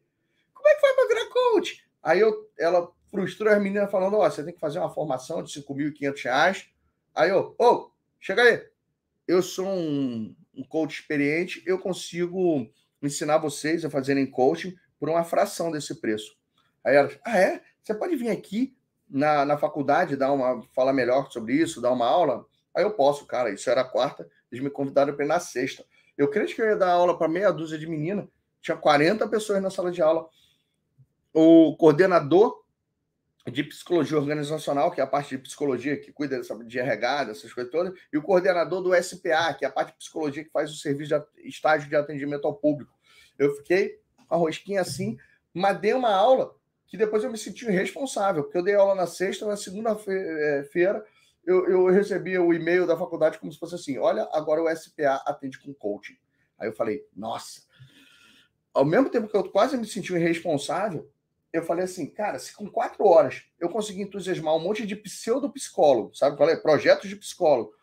como 0.53 0.69
é 0.69 0.75
que 0.75 0.79
foi 0.79 0.93
para 0.93 1.07
virar 1.09 1.29
coach? 1.29 1.85
Aí 2.01 2.21
eu, 2.21 2.49
ela 2.57 2.89
frustrou 3.11 3.51
as 3.51 3.61
meninas 3.61 3.91
falando: 3.91 4.15
ó, 4.15 4.25
oh, 4.25 4.31
você 4.31 4.41
tem 4.41 4.53
que 4.53 4.59
fazer 4.61 4.79
uma 4.79 4.93
formação 4.93 5.43
de 5.43 5.51
5.500 5.51 6.23
reais. 6.23 6.69
Aí 7.13 7.29
eu, 7.29 7.53
ô, 7.59 7.65
oh, 7.65 7.91
chega 8.21 8.41
aí. 8.41 8.65
Eu 9.27 9.43
sou 9.43 9.67
um, 9.67 10.33
um 10.57 10.63
coach 10.63 10.99
experiente, 10.99 11.61
eu 11.65 11.77
consigo 11.77 12.67
ensinar 13.01 13.37
vocês 13.37 13.85
a 13.85 13.89
fazerem 13.89 14.25
coaching 14.25 14.75
por 14.99 15.07
uma 15.07 15.23
fração 15.23 15.71
desse 15.71 15.95
preço. 16.01 16.35
Aí 16.83 16.95
elas, 16.95 17.17
ah, 17.23 17.37
é? 17.37 17.61
Você 17.81 17.93
pode 17.93 18.15
vir 18.15 18.29
aqui 18.29 18.75
na, 19.09 19.45
na 19.45 19.57
faculdade 19.57 20.17
dar 20.17 20.31
uma, 20.31 20.61
falar 20.73 20.93
melhor 20.93 21.31
sobre 21.31 21.53
isso, 21.53 21.79
dar 21.79 21.91
uma 21.91 22.07
aula? 22.07 22.45
Aí 22.75 22.83
eu 22.83 22.91
posso, 22.91 23.25
cara. 23.25 23.51
Isso 23.51 23.69
era 23.69 23.83
quarta, 23.83 24.27
eles 24.51 24.63
me 24.63 24.69
convidaram 24.69 25.15
para 25.15 25.23
ir 25.23 25.27
na 25.27 25.39
sexta. 25.39 25.85
Eu 26.17 26.29
creio 26.29 26.47
que 26.47 26.61
eu 26.61 26.65
ia 26.65 26.75
dar 26.75 26.91
aula 26.91 27.17
para 27.17 27.27
meia 27.27 27.51
dúzia 27.51 27.77
de 27.77 27.87
menina, 27.87 28.27
tinha 28.61 28.75
40 28.75 29.27
pessoas 29.27 29.61
na 29.61 29.69
sala 29.69 29.91
de 29.91 30.01
aula. 30.01 30.27
O 31.33 31.75
coordenador 31.77 32.63
de 33.51 33.63
psicologia 33.63 34.17
organizacional, 34.17 34.91
que 34.91 34.99
é 34.99 35.03
a 35.03 35.07
parte 35.07 35.35
de 35.35 35.41
psicologia 35.41 35.97
que 35.97 36.11
cuida 36.11 36.39
de 36.41 36.79
RH, 36.79 37.25
dessas 37.25 37.53
coisas 37.53 37.71
todas, 37.71 37.97
e 38.11 38.17
o 38.17 38.21
coordenador 38.21 38.81
do 38.81 38.93
SPA, 39.01 39.53
que 39.53 39.63
é 39.63 39.67
a 39.67 39.71
parte 39.71 39.91
de 39.91 39.97
psicologia 39.97 40.43
que 40.43 40.51
faz 40.51 40.71
o 40.71 40.77
serviço 40.77 41.17
de 41.17 41.47
estágio 41.47 41.87
de 41.87 41.95
atendimento 41.95 42.45
ao 42.45 42.55
público. 42.55 42.93
Eu 43.37 43.55
fiquei 43.55 43.99
com 44.27 44.35
a 44.35 44.37
rosquinha 44.37 44.81
assim, 44.81 45.17
mas 45.53 45.79
dei 45.79 45.93
uma 45.93 46.13
aula 46.13 46.53
que 46.87 46.97
depois 46.97 47.23
eu 47.23 47.31
me 47.31 47.37
senti 47.37 47.65
irresponsável, 47.65 48.43
porque 48.43 48.57
eu 48.57 48.63
dei 48.63 48.75
aula 48.75 48.95
na 48.95 49.07
sexta, 49.07 49.45
na 49.45 49.57
segunda-feira 49.57 51.03
eu, 51.47 51.65
eu 51.69 51.87
recebi 51.87 52.37
o 52.37 52.53
e-mail 52.53 52.85
da 52.85 52.97
faculdade 52.97 53.39
como 53.39 53.51
se 53.51 53.57
fosse 53.57 53.75
assim: 53.75 53.97
olha, 53.97 54.27
agora 54.33 54.61
o 54.61 54.75
SPA 54.75 55.23
atende 55.25 55.57
com 55.57 55.73
coaching. 55.73 56.17
Aí 56.59 56.67
eu 56.67 56.73
falei, 56.73 57.05
nossa. 57.15 57.61
Ao 58.73 58.83
mesmo 58.83 59.09
tempo 59.09 59.29
que 59.29 59.35
eu 59.35 59.49
quase 59.49 59.77
me 59.77 59.87
senti 59.87 60.13
irresponsável, 60.13 61.09
eu 61.51 61.63
falei 61.63 61.85
assim, 61.85 62.07
cara, 62.07 62.37
se 62.39 62.53
com 62.53 62.69
quatro 62.69 63.05
horas 63.05 63.43
eu 63.59 63.69
conseguir 63.69 64.01
entusiasmar 64.01 64.55
um 64.55 64.59
monte 64.59 64.85
de 64.85 64.95
pseudo-psicólogo, 64.95 66.15
sabe 66.15 66.37
qual 66.37 66.49
é? 66.49 66.55
Projetos 66.55 67.09
de 67.09 67.15
psicólogo, 67.15 67.73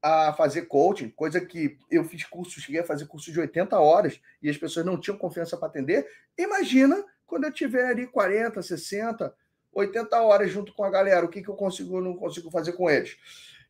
a 0.00 0.32
fazer 0.32 0.62
coaching, 0.62 1.10
coisa 1.10 1.40
que 1.40 1.76
eu 1.90 2.04
fiz 2.04 2.24
curso, 2.24 2.60
cheguei 2.60 2.80
a 2.80 2.84
fazer 2.84 3.06
curso 3.06 3.32
de 3.32 3.40
80 3.40 3.78
horas 3.78 4.20
e 4.40 4.48
as 4.48 4.56
pessoas 4.56 4.86
não 4.86 4.98
tinham 4.98 5.18
confiança 5.18 5.56
para 5.56 5.68
atender. 5.68 6.08
Imagina 6.38 7.04
quando 7.26 7.44
eu 7.44 7.52
tiver 7.52 7.84
ali 7.84 8.06
40, 8.06 8.62
60, 8.62 9.34
80 9.72 10.22
horas 10.22 10.50
junto 10.50 10.72
com 10.72 10.84
a 10.84 10.90
galera, 10.90 11.26
o 11.26 11.28
que, 11.28 11.42
que 11.42 11.48
eu 11.48 11.56
consigo 11.56 12.00
não 12.00 12.16
consigo 12.16 12.50
fazer 12.50 12.72
com 12.72 12.88
eles? 12.88 13.16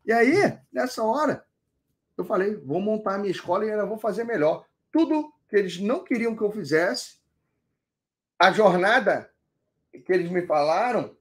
E 0.04 0.12
aí, 0.12 0.58
nessa 0.72 1.02
hora, 1.02 1.44
eu 2.16 2.24
falei, 2.24 2.56
vou 2.56 2.80
montar 2.80 3.14
a 3.14 3.18
minha 3.18 3.30
escola 3.30 3.64
e 3.64 3.70
ainda 3.70 3.86
vou 3.86 3.98
fazer 3.98 4.24
melhor. 4.24 4.66
Tudo 4.92 5.32
que 5.48 5.56
eles 5.56 5.78
não 5.78 6.04
queriam 6.04 6.36
que 6.36 6.42
eu 6.42 6.50
fizesse, 6.50 7.17
a 8.38 8.52
jornada 8.52 9.30
que 10.04 10.12
eles 10.12 10.30
me 10.30 10.46
falaram, 10.46 11.16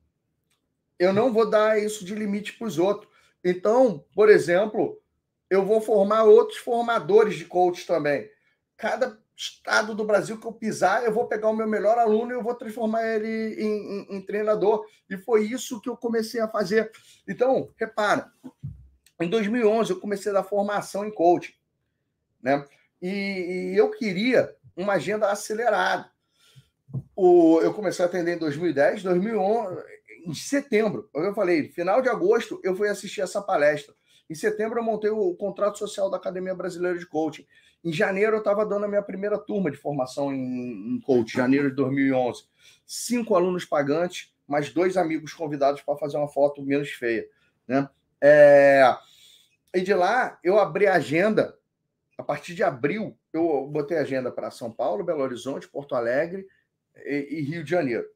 eu 0.99 1.13
não 1.13 1.31
vou 1.31 1.49
dar 1.49 1.81
isso 1.81 2.05
de 2.05 2.13
limite 2.13 2.53
para 2.53 2.67
os 2.67 2.77
outros. 2.77 3.11
Então, 3.43 4.03
por 4.13 4.29
exemplo, 4.29 5.01
eu 5.49 5.65
vou 5.65 5.81
formar 5.81 6.23
outros 6.23 6.57
formadores 6.57 7.35
de 7.35 7.45
coach 7.45 7.85
também. 7.85 8.29
Cada 8.75 9.17
estado 9.35 9.93
do 9.93 10.03
Brasil 10.03 10.39
que 10.39 10.47
eu 10.47 10.51
pisar, 10.51 11.03
eu 11.03 11.13
vou 11.13 11.27
pegar 11.27 11.49
o 11.49 11.55
meu 11.55 11.67
melhor 11.67 11.97
aluno 11.97 12.31
e 12.31 12.35
eu 12.35 12.43
vou 12.43 12.55
transformar 12.55 13.03
ele 13.07 13.61
em, 13.61 13.67
em, 13.67 14.17
em 14.17 14.21
treinador. 14.21 14.85
E 15.09 15.15
foi 15.17 15.45
isso 15.45 15.79
que 15.79 15.89
eu 15.89 15.95
comecei 15.95 16.41
a 16.41 16.47
fazer. 16.47 16.91
Então, 17.27 17.69
repara, 17.77 18.31
em 19.21 19.29
2011 19.29 19.91
eu 19.91 19.99
comecei 19.99 20.31
a 20.31 20.35
dar 20.35 20.43
formação 20.43 21.05
em 21.05 21.11
coaching, 21.11 21.53
né? 22.41 22.65
E, 22.99 23.73
e 23.73 23.77
eu 23.77 23.91
queria 23.91 24.55
uma 24.75 24.93
agenda 24.93 25.29
acelerada. 25.29 26.09
O, 27.19 27.59
eu 27.63 27.73
comecei 27.73 28.05
a 28.05 28.07
atender 28.07 28.35
em 28.35 28.37
2010, 28.37 29.01
2011, 29.01 29.83
em 30.27 30.33
setembro, 30.35 31.09
eu 31.15 31.33
falei, 31.33 31.67
final 31.69 31.99
de 31.99 32.07
agosto 32.07 32.61
eu 32.63 32.75
fui 32.75 32.87
assistir 32.87 33.21
essa 33.21 33.41
palestra. 33.41 33.95
Em 34.29 34.35
setembro 34.35 34.77
eu 34.77 34.83
montei 34.83 35.09
o 35.09 35.33
contrato 35.33 35.79
social 35.79 36.11
da 36.11 36.17
Academia 36.17 36.53
Brasileira 36.53 36.95
de 36.95 37.07
Coaching. 37.07 37.47
Em 37.83 37.91
janeiro 37.91 38.35
eu 38.35 38.39
estava 38.39 38.63
dando 38.63 38.85
a 38.85 38.87
minha 38.87 39.01
primeira 39.01 39.35
turma 39.35 39.71
de 39.71 39.77
formação 39.77 40.31
em, 40.31 40.93
em 40.93 41.01
coaching, 41.01 41.37
janeiro 41.37 41.71
de 41.71 41.75
2011. 41.77 42.43
Cinco 42.85 43.35
alunos 43.35 43.65
pagantes, 43.65 44.31
mais 44.47 44.71
dois 44.71 44.95
amigos 44.95 45.33
convidados 45.33 45.81
para 45.81 45.97
fazer 45.97 46.17
uma 46.17 46.27
foto 46.27 46.61
menos 46.61 46.91
feia, 46.91 47.27
né? 47.67 47.89
É... 48.21 48.95
E 49.73 49.81
de 49.81 49.93
lá 49.95 50.37
eu 50.43 50.59
abri 50.59 50.85
a 50.85 50.93
agenda. 50.93 51.57
A 52.15 52.21
partir 52.21 52.53
de 52.53 52.61
abril 52.61 53.17
eu 53.33 53.65
botei 53.65 53.97
agenda 53.97 54.31
para 54.31 54.51
São 54.51 54.71
Paulo, 54.71 55.03
Belo 55.03 55.23
Horizonte, 55.23 55.67
Porto 55.67 55.95
Alegre 55.95 56.45
e, 57.05 57.39
e 57.39 57.41
Rio 57.41 57.63
de 57.63 57.69
Janeiro. 57.69 58.07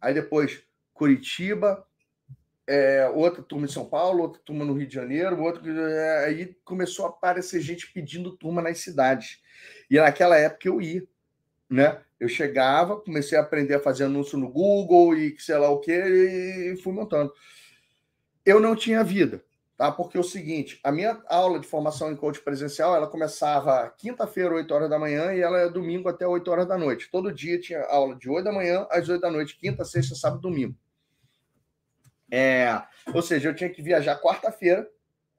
Aí 0.00 0.12
depois 0.12 0.62
Curitiba, 0.92 1.86
é, 2.66 3.08
outra 3.08 3.42
turma 3.42 3.66
em 3.66 3.70
São 3.70 3.84
Paulo, 3.84 4.22
outra 4.22 4.40
turma 4.44 4.64
no 4.64 4.74
Rio 4.74 4.86
de 4.86 4.94
Janeiro, 4.94 5.40
outra, 5.40 5.62
é, 5.70 6.26
aí 6.26 6.56
começou 6.64 7.06
a 7.06 7.08
aparecer 7.08 7.60
gente 7.60 7.92
pedindo 7.92 8.36
turma 8.36 8.62
nas 8.62 8.78
cidades. 8.78 9.42
E 9.90 9.96
naquela 9.96 10.36
época 10.36 10.68
eu 10.68 10.80
ia, 10.80 11.06
né? 11.68 12.00
Eu 12.18 12.28
chegava, 12.28 13.00
comecei 13.00 13.36
a 13.36 13.42
aprender 13.42 13.74
a 13.74 13.80
fazer 13.80 14.04
anúncio 14.04 14.38
no 14.38 14.48
Google 14.48 15.16
e 15.16 15.38
sei 15.38 15.56
lá 15.58 15.68
o 15.68 15.80
que, 15.80 15.92
e 15.92 16.76
fui 16.82 16.92
montando. 16.92 17.32
Eu 18.46 18.60
não 18.60 18.76
tinha 18.76 19.04
vida, 19.04 19.44
tá? 19.76 19.90
Porque 19.90 20.16
é 20.16 20.20
o 20.20 20.24
seguinte, 20.24 20.80
a 20.82 20.92
minha 20.92 21.20
aula 21.28 21.58
de 21.58 21.66
formação 21.66 22.10
em 22.10 22.16
coach 22.16 22.40
presencial, 22.40 22.94
ela 22.94 23.06
começava 23.06 23.92
quinta-feira, 23.98 24.54
8 24.54 24.72
horas 24.72 24.90
da 24.90 24.98
manhã, 24.98 25.34
e 25.34 25.40
ela 25.40 25.58
é 25.58 25.68
domingo 25.68 26.08
até 26.08 26.26
8 26.26 26.50
horas 26.50 26.66
da 26.66 26.78
noite. 26.78 27.10
Todo 27.10 27.32
dia 27.32 27.60
tinha 27.60 27.84
aula 27.86 28.14
de 28.16 28.28
8 28.28 28.44
da 28.44 28.52
manhã 28.52 28.86
às 28.90 29.08
8 29.08 29.20
da 29.20 29.30
noite, 29.30 29.56
quinta, 29.56 29.84
sexta, 29.84 30.14
sábado, 30.14 30.40
domingo. 30.40 30.76
É, 32.30 32.82
ou 33.12 33.22
seja, 33.22 33.48
eu 33.48 33.54
tinha 33.54 33.70
que 33.70 33.82
viajar 33.82 34.20
quarta-feira 34.20 34.88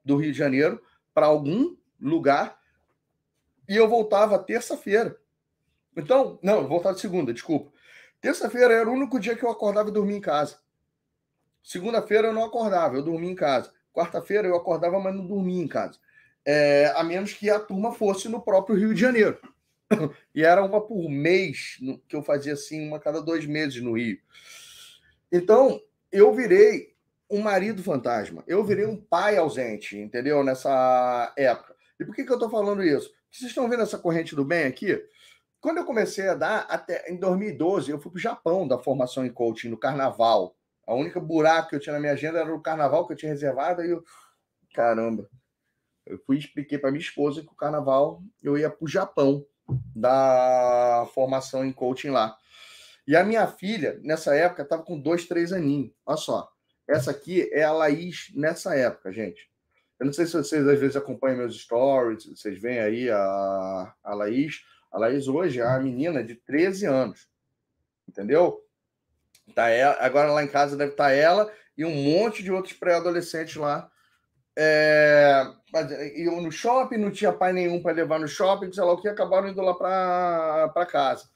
do 0.04 0.18
Rio 0.18 0.32
de 0.32 0.38
Janeiro 0.38 0.82
para 1.14 1.26
algum 1.26 1.76
lugar 2.00 2.58
e 3.68 3.76
eu 3.76 3.88
voltava 3.90 4.38
terça-feira. 4.38 5.18
Então, 5.98 6.38
não, 6.42 6.62
eu 6.62 6.68
voltava 6.68 6.94
de 6.94 7.02
segunda, 7.02 7.34
desculpa. 7.34 7.72
Terça-feira 8.22 8.74
era 8.74 8.90
o 8.90 8.94
único 8.94 9.20
dia 9.20 9.36
que 9.36 9.44
eu 9.44 9.50
acordava 9.50 9.90
e 9.90 9.94
dormia 9.94 10.18
em 10.18 10.22
casa. 10.22 10.60
Segunda-feira 11.64 12.28
eu 12.28 12.34
não 12.34 12.44
acordava, 12.44 12.96
eu 12.96 13.04
dormia 13.04 13.32
em 13.32 13.36
casa. 13.36 13.74
Quarta-feira 13.96 14.48
eu 14.48 14.56
acordava, 14.56 15.00
mas 15.00 15.16
não 15.16 15.26
dormia 15.26 15.64
em 15.64 15.68
casa. 15.68 15.98
É, 16.46 16.92
a 16.96 17.04
menos 17.04 17.34
que 17.34 17.50
a 17.50 17.60
turma 17.60 17.94
fosse 17.94 18.28
no 18.28 18.42
próprio 18.42 18.78
Rio 18.78 18.94
de 18.94 19.00
Janeiro. 19.00 19.40
e 20.36 20.44
era 20.44 20.64
uma 20.64 20.82
por 20.82 21.10
mês, 21.10 21.80
que 22.08 22.16
eu 22.16 22.22
fazia 22.22 22.54
assim, 22.54 22.88
uma 22.88 23.00
cada 23.00 23.22
dois 23.22 23.46
meses 23.46 23.82
no 23.82 23.98
Rio. 23.98 24.20
Então, 25.32 25.82
eu 26.12 26.34
virei 26.34 26.94
um 27.30 27.42
marido 27.42 27.82
fantasma, 27.82 28.44
eu 28.48 28.64
virei 28.64 28.86
um 28.86 28.98
pai 28.98 29.38
ausente, 29.38 29.98
entendeu? 29.98 30.44
Nessa 30.44 31.34
época. 31.38 31.76
E 32.00 32.06
por 32.06 32.14
que, 32.14 32.24
que 32.24 32.32
eu 32.32 32.36
estou 32.36 32.50
falando 32.50 32.84
isso? 32.84 33.12
Vocês 33.32 33.50
estão 33.50 33.70
vendo 33.70 33.84
essa 33.84 33.98
corrente 33.98 34.36
do 34.36 34.46
bem 34.46 34.66
aqui? 34.66 35.02
Quando 35.60 35.78
eu 35.78 35.86
comecei 35.86 36.28
a 36.28 36.36
dar, 36.36 36.60
até 36.70 37.12
em 37.12 37.18
2012, 37.18 37.90
eu 37.90 38.00
fui 38.00 38.12
para 38.12 38.18
o 38.18 38.22
Japão 38.22 38.68
da 38.68 38.78
formação 38.78 39.26
em 39.26 39.32
coaching 39.32 39.70
no 39.70 39.78
carnaval. 39.78 40.56
A 40.86 40.94
única 40.94 41.20
buraco 41.20 41.70
que 41.70 41.76
eu 41.76 41.80
tinha 41.80 41.94
na 41.94 42.00
minha 42.00 42.14
agenda 42.14 42.40
era 42.40 42.54
o 42.54 42.62
carnaval 42.62 43.08
que 43.08 43.14
eu 43.14 43.18
tinha 43.18 43.32
reservado. 43.32 43.84
E 43.84 43.90
eu, 43.90 44.04
caramba, 44.74 45.30
eu 46.06 46.20
fui 46.20 46.38
expliquei 46.38 46.78
para 46.78 46.92
minha 46.92 47.02
esposa 47.02 47.42
que 47.42 47.52
o 47.52 47.56
carnaval 47.56 48.22
eu 48.44 48.58
ia 48.58 48.70
para 48.70 48.86
o 48.86 48.88
Japão 48.88 49.46
da 49.96 51.08
formação 51.14 51.66
em 51.66 51.72
coaching 51.72 52.10
lá. 52.10 52.38
E 53.08 53.16
a 53.16 53.24
minha 53.24 53.48
filha, 53.48 54.00
nessa 54.04 54.36
época, 54.36 54.64
estava 54.64 54.84
com 54.84 55.00
dois, 55.00 55.28
três 55.28 55.52
aninhos. 55.52 55.92
Olha 56.06 56.18
só. 56.18 56.52
Essa 56.88 57.12
aqui 57.12 57.50
é 57.52 57.64
a 57.64 57.72
Laís 57.72 58.32
nessa 58.36 58.76
época, 58.76 59.12
gente. 59.12 59.50
Eu 60.00 60.06
não 60.06 60.14
sei 60.14 60.26
se 60.26 60.34
vocês 60.34 60.68
às 60.68 60.80
vezes 60.80 60.96
acompanham 60.96 61.38
meus 61.38 61.60
stories, 61.60 62.26
vocês 62.26 62.60
veem 62.60 62.80
aí 62.80 63.10
a, 63.10 63.96
a 64.04 64.14
Laís. 64.14 64.62
A 64.92 65.00
Laís 65.00 65.28
hoje 65.28 65.60
é 65.60 65.66
uma 65.66 65.80
menina 65.80 66.24
de 66.24 66.36
13 66.36 66.86
anos. 66.86 67.28
Entendeu? 68.08 68.65
Tá 69.54 69.70
ela, 69.70 69.98
agora 70.00 70.32
lá 70.32 70.44
em 70.44 70.48
casa 70.48 70.76
deve 70.76 70.92
estar 70.92 71.06
tá 71.06 71.12
ela 71.12 71.52
e 71.78 71.86
um 71.86 71.94
monte 71.94 72.42
de 72.42 72.52
outros 72.52 72.74
pré-adolescentes 72.74 73.56
lá. 73.56 73.90
É, 74.58 75.46
iam 76.16 76.42
no 76.42 76.52
shopping, 76.52 76.98
não 76.98 77.12
tinha 77.12 77.34
pai 77.34 77.52
nenhum 77.52 77.82
para 77.82 77.92
levar 77.92 78.20
no 78.20 78.28
shopping, 78.28 78.72
sei 78.72 78.84
lá 78.84 78.94
o 78.94 79.02
que, 79.02 79.08
acabaram 79.08 79.50
indo 79.50 79.62
lá 79.62 79.74
para 79.74 80.86
casa. 80.86 81.30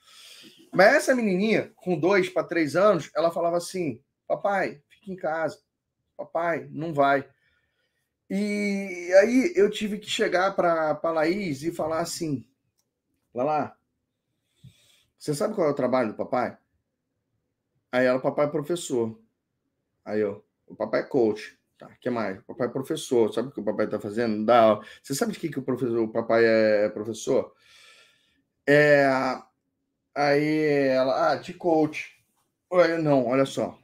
Mas 0.73 0.95
essa 0.95 1.15
menininha, 1.15 1.71
com 1.75 1.99
dois 1.99 2.29
para 2.29 2.47
três 2.47 2.75
anos, 2.75 3.09
ela 3.15 3.31
falava 3.31 3.57
assim: 3.57 4.01
Papai, 4.27 4.81
fica 4.87 5.11
em 5.11 5.15
casa. 5.15 5.59
Papai, 6.15 6.67
não 6.71 6.93
vai. 6.93 7.27
E 8.29 9.11
aí 9.19 9.53
eu 9.55 9.69
tive 9.69 9.97
que 9.97 10.09
chegar 10.09 10.55
para 10.55 10.99
a 11.01 11.11
Laís 11.11 11.63
e 11.63 11.71
falar 11.71 11.99
assim: 11.99 12.45
lá, 13.33 13.75
você 15.17 15.33
sabe 15.33 15.55
qual 15.55 15.67
é 15.67 15.71
o 15.71 15.75
trabalho 15.75 16.09
do 16.09 16.15
papai? 16.15 16.57
Aí 17.91 18.05
ela, 18.05 18.19
papai 18.19 18.45
é 18.45 18.49
professor. 18.49 19.19
Aí 20.05 20.21
eu, 20.21 20.43
o 20.67 20.75
papai 20.75 21.01
é 21.01 21.03
coach. 21.03 21.57
Tá, 21.77 21.87
que 22.01 22.09
mais? 22.09 22.39
O 22.39 22.43
papai 22.43 22.67
é 22.67 22.71
professor. 22.71 23.33
Sabe 23.33 23.49
o 23.49 23.51
que 23.51 23.61
o 23.61 23.63
papai 23.63 23.85
está 23.85 23.99
fazendo? 23.99 24.45
Dá 24.45 24.79
Você 25.01 25.15
sabe 25.15 25.31
de 25.31 25.39
que, 25.39 25.49
que 25.49 25.59
o, 25.59 25.63
professor, 25.63 25.99
o 25.99 26.11
papai 26.11 26.43
é 26.45 26.89
professor? 26.89 27.53
É, 28.67 29.07
Aí 30.15 30.65
ela, 30.89 31.31
ah, 31.31 31.35
de 31.35 31.53
coach. 31.53 32.11
Não, 33.01 33.27
olha 33.27 33.45
só. 33.45 33.79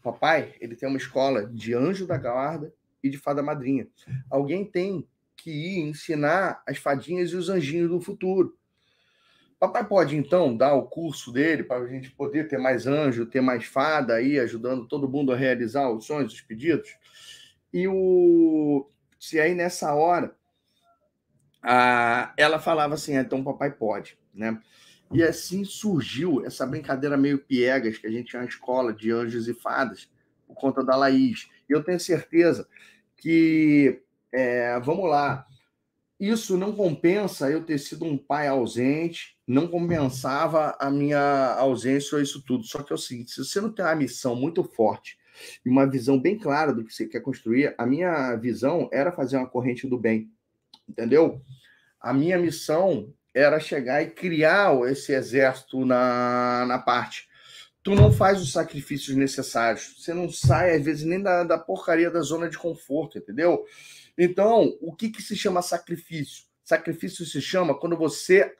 Papai, 0.00 0.54
ele 0.60 0.76
tem 0.76 0.88
uma 0.88 0.96
escola 0.96 1.44
de 1.44 1.74
anjo 1.74 2.06
da 2.06 2.16
guarda 2.16 2.72
e 3.02 3.10
de 3.10 3.18
fada 3.18 3.42
madrinha. 3.42 3.88
Alguém 4.30 4.64
tem 4.64 5.08
que 5.36 5.50
ir 5.50 5.80
ensinar 5.80 6.62
as 6.66 6.78
fadinhas 6.78 7.30
e 7.30 7.36
os 7.36 7.48
anjinhos 7.48 7.90
do 7.90 8.00
futuro. 8.00 8.56
Papai 9.62 9.86
pode, 9.86 10.16
então, 10.16 10.56
dar 10.56 10.74
o 10.74 10.88
curso 10.88 11.30
dele 11.30 11.62
para 11.62 11.84
a 11.84 11.86
gente 11.86 12.10
poder 12.10 12.48
ter 12.48 12.58
mais 12.58 12.84
anjo, 12.84 13.24
ter 13.24 13.40
mais 13.40 13.64
fada 13.64 14.14
aí, 14.14 14.36
ajudando 14.40 14.88
todo 14.88 15.08
mundo 15.08 15.32
a 15.32 15.36
realizar 15.36 15.88
os 15.88 16.04
sonhos, 16.04 16.32
os 16.32 16.40
pedidos? 16.40 16.96
E 17.72 17.86
o. 17.86 18.90
Se 19.20 19.38
aí 19.38 19.54
nessa 19.54 19.94
hora 19.94 20.34
a... 21.62 22.34
ela 22.36 22.58
falava 22.58 22.94
assim, 22.94 23.16
ah, 23.16 23.20
então 23.20 23.44
papai 23.44 23.70
pode, 23.70 24.18
né? 24.34 24.60
E 25.12 25.22
assim 25.22 25.62
surgiu 25.62 26.44
essa 26.44 26.66
brincadeira 26.66 27.16
meio 27.16 27.38
piegas 27.38 27.98
que 27.98 28.08
a 28.08 28.10
gente 28.10 28.30
tinha 28.30 28.42
na 28.42 28.48
escola 28.48 28.92
de 28.92 29.12
anjos 29.12 29.46
e 29.46 29.54
fadas, 29.54 30.10
por 30.44 30.56
conta 30.56 30.82
da 30.82 30.96
Laís. 30.96 31.48
E 31.70 31.72
eu 31.72 31.84
tenho 31.84 32.00
certeza 32.00 32.66
que, 33.16 34.02
é, 34.32 34.80
vamos 34.80 35.08
lá, 35.08 35.46
isso 36.28 36.56
não 36.56 36.72
compensa 36.72 37.50
eu 37.50 37.64
ter 37.64 37.78
sido 37.78 38.04
um 38.04 38.16
pai 38.16 38.46
ausente, 38.46 39.36
não 39.44 39.66
compensava 39.66 40.76
a 40.78 40.88
minha 40.88 41.56
ausência 41.58 42.14
ou 42.14 42.22
isso 42.22 42.40
tudo. 42.46 42.62
Só 42.62 42.80
que 42.80 42.92
é 42.92 42.94
o 42.94 42.98
seguinte: 42.98 43.32
se 43.32 43.44
você 43.44 43.60
não 43.60 43.72
tem 43.72 43.84
uma 43.84 43.96
missão 43.96 44.36
muito 44.36 44.62
forte 44.62 45.18
e 45.66 45.68
uma 45.68 45.84
visão 45.84 46.20
bem 46.20 46.38
clara 46.38 46.72
do 46.72 46.84
que 46.84 46.94
você 46.94 47.06
quer 47.06 47.22
construir, 47.22 47.74
a 47.76 47.84
minha 47.84 48.36
visão 48.36 48.88
era 48.92 49.10
fazer 49.10 49.36
uma 49.36 49.48
corrente 49.48 49.88
do 49.88 49.98
bem, 49.98 50.30
entendeu? 50.88 51.42
A 52.00 52.12
minha 52.12 52.38
missão 52.38 53.12
era 53.34 53.58
chegar 53.58 54.00
e 54.00 54.10
criar 54.10 54.78
esse 54.88 55.12
exército 55.12 55.84
na, 55.84 56.64
na 56.68 56.78
parte. 56.78 57.28
Tu 57.82 57.96
não 57.96 58.12
faz 58.12 58.40
os 58.40 58.52
sacrifícios 58.52 59.16
necessários. 59.16 59.96
Você 59.98 60.14
não 60.14 60.30
sai, 60.30 60.76
às 60.76 60.84
vezes, 60.84 61.04
nem 61.04 61.20
da, 61.20 61.42
da 61.42 61.58
porcaria 61.58 62.12
da 62.12 62.20
zona 62.20 62.48
de 62.48 62.56
conforto, 62.56 63.18
entendeu? 63.18 63.64
Então, 64.16 64.76
o 64.80 64.94
que, 64.94 65.10
que 65.10 65.22
se 65.22 65.36
chama 65.36 65.62
sacrifício? 65.62 66.44
Sacrifício 66.64 67.24
se 67.24 67.40
chama 67.40 67.78
quando 67.78 67.96
você 67.96 68.54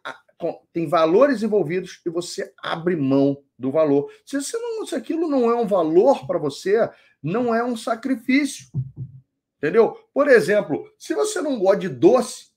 tem 0.73 0.89
valores 0.89 1.43
envolvidos 1.43 2.01
e 2.05 2.11
você 2.11 2.53
abre 2.59 2.97
mão 2.97 3.43
do 3.57 3.71
valor. 3.71 4.11
Se, 4.27 4.37
você 4.41 4.59
não, 4.59 4.85
se 4.85 4.95
aquilo 4.95 5.29
não 5.29 5.51
é 5.51 5.55
um 5.55 5.67
valor 5.67 6.27
para 6.27 6.39
você, 6.39 6.91
não 7.23 7.55
é 7.55 7.63
um 7.63 7.77
sacrifício. 7.77 8.67
Entendeu? 9.59 9.93
Por 10.13 10.27
exemplo, 10.27 10.93
se 10.99 11.15
você 11.15 11.41
não 11.41 11.59
gosta 11.59 11.81
de 11.81 11.89
doce, 11.89 12.51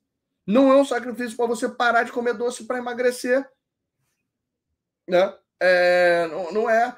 não 0.46 0.72
é 0.72 0.76
um 0.76 0.86
sacrifício 0.86 1.38
para 1.38 1.46
você 1.46 1.70
parar 1.70 2.04
de 2.04 2.12
comer 2.12 2.34
doce 2.34 2.64
para 2.66 2.80
emagrecer. 2.80 3.48
Né? 5.08 5.34
É, 5.60 6.28
não, 6.28 6.52
não 6.52 6.70
é. 6.70 6.96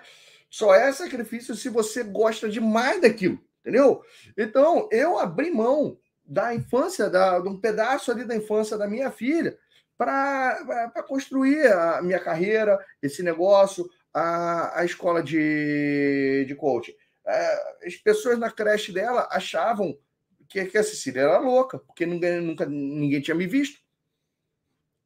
Só 0.49 0.73
é 0.73 0.91
sacrifício 0.93 1.55
se 1.55 1.67
você 1.67 2.03
gosta 2.03 2.47
demais 2.47 3.01
daquilo. 3.01 3.39
Entendeu? 3.67 4.01
Então, 4.37 4.87
eu 4.93 5.19
abri 5.19 5.51
mão 5.51 5.99
da 6.25 6.55
infância, 6.55 7.09
da, 7.09 7.37
de 7.37 7.49
um 7.49 7.59
pedaço 7.59 8.09
ali 8.09 8.23
da 8.23 8.33
infância 8.33 8.77
da 8.77 8.87
minha 8.87 9.11
filha, 9.11 9.57
para 9.97 11.03
construir 11.05 11.67
a 11.67 12.01
minha 12.01 12.19
carreira, 12.19 12.79
esse 13.01 13.21
negócio, 13.21 13.89
a, 14.13 14.79
a 14.79 14.85
escola 14.85 15.21
de, 15.21 16.45
de 16.47 16.55
coaching. 16.55 16.93
É, 17.25 17.87
as 17.87 17.95
pessoas 17.97 18.39
na 18.39 18.49
creche 18.49 18.93
dela 18.93 19.27
achavam 19.29 19.97
que, 20.47 20.63
que 20.63 20.77
a 20.77 20.83
Cecília 20.83 21.23
era 21.23 21.37
louca, 21.37 21.77
porque 21.77 22.05
nunca, 22.05 22.39
nunca 22.39 22.65
ninguém 22.65 23.19
tinha 23.19 23.35
me 23.35 23.47
visto. 23.47 23.81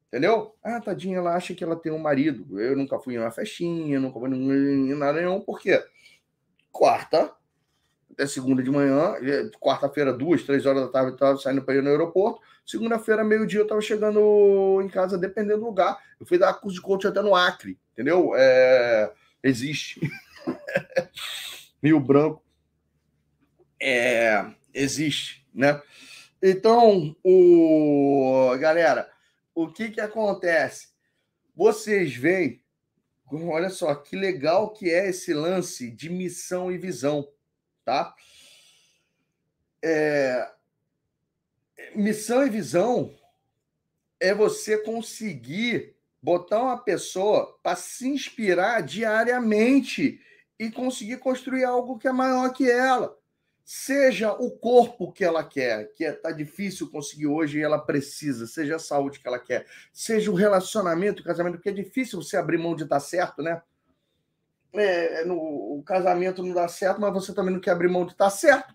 Entendeu? 0.06 0.54
Ah, 0.62 0.80
tadinha, 0.80 1.18
ela 1.18 1.34
acha 1.34 1.52
que 1.52 1.64
ela 1.64 1.74
tem 1.74 1.90
um 1.90 1.98
marido. 1.98 2.60
Eu 2.60 2.76
nunca 2.76 3.00
fui 3.00 3.14
em 3.14 3.18
uma 3.18 3.32
festinha, 3.32 3.98
nunca 3.98 4.20
fui 4.20 4.28
em 4.28 4.94
nada 4.94 5.20
nenhum, 5.20 5.40
por 5.40 5.58
quê? 5.58 5.82
Quarta, 6.70 7.34
até 8.12 8.26
segunda 8.26 8.62
de 8.62 8.70
manhã, 8.70 9.14
quarta-feira, 9.58 10.12
duas, 10.12 10.42
três 10.42 10.66
horas 10.66 10.82
da 10.82 10.88
tarde, 10.88 11.10
eu 11.10 11.14
estava 11.14 11.38
saindo 11.38 11.62
para 11.62 11.74
ir 11.74 11.82
no 11.82 11.88
aeroporto. 11.88 12.40
Segunda-feira, 12.64 13.24
meio-dia, 13.24 13.60
eu 13.60 13.64
estava 13.64 13.80
chegando 13.80 14.80
em 14.82 14.88
casa, 14.88 15.18
dependendo 15.18 15.60
do 15.60 15.66
lugar. 15.66 15.98
Eu 16.20 16.26
fui 16.26 16.38
dar 16.38 16.54
curso 16.54 16.76
de 16.76 16.82
coach 16.82 17.06
até 17.06 17.22
no 17.22 17.34
Acre, 17.34 17.78
entendeu? 17.92 18.32
É... 18.36 19.12
Existe. 19.42 20.00
Rio 21.82 21.98
Branco. 21.98 22.42
É... 23.80 24.44
Existe, 24.72 25.46
né? 25.52 25.80
Então, 26.40 27.16
o... 27.24 28.56
galera, 28.58 29.10
o 29.54 29.68
que 29.68 29.90
que 29.90 30.00
acontece? 30.00 30.88
Vocês 31.54 32.14
veem, 32.14 32.62
olha 33.30 33.70
só, 33.70 33.94
que 33.94 34.16
legal 34.16 34.72
que 34.72 34.90
é 34.90 35.08
esse 35.08 35.34
lance 35.34 35.90
de 35.90 36.08
missão 36.08 36.70
e 36.70 36.78
visão 36.78 37.26
tá? 37.84 38.14
É... 39.82 40.50
Missão 41.94 42.46
e 42.46 42.50
visão 42.50 43.14
é 44.20 44.32
você 44.32 44.78
conseguir 44.78 45.96
botar 46.22 46.62
uma 46.62 46.78
pessoa 46.78 47.58
para 47.62 47.74
se 47.74 48.08
inspirar 48.08 48.80
diariamente 48.80 50.20
e 50.58 50.70
conseguir 50.70 51.18
construir 51.18 51.64
algo 51.64 51.98
que 51.98 52.06
é 52.06 52.12
maior 52.12 52.52
que 52.52 52.70
ela. 52.70 53.18
Seja 53.64 54.32
o 54.32 54.50
corpo 54.50 55.12
que 55.12 55.24
ela 55.24 55.42
quer, 55.42 55.92
que 55.94 56.04
está 56.04 56.30
é, 56.30 56.34
difícil 56.34 56.90
conseguir 56.90 57.26
hoje 57.26 57.58
e 57.58 57.62
ela 57.62 57.78
precisa, 57.78 58.46
seja 58.46 58.76
a 58.76 58.78
saúde 58.78 59.18
que 59.18 59.26
ela 59.26 59.38
quer, 59.38 59.66
seja 59.92 60.30
o 60.30 60.34
relacionamento, 60.34 61.22
o 61.22 61.24
casamento, 61.24 61.54
porque 61.54 61.70
é 61.70 61.72
difícil 61.72 62.22
você 62.22 62.36
abrir 62.36 62.58
mão 62.58 62.76
de 62.76 62.84
estar 62.84 63.00
certo, 63.00 63.42
né? 63.42 63.60
É, 64.74 65.24
no, 65.24 65.36
o 65.36 65.82
casamento 65.84 66.42
não 66.42 66.54
dá 66.54 66.66
certo, 66.68 67.00
mas 67.00 67.12
você 67.12 67.34
também 67.34 67.52
não 67.52 67.60
quer 67.60 67.72
abrir 67.72 67.88
mão 67.88 68.06
de 68.06 68.12
estar 68.12 68.30
certo. 68.30 68.74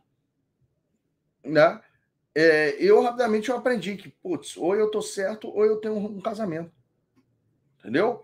Né? 1.44 1.82
É, 2.36 2.76
eu 2.80 3.02
rapidamente 3.02 3.50
eu 3.50 3.58
aprendi 3.58 3.96
que, 3.96 4.10
putz, 4.10 4.58
ou 4.58 4.76
eu 4.76 4.92
tô 4.92 5.02
certo 5.02 5.50
ou 5.50 5.66
eu 5.66 5.78
tenho 5.78 5.96
um, 5.96 6.18
um 6.18 6.22
casamento. 6.22 6.72
Entendeu? 7.80 8.22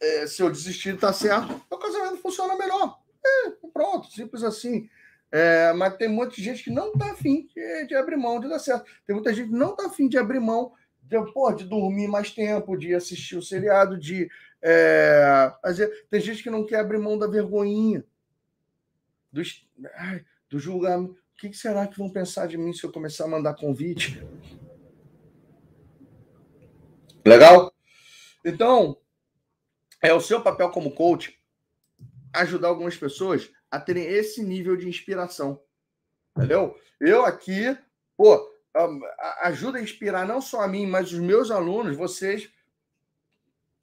É, 0.00 0.26
se 0.26 0.42
eu 0.42 0.50
desistir 0.50 0.90
de 0.90 0.96
estar 0.96 1.12
certo, 1.12 1.62
o 1.70 1.78
casamento 1.78 2.16
funciona 2.18 2.56
melhor. 2.56 2.98
É, 3.24 3.50
pronto, 3.72 4.10
simples 4.10 4.42
assim. 4.42 4.88
É, 5.30 5.72
mas 5.72 5.96
tem 5.96 6.08
muita 6.08 6.34
gente 6.36 6.62
que 6.62 6.70
não 6.70 6.92
está 6.92 7.12
afim 7.12 7.48
de, 7.54 7.86
de, 7.86 7.94
abrir 7.94 8.16
mão 8.16 8.40
de 8.40 8.48
dar 8.48 8.58
certo. 8.58 8.84
Tem 9.06 9.14
muita 9.14 9.32
gente 9.32 9.48
que 9.48 9.56
não 9.56 9.70
está 9.70 9.86
afim 9.86 10.08
de 10.08 10.18
abrir 10.18 10.40
mão 10.40 10.72
de, 11.02 11.32
pô, 11.32 11.52
de 11.52 11.64
dormir 11.64 12.08
mais 12.08 12.30
tempo, 12.30 12.76
de 12.76 12.94
assistir 12.94 13.36
o 13.36 13.42
seriado, 13.42 13.98
de 13.98 14.28
é, 14.66 15.52
tem 16.08 16.20
gente 16.22 16.42
que 16.42 16.48
não 16.48 16.64
quer 16.64 16.80
abrir 16.80 16.96
mão 16.96 17.18
da 17.18 17.26
vergonhinha, 17.26 18.02
do, 19.30 19.42
do 20.48 20.58
julgamento. 20.58 21.12
O 21.12 21.36
que 21.36 21.52
será 21.52 21.86
que 21.86 21.98
vão 21.98 22.08
pensar 22.08 22.46
de 22.46 22.56
mim 22.56 22.72
se 22.72 22.82
eu 22.82 22.90
começar 22.90 23.24
a 23.24 23.28
mandar 23.28 23.54
convite? 23.54 24.26
Legal? 27.26 27.74
Então, 28.42 28.96
é 30.00 30.14
o 30.14 30.20
seu 30.20 30.40
papel 30.40 30.70
como 30.70 30.94
coach 30.94 31.38
ajudar 32.32 32.68
algumas 32.68 32.96
pessoas 32.96 33.50
a 33.70 33.78
terem 33.78 34.04
esse 34.04 34.42
nível 34.42 34.76
de 34.76 34.88
inspiração. 34.88 35.60
Entendeu? 36.34 36.78
Eu 36.98 37.26
aqui, 37.26 37.76
pô, 38.16 38.50
ajuda 39.42 39.78
a 39.78 39.82
inspirar 39.82 40.26
não 40.26 40.40
só 40.40 40.62
a 40.62 40.68
mim, 40.68 40.86
mas 40.86 41.12
os 41.12 41.18
meus 41.18 41.50
alunos, 41.50 41.96
vocês 41.96 42.50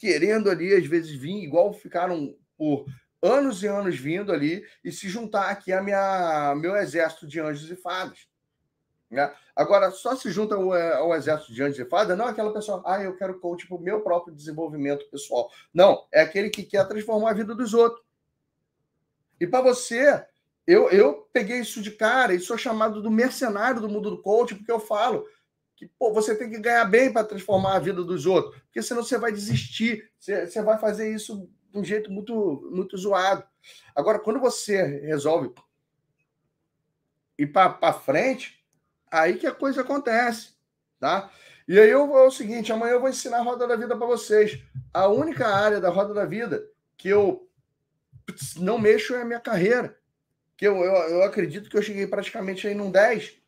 querendo 0.01 0.49
ali, 0.49 0.73
às 0.73 0.87
vezes, 0.87 1.11
vir, 1.11 1.43
igual 1.43 1.71
ficaram 1.71 2.35
por 2.57 2.87
anos 3.21 3.61
e 3.61 3.67
anos 3.67 3.95
vindo 3.99 4.31
ali 4.33 4.65
e 4.83 4.91
se 4.91 5.07
juntar 5.07 5.51
aqui 5.51 5.71
a 5.71 5.79
minha 5.79 6.55
meu 6.55 6.75
exército 6.75 7.27
de 7.27 7.39
anjos 7.39 7.69
e 7.69 7.75
fadas. 7.75 8.27
Né? 9.11 9.31
Agora, 9.55 9.91
só 9.91 10.15
se 10.15 10.31
junta 10.31 10.55
ao, 10.55 10.73
ao 10.73 11.13
exército 11.13 11.53
de 11.53 11.61
anjos 11.61 11.77
e 11.77 11.85
fadas, 11.85 12.17
não 12.17 12.27
é 12.27 12.31
aquela 12.31 12.51
pessoa, 12.51 12.81
ah, 12.83 12.99
eu 12.99 13.15
quero 13.15 13.39
coach 13.39 13.67
para 13.67 13.77
o 13.77 13.79
meu 13.81 14.01
próprio 14.01 14.33
desenvolvimento 14.33 15.07
pessoal. 15.11 15.51
Não, 15.71 16.07
é 16.11 16.21
aquele 16.21 16.49
que 16.49 16.63
quer 16.63 16.87
transformar 16.87 17.29
a 17.29 17.35
vida 17.35 17.53
dos 17.53 17.75
outros. 17.75 18.03
E 19.39 19.45
para 19.45 19.61
você, 19.61 20.25
eu, 20.65 20.89
eu 20.89 21.29
peguei 21.31 21.59
isso 21.59 21.79
de 21.79 21.91
cara 21.91 22.33
e 22.33 22.39
sou 22.39 22.57
chamado 22.57 23.03
do 23.03 23.11
mercenário 23.11 23.79
do 23.79 23.89
mundo 23.89 24.09
do 24.09 24.21
coach, 24.23 24.55
porque 24.55 24.71
eu 24.71 24.79
falo, 24.79 25.27
que 25.81 25.87
pô, 25.97 26.13
você 26.13 26.35
tem 26.35 26.47
que 26.47 26.59
ganhar 26.59 26.85
bem 26.85 27.11
para 27.11 27.23
transformar 27.23 27.73
a 27.73 27.79
vida 27.79 28.03
dos 28.03 28.27
outros, 28.27 28.55
porque 28.65 28.83
senão 28.83 29.01
você 29.01 29.17
vai 29.17 29.31
desistir, 29.31 30.11
você, 30.19 30.45
você 30.45 30.61
vai 30.61 30.77
fazer 30.77 31.11
isso 31.11 31.49
de 31.71 31.79
um 31.79 31.83
jeito 31.83 32.11
muito, 32.11 32.69
muito 32.71 32.95
zoado. 32.95 33.43
Agora, 33.95 34.19
quando 34.19 34.39
você 34.39 34.79
resolve 34.99 35.51
ir 37.35 37.47
para 37.47 37.93
frente, 37.93 38.63
aí 39.09 39.37
que 39.39 39.47
a 39.47 39.51
coisa 39.51 39.81
acontece, 39.81 40.51
tá? 40.99 41.31
E 41.67 41.79
aí 41.79 41.89
eu 41.89 42.15
é 42.15 42.27
o 42.27 42.29
seguinte, 42.29 42.71
amanhã 42.71 42.91
eu 42.93 42.99
vou 42.99 43.09
ensinar 43.09 43.37
a 43.37 43.43
roda 43.43 43.65
da 43.65 43.75
vida 43.75 43.97
para 43.97 44.05
vocês. 44.05 44.61
A 44.93 45.07
única 45.07 45.47
área 45.47 45.81
da 45.81 45.89
roda 45.89 46.13
da 46.13 46.25
vida 46.25 46.63
que 46.95 47.09
eu 47.09 47.49
não 48.57 48.77
mexo 48.77 49.15
é 49.15 49.23
a 49.23 49.25
minha 49.25 49.39
carreira. 49.39 49.97
Que 50.55 50.67
eu, 50.67 50.75
eu, 50.77 50.93
eu 51.09 51.23
acredito 51.23 51.71
que 51.71 51.75
eu 51.75 51.81
cheguei 51.81 52.05
praticamente 52.05 52.67
aí 52.67 52.75
num 52.75 52.91
10 52.91 53.40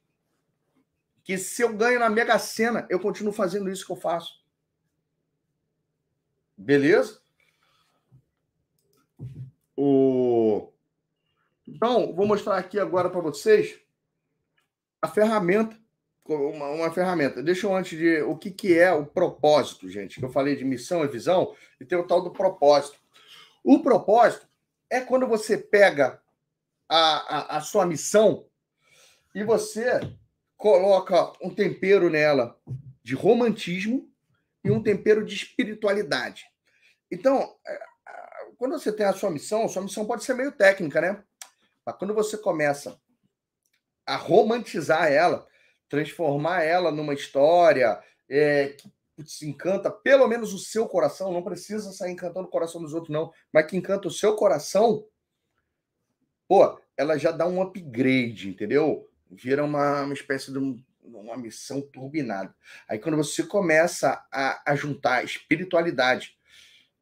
que 1.23 1.37
se 1.37 1.61
eu 1.61 1.73
ganho 1.73 1.99
na 1.99 2.09
Mega 2.09 2.37
Sena, 2.37 2.85
eu 2.89 2.99
continuo 2.99 3.31
fazendo 3.31 3.69
isso 3.69 3.85
que 3.85 3.91
eu 3.91 3.97
faço. 3.97 4.43
Beleza? 6.57 7.21
O... 9.75 10.71
Então, 11.67 12.13
vou 12.13 12.27
mostrar 12.27 12.57
aqui 12.57 12.77
agora 12.77 13.09
para 13.09 13.21
vocês 13.21 13.79
a 15.01 15.07
ferramenta, 15.07 15.77
uma, 16.25 16.69
uma, 16.69 16.91
ferramenta. 16.91 17.41
Deixa 17.41 17.67
eu 17.67 17.75
antes 17.75 17.97
de 17.97 18.21
o 18.21 18.37
que, 18.37 18.51
que 18.51 18.77
é 18.77 18.91
o 18.91 19.05
propósito, 19.05 19.89
gente. 19.89 20.19
Que 20.19 20.25
eu 20.25 20.31
falei 20.31 20.55
de 20.55 20.63
missão 20.63 21.03
e 21.03 21.07
visão, 21.07 21.55
e 21.79 21.85
tem 21.85 21.97
o 21.97 22.07
tal 22.07 22.21
do 22.21 22.31
propósito. 22.31 22.99
O 23.63 23.81
propósito 23.81 24.47
é 24.89 25.01
quando 25.01 25.27
você 25.27 25.57
pega 25.57 26.21
a, 26.87 27.55
a, 27.55 27.57
a 27.57 27.61
sua 27.61 27.85
missão 27.85 28.45
e 29.33 29.43
você 29.43 29.99
coloca 30.63 31.33
um 31.41 31.53
tempero 31.53 32.09
nela 32.09 32.57
de 33.03 33.15
romantismo 33.15 34.09
e 34.63 34.71
um 34.71 34.81
tempero 34.81 35.25
de 35.25 35.35
espiritualidade. 35.35 36.45
Então, 37.11 37.53
é, 37.67 37.79
quando 38.55 38.71
você 38.79 38.89
tem 38.93 39.05
a 39.05 39.11
sua 39.11 39.29
missão, 39.29 39.65
a 39.65 39.67
sua 39.67 39.81
missão 39.81 40.05
pode 40.05 40.23
ser 40.23 40.35
meio 40.35 40.53
técnica, 40.53 41.01
né? 41.01 41.21
Mas 41.85 41.97
quando 41.97 42.13
você 42.13 42.37
começa 42.37 42.97
a 44.05 44.15
romantizar 44.15 45.11
ela, 45.11 45.45
transformar 45.89 46.63
ela 46.63 46.93
numa 46.93 47.13
história 47.13 48.01
é, 48.29 48.69
que 48.69 48.89
se 49.25 49.45
encanta 49.45 49.91
pelo 49.91 50.29
menos 50.29 50.53
o 50.53 50.59
seu 50.59 50.87
coração, 50.87 51.33
não 51.33 51.43
precisa 51.43 51.91
sair 51.91 52.13
encantando 52.13 52.47
o 52.47 52.51
coração 52.51 52.81
dos 52.81 52.93
outros, 52.93 53.11
não, 53.11 53.33
mas 53.51 53.65
que 53.65 53.75
encanta 53.75 54.07
o 54.07 54.11
seu 54.11 54.37
coração, 54.37 55.05
pô, 56.47 56.79
ela 56.95 57.17
já 57.17 57.31
dá 57.31 57.45
um 57.45 57.61
upgrade, 57.61 58.47
entendeu? 58.47 59.09
Vira 59.35 59.63
uma, 59.63 60.03
uma 60.03 60.13
espécie 60.13 60.51
de 60.51 60.57
um, 60.57 60.81
uma 61.03 61.37
missão 61.37 61.81
turbinada. 61.81 62.53
Aí 62.87 62.99
quando 62.99 63.17
você 63.17 63.43
começa 63.43 64.25
a, 64.31 64.71
a 64.71 64.75
juntar 64.75 65.23
espiritualidade, 65.23 66.35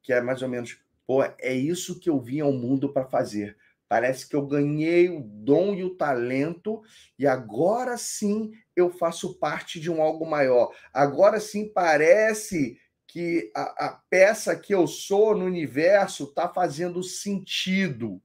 que 0.02 0.12
é 0.12 0.22
mais 0.22 0.42
ou 0.42 0.50
menos, 0.50 0.80
pô, 1.06 1.24
é 1.24 1.54
isso 1.54 2.00
que 2.00 2.10
eu 2.10 2.20
vim 2.20 2.40
ao 2.40 2.52
mundo 2.52 2.92
para 2.92 3.06
fazer. 3.06 3.58
Parece 3.88 4.28
que 4.28 4.36
eu 4.36 4.48
ganhei 4.48 5.10
o 5.10 5.22
dom 5.22 5.74
e 5.76 5.84
o 5.84 5.96
talento 5.96 6.82
e 7.20 7.28
agora 7.28 7.98
sim 7.98 8.52
eu 8.74 8.90
faço 8.90 9.38
parte 9.38 9.80
de 9.80 9.92
um 9.92 10.02
algo 10.02 10.26
maior. 10.26 10.74
Agora 10.94 11.42
sim 11.42 11.68
parece 11.68 12.80
que 13.06 13.52
a, 13.54 13.88
a 13.88 14.02
peça 14.10 14.56
que 14.56 14.74
eu 14.74 14.88
sou 14.88 15.36
no 15.36 15.44
universo 15.44 16.24
está 16.24 16.48
fazendo 16.48 17.04
sentido, 17.04 18.22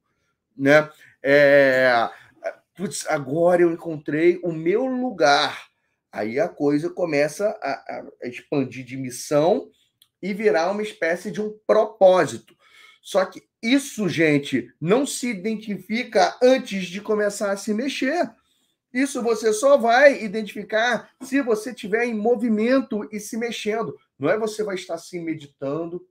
né? 0.56 0.88
É, 1.20 2.08
putz, 2.76 3.06
agora 3.08 3.62
eu 3.62 3.72
encontrei 3.72 4.38
o 4.42 4.52
meu 4.52 4.84
lugar. 4.84 5.68
Aí 6.12 6.38
a 6.38 6.48
coisa 6.48 6.90
começa 6.90 7.48
a, 7.62 8.04
a 8.22 8.28
expandir 8.28 8.84
de 8.84 8.96
missão 8.96 9.70
e 10.22 10.32
virar 10.32 10.70
uma 10.70 10.82
espécie 10.82 11.30
de 11.30 11.40
um 11.40 11.58
propósito. 11.66 12.56
Só 13.02 13.24
que 13.24 13.42
isso, 13.62 14.08
gente, 14.08 14.72
não 14.80 15.06
se 15.06 15.28
identifica 15.28 16.36
antes 16.42 16.86
de 16.86 17.00
começar 17.00 17.52
a 17.52 17.56
se 17.56 17.72
mexer. 17.72 18.30
Isso 18.92 19.22
você 19.22 19.52
só 19.52 19.76
vai 19.76 20.22
identificar 20.22 21.10
se 21.22 21.40
você 21.42 21.70
estiver 21.70 22.04
em 22.04 22.14
movimento 22.14 23.08
e 23.12 23.20
se 23.20 23.36
mexendo. 23.36 23.96
Não 24.18 24.30
é 24.30 24.38
você 24.38 24.62
vai 24.62 24.74
estar 24.74 24.94
assim 24.94 25.20
meditando. 25.20 26.06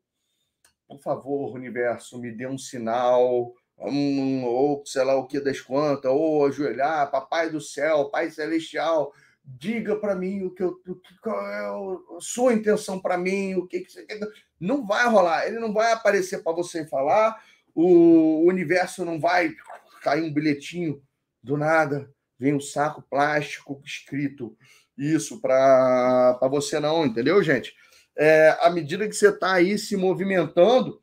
Por 0.88 1.00
favor, 1.02 1.56
universo, 1.56 2.20
me 2.20 2.32
dê 2.32 2.46
um 2.46 2.58
sinal, 2.58 3.54
um, 3.78 4.44
ou 4.46 4.84
sei 4.86 5.04
lá 5.04 5.16
o 5.16 5.28
que 5.28 5.40
das 5.40 5.60
quantas, 5.62 6.12
ou 6.12 6.46
ajoelhar, 6.46 7.12
papai 7.12 7.50
do 7.50 7.62
céu, 7.62 8.10
pai 8.10 8.30
celestial, 8.32 9.14
diga 9.44 9.96
para 9.98 10.16
mim 10.16 10.44
o 10.44 10.52
que 10.52 10.64
eu, 10.64 10.80
qual 11.22 11.48
é 11.48 12.18
a 12.18 12.20
sua 12.20 12.54
intenção 12.54 13.00
para 13.00 13.18
mim, 13.18 13.56
o 13.56 13.68
que, 13.68 13.82
que 13.82 13.92
você 13.92 14.06
quer. 14.06 14.20
Não 14.60 14.86
vai 14.86 15.08
rolar, 15.08 15.48
ele 15.48 15.60
não 15.60 15.74
vai 15.74 15.92
aparecer 15.92 16.44
para 16.44 16.56
você 16.56 16.86
falar, 16.86 17.42
o 17.74 18.46
universo 18.48 19.04
não 19.04 19.20
vai 19.20 19.54
cair 20.02 20.24
um 20.24 20.34
bilhetinho 20.34 21.02
do 21.44 21.58
nada, 21.58 22.10
vem 22.40 22.54
um 22.54 22.62
saco 22.62 23.02
plástico 23.10 23.82
escrito 23.86 24.58
isso 24.98 25.42
para 25.42 26.40
você 26.50 26.80
não, 26.80 27.06
entendeu, 27.06 27.44
gente? 27.44 27.76
é, 28.18 28.58
à 28.62 28.70
medida 28.70 29.08
que 29.08 29.14
você 29.14 29.30
está 29.30 29.54
aí 29.54 29.78
se 29.78 29.96
movimentando, 29.96 31.02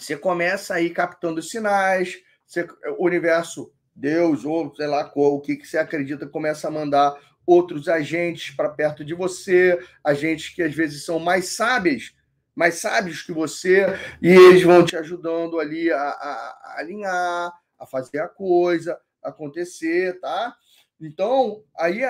você 0.00 0.16
começa 0.16 0.74
aí 0.74 0.90
captando 0.90 1.42
sinais, 1.42 2.18
você, 2.46 2.66
o 2.98 3.04
universo, 3.04 3.72
Deus, 3.94 4.44
ou 4.44 4.74
sei 4.74 4.86
lá 4.86 5.04
qual, 5.04 5.34
o 5.34 5.40
que, 5.40 5.56
que 5.56 5.66
você 5.66 5.78
acredita, 5.78 6.26
começa 6.26 6.68
a 6.68 6.70
mandar 6.70 7.14
outros 7.46 7.88
agentes 7.88 8.54
para 8.54 8.68
perto 8.68 9.04
de 9.04 9.14
você, 9.14 9.78
agentes 10.02 10.54
que 10.54 10.62
às 10.62 10.74
vezes 10.74 11.04
são 11.04 11.18
mais 11.18 11.50
sábios, 11.50 12.14
mais 12.54 12.76
sábios 12.76 13.22
que 13.22 13.32
você, 13.32 13.86
e 14.22 14.28
eles 14.28 14.62
vão 14.62 14.84
te 14.84 14.96
ajudando 14.96 15.58
ali 15.58 15.90
a, 15.90 16.00
a, 16.00 16.60
a 16.64 16.74
alinhar, 16.78 17.52
a 17.78 17.86
fazer 17.86 18.20
a 18.20 18.28
coisa 18.28 18.98
acontecer, 19.22 20.18
tá? 20.20 20.54
Então, 21.00 21.62
aí 21.78 22.02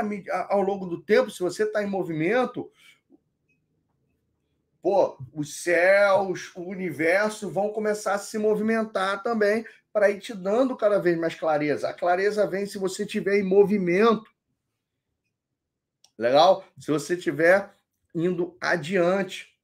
ao 0.49 0.63
longo 0.63 0.87
do 0.87 1.03
tempo, 1.03 1.31
se 1.31 1.41
você 1.41 1.65
está 1.65 1.83
em 1.83 1.87
movimento, 1.87 2.71
pô, 4.83 5.19
os 5.33 5.63
céus, 5.63 6.51
o 6.55 6.63
universo 6.63 7.51
vão 7.51 7.73
começar 7.73 8.15
a 8.15 8.19
se 8.19 8.39
movimentar 8.39 9.23
também 9.23 9.65
para 9.93 10.11
ir 10.11 10.21
te 10.21 10.35
dando 10.35 10.77
cada 10.77 10.99
vez 10.99 11.19
mais 11.19 11.35
clareza. 11.35 11.89
A 11.89 11.95
clareza 11.95 12.47
vem 12.47 12.67
se 12.67 12.79
você 12.79 13.05
estiver 13.05 13.39
em 13.39 13.43
movimento. 13.43 14.31
Legal? 16.19 16.65
Se 16.79 16.91
você 16.91 17.15
estiver 17.15 17.71
indo 18.15 18.57
adiante. 18.61 19.57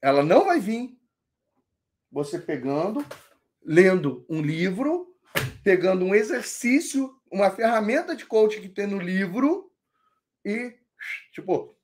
Ela 0.00 0.22
não 0.22 0.46
vai 0.46 0.60
vir 0.60 0.98
você 2.10 2.38
pegando, 2.38 3.04
lendo 3.62 4.24
um 4.28 4.40
livro, 4.40 5.16
pegando 5.62 6.04
um 6.04 6.14
exercício, 6.14 7.18
uma 7.30 7.50
ferramenta 7.50 8.14
de 8.14 8.24
coaching 8.24 8.60
que 8.60 8.68
tem 8.68 8.86
no 8.86 8.98
livro 8.98 9.72
e, 10.44 10.76
tipo, 11.32 11.76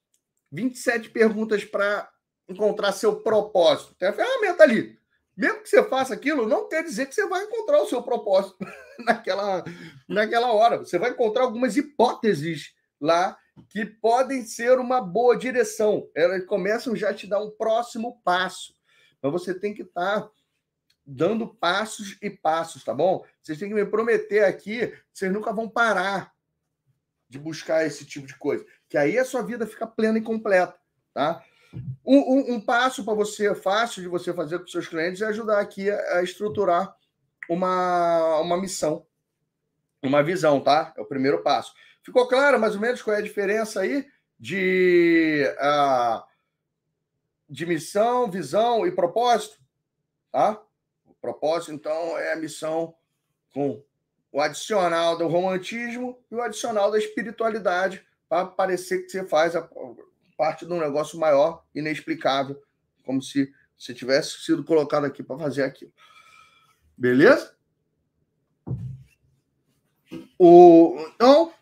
27 0.50 1.10
perguntas 1.10 1.64
para 1.64 2.08
encontrar 2.48 2.92
seu 2.92 3.20
propósito. 3.20 3.94
Tem 3.94 4.08
a 4.08 4.12
ferramenta 4.12 4.62
ali. 4.62 4.98
Mesmo 5.36 5.62
que 5.62 5.68
você 5.68 5.82
faça 5.84 6.12
aquilo, 6.12 6.46
não 6.46 6.68
quer 6.68 6.82
dizer 6.82 7.06
que 7.06 7.14
você 7.14 7.26
vai 7.26 7.44
encontrar 7.44 7.80
o 7.80 7.88
seu 7.88 8.02
propósito 8.02 8.58
naquela, 8.98 9.64
naquela 10.08 10.52
hora. 10.52 10.78
Você 10.78 10.98
vai 10.98 11.10
encontrar 11.10 11.44
algumas 11.44 11.76
hipóteses 11.76 12.74
lá 13.00 13.38
que 13.68 13.86
podem 13.86 14.44
ser 14.44 14.78
uma 14.78 15.00
boa 15.00 15.36
direção. 15.36 16.08
Elas 16.14 16.44
começam 16.44 16.94
já 16.96 17.10
a 17.10 17.14
te 17.14 17.26
dar 17.26 17.42
um 17.42 17.50
próximo 17.50 18.20
passo. 18.24 18.74
Mas 19.22 19.32
você 19.32 19.54
tem 19.54 19.72
que 19.72 19.82
estar 19.82 20.22
tá 20.22 20.30
dando 21.06 21.54
passos 21.54 22.18
e 22.20 22.28
passos, 22.28 22.84
tá 22.84 22.92
bom? 22.92 23.24
Vocês 23.42 23.58
têm 23.58 23.68
que 23.68 23.74
me 23.74 23.84
prometer 23.84 24.44
aqui, 24.44 24.92
vocês 25.12 25.32
nunca 25.32 25.52
vão 25.52 25.68
parar 25.68 26.32
de 27.28 27.38
buscar 27.38 27.86
esse 27.86 28.04
tipo 28.04 28.26
de 28.26 28.36
coisa 28.36 28.66
que 28.90 28.98
aí 28.98 29.16
a 29.16 29.24
sua 29.24 29.40
vida 29.42 29.66
fica 29.68 29.86
plena 29.86 30.18
e 30.18 30.22
completa, 30.22 30.74
tá? 31.14 31.42
Um, 32.04 32.18
um, 32.18 32.54
um 32.54 32.60
passo 32.60 33.04
para 33.04 33.14
você, 33.14 33.54
fácil 33.54 34.02
de 34.02 34.08
você 34.08 34.34
fazer 34.34 34.58
com 34.58 34.66
seus 34.66 34.88
clientes, 34.88 35.22
é 35.22 35.26
ajudar 35.26 35.60
aqui 35.60 35.88
a, 35.88 36.16
a, 36.16 36.22
estruturar 36.24 36.92
uma, 37.48 38.40
uma 38.40 38.60
missão, 38.60 39.06
uma 40.02 40.24
visão, 40.24 40.60
tá? 40.60 40.92
É 40.96 41.00
o 41.00 41.06
primeiro 41.06 41.40
passo. 41.40 41.72
Ficou 42.02 42.26
claro 42.26 42.58
mais 42.58 42.74
ou 42.74 42.80
menos 42.80 43.00
qual 43.00 43.14
é 43.14 43.20
a 43.20 43.22
diferença 43.22 43.80
aí 43.80 44.04
de, 44.36 45.44
uh, 45.58 46.24
de 47.48 47.64
missão, 47.66 48.28
visão 48.28 48.84
e 48.84 48.90
propósito, 48.90 49.56
tá? 50.32 50.60
O 51.06 51.14
propósito, 51.14 51.72
então, 51.72 52.18
é 52.18 52.32
a 52.32 52.36
missão 52.36 52.92
com 53.54 53.84
o 54.32 54.40
adicional 54.40 55.16
do 55.16 55.28
romantismo 55.28 56.18
e 56.28 56.34
o 56.34 56.42
adicional 56.42 56.90
da 56.90 56.98
espiritualidade 56.98 58.04
para 58.30 58.46
parecer 58.46 59.02
que 59.02 59.10
você 59.10 59.26
faz 59.26 59.56
a, 59.56 59.68
parte 60.38 60.64
de 60.64 60.72
um 60.72 60.78
negócio 60.78 61.18
maior, 61.18 61.66
inexplicável, 61.74 62.62
como 63.04 63.20
se 63.20 63.52
você 63.76 63.92
tivesse 63.92 64.40
sido 64.42 64.62
colocado 64.62 65.04
aqui 65.04 65.20
para 65.20 65.36
fazer 65.36 65.64
aquilo. 65.64 65.92
Beleza? 66.96 67.56
O, 70.38 70.96
então, 71.12 71.52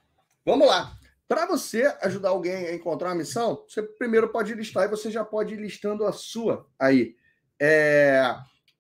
vamos 0.45 0.69
lá. 0.69 0.95
Para 1.27 1.47
você 1.47 1.85
ajudar 2.03 2.29
alguém 2.29 2.67
a 2.67 2.75
encontrar 2.75 3.09
uma 3.09 3.15
missão, 3.15 3.65
você 3.67 3.83
primeiro 3.83 4.29
pode 4.29 4.53
listar 4.53 4.85
e 4.85 4.91
você 4.91 5.11
já 5.11 5.25
pode 5.25 5.55
ir 5.55 5.61
listando 5.61 6.05
a 6.05 6.13
sua 6.13 6.69
aí. 6.79 7.17
É, 7.59 8.23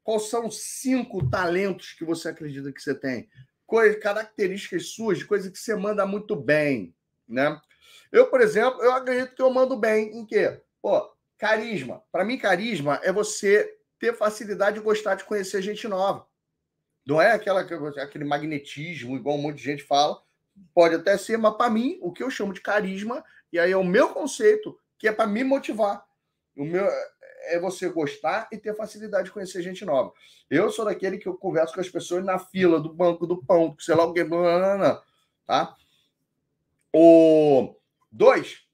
quais 0.05 0.29
são 0.29 0.47
os 0.47 0.61
cinco 0.61 1.29
talentos 1.31 1.93
que 1.93 2.05
você 2.05 2.29
acredita 2.29 2.71
que 2.71 2.83
você 2.83 2.95
tem? 2.95 3.31
Coisa, 3.67 3.99
características 3.99 4.91
suas, 4.91 5.19
de 5.19 5.25
coisa 5.25 5.51
que 5.51 5.59
você 5.59 5.75
manda 5.75 6.07
muito 6.07 6.37
bem, 6.37 6.95
né? 7.27 7.59
Eu, 8.11 8.29
por 8.29 8.41
exemplo, 8.41 8.83
eu 8.83 8.93
acredito 8.93 9.35
que 9.35 9.43
eu 9.43 9.51
mando 9.51 9.77
bem 9.77 10.19
em 10.19 10.25
quê? 10.25 10.61
Pô, 10.81 11.13
carisma. 11.37 12.03
Para 12.11 12.25
mim, 12.25 12.39
carisma 12.39 13.01
é 13.03 13.13
você 13.13 13.77
ter 13.99 14.17
facilidade 14.17 14.79
de 14.79 14.85
gostar 14.85 15.15
de 15.15 15.25
conhecer 15.25 15.61
gente 15.63 15.87
nova. 15.89 16.27
Não 17.07 17.21
é 17.21 17.33
aquela, 17.33 17.61
aquele 17.61 18.25
magnetismo, 18.25 19.17
igual 19.17 19.37
um 19.37 19.43
monte 19.43 19.57
de 19.57 19.65
gente 19.65 19.83
fala. 19.83 20.21
Pode 20.75 20.95
até 20.95 21.17
ser, 21.17 21.39
mas 21.39 21.57
para 21.57 21.71
mim, 21.71 21.99
o 22.03 22.13
que 22.13 22.23
eu 22.23 22.31
chamo 22.31 22.53
de 22.53 22.61
carisma, 22.61 23.25
e 23.53 23.59
aí 23.59 23.73
é 23.73 23.77
o 23.77 23.85
meu 23.85 24.11
conceito, 24.11 24.79
que 24.99 25.09
é 25.09 25.13
para 25.13 25.27
me 25.27 25.43
motivar. 25.45 26.05
O 26.57 26.65
meu 26.65 26.87
é 27.45 27.59
você 27.59 27.89
gostar 27.89 28.49
e 28.53 28.59
ter 28.59 28.75
facilidade 28.75 29.27
de 29.27 29.31
conhecer 29.33 29.63
gente 29.63 29.85
nova. 29.85 30.13
Eu 30.51 30.71
sou 30.71 30.85
daquele 30.85 31.19
que 31.19 31.27
eu 31.27 31.37
converso 31.37 31.75
com 31.75 31.81
as 31.81 31.89
pessoas 31.89 32.25
na 32.25 32.39
fila 32.39 32.81
do 32.81 32.93
banco 32.93 33.27
do 33.27 33.43
pão, 33.43 33.75
sei 33.79 33.95
lá 33.95 34.05
o 34.05 34.13
que, 34.13 34.27
tá? 35.47 35.77
O 36.93 37.78
Dois, 38.19 38.67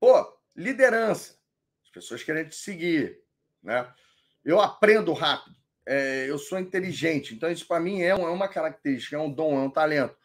pô, 0.00 0.36
liderança. 0.56 1.38
As 1.84 1.90
pessoas 1.92 2.24
querem 2.24 2.48
te 2.48 2.56
seguir, 2.56 3.20
né? 3.62 3.88
Eu 4.44 4.60
aprendo 4.60 5.12
rápido, 5.12 5.54
é, 5.86 6.28
eu 6.28 6.36
sou 6.36 6.58
inteligente, 6.58 7.32
então 7.32 7.48
isso 7.52 7.68
para 7.68 7.78
mim 7.78 8.02
é, 8.02 8.08
é 8.08 8.14
uma 8.16 8.48
característica, 8.48 9.14
é 9.14 9.18
um 9.20 9.32
dom, 9.32 9.54
é 9.54 9.62
um 9.62 9.70
talento. 9.70 10.16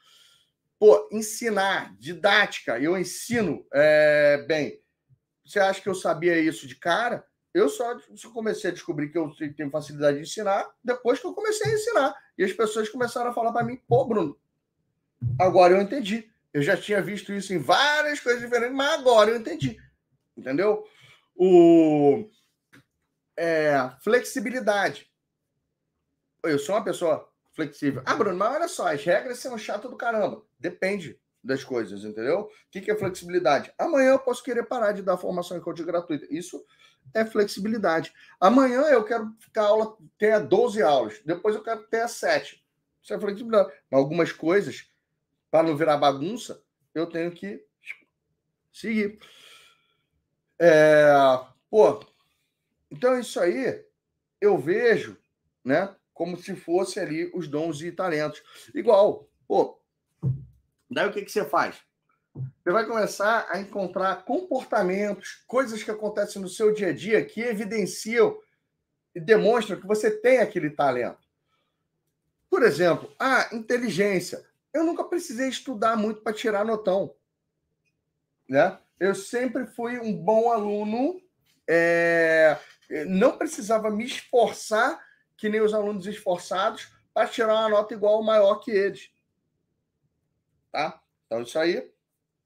Pô, 0.80 1.08
ensinar, 1.12 1.96
didática, 2.00 2.80
eu 2.80 2.98
ensino 2.98 3.64
é, 3.72 4.44
bem. 4.48 4.82
Você 5.46 5.60
acha 5.60 5.80
que 5.80 5.88
eu 5.88 5.94
sabia 5.94 6.40
isso 6.40 6.66
de 6.66 6.74
cara? 6.74 7.24
Eu 7.54 7.70
só, 7.70 8.00
só 8.16 8.32
comecei 8.32 8.72
a 8.72 8.74
descobrir 8.74 9.10
que 9.10 9.18
eu 9.20 9.32
tenho 9.56 9.70
facilidade 9.70 10.18
de 10.18 10.24
ensinar 10.24 10.68
depois 10.84 11.20
que 11.20 11.28
eu 11.28 11.36
comecei 11.36 11.72
a 11.72 11.76
ensinar. 11.76 12.16
E 12.36 12.44
as 12.44 12.52
pessoas 12.52 12.90
começaram 12.90 13.30
a 13.30 13.34
falar 13.34 13.52
para 13.52 13.64
mim, 13.64 13.80
pô, 13.88 14.06
Bruno, 14.06 14.36
agora 15.40 15.76
eu 15.76 15.82
entendi. 15.84 16.32
Eu 16.56 16.62
já 16.62 16.78
tinha 16.78 17.02
visto 17.02 17.34
isso 17.34 17.54
em 17.54 17.58
várias 17.58 18.22
coisas 18.22 18.42
diferentes, 18.42 18.74
mas 18.74 18.94
agora 18.94 19.30
eu 19.30 19.36
entendi. 19.36 19.78
Entendeu? 20.38 20.88
O 21.36 22.30
é, 23.36 23.92
flexibilidade. 24.02 25.12
Eu 26.42 26.58
sou 26.58 26.76
uma 26.76 26.84
pessoa 26.86 27.30
flexível. 27.54 28.02
Ah, 28.06 28.16
Bruno, 28.16 28.38
mas 28.38 28.56
olha 28.56 28.68
só, 28.70 28.88
as 28.88 29.04
regras 29.04 29.40
são 29.40 29.58
chatas 29.58 29.92
do 29.92 29.98
caramba. 29.98 30.46
Depende 30.58 31.20
das 31.44 31.62
coisas, 31.62 32.06
entendeu? 32.06 32.44
O 32.44 32.50
que 32.72 32.90
é 32.90 32.96
flexibilidade? 32.96 33.74
Amanhã 33.78 34.12
eu 34.12 34.20
posso 34.20 34.42
querer 34.42 34.64
parar 34.64 34.94
de 34.94 35.02
dar 35.02 35.18
formação 35.18 35.58
em 35.58 35.62
coach 35.62 35.84
gratuita. 35.84 36.26
Isso 36.30 36.66
é 37.14 37.26
flexibilidade. 37.26 38.14
Amanhã 38.40 38.84
eu 38.84 39.04
quero 39.04 39.30
ficar 39.42 39.64
aula, 39.64 39.98
ter 40.18 40.40
12 40.40 40.82
aulas. 40.82 41.22
Depois 41.26 41.54
eu 41.54 41.62
quero 41.62 41.84
ter 41.88 42.08
7. 42.08 42.66
Isso 43.04 43.14
é 43.14 43.20
flexibilidade. 43.20 43.74
Mas 43.92 44.00
algumas 44.00 44.32
coisas, 44.32 44.90
para 45.50 45.64
não 45.64 45.76
virar 45.76 45.98
bagunça, 45.98 46.62
eu 46.94 47.08
tenho 47.08 47.32
que 47.32 47.64
seguir. 48.72 49.20
É, 50.60 51.12
pô, 51.70 52.06
então 52.90 53.14
é 53.14 53.20
isso 53.20 53.40
aí 53.40 53.86
eu 54.40 54.58
vejo, 54.58 55.18
né, 55.64 55.94
como 56.14 56.38
se 56.38 56.56
fosse 56.56 57.00
ali 57.00 57.32
os 57.34 57.48
dons 57.48 57.82
e 57.82 57.92
talentos. 57.92 58.42
Igual, 58.74 59.30
pô, 59.48 59.80
daí 60.90 61.08
o 61.08 61.12
que, 61.12 61.24
que 61.24 61.32
você 61.32 61.44
faz? 61.46 61.78
Você 62.34 62.72
vai 62.72 62.86
começar 62.86 63.48
a 63.50 63.60
encontrar 63.60 64.26
comportamentos, 64.26 65.44
coisas 65.48 65.82
que 65.82 65.92
acontecem 65.92 66.42
no 66.42 66.50
seu 66.50 66.74
dia 66.74 66.90
a 66.90 66.94
dia 66.94 67.24
que 67.24 67.42
evidenciam 67.42 68.38
e 69.14 69.20
demonstram 69.20 69.80
que 69.80 69.88
você 69.88 70.12
tem 70.12 70.40
aquele 70.40 70.70
talento. 70.70 71.26
Por 72.50 72.64
exemplo, 72.64 73.14
a 73.18 73.56
inteligência. 73.56 74.46
Eu 74.76 74.84
nunca 74.84 75.06
precisei 75.06 75.48
estudar 75.48 75.96
muito 75.96 76.20
para 76.20 76.34
tirar 76.34 76.66
notão. 76.66 77.16
Né? 78.48 78.78
Eu 79.00 79.16
sempre 79.16 79.66
fui 79.66 79.98
um 79.98 80.14
bom 80.14 80.52
aluno, 80.52 81.18
é... 81.66 82.58
não 83.08 83.38
precisava 83.38 83.90
me 83.90 84.04
esforçar 84.04 85.02
que 85.38 85.48
nem 85.48 85.62
os 85.62 85.74
alunos 85.74 86.06
esforçados 86.06 86.92
para 87.14 87.26
tirar 87.26 87.54
uma 87.54 87.70
nota 87.70 87.94
igual 87.94 88.16
ou 88.16 88.24
maior 88.24 88.56
que 88.56 88.70
eles. 88.70 89.10
Tá? 90.74 91.02
Então, 91.26 91.44
isso 91.44 91.58
aí 91.58 91.90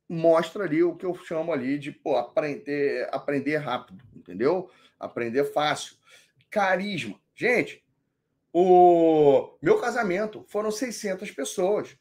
mostra 0.07 0.65
ali 0.65 0.83
o 0.83 0.95
que 0.95 1.07
eu 1.07 1.15
chamo 1.15 1.51
ali 1.51 1.79
de 1.79 1.91
pô, 1.91 2.15
aprender, 2.15 3.09
aprender 3.11 3.57
rápido, 3.57 4.03
entendeu? 4.15 4.69
Aprender 4.99 5.45
fácil. 5.45 5.97
Carisma. 6.47 7.19
Gente, 7.33 7.83
o 8.53 9.57
meu 9.59 9.79
casamento 9.81 10.45
foram 10.47 10.69
600 10.69 11.31
pessoas. 11.31 11.97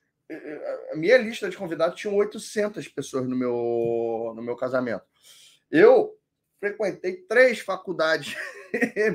A 0.92 0.96
minha 0.96 1.16
lista 1.16 1.48
de 1.48 1.56
convidados 1.56 1.98
tinha 1.98 2.12
800 2.12 2.86
pessoas 2.88 3.26
no 3.28 3.36
meu, 3.36 4.32
no 4.36 4.42
meu 4.42 4.56
casamento. 4.56 5.04
Eu 5.70 6.18
frequentei 6.60 7.16
três 7.16 7.60
faculdades 7.60 8.34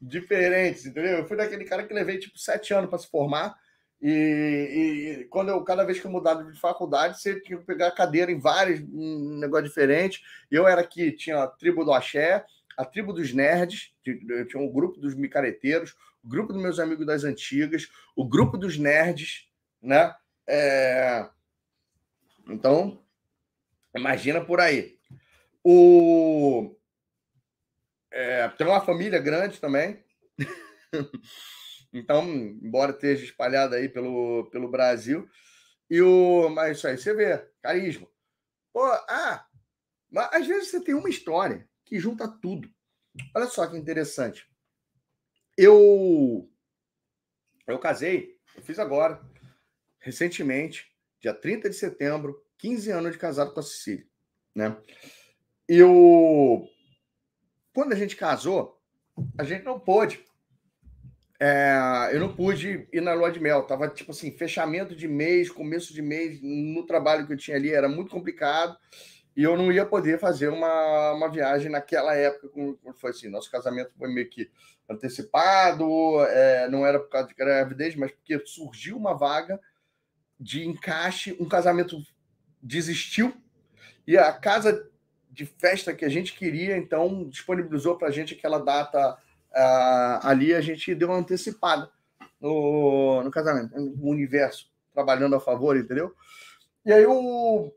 diferentes, 0.00 0.86
entendeu? 0.86 1.18
Eu 1.18 1.26
fui 1.26 1.36
daquele 1.36 1.64
cara 1.64 1.86
que 1.86 1.94
levei 1.94 2.18
tipo 2.18 2.38
sete 2.38 2.74
anos 2.74 2.88
para 2.88 2.98
se 2.98 3.08
formar 3.08 3.56
e, 4.02 5.20
e, 5.20 5.24
quando 5.26 5.50
eu, 5.50 5.62
cada 5.62 5.84
vez 5.84 6.00
que 6.00 6.06
eu 6.06 6.10
mudava 6.10 6.42
de 6.42 6.58
faculdade, 6.58 7.20
você 7.20 7.40
tinha 7.40 7.56
que 7.56 7.64
pegar 7.64 7.92
cadeira 7.92 8.32
em 8.32 8.40
vários 8.40 8.80
um 8.80 9.38
negócios 9.38 9.68
diferentes. 9.68 10.20
Eu 10.50 10.66
era 10.66 10.80
aqui, 10.80 11.12
tinha 11.12 11.44
a 11.44 11.46
tribo 11.46 11.84
do 11.84 11.92
Axé, 11.92 12.44
a 12.76 12.84
tribo 12.84 13.12
dos 13.12 13.32
nerds, 13.32 13.94
eu 14.04 14.48
tinha 14.48 14.60
um 14.60 14.72
grupo 14.72 14.98
dos 14.98 15.14
micareteiros, 15.14 15.94
o 16.24 16.28
grupo 16.28 16.52
dos 16.52 16.60
meus 16.60 16.80
amigos 16.80 17.06
das 17.06 17.22
antigas, 17.22 17.88
o 18.16 18.28
grupo 18.28 18.58
dos 18.58 18.76
nerds, 18.76 19.46
né? 19.80 20.12
É... 20.48 21.28
Então, 22.48 23.04
imagina 23.94 24.44
por 24.44 24.60
aí. 24.60 24.98
O... 25.64 26.76
É, 28.10 28.48
tem 28.48 28.66
uma 28.66 28.84
família 28.84 29.20
grande 29.20 29.60
também. 29.60 30.04
Então, 31.92 32.24
embora 32.26 32.92
esteja 32.92 33.22
espalhado 33.22 33.74
aí 33.74 33.86
pelo, 33.86 34.48
pelo 34.50 34.70
Brasil. 34.70 35.28
E 35.90 36.00
o. 36.00 36.48
Mas 36.48 36.78
isso 36.78 36.88
aí, 36.88 36.96
você 36.96 37.12
vê, 37.12 37.36
carisma. 37.60 38.08
Pô, 38.72 38.82
ah, 38.82 39.46
mas 40.10 40.32
às 40.32 40.46
vezes 40.46 40.70
você 40.70 40.82
tem 40.82 40.94
uma 40.94 41.10
história 41.10 41.68
que 41.84 41.98
junta 42.00 42.26
tudo. 42.26 42.66
Olha 43.34 43.46
só 43.46 43.66
que 43.66 43.76
interessante. 43.76 44.50
Eu. 45.56 46.50
Eu 47.66 47.78
casei, 47.78 48.38
eu 48.56 48.62
fiz 48.62 48.78
agora, 48.78 49.22
recentemente, 50.02 50.90
dia 51.20 51.32
30 51.32 51.70
de 51.70 51.76
setembro, 51.76 52.44
15 52.58 52.90
anos 52.90 53.12
de 53.12 53.18
casado 53.18 53.52
com 53.54 53.60
a 53.60 53.62
Cecília, 53.62 54.06
né? 54.54 54.76
Eu. 55.66 56.68
Quando 57.74 57.92
a 57.92 57.96
gente 57.96 58.16
casou, 58.16 58.78
a 59.38 59.44
gente 59.44 59.64
não 59.64 59.80
pôde 59.80 60.22
é, 61.44 62.10
eu 62.12 62.20
não 62.20 62.32
pude 62.32 62.86
ir 62.92 63.00
na 63.00 63.14
lua 63.14 63.28
de 63.32 63.40
mel. 63.40 63.64
Tava 63.64 63.88
tipo 63.88 64.12
assim, 64.12 64.30
fechamento 64.30 64.94
de 64.94 65.08
mês, 65.08 65.50
começo 65.50 65.92
de 65.92 66.00
mês, 66.00 66.38
no 66.40 66.86
trabalho 66.86 67.26
que 67.26 67.32
eu 67.32 67.36
tinha 67.36 67.56
ali 67.56 67.72
era 67.72 67.88
muito 67.88 68.12
complicado 68.12 68.78
e 69.36 69.42
eu 69.42 69.56
não 69.56 69.72
ia 69.72 69.84
poder 69.84 70.20
fazer 70.20 70.50
uma, 70.50 71.12
uma 71.14 71.28
viagem 71.28 71.68
naquela 71.68 72.14
época, 72.14 72.48
como, 72.48 72.78
foi 72.94 73.10
assim. 73.10 73.28
Nosso 73.28 73.50
casamento 73.50 73.90
foi 73.98 74.08
meio 74.08 74.30
que 74.30 74.52
antecipado, 74.88 75.84
é, 76.26 76.68
não 76.68 76.86
era 76.86 77.00
por 77.00 77.08
causa 77.08 77.26
de 77.26 77.34
gravidez, 77.34 77.96
mas 77.96 78.12
porque 78.12 78.38
surgiu 78.46 78.96
uma 78.96 79.18
vaga 79.18 79.58
de 80.42 80.66
encaixe, 80.66 81.36
um 81.38 81.48
casamento 81.48 82.02
desistiu 82.60 83.32
e 84.06 84.18
a 84.18 84.32
casa 84.32 84.90
de 85.30 85.46
festa 85.46 85.94
que 85.94 86.04
a 86.04 86.08
gente 86.08 86.34
queria, 86.34 86.76
então 86.76 87.28
disponibilizou 87.28 87.96
para 87.96 88.08
a 88.08 88.10
gente 88.10 88.34
aquela 88.34 88.58
data 88.58 89.16
uh, 89.52 90.26
ali 90.26 90.52
a 90.52 90.60
gente 90.60 90.94
deu 90.94 91.08
uma 91.08 91.16
antecipada 91.16 91.90
no, 92.40 93.22
no 93.22 93.30
casamento, 93.30 93.74
no 93.78 94.08
universo, 94.08 94.70
trabalhando 94.92 95.36
a 95.36 95.40
favor, 95.40 95.76
entendeu? 95.76 96.14
E 96.84 96.92
aí, 96.92 97.06
o, 97.06 97.72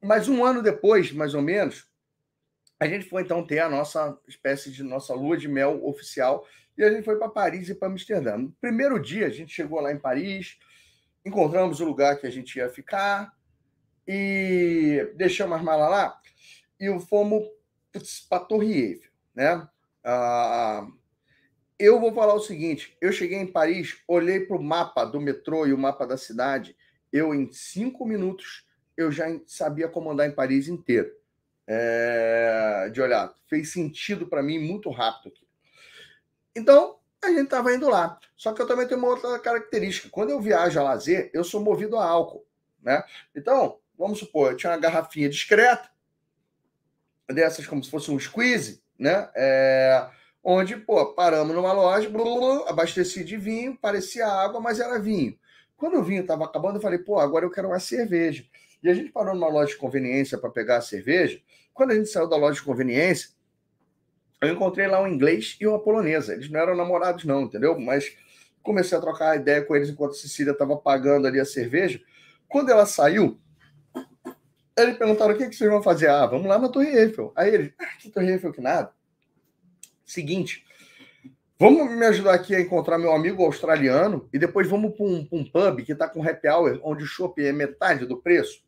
mais 0.00 0.28
um 0.28 0.44
ano 0.44 0.62
depois, 0.62 1.10
mais 1.12 1.34
ou 1.34 1.42
menos, 1.42 1.88
a 2.78 2.86
gente 2.86 3.08
foi 3.08 3.22
então 3.22 3.44
ter 3.44 3.58
a 3.58 3.68
nossa 3.68 4.16
espécie 4.28 4.70
de 4.70 4.84
nossa 4.84 5.12
lua 5.12 5.36
de 5.36 5.48
mel 5.48 5.84
oficial 5.84 6.46
e 6.78 6.84
a 6.84 6.90
gente 6.90 7.04
foi 7.04 7.18
para 7.18 7.28
Paris 7.28 7.68
e 7.68 7.74
para 7.74 7.88
Amsterdã. 7.88 8.38
No 8.38 8.52
primeiro 8.60 8.98
dia, 8.98 9.26
a 9.26 9.30
gente 9.30 9.52
chegou 9.52 9.80
lá 9.80 9.92
em 9.92 9.98
Paris, 9.98 10.56
encontramos 11.24 11.80
o 11.80 11.84
lugar 11.84 12.18
que 12.18 12.26
a 12.26 12.30
gente 12.30 12.56
ia 12.56 12.68
ficar 12.68 13.32
e 14.06 15.12
deixamos 15.16 15.56
as 15.56 15.62
malas 15.62 15.90
lá 15.90 16.20
e 16.78 16.98
fomos 17.00 17.46
para 18.28 18.44
Torre 18.44 18.72
Eiffel, 18.72 19.10
né? 19.34 19.68
Ah, 20.02 20.86
eu 21.78 22.00
vou 22.00 22.12
falar 22.12 22.34
o 22.34 22.40
seguinte: 22.40 22.96
eu 23.00 23.12
cheguei 23.12 23.38
em 23.38 23.46
Paris, 23.46 23.98
olhei 24.08 24.40
para 24.40 24.56
o 24.56 24.62
mapa 24.62 25.04
do 25.04 25.20
metrô 25.20 25.66
e 25.66 25.72
o 25.72 25.78
mapa 25.78 26.06
da 26.06 26.16
cidade, 26.16 26.76
eu 27.12 27.34
em 27.34 27.50
cinco 27.52 28.06
minutos 28.06 28.66
eu 28.96 29.10
já 29.10 29.26
sabia 29.46 29.88
como 29.88 30.10
andar 30.10 30.26
em 30.26 30.34
Paris 30.34 30.68
inteiro. 30.68 31.10
É, 31.72 32.90
de 32.92 33.00
olhar, 33.00 33.32
fez 33.48 33.72
sentido 33.72 34.26
para 34.26 34.42
mim 34.42 34.58
muito 34.58 34.90
rápido 34.90 35.28
aqui. 35.28 35.46
Então, 36.56 36.98
a 37.22 37.28
gente 37.28 37.44
estava 37.44 37.74
indo 37.74 37.88
lá. 37.88 38.18
Só 38.36 38.52
que 38.52 38.62
eu 38.62 38.66
também 38.66 38.86
tenho 38.86 38.98
uma 39.00 39.08
outra 39.08 39.38
característica. 39.38 40.08
Quando 40.10 40.30
eu 40.30 40.40
viajo 40.40 40.78
a 40.78 40.82
lazer, 40.82 41.30
eu 41.34 41.44
sou 41.44 41.60
movido 41.60 41.98
a 41.98 42.04
álcool. 42.04 42.44
Né? 42.82 43.02
Então, 43.34 43.78
vamos 43.98 44.18
supor, 44.18 44.52
eu 44.52 44.56
tinha 44.56 44.72
uma 44.72 44.78
garrafinha 44.78 45.28
discreta, 45.28 45.90
dessas 47.28 47.66
como 47.66 47.84
se 47.84 47.90
fosse 47.90 48.10
um 48.10 48.18
squeeze, 48.18 48.82
né? 48.98 49.28
É, 49.36 50.08
onde, 50.42 50.76
pô, 50.76 51.12
paramos 51.14 51.54
numa 51.54 51.72
loja, 51.72 52.08
blá, 52.08 52.68
abasteci 52.68 53.22
de 53.22 53.36
vinho, 53.36 53.76
parecia 53.76 54.26
água, 54.26 54.60
mas 54.60 54.80
era 54.80 54.98
vinho. 54.98 55.38
Quando 55.76 55.98
o 55.98 56.02
vinho 56.02 56.22
estava 56.22 56.44
acabando, 56.44 56.76
eu 56.76 56.82
falei, 56.82 56.98
pô, 56.98 57.18
agora 57.18 57.44
eu 57.44 57.50
quero 57.50 57.68
uma 57.68 57.78
cerveja. 57.78 58.44
E 58.82 58.88
a 58.88 58.94
gente 58.94 59.12
parou 59.12 59.34
numa 59.34 59.48
loja 59.48 59.72
de 59.72 59.76
conveniência 59.76 60.38
para 60.38 60.50
pegar 60.50 60.78
a 60.78 60.82
cerveja. 60.82 61.40
Quando 61.72 61.92
a 61.92 61.94
gente 61.94 62.08
saiu 62.08 62.28
da 62.28 62.36
loja 62.36 62.54
de 62.54 62.62
conveniência, 62.62 63.30
eu 64.40 64.52
encontrei 64.52 64.86
lá 64.86 65.02
um 65.02 65.08
inglês 65.08 65.56
e 65.60 65.66
uma 65.66 65.78
polonesa. 65.78 66.32
Eles 66.32 66.50
não 66.50 66.60
eram 66.60 66.76
namorados, 66.76 67.24
não, 67.24 67.42
entendeu? 67.42 67.78
Mas 67.78 68.16
comecei 68.62 68.96
a 68.96 69.00
trocar 69.00 69.36
ideia 69.36 69.62
com 69.62 69.76
eles 69.76 69.90
enquanto 69.90 70.12
a 70.12 70.14
Cecília 70.14 70.52
estava 70.52 70.76
pagando 70.76 71.26
ali 71.26 71.38
a 71.38 71.44
cerveja. 71.44 72.00
Quando 72.48 72.70
ela 72.70 72.86
saiu, 72.86 73.38
eles 74.76 74.96
perguntaram 74.96 75.34
o 75.34 75.38
que, 75.38 75.48
que 75.48 75.54
vocês 75.54 75.70
vão 75.70 75.82
fazer. 75.82 76.08
Ah, 76.08 76.26
vamos 76.26 76.46
lá 76.46 76.58
na 76.58 76.68
Torre 76.68 76.88
Eiffel. 76.88 77.32
Aí 77.36 77.54
eles, 77.54 77.72
ah, 77.78 77.86
que 77.98 78.10
Torre 78.10 78.32
Eiffel 78.32 78.52
que 78.52 78.60
nada. 78.60 78.92
Seguinte, 80.04 80.64
vamos 81.58 81.90
me 81.90 82.04
ajudar 82.06 82.34
aqui 82.34 82.54
a 82.54 82.60
encontrar 82.60 82.98
meu 82.98 83.12
amigo 83.12 83.44
australiano 83.44 84.28
e 84.32 84.38
depois 84.38 84.66
vamos 84.66 84.96
para 84.96 85.04
um, 85.04 85.28
um, 85.30 85.44
pub 85.44 85.84
que 85.84 85.92
está 85.92 86.08
com 86.08 86.26
happy 86.26 86.48
hour, 86.48 86.80
onde 86.82 87.04
o 87.04 87.06
shopping 87.06 87.44
é 87.44 87.52
metade 87.52 88.06
do 88.06 88.16
preço. 88.16 88.62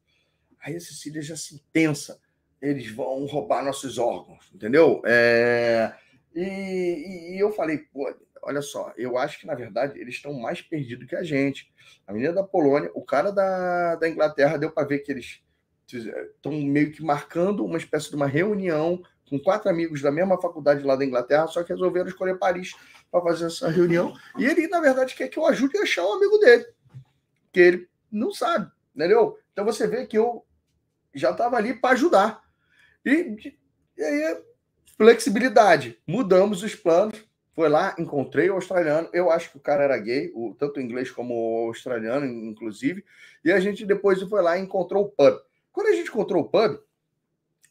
Aí 0.60 0.76
a 0.76 0.80
Cecília 0.80 1.22
já 1.22 1.36
se 1.36 1.60
tensa. 1.72 2.20
Eles 2.62 2.90
vão 2.90 3.26
roubar 3.26 3.64
nossos 3.64 3.98
órgãos, 3.98 4.50
entendeu? 4.54 5.02
É... 5.04 5.92
E, 6.34 7.34
e, 7.34 7.38
eu 7.38 7.52
falei, 7.52 7.78
pô, 7.78 8.10
olha 8.40 8.62
só, 8.62 8.94
eu 8.96 9.18
acho 9.18 9.38
que 9.38 9.46
na 9.46 9.54
verdade 9.54 9.98
eles 9.98 10.14
estão 10.14 10.32
mais 10.32 10.62
perdidos 10.62 11.06
que 11.06 11.16
a 11.16 11.22
gente. 11.22 11.70
A 12.06 12.12
menina 12.12 12.32
da 12.32 12.42
Polônia, 12.42 12.90
o 12.94 13.02
cara 13.02 13.30
da, 13.30 13.96
da 13.96 14.08
Inglaterra 14.08 14.56
deu 14.56 14.70
para 14.70 14.86
ver 14.86 15.00
que 15.00 15.12
eles 15.12 15.42
estão 15.92 16.52
meio 16.52 16.90
que 16.92 17.02
marcando 17.02 17.64
uma 17.64 17.76
espécie 17.76 18.08
de 18.08 18.16
uma 18.16 18.26
reunião 18.26 18.96
com 18.96 19.12
com 19.32 19.38
quatro 19.38 19.70
amigos 19.70 20.02
da 20.02 20.12
mesma 20.12 20.38
faculdade 20.38 20.84
lá 20.84 20.94
da 20.94 21.06
Inglaterra, 21.06 21.46
só 21.46 21.62
que 21.62 21.72
resolveram 21.72 22.06
escolher 22.06 22.38
Paris 22.38 22.74
para 23.10 23.22
fazer 23.22 23.46
essa 23.46 23.70
reunião. 23.70 24.14
E 24.36 24.44
ele, 24.44 24.68
na 24.68 24.78
verdade, 24.78 25.14
quer 25.14 25.26
que 25.28 25.38
eu 25.38 25.46
ajude 25.46 25.78
a 25.78 25.82
achar 25.82 26.04
um 26.04 26.12
amigo 26.12 26.36
dele, 26.36 26.66
que 27.50 27.58
ele 27.58 27.88
não 28.10 28.30
sabe, 28.30 28.70
entendeu? 28.94 29.38
Então 29.50 29.64
você 29.64 29.86
vê 29.86 30.04
que 30.06 30.18
eu 30.18 30.44
já 31.14 31.30
estava 31.30 31.56
ali 31.56 31.72
para 31.72 31.94
ajudar. 31.94 32.42
E, 33.04 33.54
e 33.96 34.02
aí, 34.02 34.42
flexibilidade. 34.96 35.98
Mudamos 36.06 36.62
os 36.62 36.74
planos. 36.74 37.22
Foi 37.54 37.68
lá, 37.68 37.94
encontrei 37.98 38.48
o 38.48 38.54
australiano. 38.54 39.08
Eu 39.12 39.30
acho 39.30 39.50
que 39.50 39.58
o 39.58 39.60
cara 39.60 39.84
era 39.84 39.98
gay, 39.98 40.32
o, 40.34 40.54
tanto 40.54 40.78
o 40.78 40.82
inglês 40.82 41.10
como 41.10 41.34
o 41.34 41.66
australiano, 41.68 42.24
inclusive. 42.24 43.04
E 43.44 43.52
a 43.52 43.60
gente 43.60 43.84
depois 43.84 44.20
foi 44.22 44.42
lá 44.42 44.56
e 44.56 44.62
encontrou 44.62 45.04
o 45.04 45.08
pub. 45.08 45.38
Quando 45.70 45.88
a 45.88 45.92
gente 45.92 46.08
encontrou 46.08 46.42
o 46.42 46.48
pub, 46.48 46.78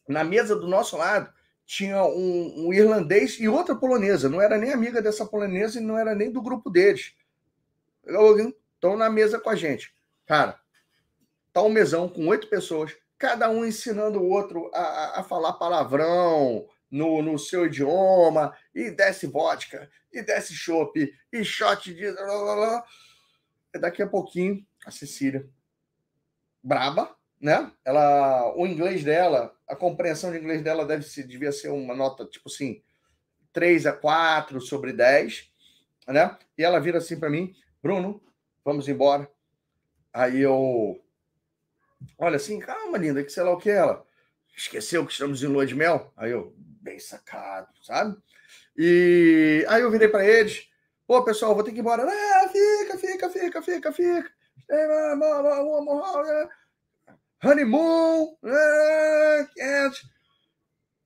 na 0.07 0.23
mesa 0.23 0.55
do 0.55 0.67
nosso 0.67 0.97
lado 0.97 1.31
tinha 1.65 2.03
um, 2.03 2.67
um 2.67 2.73
irlandês 2.73 3.39
e 3.39 3.47
outra 3.47 3.73
polonesa. 3.73 4.27
Não 4.27 4.41
era 4.41 4.57
nem 4.57 4.73
amiga 4.73 5.01
dessa 5.01 5.25
polonesa 5.25 5.79
e 5.79 5.83
não 5.83 5.97
era 5.97 6.13
nem 6.13 6.29
do 6.29 6.41
grupo 6.41 6.69
deles. 6.69 7.13
Estão 8.03 8.97
na 8.97 9.09
mesa 9.09 9.39
com 9.39 9.49
a 9.49 9.55
gente. 9.55 9.93
Cara, 10.25 10.59
tá 11.53 11.61
um 11.61 11.69
mesão 11.69 12.09
com 12.09 12.27
oito 12.27 12.47
pessoas, 12.47 12.95
cada 13.21 13.51
um 13.51 13.63
ensinando 13.63 14.19
o 14.19 14.27
outro 14.27 14.71
a, 14.73 15.19
a 15.19 15.23
falar 15.23 15.53
palavrão 15.53 16.67
no, 16.89 17.21
no 17.21 17.37
seu 17.37 17.67
idioma, 17.67 18.51
e 18.73 18.89
desce 18.89 19.27
vodka, 19.27 19.87
e 20.11 20.23
desce 20.23 20.55
chopp, 20.55 21.13
e 21.31 21.43
shot 21.43 21.93
de. 21.93 22.11
Daqui 23.79 24.01
a 24.01 24.07
pouquinho, 24.07 24.65
a 24.83 24.89
Cecília, 24.89 25.47
braba, 26.63 27.15
né? 27.39 27.71
Ela, 27.85 28.53
o 28.57 28.65
inglês 28.65 29.03
dela, 29.03 29.55
a 29.67 29.75
compreensão 29.75 30.31
de 30.31 30.39
inglês 30.39 30.63
dela 30.63 30.83
deve 30.83 31.03
ser, 31.03 31.23
devia 31.23 31.51
ser 31.51 31.69
uma 31.69 31.95
nota 31.95 32.25
tipo 32.25 32.49
assim, 32.49 32.81
3 33.53 33.85
a 33.85 33.93
4 33.93 34.59
sobre 34.59 34.91
10, 34.93 35.47
né? 36.07 36.37
E 36.57 36.63
ela 36.63 36.79
vira 36.79 36.97
assim 36.97 37.19
para 37.19 37.29
mim, 37.29 37.53
Bruno, 37.83 38.19
vamos 38.65 38.89
embora. 38.89 39.31
Aí 40.11 40.41
eu 40.41 40.99
olha 42.17 42.35
assim, 42.35 42.59
calma, 42.59 42.97
linda, 42.97 43.23
que 43.23 43.31
sei 43.31 43.43
lá 43.43 43.51
o 43.51 43.57
que 43.57 43.69
ela. 43.69 44.05
Esqueceu 44.55 45.05
que 45.05 45.13
estamos 45.13 45.41
em 45.43 45.47
lua 45.47 45.65
de 45.65 45.75
mel? 45.75 46.11
Aí 46.15 46.31
eu, 46.31 46.53
bem 46.57 46.99
sacado, 46.99 47.67
sabe? 47.81 48.17
E 48.77 49.65
aí 49.67 49.81
eu 49.81 49.91
virei 49.91 50.07
para 50.07 50.25
eles, 50.25 50.69
pô, 51.07 51.23
pessoal, 51.23 51.53
vou 51.53 51.63
ter 51.63 51.71
que 51.71 51.77
ir 51.77 51.81
embora. 51.81 52.03
Ah, 52.03 52.49
fica, 52.49 52.97
fica, 52.97 53.29
fica, 53.29 53.61
fica, 53.61 53.91
fica. 53.91 54.31
Honeymoon, 57.43 58.37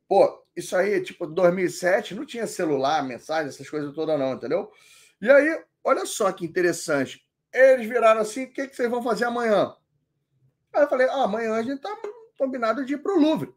Pô, 0.07 0.45
isso 0.55 0.75
aí, 0.75 1.01
tipo, 1.01 1.25
2007, 1.25 2.13
não 2.13 2.25
tinha 2.25 2.45
celular, 2.45 3.03
mensagem, 3.03 3.49
essas 3.49 3.69
coisas 3.69 3.93
todas 3.93 4.19
não, 4.19 4.33
entendeu? 4.33 4.71
E 5.21 5.29
aí, 5.29 5.63
olha 5.83 6.05
só 6.05 6.31
que 6.31 6.45
interessante. 6.45 7.25
Eles 7.51 7.87
viraram 7.87 8.21
assim, 8.21 8.43
o 8.43 8.53
que, 8.53 8.67
que 8.67 8.75
vocês 8.75 8.89
vão 8.89 9.01
fazer 9.01 9.25
amanhã? 9.25 9.73
Aí 10.75 10.83
eu 10.83 10.89
falei, 10.89 11.07
ah, 11.07 11.23
amanhã 11.23 11.53
a 11.53 11.63
gente 11.63 11.81
tá 11.81 11.97
combinado 12.37 12.85
de 12.85 12.95
ir 12.95 12.97
pro 12.97 13.17
Louvre. 13.17 13.55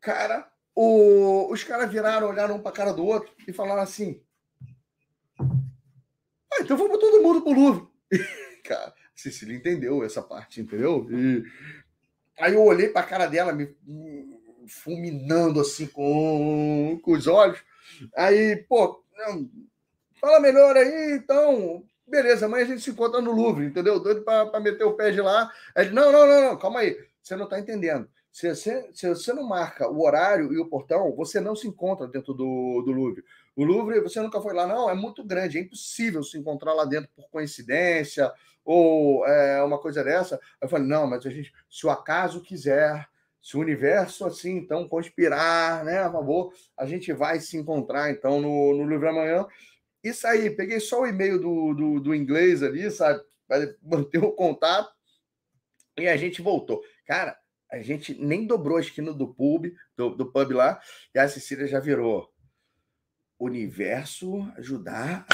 Cara, 0.00 0.50
o... 0.74 1.52
os 1.52 1.62
caras 1.62 1.90
viraram, 1.92 2.28
olharam 2.28 2.56
um 2.56 2.62
pra 2.62 2.72
cara 2.72 2.92
do 2.92 3.04
outro 3.04 3.30
e 3.46 3.52
falaram 3.52 3.82
assim: 3.82 4.22
ah, 5.38 6.60
então 6.60 6.76
vamos 6.76 6.98
todo 6.98 7.22
mundo 7.22 7.42
pro 7.42 7.52
Louvre. 7.52 7.86
cara, 8.64 8.94
Cecília 9.14 9.54
entendeu 9.54 10.02
essa 10.02 10.22
parte, 10.22 10.62
entendeu? 10.62 11.06
E 11.10 11.44
aí 12.38 12.54
eu 12.54 12.64
olhei 12.64 12.88
pra 12.88 13.02
cara 13.02 13.26
dela, 13.26 13.52
me 13.52 13.68
fulminando 14.66 15.60
assim 15.60 15.86
com, 15.86 16.98
com 17.02 17.12
os 17.12 17.26
olhos. 17.26 17.62
Aí, 18.16 18.56
pô, 18.68 19.04
fala 20.18 20.40
melhor 20.40 20.76
aí, 20.76 21.16
então 21.16 21.84
beleza, 22.08 22.46
amanhã 22.46 22.64
a 22.64 22.68
gente 22.68 22.82
se 22.82 22.90
encontra 22.90 23.20
no 23.20 23.32
Louvre, 23.32 23.66
entendeu? 23.66 24.00
Doido 24.00 24.22
para 24.22 24.60
meter 24.60 24.84
o 24.84 24.94
pé 24.94 25.10
de 25.10 25.20
lá. 25.20 25.50
Aí, 25.74 25.90
não, 25.90 26.10
não, 26.12 26.26
não, 26.26 26.42
não, 26.42 26.58
calma 26.58 26.80
aí. 26.80 26.96
Você 27.22 27.36
não 27.36 27.44
está 27.44 27.58
entendendo. 27.58 28.08
Se 28.32 28.54
você, 28.54 28.88
se 28.92 29.08
você 29.08 29.32
não 29.32 29.42
marca 29.42 29.88
o 29.88 30.04
horário 30.04 30.52
e 30.52 30.58
o 30.58 30.68
portão, 30.68 31.14
você 31.16 31.40
não 31.40 31.56
se 31.56 31.66
encontra 31.66 32.06
dentro 32.06 32.32
do, 32.32 32.82
do 32.82 32.92
Louvre. 32.92 33.24
O 33.56 33.64
Louvre, 33.64 34.00
você 34.00 34.20
nunca 34.20 34.40
foi 34.40 34.54
lá, 34.54 34.66
não, 34.66 34.88
é 34.88 34.94
muito 34.94 35.24
grande, 35.24 35.58
é 35.58 35.60
impossível 35.60 36.22
se 36.22 36.38
encontrar 36.38 36.72
lá 36.72 36.84
dentro 36.84 37.10
por 37.16 37.28
coincidência 37.30 38.32
ou 38.64 39.26
é, 39.26 39.62
uma 39.62 39.78
coisa 39.78 40.04
dessa. 40.04 40.38
Eu 40.60 40.68
falei, 40.68 40.86
não, 40.86 41.06
mas 41.06 41.26
a 41.26 41.30
gente, 41.30 41.52
se 41.68 41.86
o 41.86 41.90
acaso 41.90 42.40
quiser, 42.40 43.08
se 43.42 43.56
o 43.56 43.60
universo 43.60 44.24
assim, 44.24 44.56
então 44.56 44.86
conspirar, 44.86 45.84
né, 45.84 46.00
a 46.00 46.12
favor, 46.12 46.52
a 46.76 46.86
gente 46.86 47.12
vai 47.12 47.40
se 47.40 47.56
encontrar 47.56 48.10
então 48.10 48.40
no, 48.40 48.74
no 48.74 48.84
Louvre 48.84 49.08
amanhã. 49.08 49.46
Isso 50.02 50.26
aí, 50.26 50.50
peguei 50.50 50.80
só 50.80 51.02
o 51.02 51.06
e-mail 51.06 51.40
do, 51.40 51.74
do, 51.74 52.00
do 52.00 52.14
inglês 52.14 52.62
ali, 52.62 52.90
sabe? 52.90 53.20
Para 53.46 53.74
manter 53.82 54.18
o 54.18 54.32
contato. 54.32 54.92
E 55.98 56.06
a 56.06 56.16
gente 56.16 56.40
voltou. 56.40 56.82
Cara, 57.06 57.36
a 57.70 57.80
gente 57.80 58.14
nem 58.14 58.46
dobrou 58.46 58.78
a 58.78 58.80
esquina 58.80 59.12
do 59.12 59.34
pub, 59.34 59.66
do, 59.96 60.10
do 60.10 60.30
pub 60.30 60.52
lá, 60.52 60.80
e 61.14 61.18
a 61.18 61.28
Cecília 61.28 61.66
já 61.66 61.80
virou. 61.80 62.32
Universo 63.38 64.40
ajudar. 64.56 65.26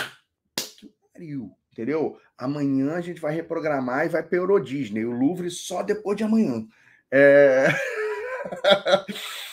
Que 0.56 0.92
pariu, 1.12 1.56
entendeu? 1.72 2.18
Amanhã 2.36 2.94
a 2.94 3.00
gente 3.00 3.20
vai 3.20 3.34
reprogramar 3.34 4.06
e 4.06 4.08
vai 4.08 4.22
para 4.22 4.38
Euro 4.38 4.58
Disney. 4.58 5.04
O 5.04 5.12
Louvre 5.12 5.50
só 5.50 5.82
depois 5.82 6.16
de 6.16 6.24
amanhã. 6.24 6.66
É. 7.10 7.68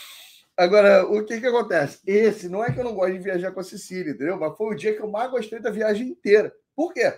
Agora, 0.62 1.04
o 1.08 1.26
que 1.26 1.40
que 1.40 1.48
acontece? 1.48 2.00
Esse 2.06 2.48
não 2.48 2.64
é 2.64 2.72
que 2.72 2.80
eu 2.80 2.84
não 2.84 2.94
gosto 2.94 3.14
de 3.14 3.18
viajar 3.18 3.52
com 3.52 3.60
a 3.60 3.64
Cecília, 3.64 4.12
entendeu? 4.12 4.38
Mas 4.38 4.56
foi 4.56 4.68
o 4.68 4.78
dia 4.78 4.94
que 4.94 5.02
eu 5.02 5.10
mais 5.10 5.32
gostei 5.32 5.58
da 5.58 5.72
viagem 5.72 6.10
inteira. 6.10 6.54
Por 6.76 6.94
quê? 6.94 7.12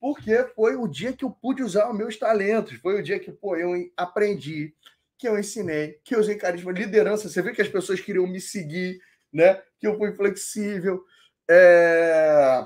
Porque 0.00 0.42
foi 0.56 0.74
o 0.74 0.88
dia 0.88 1.12
que 1.12 1.22
eu 1.22 1.30
pude 1.30 1.62
usar 1.62 1.90
os 1.90 1.94
meus 1.98 2.16
talentos. 2.16 2.78
Foi 2.78 2.98
o 2.98 3.02
dia 3.02 3.18
que, 3.18 3.30
pô, 3.30 3.54
eu 3.56 3.74
aprendi, 3.94 4.74
que 5.18 5.28
eu 5.28 5.38
ensinei, 5.38 6.00
que 6.02 6.14
eu 6.14 6.20
usei 6.20 6.36
carisma, 6.36 6.72
liderança. 6.72 7.28
Você 7.28 7.42
vê 7.42 7.52
que 7.52 7.60
as 7.60 7.68
pessoas 7.68 8.00
queriam 8.00 8.26
me 8.26 8.40
seguir, 8.40 8.98
né? 9.30 9.60
Que 9.78 9.86
eu 9.86 9.98
fui 9.98 10.10
flexível. 10.12 11.04
É... 11.46 12.64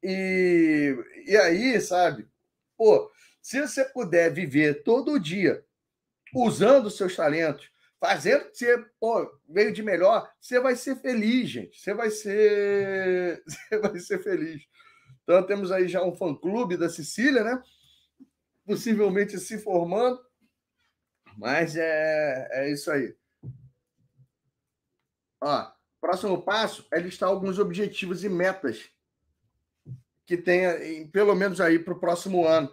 E, 0.00 0.96
e 1.26 1.36
aí, 1.38 1.80
sabe? 1.80 2.28
Pô, 2.76 3.10
se 3.42 3.60
você 3.60 3.84
puder 3.84 4.32
viver 4.32 4.84
todo 4.84 5.18
dia 5.18 5.64
usando 6.32 6.86
os 6.86 6.96
seus 6.96 7.16
talentos, 7.16 7.68
fazendo 8.00 8.50
que 8.50 8.56
você 8.56 8.84
veio 9.48 9.72
de 9.72 9.82
melhor, 9.82 10.30
você 10.40 10.60
vai 10.60 10.76
ser 10.76 10.96
feliz, 10.96 11.48
gente. 11.48 11.80
Você 11.80 11.94
vai 11.94 12.10
ser, 12.10 13.42
você 13.46 13.78
vai 13.78 13.98
ser 13.98 14.22
feliz. 14.22 14.66
Então 15.22 15.44
temos 15.46 15.72
aí 15.72 15.88
já 15.88 16.02
um 16.04 16.14
fã-clube 16.14 16.76
da 16.76 16.88
Sicília, 16.88 17.42
né? 17.42 17.62
Possivelmente 18.64 19.38
se 19.38 19.58
formando. 19.58 20.24
Mas 21.36 21.76
é, 21.76 22.48
é 22.52 22.72
isso 22.72 22.90
aí. 22.90 23.14
Ó, 25.40 25.70
próximo 26.00 26.42
passo 26.42 26.86
é 26.92 26.98
listar 26.98 27.28
alguns 27.28 27.58
objetivos 27.58 28.24
e 28.24 28.28
metas 28.28 28.88
que 30.24 30.36
tenha, 30.36 30.74
pelo 31.12 31.34
menos 31.34 31.60
aí 31.60 31.78
para 31.78 31.94
o 31.94 32.00
próximo 32.00 32.46
ano. 32.46 32.72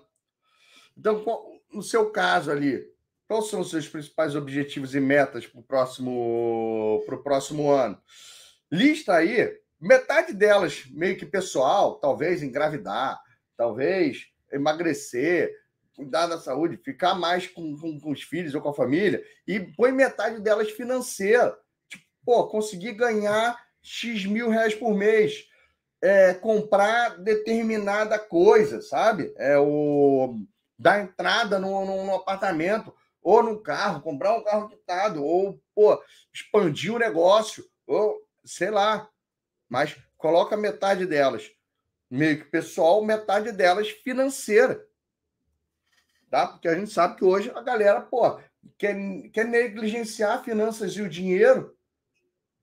Então, 0.98 1.24
no 1.72 1.84
seu 1.84 2.12
caso 2.12 2.52
ali, 2.52 2.93
Quais 3.28 3.48
são 3.48 3.62
os 3.62 3.70
seus 3.70 3.88
principais 3.88 4.36
objetivos 4.36 4.94
e 4.94 5.00
metas 5.00 5.48
para 5.48 5.60
o 5.60 5.64
próximo, 5.64 7.04
próximo 7.24 7.72
ano? 7.72 7.98
Lista 8.72 9.14
aí, 9.14 9.58
metade 9.80 10.34
delas 10.34 10.86
meio 10.92 11.18
que 11.18 11.26
pessoal, 11.26 12.00
talvez 12.00 12.44
engravidar, 12.44 13.20
talvez 13.56 14.28
emagrecer, 14.52 15.52
cuidar 15.96 16.28
da 16.28 16.40
saúde, 16.40 16.78
ficar 16.78 17.16
mais 17.16 17.48
com, 17.48 17.78
com, 17.78 18.00
com, 18.00 18.12
os 18.12 18.24
filhos 18.24 18.54
ou 18.54 18.62
com 18.62 18.70
a 18.70 18.74
família, 18.74 19.24
e 19.48 19.60
põe 19.60 19.92
metade 19.92 20.42
delas 20.42 20.72
financeira. 20.72 21.58
Tipo, 21.90 22.06
pô, 22.26 22.48
conseguir 22.48 22.94
ganhar 22.94 23.58
X 23.82 24.26
mil 24.26 24.50
reais 24.50 24.76
por 24.76 24.94
mês, 24.96 25.46
é, 26.02 26.34
comprar 26.34 27.18
determinada 27.20 28.20
coisa, 28.20 28.82
sabe? 28.82 29.34
É 29.38 29.58
o 29.58 30.40
dar 30.78 31.02
entrada 31.02 31.60
no 31.60 32.16
apartamento 32.16 32.94
ou 33.24 33.42
num 33.42 33.62
carro, 33.62 34.02
comprar 34.02 34.38
um 34.38 34.44
carro 34.44 34.70
quitado, 34.70 35.24
ou 35.24 35.60
pô, 35.74 36.02
expandir 36.34 36.94
o 36.94 37.00
negócio, 37.00 37.66
ou 37.88 38.22
sei 38.44 38.70
lá. 38.70 39.10
Mas 39.70 39.98
coloca 40.18 40.58
metade 40.58 41.06
delas 41.06 41.50
meio 42.14 42.38
que 42.38 42.46
pessoal, 42.46 43.04
metade 43.04 43.52
delas 43.52 43.90
financeira. 43.90 44.86
Tá? 46.30 46.48
Porque 46.48 46.68
a 46.68 46.76
gente 46.76 46.92
sabe 46.92 47.16
que 47.16 47.26
hoje 47.26 47.52
a 47.56 47.62
galera, 47.62 48.02
pô, 48.02 48.40
quer, 48.78 48.96
quer 49.32 49.46
negligenciar 49.46 50.44
finanças 50.44 50.94
e 50.94 51.02
o 51.02 51.10
dinheiro 51.10 51.76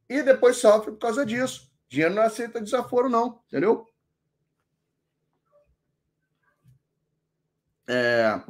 e 0.08 0.22
depois 0.22 0.56
sofre 0.56 0.92
por 0.92 0.98
causa 0.98 1.26
disso. 1.26 1.68
Dinheiro 1.88 2.14
não 2.14 2.22
aceita 2.22 2.60
desaforo, 2.60 3.08
não, 3.08 3.42
entendeu? 3.48 3.86
É, 7.88 8.40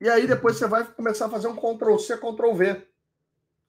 e 0.00 0.08
aí 0.08 0.26
depois 0.26 0.56
você 0.56 0.66
vai 0.66 0.84
começar 0.84 1.26
a 1.26 1.30
fazer 1.30 1.48
um 1.48 1.56
Ctrl 1.56 1.98
C, 1.98 2.16
Ctrl 2.16 2.54
V. 2.54 2.86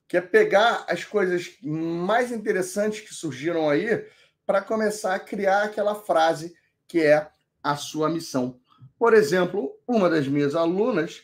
que 0.06 0.16
é 0.16 0.20
pegar 0.20 0.84
as 0.88 1.04
coisas 1.04 1.56
mais 1.62 2.30
interessantes 2.32 3.00
que 3.00 3.14
surgiram 3.14 3.68
aí 3.68 4.06
para 4.46 4.60
começar 4.60 5.14
a 5.14 5.20
criar 5.20 5.62
aquela 5.62 5.94
frase 5.94 6.56
que 6.86 7.00
é 7.00 7.30
a 7.62 7.76
sua 7.76 8.08
missão. 8.08 8.60
Por 8.98 9.14
exemplo, 9.14 9.72
uma 9.86 10.10
das 10.10 10.26
minhas 10.26 10.54
alunas 10.54 11.22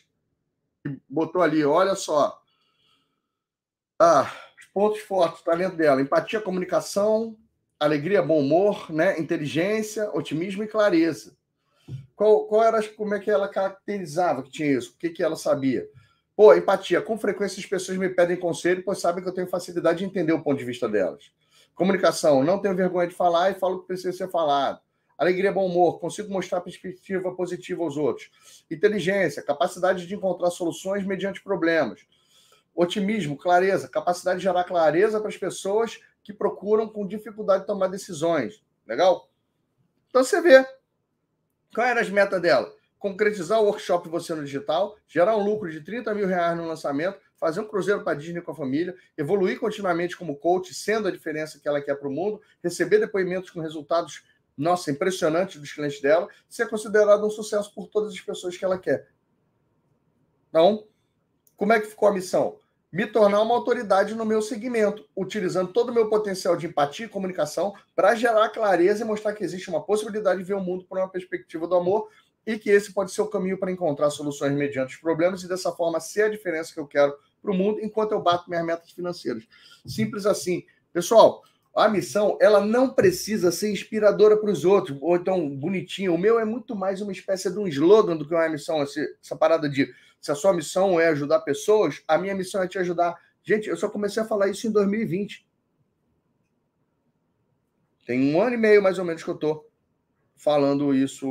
botou 1.07 1.41
ali, 1.41 1.63
olha 1.63 1.95
só, 1.95 2.41
ah, 3.99 4.31
os 4.57 4.65
pontos 4.67 5.01
fortes, 5.01 5.43
talento 5.43 5.75
dela, 5.75 6.01
empatia, 6.01 6.39
comunicação, 6.39 7.37
alegria, 7.79 8.21
bom 8.21 8.39
humor, 8.39 8.91
né? 8.91 9.19
inteligência, 9.19 10.09
otimismo 10.13 10.63
e 10.63 10.67
clareza. 10.67 11.36
Qual, 12.17 12.47
qual 12.47 12.63
era, 12.63 12.81
como 12.93 13.13
é 13.13 13.19
que 13.19 13.29
ela 13.29 13.47
caracterizava 13.47 14.41
que 14.41 14.49
tinha 14.49 14.71
isso? 14.71 14.93
O 14.93 14.97
que, 14.97 15.11
que 15.11 15.21
ela 15.21 15.35
sabia? 15.35 15.87
Pô, 16.35 16.51
empatia. 16.51 16.99
Com 16.99 17.15
frequência 17.15 17.59
as 17.59 17.65
pessoas 17.67 17.95
me 17.95 18.09
pedem 18.09 18.35
conselho, 18.35 18.83
pois 18.83 18.97
sabem 18.97 19.23
que 19.23 19.29
eu 19.29 19.33
tenho 19.33 19.45
facilidade 19.45 19.99
de 19.99 20.05
entender 20.05 20.33
o 20.33 20.41
ponto 20.41 20.57
de 20.57 20.65
vista 20.65 20.89
delas. 20.89 21.31
Comunicação. 21.75 22.43
Não 22.43 22.59
tenho 22.59 22.75
vergonha 22.75 23.07
de 23.07 23.13
falar 23.13 23.51
e 23.51 23.59
falo 23.59 23.75
o 23.75 23.81
que 23.81 23.87
precisa 23.87 24.11
ser 24.11 24.31
falado. 24.31 24.79
Alegria, 25.15 25.51
bom 25.51 25.67
humor. 25.67 25.99
Consigo 25.99 26.33
mostrar 26.33 26.59
perspectiva 26.61 27.35
positiva 27.35 27.83
aos 27.83 27.97
outros. 27.97 28.31
Inteligência. 28.69 29.43
Capacidade 29.43 30.07
de 30.07 30.15
encontrar 30.15 30.49
soluções 30.49 31.05
mediante 31.05 31.43
problemas. 31.43 32.01
Otimismo, 32.73 33.37
clareza. 33.37 33.87
Capacidade 33.87 34.39
de 34.39 34.43
gerar 34.43 34.63
clareza 34.63 35.19
para 35.19 35.29
as 35.29 35.37
pessoas 35.37 35.99
que 36.23 36.33
procuram 36.33 36.89
com 36.89 37.05
dificuldade 37.05 37.61
de 37.61 37.67
tomar 37.67 37.89
decisões. 37.89 38.63
Legal? 38.87 39.29
Então 40.09 40.23
você 40.23 40.41
vê. 40.41 40.76
Qual 41.73 41.85
era 41.85 42.01
as 42.01 42.09
metas 42.09 42.41
dela? 42.41 42.73
Concretizar 42.97 43.59
o 43.61 43.65
workshop 43.65 44.09
Você 44.09 44.33
no 44.33 44.43
Digital, 44.43 44.97
gerar 45.07 45.37
um 45.37 45.43
lucro 45.43 45.71
de 45.71 45.81
30 45.81 46.13
mil 46.15 46.27
reais 46.27 46.57
no 46.57 46.67
lançamento, 46.67 47.19
fazer 47.37 47.61
um 47.61 47.67
cruzeiro 47.67 48.03
para 48.03 48.17
Disney 48.17 48.41
com 48.41 48.51
a 48.51 48.55
família, 48.55 48.95
evoluir 49.17 49.59
continuamente 49.59 50.17
como 50.17 50.35
coach, 50.35 50.73
sendo 50.73 51.07
a 51.07 51.11
diferença 51.11 51.59
que 51.59 51.67
ela 51.67 51.81
quer 51.81 51.95
para 51.95 52.07
o 52.07 52.11
mundo, 52.11 52.41
receber 52.63 52.99
depoimentos 52.99 53.51
com 53.51 53.61
resultados, 53.61 54.23
nossa, 54.57 54.89
impressionantes 54.89 55.59
dos 55.59 55.71
clientes 55.71 56.01
dela, 56.01 56.27
ser 56.49 56.67
considerado 56.67 57.25
um 57.25 57.29
sucesso 57.29 57.71
por 57.73 57.87
todas 57.87 58.11
as 58.11 58.19
pessoas 58.19 58.57
que 58.57 58.65
ela 58.65 58.79
quer. 58.79 59.07
Então, 60.49 60.87
como 61.55 61.73
é 61.73 61.79
que 61.79 61.87
ficou 61.87 62.09
a 62.09 62.13
missão? 62.13 62.59
Me 62.91 63.05
tornar 63.05 63.41
uma 63.41 63.53
autoridade 63.53 64.15
no 64.15 64.25
meu 64.25 64.41
segmento, 64.41 65.05
utilizando 65.15 65.73
todo 65.73 65.89
o 65.89 65.93
meu 65.93 66.09
potencial 66.09 66.55
de 66.55 66.67
empatia 66.67 67.05
e 67.05 67.09
comunicação 67.09 67.73
para 67.95 68.15
gerar 68.15 68.49
clareza 68.49 69.03
e 69.03 69.07
mostrar 69.07 69.33
que 69.33 69.43
existe 69.43 69.69
uma 69.69 69.83
possibilidade 69.83 70.39
de 70.39 70.45
ver 70.45 70.53
o 70.53 70.61
mundo 70.61 70.85
por 70.85 70.97
uma 70.97 71.09
perspectiva 71.09 71.67
do 71.67 71.75
amor 71.75 72.09
e 72.45 72.57
que 72.57 72.69
esse 72.69 72.93
pode 72.93 73.11
ser 73.11 73.21
o 73.21 73.27
caminho 73.27 73.57
para 73.57 73.71
encontrar 73.71 74.09
soluções 74.09 74.53
mediante 74.53 74.95
os 74.95 75.01
problemas 75.01 75.43
e 75.43 75.49
dessa 75.49 75.71
forma 75.73 75.99
ser 75.99 76.23
a 76.23 76.29
diferença 76.29 76.73
que 76.73 76.79
eu 76.79 76.87
quero 76.87 77.13
para 77.41 77.51
o 77.51 77.53
mundo 77.53 77.79
enquanto 77.81 78.13
eu 78.13 78.21
bato 78.21 78.49
minhas 78.49 78.65
metas 78.65 78.91
financeiras. 78.91 79.43
Simples 79.85 80.25
assim. 80.25 80.63
Pessoal, 80.93 81.43
a 81.75 81.89
missão 81.89 82.37
ela 82.41 82.65
não 82.65 82.89
precisa 82.89 83.51
ser 83.51 83.69
inspiradora 83.69 84.37
para 84.37 84.49
os 84.49 84.63
outros, 84.63 84.97
ou 85.01 85.15
então 85.15 85.47
bonitinho. 85.49 86.15
O 86.15 86.17
meu 86.17 86.39
é 86.39 86.45
muito 86.45 86.75
mais 86.75 87.01
uma 87.01 87.11
espécie 87.11 87.51
de 87.51 87.59
um 87.59 87.67
slogan 87.67 88.15
do 88.15 88.27
que 88.27 88.33
uma 88.33 88.49
missão, 88.49 88.81
essa 88.81 89.35
parada 89.37 89.69
de 89.69 89.93
se 90.27 90.31
a 90.31 90.35
sua 90.35 90.53
missão 90.53 90.99
é 90.99 91.07
ajudar 91.07 91.39
pessoas, 91.39 92.03
a 92.05 92.17
minha 92.17 92.35
missão 92.35 92.61
é 92.61 92.67
te 92.67 92.77
ajudar. 92.77 93.15
Gente, 93.41 93.69
eu 93.69 93.77
só 93.77 93.87
comecei 93.89 94.21
a 94.21 94.25
falar 94.25 94.49
isso 94.49 94.67
em 94.67 94.71
2020. 94.71 95.47
Tem 98.05 98.35
um 98.35 98.41
ano 98.41 98.55
e 98.55 98.57
meio, 98.57 98.83
mais 98.83 98.99
ou 98.99 99.05
menos, 99.05 99.23
que 99.23 99.29
eu 99.29 99.35
estou 99.35 99.71
falando 100.35 100.93
isso, 100.93 101.27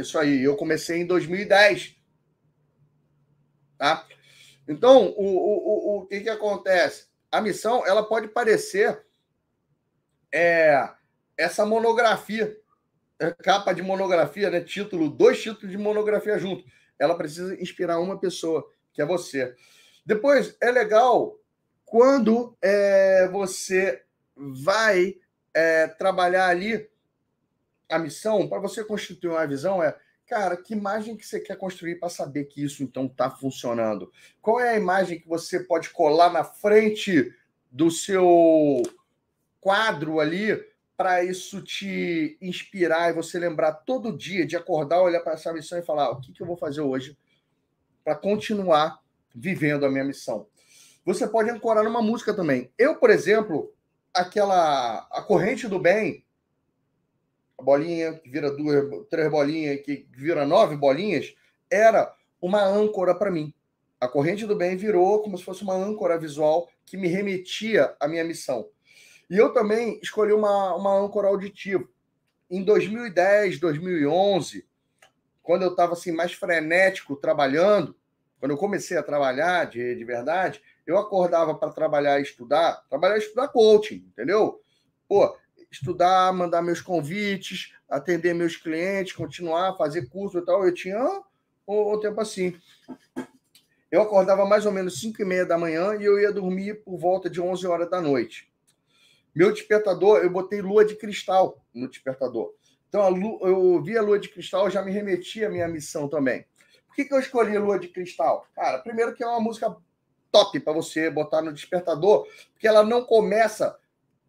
isso 0.00 0.18
aí. 0.18 0.42
Eu 0.42 0.56
comecei 0.56 1.00
em 1.00 1.06
2010. 1.06 1.96
Tá? 3.76 4.04
Então, 4.66 5.14
o, 5.16 5.24
o, 5.24 5.98
o, 5.98 5.98
o 5.98 6.06
que, 6.06 6.20
que 6.20 6.28
acontece? 6.28 7.06
A 7.30 7.40
missão 7.40 7.86
ela 7.86 8.02
pode 8.02 8.26
parecer 8.26 9.06
é, 10.34 10.90
essa 11.36 11.64
monografia, 11.64 12.56
é, 13.20 13.30
capa 13.34 13.72
de 13.72 13.82
monografia, 13.82 14.50
né? 14.50 14.60
Título, 14.60 15.08
dois 15.08 15.40
títulos 15.40 15.70
de 15.70 15.78
monografia 15.78 16.36
junto 16.40 16.64
ela 16.98 17.16
precisa 17.16 17.60
inspirar 17.60 17.98
uma 18.00 18.18
pessoa, 18.18 18.68
que 18.92 19.00
é 19.00 19.06
você. 19.06 19.54
Depois, 20.04 20.56
é 20.60 20.70
legal 20.70 21.38
quando 21.84 22.56
é, 22.60 23.28
você 23.28 24.02
vai 24.36 25.16
é, 25.54 25.86
trabalhar 25.86 26.48
ali 26.48 26.88
a 27.88 27.98
missão, 27.98 28.46
para 28.46 28.58
você 28.58 28.84
constituir 28.84 29.30
uma 29.30 29.46
visão, 29.46 29.82
é, 29.82 29.96
cara, 30.26 30.56
que 30.56 30.74
imagem 30.74 31.16
que 31.16 31.26
você 31.26 31.40
quer 31.40 31.56
construir 31.56 31.96
para 31.96 32.10
saber 32.10 32.44
que 32.44 32.62
isso 32.62 32.82
então 32.82 33.06
está 33.06 33.30
funcionando? 33.30 34.12
Qual 34.42 34.60
é 34.60 34.70
a 34.70 34.76
imagem 34.76 35.18
que 35.18 35.28
você 35.28 35.60
pode 35.60 35.88
colar 35.90 36.30
na 36.30 36.44
frente 36.44 37.34
do 37.70 37.90
seu 37.90 38.82
quadro 39.60 40.20
ali 40.20 40.67
para 40.98 41.22
isso 41.22 41.62
te 41.62 42.36
inspirar 42.42 43.08
e 43.08 43.12
você 43.12 43.38
lembrar 43.38 43.72
todo 43.72 44.16
dia 44.16 44.44
de 44.44 44.56
acordar, 44.56 45.00
olhar 45.00 45.20
para 45.20 45.34
essa 45.34 45.52
missão 45.52 45.78
e 45.78 45.82
falar: 45.82 46.10
o 46.10 46.20
que, 46.20 46.32
que 46.32 46.42
eu 46.42 46.46
vou 46.46 46.56
fazer 46.56 46.80
hoje 46.80 47.16
para 48.02 48.16
continuar 48.16 48.98
vivendo 49.32 49.86
a 49.86 49.90
minha 49.90 50.02
missão? 50.02 50.48
Você 51.04 51.28
pode 51.28 51.50
ancorar 51.50 51.84
numa 51.84 52.02
música 52.02 52.34
também. 52.34 52.72
Eu, 52.76 52.96
por 52.96 53.10
exemplo, 53.10 53.72
aquela 54.12 55.06
a 55.12 55.22
corrente 55.22 55.68
do 55.68 55.78
bem, 55.78 56.26
a 57.56 57.62
bolinha 57.62 58.14
que 58.14 58.28
vira 58.28 58.50
duas, 58.50 59.06
três 59.08 59.30
bolinhas, 59.30 59.80
que 59.82 60.04
vira 60.10 60.44
nove 60.44 60.76
bolinhas, 60.76 61.32
era 61.70 62.12
uma 62.42 62.64
âncora 62.64 63.14
para 63.14 63.30
mim. 63.30 63.54
A 64.00 64.08
corrente 64.08 64.46
do 64.46 64.56
bem 64.56 64.76
virou 64.76 65.22
como 65.22 65.38
se 65.38 65.44
fosse 65.44 65.62
uma 65.62 65.74
âncora 65.74 66.18
visual 66.18 66.68
que 66.84 66.96
me 66.96 67.06
remetia 67.06 67.94
à 68.00 68.08
minha 68.08 68.24
missão. 68.24 68.68
E 69.30 69.36
eu 69.36 69.52
também 69.52 69.98
escolhi 70.02 70.32
uma, 70.32 70.74
uma 70.74 70.98
âncora 70.98 71.28
auditiva. 71.28 71.86
Em 72.50 72.64
2010, 72.64 73.60
2011, 73.60 74.66
quando 75.42 75.62
eu 75.62 75.70
estava 75.70 75.92
assim, 75.92 76.12
mais 76.12 76.32
frenético 76.32 77.16
trabalhando, 77.16 77.94
quando 78.38 78.52
eu 78.52 78.56
comecei 78.56 78.96
a 78.96 79.02
trabalhar 79.02 79.66
de, 79.66 79.94
de 79.94 80.04
verdade, 80.04 80.62
eu 80.86 80.96
acordava 80.96 81.54
para 81.54 81.72
trabalhar 81.72 82.18
e 82.18 82.22
estudar, 82.22 82.82
trabalhar 82.88 83.16
e 83.16 83.18
estudar 83.18 83.48
coaching, 83.48 84.06
entendeu? 84.12 84.60
Pô, 85.06 85.36
estudar, 85.70 86.32
mandar 86.32 86.62
meus 86.62 86.80
convites, 86.80 87.74
atender 87.88 88.34
meus 88.34 88.56
clientes, 88.56 89.12
continuar, 89.12 89.76
fazer 89.76 90.08
curso 90.08 90.38
e 90.38 90.44
tal. 90.44 90.64
Eu 90.64 90.72
tinha 90.72 91.02
um, 91.66 91.94
um 91.94 92.00
tempo 92.00 92.20
assim. 92.20 92.58
Eu 93.90 94.02
acordava 94.02 94.44
mais 94.44 94.66
ou 94.66 94.72
menos 94.72 95.00
5 95.00 95.20
e 95.20 95.24
meia 95.24 95.46
da 95.46 95.58
manhã 95.58 95.94
e 95.96 96.04
eu 96.04 96.18
ia 96.18 96.32
dormir 96.32 96.82
por 96.84 96.98
volta 96.98 97.28
de 97.28 97.40
11 97.40 97.66
horas 97.66 97.90
da 97.90 98.00
noite. 98.00 98.47
Meu 99.34 99.52
despertador, 99.52 100.18
eu 100.18 100.30
botei 100.30 100.60
lua 100.60 100.84
de 100.84 100.96
cristal 100.96 101.64
no 101.74 101.88
despertador. 101.88 102.52
Então, 102.88 103.08
lua, 103.10 103.38
eu 103.48 103.82
vi 103.82 103.96
a 103.96 104.02
lua 104.02 104.18
de 104.18 104.28
cristal, 104.28 104.70
já 104.70 104.82
me 104.82 104.90
remetia 104.90 105.48
à 105.48 105.50
minha 105.50 105.68
missão 105.68 106.08
também. 106.08 106.44
Por 106.86 106.96
que, 106.96 107.04
que 107.04 107.14
eu 107.14 107.20
escolhi 107.20 107.56
lua 107.58 107.78
de 107.78 107.88
cristal? 107.88 108.46
Cara, 108.54 108.78
primeiro 108.78 109.14
que 109.14 109.22
é 109.22 109.26
uma 109.26 109.40
música 109.40 109.76
top 110.32 110.60
para 110.60 110.72
você 110.72 111.10
botar 111.10 111.42
no 111.42 111.52
despertador, 111.52 112.26
porque 112.52 112.66
ela 112.66 112.82
não 112.82 113.04
começa 113.04 113.78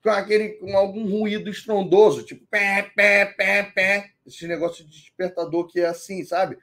com 0.01 0.09
aquele 0.09 0.49
com 0.53 0.75
algum 0.77 1.09
ruído 1.09 1.49
estrondoso, 1.49 2.23
tipo 2.23 2.45
pé, 2.47 2.89
pé, 2.95 3.25
pé, 3.25 3.63
pé, 3.63 4.11
esse 4.25 4.47
negócio 4.47 4.85
de 4.85 4.91
despertador 4.91 5.67
que 5.67 5.81
é 5.81 5.87
assim, 5.87 6.23
sabe? 6.23 6.57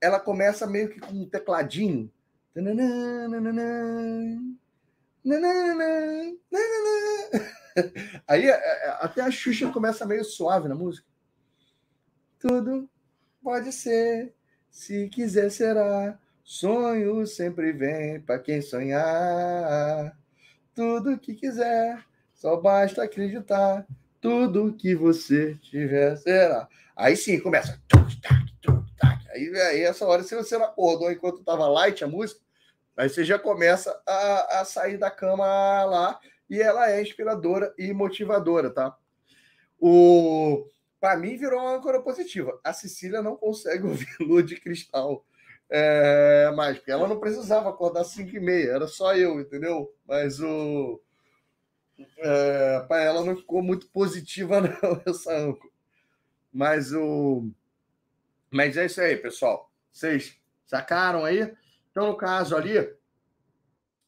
Ela 0.00 0.20
começa 0.20 0.66
meio 0.66 0.90
que 0.90 1.00
com 1.00 1.14
um 1.14 1.28
tecladinho. 1.28 2.10
Aí 8.28 8.48
é, 8.48 8.52
é, 8.52 8.88
até 9.00 9.22
a 9.22 9.30
Xuxa 9.30 9.72
começa 9.72 10.06
meio 10.06 10.24
suave 10.24 10.68
na 10.68 10.74
música. 10.74 11.06
Tudo 12.38 12.88
pode 13.42 13.72
ser, 13.72 14.34
se 14.70 15.08
quiser 15.08 15.50
será. 15.50 16.16
Sonho 16.44 17.26
sempre 17.26 17.72
vem 17.72 18.20
para 18.20 18.38
quem 18.38 18.62
sonhar. 18.62 20.16
Tudo 20.72 21.18
que 21.18 21.34
quiser, 21.34 22.04
só 22.32 22.56
basta 22.56 23.02
acreditar. 23.02 23.84
Tudo 24.20 24.74
que 24.74 24.94
você 24.94 25.56
tiver 25.56 26.16
será. 26.18 26.68
Aí 26.94 27.16
sim, 27.16 27.40
começa. 27.40 27.82
Aí, 29.32 29.60
aí 29.60 29.82
essa 29.82 30.06
hora, 30.06 30.22
se 30.22 30.36
você 30.36 30.56
não 30.56 30.66
acordou 30.66 31.10
enquanto 31.10 31.40
estava 31.40 31.66
light 31.66 32.04
a 32.04 32.06
música, 32.06 32.45
aí 32.96 33.08
você 33.08 33.24
já 33.24 33.38
começa 33.38 34.00
a, 34.06 34.60
a 34.60 34.64
sair 34.64 34.96
da 34.96 35.10
cama 35.10 35.44
lá 35.84 36.18
e 36.48 36.60
ela 36.60 36.90
é 36.90 37.02
inspiradora 37.02 37.74
e 37.76 37.92
motivadora, 37.92 38.70
tá? 38.70 38.96
O 39.78 40.66
para 40.98 41.16
mim 41.16 41.36
virou 41.36 41.60
uma 41.60 41.76
âncora 41.76 42.00
positiva. 42.00 42.58
A 42.64 42.72
Cecília 42.72 43.22
não 43.22 43.36
consegue 43.36 43.84
ouvir 43.86 44.08
Lua 44.20 44.42
de 44.42 44.56
Cristal 44.56 45.24
é, 45.68 46.50
mais, 46.54 46.78
porque 46.78 46.92
ela 46.92 47.08
não 47.08 47.18
precisava 47.18 47.68
acordar 47.68 48.02
às 48.02 48.08
5 48.08 48.36
e 48.36 48.40
meia, 48.40 48.70
era 48.70 48.86
só 48.86 49.16
eu, 49.16 49.40
entendeu? 49.40 49.92
Mas 50.06 50.40
o 50.40 51.00
é, 52.18 52.80
para 52.86 53.02
ela 53.02 53.24
não 53.24 53.36
ficou 53.36 53.62
muito 53.62 53.88
positiva 53.88 54.60
não 54.60 55.02
essa 55.06 55.32
âncora. 55.36 55.72
Mas 56.52 56.92
o 56.92 57.50
mas 58.50 58.76
é 58.76 58.86
isso 58.86 59.00
aí, 59.00 59.16
pessoal. 59.16 59.70
Vocês 59.92 60.38
sacaram 60.66 61.24
aí? 61.24 61.52
Então, 61.96 62.08
no 62.08 62.14
caso 62.14 62.54
ali, 62.54 62.94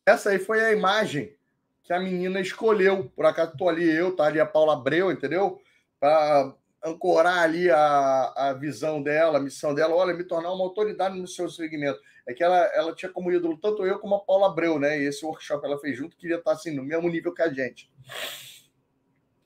Essa 0.05 0.29
aí 0.29 0.39
foi 0.39 0.61
a 0.61 0.75
imagem 0.75 1.35
que 1.83 1.91
a 1.91 1.99
menina 1.99 2.39
escolheu. 2.39 3.11
Por 3.17 3.25
acaso 3.25 3.53
estou 3.53 3.67
ali 3.67 3.89
eu, 3.89 4.15
tá 4.15 4.25
ali 4.25 4.39
a 4.39 4.45
Paula 4.45 4.75
Abreu, 4.75 5.11
entendeu? 5.11 5.59
Para 5.99 6.55
ancorar 6.85 7.39
ali 7.39 7.71
a, 7.71 8.33
a 8.37 8.53
visão 8.53 9.03
dela, 9.03 9.39
a 9.39 9.41
missão 9.41 9.75
dela, 9.75 9.95
olha, 9.95 10.15
me 10.15 10.23
tornar 10.23 10.53
uma 10.53 10.65
autoridade 10.65 11.19
no 11.19 11.27
seu 11.27 11.49
segmento. 11.49 11.99
É 12.27 12.35
que 12.35 12.45
ela, 12.45 12.59
ela 12.75 12.95
tinha 12.95 13.11
como 13.11 13.33
ídolo 13.33 13.57
tanto 13.57 13.87
eu 13.87 13.99
como 13.99 14.17
a 14.17 14.21
Paula 14.21 14.49
Abreu, 14.49 14.79
né? 14.79 15.01
E 15.01 15.05
esse 15.05 15.25
workshop 15.25 15.65
ela 15.65 15.79
fez 15.79 15.97
junto, 15.97 16.15
queria 16.15 16.37
estar 16.37 16.53
assim, 16.53 16.77
no 16.77 16.85
mesmo 16.85 17.09
nível 17.09 17.33
que 17.33 17.41
a 17.41 17.51
gente. 17.51 17.91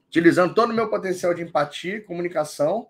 Utilizando 0.08 0.52
todo 0.52 0.70
o 0.70 0.74
meu 0.74 0.90
potencial 0.90 1.32
de 1.32 1.42
empatia 1.42 1.98
e 1.98 2.00
comunicação 2.00 2.88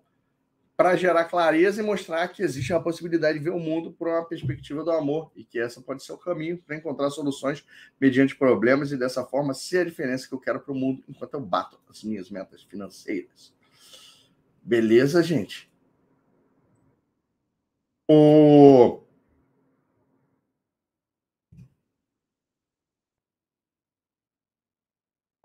para 0.76 0.96
gerar 0.96 1.26
clareza 1.26 1.82
e 1.82 1.84
mostrar 1.84 2.28
que 2.28 2.42
existe 2.42 2.72
uma 2.72 2.82
possibilidade 2.82 3.38
de 3.38 3.44
ver 3.44 3.50
o 3.50 3.58
mundo 3.58 3.92
por 3.92 4.08
uma 4.08 4.24
perspectiva 4.24 4.82
do 4.82 4.90
amor 4.90 5.30
e 5.36 5.44
que 5.44 5.58
essa 5.58 5.80
pode 5.80 6.02
ser 6.02 6.12
o 6.12 6.18
caminho 6.18 6.58
para 6.58 6.76
encontrar 6.76 7.10
soluções 7.10 7.64
mediante 8.00 8.34
problemas 8.36 8.90
e 8.90 8.96
dessa 8.96 9.24
forma 9.24 9.54
ser 9.54 9.80
a 9.80 9.84
diferença 9.84 10.26
que 10.26 10.34
eu 10.34 10.40
quero 10.40 10.60
para 10.60 10.72
o 10.72 10.76
mundo 10.76 11.04
enquanto 11.08 11.34
eu 11.34 11.40
bato 11.40 11.78
as 11.88 12.02
minhas 12.02 12.30
metas 12.30 12.62
financeiras. 12.62 13.54
Beleza, 14.62 15.22
gente? 15.22 15.70
O... 18.08 19.02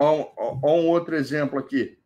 Olha 0.00 0.28
um 0.62 0.88
outro 0.88 1.16
exemplo 1.16 1.58
aqui. 1.58 1.97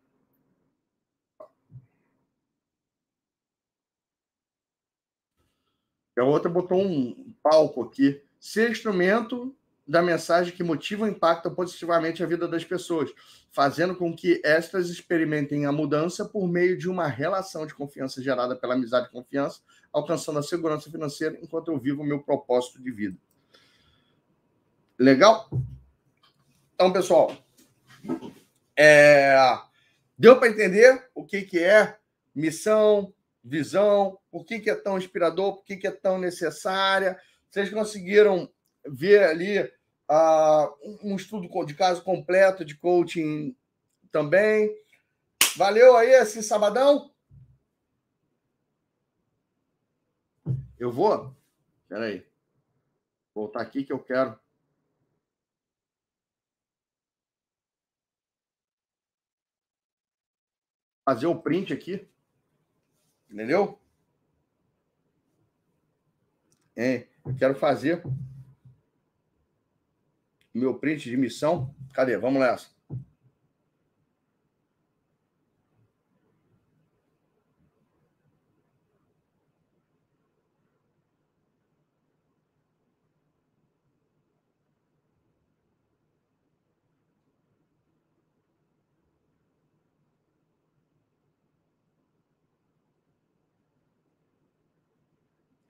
A 6.17 6.23
outra 6.23 6.49
botou 6.49 6.81
um 6.81 7.33
palco 7.41 7.81
aqui. 7.83 8.21
Ser 8.39 8.71
instrumento 8.71 9.55
da 9.87 10.01
mensagem 10.01 10.55
que 10.55 10.63
motiva 10.63 11.07
e 11.07 11.11
impacta 11.11 11.49
positivamente 11.49 12.23
a 12.23 12.25
vida 12.25 12.47
das 12.47 12.63
pessoas, 12.63 13.13
fazendo 13.51 13.95
com 13.95 14.15
que 14.15 14.41
estas 14.43 14.89
experimentem 14.89 15.65
a 15.65 15.71
mudança 15.71 16.23
por 16.23 16.47
meio 16.47 16.77
de 16.77 16.89
uma 16.89 17.07
relação 17.07 17.65
de 17.65 17.75
confiança 17.75 18.21
gerada 18.21 18.55
pela 18.55 18.75
amizade 18.75 19.07
e 19.07 19.11
confiança, 19.11 19.61
alcançando 19.91 20.39
a 20.39 20.43
segurança 20.43 20.89
financeira 20.89 21.37
enquanto 21.41 21.69
eu 21.69 21.77
vivo 21.77 22.01
o 22.01 22.05
meu 22.05 22.21
propósito 22.21 22.81
de 22.81 22.91
vida. 22.91 23.17
Legal? 24.97 25.49
Então, 26.75 26.93
pessoal, 26.93 27.35
é... 28.77 29.35
deu 30.17 30.39
para 30.39 30.49
entender 30.49 31.09
o 31.13 31.25
que, 31.25 31.41
que 31.41 31.59
é 31.59 31.97
missão, 32.33 33.13
visão, 33.43 34.17
por 34.31 34.45
que, 34.45 34.59
que 34.59 34.69
é 34.69 34.75
tão 34.75 34.97
inspirador, 34.97 35.57
por 35.57 35.65
que, 35.65 35.75
que 35.75 35.87
é 35.87 35.91
tão 35.91 36.17
necessária. 36.17 37.19
Vocês 37.49 37.69
conseguiram 37.69 38.51
ver 38.85 39.23
ali 39.23 39.59
uh, 39.61 40.99
um 41.03 41.15
estudo 41.15 41.47
de 41.65 41.73
caso 41.75 42.03
completo 42.03 42.63
de 42.63 42.75
coaching 42.75 43.55
também. 44.11 44.73
Valeu 45.57 45.97
aí 45.97 46.11
esse 46.11 46.41
sabadão? 46.41 47.13
Eu 50.79 50.91
vou? 50.91 51.35
Espera 51.83 52.05
aí. 52.05 52.25
Voltar 53.33 53.61
aqui 53.61 53.83
que 53.83 53.93
eu 53.93 53.99
quero. 53.99 54.39
Fazer 61.05 61.27
o 61.27 61.41
print 61.41 61.73
aqui. 61.73 62.12
Entendeu? 63.33 63.79
É, 66.75 67.07
eu 67.25 67.35
quero 67.35 67.55
fazer 67.55 68.03
meu 70.53 70.75
print 70.75 71.09
de 71.09 71.17
missão. 71.17 71.73
Cadê? 71.93 72.15
Vamos 72.15 72.39
nessa. 72.39 72.67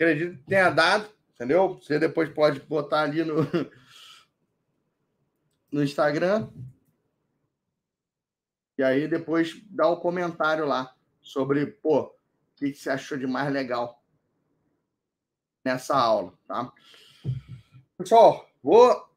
Acredito 0.04 0.38
que 0.38 0.44
tenha 0.44 0.70
dado, 0.70 1.10
entendeu? 1.34 1.76
Você 1.76 1.98
depois 1.98 2.28
pode 2.28 2.60
botar 2.60 3.04
ali 3.04 3.24
no, 3.24 3.48
no 5.72 5.82
Instagram. 5.82 6.50
E 8.78 8.84
aí 8.84 9.08
depois 9.08 9.64
dá 9.70 9.90
um 9.90 9.96
comentário 9.96 10.66
lá 10.66 10.94
sobre, 11.22 11.66
pô, 11.68 12.02
o 12.02 12.14
que, 12.58 12.74
você 12.74 12.90
achou 12.90 13.18
de 13.18 13.26
mais 13.26 13.50
legal 13.50 14.04
nessa 15.64 15.96
aula, 15.96 16.38
tá? 16.46 16.70
Pessoal, 17.98 18.46
vou 18.62 19.10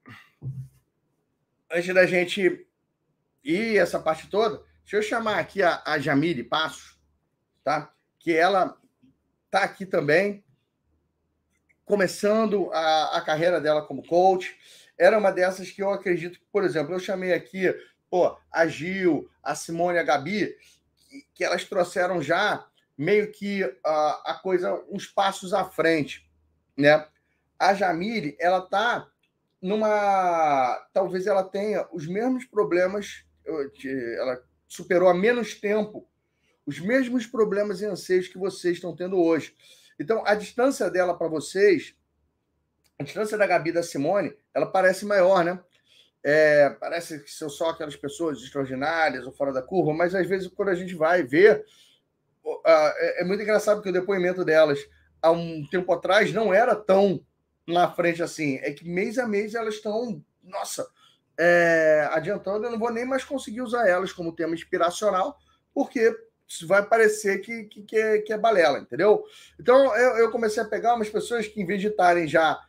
antes 1.69 1.93
da 1.93 2.07
gente 2.07 2.65
ir 3.43 3.77
essa 3.77 3.99
parte 3.99 4.31
toda, 4.31 4.63
deixa 4.83 4.99
eu 4.99 5.03
chamar 5.03 5.41
aqui 5.41 5.65
a, 5.65 5.83
a 5.85 5.99
Jamile 5.99 6.45
Passos, 6.45 6.97
tá? 7.65 7.93
Que 8.21 8.37
ela 8.37 8.81
tá 9.51 9.65
aqui 9.65 9.85
também, 9.85 10.46
começando 11.87 12.71
a, 12.73 13.17
a 13.17 13.21
carreira 13.23 13.59
dela 13.61 13.81
como 13.81 14.07
coach. 14.07 14.55
Era 14.99 15.17
uma 15.17 15.31
dessas 15.31 15.71
que 15.71 15.83
eu 15.83 15.91
acredito 15.91 16.39
que, 16.39 16.45
por 16.53 16.65
exemplo, 16.65 16.93
eu 16.93 16.99
chamei 16.99 17.33
aqui 17.33 17.73
pô, 18.11 18.37
a 18.53 18.67
Gil, 18.67 19.31
a 19.43 19.55
Simone, 19.55 19.99
a 19.99 20.03
Gabi, 20.03 20.55
que, 21.09 21.27
que 21.35 21.45
elas 21.45 21.65
trouxeram 21.65 22.21
já 22.21 22.67
meio 22.99 23.31
que 23.31 23.63
a, 23.85 24.33
a 24.33 24.35
coisa 24.35 24.75
uns 24.91 25.07
passos 25.07 25.55
à 25.55 25.65
frente, 25.65 26.29
né? 26.77 27.07
A 27.59 27.73
Jamile, 27.73 28.37
ela 28.39 28.61
tá 28.61 29.07
numa, 29.63 30.87
talvez 30.93 31.27
ela 31.27 31.43
tenha 31.43 31.87
os 31.93 32.07
mesmos 32.07 32.45
problemas, 32.45 33.25
ela 33.47 34.43
superou 34.67 35.09
há 35.09 35.15
menos 35.15 35.55
tempo 35.55 36.07
os 36.67 36.81
mesmos 36.81 37.27
problemas 37.27 37.81
e 37.81 37.87
anseios 37.87 38.29
que 38.29 38.37
vocês 38.37 38.77
estão 38.77 38.95
tendo 38.95 39.17
hoje. 39.19 39.55
Então, 39.99 40.23
a 40.27 40.35
distância 40.35 40.91
dela 40.91 41.17
para 41.17 41.29
vocês, 41.29 41.95
a 42.99 43.03
distância 43.03 43.37
da 43.37 43.47
Gabi 43.47 43.73
da 43.73 43.83
Simone, 43.83 44.37
ela 44.55 44.67
parece 44.67 45.05
maior, 45.05 45.45
né? 45.45 45.59
É, 46.23 46.71
parece 46.71 47.21
que 47.21 47.31
são 47.31 47.49
só 47.49 47.71
aquelas 47.71 47.95
pessoas 47.95 48.39
extraordinárias 48.39 49.27
ou 49.27 49.33
fora 49.33 49.53
da 49.53 49.63
curva, 49.63 49.93
mas 49.93 50.15
às 50.15 50.27
vezes 50.27 50.49
quando 50.49 50.71
a 50.71 50.75
gente 50.75 50.95
vai 50.95 51.23
ver, 51.23 51.65
é, 52.65 53.23
é 53.23 53.25
muito 53.25 53.43
engraçado 53.43 53.77
porque 53.77 53.91
o 53.91 53.93
depoimento 54.01 54.45
delas 54.45 54.81
há 55.23 55.31
um 55.31 55.65
tempo 55.71 55.93
atrás 55.93 56.33
não 56.33 56.53
era 56.53 56.75
tão 56.75 57.25
na 57.67 57.91
frente 57.91 58.23
assim. 58.23 58.57
É 58.57 58.73
que 58.73 58.89
mês 58.89 59.19
a 59.19 59.27
mês 59.27 59.55
elas 59.55 59.75
estão, 59.75 60.23
nossa, 60.43 60.89
é, 61.39 62.09
adiantando. 62.11 62.67
Eu 62.67 62.73
não 62.73 62.79
vou 62.79 62.93
nem 62.93 63.05
mais 63.05 63.25
conseguir 63.25 63.61
usar 63.61 63.89
elas 63.89 64.13
como 64.13 64.35
tema 64.35 64.55
inspiracional, 64.55 65.37
porque 65.75 66.13
vai 66.63 66.87
parecer 66.87 67.41
que, 67.41 67.65
que, 67.65 67.83
que, 67.83 67.97
é, 67.97 68.19
que 68.19 68.33
é 68.33 68.39
balela, 68.39 68.79
entendeu? 68.79 69.25
Então 69.59 69.97
eu, 69.97 70.19
eu 70.19 70.31
comecei 70.31 70.63
a 70.63 70.67
pegar 70.67 70.95
umas 70.95 71.09
pessoas 71.09 71.47
que, 71.47 71.61
em 71.61 71.67
vez 71.67 71.81
de 71.81 71.89
estarem 71.89 72.27
já 72.29 72.61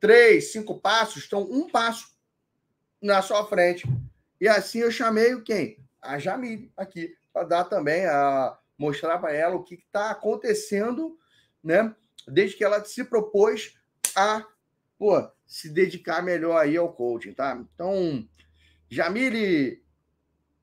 três, 0.00 0.52
cinco 0.52 0.80
passos, 0.80 1.22
estão 1.22 1.42
um 1.42 1.68
passo 1.68 2.10
na 3.00 3.22
sua 3.22 3.46
frente. 3.46 3.86
E 4.40 4.48
assim 4.48 4.80
eu 4.80 4.90
chamei 4.90 5.34
o 5.34 5.42
quem? 5.42 5.78
A 6.00 6.18
Jamile 6.18 6.72
aqui, 6.76 7.16
para 7.32 7.46
dar 7.46 7.64
também 7.64 8.04
a 8.06 8.58
mostrar 8.76 9.18
para 9.18 9.32
ela 9.32 9.54
o 9.54 9.62
que 9.62 9.74
está 9.74 10.10
acontecendo, 10.10 11.16
né? 11.62 11.94
Desde 12.26 12.56
que 12.56 12.64
ela 12.64 12.84
se 12.84 13.04
propôs 13.04 13.74
a 14.16 14.44
pô, 14.98 15.28
se 15.44 15.68
dedicar 15.68 16.22
melhor 16.22 16.56
aí 16.56 16.76
ao 16.76 16.92
coaching, 16.92 17.32
tá? 17.32 17.60
Então, 17.74 18.24
Jamile, 18.88 19.81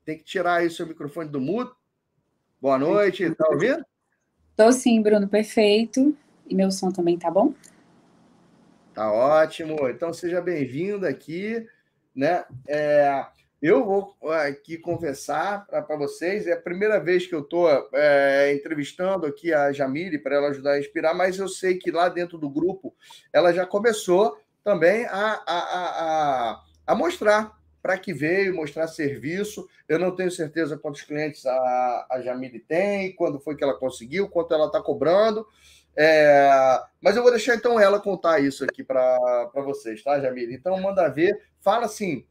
tem 0.10 0.18
que 0.18 0.24
tirar 0.24 0.56
aí 0.56 0.66
o 0.66 0.72
seu 0.72 0.88
microfone 0.88 1.30
do 1.30 1.40
mudo. 1.40 1.72
Boa 2.60 2.80
noite, 2.80 3.30
tá 3.36 3.48
ouvindo? 3.48 3.86
Tô 4.56 4.72
sim, 4.72 5.00
Bruno, 5.04 5.28
perfeito. 5.28 6.18
E 6.48 6.56
meu 6.56 6.72
som 6.72 6.92
também 6.92 7.16
tá 7.16 7.30
bom? 7.30 7.54
Tá 8.92 9.14
ótimo. 9.14 9.88
Então 9.88 10.12
seja 10.12 10.42
bem-vindo 10.42 11.06
aqui, 11.06 11.64
né? 12.16 12.44
É, 12.68 13.24
eu 13.62 13.86
vou 13.86 14.18
aqui 14.48 14.80
confessar 14.80 15.68
para 15.68 15.96
vocês, 15.96 16.48
é 16.48 16.54
a 16.54 16.62
primeira 16.62 17.00
vez 17.00 17.28
que 17.28 17.36
eu 17.36 17.42
estou 17.42 17.70
é, 17.94 18.52
entrevistando 18.52 19.28
aqui 19.28 19.54
a 19.54 19.72
Jamile 19.72 20.18
para 20.18 20.38
ela 20.38 20.48
ajudar 20.48 20.72
a 20.72 20.80
inspirar, 20.80 21.14
mas 21.14 21.38
eu 21.38 21.48
sei 21.48 21.78
que 21.78 21.92
lá 21.92 22.10
dentro 22.10 22.40
do 22.40 22.50
grupo 22.50 22.96
ela 23.32 23.54
já 23.54 23.64
começou 23.64 24.40
também 24.64 25.06
a, 25.06 25.44
a, 25.46 25.60
a, 26.56 26.64
a 26.88 26.96
mostrar 26.96 27.59
para 27.82 27.98
que 27.98 28.14
veio 28.14 28.56
mostrar 28.56 28.88
serviço. 28.88 29.68
Eu 29.88 30.00
não 30.00 30.16
tenho 30.16 30.32
certeza 30.32 30.78
quantos 30.78 31.02
clientes 31.02 31.46
a, 31.46 32.08
a 32.12 32.22
Jamile 32.22 32.60
tem, 32.60 33.16
quando 33.16 33.40
foi 33.40 33.56
que 33.56 33.64
ela 33.64 33.78
conseguiu, 33.78 34.30
quanto 34.30 34.54
ela 34.54 34.68
está 34.68 34.82
cobrando. 34.82 35.46
É, 35.96 36.50
mas 37.02 37.16
eu 37.16 37.24
vou 37.24 37.32
deixar 37.32 37.56
então 37.56 37.80
ela 37.80 38.00
contar 38.00 38.40
isso 38.40 38.64
aqui 38.64 38.84
para 38.84 39.50
vocês, 39.56 40.02
tá, 40.04 40.20
Jamila? 40.20 40.54
Então 40.54 40.80
manda 40.80 41.10
ver, 41.10 41.42
fala 41.60 41.86
assim, 41.86 42.26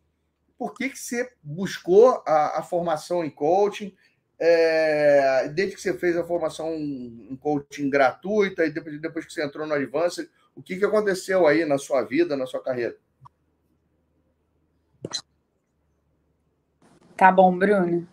por 0.57 0.75
que, 0.75 0.89
que 0.89 0.99
você 0.99 1.31
buscou 1.43 2.23
a, 2.27 2.59
a 2.59 2.63
formação 2.63 3.25
em 3.25 3.31
coaching? 3.31 3.95
É, 4.41 5.49
desde 5.49 5.75
que 5.75 5.83
você 5.83 5.93
fez 5.95 6.17
a 6.17 6.25
formação 6.25 6.73
em 6.75 7.37
coaching 7.41 7.91
gratuita 7.91 8.65
e 8.65 8.71
depois, 8.71 9.01
depois 9.01 9.27
que 9.27 9.33
você 9.33 9.45
entrou 9.45 9.67
no 9.67 9.75
Advance, 9.75 10.31
o 10.55 10.63
que, 10.63 10.77
que 10.77 10.85
aconteceu 10.85 11.47
aí 11.47 11.65
na 11.65 11.77
sua 11.77 12.03
vida, 12.03 12.37
na 12.37 12.47
sua 12.47 12.63
carreira? 12.63 12.97
Tá 17.19 17.33
bom, 17.33 17.59
Bruno. 17.59 18.07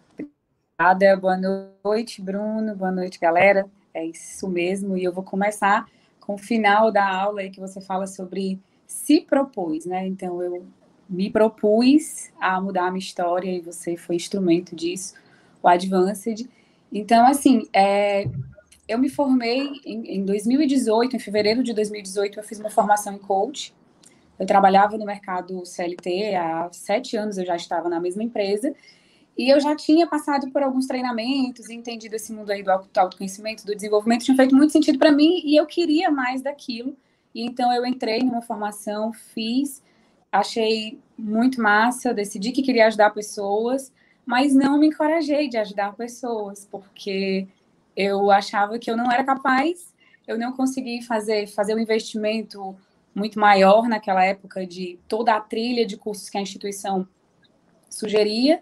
Obrigada. 0.80 1.16
Boa 1.16 1.38
noite, 1.38 2.24
Bruno. 2.24 2.76
Boa 2.76 2.92
noite, 2.92 3.20
galera. 3.20 3.68
É 3.94 4.04
isso 4.04 4.50
mesmo. 4.50 4.98
E 4.98 5.04
eu 5.04 5.14
vou 5.14 5.24
começar 5.24 5.86
com 6.20 6.34
o 6.34 6.38
final 6.40 6.92
da 6.92 7.08
aula 7.08 7.42
aí 7.42 7.52
que 7.52 7.60
você 7.60 7.80
fala 7.80 8.08
sobre 8.08 8.60
se 8.88 9.22
propôs, 9.22 9.86
né? 9.86 10.08
Então, 10.08 10.42
eu 10.42 10.66
me 11.08 11.30
propus 11.30 12.32
a 12.42 12.60
mudar 12.60 12.88
a 12.88 12.90
minha 12.90 12.98
história 12.98 13.52
e 13.52 13.62
você 13.62 13.96
foi 13.96 14.16
instrumento 14.16 14.76
disso, 14.76 15.14
o 15.62 15.68
Advanced. 15.68 16.50
Então, 16.92 17.28
assim, 17.28 17.70
é, 17.72 18.28
eu 18.88 18.98
me 18.98 19.08
formei 19.08 19.70
em, 19.86 20.16
em 20.16 20.26
2018, 20.26 21.16
em 21.16 21.20
fevereiro 21.20 21.62
de 21.62 21.76
2018, 21.76 22.40
eu 22.40 22.44
fiz 22.44 22.60
uma 22.60 22.72
formação 22.72 23.14
em 23.14 23.20
coach. 23.20 23.72
Eu 24.40 24.46
trabalhava 24.46 24.98
no 24.98 25.06
mercado 25.06 25.66
CLT, 25.66 26.36
há 26.36 26.70
sete 26.72 27.16
anos 27.16 27.38
eu 27.38 27.46
já 27.46 27.56
estava 27.56 27.90
na 27.90 28.00
mesma 28.00 28.24
empresa, 28.24 28.74
e 29.38 29.50
eu 29.50 29.60
já 29.60 29.76
tinha 29.76 30.08
passado 30.08 30.50
por 30.52 30.64
alguns 30.64 30.88
treinamentos, 30.88 31.70
entendido 31.70 32.16
esse 32.16 32.32
mundo 32.32 32.52
aí 32.52 32.64
do 32.64 32.72
autoconhecimento, 32.72 33.66
do 33.66 33.76
desenvolvimento, 33.76 34.24
tinha 34.24 34.38
feito 34.38 34.56
muito 34.56 34.72
sentido 34.72 34.98
para 34.98 35.12
mim, 35.12 35.42
e 35.44 35.58
eu 35.58 35.66
queria 35.66 36.10
mais 36.10 36.42
daquilo. 36.42 36.96
E 37.34 37.46
então 37.46 37.72
eu 37.74 37.86
entrei 37.86 38.20
numa 38.20 38.42
formação, 38.42 39.12
fiz, 39.12 39.84
achei 40.32 41.00
muito 41.18 41.62
massa, 41.62 42.14
decidi 42.14 42.52
que 42.52 42.62
queria 42.62 42.88
ajudar 42.88 43.10
pessoas, 43.10 43.92
mas 44.26 44.56
não 44.56 44.80
me 44.80 44.88
encorajei 44.88 45.50
de 45.50 45.58
ajudar 45.58 45.96
pessoas, 45.96 46.66
porque 46.72 47.48
eu 47.96 48.32
achava 48.32 48.80
que 48.80 48.90
eu 48.90 48.98
não 48.98 49.12
era 49.12 49.24
capaz, 49.24 49.94
eu 50.28 50.38
não 50.38 50.54
consegui 50.54 51.02
fazer, 51.04 51.48
fazer 51.48 51.76
um 51.76 51.80
investimento 51.80 52.76
muito 53.16 53.40
maior 53.40 53.88
naquela 53.88 54.24
época 54.24 54.68
de 54.68 55.00
toda 55.08 55.34
a 55.34 55.40
trilha 55.40 55.86
de 55.86 55.96
cursos 55.96 56.30
que 56.30 56.38
a 56.38 56.42
instituição 56.42 57.08
sugeria. 57.90 58.62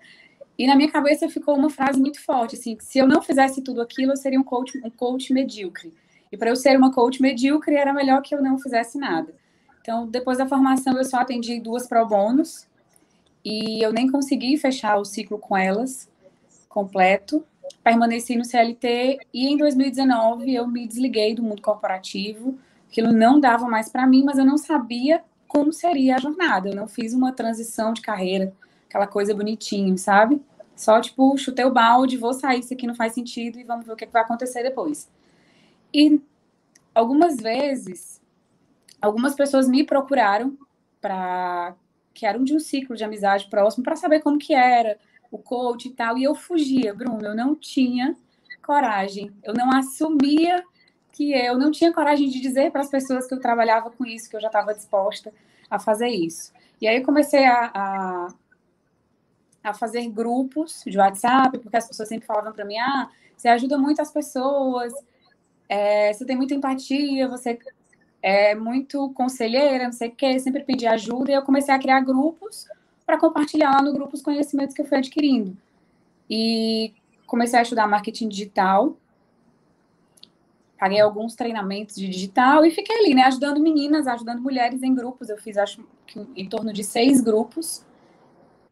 E 0.58 0.68
na 0.68 0.76
minha 0.76 0.92
cabeça 0.92 1.28
ficou 1.28 1.56
uma 1.58 1.70
frase 1.70 2.00
muito 2.00 2.24
forte, 2.24 2.56
assim, 2.56 2.76
que 2.76 2.86
se 2.86 3.00
eu 3.00 3.08
não 3.08 3.22
fizesse 3.22 3.62
tudo 3.64 3.82
aquilo, 3.82 4.12
eu 4.12 4.18
seria 4.18 4.40
um 4.40 4.44
coach, 4.44 4.80
um 4.86 4.90
coach 4.92 5.34
medíocre. 5.34 5.92
E 6.32 6.38
para 6.38 6.50
eu 6.50 6.56
ser 6.56 6.78
uma 6.78 6.94
coach 6.94 7.22
medíocre, 7.22 7.76
era 7.76 7.92
melhor 7.92 8.22
que 8.22 8.36
eu 8.36 8.42
não 8.42 8.60
fizesse 8.60 8.98
nada. 8.98 9.34
Então, 9.82 10.08
depois 10.08 10.38
da 10.38 10.48
formação, 10.48 10.98
eu 10.98 11.04
só 11.04 11.18
atendi 11.18 11.60
duas 11.60 11.88
pro 11.88 12.08
bônus 12.08 12.68
e 13.44 13.84
eu 13.84 13.92
nem 13.92 14.10
consegui 14.10 14.56
fechar 14.58 14.98
o 14.98 15.04
ciclo 15.04 15.38
com 15.38 15.58
elas 15.58 16.10
completo. 16.70 17.46
Permaneci 17.84 18.36
no 18.36 18.46
CLT 18.46 19.20
e 19.34 19.48
em 19.48 19.58
2019 19.58 20.54
eu 20.54 20.68
me 20.68 20.88
desliguei 20.88 21.36
do 21.36 21.44
mundo 21.44 21.62
corporativo. 21.62 22.58
Aquilo 22.94 23.12
não 23.12 23.40
dava 23.40 23.68
mais 23.68 23.90
para 23.90 24.06
mim, 24.06 24.24
mas 24.24 24.38
eu 24.38 24.46
não 24.46 24.56
sabia 24.56 25.24
como 25.48 25.74
seria 25.74 26.16
a 26.16 26.20
jornada. 26.20 26.70
Eu 26.70 26.76
não 26.76 26.88
fiz 26.88 27.12
uma 27.12 27.34
transição 27.34 27.92
de 27.92 28.02
carreira, 28.02 28.54
aquela 28.88 29.08
coisa 29.08 29.34
bonitinho, 29.34 29.98
sabe? 29.98 30.40
Só 30.76 31.02
tipo, 31.02 31.36
chutei 31.36 31.66
o 31.66 31.72
balde, 31.72 32.18
vou 32.18 32.36
sair, 32.36 32.60
isso 32.60 32.72
aqui 32.72 32.86
não 32.86 32.94
faz 32.94 33.14
sentido 33.14 33.60
e 33.60 33.64
vamos 33.64 33.88
ver 33.88 33.94
o 33.94 33.96
que 33.96 34.06
vai 34.06 34.22
acontecer 34.22 34.62
depois. 34.62 35.10
E 35.92 36.22
algumas 36.94 37.38
vezes 37.38 38.22
algumas 39.02 39.34
pessoas 39.34 39.68
me 39.68 39.84
procuraram 39.84 40.56
para 41.02 41.76
que 42.14 42.28
eram 42.28 42.44
de 42.44 42.56
um 42.56 42.60
ciclo 42.60 42.96
de 42.96 43.04
amizade 43.04 43.48
próximo 43.50 43.84
para 43.84 43.96
saber 43.96 44.20
como 44.20 44.38
que 44.38 44.54
era 44.54 45.00
o 45.32 45.40
coach 45.40 45.88
e 45.88 45.92
tal, 45.92 46.16
e 46.16 46.26
eu 46.26 46.36
fugia, 46.36 46.94
Bruno, 46.94 47.26
eu 47.26 47.36
não 47.36 47.56
tinha 47.56 48.16
coragem, 48.62 49.32
eu 49.44 49.52
não 49.52 49.72
assumia 49.72 50.64
que 51.14 51.32
eu 51.32 51.58
não 51.58 51.72
tinha 51.72 51.94
coragem 51.94 52.28
de 52.28 52.42
dizer 52.42 52.72
para 52.72 52.82
as 52.82 52.90
pessoas 52.90 53.28
que 53.28 53.34
eu 53.34 53.40
trabalhava 53.40 53.90
com 53.92 54.04
isso, 54.06 54.30
que 54.30 54.36
eu 54.36 54.42
já 54.42 54.48
estava 54.48 54.74
disposta 54.74 55.32
a 55.70 55.80
fazer 55.80 56.10
isso. 56.10 56.52
E 56.82 56.88
aí 56.88 57.02
comecei 57.02 57.46
a, 57.46 57.72
a, 57.74 58.28
a, 59.64 59.74
fazer 59.74 60.10
grupos 60.10 60.84
de 60.86 60.98
WhatsApp, 60.98 61.60
porque 61.60 61.78
as 61.78 61.88
pessoas 61.88 62.10
sempre 62.10 62.26
falavam 62.26 62.52
para 62.52 62.66
mim, 62.66 62.78
ah, 62.80 63.10
você 63.38 63.48
ajuda 63.48 63.78
muito 63.78 64.02
as 64.02 64.12
pessoas, 64.12 64.92
é, 65.70 66.12
você 66.12 66.26
tem 66.26 66.36
muita 66.36 66.56
empatia, 66.56 67.28
você 67.28 67.60
é 68.22 68.56
muito 68.56 69.12
conselheira, 69.12 69.86
não 69.86 69.92
sei 69.92 70.10
o 70.10 70.16
quê, 70.16 70.40
sempre 70.40 70.64
pedi 70.64 70.88
ajuda, 70.88 71.32
e 71.32 71.36
eu 71.36 71.44
comecei 71.44 71.74
a 71.74 71.80
criar 71.80 72.00
grupos 72.02 72.68
para 73.06 73.20
compartilhar 73.20 73.72
lá 73.72 73.82
no 73.84 73.94
grupo 73.94 74.16
os 74.16 74.22
conhecimentos 74.22 74.76
que 74.76 74.82
eu 74.82 74.86
fui 74.86 74.98
adquirindo. 74.98 75.56
E 76.28 76.92
comecei 77.28 77.60
a 77.60 77.62
estudar 77.62 77.88
marketing 77.88 78.30
digital, 78.30 78.98
paguei 80.80 81.00
alguns 81.00 81.36
treinamentos 81.36 81.96
de 81.96 82.08
digital 82.08 82.66
e 82.66 82.72
fiquei 82.72 82.98
ali, 82.98 83.16
né, 83.16 83.24
ajudando 83.24 83.60
meninas, 83.60 84.08
ajudando 84.08 84.42
mulheres 84.42 84.84
em 84.84 84.94
grupos. 84.94 85.30
Eu 85.30 85.38
fiz, 85.38 85.58
acho 85.58 85.86
que 86.06 86.20
em 86.36 86.48
torno 86.48 86.74
de 86.74 86.84
seis 86.84 87.22
grupos 87.22 87.86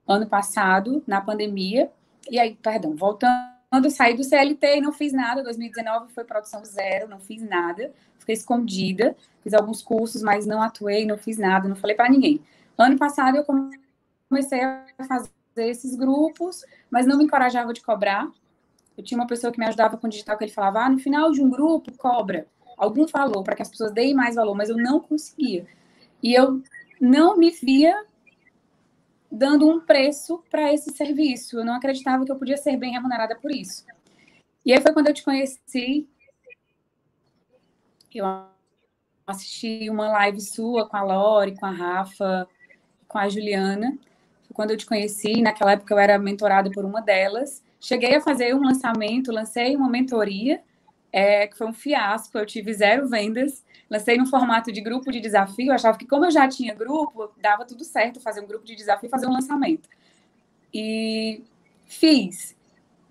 ano 0.08 0.28
passado, 0.28 1.04
na 1.08 1.22
pandemia. 1.22 1.92
E 2.30 2.40
aí, 2.40 2.56
perdão, 2.56 2.96
voltando, 2.96 3.90
saí 3.90 4.16
do 4.16 4.24
CLT 4.24 4.78
e 4.78 4.82
não 4.82 4.92
fiz 4.92 5.14
nada. 5.14 5.44
2019 5.44 6.12
foi 6.14 6.24
produção 6.24 6.66
zero, 6.66 7.08
não 7.08 7.20
fiz 7.20 7.42
nada 7.42 7.92
fiquei 8.22 8.36
escondida, 8.36 9.16
fiz 9.44 9.54
alguns 9.54 9.82
cursos, 9.82 10.22
mas 10.22 10.46
não 10.46 10.62
atuei, 10.62 11.06
não 11.06 11.18
fiz 11.18 11.38
nada, 11.38 11.68
não 11.68 11.76
falei 11.76 11.96
para 11.96 12.10
ninguém. 12.10 12.42
Ano 12.78 12.98
passado 12.98 13.38
eu 13.38 13.46
comecei 14.30 14.62
a 14.62 14.86
fazer 15.08 15.30
esses 15.58 15.96
grupos, 15.96 16.64
mas 16.90 17.06
não 17.06 17.18
me 17.18 17.26
encorajava 17.26 17.74
de 17.74 17.82
cobrar. 17.82 18.30
Eu 19.02 19.04
tinha 19.04 19.20
uma 19.20 19.26
pessoa 19.26 19.52
que 19.52 19.60
me 19.60 19.66
ajudava 19.66 19.98
com 19.98 20.08
digital 20.08 20.38
que 20.38 20.44
ele 20.44 20.52
falava: 20.52 20.82
"Ah, 20.86 20.90
no 20.90 21.00
final 21.00 21.32
de 21.32 21.42
um 21.42 21.50
grupo 21.50 21.92
cobra". 21.98 22.46
Algum 22.78 23.08
falou 23.08 23.44
para 23.44 23.56
que 23.56 23.62
as 23.64 23.70
pessoas 23.70 23.92
deem 23.92 24.14
mais 24.14 24.36
valor, 24.36 24.56
mas 24.56 24.70
eu 24.70 24.78
não 24.78 25.00
conseguia. 25.00 25.66
E 26.22 26.34
eu 26.34 26.62
não 27.00 27.36
me 27.36 27.50
via 27.50 28.06
dando 29.32 29.68
um 29.68 29.80
preço 29.80 30.44
para 30.52 30.72
esse 30.72 30.92
serviço. 30.92 31.58
Eu 31.58 31.66
não 31.66 31.74
acreditava 31.74 32.24
que 32.24 32.32
eu 32.32 32.36
podia 32.36 32.58
ser 32.58 32.78
bem 32.78 32.92
remunerada 32.92 33.36
por 33.36 33.52
isso. 33.52 33.86
E 34.64 34.72
aí 34.72 34.80
foi 34.80 34.94
quando 34.94 35.08
eu 35.08 35.14
te 35.16 35.24
conheci, 35.24 36.08
eu 38.14 38.26
assisti 39.26 39.90
uma 39.90 40.10
live 40.10 40.42
sua 40.42 40.88
com 40.88 40.98
a 40.98 41.02
Lori, 41.02 41.58
com 41.58 41.66
a 41.66 41.72
Rafa, 41.72 42.48
com 43.08 43.18
a 43.18 43.28
Juliana. 43.28 43.98
Quando 44.54 44.72
eu 44.72 44.78
te 44.78 44.86
conheci, 44.86 45.42
naquela 45.42 45.72
época 45.72 45.94
eu 45.94 45.98
era 45.98 46.20
mentorada 46.20 46.70
por 46.70 46.86
uma 46.86 47.02
delas. 47.02 47.64
Cheguei 47.82 48.16
a 48.16 48.22
fazer 48.22 48.56
um 48.56 48.64
lançamento, 48.64 49.32
lancei 49.32 49.76
uma 49.76 49.90
mentoria, 49.90 50.62
é, 51.12 51.48
que 51.48 51.58
foi 51.58 51.68
um 51.68 51.74
fiasco, 51.74 52.38
eu 52.38 52.46
tive 52.46 52.74
zero 52.74 53.10
vendas. 53.10 53.66
Lancei 53.90 54.16
no 54.16 54.26
formato 54.26 54.72
de 54.72 54.80
grupo 54.80 55.12
de 55.12 55.20
desafio, 55.20 55.74
achava 55.74 55.98
que 55.98 56.08
como 56.08 56.24
eu 56.26 56.32
já 56.32 56.48
tinha 56.48 56.74
grupo, 56.74 57.32
dava 57.42 57.66
tudo 57.66 57.84
certo 57.84 58.22
fazer 58.22 58.40
um 58.40 58.48
grupo 58.48 58.64
de 58.64 58.76
desafio 58.76 59.10
fazer 59.10 59.28
um 59.28 59.34
lançamento. 59.34 59.90
E 60.74 61.44
fiz, 61.86 62.56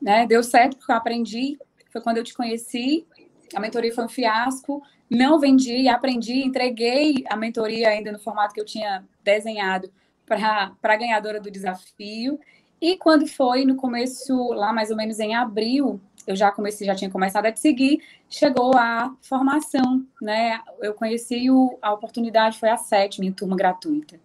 né? 0.01 0.27
Deu 0.27 0.43
certo 0.43 0.79
porque 0.79 0.91
eu 0.91 0.97
aprendi, 0.97 1.59
foi 1.93 2.01
quando 2.01 2.17
eu 2.17 2.25
te 2.25 2.33
conheci 2.33 3.07
a 3.55 3.61
mentoria 3.61 3.95
foi 3.95 4.05
um 4.05 4.09
fiasco, 4.09 4.83
não 5.09 5.39
vendi, 5.39 5.89
aprendi, 5.89 6.45
entreguei 6.45 7.25
a 7.29 7.37
mentoria 7.37 7.89
ainda 7.89 8.13
no 8.13 8.19
formato 8.19 8.55
que 8.55 8.61
eu 8.61 8.65
tinha 8.65 9.05
desenhado 9.25 9.91
para 10.25 10.73
a 10.83 10.97
ganhadora 10.97 11.41
do 11.41 11.51
desafio. 11.51 12.39
E 12.81 12.97
quando 12.97 13.27
foi 13.27 13.65
no 13.65 13.77
começo, 13.77 14.53
lá 14.53 14.73
mais 14.73 14.91
ou 14.91 14.97
menos 14.97 15.21
em 15.21 15.35
abril, 15.35 16.01
eu 16.27 16.35
já 16.35 16.51
comecei, 16.51 16.87
já 16.87 16.95
tinha 16.95 17.11
começado 17.11 17.47
a 17.47 17.53
te 17.53 17.61
seguir, 17.61 18.03
chegou 18.29 18.77
a 18.77 19.15
formação, 19.21 20.07
né? 20.21 20.61
Eu 20.81 20.95
conheci 20.95 21.51
o, 21.51 21.79
a 21.83 21.93
oportunidade, 21.93 22.59
foi 22.59 22.71
a 22.71 22.77
sétima 22.77 23.27
em 23.27 23.33
turma 23.33 23.57
gratuita. 23.57 24.19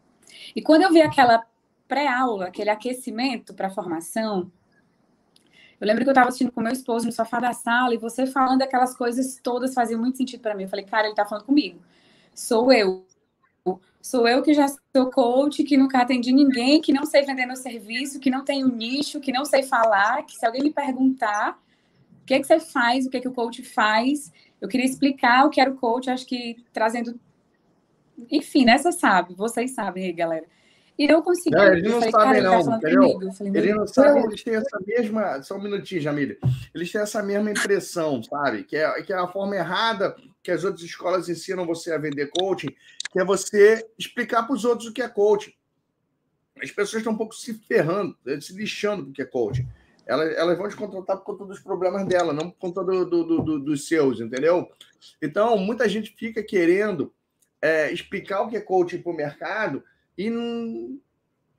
E 0.55 0.61
quando 0.61 0.83
eu 0.83 0.91
vi 0.91 1.01
aquela 1.01 1.43
pré-aula, 1.87 2.45
aquele 2.45 2.69
aquecimento 2.69 3.53
para 3.53 3.67
a 3.67 3.71
formação, 3.71 4.51
eu 5.79 5.87
lembro 5.87 6.03
que 6.03 6.09
eu 6.09 6.13
estava 6.13 6.29
assistindo 6.29 6.51
com 6.51 6.61
meu 6.61 6.71
esposo 6.71 7.05
no 7.05 7.11
sofá 7.11 7.39
da 7.39 7.53
sala 7.53 7.93
e 7.93 7.97
você 7.97 8.25
falando 8.25 8.61
aquelas 8.61 8.95
coisas 8.95 9.39
todas 9.43 9.73
faziam 9.73 9.99
muito 9.99 10.17
sentido 10.17 10.41
para 10.41 10.55
mim. 10.55 10.63
Eu 10.63 10.69
falei, 10.69 10.85
cara, 10.85 11.03
ele 11.03 11.11
está 11.11 11.25
falando 11.25 11.45
comigo. 11.45 11.79
Sou 12.33 12.71
eu. 12.71 13.05
Sou 14.01 14.27
eu 14.27 14.43
que 14.43 14.53
já 14.53 14.67
sou 14.67 15.09
coach, 15.09 15.63
que 15.63 15.75
nunca 15.75 15.99
atendi 15.99 16.31
ninguém, 16.31 16.79
que 16.79 16.93
não 16.93 17.05
sei 17.07 17.23
vender 17.23 17.47
meu 17.47 17.55
serviço, 17.55 18.19
que 18.19 18.29
não 18.29 18.45
tenho 18.45 18.67
nicho, 18.67 19.19
que 19.19 19.31
não 19.31 19.43
sei 19.43 19.63
falar, 19.63 20.23
que 20.23 20.35
se 20.35 20.45
alguém 20.45 20.61
me 20.61 20.71
perguntar 20.71 21.59
o 22.21 22.25
que, 22.25 22.35
é 22.35 22.39
que 22.39 22.45
você 22.45 22.59
faz, 22.59 23.05
o 23.05 23.09
que, 23.09 23.17
é 23.17 23.19
que 23.19 23.27
o 23.27 23.33
coach 23.33 23.63
faz, 23.63 24.31
eu 24.61 24.67
queria 24.67 24.85
explicar 24.85 25.45
o 25.45 25.49
que 25.49 25.59
era 25.59 25.71
o 25.71 25.75
coach, 25.75 26.09
acho 26.09 26.25
que 26.25 26.63
trazendo. 26.71 27.19
Enfim, 28.31 28.65
né? 28.65 28.77
Você 28.77 28.91
sabe, 28.91 29.33
vocês 29.33 29.71
sabem 29.71 30.05
aí, 30.05 30.13
galera. 30.13 30.45
E 30.97 31.07
não 31.07 31.21
consegui. 31.21 31.55
Não, 31.55 31.65
eles 31.65 31.91
não 31.91 32.01
sabem, 32.09 32.41
tá 32.41 32.49
não, 32.49 32.77
entendeu? 32.77 33.33
Falei, 33.33 33.53
eles 33.55 33.75
não 33.75 33.87
sabem, 33.87 34.23
eles 34.23 34.43
têm 34.43 34.55
essa 34.55 34.79
mesma. 34.85 35.41
Só 35.41 35.57
um 35.57 35.61
minutinho, 35.61 36.01
Jamília. 36.01 36.37
Eles 36.73 36.91
têm 36.91 37.01
essa 37.01 37.21
mesma 37.21 37.51
impressão, 37.51 38.23
sabe? 38.23 38.63
Que 38.63 38.77
é, 38.77 39.01
que 39.01 39.11
é 39.11 39.17
a 39.17 39.27
forma 39.27 39.55
errada 39.55 40.15
que 40.41 40.51
as 40.51 40.63
outras 40.63 40.83
escolas 40.83 41.27
ensinam 41.27 41.65
você 41.65 41.91
a 41.91 41.97
vender 41.97 42.27
coaching, 42.27 42.69
que 43.15 43.19
é 43.21 43.23
você 43.23 43.89
explicar 43.97 44.43
para 44.43 44.53
os 44.53 44.65
outros 44.65 44.89
o 44.89 44.91
que 44.91 45.01
é 45.01 45.07
coaching. 45.07 45.53
As 46.61 46.69
pessoas 46.69 46.99
estão 46.99 47.13
um 47.13 47.17
pouco 47.17 47.33
se 47.33 47.53
ferrando, 47.53 48.13
se 48.41 48.53
lixando 48.53 49.05
do 49.05 49.13
que 49.13 49.21
é 49.21 49.25
coaching. 49.25 49.65
Elas, 50.05 50.35
elas 50.35 50.57
vão 50.57 50.67
te 50.67 50.75
contratar 50.75 51.15
por 51.15 51.23
conta 51.23 51.45
dos 51.45 51.61
problemas 51.61 52.05
dela, 52.05 52.33
não 52.33 52.51
por 52.51 52.57
conta 52.57 52.83
do, 52.83 53.05
do, 53.05 53.23
do, 53.41 53.59
dos 53.59 53.87
seus, 53.87 54.19
entendeu? 54.19 54.69
Então, 55.21 55.57
muita 55.57 55.87
gente 55.87 56.13
fica 56.13 56.43
querendo 56.43 57.13
é, 57.61 57.89
explicar 57.89 58.41
o 58.41 58.49
que 58.49 58.57
é 58.57 58.61
coaching 58.61 59.01
para 59.01 59.13
o 59.13 59.15
mercado 59.15 59.81
e 60.17 60.29
não, 60.29 60.99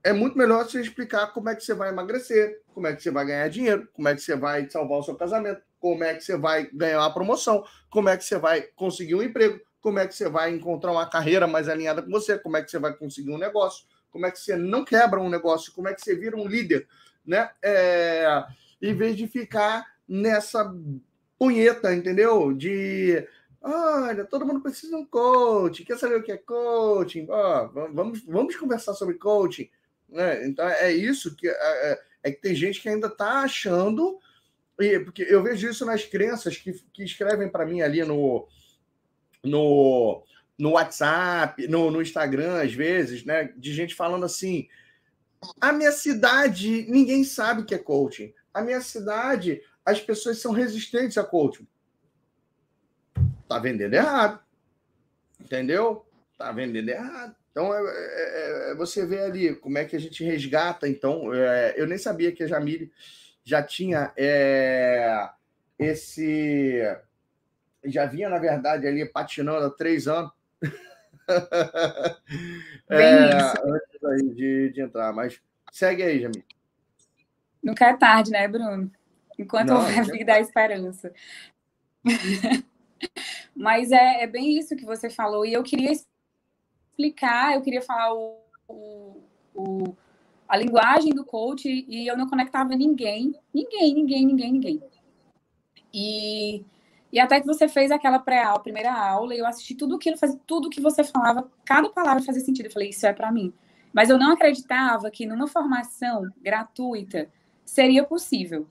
é 0.05 0.12
muito 0.12 0.36
melhor 0.36 0.62
você 0.62 0.78
explicar 0.78 1.28
como 1.28 1.49
é 1.49 1.55
que 1.55 1.65
você 1.65 1.73
vai 1.73 1.89
emagrecer, 1.89 2.60
como 2.75 2.86
é 2.86 2.94
que 2.94 3.02
você 3.02 3.10
vai 3.10 3.25
ganhar 3.25 3.49
dinheiro, 3.49 3.89
como 3.94 4.09
é 4.09 4.15
que 4.15 4.20
você 4.20 4.36
vai 4.36 4.68
salvar 4.68 4.99
o 4.99 5.02
seu 5.02 5.15
casamento, 5.15 5.62
como 5.81 6.05
é 6.05 6.12
que 6.12 6.20
você 6.20 6.36
vai 6.36 6.68
ganhar 6.70 6.99
uma 6.99 7.15
promoção, 7.15 7.65
como 7.89 8.10
é 8.10 8.17
que 8.18 8.25
você 8.26 8.36
vai 8.36 8.60
conseguir 8.76 9.15
um 9.15 9.23
emprego, 9.23 9.59
como 9.86 10.00
é 10.00 10.06
que 10.08 10.16
você 10.16 10.28
vai 10.28 10.50
encontrar 10.50 10.90
uma 10.90 11.08
carreira 11.08 11.47
mais 11.47 11.68
alinhada 11.68 12.02
com 12.02 12.10
você, 12.10 12.36
como 12.36 12.56
é 12.56 12.62
que 12.65 12.68
você 12.68 12.76
vai 12.76 12.92
conseguir 12.92 13.31
um 13.31 13.39
negócio, 13.39 13.86
como 14.10 14.26
é 14.26 14.32
que 14.32 14.40
você 14.40 14.56
não 14.56 14.84
quebra 14.84 15.20
um 15.20 15.28
negócio, 15.28 15.73
como 15.73 15.86
é 15.86 15.94
que 15.94 16.00
você 16.02 16.16
vira 16.16 16.36
um 16.36 16.48
líder, 16.48 16.89
né? 17.24 17.48
É, 17.62 18.44
em 18.82 18.92
vez 18.97 19.16
de 19.16 19.28
ficar 19.28 19.86
nessa 20.08 20.74
punheta, 21.39 21.94
entendeu? 21.94 22.52
De 22.52 23.24
olha, 23.62 24.24
todo 24.24 24.44
mundo 24.44 24.60
precisa 24.60 24.89
de 24.89 24.97
um 24.97 25.06
coach, 25.06 25.84
quer 25.84 25.97
saber 25.97 26.16
o 26.16 26.23
que 26.24 26.32
é 26.32 26.36
coaching? 26.36 27.28
Oh, 27.31 27.68
vamos, 27.92 28.24
vamos 28.24 28.56
conversar 28.56 28.92
sobre 28.94 29.15
coaching. 29.15 29.70
Né? 30.08 30.48
Então 30.48 30.68
é 30.68 30.90
isso 30.90 31.36
que 31.36 31.47
é, 31.47 31.52
é, 31.52 32.02
é 32.24 32.32
que 32.32 32.40
tem 32.40 32.56
gente 32.56 32.82
que 32.82 32.89
ainda 32.89 33.06
está 33.06 33.42
achando, 33.42 34.18
e, 34.81 34.98
porque 34.98 35.23
eu 35.23 35.44
vejo 35.44 35.68
isso 35.68 35.86
nas 35.86 36.05
crenças 36.05 36.56
que, 36.56 36.73
que 36.92 37.05
escrevem 37.05 37.48
para 37.48 37.65
mim 37.65 37.82
ali 37.82 38.02
no, 38.02 38.48
no, 39.47 40.23
no 40.58 40.73
WhatsApp, 40.73 41.66
no, 41.68 41.91
no 41.91 42.02
Instagram, 42.02 42.62
às 42.62 42.73
vezes, 42.73 43.25
né? 43.25 43.52
De 43.57 43.73
gente 43.73 43.94
falando 43.94 44.25
assim: 44.25 44.68
a 45.60 45.73
minha 45.73 45.92
cidade, 45.92 46.86
ninguém 46.89 47.25
sabe 47.25 47.65
que 47.65 47.75
é 47.75 47.78
coaching. 47.78 48.33
A 48.52 48.62
minha 48.62 48.81
cidade, 48.81 49.62
as 49.84 50.00
pessoas 50.00 50.39
são 50.39 50.52
resistentes 50.52 51.18
a 51.18 51.25
coaching. 51.25 51.66
Tá 53.49 53.58
vendendo 53.58 53.94
errado. 53.94 54.41
Entendeu? 55.41 56.05
Tá 56.36 56.50
vendendo 56.52 56.89
errado. 56.89 57.36
Então, 57.50 57.73
é, 57.73 57.81
é, 57.81 58.70
é, 58.70 58.75
você 58.75 59.07
vê 59.07 59.20
ali 59.20 59.55
como 59.55 59.78
é 59.78 59.84
que 59.84 59.97
a 59.97 59.99
gente 59.99 60.23
resgata. 60.25 60.89
Então, 60.89 61.33
é, 61.33 61.75
eu 61.76 61.86
nem 61.86 61.97
sabia 61.97 62.33
que 62.33 62.42
a 62.42 62.47
Jamile 62.47 62.92
já 63.44 63.62
tinha 63.62 64.12
é, 64.16 65.31
esse. 65.78 66.83
Já 67.86 68.06
vinha, 68.06 68.28
na 68.28 68.39
verdade, 68.39 68.86
ali 68.86 69.05
patinando 69.05 69.66
há 69.66 69.70
três 69.70 70.06
anos. 70.08 70.32
É, 72.89 73.32
antes 73.32 74.05
aí 74.05 74.34
de, 74.34 74.70
de 74.70 74.81
entrar. 74.81 75.12
Mas 75.12 75.40
segue 75.73 76.05
aí, 76.05 76.20
Jamile. 76.20 76.44
Nunca 77.60 77.86
é 77.86 77.97
tarde, 77.97 78.31
né, 78.31 78.47
Bruno? 78.47 78.89
Enquanto 79.36 79.70
Não, 79.70 79.78
houver 79.78 80.05
vida, 80.05 80.34
há 80.34 80.40
esperança. 80.40 81.12
Mas 83.55 83.90
é, 83.90 84.23
é 84.23 84.26
bem 84.26 84.56
isso 84.56 84.76
que 84.76 84.84
você 84.84 85.10
falou. 85.10 85.44
E 85.44 85.52
eu 85.52 85.62
queria 85.62 85.90
explicar, 86.92 87.55
eu 87.55 87.62
queria 87.62 87.82
falar 87.82 88.15
o, 88.15 88.39
o, 88.68 89.23
o, 89.55 89.97
a 90.48 90.56
linguagem 90.56 91.12
do 91.12 91.24
coach 91.24 91.66
e 91.66 92.06
eu 92.06 92.16
não 92.16 92.28
conectava 92.28 92.76
ninguém, 92.76 93.34
ninguém, 93.52 93.94
ninguém, 93.94 94.26
ninguém, 94.26 94.52
ninguém. 94.52 94.82
E, 95.92 96.65
e 97.17 97.20
até 97.20 97.41
que 97.41 97.47
você 97.47 97.69
fez 97.69 97.91
aquela 97.91 98.19
pré-aula, 98.19 98.62
primeira 98.62 98.93
aula, 98.93 99.35
e 99.35 99.39
eu 99.39 99.47
assisti 99.47 99.75
tudo 99.75 99.97
aquilo, 99.97 100.17
fazia 100.17 100.39
tudo 100.47 100.70
que 100.70 100.81
você 100.81 101.03
falava, 101.03 101.51
cada 101.65 101.89
palavra 101.89 102.23
fazia 102.23 102.43
sentido. 102.43 102.67
Eu 102.67 102.73
falei, 102.73 102.91
isso 102.91 103.07
é 103.07 103.12
para 103.12 103.33
mim. 103.33 103.53
Mas 103.93 104.11
eu 104.11 104.19
não 104.19 104.33
acreditava 104.33 105.11
que 105.11 105.27
numa 105.27 105.49
formação 105.49 106.28
gratuita 106.43 107.28
seria 107.65 108.05
possível. 108.05 108.67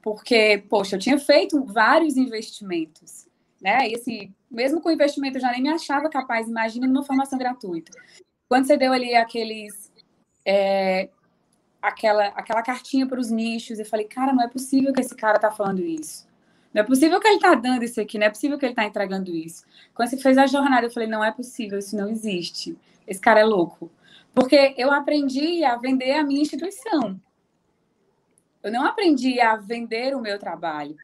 Porque, 0.00 0.64
poxa, 0.68 0.96
eu 0.96 1.00
tinha 1.00 1.18
feito 1.18 1.64
vários 1.64 2.16
investimentos 2.16 3.28
né? 3.60 3.88
E 3.88 3.96
assim, 3.96 4.34
mesmo 4.50 4.80
com 4.80 4.90
investimento, 4.90 5.36
eu 5.36 5.40
já 5.40 5.50
nem 5.50 5.62
me 5.62 5.68
achava 5.68 6.08
capaz, 6.08 6.48
imagina 6.48 6.86
numa 6.86 7.02
formação 7.02 7.38
gratuita. 7.38 7.92
Quando 8.48 8.66
você 8.66 8.76
deu 8.76 8.92
ali 8.92 9.14
aqueles. 9.14 9.92
É, 10.44 11.10
aquela, 11.82 12.28
aquela 12.28 12.62
cartinha 12.62 13.06
para 13.06 13.20
os 13.20 13.30
nichos, 13.30 13.78
eu 13.78 13.84
falei, 13.84 14.06
cara, 14.06 14.32
não 14.32 14.42
é 14.42 14.48
possível 14.48 14.92
que 14.92 15.00
esse 15.00 15.14
cara 15.14 15.38
tá 15.38 15.50
falando 15.50 15.80
isso. 15.80 16.26
Não 16.78 16.84
é 16.84 16.86
possível 16.86 17.18
que 17.18 17.26
ele 17.26 17.40
tá 17.40 17.56
dando 17.56 17.84
isso 17.84 18.00
aqui, 18.00 18.18
não 18.18 18.26
é 18.26 18.30
possível 18.30 18.56
que 18.56 18.64
ele 18.64 18.74
tá 18.74 18.84
entregando 18.84 19.34
isso. 19.34 19.64
Quando 19.92 20.10
você 20.10 20.16
fez 20.16 20.38
a 20.38 20.46
jornada, 20.46 20.86
eu 20.86 20.90
falei, 20.92 21.08
não 21.08 21.24
é 21.24 21.32
possível, 21.32 21.76
isso 21.76 21.96
não 21.96 22.08
existe. 22.08 22.78
Esse 23.04 23.20
cara 23.20 23.40
é 23.40 23.44
louco. 23.44 23.90
Porque 24.32 24.74
eu 24.78 24.92
aprendi 24.92 25.64
a 25.64 25.76
vender 25.76 26.12
a 26.12 26.22
minha 26.22 26.40
instituição. 26.40 27.20
Eu 28.62 28.70
não 28.70 28.86
aprendi 28.86 29.40
a 29.40 29.56
vender 29.56 30.14
o 30.14 30.20
meu 30.20 30.38
trabalho 30.38 30.96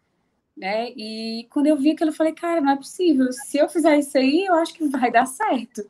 né? 0.57 0.91
E 0.91 1.49
quando 1.51 1.67
eu 1.67 1.77
vi 1.77 1.91
aquilo, 1.91 2.11
eu 2.11 2.15
falei, 2.15 2.33
cara, 2.33 2.61
não 2.61 2.71
é 2.71 2.77
possível. 2.77 3.33
Se 3.33 3.59
eu 3.59 3.69
fizer 3.69 3.99
isso 3.99 4.17
aí, 4.17 4.45
eu 4.45 4.55
acho 4.55 4.73
que 4.73 4.87
vai 4.87 5.11
dar 5.11 5.27
certo. 5.27 5.85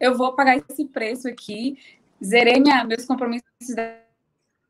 Eu 0.00 0.16
vou 0.16 0.34
pagar 0.34 0.56
esse 0.56 0.86
preço 0.86 1.28
aqui. 1.28 1.78
Zerei 2.24 2.58
minha, 2.58 2.82
meus 2.84 3.04
compromissos 3.04 3.74
da, 3.74 3.98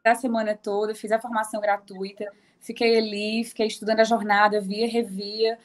da 0.04 0.16
semana 0.16 0.58
toda, 0.60 0.96
fiz 0.96 1.12
a 1.12 1.20
formação 1.20 1.60
gratuita, 1.60 2.32
fiquei 2.66 2.98
ali, 2.98 3.44
fiquei 3.44 3.66
estudando 3.66 4.00
a 4.00 4.04
jornada, 4.04 4.60
via, 4.60 4.88
revia. 4.88 5.58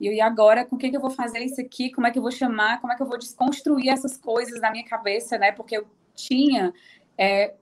E, 0.00 0.08
e 0.08 0.20
agora, 0.20 0.64
com 0.64 0.76
quem 0.76 0.90
que 0.90 0.96
eu 0.96 1.00
vou 1.00 1.10
fazer 1.10 1.40
isso 1.40 1.60
aqui? 1.60 1.90
Como 1.90 2.06
é 2.06 2.10
que 2.10 2.18
eu 2.18 2.22
vou 2.22 2.30
chamar? 2.30 2.80
Como 2.80 2.92
é 2.92 2.96
que 2.96 3.02
eu 3.02 3.06
vou 3.06 3.18
desconstruir 3.18 3.88
essas 3.88 4.16
coisas 4.16 4.60
na 4.60 4.70
minha 4.70 4.84
cabeça, 4.84 5.36
né? 5.36 5.52
Porque 5.52 5.76
eu 5.76 5.86
tinha 6.14 6.72
é, 7.18 7.54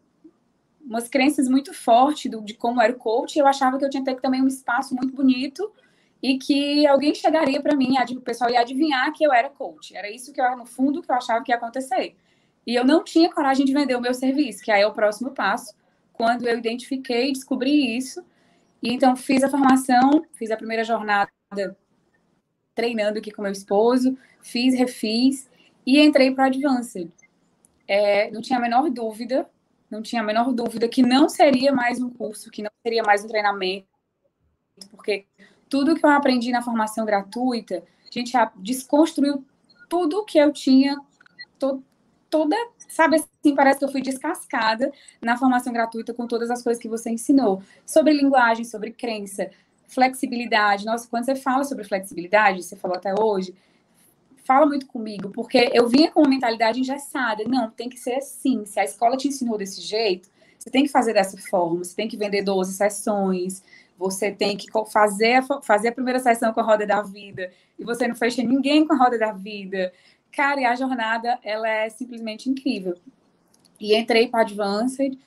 umas 0.84 1.08
crenças 1.08 1.48
muito 1.48 1.72
fortes 1.72 2.30
do, 2.30 2.42
de 2.42 2.54
como 2.54 2.80
era 2.80 2.92
o 2.92 2.96
coach, 2.96 3.38
eu 3.38 3.46
achava 3.46 3.78
que 3.78 3.84
eu 3.84 3.90
tinha 3.90 4.04
que 4.04 4.14
ter 4.14 4.20
também 4.20 4.42
um 4.42 4.48
espaço 4.48 4.94
muito 4.94 5.14
bonito 5.14 5.72
e 6.22 6.38
que 6.38 6.86
alguém 6.86 7.14
chegaria 7.14 7.60
para 7.60 7.74
mim, 7.74 7.94
o 8.16 8.20
pessoal 8.20 8.50
ia 8.50 8.60
adivinhar 8.60 9.12
que 9.12 9.24
eu 9.24 9.32
era 9.32 9.48
coach. 9.48 9.96
Era 9.96 10.08
isso 10.08 10.32
que 10.32 10.40
eu, 10.40 10.56
no 10.56 10.64
fundo, 10.64 11.02
que 11.02 11.10
eu 11.10 11.16
achava 11.16 11.42
que 11.42 11.50
ia 11.50 11.56
acontecer. 11.56 12.14
E 12.64 12.74
eu 12.76 12.84
não 12.84 13.02
tinha 13.02 13.32
coragem 13.32 13.66
de 13.66 13.72
vender 13.72 13.96
o 13.96 14.00
meu 14.00 14.14
serviço, 14.14 14.62
que 14.62 14.70
aí 14.70 14.82
é 14.82 14.86
o 14.86 14.92
próximo 14.92 15.32
passo. 15.32 15.74
Quando 16.12 16.46
eu 16.46 16.56
identifiquei 16.56 17.30
e 17.30 17.32
descobri 17.32 17.96
isso, 17.96 18.24
e 18.82 18.92
então 18.92 19.14
fiz 19.14 19.44
a 19.44 19.48
formação, 19.48 20.24
fiz 20.32 20.50
a 20.50 20.56
primeira 20.56 20.84
jornada 20.84 21.30
treinando 22.74 23.18
aqui 23.18 23.30
com 23.30 23.42
meu 23.42 23.52
esposo, 23.52 24.16
fiz, 24.40 24.74
refiz 24.74 25.48
e 25.86 26.00
entrei 26.00 26.34
para 26.34 26.46
Advanced. 26.46 27.10
É, 27.86 28.30
não 28.30 28.40
tinha 28.40 28.58
a 28.58 28.62
menor 28.62 28.88
dúvida 28.90 29.48
não 29.92 30.00
tinha 30.00 30.22
a 30.22 30.24
menor 30.24 30.50
dúvida 30.52 30.88
que 30.88 31.02
não 31.02 31.28
seria 31.28 31.70
mais 31.70 32.00
um 32.00 32.08
curso, 32.08 32.50
que 32.50 32.62
não 32.62 32.70
seria 32.82 33.02
mais 33.02 33.22
um 33.22 33.28
treinamento, 33.28 33.86
porque 34.90 35.26
tudo 35.68 35.94
que 35.94 36.04
eu 36.04 36.08
aprendi 36.08 36.50
na 36.50 36.62
formação 36.62 37.04
gratuita, 37.04 37.84
a 38.02 38.10
gente 38.10 38.32
desconstruiu 38.56 39.44
tudo 39.90 40.24
que 40.24 40.38
eu 40.38 40.50
tinha, 40.50 40.98
to, 41.58 41.84
toda, 42.32 42.56
sabe 42.88 43.16
assim, 43.16 43.54
parece 43.54 43.78
que 43.78 43.84
eu 43.84 43.92
fui 43.92 44.00
descascada 44.00 44.90
na 45.20 45.36
formação 45.36 45.70
gratuita 45.70 46.14
com 46.14 46.26
todas 46.26 46.50
as 46.50 46.62
coisas 46.62 46.82
que 46.82 46.88
você 46.88 47.10
ensinou, 47.10 47.62
sobre 47.84 48.14
linguagem, 48.14 48.64
sobre 48.64 48.90
crença, 48.90 49.50
flexibilidade. 49.86 50.86
Nossa, 50.86 51.06
quando 51.06 51.26
você 51.26 51.36
fala 51.36 51.62
sobre 51.62 51.84
flexibilidade, 51.84 52.62
você 52.62 52.74
falou 52.74 52.96
até 52.96 53.12
hoje, 53.20 53.54
fala 54.46 54.64
muito 54.64 54.86
comigo, 54.86 55.28
porque 55.28 55.70
eu 55.74 55.86
vinha 55.86 56.10
com 56.10 56.20
uma 56.20 56.30
mentalidade 56.30 56.80
engessada. 56.80 57.44
Não, 57.44 57.70
tem 57.70 57.90
que 57.90 57.98
ser 57.98 58.14
assim. 58.14 58.64
Se 58.64 58.80
a 58.80 58.84
escola 58.84 59.14
te 59.14 59.28
ensinou 59.28 59.58
desse 59.58 59.82
jeito, 59.82 60.30
você 60.58 60.70
tem 60.70 60.84
que 60.84 60.88
fazer 60.88 61.12
dessa 61.12 61.36
forma. 61.36 61.84
Você 61.84 61.94
tem 61.94 62.08
que 62.08 62.16
vender 62.16 62.42
12 62.42 62.72
sessões. 62.72 63.62
Você 63.98 64.30
tem 64.30 64.56
que 64.56 64.66
fazer 64.90 65.34
a, 65.34 65.60
fazer 65.60 65.88
a 65.88 65.92
primeira 65.92 66.18
sessão 66.18 66.52
com 66.52 66.60
a 66.60 66.64
roda 66.64 66.86
da 66.86 67.02
vida. 67.02 67.52
E 67.78 67.84
você 67.84 68.08
não 68.08 68.14
fecha 68.14 68.42
ninguém 68.42 68.86
com 68.86 68.94
a 68.94 68.96
roda 68.96 69.18
da 69.18 69.32
vida. 69.32 69.92
Cara, 70.32 70.60
e 70.60 70.64
a 70.64 70.74
jornada, 70.74 71.38
ela 71.42 71.68
é 71.68 71.90
simplesmente 71.90 72.48
incrível. 72.48 72.96
E 73.78 73.94
entrei 73.94 74.28
para 74.28 74.40
Advanced. 74.40 75.18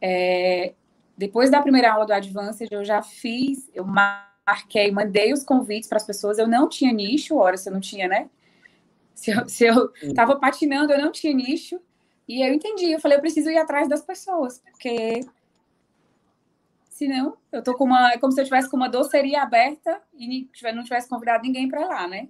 É, 0.00 0.72
depois 1.16 1.50
da 1.50 1.60
primeira 1.60 1.92
aula 1.92 2.06
do 2.06 2.12
Advanced, 2.12 2.68
eu 2.70 2.84
já 2.84 3.02
fiz, 3.02 3.68
eu 3.74 3.84
marquei, 3.84 4.90
mandei 4.92 5.32
os 5.32 5.42
convites 5.42 5.88
para 5.88 5.98
as 5.98 6.06
pessoas. 6.06 6.38
Eu 6.38 6.46
não 6.46 6.68
tinha 6.68 6.92
nicho, 6.92 7.36
hora 7.36 7.56
se 7.56 7.68
eu 7.68 7.72
não 7.72 7.80
tinha, 7.80 8.06
né? 8.06 8.30
Se 9.14 9.30
eu, 9.30 9.48
se 9.48 9.64
eu 9.64 9.92
tava 10.14 10.36
patinando, 10.36 10.92
eu 10.92 11.00
não 11.00 11.12
tinha 11.12 11.34
nicho. 11.34 11.80
E 12.28 12.40
eu 12.46 12.54
entendi. 12.54 12.92
Eu 12.92 13.00
falei, 13.00 13.18
eu 13.18 13.20
preciso 13.20 13.50
ir 13.50 13.58
atrás 13.58 13.88
das 13.88 14.02
pessoas, 14.02 14.60
porque 14.60 15.20
senão 16.88 17.36
eu 17.50 17.62
tô 17.62 17.74
com 17.74 17.84
uma. 17.84 18.12
É 18.12 18.18
como 18.18 18.32
se 18.32 18.40
eu 18.40 18.44
tivesse 18.44 18.70
com 18.70 18.76
uma 18.76 18.88
doceria 18.88 19.42
aberta 19.42 20.00
e 20.14 20.48
não 20.74 20.84
tivesse 20.84 21.08
convidado 21.08 21.42
ninguém 21.42 21.68
para 21.68 21.86
lá, 21.86 22.06
né? 22.06 22.28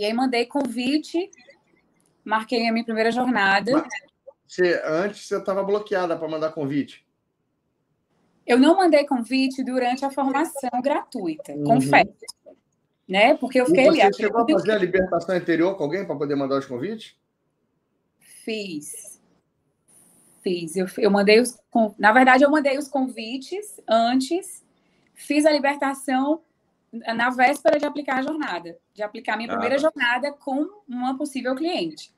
E 0.00 0.04
aí 0.06 0.14
mandei 0.14 0.46
convite, 0.46 1.30
marquei 2.24 2.66
a 2.66 2.72
minha 2.72 2.82
primeira 2.82 3.12
jornada. 3.12 3.84
Você, 4.48 4.80
antes 4.82 5.26
você 5.26 5.36
estava 5.36 5.62
bloqueada 5.62 6.16
para 6.16 6.26
mandar 6.26 6.52
convite? 6.52 7.06
Eu 8.46 8.58
não 8.58 8.78
mandei 8.78 9.04
convite 9.04 9.62
durante 9.62 10.02
a 10.02 10.10
formação 10.10 10.70
gratuita, 10.82 11.52
uhum. 11.52 11.64
confesso. 11.64 12.14
né? 13.06 13.34
Porque 13.34 13.60
eu 13.60 13.66
fiquei 13.66 13.88
e 13.88 13.90
você 13.90 14.00
ali. 14.00 14.14
chegou 14.14 14.40
a 14.40 14.48
fazer 14.48 14.72
a 14.72 14.78
libertação 14.78 15.36
interior 15.36 15.76
com 15.76 15.84
alguém 15.84 16.06
para 16.06 16.16
poder 16.16 16.34
mandar 16.34 16.60
os 16.60 16.64
convites? 16.64 17.14
Fiz. 18.42 19.20
Fiz. 20.42 20.76
Eu, 20.76 20.86
eu 20.96 21.10
mandei 21.10 21.40
os. 21.40 21.58
Na 21.98 22.10
verdade, 22.10 22.42
eu 22.42 22.50
mandei 22.50 22.78
os 22.78 22.88
convites 22.88 23.78
antes, 23.86 24.64
fiz 25.12 25.44
a 25.44 25.52
libertação 25.52 26.40
na 26.92 27.30
véspera 27.30 27.78
de 27.78 27.86
aplicar 27.86 28.18
a 28.18 28.22
jornada, 28.22 28.76
de 28.92 29.02
aplicar 29.02 29.34
a 29.34 29.36
minha 29.36 29.48
ah, 29.48 29.52
primeira 29.52 29.76
tá. 29.76 29.82
jornada 29.82 30.32
com 30.32 30.66
uma 30.88 31.16
possível 31.16 31.54
cliente. 31.54 32.12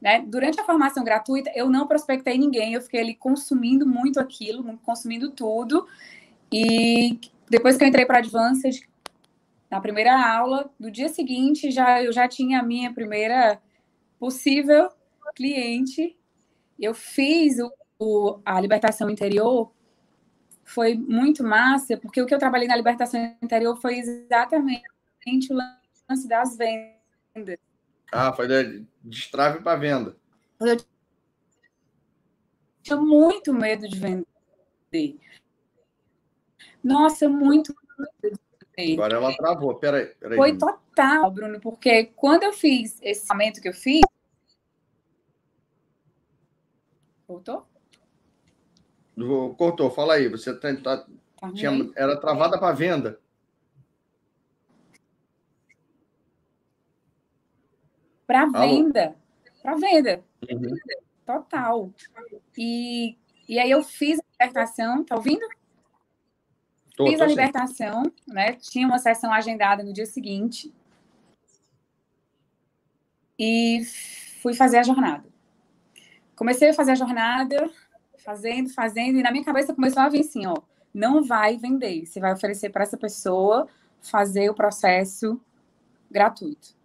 Né? 0.00 0.22
Durante 0.26 0.60
a 0.60 0.64
formação 0.64 1.02
gratuita, 1.02 1.50
eu 1.54 1.68
não 1.68 1.86
prospectei 1.86 2.38
ninguém, 2.38 2.74
eu 2.74 2.80
fiquei 2.80 3.00
ali 3.00 3.14
consumindo 3.14 3.86
muito 3.86 4.20
aquilo, 4.20 4.78
consumindo 4.84 5.30
tudo. 5.30 5.86
E 6.52 7.18
depois 7.48 7.76
que 7.76 7.84
eu 7.84 7.88
entrei 7.88 8.06
para 8.06 8.18
Advanced, 8.18 8.86
na 9.70 9.80
primeira 9.80 10.14
aula, 10.14 10.70
no 10.78 10.90
dia 10.90 11.08
seguinte, 11.08 11.70
já, 11.70 12.02
eu 12.02 12.12
já 12.12 12.28
tinha 12.28 12.60
a 12.60 12.62
minha 12.62 12.92
primeira 12.92 13.60
possível 14.18 14.90
cliente. 15.34 16.16
Eu 16.78 16.94
fiz 16.94 17.58
o, 17.58 17.70
o, 17.98 18.40
a 18.44 18.60
libertação 18.60 19.10
interior, 19.10 19.72
foi 20.68 20.94
muito 20.94 21.42
massa, 21.42 21.96
porque 21.96 22.20
o 22.20 22.26
que 22.26 22.34
eu 22.34 22.38
trabalhei 22.38 22.68
na 22.68 22.76
libertação 22.76 23.36
interior 23.42 23.76
foi 23.80 23.98
exatamente 23.98 24.84
o 25.50 25.54
lance 25.54 26.28
das 26.28 26.56
vendas. 26.56 27.58
Ah, 28.12 28.32
foi 28.32 28.46
de 28.46 28.86
destrave 29.02 29.60
para 29.62 29.78
venda. 29.78 30.16
Eu 30.60 30.76
tinha 32.82 32.96
muito 32.96 33.52
medo 33.52 33.88
de 33.88 33.98
vender. 33.98 35.18
Nossa, 36.82 37.28
muito 37.28 37.74
medo 38.22 38.38
Agora 38.92 39.16
ela 39.16 39.36
travou, 39.36 39.74
peraí. 39.74 40.06
peraí 40.20 40.36
Foi 40.36 40.56
total, 40.56 41.30
Bruno, 41.30 41.60
porque 41.60 42.04
quando 42.14 42.44
eu 42.44 42.52
fiz 42.52 42.96
esse 43.02 43.22
orçamento 43.22 43.60
que 43.60 43.68
eu 43.68 43.74
fiz. 43.74 44.02
Voltou? 47.26 47.66
Cortou, 49.56 49.90
fala 49.90 50.14
aí. 50.14 50.28
Você 50.28 50.54
tá, 50.54 50.74
tá, 50.76 51.06
tá 51.40 51.52
tinha, 51.52 51.70
era 51.96 52.16
travada 52.20 52.58
para 52.58 52.74
venda. 52.74 53.20
Para 58.26 58.44
venda. 58.46 59.16
Para 59.62 59.74
venda. 59.76 60.24
Uhum. 60.50 60.76
Total. 61.24 61.90
E, 62.56 63.16
e 63.48 63.58
aí 63.58 63.70
eu 63.70 63.82
fiz 63.82 64.18
a 64.18 64.22
libertação, 64.32 65.02
tá 65.02 65.16
ouvindo? 65.16 65.46
Tô, 66.94 67.06
fiz 67.06 67.18
tô 67.18 67.24
a 67.24 67.26
libertação, 67.26 68.04
sim. 68.04 68.12
né? 68.26 68.52
Tinha 68.54 68.86
uma 68.86 68.98
sessão 68.98 69.32
agendada 69.32 69.82
no 69.82 69.92
dia 69.92 70.04
seguinte. 70.04 70.72
E 73.38 73.82
fui 74.42 74.52
fazer 74.52 74.78
a 74.78 74.82
jornada. 74.82 75.28
Comecei 76.36 76.70
a 76.70 76.74
fazer 76.74 76.92
a 76.92 76.96
jornada, 76.96 77.70
fazendo, 78.28 78.68
fazendo, 78.68 79.18
e 79.18 79.22
na 79.22 79.32
minha 79.32 79.42
cabeça 79.42 79.74
começou 79.74 80.02
a 80.02 80.08
vir 80.10 80.20
assim, 80.20 80.46
ó, 80.46 80.54
não 80.92 81.24
vai 81.24 81.56
vender, 81.56 82.04
você 82.04 82.20
vai 82.20 82.34
oferecer 82.34 82.68
para 82.68 82.82
essa 82.82 82.98
pessoa 82.98 83.66
fazer 84.02 84.50
o 84.50 84.54
processo 84.54 85.40
gratuito. 86.10 86.76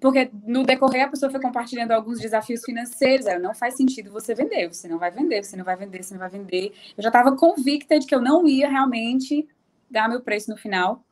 Porque 0.00 0.28
no 0.44 0.64
decorrer 0.64 1.04
a 1.04 1.08
pessoa 1.08 1.30
foi 1.30 1.40
compartilhando 1.40 1.92
alguns 1.92 2.18
desafios 2.18 2.64
financeiros. 2.64 3.26
Aí 3.26 3.38
não 3.38 3.54
faz 3.54 3.76
sentido 3.76 4.10
você 4.10 4.34
vender, 4.34 4.66
você 4.66 4.88
não 4.88 4.98
vai 4.98 5.10
vender, 5.10 5.44
você 5.44 5.56
não 5.56 5.64
vai 5.64 5.76
vender, 5.76 6.02
você 6.02 6.14
não 6.14 6.20
vai 6.20 6.30
vender. 6.30 6.72
Eu 6.96 7.02
já 7.02 7.10
estava 7.10 7.36
convicta 7.36 7.98
de 7.98 8.06
que 8.06 8.14
eu 8.14 8.20
não 8.20 8.48
ia 8.48 8.68
realmente 8.68 9.46
dar 9.90 10.08
meu 10.08 10.22
preço 10.22 10.50
no 10.50 10.56
final. 10.56 11.04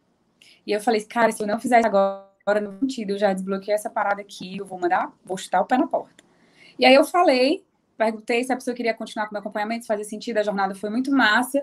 E 0.67 0.73
eu 0.73 0.81
falei, 0.81 1.05
cara, 1.05 1.31
se 1.31 1.43
eu 1.43 1.47
não 1.47 1.61
fizer 1.61 1.79
isso 1.79 1.87
agora, 1.87 2.61
no 2.61 2.81
sentido, 2.81 3.11
eu 3.11 3.19
já 3.19 3.33
desbloqueei 3.33 3.75
essa 3.75 3.91
parada 3.91 4.23
aqui, 4.23 4.57
eu 4.57 4.65
vou 4.65 4.79
mandar, 4.79 5.13
vou 5.25 5.37
chutar 5.37 5.61
o 5.61 5.67
pé 5.67 5.77
na 5.77 5.87
porta. 5.87 6.25
E 6.79 6.87
aí 6.87 6.95
eu 6.95 7.05
falei, 7.05 7.68
perguntei 7.99 8.45
se 8.45 8.53
a 8.53 8.57
pessoa 8.57 8.75
queria 8.75 8.95
continuar 8.95 9.27
com 9.27 9.33
o 9.33 9.35
meu 9.35 9.41
acompanhamento, 9.41 9.83
se 9.83 9.89
fazia 9.89 10.05
sentido, 10.05 10.39
a 10.39 10.43
jornada 10.43 10.75
foi 10.75 10.89
muito 10.89 11.11
massa, 11.11 11.63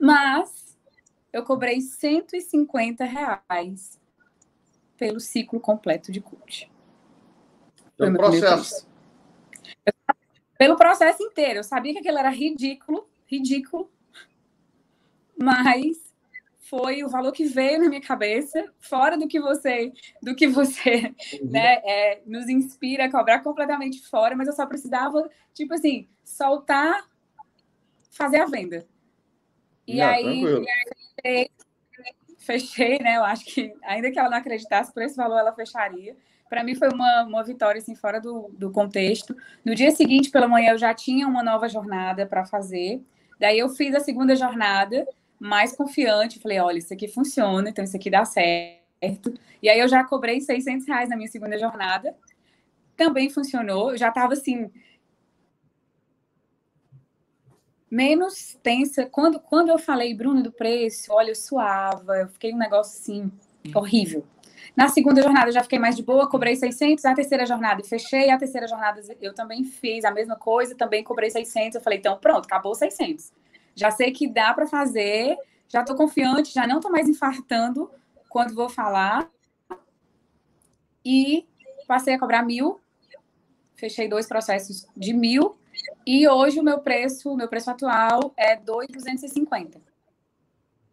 mas 0.00 0.78
eu 1.32 1.42
cobrei 1.42 1.80
150 1.80 3.04
reais 3.04 4.00
pelo 4.96 5.18
ciclo 5.18 5.58
completo 5.58 6.12
de 6.12 6.20
coach. 6.20 6.70
Pelo 7.96 8.16
processo. 8.16 8.86
Pelo 10.56 10.76
processo 10.76 11.22
inteiro. 11.22 11.58
Eu 11.58 11.64
sabia 11.64 11.92
que 11.92 11.98
aquilo 11.98 12.18
era 12.18 12.30
ridículo, 12.30 13.08
ridículo, 13.26 13.90
mas 15.36 16.11
foi 16.72 17.04
o 17.04 17.08
valor 17.10 17.32
que 17.32 17.44
veio 17.44 17.78
na 17.82 17.88
minha 17.90 18.00
cabeça, 18.00 18.64
fora 18.80 19.18
do 19.18 19.28
que 19.28 19.38
você, 19.38 19.92
do 20.22 20.34
que 20.34 20.48
você, 20.48 21.14
uhum. 21.34 21.50
né, 21.50 21.74
é, 21.84 22.22
nos 22.24 22.48
inspira 22.48 23.04
a 23.04 23.10
cobrar 23.10 23.40
completamente 23.40 24.00
fora, 24.08 24.34
mas 24.34 24.48
eu 24.48 24.54
só 24.54 24.64
precisava, 24.64 25.28
tipo 25.52 25.74
assim, 25.74 26.08
soltar, 26.24 27.06
fazer 28.10 28.40
a 28.40 28.46
venda. 28.46 28.86
E 29.86 29.98
Não, 29.98 30.06
aí, 30.06 30.42
e 31.22 31.28
aí 31.28 31.50
fechei, 32.38 32.98
né? 33.00 33.18
Eu 33.18 33.24
acho 33.24 33.44
que, 33.44 33.74
ainda 33.84 34.10
que 34.10 34.18
ela 34.18 34.30
não 34.30 34.38
acreditasse 34.38 34.94
por 34.94 35.02
esse 35.02 35.14
valor, 35.14 35.40
ela 35.40 35.52
fecharia. 35.52 36.16
Para 36.48 36.64
mim 36.64 36.74
foi 36.74 36.88
uma, 36.88 37.24
uma 37.24 37.44
vitória, 37.44 37.80
assim, 37.80 37.94
fora 37.94 38.18
do, 38.18 38.50
do 38.56 38.70
contexto. 38.70 39.36
No 39.62 39.74
dia 39.74 39.90
seguinte, 39.90 40.30
pela 40.30 40.48
manhã, 40.48 40.72
eu 40.72 40.78
já 40.78 40.94
tinha 40.94 41.28
uma 41.28 41.42
nova 41.42 41.68
jornada 41.68 42.24
para 42.24 42.46
fazer. 42.46 43.02
Daí 43.38 43.58
eu 43.58 43.68
fiz 43.68 43.94
a 43.94 44.00
segunda 44.00 44.34
jornada, 44.34 45.06
mais 45.42 45.74
confiante. 45.74 46.38
Falei, 46.38 46.60
olha, 46.60 46.78
isso 46.78 46.94
aqui 46.94 47.08
funciona, 47.08 47.68
então 47.68 47.84
isso 47.84 47.96
aqui 47.96 48.08
dá 48.08 48.24
certo. 48.24 49.34
E 49.60 49.68
aí 49.68 49.80
eu 49.80 49.88
já 49.88 50.04
cobrei 50.04 50.40
600 50.40 50.86
reais 50.86 51.08
na 51.08 51.16
minha 51.16 51.28
segunda 51.28 51.58
jornada. 51.58 52.16
Também 52.96 53.28
funcionou. 53.28 53.90
Eu 53.90 53.98
já 53.98 54.08
estava, 54.08 54.34
assim, 54.34 54.70
menos 57.90 58.56
tensa. 58.62 59.04
Quando, 59.06 59.40
quando 59.40 59.70
eu 59.70 59.78
falei, 59.78 60.14
Bruno, 60.14 60.42
do 60.42 60.52
preço, 60.52 61.12
olha, 61.12 61.30
eu 61.32 61.36
suava, 61.36 62.18
eu 62.18 62.28
fiquei 62.28 62.54
um 62.54 62.58
negócio 62.58 63.00
assim, 63.00 63.30
horrível. 63.74 64.24
Na 64.76 64.88
segunda 64.88 65.20
jornada 65.20 65.48
eu 65.48 65.52
já 65.52 65.62
fiquei 65.62 65.78
mais 65.78 65.96
de 65.96 66.04
boa, 66.04 66.30
cobrei 66.30 66.54
600. 66.54 67.04
A 67.04 67.14
terceira 67.14 67.44
jornada 67.44 67.80
e 67.80 67.84
fechei. 67.84 68.30
A 68.30 68.38
terceira 68.38 68.68
jornada 68.68 69.02
eu 69.20 69.34
também 69.34 69.64
fiz 69.64 70.04
a 70.04 70.12
mesma 70.12 70.36
coisa, 70.36 70.76
também 70.76 71.02
cobrei 71.02 71.30
600. 71.30 71.74
Eu 71.74 71.80
falei, 71.80 71.98
então 71.98 72.16
pronto, 72.16 72.46
acabou 72.46 72.74
600. 72.76 73.32
Já 73.74 73.90
sei 73.90 74.12
que 74.12 74.28
dá 74.28 74.52
para 74.52 74.66
fazer, 74.66 75.36
já 75.68 75.80
estou 75.80 75.96
confiante, 75.96 76.52
já 76.52 76.66
não 76.66 76.76
estou 76.76 76.90
mais 76.90 77.08
infartando 77.08 77.90
quando 78.28 78.54
vou 78.54 78.68
falar. 78.68 79.30
E 81.04 81.46
passei 81.86 82.14
a 82.14 82.18
cobrar 82.18 82.42
mil. 82.42 82.80
Fechei 83.74 84.08
dois 84.08 84.26
processos 84.26 84.86
de 84.96 85.12
mil 85.12 85.56
e 86.06 86.28
hoje 86.28 86.58
o 86.58 86.62
meu 86.62 86.80
preço, 86.80 87.32
o 87.32 87.36
meu 87.36 87.48
preço 87.48 87.70
atual 87.70 88.32
é 88.36 88.56
2,250. 88.56 89.80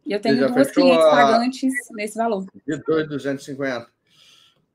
E 0.05 0.11
eu 0.11 0.21
tenho 0.21 0.51
duas 0.51 0.71
clientes 0.71 1.05
a... 1.05 1.11
pagantes 1.11 1.73
nesse 1.91 2.17
valor. 2.17 2.45
De 2.67 2.77
2,250. 2.77 3.91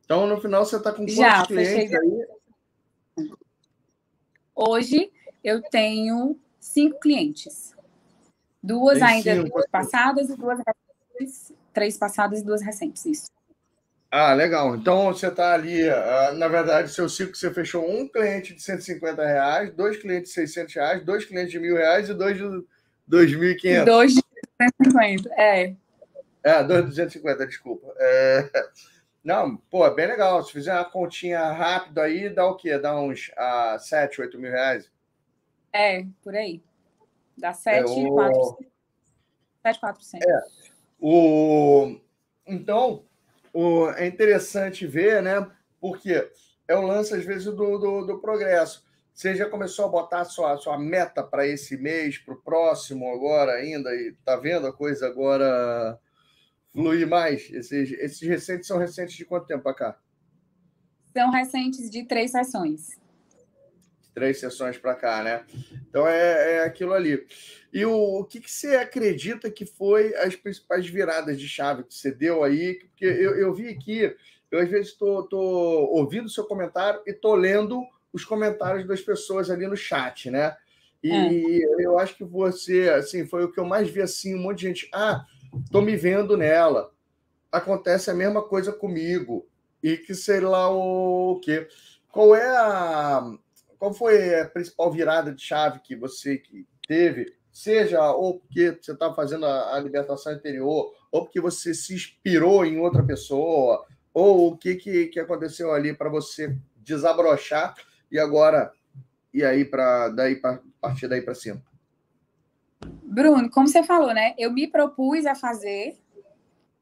Então, 0.05 0.27
no 0.27 0.41
final, 0.41 0.65
você 0.65 0.77
está 0.77 0.91
com 0.93 0.99
quantos 0.99 1.15
Já, 1.15 1.47
clientes 1.47 1.91
fechei... 1.91 1.97
aí? 1.97 3.29
Hoje, 4.55 5.13
eu 5.43 5.63
tenho 5.63 6.39
cinco 6.61 7.01
clientes. 7.01 7.74
Duas 8.65 8.99
Tem 8.99 9.09
ainda 9.09 9.43
cinco. 9.43 9.63
passadas 9.71 10.31
e 10.31 10.37
duas 10.39 10.59
recentes. 10.59 11.53
Três 11.71 11.99
passadas 11.99 12.41
e 12.41 12.45
duas 12.45 12.63
recentes, 12.63 13.05
isso. 13.05 13.31
Ah, 14.11 14.33
legal. 14.33 14.75
Então 14.75 15.13
você 15.13 15.27
está 15.27 15.53
ali, 15.53 15.87
uh, 15.87 16.33
na 16.37 16.49
verdade, 16.49 16.91
seu 16.91 17.07
ciclo 17.07 17.35
você 17.35 17.53
fechou 17.53 17.87
um 17.87 18.09
cliente 18.09 18.55
de 18.55 18.63
150 18.63 19.23
reais, 19.23 19.71
dois 19.75 19.99
clientes 19.99 20.31
de 20.31 20.35
600 20.37 20.75
reais, 20.77 21.05
dois 21.05 21.27
clientes 21.27 21.51
de 21.51 21.59
mil 21.59 21.77
reais 21.77 22.09
e 22.09 22.15
dois 22.15 22.39
de 22.39 22.45
2.500. 23.11 23.85
Dois 23.85 24.15
de 24.15 24.23
250, 24.59 25.31
é. 25.37 25.75
É, 26.43 26.65
dois 26.65 26.85
de 26.85 26.91
250, 26.91 27.47
desculpa. 27.47 27.95
É... 27.99 28.49
Não, 29.23 29.57
pô, 29.57 29.87
é 29.87 29.95
bem 29.95 30.07
legal. 30.07 30.43
Se 30.43 30.53
fizer 30.53 30.73
uma 30.73 30.85
continha 30.85 31.53
rápida 31.53 32.03
aí, 32.03 32.31
dá 32.31 32.47
o 32.47 32.57
quê? 32.57 32.79
Dá 32.79 32.99
uns 32.99 33.31
uh, 33.31 33.79
7, 33.79 34.23
8 34.23 34.39
mil 34.39 34.51
reais? 34.51 34.91
É, 35.71 36.07
por 36.23 36.35
aí. 36.35 36.63
Dá 37.37 37.53
7, 37.53 37.79
é, 37.79 37.85
o... 37.85 38.15
4, 38.15 38.59
7, 39.63 39.81
4%. 39.81 40.21
É. 40.27 40.43
O... 41.01 41.99
Então, 42.47 43.05
o, 43.53 43.89
é 43.91 44.07
interessante 44.07 44.87
ver, 44.87 45.23
né? 45.23 45.51
Porque 45.81 46.31
é 46.67 46.77
o 46.77 46.83
lance, 46.83 47.15
às 47.15 47.25
vezes, 47.25 47.45
do, 47.45 47.79
do, 47.79 48.07
do 48.07 48.19
progresso. 48.21 48.85
Você 49.13 49.37
já 49.37 49.49
começou 49.49 49.85
a 49.85 49.89
botar 49.89 50.21
a 50.21 50.25
sua, 50.25 50.55
a 50.55 50.57
sua 50.57 50.77
meta 50.77 51.23
para 51.23 51.47
esse 51.47 51.77
mês, 51.77 52.19
para 52.19 52.35
o 52.35 52.43
próximo 52.43 53.09
agora 53.13 53.53
ainda, 53.53 53.95
e 53.95 54.13
tá 54.25 54.37
vendo 54.37 54.67
a 54.67 54.73
coisa 54.73 55.07
agora 55.07 55.99
fluir 56.73 57.07
mais? 57.07 57.49
Esses, 57.51 57.93
esses 57.93 58.21
recentes 58.29 58.67
são 58.67 58.77
recentes 58.77 59.15
de 59.15 59.25
quanto 59.25 59.47
tempo 59.47 59.63
para 59.63 59.75
cá? 59.75 59.99
São 61.13 61.31
recentes 61.31 61.89
de 61.89 62.05
três 62.05 62.33
sessões. 62.33 62.99
Três 64.15 64.39
sessões 64.39 64.79
para 64.79 64.95
cá, 64.95 65.23
né? 65.23 65.45
Então 65.89 66.07
é, 66.07 66.59
é 66.59 66.65
aquilo 66.65 66.93
ali. 66.93 67.27
E 67.73 67.85
o, 67.85 68.21
o 68.21 68.25
que, 68.25 68.41
que, 68.41 68.51
você 68.51 68.77
acredita 68.77 69.51
que 69.51 69.67
foi 69.67 70.15
as 70.17 70.37
principais 70.37 70.87
viradas 70.87 71.39
de 71.39 71.49
chave 71.49 71.83
que 71.83 71.95
você 71.95 72.13
deu 72.13 72.45
aí? 72.45 72.75
Porque 72.75 73.05
eu, 73.05 73.37
eu 73.37 73.53
vi 73.53 73.69
aqui, 73.69 74.15
eu 74.51 74.61
às 74.61 74.69
vezes 74.69 74.93
estou 74.93 75.29
ouvindo 75.91 76.27
o 76.27 76.31
seu 76.31 76.45
comentário 76.45 77.03
e 77.05 77.11
estou 77.11 77.35
lendo 77.35 77.83
os 78.13 78.25
comentários 78.25 78.87
das 78.87 79.01
pessoas 79.01 79.51
ali 79.51 79.67
no 79.67 79.77
chat, 79.77 80.31
né? 80.31 80.57
E 81.03 81.11
é. 81.11 81.85
eu 81.85 81.99
acho 81.99 82.17
que 82.17 82.25
você, 82.25 82.89
assim, 82.89 83.27
foi 83.27 83.45
o 83.45 83.53
que 83.53 83.61
eu 83.61 83.65
mais 83.65 83.91
vi 83.91 84.01
assim, 84.01 84.35
um 84.35 84.39
monte 84.39 84.61
de 84.61 84.69
gente, 84.69 84.89
ah, 84.95 85.27
tô 85.71 85.83
me 85.83 85.97
vendo 85.97 86.37
nela. 86.37 86.91
Acontece 87.53 88.11
a 88.11 88.15
mesma 88.15 88.43
coisa 88.43 88.73
comigo. 88.73 89.47
E 89.83 89.99
que 89.99 90.15
sei 90.15 90.41
lá 90.41 90.71
o 90.71 91.39
quê. 91.43 91.69
Qual 92.11 92.35
é 92.35 92.57
a 92.57 93.37
qual 93.85 93.93
foi 93.93 94.41
a 94.41 94.49
principal 94.49 94.91
virada 94.91 95.31
de 95.31 95.43
chave 95.43 95.79
que 95.81 95.95
você 95.95 96.39
que 96.39 96.67
teve? 96.89 97.37
Seja 97.53 98.13
ou 98.13 98.41
porque 98.41 98.79
você 98.81 98.93
estava 98.93 99.15
fazendo 99.15 99.45
a, 99.45 99.77
a 99.77 99.79
libertação 99.79 100.33
anterior, 100.33 100.91
ou 101.13 101.23
porque 101.23 101.39
você 101.39 101.75
se 101.75 101.95
inspirou 101.95 102.65
em 102.65 102.81
outra 102.81 103.03
pessoa, 103.03 103.85
ou 104.15 104.49
o 104.53 104.57
que, 104.57 104.77
que, 104.77 105.07
que 105.09 105.21
aconteceu 105.21 105.71
ali 105.71 105.93
para 105.93 106.09
você 106.09 106.57
desabrochar 106.79 107.75
e 108.11 108.19
agora 108.19 108.73
e 109.35 109.45
aí 109.45 109.67
para 109.67 110.09
daí 110.09 110.37
para 110.37 110.61
partir 110.81 111.07
daí 111.07 111.21
para 111.21 111.35
cima. 111.35 111.63
Bruno, 113.03 113.51
como 113.51 113.69
você 113.69 113.83
falou, 113.83 114.15
né? 114.15 114.35
Eu 114.39 114.51
me 114.51 114.67
propus 114.67 115.27
a 115.27 115.35
fazer 115.35 115.99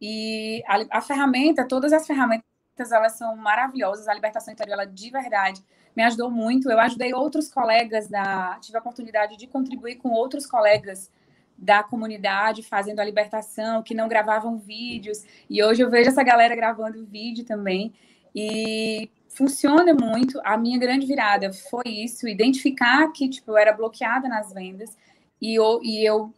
e 0.01 0.63
a, 0.69 0.99
a 0.99 1.01
ferramenta, 1.01 1.67
todas 1.67 1.93
as 1.93 2.07
ferramentas, 2.07 2.45
elas 2.93 3.19
são 3.19 3.37
maravilhosas. 3.37 4.07
A 4.07 4.15
libertação 4.15 4.53
interior, 4.53 4.75
ela 4.75 4.85
de 4.85 5.11
verdade 5.11 5.65
me 5.97 6.03
ajudou 6.03 6.31
muito. 6.31 6.71
Eu 6.71 6.79
ajudei 6.81 7.15
outros 7.15 7.49
colegas 7.49 8.09
da, 8.09 8.59
tive 8.61 8.77
a 8.77 8.81
oportunidade 8.81 9.37
de 9.37 9.47
contribuir 9.47 9.97
com 9.97 10.11
outros 10.11 10.47
colegas 10.47 11.11
da 11.57 11.83
comunidade 11.83 12.63
fazendo 12.63 13.01
a 13.01 13.05
libertação, 13.05 13.83
que 13.83 13.95
não 13.95 14.09
gravavam 14.09 14.59
vídeos. 14.59 15.25
E 15.49 15.63
hoje 15.63 15.83
eu 15.83 15.91
vejo 15.91 16.11
essa 16.11 16.23
galera 16.23 16.57
gravando 16.57 17.05
vídeo 17.05 17.45
também. 17.45 17.93
E 18.35 19.11
funciona 19.29 19.95
muito. 19.95 20.41
A 20.45 20.57
minha 20.57 20.79
grande 20.79 21.07
virada 21.07 21.53
foi 21.53 21.89
isso, 21.89 22.29
identificar 22.29 23.11
que 23.13 23.29
tipo 23.29 23.53
eu 23.53 23.57
era 23.57 23.73
bloqueada 23.73 24.29
nas 24.29 24.53
vendas 24.53 24.97
e 25.41 25.55
eu, 25.55 25.81
e 25.83 26.07
eu 26.07 26.33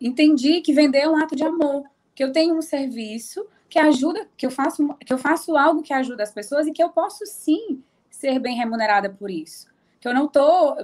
entendi 0.00 0.60
que 0.60 0.72
vender 0.72 1.00
é 1.00 1.08
um 1.08 1.16
ato 1.16 1.36
de 1.36 1.44
amor, 1.44 1.84
que 2.14 2.24
eu 2.24 2.32
tenho 2.32 2.56
um 2.56 2.62
serviço 2.62 3.46
que 3.68 3.78
ajuda, 3.78 4.26
que 4.36 4.46
eu 4.46 4.50
faço 4.50 4.96
que 5.04 5.12
eu 5.12 5.18
faço 5.18 5.56
algo 5.56 5.82
que 5.82 5.92
ajuda 5.92 6.22
as 6.22 6.32
pessoas 6.32 6.66
e 6.66 6.72
que 6.72 6.82
eu 6.82 6.88
posso 6.88 7.24
sim 7.26 7.82
ser 8.18 8.38
bem 8.40 8.56
remunerada 8.56 9.08
por 9.08 9.30
isso. 9.30 9.68
Que 10.00 10.08
eu 10.08 10.14
não 10.14 10.28
tô 10.28 10.76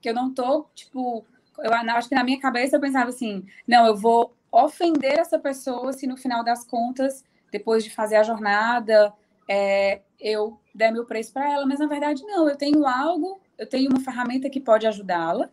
que 0.00 0.08
eu 0.08 0.14
não 0.14 0.32
tô 0.32 0.66
tipo 0.74 1.24
eu 1.58 1.72
acho 1.72 2.08
que 2.08 2.14
na 2.14 2.24
minha 2.24 2.40
cabeça 2.40 2.76
eu 2.76 2.80
pensava 2.80 3.10
assim, 3.10 3.44
não, 3.68 3.86
eu 3.86 3.94
vou 3.94 4.34
ofender 4.50 5.18
essa 5.18 5.38
pessoa 5.38 5.92
se 5.92 6.06
no 6.06 6.16
final 6.16 6.42
das 6.42 6.64
contas, 6.64 7.22
depois 7.52 7.84
de 7.84 7.90
fazer 7.90 8.16
a 8.16 8.22
jornada, 8.22 9.12
é, 9.48 10.00
eu 10.18 10.58
der 10.74 10.90
meu 10.90 11.04
preço 11.04 11.32
para 11.32 11.52
ela, 11.52 11.66
mas 11.66 11.78
na 11.78 11.86
verdade 11.86 12.22
não, 12.24 12.48
eu 12.48 12.56
tenho 12.56 12.86
algo, 12.86 13.38
eu 13.58 13.68
tenho 13.68 13.90
uma 13.90 14.00
ferramenta 14.00 14.48
que 14.48 14.60
pode 14.60 14.86
ajudá-la 14.86 15.50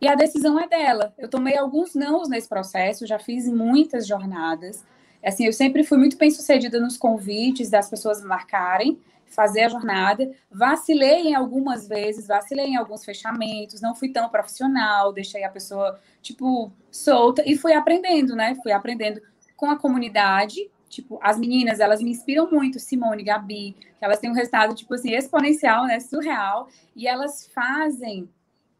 e 0.00 0.06
a 0.06 0.14
decisão 0.14 0.60
é 0.60 0.68
dela. 0.68 1.12
Eu 1.18 1.28
tomei 1.28 1.56
alguns 1.56 1.94
nãos 1.94 2.28
nesse 2.28 2.48
processo, 2.48 3.06
já 3.06 3.18
fiz 3.18 3.48
muitas 3.48 4.06
jornadas. 4.06 4.84
Assim, 5.24 5.46
eu 5.46 5.52
sempre 5.52 5.82
fui 5.82 5.98
muito 5.98 6.16
bem 6.16 6.30
sucedida 6.30 6.78
nos 6.78 6.96
convites 6.96 7.70
das 7.70 7.90
pessoas 7.90 8.22
marcarem, 8.22 8.98
fazer 9.28 9.62
a 9.62 9.68
jornada. 9.68 10.30
Vacilei 10.50 11.28
em 11.28 11.34
algumas 11.34 11.86
vezes, 11.88 12.26
vacilei 12.26 12.66
em 12.66 12.76
alguns 12.76 13.04
fechamentos, 13.04 13.80
não 13.80 13.94
fui 13.94 14.08
tão 14.10 14.28
profissional, 14.28 15.12
deixei 15.12 15.44
a 15.44 15.50
pessoa, 15.50 15.98
tipo, 16.22 16.72
solta 16.90 17.42
e 17.46 17.56
fui 17.56 17.72
aprendendo, 17.72 18.34
né? 18.34 18.56
Fui 18.62 18.72
aprendendo 18.72 19.20
com 19.56 19.70
a 19.70 19.76
comunidade, 19.76 20.70
Tipo, 20.88 21.18
as 21.22 21.38
meninas, 21.38 21.80
elas 21.80 22.02
me 22.02 22.10
inspiram 22.10 22.50
muito, 22.50 22.80
Simone, 22.80 23.22
Gabi, 23.22 23.76
que 23.78 24.04
elas 24.04 24.18
têm 24.18 24.30
um 24.30 24.34
resultado, 24.34 24.74
tipo 24.74 24.94
assim, 24.94 25.12
exponencial, 25.12 25.86
né? 25.86 26.00
Surreal. 26.00 26.68
E 26.96 27.06
elas 27.06 27.46
fazem. 27.54 28.28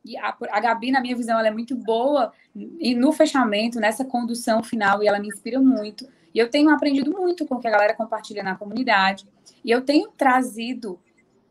E 0.05 0.17
a, 0.17 0.35
a 0.51 0.61
Gabi, 0.61 0.91
na 0.91 1.01
minha 1.01 1.15
visão, 1.15 1.39
ela 1.39 1.49
é 1.49 1.51
muito 1.51 1.77
boa 1.77 2.33
e 2.55 2.95
no 2.95 3.13
fechamento, 3.13 3.79
nessa 3.79 4.05
condução 4.05 4.63
final, 4.63 5.03
e 5.03 5.07
ela 5.07 5.19
me 5.19 5.29
inspira 5.29 5.61
muito. 5.61 6.09
E 6.35 6.39
eu 6.39 6.49
tenho 6.51 6.71
aprendido 6.71 7.11
muito 7.11 7.47
com 7.47 7.57
o 7.57 7.61
que 7.61 7.69
a 7.69 7.71
galera 7.71 7.95
compartilha 7.95 8.43
na 8.43 8.57
comunidade. 8.57 9.27
E 9.65 9.71
eu 9.71 9.83
tenho 9.83 10.11
trazido 10.11 10.99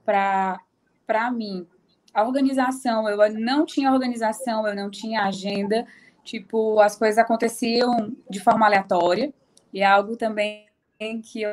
para 0.06 0.60
mim 1.32 1.68
a 2.14 2.24
organização. 2.24 3.08
Eu 3.08 3.18
não 3.34 3.66
tinha 3.66 3.92
organização, 3.92 4.68
eu 4.68 4.76
não 4.76 4.90
tinha 4.90 5.24
agenda. 5.24 5.86
Tipo, 6.24 6.80
as 6.80 6.96
coisas 6.96 7.18
aconteciam 7.18 8.16
de 8.30 8.40
forma 8.40 8.66
aleatória. 8.66 9.34
E 9.74 9.82
é 9.82 9.86
algo 9.86 10.16
também 10.16 10.68
que 11.24 11.42
eu 11.42 11.52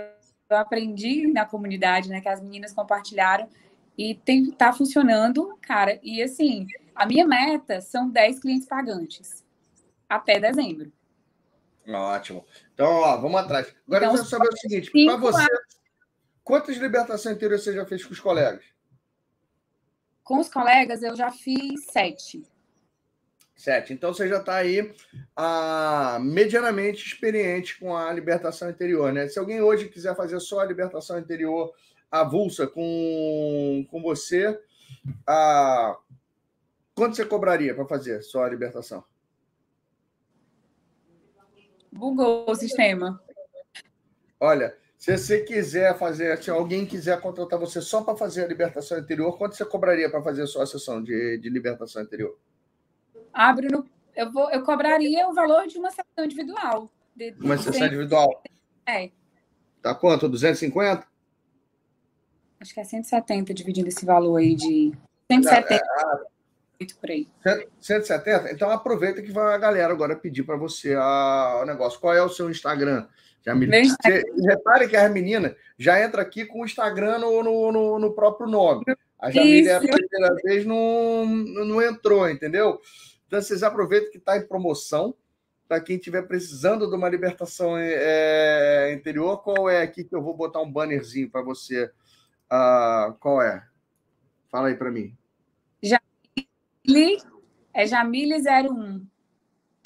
aprendi 0.51 1.27
na 1.27 1.45
comunidade, 1.45 2.09
né? 2.09 2.21
Que 2.21 2.29
as 2.29 2.41
meninas 2.41 2.73
compartilharam 2.73 3.49
e 3.97 4.15
tem, 4.15 4.51
tá 4.51 4.73
funcionando, 4.73 5.57
cara. 5.63 5.99
E 6.03 6.23
assim, 6.23 6.67
a 6.95 7.07
minha 7.07 7.27
meta 7.27 7.81
são 7.81 8.09
10 8.09 8.41
clientes 8.41 8.67
pagantes 8.67 9.45
até 10.09 10.39
dezembro. 10.39 10.93
Ótimo. 11.87 12.45
Então, 12.73 12.91
ó, 12.91 13.17
vamos 13.19 13.41
atrás. 13.41 13.75
Agora 13.87 14.07
então, 14.07 14.17
eu 14.17 14.25
quero 14.25 14.31
saber 14.31 14.49
o 14.49 14.57
seguinte: 14.57 14.91
para 14.91 15.17
você, 15.17 15.47
quantas 16.45 16.77
libertações 16.77 17.35
interior 17.35 17.59
você 17.59 17.73
já 17.73 17.85
fez 17.87 18.05
com 18.05 18.13
os 18.13 18.21
colegas? 18.21 18.63
Com 20.23 20.39
os 20.39 20.49
colegas, 20.49 21.03
eu 21.03 21.17
já 21.17 21.31
fiz 21.31 21.87
sete. 21.87 22.43
Sete. 23.57 23.93
Então 23.93 24.13
você 24.13 24.29
já 24.29 24.39
está 24.39 24.57
aí 24.57 24.95
ah, 25.37 26.19
medianamente 26.21 27.07
experiente 27.07 27.79
com 27.79 27.97
a 27.97 28.13
libertação 28.13 28.69
interior, 28.69 29.13
né? 29.13 29.29
Se 29.29 29.39
alguém 29.39 29.61
hoje 29.61 29.89
quiser 29.89 30.15
fazer 30.15 30.39
só 30.41 30.61
a 30.61 30.65
libertação 30.65 31.19
interior 31.19 31.73
avulsa 32.11 32.67
com, 32.67 33.87
com 33.91 34.03
você, 34.03 34.61
ah, 35.27 35.97
quanto 36.95 37.17
você 37.17 37.25
cobraria 37.25 37.75
para 37.75 37.87
fazer 37.87 38.23
só 38.23 38.45
a 38.45 38.49
libertação? 38.49 39.05
Bugou 41.93 42.51
o 42.51 42.55
sistema. 42.57 43.23
Olha, 44.41 44.77
se 45.05 45.18
você 45.18 45.41
quiser 45.41 45.99
fazer, 45.99 46.42
se 46.42 46.50
alguém 46.50 46.86
quiser 46.86 47.20
contratar 47.20 47.58
você 47.58 47.78
só 47.83 48.02
para 48.02 48.16
fazer 48.16 48.42
a 48.42 48.49
libertação 48.49 48.99
interior, 48.99 49.36
quanto 49.36 49.55
você 49.55 49.62
cobraria 49.62 50.08
para 50.08 50.23
fazer 50.23 50.44
a 50.44 50.66
sessão 50.66 51.02
de, 51.02 51.36
de 51.36 51.50
libertação 51.50 52.02
interior? 52.02 52.39
abre 53.31 53.68
no. 53.68 53.86
Eu, 54.16 54.33
vou, 54.33 54.50
eu 54.50 54.62
cobraria 54.62 55.28
o 55.28 55.34
valor 55.34 55.66
de 55.66 55.76
uma 55.76 55.91
sessão 55.91 56.24
individual. 56.24 56.89
De, 57.15 57.33
de 57.33 57.44
uma 57.44 57.58
sessão 57.58 57.86
individual? 57.86 58.42
É. 58.86 59.10
Tá 59.83 59.94
quanto? 59.94 60.26
250? 60.26 61.07
Acho 62.58 62.73
que 62.73 62.81
é 62.81 62.84
170 62.84 63.52
dividindo 63.52 63.89
esse 63.89 64.07
valor 64.07 64.36
aí 64.36 64.55
de. 64.55 64.91
170. 65.31 65.74
É, 65.74 66.83
é, 66.83 66.86
por 66.99 67.10
aí. 67.10 67.28
170? 67.78 68.52
Então 68.52 68.70
aproveita 68.70 69.20
que 69.20 69.33
vai 69.33 69.55
a 69.55 69.58
galera 69.58 69.92
agora 69.92 70.16
pedir 70.16 70.44
para 70.44 70.57
você 70.57 70.94
a, 70.94 71.60
o 71.62 71.66
negócio. 71.66 72.00
Qual 72.00 72.15
é 72.15 72.23
o 72.23 72.31
seu 72.31 72.49
Instagram? 72.49 73.07
Instagram. 73.53 73.85
Você, 73.85 74.25
repare 74.49 74.89
que 74.89 74.97
a 74.97 75.09
menina 75.09 75.55
já 75.79 76.03
entra 76.03 76.23
aqui 76.23 76.47
com 76.47 76.63
o 76.63 76.65
Instagram 76.65 77.19
no, 77.19 77.43
no, 77.43 77.73
no, 77.73 77.99
no 77.99 78.15
próprio 78.15 78.49
nome. 78.49 78.85
A 79.19 79.31
Jamile, 79.31 79.71
a 79.71 79.81
primeira 79.81 80.35
vez, 80.43 80.65
não, 80.65 81.27
não 81.27 81.83
entrou, 81.83 82.29
entendeu? 82.29 82.81
Então, 83.27 83.41
vocês 83.41 83.63
aproveitam 83.63 84.11
que 84.11 84.19
está 84.19 84.37
em 84.37 84.47
promoção. 84.47 85.15
Para 85.67 85.81
quem 85.81 85.97
estiver 85.97 86.23
precisando 86.23 86.89
de 86.89 86.95
uma 86.95 87.09
libertação 87.09 87.77
é, 87.79 88.93
interior, 88.93 89.43
qual 89.43 89.69
é 89.69 89.81
aqui 89.81 90.05
que 90.05 90.15
eu 90.15 90.23
vou 90.23 90.37
botar 90.37 90.61
um 90.61 90.71
bannerzinho 90.71 91.31
para 91.31 91.43
você? 91.43 91.91
Uh, 92.53 93.15
qual 93.19 93.41
é? 93.41 93.67
Fala 94.51 94.69
aí 94.69 94.75
para 94.75 94.91
mim. 94.91 95.17
Jamile, 95.83 97.23
é 97.73 97.87
Jamile 97.87 98.35
01. 98.37 99.07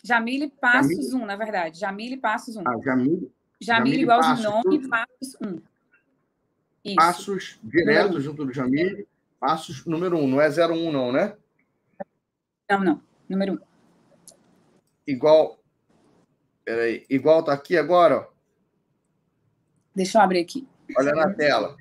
Jamile 0.03 0.51
Passos 0.51 1.11
Jamile? 1.11 1.25
1, 1.25 1.27
na 1.27 1.37
verdade. 1.37 1.79
Jamile 1.79 2.17
Passos 2.17 2.57
1. 2.57 2.63
Ah, 2.67 2.77
Jamile. 2.85 3.33
Jamile, 3.61 4.03
igual 4.03 4.21
Passos, 4.21 4.39
de 4.39 4.45
nome, 4.45 4.63
tudo. 4.63 4.89
Passos 4.89 5.37
1. 5.41 5.63
Isso. 6.85 6.97
Passos 6.97 7.61
direto 7.63 8.21
junto 8.21 8.45
do 8.45 8.53
Jamile. 8.53 9.07
Passos 9.41 9.85
número 9.85 10.17
1, 10.19 10.29
não 10.29 10.41
é 10.41 10.49
01 10.49 10.93
não, 10.93 11.13
né? 11.13 11.37
Não, 12.71 12.85
não 12.85 13.09
número 13.29 13.55
um. 13.55 13.59
Igual. 15.07 15.59
Peraí. 16.65 17.05
Igual 17.09 17.43
tá 17.43 17.53
aqui 17.53 17.77
agora, 17.77 18.21
ó. 18.21 18.27
Deixa 19.95 20.19
eu 20.19 20.23
abrir 20.23 20.41
aqui. 20.41 20.67
Olha 20.97 21.13
na 21.13 21.33
tela. 21.33 21.77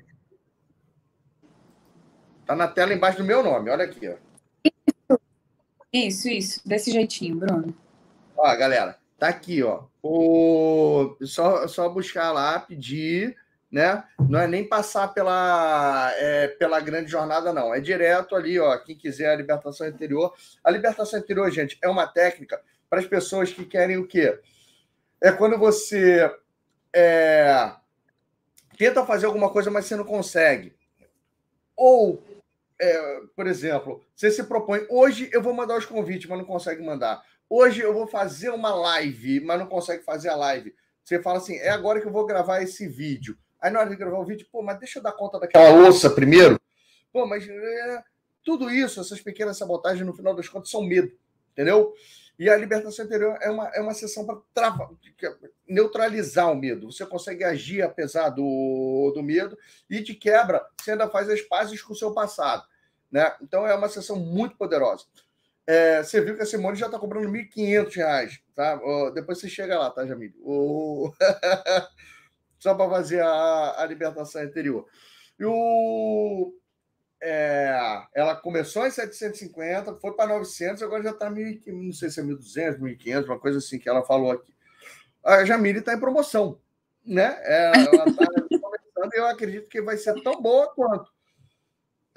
Tá 2.44 2.56
na 2.56 2.68
tela 2.68 2.94
embaixo 2.94 3.18
do 3.18 3.24
meu 3.24 3.42
nome. 3.42 3.70
Olha 3.70 3.84
aqui, 3.84 4.08
ó. 4.08 5.18
Isso, 5.92 6.28
isso. 6.28 6.66
Desse 6.68 6.90
jeitinho, 6.90 7.36
Bruno. 7.36 7.74
Ó, 8.36 8.56
galera. 8.56 8.98
Tá 9.18 9.28
aqui, 9.28 9.62
ó. 9.62 9.84
O... 10.02 11.16
Só, 11.22 11.66
só 11.66 11.88
buscar 11.88 12.32
lá, 12.32 12.58
pedir 12.60 13.36
né? 13.70 14.02
Não 14.18 14.40
é 14.40 14.46
nem 14.46 14.64
passar 14.64 15.08
pela, 15.08 16.10
é, 16.16 16.48
pela 16.48 16.80
grande 16.80 17.10
jornada, 17.10 17.52
não. 17.52 17.74
É 17.74 17.80
direto 17.80 18.34
ali, 18.34 18.58
ó. 18.58 18.76
Quem 18.78 18.96
quiser 18.96 19.30
a 19.30 19.36
libertação 19.36 19.86
interior. 19.86 20.34
A 20.64 20.70
libertação 20.70 21.18
interior, 21.18 21.50
gente, 21.50 21.78
é 21.82 21.88
uma 21.88 22.06
técnica 22.06 22.60
para 22.88 23.00
as 23.00 23.06
pessoas 23.06 23.52
que 23.52 23.64
querem 23.64 23.98
o 23.98 24.06
quê? 24.06 24.40
É 25.20 25.30
quando 25.30 25.58
você 25.58 26.34
é, 26.94 27.72
tenta 28.78 29.04
fazer 29.04 29.26
alguma 29.26 29.50
coisa, 29.50 29.70
mas 29.70 29.84
você 29.84 29.96
não 29.96 30.04
consegue. 30.04 30.74
Ou, 31.76 32.22
é, 32.80 33.20
por 33.36 33.46
exemplo, 33.46 34.02
você 34.16 34.30
se 34.30 34.44
propõe, 34.44 34.86
hoje 34.88 35.28
eu 35.32 35.42
vou 35.42 35.52
mandar 35.52 35.76
os 35.76 35.84
convites, 35.84 36.28
mas 36.28 36.38
não 36.38 36.46
consegue 36.46 36.82
mandar. 36.82 37.22
Hoje 37.50 37.80
eu 37.80 37.94
vou 37.94 38.06
fazer 38.06 38.50
uma 38.50 38.74
live, 38.74 39.40
mas 39.40 39.58
não 39.58 39.66
consegue 39.66 40.04
fazer 40.04 40.28
a 40.28 40.36
live. 40.36 40.74
Você 41.02 41.22
fala 41.22 41.38
assim, 41.38 41.56
é 41.56 41.70
agora 41.70 42.00
que 42.00 42.06
eu 42.06 42.12
vou 42.12 42.26
gravar 42.26 42.62
esse 42.62 42.86
vídeo. 42.86 43.36
Aí 43.60 43.70
na 43.70 43.80
hora 43.80 43.88
de 43.88 43.96
gravar 43.96 44.18
o 44.18 44.24
vídeo, 44.24 44.46
pô, 44.52 44.62
mas 44.62 44.78
deixa 44.78 44.98
eu 44.98 45.02
dar 45.02 45.12
conta 45.12 45.40
daquela 45.40 45.70
louça 45.70 46.10
primeiro. 46.10 46.60
Pô, 47.10 47.26
mas 47.26 47.48
é, 47.48 48.02
tudo 48.44 48.70
isso, 48.70 49.00
essas 49.00 49.20
pequenas 49.20 49.56
sabotagens, 49.56 50.06
no 50.06 50.14
final 50.14 50.34
das 50.34 50.48
contas, 50.48 50.70
são 50.70 50.82
medo, 50.82 51.10
entendeu? 51.52 51.94
E 52.38 52.48
a 52.48 52.56
libertação 52.56 53.04
interior 53.04 53.36
é 53.40 53.50
uma, 53.50 53.68
é 53.68 53.80
uma 53.80 53.94
sessão 53.94 54.24
para 54.24 54.90
neutralizar 55.66 56.52
o 56.52 56.54
medo. 56.54 56.92
Você 56.92 57.04
consegue 57.04 57.42
agir 57.42 57.82
apesar 57.82 58.28
do, 58.28 59.10
do 59.14 59.22
medo 59.22 59.58
e 59.90 60.00
de 60.00 60.14
quebra, 60.14 60.64
você 60.78 60.92
ainda 60.92 61.08
faz 61.08 61.28
as 61.28 61.40
pazes 61.40 61.82
com 61.82 61.94
o 61.94 61.96
seu 61.96 62.12
passado. 62.12 62.62
Né? 63.10 63.34
Então 63.42 63.66
é 63.66 63.74
uma 63.74 63.88
sessão 63.88 64.16
muito 64.16 64.56
poderosa. 64.56 65.06
É, 65.68 66.02
você 66.02 66.18
viu 66.22 66.34
que 66.34 66.40
a 66.40 66.46
Simone 66.46 66.78
já 66.78 66.86
está 66.86 66.98
cobrando 66.98 67.30
R$ 67.30 67.46
1.500, 67.54 68.40
tá? 68.54 68.80
depois 69.12 69.38
você 69.38 69.50
chega 69.50 69.78
lá, 69.78 69.90
tá, 69.90 70.06
Jamil? 70.06 70.32
Só 72.58 72.74
para 72.74 72.88
fazer 72.88 73.20
a, 73.20 73.74
a 73.76 73.84
libertação 73.84 74.42
interior. 74.42 74.86
E 75.38 75.44
o, 75.44 76.54
é, 77.20 78.02
ela 78.14 78.34
começou 78.34 78.86
em 78.86 78.90
750, 78.90 79.96
foi 79.96 80.16
para 80.16 80.38
900, 80.38 80.82
agora 80.82 81.02
já 81.02 81.10
está, 81.10 81.28
não 81.28 81.92
sei 81.92 82.08
se 82.08 82.18
é 82.18 82.22
1.200, 82.22 82.78
1.500, 82.78 83.24
uma 83.26 83.38
coisa 83.38 83.58
assim 83.58 83.78
que 83.78 83.90
ela 83.90 84.02
falou 84.02 84.32
aqui. 84.32 84.54
A 85.22 85.44
Jamile 85.44 85.80
está 85.80 85.92
em 85.92 86.00
promoção, 86.00 86.58
né? 87.04 87.38
É, 87.42 87.72
ela 87.74 88.08
está 88.08 88.24
começando 88.58 89.12
e 89.12 89.18
eu 89.18 89.26
acredito 89.26 89.68
que 89.68 89.82
vai 89.82 89.98
ser 89.98 90.14
tão 90.22 90.40
boa 90.40 90.72
quanto. 90.74 91.12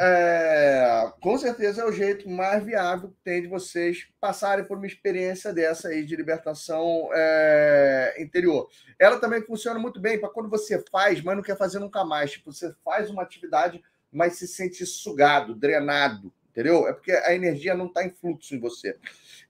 É, 0.04 1.14
com 1.22 1.38
certeza 1.38 1.84
é 1.84 1.86
o 1.86 1.92
jeito 1.92 2.28
mais 2.28 2.64
viável 2.64 3.10
que 3.10 3.18
tem 3.24 3.44
de 3.44 3.48
vocês 3.48 4.08
passarem 4.20 4.66
por 4.66 4.78
uma 4.78 4.88
experiência 4.88 5.54
dessa 5.54 5.90
aí 5.90 6.04
de 6.04 6.16
libertação 6.16 7.10
é, 7.14 8.16
interior. 8.18 8.68
Ela 8.98 9.20
também 9.20 9.44
funciona 9.44 9.80
muito 9.80 10.00
bem 10.00 10.20
para 10.20 10.30
quando 10.30 10.50
você 10.50 10.84
faz, 10.92 11.22
mas 11.22 11.36
não 11.36 11.44
quer 11.44 11.56
fazer 11.56 11.78
nunca 11.78 12.04
mais. 12.04 12.32
Tipo, 12.32 12.52
você 12.52 12.74
faz 12.84 13.12
uma 13.12 13.22
atividade 13.22 13.80
mas 14.12 14.36
se 14.36 14.48
sente 14.48 14.86
sugado, 14.86 15.56
drenado, 15.56 16.34
entendeu? 16.50 16.88
É 16.88 16.94
porque 16.94 17.12
a 17.12 17.34
energia 17.34 17.74
não 17.74 17.86
está 17.86 18.04
em 18.04 18.10
fluxo 18.10 18.54
em 18.54 18.60
você. 18.60 18.98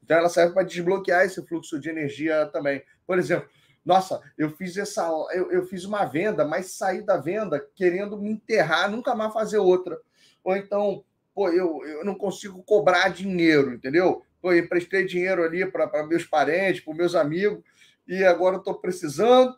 Então 0.04 0.18
ela 0.18 0.30
serve 0.30 0.54
para 0.54 0.64
desbloquear 0.64 1.26
esse 1.26 1.42
fluxo 1.48 1.80
de 1.80 1.90
energia 1.90 2.46
também. 2.48 2.84
Por 3.08 3.18
exemplo, 3.18 3.50
nossa, 3.84 4.22
eu 4.38 4.52
fiz 4.52 4.78
essa, 4.78 5.10
eu, 5.34 5.52
eu 5.52 5.66
fiz 5.66 5.86
uma 5.86 6.06
venda, 6.06 6.46
mas 6.46 6.74
saí 6.74 7.02
da 7.02 7.18
venda 7.18 7.66
querendo 7.76 8.18
me 8.18 8.30
enterrar, 8.30 8.92
nunca 8.92 9.16
mais 9.16 9.34
fazer 9.34 9.58
outra. 9.58 10.00
Ou 10.44 10.56
então, 10.56 11.04
pô, 11.34 11.50
eu, 11.50 11.86
eu 11.86 12.06
não 12.06 12.16
consigo 12.16 12.64
cobrar 12.64 13.10
dinheiro, 13.10 13.74
entendeu? 13.74 14.24
Pô, 14.42 14.52
eu 14.52 14.60
emprestei 14.60 15.06
dinheiro 15.06 15.44
ali 15.44 15.66
para 15.66 16.06
meus 16.08 16.26
parentes, 16.26 16.82
para 16.82 16.94
meus 16.94 17.16
amigos, 17.16 17.64
e 18.08 18.24
agora 18.24 18.58
estou 18.58 18.76
precisando 18.76 19.56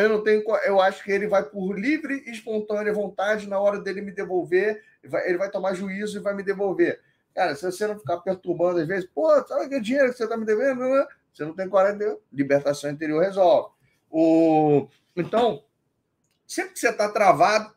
eu 0.00 0.08
não 0.08 0.22
tenho. 0.22 0.42
Eu 0.64 0.80
acho 0.80 1.02
que 1.02 1.10
ele 1.10 1.26
vai 1.26 1.42
por 1.42 1.78
livre 1.78 2.22
e 2.26 2.30
espontânea 2.30 2.92
vontade, 2.92 3.48
na 3.48 3.58
hora 3.58 3.78
dele 3.78 4.00
me 4.00 4.12
devolver, 4.12 4.82
ele 5.02 5.38
vai 5.38 5.50
tomar 5.50 5.74
juízo 5.74 6.18
e 6.18 6.22
vai 6.22 6.34
me 6.34 6.42
devolver. 6.42 7.00
Cara, 7.34 7.54
se 7.54 7.64
você 7.64 7.86
não 7.86 7.98
ficar 7.98 8.18
perturbando 8.18 8.80
às 8.80 8.86
vezes, 8.86 9.08
pô, 9.12 9.28
sabe 9.46 9.68
que 9.68 9.80
dinheiro 9.80 10.10
que 10.10 10.16
você 10.16 10.24
está 10.24 10.36
me 10.36 10.44
devendo? 10.44 10.80
Você 11.32 11.44
não 11.44 11.54
tem 11.54 11.68
coragem 11.68 11.98
de 11.98 12.16
libertação 12.32 12.90
interior 12.90 13.22
resolve. 13.22 13.74
O... 14.10 14.86
Então, 15.16 15.64
sempre 16.46 16.74
que 16.74 16.78
você 16.78 16.90
está 16.90 17.08
travado, 17.10 17.74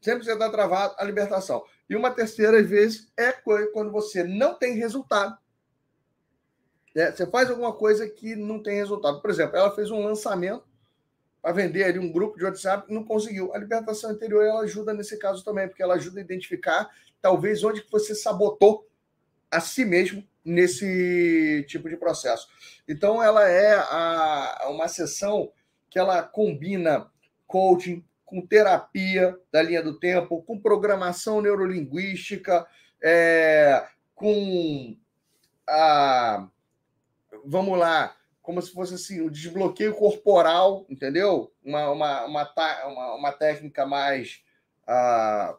sempre 0.00 0.20
que 0.20 0.26
você 0.26 0.32
está 0.32 0.48
travado, 0.48 0.94
a 0.96 1.04
libertação. 1.04 1.64
E 1.88 1.96
uma 1.96 2.10
terceira 2.10 2.62
vez 2.62 3.10
é 3.16 3.32
quando 3.32 3.90
você 3.90 4.24
não 4.24 4.54
tem 4.54 4.74
resultado. 4.74 5.36
É, 6.94 7.10
você 7.10 7.26
faz 7.26 7.50
alguma 7.50 7.72
coisa 7.72 8.08
que 8.08 8.36
não 8.36 8.62
tem 8.62 8.76
resultado. 8.76 9.20
Por 9.20 9.30
exemplo, 9.30 9.56
ela 9.56 9.74
fez 9.74 9.90
um 9.90 10.04
lançamento 10.04 10.64
para 11.42 11.52
vender 11.52 11.84
ali 11.84 11.98
um 11.98 12.10
grupo 12.10 12.38
de 12.38 12.44
WhatsApp, 12.44 12.90
não 12.92 13.04
conseguiu. 13.04 13.52
A 13.52 13.58
libertação 13.58 14.10
anterior 14.10 14.42
ela 14.44 14.60
ajuda 14.60 14.94
nesse 14.94 15.18
caso 15.18 15.44
também, 15.44 15.68
porque 15.68 15.82
ela 15.82 15.94
ajuda 15.94 16.20
a 16.20 16.22
identificar 16.22 16.88
talvez 17.20 17.62
onde 17.62 17.82
que 17.82 17.90
você 17.90 18.14
sabotou 18.14 18.88
a 19.50 19.60
si 19.60 19.84
mesmo 19.84 20.26
nesse 20.44 21.64
tipo 21.68 21.88
de 21.88 21.96
processo. 21.96 22.48
Então 22.88 23.22
ela 23.22 23.48
é 23.48 23.74
a, 23.74 24.68
uma 24.70 24.88
sessão 24.88 25.52
que 25.90 25.98
ela 25.98 26.22
combina 26.22 27.10
coaching 27.46 28.04
com 28.24 28.46
terapia 28.46 29.38
da 29.52 29.62
linha 29.62 29.82
do 29.82 29.98
tempo, 29.98 30.42
com 30.42 30.58
programação 30.58 31.40
neurolinguística, 31.40 32.66
é, 33.02 33.86
com 34.14 34.96
a 35.68 36.48
vamos 37.44 37.78
lá, 37.78 38.16
como 38.42 38.60
se 38.60 38.72
fosse 38.72 38.94
assim, 38.94 39.20
o 39.20 39.30
desbloqueio 39.30 39.94
corporal, 39.94 40.86
entendeu? 40.88 41.52
Uma, 41.64 41.90
uma, 41.90 42.24
uma, 42.24 42.52
uma, 42.86 43.14
uma 43.14 43.32
técnica 43.32 43.86
mais 43.86 44.42
uh, 44.82 45.56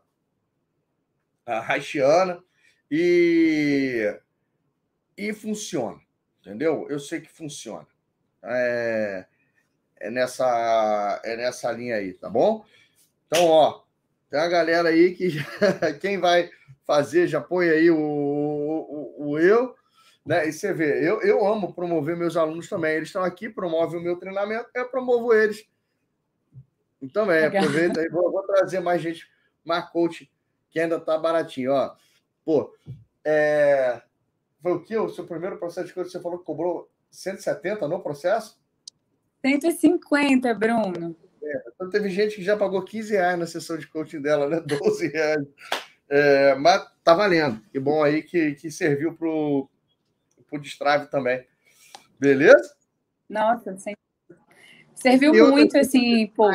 haitiana 1.47 2.43
e, 2.89 4.19
e 5.17 5.33
funciona, 5.33 5.99
entendeu? 6.41 6.87
Eu 6.89 6.99
sei 6.99 7.21
que 7.21 7.29
funciona. 7.29 7.87
É, 8.43 9.25
é, 9.99 10.09
nessa, 10.09 11.21
é 11.23 11.35
nessa 11.37 11.71
linha 11.71 11.95
aí, 11.95 12.13
tá 12.13 12.29
bom? 12.29 12.65
Então, 13.27 13.47
ó, 13.47 13.81
tem 14.29 14.39
a 14.39 14.47
galera 14.47 14.89
aí 14.89 15.15
que 15.15 15.29
já, 15.29 15.43
quem 15.99 16.19
vai 16.19 16.49
fazer 16.85 17.27
já 17.27 17.41
põe 17.41 17.69
aí 17.69 17.89
o, 17.89 17.97
o, 17.97 19.29
o 19.29 19.39
eu 19.39 19.75
né? 20.25 20.47
E 20.47 20.51
você 20.51 20.73
vê, 20.73 21.07
eu, 21.07 21.21
eu 21.21 21.45
amo 21.45 21.71
promover 21.73 22.17
meus 22.17 22.35
alunos 22.35 22.67
também. 22.67 22.95
Eles 22.95 23.09
estão 23.09 23.23
aqui, 23.23 23.47
promovem 23.47 23.99
o 23.99 24.03
meu 24.03 24.17
treinamento, 24.17 24.67
eu 24.73 24.89
promovo 24.89 25.31
eles. 25.33 25.67
Então, 27.01 27.31
é, 27.31 27.45
aproveita 27.45 28.01
aí, 28.01 28.09
vou, 28.09 28.31
vou, 28.31 28.41
trazer 28.41 28.79
mais 28.79 29.01
gente, 29.01 29.29
mais 29.63 29.87
coach, 29.91 30.31
que 30.71 30.79
ainda 30.79 30.99
tá 30.99 31.17
baratinho. 31.17 31.71
Ó. 31.71 31.95
Pô, 32.43 32.75
é... 33.23 34.01
foi 34.61 34.71
o 34.71 34.81
que? 34.81 34.97
O 34.97 35.09
seu 35.09 35.25
primeiro 35.25 35.57
processo 35.57 35.87
de 35.87 35.93
coaching, 35.93 36.09
você 36.09 36.19
falou 36.19 36.39
que 36.39 36.45
cobrou 36.45 36.89
170 37.11 37.87
no 37.87 38.01
processo? 38.01 38.59
150, 39.45 40.53
Bruno. 40.55 41.15
É, 41.43 41.63
então 41.75 41.89
teve 41.89 42.09
gente 42.09 42.35
que 42.35 42.43
já 42.43 42.57
pagou 42.57 42.81
15 42.81 43.13
reais 43.13 43.37
na 43.37 43.45
sessão 43.45 43.77
de 43.77 43.87
coaching 43.87 44.21
dela, 44.21 44.49
né? 44.49 44.59
12 44.65 45.07
reais. 45.07 45.45
É, 46.09 46.55
mas 46.55 46.83
tá 47.03 47.13
valendo. 47.13 47.61
Que 47.71 47.79
bom 47.79 48.03
aí 48.03 48.23
que, 48.23 48.55
que 48.55 48.71
serviu 48.71 49.13
pro, 49.13 49.69
por 50.49 50.59
destrave 50.59 51.07
também. 51.07 51.45
Beleza? 52.19 52.75
Nossa, 53.29 53.77
sempre. 53.77 53.99
serviu 54.95 55.51
muito, 55.51 55.77
assim, 55.77 56.27
pô. 56.27 56.49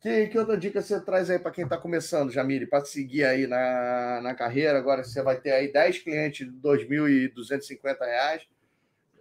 Que, 0.00 0.28
que 0.28 0.38
outra 0.38 0.56
dica 0.56 0.80
você 0.80 1.00
traz 1.00 1.28
aí 1.30 1.38
para 1.38 1.50
quem 1.50 1.64
está 1.64 1.76
começando, 1.76 2.30
Jamile, 2.30 2.66
para 2.66 2.84
seguir 2.84 3.24
aí 3.24 3.46
na, 3.46 4.20
na 4.22 4.34
carreira? 4.34 4.78
Agora 4.78 5.04
você 5.04 5.20
vai 5.22 5.38
ter 5.38 5.52
aí 5.52 5.72
10 5.72 5.98
clientes 5.98 6.46
de 6.46 6.54
R$ 6.68 7.32
2.250 7.34 8.46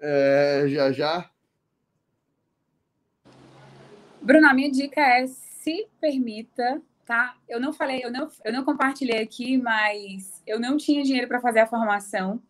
é, 0.02 0.66
já 0.68 0.92
já. 0.92 1.30
Bruno, 4.22 4.48
a 4.48 4.54
minha 4.54 4.72
dica 4.72 5.02
é 5.02 5.28
se 5.28 5.88
permita, 6.00 6.82
tá? 7.06 7.36
Eu 7.48 7.60
não 7.60 7.74
falei, 7.74 8.04
eu 8.04 8.12
não, 8.12 8.30
eu 8.44 8.54
não 8.54 8.64
compartilhei 8.64 9.22
aqui, 9.22 9.58
mas 9.58 10.42
eu 10.46 10.60
não 10.60 10.78
tinha 10.78 11.04
dinheiro 11.04 11.28
para 11.28 11.42
fazer 11.42 11.60
a 11.60 11.68
formação 11.68 12.42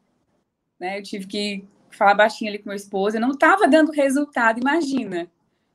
né? 0.79 0.97
Eu 0.97 1.03
tive 1.03 1.27
que 1.27 1.67
falar 1.91 2.15
baixinho 2.15 2.49
ali 2.49 2.59
com 2.59 2.69
meu 2.69 2.75
esposo, 2.75 3.17
eu 3.17 3.21
não 3.21 3.31
estava 3.31 3.67
dando 3.67 3.91
resultado, 3.91 4.59
imagina. 4.59 5.29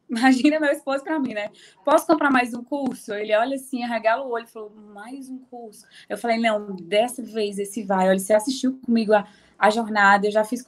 Imagina 0.09 0.61
meu 0.61 0.71
esposo 0.71 1.03
para 1.03 1.19
mim, 1.19 1.35
né? 1.35 1.51
Posso 1.85 2.07
comprar 2.07 2.31
mais 2.31 2.55
um 2.55 2.63
curso? 2.63 3.13
Ele 3.15 3.35
olha 3.35 3.57
assim, 3.57 3.83
arregala 3.83 4.25
o 4.25 4.31
olho 4.31 4.45
e 4.45 4.51
falou: 4.51 4.71
mais 4.71 5.29
um 5.29 5.39
curso. 5.39 5.87
Eu 6.09 6.19
falei: 6.19 6.39
não, 6.39 6.77
dessa 6.77 7.23
vez 7.23 7.59
esse 7.59 7.83
vai. 7.83 8.09
Olha, 8.09 8.19
você 8.19 8.35
assistiu 8.35 8.79
comigo 8.85 9.15
a, 9.15 9.27
a 9.59 9.71
jornada, 9.71 10.27
eu 10.27 10.31
já 10.31 10.45
fiz 10.45 10.63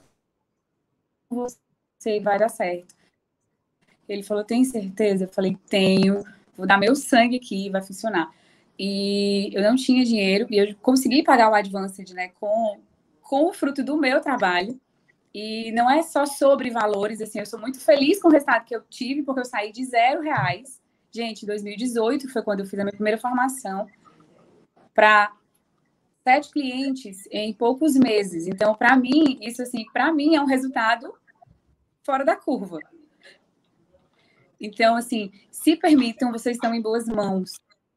com 1.29 1.37
você, 1.37 2.19
vai 2.21 2.39
dar 2.39 2.49
certo. 2.49 2.96
Ele 4.09 4.23
falou: 4.23 4.45
tem 4.45 4.65
certeza? 4.65 5.25
Eu 5.25 5.29
falei: 5.29 5.57
tenho, 5.69 6.25
vou 6.57 6.67
dar 6.67 6.79
meu 6.79 6.95
sangue 6.95 7.37
aqui, 7.37 7.71
vai 7.71 7.83
funcionar. 7.83 8.31
E 8.79 9.51
eu 9.55 9.63
não 9.63 9.77
tinha 9.77 10.05
dinheiro, 10.05 10.47
e 10.51 10.59
eu 10.59 10.75
consegui 10.83 11.23
pagar 11.23 11.51
o 11.51 11.55
Advanced, 11.55 12.13
né, 12.13 12.29
com 12.41 12.79
com 13.23 13.49
o 13.49 13.53
fruto 13.53 13.83
do 13.83 13.97
meu 13.97 14.21
trabalho. 14.21 14.81
E 15.35 15.73
não 15.73 15.91
é 15.91 16.03
só 16.03 16.25
sobre 16.27 16.71
valores, 16.71 17.21
assim, 17.21 17.41
eu 17.41 17.47
sou 17.47 17.59
muito 17.59 17.81
feliz 17.81 18.21
com 18.23 18.29
o 18.29 18.31
resultado 18.31 18.65
que 18.65 18.75
eu 18.75 18.83
tive, 18.89 19.23
porque 19.23 19.41
eu 19.41 19.45
saí 19.45 19.73
de 19.73 19.85
zero 19.85 20.23
reais, 20.23 20.81
Gente, 21.17 21.47
2018 21.47 22.29
foi 22.29 22.43
quando 22.43 22.61
eu 22.61 22.67
fiz 22.67 22.79
a 22.79 22.85
minha 22.85 22.93
primeira 22.93 23.19
formação 23.19 23.87
para 24.95 25.35
sete 26.23 26.51
clientes 26.51 27.27
em 27.31 27.55
poucos 27.55 27.97
meses. 27.97 28.47
Então, 28.47 28.75
para 28.75 28.95
mim, 28.97 29.39
isso 29.41 29.63
assim, 29.63 29.87
para 29.95 30.13
mim 30.13 30.35
é 30.35 30.43
um 30.43 30.45
resultado 30.45 31.15
fora 32.05 32.23
da 32.23 32.37
curva. 32.37 32.81
Então, 34.61 34.97
assim, 34.97 35.33
se 35.51 35.77
permitam, 35.77 36.33
vocês 36.33 36.57
estão 36.57 36.75
em 36.75 36.81
boas 36.81 37.07
mãos. 37.07 37.53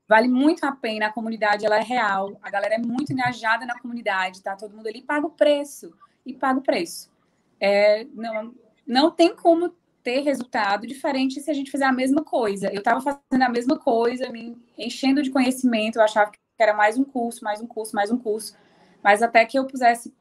Vale 0.07 0.27
muito 0.27 0.65
a 0.65 0.71
pena, 0.71 1.07
a 1.07 1.13
comunidade 1.13 1.65
ela 1.65 1.77
é 1.77 1.83
real, 1.83 2.37
a 2.41 2.49
galera 2.49 2.75
é 2.75 2.79
muito 2.79 3.13
engajada 3.13 3.65
na 3.65 3.79
comunidade, 3.79 4.41
tá? 4.41 4.55
Todo 4.55 4.75
mundo 4.75 4.87
ali 4.87 5.03
paga 5.03 5.27
o 5.27 5.31
preço 5.31 5.93
e 6.25 6.33
paga 6.33 6.59
o 6.59 6.63
preço. 6.63 7.11
É, 7.59 8.05
não, 8.13 8.55
não 8.87 9.11
tem 9.11 9.35
como 9.35 9.73
ter 10.03 10.21
resultado 10.21 10.87
diferente 10.87 11.39
se 11.39 11.51
a 11.51 11.53
gente 11.53 11.69
fizer 11.69 11.85
a 11.85 11.91
mesma 11.91 12.23
coisa. 12.23 12.73
Eu 12.73 12.79
estava 12.79 13.01
fazendo 13.01 13.43
a 13.43 13.49
mesma 13.49 13.77
coisa, 13.77 14.29
me 14.29 14.57
enchendo 14.77 15.21
de 15.21 15.29
conhecimento, 15.29 15.97
eu 15.97 16.03
achava 16.03 16.31
que 16.31 16.39
era 16.57 16.73
mais 16.73 16.97
um 16.97 17.03
curso, 17.03 17.43
mais 17.43 17.61
um 17.61 17.67
curso, 17.67 17.95
mais 17.95 18.09
um 18.09 18.17
curso, 18.17 18.57
mas 19.03 19.21
até 19.21 19.45
que 19.45 19.59
eu 19.59 19.65
pusesse 19.65 20.13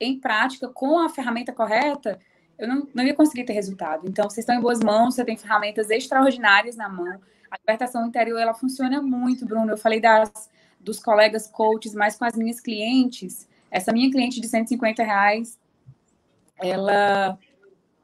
em 0.00 0.18
prática 0.18 0.68
com 0.68 0.98
a 0.98 1.08
ferramenta 1.08 1.52
correta, 1.52 2.18
eu 2.58 2.66
não, 2.66 2.88
não 2.92 3.04
ia 3.04 3.14
conseguir 3.14 3.44
ter 3.44 3.52
resultado. 3.52 4.08
Então, 4.08 4.28
vocês 4.28 4.38
estão 4.38 4.56
em 4.56 4.60
boas 4.60 4.80
mãos, 4.80 5.14
você 5.14 5.24
tem 5.24 5.36
ferramentas 5.36 5.90
extraordinárias 5.90 6.76
na 6.76 6.88
mão. 6.88 7.20
A 7.50 7.56
libertação 7.56 8.06
interior, 8.06 8.38
ela 8.38 8.52
funciona 8.52 9.00
muito, 9.00 9.46
Bruno. 9.46 9.72
Eu 9.72 9.78
falei 9.78 10.00
das, 10.00 10.50
dos 10.80 10.98
colegas 10.98 11.46
coaches, 11.46 11.94
mas 11.94 12.16
com 12.16 12.24
as 12.24 12.34
minhas 12.34 12.60
clientes. 12.60 13.48
Essa 13.70 13.92
minha 13.92 14.10
cliente 14.10 14.40
de 14.40 14.48
150 14.48 15.02
reais, 15.02 15.58
ela 16.56 17.38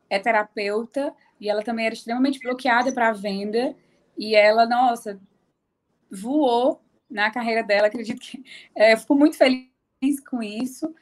é 0.09 0.19
terapeuta 0.19 1.13
e 1.41 1.49
ela 1.49 1.63
também 1.63 1.87
era 1.87 1.95
extremamente 1.95 2.39
bloqueada 2.39 2.93
para 2.93 3.13
venda. 3.13 3.75
E 4.17 4.37
ela, 4.37 4.67
nossa, 4.67 5.21
voou 6.11 6.81
na 7.11 7.31
carreira 7.31 7.63
dela. 7.63 7.89
Acredito 7.89 8.21
que 8.21 8.45
é, 8.75 8.93
eu 8.93 8.99
fico 8.99 9.17
muito 9.17 9.37
feliz 9.37 10.21
com 10.29 10.43
isso. 10.43 10.95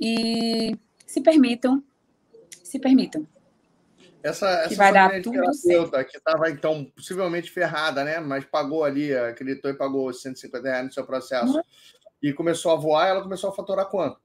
E 0.00 0.76
se 1.06 1.20
permitam, 1.20 1.82
se 2.70 2.78
permitam. 2.78 3.26
Essa, 4.22 4.68
que 4.68 4.74
vai 4.74 4.92
dar 4.92 5.10
que 5.10 6.16
estava, 6.16 6.50
então, 6.50 6.84
possivelmente 6.94 7.50
ferrada, 7.50 8.04
né? 8.04 8.20
Mas 8.20 8.44
pagou 8.44 8.84
ali, 8.84 9.14
acreditou 9.14 9.70
e 9.70 9.74
pagou 9.74 10.12
150 10.12 10.68
reais 10.68 10.84
no 10.84 10.92
seu 10.92 11.06
processo. 11.06 11.56
Uhum. 11.56 11.62
E 12.22 12.32
começou 12.34 12.72
a 12.72 12.76
voar, 12.76 13.08
ela 13.08 13.22
começou 13.22 13.48
a 13.48 13.54
faturar 13.54 13.86
quanto? 13.86 14.20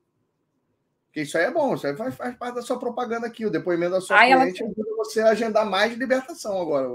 Porque 1.05 1.21
isso 1.21 1.37
aí 1.37 1.45
é 1.45 1.51
bom, 1.51 1.75
isso 1.75 1.87
aí 1.87 1.95
faz, 1.95 2.13
faz 2.13 2.35
parte 2.35 2.55
da 2.55 2.61
sua 2.61 2.77
propaganda 2.77 3.25
aqui. 3.25 3.45
O 3.45 3.49
depoimento 3.49 3.93
da 3.93 4.01
sua 4.01 4.17
Ai, 4.17 4.33
cliente 4.33 4.61
ela... 4.61 4.71
ajuda 4.71 4.95
você 4.97 5.21
a 5.21 5.29
agendar 5.29 5.65
mais 5.65 5.93
de 5.93 5.97
libertação 5.97 6.61
agora. 6.61 6.89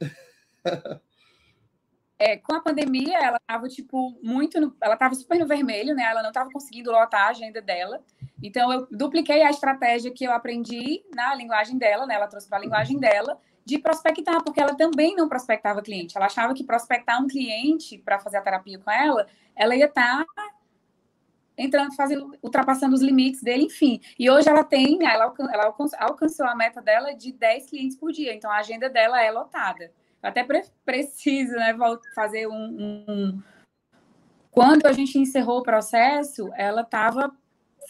É, 2.18 2.36
com 2.36 2.54
a 2.54 2.60
pandemia, 2.60 3.18
ela 3.18 3.38
estava 3.38 3.68
tipo 3.68 4.16
muito, 4.22 4.60
no, 4.60 4.76
ela 4.80 4.94
estava 4.94 5.14
super 5.14 5.38
no 5.38 5.46
vermelho, 5.46 5.94
né? 5.94 6.04
Ela 6.04 6.22
não 6.22 6.30
estava 6.30 6.48
conseguindo 6.50 6.90
lotar 6.92 7.22
a 7.22 7.30
agenda 7.30 7.60
dela. 7.60 8.02
Então 8.42 8.72
eu 8.72 8.86
dupliquei 8.90 9.42
a 9.42 9.50
estratégia 9.50 10.12
que 10.12 10.24
eu 10.24 10.32
aprendi 10.32 11.04
na 11.14 11.34
linguagem 11.34 11.76
dela, 11.76 12.06
né? 12.06 12.14
Ela 12.14 12.28
trouxe 12.28 12.48
para 12.48 12.58
a 12.58 12.60
linguagem 12.60 12.98
dela 12.98 13.38
de 13.64 13.78
prospectar, 13.78 14.44
porque 14.44 14.60
ela 14.60 14.76
também 14.76 15.16
não 15.16 15.28
prospectava 15.28 15.82
cliente. 15.82 16.16
Ela 16.16 16.26
achava 16.26 16.54
que 16.54 16.62
prospectar 16.62 17.20
um 17.20 17.26
cliente 17.26 17.98
para 17.98 18.18
fazer 18.18 18.36
a 18.36 18.42
terapia 18.42 18.78
com 18.78 18.90
ela, 18.90 19.26
ela 19.56 19.74
ia 19.74 19.86
estar 19.86 20.24
tá 20.24 20.50
entrando, 21.56 21.94
fazendo, 21.94 22.36
ultrapassando 22.42 22.94
os 22.94 23.00
limites 23.00 23.42
dele, 23.42 23.64
enfim. 23.64 24.00
E 24.18 24.30
hoje 24.30 24.48
ela 24.48 24.62
tem, 24.62 24.98
ela, 25.04 25.32
ela 25.52 25.74
alcançou 25.98 26.46
a 26.46 26.54
meta 26.54 26.82
dela 26.82 27.12
de 27.14 27.32
10 27.32 27.66
clientes 27.70 27.96
por 27.96 28.12
dia, 28.12 28.34
então 28.34 28.50
a 28.50 28.58
agenda 28.58 28.88
dela 28.90 29.22
é 29.22 29.30
lotada 29.30 29.90
até 30.24 30.42
pre 30.42 30.62
preciso 30.84 31.52
né, 31.52 31.76
fazer 32.14 32.46
um, 32.46 33.04
um, 33.08 33.42
Quando 34.50 34.86
a 34.86 34.92
gente 34.92 35.18
encerrou 35.18 35.58
o 35.58 35.62
processo, 35.62 36.50
ela 36.56 36.80
estava 36.80 37.30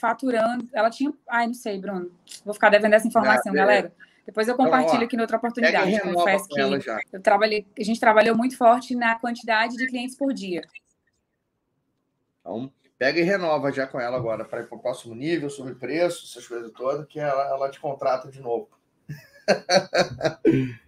faturando, 0.01 0.69
ela 0.73 0.91
tinha. 0.91 1.13
Ai, 1.29 1.47
não 1.47 1.55
sei, 1.55 1.81
Bruno. 1.81 2.11
Vou 2.45 2.53
ficar 2.53 2.71
devendo 2.71 2.95
essa 2.95 3.07
informação, 3.07 3.53
ah, 3.53 3.57
galera. 3.57 3.93
Depois 4.27 4.49
eu 4.49 4.57
compartilho 4.57 4.97
então, 4.97 5.07
aqui 5.07 5.17
em 5.17 5.21
outra 5.21 5.37
oportunidade. 5.37 6.01
Confesso 6.01 6.49
que 6.49 6.61
eu 6.61 7.23
trabalhei, 7.23 7.67
a 7.79 7.85
gente 7.85 8.01
trabalhou 8.01 8.37
muito 8.37 8.57
forte 8.57 8.97
na 8.97 9.15
quantidade 9.17 9.77
de 9.77 9.87
clientes 9.87 10.17
por 10.17 10.33
dia. 10.33 10.63
Então, 12.41 12.73
pega 12.99 13.21
e 13.21 13.23
renova 13.23 13.71
já 13.71 13.87
com 13.87 14.01
ela 14.01 14.17
agora 14.17 14.45
para 14.45 14.63
ir 14.63 14.67
para 14.67 14.77
o 14.77 14.81
próximo 14.81 15.15
nível, 15.15 15.49
sobre 15.51 15.75
preço, 15.75 16.25
essas 16.25 16.47
coisas 16.49 16.73
todas, 16.73 17.07
que 17.07 17.21
ela, 17.21 17.49
ela 17.49 17.71
te 17.71 17.79
contrata 17.79 18.29
de 18.29 18.41
novo. 18.41 18.69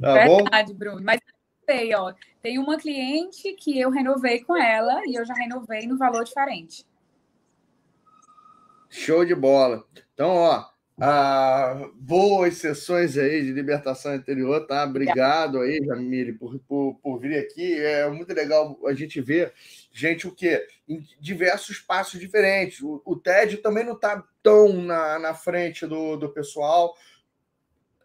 Tá 0.00 0.12
Verdade, 0.14 0.72
bom? 0.72 0.78
Bruno. 0.78 1.02
Mas 1.02 1.20
sei, 1.68 1.94
ó, 1.94 2.12
tem 2.42 2.58
uma 2.58 2.76
cliente 2.78 3.52
que 3.54 3.78
eu 3.78 3.90
renovei 3.90 4.42
com 4.44 4.56
ela 4.56 5.02
e 5.06 5.18
eu 5.18 5.24
já 5.24 5.34
renovei 5.34 5.86
no 5.86 5.98
valor 5.98 6.24
diferente. 6.24 6.84
Show 8.88 9.24
de 9.24 9.34
bola. 9.34 9.84
Então, 10.14 10.30
ó, 10.30 10.64
ah, 10.98 11.90
boas 11.94 12.56
sessões 12.56 13.18
aí 13.18 13.42
de 13.42 13.52
libertação 13.52 14.14
interior, 14.14 14.66
tá? 14.66 14.84
Obrigado 14.84 15.60
aí, 15.60 15.78
Jamile, 15.84 16.32
por, 16.32 16.58
por, 16.60 16.94
por 17.02 17.18
vir 17.18 17.38
aqui. 17.38 17.78
É 17.78 18.08
muito 18.08 18.32
legal 18.32 18.78
a 18.86 18.94
gente 18.94 19.20
ver 19.20 19.52
gente 19.92 20.26
o 20.26 20.34
quê? 20.34 20.66
Em 20.88 21.02
diversos 21.20 21.78
passos 21.80 22.18
diferentes. 22.18 22.80
O, 22.80 23.02
o 23.04 23.16
TED 23.16 23.58
também 23.58 23.84
não 23.84 23.94
está 23.94 24.24
tão 24.42 24.72
na, 24.72 25.18
na 25.18 25.34
frente 25.34 25.86
do, 25.86 26.16
do 26.16 26.30
pessoal 26.30 26.94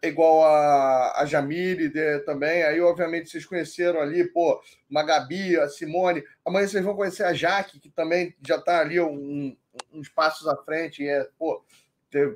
igual 0.02 0.44
a, 0.44 1.20
a 1.20 1.26
Jamile 1.26 1.88
de, 1.88 2.20
também. 2.20 2.62
Aí, 2.62 2.80
obviamente, 2.80 3.30
vocês 3.30 3.46
conheceram 3.46 4.00
ali, 4.00 4.24
pô, 4.24 4.60
uma 4.90 5.02
Gabi, 5.02 5.58
a 5.58 5.68
Simone. 5.68 6.24
Amanhã 6.44 6.66
vocês 6.66 6.84
vão 6.84 6.96
conhecer 6.96 7.24
a 7.24 7.32
Jaque, 7.32 7.78
que 7.78 7.88
também 7.88 8.34
já 8.46 8.56
está 8.56 8.80
ali 8.80 9.00
um, 9.00 9.56
uns 9.92 10.08
passos 10.08 10.48
à 10.48 10.56
frente. 10.56 11.02
E 11.02 11.08
é, 11.08 11.28
pô, 11.38 11.64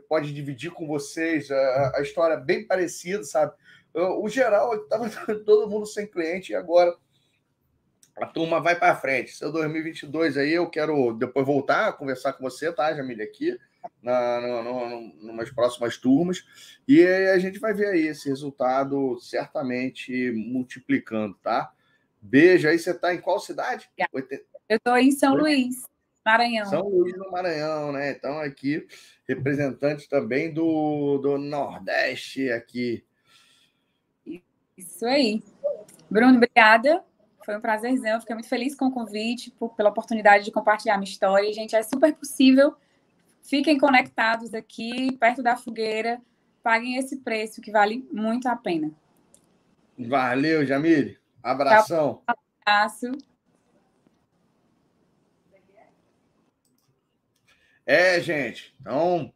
pode 0.09 0.33
dividir 0.33 0.70
com 0.70 0.86
vocês 0.86 1.51
a, 1.51 1.93
a 1.97 2.03
história 2.03 2.36
bem 2.36 2.67
parecida, 2.67 3.25
sabe? 3.25 3.53
O 3.93 4.28
geral 4.28 4.75
estava 4.75 5.09
todo 5.45 5.69
mundo 5.69 5.86
sem 5.86 6.07
cliente 6.07 6.53
e 6.53 6.55
agora 6.55 6.95
a 8.17 8.27
turma 8.27 8.61
vai 8.61 8.78
para 8.78 8.97
frente. 8.97 9.35
Seu 9.35 9.51
2022 9.51 10.36
aí, 10.36 10.53
eu 10.53 10.70
quero 10.70 11.12
depois 11.15 11.47
voltar 11.47 11.89
a 11.89 11.93
conversar 11.93 12.33
com 12.35 12.43
você, 12.43 12.73
tá, 12.73 12.95
Jamile, 12.95 13.23
aqui 13.23 13.59
na, 14.02 14.40
no, 14.40 14.62
no, 14.62 15.00
numas 15.23 15.50
próximas 15.50 15.97
turmas, 15.97 16.44
e 16.86 17.05
a 17.05 17.39
gente 17.39 17.58
vai 17.58 17.74
ver 17.74 17.89
aí 17.89 18.06
esse 18.06 18.28
resultado 18.28 19.18
certamente 19.20 20.32
multiplicando, 20.32 21.34
tá? 21.42 21.73
Beijo. 22.20 22.68
Aí 22.68 22.78
você 22.78 22.90
está 22.90 23.15
em 23.15 23.20
qual 23.20 23.39
cidade? 23.39 23.89
Eu 24.68 24.76
estou 24.76 24.97
em 24.97 25.12
São 25.12 25.34
Luís, 25.34 25.84
Maranhão. 26.24 26.66
São 26.66 26.89
Luís 26.89 27.15
do 27.15 27.31
Maranhão, 27.31 27.92
né? 27.92 28.10
Então, 28.10 28.40
aqui, 28.40 28.86
representante 29.28 30.08
também 30.08 30.52
do, 30.52 31.18
do 31.18 31.39
Nordeste 31.39 32.50
aqui. 32.50 33.05
Isso 34.76 35.06
aí. 35.06 35.42
Bruno, 36.10 36.36
obrigada. 36.36 37.02
Foi 37.44 37.56
um 37.56 37.60
prazerzão. 37.60 38.20
Fiquei 38.20 38.34
muito 38.34 38.48
feliz 38.48 38.74
com 38.74 38.86
o 38.86 38.92
convite, 38.92 39.52
por, 39.52 39.70
pela 39.76 39.90
oportunidade 39.90 40.44
de 40.44 40.50
compartilhar 40.50 40.98
minha 40.98 41.08
história. 41.08 41.52
Gente, 41.52 41.76
é 41.76 41.82
super 41.82 42.12
possível 42.12 42.74
Fiquem 43.49 43.78
conectados 43.78 44.52
aqui, 44.55 45.16
perto 45.18 45.42
da 45.42 45.57
fogueira. 45.57 46.20
Paguem 46.62 46.97
esse 46.97 47.18
preço 47.18 47.60
que 47.60 47.70
vale 47.70 48.08
muito 48.12 48.49
a 48.49 48.57
pena. 48.57 48.91
Valeu, 49.97 50.66
Jamile. 50.66 51.16
Abração. 51.42 52.23
Abraço. 52.26 53.12
É, 57.86 58.20
gente. 58.20 58.75
Então, 58.81 59.33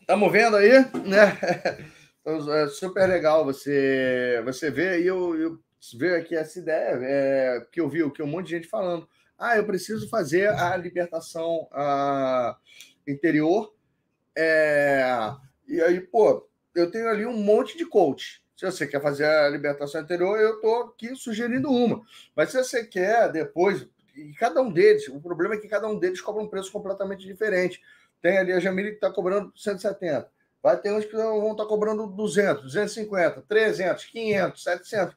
estamos 0.00 0.32
vendo 0.32 0.56
aí, 0.56 0.70
né? 1.04 1.90
Então, 2.22 2.52
é 2.52 2.68
super 2.68 3.08
legal 3.08 3.46
você 3.46 4.42
você 4.44 4.70
ver 4.70 5.00
e 5.00 5.06
eu, 5.06 5.34
eu 5.40 5.58
ver 5.98 6.20
aqui 6.20 6.36
essa 6.36 6.58
ideia 6.58 6.98
é, 7.00 7.66
que 7.72 7.80
eu 7.80 7.88
vi 7.88 8.08
que 8.10 8.22
um 8.22 8.26
monte 8.26 8.48
de 8.48 8.56
gente 8.56 8.68
falando. 8.68 9.08
Ah, 9.38 9.56
eu 9.56 9.64
preciso 9.64 10.06
fazer 10.10 10.50
a 10.50 10.76
libertação 10.76 11.66
a, 11.72 12.58
interior. 13.10 13.74
É... 14.36 15.04
E 15.66 15.80
aí, 15.80 16.00
pô, 16.00 16.48
eu 16.74 16.90
tenho 16.90 17.08
ali 17.08 17.26
um 17.26 17.36
monte 17.36 17.76
de 17.76 17.84
coach. 17.86 18.42
Se 18.56 18.66
você 18.66 18.86
quer 18.86 19.00
fazer 19.00 19.24
a 19.24 19.48
libertação 19.48 20.02
interior, 20.02 20.38
eu 20.38 20.56
estou 20.56 20.82
aqui 20.82 21.16
sugerindo 21.16 21.70
uma. 21.70 22.02
Mas 22.36 22.50
se 22.50 22.58
você 22.58 22.84
quer 22.84 23.32
depois, 23.32 23.86
e 24.14 24.34
cada 24.34 24.60
um 24.60 24.70
deles, 24.70 25.08
o 25.08 25.20
problema 25.20 25.54
é 25.54 25.58
que 25.58 25.68
cada 25.68 25.88
um 25.88 25.98
deles 25.98 26.20
cobra 26.20 26.42
um 26.42 26.48
preço 26.48 26.70
completamente 26.70 27.26
diferente. 27.26 27.80
Tem 28.20 28.36
ali 28.36 28.52
a 28.52 28.60
Jamile 28.60 28.90
que 28.90 28.96
está 28.96 29.10
cobrando 29.10 29.52
170. 29.56 30.30
Vai 30.62 30.78
ter 30.78 30.92
uns 30.92 31.06
que 31.06 31.16
vão 31.16 31.52
estar 31.52 31.62
tá 31.62 31.68
cobrando 31.68 32.06
200, 32.06 32.64
250, 32.64 33.42
300, 33.48 34.04
500, 34.04 34.62
700. 34.62 35.16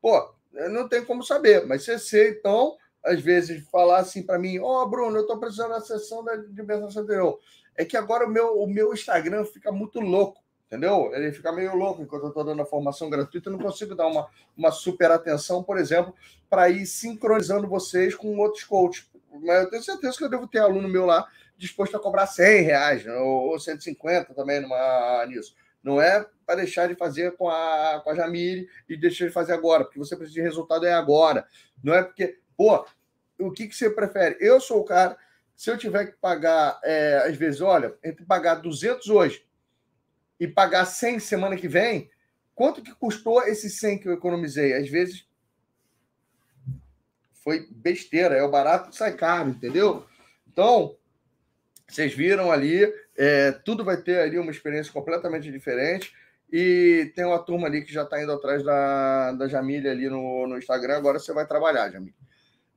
Pô, 0.00 0.32
não 0.70 0.88
tem 0.88 1.04
como 1.04 1.24
saber. 1.24 1.66
Mas 1.66 1.84
você, 1.84 2.30
então, 2.30 2.76
às 3.04 3.20
vezes, 3.20 3.66
falar 3.68 3.98
assim 3.98 4.22
para 4.22 4.38
mim: 4.38 4.58
Ó, 4.58 4.82
oh, 4.82 4.88
Bruno, 4.88 5.16
eu 5.16 5.22
estou 5.22 5.38
precisando 5.38 5.70
da 5.70 5.80
sessão 5.80 6.24
da 6.24 6.34
libertação 6.34 7.02
anterior. 7.02 7.38
É 7.76 7.84
que 7.84 7.96
agora 7.96 8.26
o 8.26 8.30
meu, 8.30 8.58
o 8.60 8.66
meu 8.66 8.92
Instagram 8.92 9.44
fica 9.44 9.70
muito 9.70 10.00
louco, 10.00 10.42
entendeu? 10.66 11.10
Ele 11.12 11.32
fica 11.32 11.52
meio 11.52 11.74
louco 11.74 12.02
enquanto 12.02 12.22
eu 12.22 12.28
estou 12.28 12.44
dando 12.44 12.62
a 12.62 12.66
formação 12.66 13.10
gratuita. 13.10 13.48
Eu 13.48 13.52
não 13.54 13.58
consigo 13.58 13.94
dar 13.94 14.06
uma, 14.06 14.28
uma 14.56 14.70
super 14.70 15.10
atenção, 15.10 15.62
por 15.62 15.76
exemplo, 15.76 16.14
para 16.48 16.70
ir 16.70 16.86
sincronizando 16.86 17.68
vocês 17.68 18.14
com 18.14 18.38
outros 18.38 18.64
coaches. 18.64 19.06
Mas 19.42 19.64
eu 19.64 19.70
tenho 19.70 19.82
certeza 19.82 20.16
que 20.16 20.24
eu 20.24 20.30
devo 20.30 20.46
ter 20.46 20.60
aluno 20.60 20.88
meu 20.88 21.04
lá 21.04 21.28
disposto 21.56 21.96
a 21.96 22.00
cobrar 22.00 22.26
100 22.26 22.62
reais 22.62 23.04
né? 23.04 23.14
ou 23.16 23.58
150 23.58 24.34
também 24.34 24.60
numa, 24.60 25.24
nisso. 25.26 25.54
Não 25.82 26.00
é 26.00 26.26
para 26.46 26.56
deixar 26.56 26.88
de 26.88 26.94
fazer 26.94 27.36
com 27.36 27.48
a, 27.48 28.00
com 28.02 28.10
a 28.10 28.14
Jamile 28.14 28.68
e 28.88 28.96
deixar 28.96 29.26
de 29.26 29.32
fazer 29.32 29.52
agora, 29.52 29.84
porque 29.84 29.98
você 29.98 30.16
precisa 30.16 30.40
de 30.40 30.42
resultado 30.42 30.86
é 30.86 30.94
agora. 30.94 31.46
Não 31.82 31.94
é 31.94 32.02
porque, 32.02 32.38
pô, 32.56 32.86
o 33.38 33.50
que, 33.50 33.68
que 33.68 33.74
você 33.74 33.90
prefere? 33.90 34.36
Eu 34.40 34.60
sou 34.60 34.80
o 34.80 34.84
cara, 34.84 35.16
se 35.56 35.70
eu 35.70 35.78
tiver 35.78 36.06
que 36.06 36.16
pagar, 36.20 36.80
é, 36.82 37.24
às 37.26 37.36
vezes, 37.36 37.60
olha, 37.60 37.94
entre 38.02 38.24
pagar 38.24 38.56
200 38.56 39.08
hoje 39.08 39.46
e 40.38 40.46
pagar 40.48 40.84
100 40.84 41.20
semana 41.20 41.56
que 41.56 41.68
vem, 41.68 42.10
quanto 42.54 42.82
que 42.82 42.94
custou 42.94 43.42
esse 43.42 43.70
100 43.70 43.98
que 43.98 44.08
eu 44.08 44.14
economizei? 44.14 44.74
Às 44.74 44.88
vezes 44.88 45.26
foi 47.32 47.66
besteira, 47.70 48.34
é 48.34 48.42
o 48.42 48.50
barato 48.50 48.94
sai 48.94 49.14
caro, 49.14 49.50
entendeu? 49.50 50.06
Então, 50.50 50.96
vocês 51.86 52.14
viram 52.14 52.50
ali, 52.50 52.92
é, 53.16 53.52
tudo 53.52 53.84
vai 53.84 53.96
ter 53.96 54.18
ali 54.18 54.38
uma 54.38 54.50
experiência 54.50 54.92
completamente 54.92 55.50
diferente. 55.50 56.12
E 56.50 57.12
tem 57.14 57.24
uma 57.24 57.38
turma 57.38 57.66
ali 57.66 57.82
que 57.82 57.92
já 57.92 58.04
está 58.04 58.22
indo 58.22 58.30
atrás 58.32 58.62
da, 58.62 59.32
da 59.32 59.48
Jamília 59.48 59.90
ali 59.90 60.08
no, 60.08 60.46
no 60.46 60.56
Instagram. 60.56 60.96
Agora 60.96 61.18
você 61.18 61.32
vai 61.32 61.46
trabalhar, 61.46 61.90
Jamília. 61.90 62.14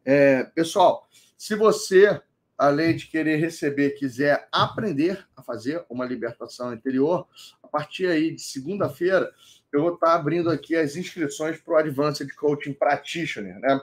É, 0.09 0.45
pessoal, 0.55 1.05
se 1.37 1.53
você, 1.53 2.21
além 2.57 2.95
de 2.95 3.07
querer 3.07 3.35
receber, 3.35 3.89
quiser 3.89 4.47
aprender 4.53 5.27
a 5.35 5.43
fazer 5.43 5.83
uma 5.89 6.05
libertação 6.05 6.73
interior, 6.73 7.27
a 7.61 7.67
partir 7.67 8.07
aí 8.07 8.33
de 8.33 8.41
segunda-feira, 8.41 9.29
eu 9.69 9.81
vou 9.81 9.95
estar 9.95 10.13
abrindo 10.13 10.49
aqui 10.49 10.77
as 10.77 10.95
inscrições 10.95 11.59
para 11.59 11.73
o 11.73 11.77
Advanced 11.77 12.33
Coaching 12.35 12.71
Practitioner, 12.71 13.59
né? 13.59 13.81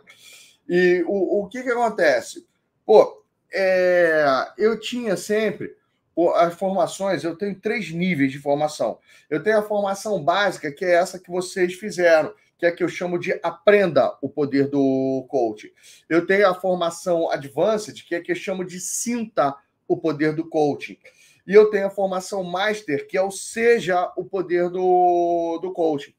E 0.67 1.05
o, 1.07 1.43
o 1.43 1.49
que, 1.49 1.63
que 1.63 1.69
acontece? 1.69 2.47
Pô, 2.87 3.23
é, 3.53 4.25
eu 4.57 4.81
tinha 4.81 5.19
sempre 5.19 5.77
as 6.37 6.55
formações, 6.55 7.23
eu 7.23 7.37
tenho 7.37 7.61
três 7.61 7.91
níveis 7.91 8.33
de 8.33 8.39
formação. 8.39 8.99
Eu 9.29 9.43
tenho 9.43 9.59
a 9.59 9.63
formação 9.63 10.25
básica, 10.25 10.73
que 10.73 10.87
é 10.87 10.95
essa 10.95 11.19
que 11.19 11.31
vocês 11.31 11.75
fizeram, 11.75 12.33
que 12.65 12.67
é 12.67 12.73
que 12.73 12.83
eu 12.83 12.89
chamo 12.89 13.19
de 13.19 13.39
aprenda 13.43 14.17
o 14.23 14.29
poder 14.29 14.69
do 14.69 15.27
coach. 15.29 15.71
Eu 16.09 16.27
tenho 16.27 16.49
a 16.49 16.55
formação 16.55 17.31
advanced, 17.31 18.03
que 18.07 18.15
é 18.15 18.21
que 18.23 18.33
eu 18.33 18.37
chamo 18.37 18.65
de 18.65 18.81
sinta 18.81 19.55
o 19.87 19.99
poder 19.99 20.35
do 20.35 20.49
coaching. 20.49 20.97
E 21.47 21.53
eu 21.53 21.69
tenho 21.69 21.87
a 21.87 21.91
formação 21.91 22.43
master, 22.43 23.07
que 23.07 23.19
é 23.19 23.23
o 23.23 23.31
seja 23.31 24.11
o 24.17 24.25
poder 24.25 24.71
do, 24.71 25.59
do 25.61 25.73
coaching. 25.75 26.15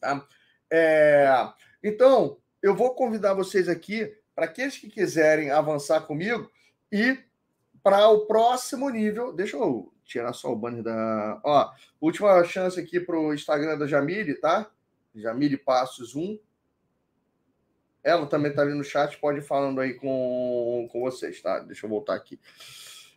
Tá? 0.00 0.24
É, 0.70 1.28
então, 1.82 2.38
eu 2.62 2.76
vou 2.76 2.94
convidar 2.94 3.34
vocês 3.34 3.68
aqui 3.68 4.14
para 4.36 4.44
aqueles 4.44 4.78
que 4.78 4.88
quiserem 4.88 5.50
avançar 5.50 6.02
comigo 6.02 6.48
e 6.92 7.18
para 7.82 8.08
o 8.08 8.26
próximo 8.26 8.88
nível. 8.88 9.32
Deixa 9.32 9.56
eu 9.56 9.92
tirar 10.04 10.32
só 10.32 10.52
o 10.52 10.56
banner 10.56 10.84
da. 10.84 11.40
Ó, 11.42 11.72
última 12.00 12.44
chance 12.44 12.78
aqui 12.78 13.00
para 13.00 13.18
o 13.18 13.34
Instagram 13.34 13.76
da 13.76 13.86
Jamile, 13.88 14.34
tá? 14.34 14.70
Jamile 15.14 15.56
Passos 15.56 16.14
1. 16.14 16.38
Ela 18.02 18.26
também 18.26 18.50
está 18.50 18.62
ali 18.62 18.74
no 18.74 18.84
chat, 18.84 19.18
pode 19.18 19.38
ir 19.38 19.42
falando 19.42 19.80
aí 19.80 19.94
com, 19.94 20.88
com 20.92 21.00
vocês, 21.00 21.40
tá? 21.40 21.60
Deixa 21.60 21.86
eu 21.86 21.90
voltar 21.90 22.14
aqui. 22.14 22.38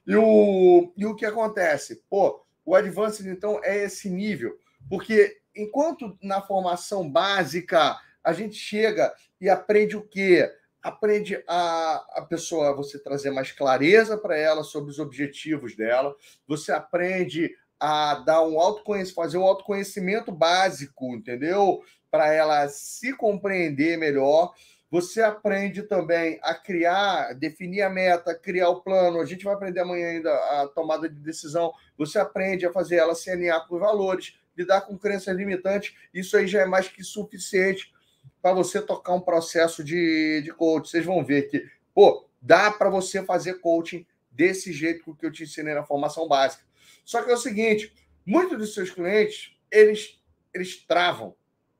E 0.05 0.15
o, 0.15 0.93
e 0.95 1.05
o 1.05 1.15
que 1.15 1.25
acontece? 1.25 2.01
Pô, 2.09 2.45
o 2.63 2.75
Advanced, 2.75 3.27
então, 3.27 3.59
é 3.63 3.83
esse 3.83 4.09
nível. 4.09 4.57
Porque 4.89 5.41
enquanto 5.55 6.17
na 6.21 6.41
formação 6.41 7.09
básica 7.09 7.99
a 8.23 8.31
gente 8.31 8.55
chega 8.55 9.13
e 9.41 9.49
aprende 9.49 9.97
o 9.97 10.01
quê? 10.01 10.49
aprende 10.87 11.43
a, 11.47 12.05
a 12.13 12.21
pessoa, 12.21 12.75
você 12.75 12.97
trazer 12.97 13.31
mais 13.31 13.51
clareza 13.51 14.17
para 14.17 14.37
ela 14.37 14.63
sobre 14.63 14.89
os 14.89 14.99
objetivos 14.99 15.75
dela, 15.75 16.15
você 16.47 16.71
aprende 16.71 17.55
a 17.79 18.15
dar 18.15 18.41
um 18.43 18.59
autoconhecimento, 18.59 19.15
fazer 19.15 19.37
um 19.37 19.43
autoconhecimento 19.43 20.31
básico, 20.31 21.15
entendeu? 21.15 21.81
Para 22.09 22.33
ela 22.33 22.67
se 22.69 23.13
compreender 23.13 23.97
melhor. 23.97 24.53
Você 24.89 25.21
aprende 25.21 25.83
também 25.83 26.39
a 26.41 26.53
criar, 26.53 27.33
definir 27.33 27.81
a 27.81 27.89
meta, 27.89 28.33
criar 28.33 28.69
o 28.69 28.81
plano. 28.81 29.19
A 29.19 29.25
gente 29.25 29.43
vai 29.43 29.53
aprender 29.53 29.81
amanhã 29.81 30.07
ainda 30.07 30.33
a 30.33 30.67
tomada 30.73 31.09
de 31.09 31.19
decisão. 31.19 31.73
Você 31.97 32.17
aprende 32.17 32.65
a 32.65 32.71
fazer 32.71 32.95
ela 32.95 33.13
se 33.13 33.29
alinhar 33.29 33.67
com 33.67 33.77
valores, 33.77 34.39
lidar 34.57 34.81
com 34.81 34.97
crenças 34.97 35.35
limitantes. 35.35 35.93
Isso 36.13 36.37
aí 36.37 36.47
já 36.47 36.61
é 36.61 36.65
mais 36.65 36.87
que 36.87 37.03
suficiente 37.03 37.93
para 38.41 38.53
você 38.53 38.81
tocar 38.81 39.13
um 39.13 39.21
processo 39.21 39.83
de, 39.83 40.41
de 40.41 40.53
coaching. 40.53 40.89
Vocês 40.89 41.05
vão 41.05 41.23
ver 41.23 41.49
que, 41.49 41.69
pô, 41.93 42.25
dá 42.41 42.71
para 42.71 42.89
você 42.89 43.21
fazer 43.23 43.55
coaching 43.55 44.05
desse 44.31 44.71
jeito 44.71 45.15
que 45.15 45.25
eu 45.25 45.31
te 45.31 45.43
ensinei 45.43 45.73
na 45.73 45.83
formação 45.83 46.27
básica. 46.27 46.66
Só 47.07 47.23
que 47.23 47.31
é 47.31 47.33
o 47.33 47.37
seguinte, 47.37 47.93
muitos 48.25 48.57
dos 48.57 48.73
seus 48.73 48.89
clientes, 48.89 49.55
eles, 49.71 50.21
eles 50.53 50.75
travam. 50.85 51.33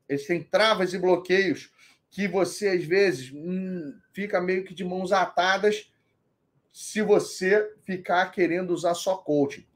Eles 0.07 0.25
têm 0.25 0.41
travas 0.41 0.93
e 0.93 0.97
bloqueios 0.97 1.69
que 2.09 2.29
você, 2.29 2.69
às 2.69 2.85
vezes, 2.85 3.29
hum, 3.33 3.93
fica 4.13 4.39
meio 4.39 4.63
que 4.63 4.73
de 4.73 4.85
mãos 4.85 5.11
atadas 5.11 5.91
se 6.71 7.01
você 7.01 7.75
ficar 7.83 8.27
querendo 8.27 8.71
usar 8.71 8.93
só 8.93 9.17
coaching. 9.17 9.67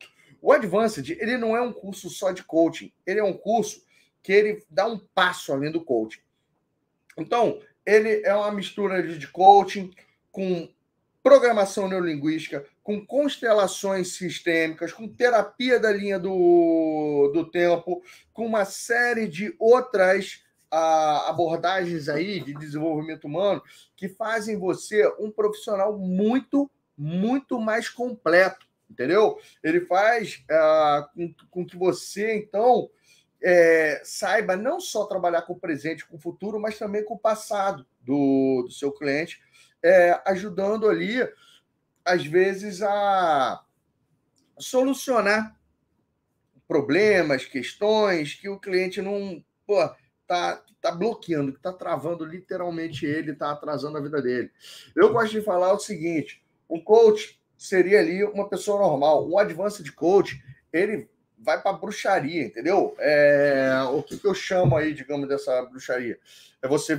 O 0.42 0.54
Advanced, 0.54 1.10
ele 1.20 1.36
não 1.36 1.54
é 1.54 1.62
um 1.62 1.74
curso 1.74 2.10
só 2.10 2.32
de 2.32 2.46
coaching. 2.46 2.90
Ele 3.06 3.20
é 3.20 3.24
um 3.24 3.34
curso 3.34 3.84
que 4.24 4.32
ele 4.32 4.64
dá 4.70 4.88
um 4.88 4.98
passo 4.98 5.52
além 5.52 5.70
do 5.70 5.84
coaching. 5.84 6.22
Então, 7.18 7.62
ele 7.86 8.22
é 8.24 8.34
uma 8.34 8.54
mistura 8.54 9.04
de 9.06 9.28
coaching 9.28 9.94
com 10.32 10.74
programação 11.22 11.90
neurolinguística, 11.90 12.66
com 12.84 13.06
constelações 13.06 14.16
sistêmicas, 14.16 14.92
com 14.92 15.08
terapia 15.08 15.80
da 15.80 15.92
linha 15.92 16.18
do, 16.18 17.32
do 17.34 17.50
tempo, 17.50 18.01
com 18.34 18.45
uma 18.45 18.66
série 18.66 19.27
de 19.27 19.56
outras 19.60 20.43
ah, 20.72 21.30
abordagens 21.30 22.10
aí 22.10 22.40
de 22.40 22.53
desenvolvimento 22.53 23.26
humano 23.26 23.61
que 23.95 24.08
fazem 24.08 24.58
você 24.58 25.06
um 25.19 25.30
profissional 25.30 25.98
muito, 25.98 26.72
muito 26.98 27.60
mais 27.60 27.90
completo, 27.90 28.66
entendeu? 28.90 29.38
Ele 29.64 29.82
faz 29.82 30.43
ah, 30.50 31.10
com, 31.14 31.34
com 31.51 31.66
que 31.66 31.77
você, 31.77 32.35
então, 32.35 32.90
é, 33.43 34.01
saiba 34.03 34.56
não 34.56 34.80
só 34.80 35.06
trabalhar 35.06 35.42
com 35.43 35.53
o 35.53 35.60
presente, 35.60 36.06
com 36.06 36.16
o 36.16 36.22
futuro, 36.22 36.60
mas 36.60 36.77
também 36.77 37.03
com 37.03 37.16
o 37.16 37.19
passado 37.19 37.85
do, 38.00 38.64
do 38.68 38.72
seu 38.72 38.92
cliente, 38.92 39.42
é, 39.84 40.22
ajudando 40.26 40.88
ali, 40.88 41.18
às 42.06 42.26
vezes, 42.26 42.82
a 42.82 43.64
solucionar 44.58 45.56
problemas, 46.68 47.46
questões 47.46 48.34
que 48.36 48.48
o 48.48 48.60
cliente 48.60 49.02
não 49.02 49.44
pô, 49.68 49.90
tá, 50.28 50.64
tá 50.82 50.92
bloqueando, 50.92 51.52
que 51.52 51.60
está 51.60 51.74
travando 51.74 52.24
literalmente 52.24 53.06
ele, 53.06 53.32
está 53.32 53.52
atrasando 53.52 53.98
a 53.98 54.02
vida 54.02 54.22
dele. 54.22 54.50
Eu 54.96 55.12
gosto 55.12 55.32
de 55.34 55.42
falar 55.42 55.74
o 55.74 55.80
seguinte: 55.80 56.44
um 56.70 56.82
coach 56.82 57.40
seria 57.58 58.00
ali 58.00 58.24
uma 58.24 58.48
pessoa 58.48 58.80
normal, 58.80 59.30
um 59.30 59.38
advanced 59.38 59.90
coach, 59.92 60.42
ele 60.72 61.10
vai 61.38 61.62
para 61.62 61.74
bruxaria, 61.74 62.44
entendeu? 62.44 62.96
É, 63.00 63.82
o 63.92 64.02
que, 64.04 64.18
que, 64.18 64.28
eu 64.28 64.34
chamo 64.34 64.78
aí, 64.78 64.94
digamos, 64.94 65.28
dessa 65.28 65.62
bruxaria? 65.64 66.20
É 66.62 66.68
você 66.68 66.96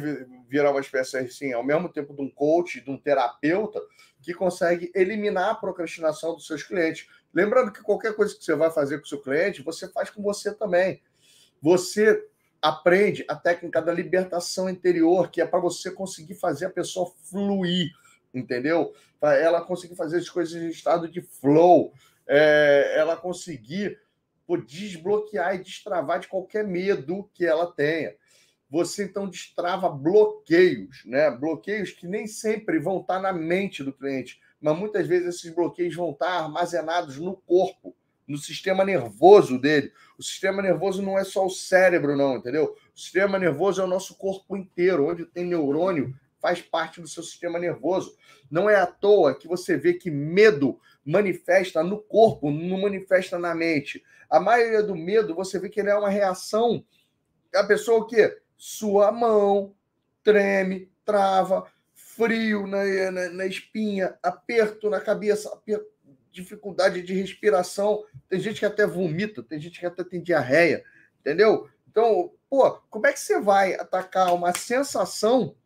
virar 0.49 0.73
uma 0.73 0.81
espécie 0.81 1.17
assim, 1.17 1.53
ao 1.53 1.65
mesmo 1.65 1.89
tempo 1.89 2.15
de 2.15 2.21
um 2.21 2.29
coach, 2.29 2.81
de 2.81 2.91
um 2.91 2.99
terapeuta, 2.99 3.81
que 4.23 4.33
consegue 4.33 4.91
eliminar 4.95 5.51
a 5.51 5.55
procrastinação 5.55 6.35
dos 6.35 6.47
seus 6.47 6.63
clientes. 6.63 7.07
Lembrando 7.35 7.73
que 7.73 7.83
qualquer 7.83 8.15
coisa 8.15 8.35
que 8.35 8.45
você 8.45 8.55
vai 8.55 8.71
fazer 8.71 8.99
com 8.99 9.05
o 9.05 9.09
seu 9.09 9.21
cliente, 9.21 9.63
você 9.63 9.89
faz 9.89 10.11
com 10.11 10.23
você 10.23 10.55
também. 10.55 11.03
Você 11.61 12.25
aprende 12.61 13.25
a 13.29 13.35
técnica 13.35 13.83
da 13.83 13.93
libertação 13.93 14.71
interior, 14.71 15.31
que 15.31 15.41
é 15.41 15.47
para 15.47 15.59
você 15.59 15.91
conseguir 15.91 16.37
fazer 16.37 16.67
a 16.67 16.71
pessoa 16.71 17.13
fluir, 17.29 17.91
entendeu? 18.33 18.95
Para 19.19 19.37
ela 19.37 19.61
conseguir 19.61 19.97
fazer 19.97 20.19
as 20.19 20.29
coisas 20.29 20.55
em 20.55 20.69
estado 20.69 21.09
de 21.09 21.21
flow, 21.21 21.93
é, 22.27 22.95
ela 22.97 23.17
conseguir 23.17 23.99
por 24.47 24.65
desbloquear 24.65 25.55
e 25.55 25.63
destravar 25.63 26.21
de 26.21 26.29
qualquer 26.29 26.65
medo 26.65 27.29
que 27.35 27.45
ela 27.45 27.73
tenha. 27.73 28.15
Você 28.73 29.05
então 29.05 29.29
destrava 29.29 29.87
bloqueios, 29.91 31.05
né? 31.05 31.31
Bloqueios 31.31 31.91
que 31.91 32.07
nem 32.07 32.27
sempre 32.27 32.79
vão 32.79 33.03
estar 33.03 33.21
na 33.21 33.31
mente 33.31 33.85
do 33.85 33.93
cliente, 33.93 34.41
mas 34.59 34.79
muitas 34.79 35.07
vezes 35.07 35.29
esses 35.29 35.55
bloqueios 35.55 35.95
vão 35.95 36.13
estar 36.13 36.45
armazenados 36.45 37.19
no 37.19 37.37
corpo, 37.37 37.95
no 38.27 38.39
sistema 38.39 38.83
nervoso 38.83 39.59
dele. 39.59 39.93
O 40.17 40.23
sistema 40.23 40.63
nervoso 40.63 41.03
não 41.03 41.19
é 41.19 41.23
só 41.23 41.45
o 41.45 41.51
cérebro, 41.51 42.17
não, 42.17 42.37
entendeu? 42.37 42.75
O 42.97 42.99
sistema 42.99 43.39
nervoso 43.39 43.83
é 43.83 43.85
o 43.85 43.89
nosso 43.89 44.17
corpo 44.17 44.57
inteiro, 44.57 45.07
onde 45.07 45.27
tem 45.27 45.45
neurônio, 45.45 46.19
faz 46.41 46.63
parte 46.63 46.99
do 46.99 47.07
seu 47.07 47.23
sistema 47.23 47.59
nervoso. 47.59 48.17
Não 48.51 48.71
é 48.71 48.77
à 48.77 48.87
toa 48.87 49.35
que 49.35 49.47
você 49.47 49.77
vê 49.77 49.93
que 49.93 50.11
medo 50.11 50.81
manifesta 51.05 51.83
no 51.83 51.99
corpo, 51.99 52.51
não 52.51 52.81
manifesta 52.81 53.39
na 53.39 53.55
mente. 53.55 54.03
A 54.31 54.41
maioria 54.41 54.83
do 54.83 54.97
medo, 54.97 55.35
você 55.35 55.59
vê 55.59 55.69
que 55.69 55.79
ele 55.79 55.91
é 55.91 55.95
uma 55.95 56.09
reação. 56.09 56.83
A 57.55 57.65
pessoa 57.65 57.99
o 57.99 58.07
quê? 58.07 58.41
Sua 58.65 59.11
mão, 59.11 59.75
treme, 60.23 60.89
trava, 61.05 61.67
frio 61.97 62.65
na, 62.65 63.11
na, 63.11 63.29
na 63.31 63.45
espinha, 63.45 64.17
aperto 64.23 64.89
na 64.89 65.01
cabeça, 65.01 65.51
dificuldade 66.31 67.03
de 67.03 67.13
respiração. 67.13 68.05
Tem 68.29 68.39
gente 68.39 68.61
que 68.61 68.65
até 68.65 68.87
vomita, 68.87 69.43
tem 69.43 69.59
gente 69.59 69.81
que 69.81 69.85
até 69.85 70.05
tem 70.05 70.23
diarreia, 70.23 70.85
entendeu? 71.19 71.69
Então, 71.91 72.33
pô, 72.49 72.71
como 72.89 73.05
é 73.09 73.13
que 73.13 73.19
você 73.19 73.41
vai 73.41 73.75
atacar 73.75 74.33
uma 74.33 74.57
sensação 74.57 75.57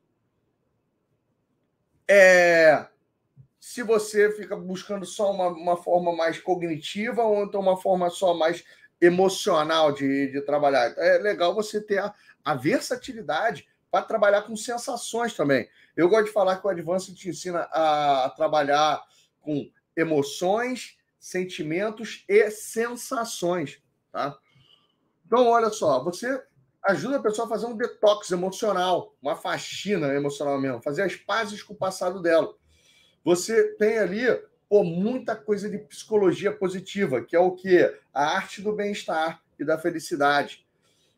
é, 2.08 2.86
se 3.60 3.82
você 3.82 4.32
fica 4.32 4.56
buscando 4.56 5.04
só 5.04 5.32
uma, 5.32 5.48
uma 5.48 5.76
forma 5.76 6.16
mais 6.16 6.40
cognitiva 6.40 7.22
ou 7.24 7.44
então 7.44 7.60
uma 7.60 7.76
forma 7.76 8.08
só 8.08 8.32
mais 8.32 8.64
emocional 9.00 9.92
de, 9.92 10.30
de 10.30 10.40
trabalhar? 10.40 10.94
É 10.96 11.18
legal 11.18 11.54
você 11.54 11.80
ter 11.80 11.98
a, 11.98 12.14
a 12.44 12.54
versatilidade 12.54 13.66
para 13.90 14.04
trabalhar 14.04 14.42
com 14.42 14.56
sensações 14.56 15.34
também. 15.34 15.68
Eu 15.96 16.08
gosto 16.08 16.26
de 16.26 16.32
falar 16.32 16.56
que 16.56 16.66
o 16.66 16.70
Advance 16.70 17.14
te 17.14 17.28
ensina 17.28 17.60
a, 17.72 18.26
a 18.26 18.30
trabalhar 18.30 19.02
com 19.40 19.70
emoções, 19.96 20.98
sentimentos 21.18 22.24
e 22.28 22.50
sensações, 22.50 23.80
tá? 24.12 24.36
Então, 25.26 25.48
olha 25.48 25.70
só, 25.70 26.04
você 26.04 26.40
ajuda 26.84 27.16
a 27.16 27.22
pessoa 27.22 27.46
a 27.46 27.48
fazer 27.48 27.66
um 27.66 27.76
detox 27.76 28.30
emocional, 28.30 29.16
uma 29.20 29.34
faxina 29.34 30.14
emocional 30.14 30.60
mesmo, 30.60 30.82
fazer 30.82 31.02
as 31.02 31.16
pazes 31.16 31.62
com 31.62 31.74
o 31.74 31.76
passado 31.76 32.22
dela. 32.22 32.54
Você 33.24 33.74
tem 33.76 33.98
ali 33.98 34.24
pô, 34.68 34.82
muita 34.82 35.36
coisa 35.36 35.68
de 35.68 35.78
psicologia 35.78 36.52
positiva, 36.52 37.22
que 37.22 37.36
é 37.36 37.40
o 37.40 37.52
que? 37.52 37.78
A 38.12 38.36
arte 38.36 38.60
do 38.60 38.72
bem-estar 38.72 39.42
e 39.58 39.64
da 39.64 39.78
felicidade. 39.78 40.66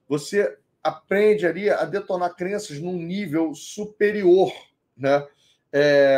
Você 0.09 0.57
aprende 0.83 1.47
ali 1.47 1.69
a 1.69 1.85
detonar 1.85 2.35
crenças 2.35 2.79
num 2.79 2.97
nível 2.97 3.55
superior, 3.55 4.53
né? 4.97 5.27
É, 5.73 6.17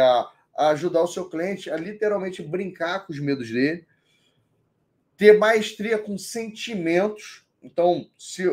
a 0.57 0.69
ajudar 0.69 1.03
o 1.03 1.09
seu 1.09 1.29
cliente 1.29 1.71
a 1.71 1.77
literalmente 1.77 2.43
brincar 2.43 3.07
com 3.07 3.13
os 3.13 3.19
medos 3.19 3.51
dele, 3.51 3.87
ter 5.17 5.39
maestria 5.39 5.99
com 5.99 6.17
sentimentos. 6.19 7.45
Então, 7.63 8.09
se, 8.17 8.45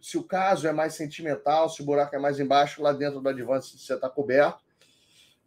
se 0.00 0.18
o 0.18 0.24
caso 0.24 0.66
é 0.66 0.72
mais 0.72 0.94
sentimental, 0.94 1.68
se 1.68 1.82
o 1.82 1.84
buraco 1.84 2.14
é 2.14 2.18
mais 2.18 2.38
embaixo, 2.38 2.82
lá 2.82 2.92
dentro 2.92 3.20
do 3.20 3.28
Advance 3.28 3.78
você 3.78 3.94
está 3.94 4.10
coberto. 4.10 4.65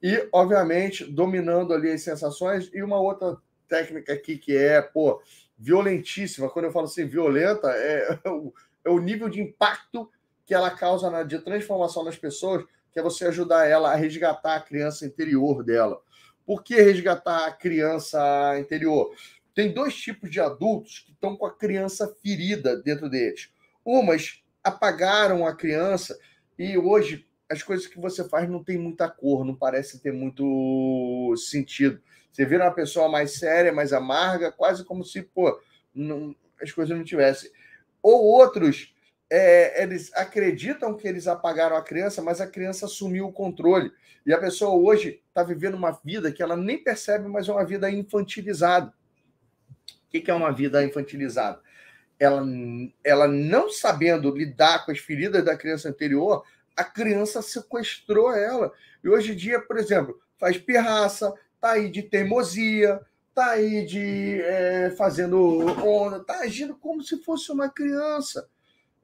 E, 0.02 0.28
obviamente, 0.32 1.04
dominando 1.06 1.74
ali 1.74 1.92
as 1.92 2.02
sensações. 2.02 2.70
E 2.74 2.82
uma 2.82 3.00
outra 3.00 3.38
técnica 3.68 4.14
aqui 4.14 4.38
que 4.38 4.56
é, 4.56 4.82
pô, 4.82 5.22
violentíssima. 5.58 6.50
Quando 6.50 6.66
eu 6.66 6.72
falo 6.72 6.86
assim, 6.86 7.06
violenta, 7.06 7.70
é, 7.70 8.20
o, 8.30 8.54
é 8.86 8.90
o 8.90 9.00
nível 9.00 9.30
de 9.30 9.42
impacto 9.42 10.10
que 10.46 10.54
ela 10.54 10.72
causa 10.72 11.12
na, 11.12 11.24
de 11.24 11.38
transformação 11.40 12.04
nas 12.04 12.18
pessoas, 12.18 12.66
que 12.92 13.00
é 13.00 13.04
você 13.04 13.26
ajudar 13.28 13.68
ela 13.68 13.92
a 13.92 13.96
resgatar 13.96 14.56
a 14.56 14.62
criança 14.62 15.06
interior 15.06 15.64
dela. 15.64 16.02
Por 16.46 16.64
que 16.64 16.82
resgatar 16.82 17.46
a 17.46 17.52
criança 17.52 18.58
interior? 18.60 19.14
Tem 19.54 19.72
dois 19.72 19.96
tipos 19.96 20.32
de 20.32 20.40
adultos 20.40 21.04
que 21.06 21.12
estão 21.12 21.36
com 21.36 21.46
a 21.46 21.56
criança 21.56 22.12
ferida 22.24 22.76
dentro 22.78 23.10
deles. 23.10 23.52
Umas 23.86 24.42
apagaram 24.64 25.46
a 25.46 25.56
criança 25.56 26.18
e 26.58 26.78
hoje 26.78 27.29
as 27.50 27.64
coisas 27.64 27.88
que 27.88 28.00
você 28.00 28.24
faz 28.28 28.48
não 28.48 28.64
tem 28.64 28.78
muita 28.78 29.10
cor, 29.10 29.44
não 29.44 29.56
parece 29.56 30.00
ter 30.00 30.14
muito 30.14 31.36
sentido. 31.36 32.00
Você 32.32 32.46
vira 32.46 32.66
uma 32.66 32.74
pessoa 32.74 33.10
mais 33.10 33.40
séria, 33.40 33.74
mais 33.74 33.92
amarga, 33.92 34.52
quase 34.52 34.86
como 34.86 35.04
se 35.04 35.24
pô, 35.24 35.60
não, 35.94 36.36
as 36.62 36.72
coisas 36.72 36.96
não 36.96 37.04
tivessem. 37.04 37.50
Ou 38.04 38.24
outros, 38.24 38.94
é, 39.30 39.82
eles 39.82 40.12
acreditam 40.14 40.96
que 40.96 41.08
eles 41.08 41.28
apagaram 41.28 41.76
a 41.76 41.84
criança, 41.84 42.22
mas 42.22 42.40
a 42.40 42.48
criança 42.48 42.86
assumiu 42.86 43.28
o 43.28 43.34
controle. 43.34 43.92
E 44.26 44.32
a 44.32 44.38
pessoa 44.38 44.76
hoje 44.76 45.22
está 45.28 45.44
vivendo 45.44 45.76
uma 45.76 45.92
vida 46.04 46.32
que 46.32 46.44
ela 46.44 46.56
nem 46.56 46.78
percebe, 46.84 47.28
mas 47.28 47.50
é 47.50 47.52
uma 47.52 47.66
vida 47.66 47.90
infantilizada. 47.90 48.94
O 50.08 50.10
que 50.12 50.30
é 50.30 50.34
uma 50.34 50.52
vida 50.52 50.84
infantilizada? 50.84 51.60
Ela, 52.20 52.44
ela 53.04 53.28
não 53.28 53.70
sabendo 53.70 54.36
lidar 54.36 54.86
com 54.86 54.92
as 54.92 55.00
feridas 55.00 55.44
da 55.44 55.56
criança 55.56 55.90
anterior, 55.90 56.44
a 56.80 56.84
criança 56.84 57.42
sequestrou 57.42 58.34
ela. 58.34 58.72
E 59.04 59.10
hoje 59.10 59.34
em 59.34 59.36
dia, 59.36 59.60
por 59.60 59.78
exemplo, 59.78 60.18
faz 60.38 60.58
pirraça, 60.58 61.34
tá 61.60 61.72
aí 61.72 61.90
de 61.90 62.04
teimosia, 62.04 63.02
tá 63.36 63.52
aí 63.52 63.86
de 63.86 64.42
é, 64.42 64.92
fazendo 64.98 65.38
onda, 65.86 66.24
tá 66.24 66.40
agindo 66.40 66.76
como 66.78 67.04
se 67.04 67.22
fosse 67.22 67.52
uma 67.52 67.70
criança. 67.70 68.48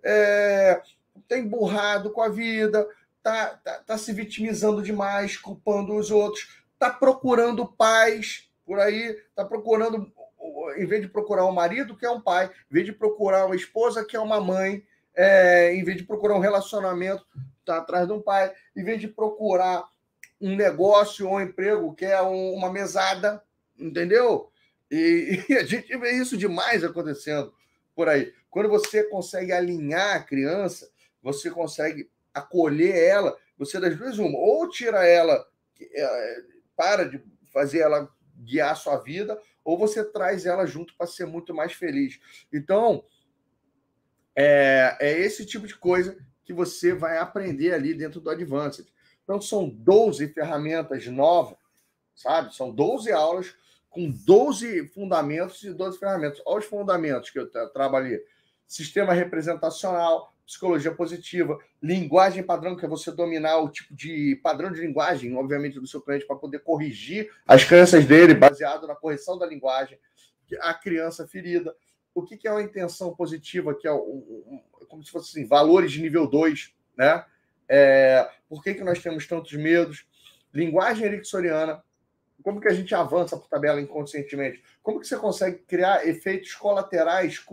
É, 0.01 0.81
tá 1.27 1.37
emburrado 1.37 2.11
com 2.11 2.21
a 2.21 2.29
vida, 2.29 2.87
tá, 3.21 3.59
tá, 3.63 3.79
tá 3.79 3.97
se 3.97 4.13
vitimizando 4.13 4.81
demais, 4.81 5.35
culpando 5.35 5.95
os 5.95 6.11
outros, 6.11 6.63
tá 6.79 6.89
procurando 6.89 7.67
paz 7.67 8.49
por 8.65 8.79
aí, 8.79 9.21
tá 9.35 9.43
procurando, 9.43 10.11
em 10.77 10.85
vez 10.85 11.01
de 11.01 11.09
procurar 11.09 11.45
um 11.45 11.51
marido, 11.51 11.97
que 11.97 12.05
é 12.05 12.09
um 12.09 12.21
pai, 12.21 12.49
em 12.71 12.73
vez 12.73 12.85
de 12.85 12.93
procurar 12.93 13.45
uma 13.45 13.55
esposa, 13.55 14.05
que 14.05 14.15
é 14.15 14.19
uma 14.19 14.39
mãe, 14.39 14.81
é, 15.15 15.73
em 15.73 15.83
vez 15.83 15.97
de 15.97 16.03
procurar 16.03 16.35
um 16.35 16.39
relacionamento, 16.39 17.25
está 17.65 17.77
atrás 17.77 18.07
de 18.07 18.13
um 18.13 18.21
pai, 18.21 18.53
em 18.75 18.83
vez 18.83 19.01
de 19.01 19.07
procurar 19.07 19.83
um 20.39 20.55
negócio 20.55 21.27
ou 21.27 21.35
um 21.35 21.41
emprego, 21.41 21.95
que 21.95 22.05
é 22.05 22.21
um, 22.21 22.53
uma 22.53 22.71
mesada, 22.71 23.43
entendeu? 23.77 24.51
E, 24.89 25.43
e, 25.49 25.53
a 25.57 25.63
gente 25.63 25.97
vê 25.97 26.11
isso 26.11 26.37
demais 26.37 26.83
acontecendo 26.83 27.53
por 27.95 28.07
aí. 28.07 28.33
Quando 28.49 28.69
você 28.69 29.03
consegue 29.03 29.51
alinhar 29.51 30.15
a 30.15 30.23
criança, 30.23 30.89
você 31.21 31.49
consegue 31.49 32.09
acolher 32.33 32.95
ela, 32.95 33.37
você 33.57 33.79
das 33.79 33.97
duas 33.97 34.19
uma, 34.19 34.37
ou 34.37 34.69
tira 34.69 35.05
ela, 35.05 35.45
é, 35.81 36.37
para 36.75 37.05
de 37.05 37.23
fazer 37.51 37.79
ela 37.79 38.09
guiar 38.37 38.71
a 38.71 38.75
sua 38.75 38.97
vida, 38.97 39.39
ou 39.63 39.77
você 39.77 40.03
traz 40.03 40.45
ela 40.45 40.65
junto 40.67 40.95
para 40.95 41.07
ser 41.07 41.25
muito 41.25 41.53
mais 41.53 41.73
feliz. 41.73 42.19
Então, 42.53 43.03
é, 44.35 44.97
é 44.99 45.19
esse 45.19 45.45
tipo 45.45 45.65
de 45.65 45.75
coisa 45.75 46.17
que 46.45 46.53
você 46.53 46.93
vai 46.93 47.17
aprender 47.17 47.73
ali 47.73 47.93
dentro 47.93 48.21
do 48.21 48.29
Advanced. 48.29 48.87
Então, 49.23 49.41
são 49.41 49.67
12 49.67 50.27
ferramentas 50.29 51.07
novas, 51.07 51.57
sabe? 52.13 52.55
São 52.55 52.71
12 52.71 53.11
aulas 53.11 53.55
com 53.89 54.09
12 54.09 54.87
fundamentos 54.89 55.63
e 55.63 55.73
12 55.73 55.97
ferramentas. 55.97 56.41
Olha 56.45 56.59
os 56.59 56.65
fundamentos 56.65 57.29
que 57.29 57.39
eu 57.39 57.49
trabalhei. 57.71 58.21
Sistema 58.67 59.13
representacional, 59.13 60.33
psicologia 60.45 60.93
positiva, 60.93 61.57
linguagem 61.81 62.43
padrão, 62.43 62.75
que 62.75 62.85
é 62.85 62.89
você 62.89 63.11
dominar 63.11 63.57
o 63.57 63.69
tipo 63.69 63.95
de 63.95 64.39
padrão 64.43 64.71
de 64.71 64.81
linguagem, 64.81 65.35
obviamente, 65.35 65.79
do 65.79 65.87
seu 65.87 66.01
cliente, 66.01 66.25
para 66.25 66.35
poder 66.35 66.59
corrigir 66.59 67.31
as 67.47 67.63
crenças 67.63 68.05
dele, 68.05 68.33
baseado 68.35 68.85
na 68.85 68.95
correção 68.95 69.37
da 69.37 69.45
linguagem, 69.45 69.97
a 70.61 70.73
criança 70.73 71.27
ferida. 71.27 71.75
O 72.13 72.23
que, 72.23 72.47
é 72.47 72.51
uma 72.51 72.61
intenção 72.61 73.15
positiva, 73.15 73.73
que 73.73 73.87
é 73.87 73.91
como 74.87 75.03
se 75.03 75.11
fosse 75.11 75.37
assim, 75.37 75.47
valores 75.47 75.91
de 75.91 76.01
nível 76.01 76.27
2, 76.27 76.73
né? 76.97 77.25
É, 77.67 78.29
por 78.47 78.63
que, 78.63 78.73
que 78.73 78.83
nós 78.83 79.01
temos 79.01 79.25
tantos 79.27 79.53
medos? 79.53 80.05
Linguagem 80.53 81.05
ericksoniana, 81.05 81.83
como 82.43 82.61
que 82.61 82.67
a 82.67 82.73
gente 82.73 82.93
avança 82.93 83.35
por 83.35 83.47
tabela 83.47 83.81
inconscientemente? 83.81 84.63
Como 84.83 84.99
que 84.99 85.07
você 85.07 85.17
consegue 85.17 85.57
criar 85.59 86.07
efeitos 86.07 86.53
colaterais 86.53 87.43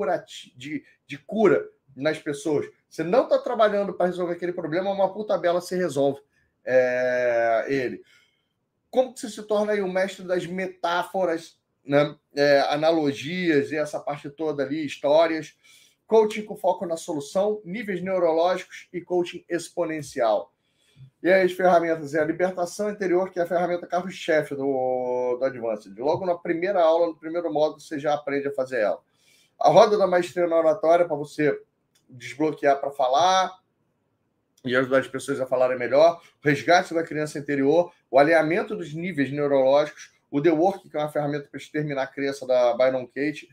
de, 0.55 0.85
de 1.07 1.19
cura 1.19 1.67
nas 1.97 2.19
pessoas? 2.19 2.67
Você 2.89 3.03
não 3.03 3.25
está 3.25 3.39
trabalhando 3.39 3.95
para 3.95 4.07
resolver 4.07 4.35
aquele 4.35 4.53
problema, 4.53 4.91
uma 4.91 5.13
por 5.13 5.25
tabela 5.25 5.61
se 5.61 5.75
resolve 5.75 6.21
é, 6.65 7.65
ele. 7.69 8.03
Como 8.91 9.15
que 9.15 9.21
você 9.21 9.31
se 9.31 9.43
torna 9.45 9.73
aí 9.73 9.83
um 9.83 9.91
mestre 9.91 10.25
das 10.25 10.47
metáforas, 10.47 11.59
né? 11.85 12.15
É, 12.35 12.61
analogias 12.69 13.73
e 13.73 13.77
essa 13.77 13.99
parte 13.99 14.29
toda 14.31 14.63
ali, 14.63 14.85
histórias? 14.85 15.57
Coaching 16.13 16.43
com 16.43 16.55
foco 16.55 16.85
na 16.85 16.95
solução, 16.95 17.63
níveis 17.65 18.03
neurológicos 18.03 18.87
e 18.93 19.01
coaching 19.01 19.43
exponencial. 19.49 20.53
E 21.23 21.33
as 21.33 21.53
ferramentas 21.53 22.13
é 22.13 22.21
a 22.21 22.25
libertação 22.27 22.91
interior, 22.91 23.31
que 23.31 23.41
é 23.41 23.43
a 23.43 23.47
ferramenta 23.47 23.87
carro-chefe 23.87 24.55
do, 24.55 25.39
do 25.39 25.43
Advanced. 25.43 25.99
Logo 25.99 26.27
na 26.27 26.35
primeira 26.35 26.83
aula, 26.83 27.07
no 27.07 27.17
primeiro 27.17 27.51
módulo, 27.51 27.81
você 27.81 27.99
já 27.99 28.13
aprende 28.13 28.47
a 28.47 28.53
fazer 28.53 28.81
ela. 28.81 29.01
A 29.59 29.71
roda 29.71 29.97
da 29.97 30.07
maestria 30.07 30.47
na 30.47 30.59
oratória, 30.59 31.07
para 31.07 31.17
você 31.17 31.59
desbloquear 32.11 32.79
para 32.79 32.91
falar 32.91 33.59
e 34.67 34.77
ajudar 34.77 34.99
as 34.99 35.09
pessoas 35.09 35.41
a 35.41 35.47
falarem 35.47 35.79
melhor. 35.79 36.21
O 36.45 36.47
resgate 36.47 36.93
da 36.93 37.03
criança 37.03 37.39
interior, 37.39 37.91
o 38.11 38.19
alinhamento 38.19 38.77
dos 38.77 38.93
níveis 38.93 39.33
neurológicos, 39.33 40.13
o 40.31 40.43
The 40.43 40.51
Work, 40.51 40.91
que 40.91 40.97
é 40.97 41.01
uma 41.01 41.09
ferramenta 41.09 41.49
para 41.49 41.59
exterminar 41.59 42.03
a 42.03 42.07
crença 42.07 42.47
da 42.47 42.77
Byron 42.77 43.07
Kate, 43.07 43.49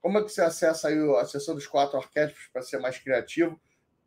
como 0.00 0.18
é 0.18 0.22
que 0.22 0.30
você 0.30 0.42
acessa 0.42 0.88
aí 0.88 0.98
a 1.16 1.24
sessão 1.24 1.54
dos 1.54 1.66
quatro 1.66 1.98
arquétipos 1.98 2.48
para 2.52 2.62
ser 2.62 2.78
mais 2.78 2.98
criativo? 2.98 3.60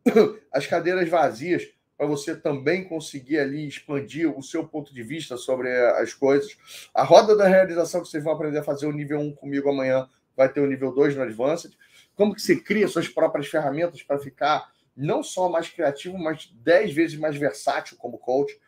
As 0.52 0.66
cadeiras 0.66 1.08
vazias, 1.08 1.68
para 1.96 2.06
você 2.06 2.34
também 2.34 2.84
conseguir 2.84 3.38
ali 3.38 3.66
expandir 3.66 4.28
o 4.36 4.42
seu 4.42 4.66
ponto 4.66 4.92
de 4.92 5.02
vista 5.02 5.36
sobre 5.36 5.70
as 5.92 6.12
coisas. 6.12 6.56
A 6.92 7.04
roda 7.04 7.36
da 7.36 7.46
realização 7.46 8.02
que 8.02 8.08
vocês 8.08 8.22
vão 8.22 8.32
aprender 8.32 8.58
a 8.58 8.64
fazer 8.64 8.86
o 8.86 8.92
nível 8.92 9.20
1 9.20 9.34
comigo 9.36 9.70
amanhã 9.70 10.08
vai 10.36 10.52
ter 10.52 10.60
o 10.60 10.66
nível 10.66 10.92
2 10.92 11.14
no 11.14 11.22
Advanced. 11.22 11.72
Como 12.16 12.34
que 12.34 12.42
você 12.42 12.56
cria 12.56 12.88
suas 12.88 13.08
próprias 13.08 13.46
ferramentas 13.46 14.02
para 14.02 14.18
ficar 14.18 14.72
não 14.96 15.22
só 15.22 15.48
mais 15.48 15.68
criativo, 15.68 16.18
mas 16.18 16.52
10 16.62 16.92
vezes 16.92 17.18
mais 17.18 17.36
versátil 17.36 17.96
como 17.96 18.18
coach. 18.18 18.58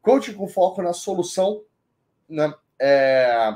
Coaching 0.00 0.34
com 0.34 0.46
foco 0.46 0.82
na 0.82 0.92
solução, 0.92 1.62
né? 2.28 2.52
É... 2.78 3.54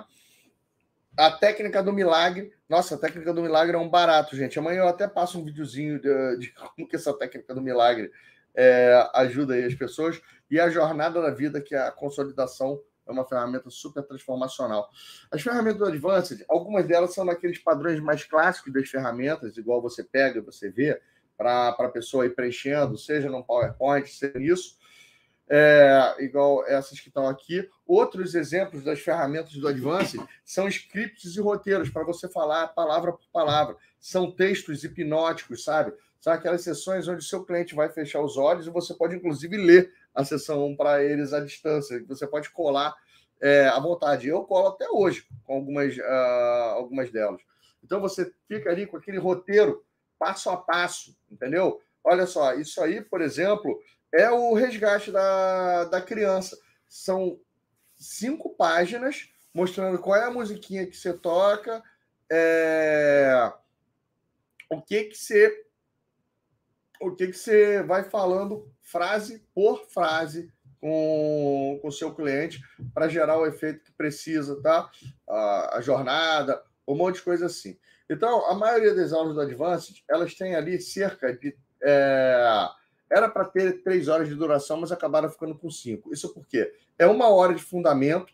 A 1.18 1.32
técnica 1.32 1.82
do 1.82 1.92
milagre. 1.92 2.52
Nossa, 2.68 2.94
a 2.94 2.98
técnica 2.98 3.34
do 3.34 3.42
milagre 3.42 3.74
é 3.74 3.78
um 3.78 3.88
barato, 3.88 4.36
gente. 4.36 4.56
Amanhã 4.56 4.82
eu 4.82 4.88
até 4.88 5.08
passo 5.08 5.36
um 5.36 5.44
videozinho 5.44 6.00
de, 6.00 6.38
de 6.38 6.52
como 6.52 6.88
que 6.88 6.94
essa 6.94 7.12
técnica 7.12 7.52
do 7.52 7.60
milagre 7.60 8.12
é, 8.54 9.04
ajuda 9.14 9.56
as 9.56 9.74
pessoas. 9.74 10.22
E 10.48 10.60
a 10.60 10.70
jornada 10.70 11.20
da 11.20 11.30
vida, 11.30 11.60
que 11.60 11.74
é 11.74 11.80
a 11.80 11.90
consolidação, 11.90 12.80
é 13.04 13.10
uma 13.10 13.24
ferramenta 13.24 13.68
super 13.68 14.04
transformacional. 14.04 14.88
As 15.28 15.42
ferramentas 15.42 15.78
do 15.78 15.86
Advanced, 15.86 16.44
algumas 16.48 16.86
delas 16.86 17.12
são 17.14 17.24
naqueles 17.24 17.58
padrões 17.58 17.98
mais 17.98 18.22
clássicos 18.22 18.72
das 18.72 18.88
ferramentas, 18.88 19.56
igual 19.56 19.82
você 19.82 20.04
pega 20.04 20.40
você 20.40 20.70
vê, 20.70 21.00
para 21.36 21.70
a 21.70 21.88
pessoa 21.88 22.26
ir 22.26 22.34
preenchendo, 22.36 22.96
seja 22.96 23.28
no 23.28 23.42
PowerPoint, 23.42 24.08
seja 24.08 24.38
nisso, 24.38 24.77
é, 25.48 26.16
igual 26.18 26.66
essas 26.66 27.00
que 27.00 27.08
estão 27.08 27.26
aqui. 27.26 27.68
Outros 27.86 28.34
exemplos 28.34 28.84
das 28.84 29.00
ferramentas 29.00 29.54
do 29.54 29.68
Advance 29.68 30.20
são 30.44 30.68
scripts 30.68 31.36
e 31.36 31.40
roteiros, 31.40 31.88
para 31.88 32.04
você 32.04 32.28
falar 32.28 32.68
palavra 32.68 33.12
por 33.12 33.26
palavra. 33.32 33.76
São 33.98 34.30
textos 34.30 34.84
hipnóticos, 34.84 35.64
sabe? 35.64 35.92
São 36.20 36.32
aquelas 36.32 36.62
sessões 36.62 37.08
onde 37.08 37.20
o 37.20 37.26
seu 37.26 37.44
cliente 37.44 37.74
vai 37.74 37.88
fechar 37.88 38.20
os 38.20 38.36
olhos 38.36 38.66
e 38.66 38.70
você 38.70 38.92
pode, 38.92 39.16
inclusive, 39.16 39.56
ler 39.56 39.92
a 40.14 40.24
sessão 40.24 40.74
para 40.76 41.02
eles 41.02 41.32
à 41.32 41.40
distância. 41.40 42.04
Você 42.08 42.26
pode 42.26 42.50
colar 42.50 42.94
é, 43.40 43.68
à 43.68 43.78
vontade. 43.78 44.28
Eu 44.28 44.42
colo 44.44 44.68
até 44.68 44.88
hoje 44.90 45.24
com 45.44 45.54
algumas, 45.54 45.96
uh, 45.96 46.74
algumas 46.74 47.10
delas. 47.10 47.40
Então, 47.82 48.00
você 48.00 48.32
fica 48.48 48.68
ali 48.68 48.86
com 48.86 48.96
aquele 48.96 49.18
roteiro 49.18 49.84
passo 50.18 50.50
a 50.50 50.56
passo, 50.56 51.16
entendeu? 51.30 51.80
Olha 52.02 52.26
só, 52.26 52.54
isso 52.54 52.82
aí, 52.82 53.00
por 53.00 53.20
exemplo, 53.20 53.80
é 54.12 54.30
o 54.30 54.54
resgate 54.54 55.10
da, 55.10 55.84
da 55.84 56.00
criança. 56.00 56.58
São 56.88 57.38
cinco 57.96 58.54
páginas 58.54 59.28
mostrando 59.52 59.98
qual 59.98 60.16
é 60.16 60.24
a 60.24 60.30
musiquinha 60.30 60.86
que 60.86 60.96
você 60.96 61.12
toca, 61.12 61.82
é, 62.30 63.52
o 64.70 64.80
que 64.80 65.04
que 65.04 65.16
você 65.16 65.64
o 67.00 67.14
que 67.14 67.28
que 67.28 67.38
você 67.38 67.82
vai 67.82 68.04
falando 68.04 68.72
frase 68.82 69.46
por 69.54 69.86
frase 69.88 70.52
com 70.80 71.80
o 71.82 71.90
seu 71.90 72.14
cliente 72.14 72.60
para 72.92 73.08
gerar 73.08 73.38
o 73.38 73.46
efeito 73.46 73.84
que 73.84 73.92
precisa, 73.92 74.60
tá? 74.62 74.90
A, 75.28 75.78
a 75.78 75.80
jornada, 75.80 76.62
um 76.86 76.96
monte 76.96 77.16
de 77.16 77.22
coisa 77.22 77.46
assim. 77.46 77.78
Então, 78.08 78.46
a 78.46 78.54
maioria 78.54 78.94
das 78.94 79.12
aulas 79.12 79.34
do 79.34 79.40
Advanced, 79.40 80.02
elas 80.08 80.34
têm 80.34 80.54
ali 80.54 80.80
cerca 80.80 81.36
de. 81.36 81.56
É, 81.82 82.68
era 83.10 83.28
para 83.28 83.44
ter 83.44 83.82
três 83.82 84.08
horas 84.08 84.28
de 84.28 84.34
duração, 84.34 84.78
mas 84.78 84.92
acabaram 84.92 85.30
ficando 85.30 85.54
com 85.54 85.70
cinco. 85.70 86.12
Isso 86.12 86.32
porque 86.32 86.72
é 86.98 87.06
uma 87.06 87.28
hora 87.28 87.54
de 87.54 87.62
fundamento, 87.62 88.32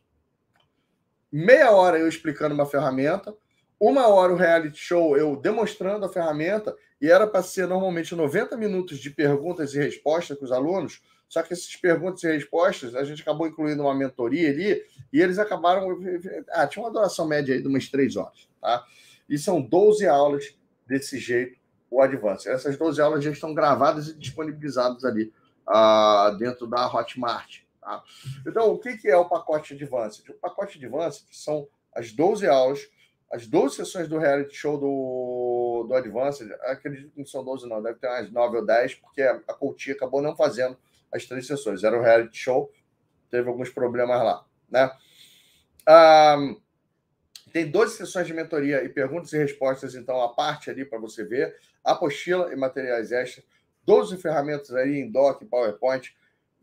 meia 1.30 1.70
hora 1.70 1.98
eu 1.98 2.08
explicando 2.08 2.54
uma 2.54 2.66
ferramenta, 2.66 3.34
uma 3.78 4.08
hora 4.08 4.32
o 4.32 4.36
reality 4.36 4.78
show 4.78 5.16
eu 5.16 5.36
demonstrando 5.36 6.04
a 6.04 6.08
ferramenta, 6.08 6.74
e 7.00 7.10
era 7.10 7.26
para 7.26 7.42
ser 7.42 7.66
normalmente 7.66 8.14
90 8.14 8.56
minutos 8.56 8.98
de 8.98 9.10
perguntas 9.10 9.74
e 9.74 9.78
respostas 9.78 10.38
com 10.38 10.44
os 10.44 10.52
alunos, 10.52 11.02
só 11.28 11.42
que 11.42 11.52
essas 11.52 11.74
perguntas 11.76 12.22
e 12.22 12.28
respostas 12.28 12.94
a 12.94 13.04
gente 13.04 13.22
acabou 13.22 13.46
incluindo 13.46 13.82
uma 13.82 13.94
mentoria 13.94 14.48
ali, 14.50 14.82
e 15.12 15.20
eles 15.20 15.38
acabaram. 15.38 15.98
Ah, 16.50 16.66
tinha 16.66 16.84
uma 16.84 16.92
duração 16.92 17.26
média 17.26 17.54
aí 17.54 17.60
de 17.60 17.68
umas 17.68 17.88
três 17.88 18.16
horas, 18.16 18.48
tá? 18.60 18.84
E 19.28 19.36
são 19.36 19.60
12 19.60 20.06
aulas 20.06 20.56
desse 20.86 21.18
jeito, 21.18 21.58
o 21.94 22.02
Advance. 22.02 22.48
Essas 22.48 22.76
12 22.76 23.00
aulas 23.00 23.22
já 23.22 23.30
estão 23.30 23.54
gravadas 23.54 24.08
e 24.08 24.14
disponibilizadas 24.14 25.04
ali 25.04 25.32
uh, 25.68 26.36
dentro 26.36 26.66
da 26.66 26.92
Hotmart. 26.92 27.60
Tá? 27.80 28.02
Então, 28.44 28.72
o 28.72 28.78
que, 28.78 28.96
que 28.96 29.08
é 29.08 29.16
o 29.16 29.28
pacote 29.28 29.74
Advanced? 29.74 30.28
O 30.28 30.34
pacote 30.34 30.76
Advanced 30.76 31.24
são 31.30 31.68
as 31.94 32.10
12 32.10 32.48
aulas, 32.48 32.80
as 33.30 33.46
12 33.46 33.76
sessões 33.76 34.08
do 34.08 34.18
reality 34.18 34.56
show 34.56 34.76
do, 34.76 35.86
do 35.88 35.94
Advanced. 35.94 36.50
Acredito 36.62 37.12
que 37.12 37.18
não 37.18 37.26
são 37.26 37.44
12, 37.44 37.68
não, 37.68 37.80
deve 37.80 38.00
ter 38.00 38.08
umas 38.08 38.32
9 38.32 38.56
ou 38.56 38.66
10, 38.66 38.96
porque 38.96 39.22
a, 39.22 39.38
Coutinho 39.54 39.94
acabou 39.94 40.20
não 40.20 40.34
fazendo 40.34 40.76
as 41.12 41.24
três 41.26 41.46
sessões. 41.46 41.84
Era 41.84 41.96
o 41.96 42.02
reality 42.02 42.36
show, 42.36 42.72
teve 43.30 43.48
alguns 43.48 43.70
problemas 43.70 44.18
lá. 44.20 44.44
Né? 44.68 44.86
Um, 44.86 44.90
ah, 45.86 46.56
tem 47.54 47.70
12 47.70 47.98
sessões 47.98 48.26
de 48.26 48.34
mentoria 48.34 48.82
e 48.82 48.88
perguntas 48.88 49.32
e 49.32 49.38
respostas, 49.38 49.94
então, 49.94 50.20
a 50.20 50.34
parte 50.34 50.68
ali 50.68 50.84
para 50.84 50.98
você 50.98 51.22
ver. 51.22 51.54
Apostila 51.84 52.52
e 52.52 52.56
materiais 52.56 53.12
extras. 53.12 53.46
12 53.86 54.16
ferramentas 54.16 54.74
aí 54.74 54.96
em 54.96 55.08
Doc, 55.08 55.40
PowerPoint. 55.44 56.12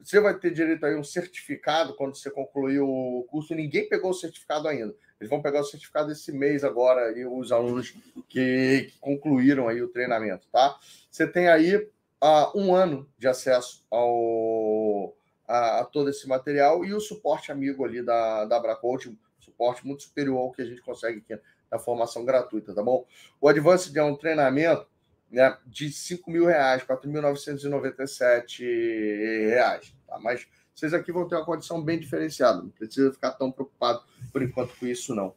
Você 0.04 0.20
vai 0.20 0.38
ter 0.38 0.52
direito 0.52 0.86
aí 0.86 0.94
um 0.98 1.04
certificado 1.04 1.96
quando 1.96 2.18
você 2.18 2.30
concluir 2.30 2.82
o 2.82 3.26
curso. 3.30 3.56
Ninguém 3.56 3.88
pegou 3.88 4.12
o 4.12 4.14
certificado 4.14 4.68
ainda. 4.68 4.94
Eles 5.18 5.30
vão 5.30 5.42
pegar 5.42 5.62
o 5.62 5.64
certificado 5.64 6.12
esse 6.12 6.34
mês 6.34 6.62
agora, 6.62 7.18
e 7.18 7.26
os 7.26 7.54
alunos 7.54 7.92
que, 8.28 8.90
que 8.92 9.00
concluíram 9.00 9.70
aí 9.70 9.82
o 9.82 9.88
treinamento, 9.88 10.46
tá? 10.52 10.78
Você 11.10 11.26
tem 11.26 11.48
aí 11.48 11.74
uh, 11.78 12.52
um 12.54 12.76
ano 12.76 13.08
de 13.18 13.30
acesso 13.30 13.86
ao, 13.90 15.16
a, 15.48 15.80
a, 15.80 15.86
todo 15.86 16.10
esse 16.10 16.28
material 16.28 16.84
e 16.84 16.94
o 16.94 17.00
suporte 17.00 17.50
amigo 17.50 17.86
ali 17.86 18.04
da, 18.04 18.44
da 18.44 18.58
Abracoach, 18.58 19.18
suporte 19.62 19.86
muito 19.86 20.02
superior 20.04 20.40
ao 20.40 20.52
que 20.52 20.62
a 20.64 20.66
gente 20.66 20.82
consegue 20.82 21.20
aqui 21.20 21.40
na 21.70 21.78
formação 21.78 22.26
gratuita, 22.26 22.74
tá 22.74 22.82
bom? 22.82 23.06
O 23.40 23.48
Advanced 23.48 23.96
é 23.96 24.04
um 24.04 24.16
treinamento 24.16 24.88
né, 25.30 25.56
de 25.66 25.92
5 25.92 26.32
mil 26.32 26.48
reais, 26.48 26.84
4.997 26.84 28.60
reais, 29.50 29.96
tá? 30.08 30.18
Mas 30.20 30.48
vocês 30.74 30.94
aqui 30.94 31.12
vão 31.12 31.28
ter 31.28 31.36
uma 31.36 31.46
condição 31.46 31.82
bem 31.82 32.00
diferenciada, 32.00 32.62
não 32.62 32.70
precisa 32.70 33.14
ficar 33.14 33.32
tão 33.32 33.52
preocupado 33.52 34.04
por 34.34 34.42
enquanto 34.42 34.76
com 34.78 34.88
isso, 34.88 35.14
não. 35.14 35.36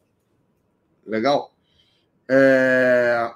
Legal? 1.05 1.53
É... 2.27 3.31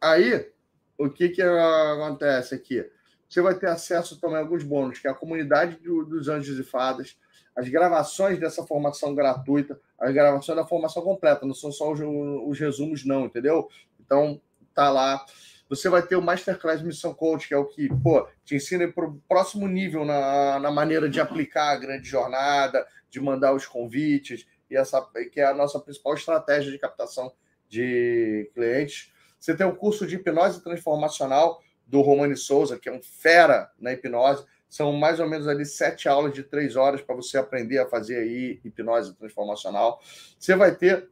Aí, 0.00 0.50
o 0.96 1.10
que 1.10 1.30
que 1.30 1.42
acontece 1.42 2.54
aqui? 2.54 2.88
Você 3.28 3.42
vai 3.42 3.58
ter 3.58 3.66
acesso 3.66 4.20
também 4.20 4.36
a 4.36 4.40
alguns 4.40 4.62
bônus, 4.62 4.98
que 4.98 5.08
é 5.08 5.10
a 5.10 5.14
comunidade 5.14 5.76
dos 5.76 6.28
anjos 6.28 6.58
e 6.58 6.64
fadas, 6.64 7.18
as 7.56 7.68
gravações 7.68 8.38
dessa 8.38 8.66
formação 8.66 9.14
gratuita, 9.14 9.78
as 9.98 10.12
gravações 10.12 10.56
da 10.56 10.66
formação 10.66 11.02
completa, 11.02 11.46
não 11.46 11.54
são 11.54 11.70
só 11.70 11.92
os, 11.92 12.00
os 12.00 12.58
resumos, 12.58 13.04
não, 13.04 13.26
entendeu? 13.26 13.68
Então, 13.98 14.40
tá 14.74 14.90
lá. 14.90 15.24
Você 15.68 15.88
vai 15.88 16.02
ter 16.02 16.16
o 16.16 16.22
Masterclass 16.22 16.82
Missão 16.82 17.14
Coach, 17.14 17.46
que 17.46 17.54
é 17.54 17.56
o 17.56 17.66
que, 17.66 17.88
pô, 18.02 18.26
te 18.44 18.56
ensina 18.56 18.88
para 18.88 19.04
o 19.06 19.20
próximo 19.28 19.68
nível 19.68 20.04
na, 20.04 20.58
na 20.58 20.70
maneira 20.70 21.08
de 21.08 21.20
aplicar 21.20 21.70
a 21.70 21.76
grande 21.76 22.08
jornada, 22.08 22.86
de 23.08 23.20
mandar 23.20 23.54
os 23.54 23.66
convites, 23.66 24.46
e 24.70 24.76
essa 24.76 25.00
que 25.32 25.40
é 25.40 25.44
a 25.44 25.54
nossa 25.54 25.78
principal 25.78 26.14
estratégia 26.14 26.72
de 26.72 26.78
captação 26.78 27.32
de 27.68 28.50
clientes. 28.54 29.12
Você 29.38 29.56
tem 29.56 29.66
o 29.66 29.76
curso 29.76 30.06
de 30.06 30.16
hipnose 30.16 30.62
transformacional 30.62 31.62
do 31.86 32.00
Romani 32.02 32.36
Souza, 32.36 32.78
que 32.78 32.88
é 32.88 32.92
um 32.92 33.02
fera 33.02 33.70
na 33.78 33.92
hipnose. 33.92 34.44
São 34.70 34.92
mais 34.92 35.18
ou 35.18 35.28
menos 35.28 35.48
ali 35.48 35.66
sete 35.66 36.08
aulas 36.08 36.32
de 36.32 36.44
três 36.44 36.76
horas 36.76 37.02
para 37.02 37.16
você 37.16 37.36
aprender 37.36 37.78
a 37.78 37.88
fazer 37.88 38.18
aí 38.18 38.60
hipnose 38.64 39.16
transformacional. 39.16 40.00
Você 40.38 40.54
vai 40.54 40.76
ter 40.76 41.10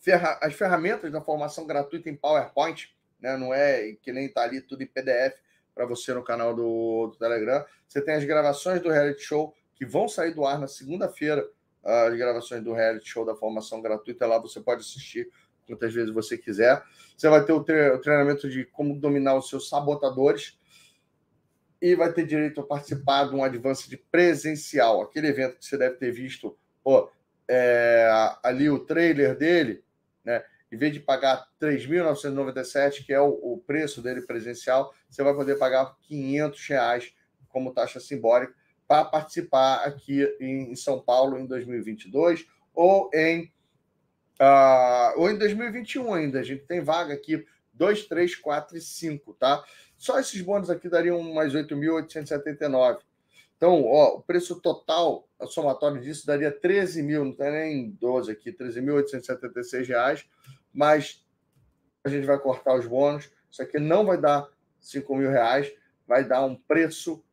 ferra, 0.00 0.38
as 0.40 0.54
ferramentas 0.54 1.12
da 1.12 1.20
formação 1.20 1.66
gratuita 1.66 2.08
em 2.08 2.16
PowerPoint, 2.16 2.94
né? 3.20 3.36
não 3.36 3.52
é 3.52 3.92
que 4.00 4.10
nem 4.10 4.24
está 4.24 4.42
ali 4.42 4.62
tudo 4.62 4.82
em 4.82 4.86
PDF 4.86 5.38
para 5.74 5.84
você 5.84 6.14
no 6.14 6.24
canal 6.24 6.54
do, 6.54 7.08
do, 7.08 7.16
Telegram. 7.18 7.62
Você 7.86 8.00
tem 8.00 8.14
as 8.14 8.24
gravações 8.24 8.80
do 8.80 8.90
reality 8.90 9.22
show 9.22 9.54
que 9.74 9.84
vão 9.84 10.08
sair 10.08 10.32
do 10.32 10.46
ar 10.46 10.58
na 10.58 10.68
segunda-feira, 10.68 11.46
as 11.82 12.16
gravações 12.16 12.62
do 12.62 12.72
reality 12.72 13.06
show 13.06 13.24
da 13.24 13.34
formação 13.34 13.82
gratuita. 13.82 14.26
Lá 14.26 14.38
você 14.38 14.60
pode 14.60 14.80
assistir 14.80 15.28
quantas 15.66 15.92
vezes 15.92 16.14
você 16.14 16.38
quiser. 16.38 16.82
Você 17.14 17.28
vai 17.28 17.44
ter 17.44 17.52
o, 17.52 17.62
tre 17.62 17.90
o 17.90 18.00
treinamento 18.00 18.48
de 18.48 18.64
como 18.64 18.98
dominar 18.98 19.36
os 19.36 19.48
seus 19.50 19.68
sabotadores 19.68 20.58
e 21.84 21.94
vai 21.94 22.10
ter 22.10 22.24
direito 22.24 22.62
a 22.62 22.66
participar 22.66 23.28
de 23.28 23.34
um 23.34 23.44
advance 23.44 23.90
de 23.90 23.98
presencial, 23.98 25.02
aquele 25.02 25.26
evento 25.28 25.58
que 25.58 25.66
você 25.66 25.76
deve 25.76 25.96
ter 25.96 26.10
visto 26.10 26.56
ó, 26.82 27.10
é, 27.46 28.08
ali 28.42 28.70
o 28.70 28.78
trailer 28.78 29.36
dele, 29.36 29.84
né? 30.24 30.42
Em 30.72 30.78
vez 30.78 30.94
de 30.94 30.98
pagar 30.98 31.46
3.997, 31.60 33.04
que 33.04 33.12
é 33.12 33.20
o, 33.20 33.28
o, 33.28 33.62
preço 33.66 34.00
dele 34.00 34.22
presencial, 34.22 34.94
você 35.10 35.22
vai 35.22 35.34
poder 35.34 35.58
pagar 35.58 35.94
500 36.00 36.66
reais 36.68 37.14
como 37.50 37.74
taxa 37.74 38.00
simbólica 38.00 38.54
para 38.88 39.04
participar 39.04 39.84
aqui 39.84 40.22
em, 40.40 40.72
em, 40.72 40.76
São 40.76 40.98
Paulo 40.98 41.38
em 41.38 41.44
2022 41.44 42.46
ou 42.72 43.10
em 43.12 43.52
uh, 44.40 45.20
ou 45.20 45.30
em 45.30 45.36
2021 45.36 46.14
ainda. 46.14 46.40
A 46.40 46.42
gente 46.42 46.64
tem 46.64 46.80
vaga 46.80 47.12
aqui 47.12 47.44
2, 47.74 48.06
3, 48.06 48.36
4 48.36 48.78
e 48.78 48.80
5, 48.80 49.34
tá? 49.34 49.62
Só 50.04 50.20
esses 50.20 50.38
bônus 50.42 50.68
aqui 50.68 50.86
dariam 50.86 51.22
mais 51.32 51.54
8.879. 51.54 52.98
Então, 53.56 53.86
ó, 53.86 54.16
o 54.16 54.20
preço 54.20 54.60
total, 54.60 55.26
a 55.40 55.46
somatória 55.46 55.98
disso, 55.98 56.26
daria 56.26 56.52
13 56.52 57.02
mil, 57.02 57.24
não 57.24 57.32
tem 57.32 57.50
nem 57.50 57.90
12 57.92 58.30
aqui, 58.30 58.52
13.876 58.52 59.86
reais, 59.86 60.26
mas 60.70 61.24
a 62.04 62.10
gente 62.10 62.26
vai 62.26 62.38
cortar 62.38 62.74
os 62.74 62.86
bônus. 62.86 63.30
Isso 63.50 63.62
aqui 63.62 63.78
não 63.78 64.04
vai 64.04 64.18
dar 64.18 64.46
5 64.78 65.16
mil 65.16 65.30
reais, 65.30 65.72
vai 66.06 66.22
dar 66.22 66.44
um 66.44 66.54
preço. 66.54 67.24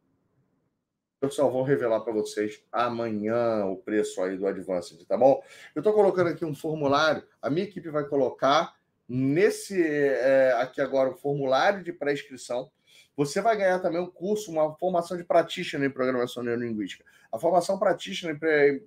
Eu 1.19 1.29
só 1.29 1.49
vou 1.49 1.63
revelar 1.63 1.99
para 1.99 2.13
vocês 2.13 2.63
amanhã 2.71 3.65
o 3.65 3.75
preço 3.75 4.21
aí 4.21 4.37
do 4.37 4.47
Advanced, 4.47 5.05
tá 5.05 5.17
bom? 5.17 5.43
Eu 5.75 5.81
estou 5.81 5.91
colocando 5.91 6.29
aqui 6.29 6.45
um 6.45 6.55
formulário, 6.55 7.21
a 7.41 7.49
minha 7.49 7.65
equipe 7.65 7.89
vai 7.89 8.05
colocar 8.05 8.73
nesse 9.13 9.81
é, 9.81 10.53
aqui 10.57 10.79
agora 10.79 11.09
o 11.09 11.17
formulário 11.17 11.83
de 11.83 11.91
pré-inscrição 11.91 12.71
você 13.15 13.41
vai 13.41 13.57
ganhar 13.57 13.79
também 13.79 14.01
um 14.01 14.09
curso, 14.09 14.49
uma 14.49 14.73
formação 14.77 15.17
de 15.17 15.23
practitioner 15.23 15.89
em 15.89 15.93
programação 15.93 16.41
neurolinguística. 16.41 17.03
A 17.31 17.37
formação 17.37 17.77
practitioner 17.77 18.39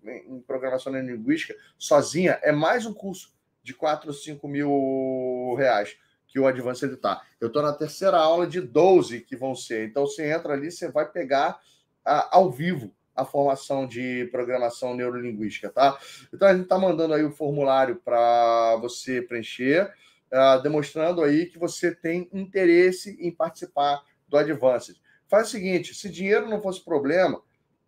em 0.05 0.41
programação 0.41 0.93
neurolinguística 0.93 1.55
sozinha 1.79 2.39
é 2.43 2.51
mais 2.51 2.87
um 2.87 2.95
curso 2.95 3.33
de 3.63 3.75
4 3.75 4.09
ou 4.09 4.15
5 4.15 4.49
mil 4.49 5.55
reais 5.57 5.97
que 6.27 6.41
o 6.41 6.47
Advanced 6.47 6.91
está. 6.91 7.23
Eu 7.41 7.49
estou 7.49 7.63
na 7.63 7.73
terceira 7.73 8.17
aula 8.17 8.47
de 8.47 8.61
12 8.61 9.21
que 9.21 9.37
vão 9.37 9.55
ser. 9.55 9.89
Então, 9.89 10.07
você 10.07 10.33
entra 10.33 10.55
ali, 10.55 10.71
você 10.71 10.91
vai 10.91 11.09
pegar 11.09 11.61
a, 12.05 12.37
ao 12.37 12.51
vivo 12.51 12.93
a 13.15 13.25
formação 13.25 13.87
de 13.87 14.29
programação 14.33 14.97
neurolinguística, 14.97 15.71
tá? 15.71 15.97
Então, 16.33 16.49
a 16.49 16.53
gente 16.53 16.65
está 16.65 16.77
mandando 16.77 17.15
aí 17.15 17.23
o 17.23 17.31
formulário 17.31 17.97
para 18.05 18.77
você 18.77 19.23
preencher, 19.23 19.93
uh, 20.33 20.63
demonstrando 20.63 21.23
aí 21.23 21.47
que 21.47 21.59
você 21.59 21.95
tem 21.95 22.29
interesse 22.33 23.17
em 23.21 23.31
participar 23.31 24.03
do 24.29 24.37
Advanced. 24.37 24.97
Faz 25.29 25.49
o 25.49 25.51
seguinte: 25.51 25.95
se 25.95 26.09
dinheiro 26.09 26.49
não 26.49 26.61
fosse 26.61 26.85
problema, 26.85 27.43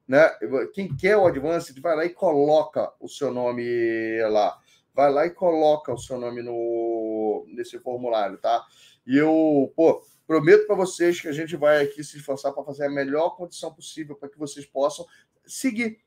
né? 0.06 0.28
Quem 0.73 0.94
quer 0.94 1.16
o 1.16 1.26
Advanced 1.26 1.78
vai 1.81 1.97
lá 1.97 2.05
e 2.05 2.10
coloca 2.10 2.92
o 3.00 3.08
seu 3.08 3.32
nome 3.32 4.20
lá. 4.28 4.58
Vai 4.94 5.12
lá 5.12 5.26
e 5.26 5.31
coloca 5.31 5.92
o 5.92 5.98
seu 5.98 6.18
nome 6.18 6.42
no, 6.42 7.44
nesse 7.48 7.78
formulário, 7.78 8.39
tá? 8.39 8.65
E 9.06 9.16
eu, 9.16 9.70
pô, 9.76 10.02
prometo 10.26 10.66
para 10.66 10.76
vocês 10.76 11.20
que 11.20 11.28
a 11.28 11.32
gente 11.32 11.55
vai 11.55 11.82
aqui 11.82 12.02
se 12.02 12.16
esforçar 12.16 12.52
para 12.52 12.65
fazer 12.65 12.86
a 12.86 12.90
melhor 12.90 13.36
condição 13.36 13.73
possível 13.73 14.16
para 14.16 14.28
que 14.28 14.39
vocês 14.39 14.65
possam 14.65 15.06
seguir, 15.44 16.00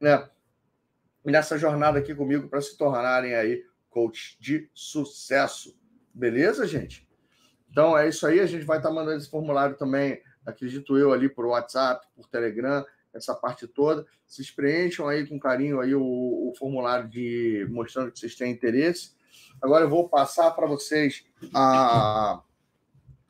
né? 0.00 0.28
Nessa 1.24 1.58
jornada 1.58 1.98
aqui 1.98 2.14
comigo 2.14 2.48
para 2.48 2.60
se 2.60 2.76
tornarem 2.76 3.34
aí 3.34 3.64
coach 3.94 4.36
de 4.40 4.68
sucesso. 4.74 5.78
Beleza, 6.12 6.66
gente? 6.66 7.08
Então 7.70 7.96
é 7.96 8.08
isso 8.08 8.26
aí, 8.26 8.40
a 8.40 8.46
gente 8.46 8.64
vai 8.64 8.78
estar 8.78 8.90
mandando 8.90 9.16
esse 9.16 9.30
formulário 9.30 9.76
também, 9.76 10.20
acredito 10.44 10.98
eu, 10.98 11.12
ali 11.12 11.28
por 11.28 11.46
WhatsApp, 11.46 12.04
por 12.14 12.28
Telegram, 12.28 12.84
essa 13.12 13.34
parte 13.34 13.68
toda. 13.68 14.04
Vocês 14.26 14.50
preencham 14.50 15.06
aí 15.06 15.26
com 15.26 15.38
carinho 15.38 15.80
aí 15.80 15.94
o, 15.94 16.02
o 16.02 16.52
formulário 16.58 17.08
de 17.08 17.66
mostrando 17.70 18.10
que 18.10 18.18
vocês 18.18 18.34
têm 18.34 18.50
interesse. 18.50 19.12
Agora 19.62 19.84
eu 19.84 19.90
vou 19.90 20.08
passar 20.08 20.50
para 20.50 20.66
vocês 20.66 21.24
a, 21.54 22.40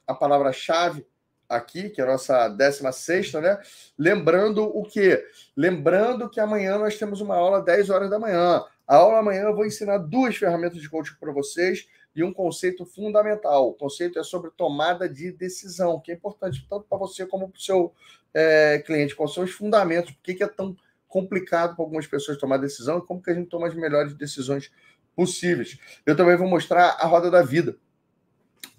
a 0.07 0.15
palavra-chave 0.15 1.07
aqui, 1.49 1.91
que 1.91 2.01
é 2.01 2.05
a 2.05 2.09
nossa 2.09 2.49
16, 2.49 3.35
né? 3.35 3.59
Lembrando 3.99 4.65
o 4.65 4.83
quê? 4.83 5.25
Lembrando 5.57 6.29
que 6.29 6.41
amanhã 6.41 6.79
nós 6.79 6.99
temos 6.99 7.21
uma 7.21 7.37
aula 7.37 7.63
10 7.63 7.91
horas 7.91 8.11
da 8.11 8.19
manhã. 8.19 8.65
A 8.87 8.97
aula 8.97 9.19
amanhã 9.19 9.43
eu 9.43 9.55
vou 9.55 9.65
ensinar 9.65 9.99
duas 9.99 10.37
ferramentas 10.37 10.81
de 10.81 10.89
coaching 10.89 11.15
para 11.19 11.33
vocês 11.33 11.89
e 12.15 12.23
um 12.23 12.33
conceito 12.33 12.85
fundamental. 12.85 13.71
O 13.71 13.75
conceito 13.75 14.19
é 14.19 14.23
sobre 14.23 14.51
tomada 14.51 15.09
de 15.09 15.33
decisão, 15.33 16.01
que 16.01 16.13
é 16.13 16.15
importante 16.15 16.67
tanto 16.69 16.87
para 16.89 16.99
você 16.99 17.27
como 17.27 17.49
para 17.49 17.59
o 17.59 17.61
seu 17.61 17.93
é, 18.33 18.83
cliente. 18.85 19.15
Quais 19.15 19.33
são 19.33 19.45
os 19.45 19.51
fundamentos? 19.51 20.13
Por 20.13 20.23
que, 20.23 20.43
é 20.43 20.49
tão 20.49 20.77
complicado 21.09 21.77
para 21.77 21.85
algumas 21.85 22.07
pessoas 22.07 22.37
tomar 22.37 22.57
decisão 22.59 22.99
e 22.99 23.07
como 23.07 23.23
que 23.23 23.31
a 23.31 23.35
gente 23.35 23.49
toma 23.49 23.69
as 23.69 23.75
melhores 23.75 24.15
decisões 24.15 24.71
possíveis. 25.15 25.79
Eu 26.05 26.17
também 26.17 26.37
vou 26.37 26.49
mostrar 26.49 26.97
a 26.99 27.07
roda 27.07 27.31
da 27.31 27.43
vida 27.43 27.77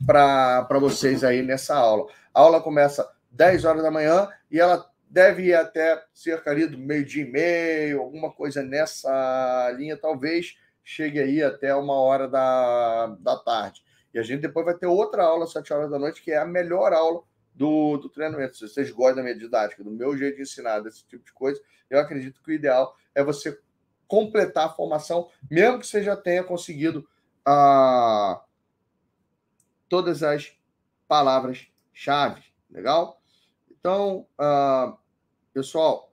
para 0.05 0.67
vocês 0.79 1.23
aí 1.23 1.41
nessa 1.41 1.75
aula. 1.75 2.07
A 2.33 2.41
aula 2.41 2.61
começa 2.61 3.09
10 3.31 3.63
horas 3.65 3.83
da 3.83 3.91
manhã 3.91 4.27
e 4.51 4.59
ela 4.59 4.85
deve 5.09 5.43
ir 5.43 5.53
até 5.53 6.03
cerca 6.13 6.51
ali 6.51 6.67
do 6.67 6.77
meio-dia 6.77 7.23
e 7.23 7.31
meio, 7.31 8.01
alguma 8.01 8.31
coisa 8.31 8.63
nessa 8.63 9.71
linha, 9.77 9.97
talvez 9.97 10.57
chegue 10.83 11.19
aí 11.19 11.41
até 11.41 11.73
uma 11.75 11.95
hora 11.95 12.27
da, 12.27 13.07
da 13.19 13.37
tarde. 13.37 13.83
E 14.13 14.19
a 14.19 14.23
gente 14.23 14.41
depois 14.41 14.65
vai 14.65 14.75
ter 14.75 14.87
outra 14.87 15.23
aula 15.23 15.43
às 15.45 15.51
sete 15.51 15.73
horas 15.73 15.89
da 15.89 15.99
noite, 15.99 16.21
que 16.21 16.31
é 16.31 16.37
a 16.37 16.45
melhor 16.45 16.93
aula 16.93 17.21
do, 17.53 17.97
do 17.97 18.09
treinamento. 18.09 18.55
Se 18.55 18.67
vocês 18.67 18.91
gostam 18.91 19.17
da 19.17 19.23
minha 19.23 19.37
didática, 19.37 19.83
do 19.83 19.91
meu 19.91 20.15
jeito 20.17 20.37
de 20.37 20.43
ensinar, 20.43 20.79
desse 20.79 21.05
tipo 21.05 21.25
de 21.25 21.33
coisa, 21.33 21.59
eu 21.89 21.99
acredito 21.99 22.41
que 22.41 22.51
o 22.51 22.53
ideal 22.53 22.95
é 23.13 23.23
você 23.23 23.59
completar 24.07 24.67
a 24.67 24.73
formação, 24.73 25.29
mesmo 25.49 25.79
que 25.79 25.87
você 25.87 26.03
já 26.03 26.15
tenha 26.15 26.43
conseguido 26.43 27.07
ah, 27.45 28.41
todas 29.89 30.23
as 30.23 30.55
palavras-chave. 31.07 32.43
Legal? 32.69 33.21
Então, 33.85 34.27
ah, 34.35 34.97
pessoal, 35.53 36.11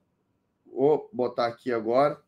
vou 0.66 1.08
botar 1.10 1.46
aqui 1.46 1.72
agora. 1.72 2.22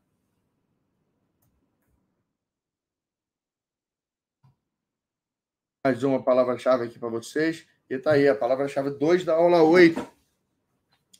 mais 5.84 6.02
uma 6.02 6.24
palavra-chave 6.24 6.84
aqui 6.84 6.98
para 6.98 7.10
vocês. 7.10 7.66
E 7.90 7.98
tá 7.98 8.12
aí, 8.12 8.26
a 8.26 8.34
palavra-chave 8.34 8.92
2 8.92 9.26
da 9.26 9.34
aula 9.34 9.62
8. 9.62 10.00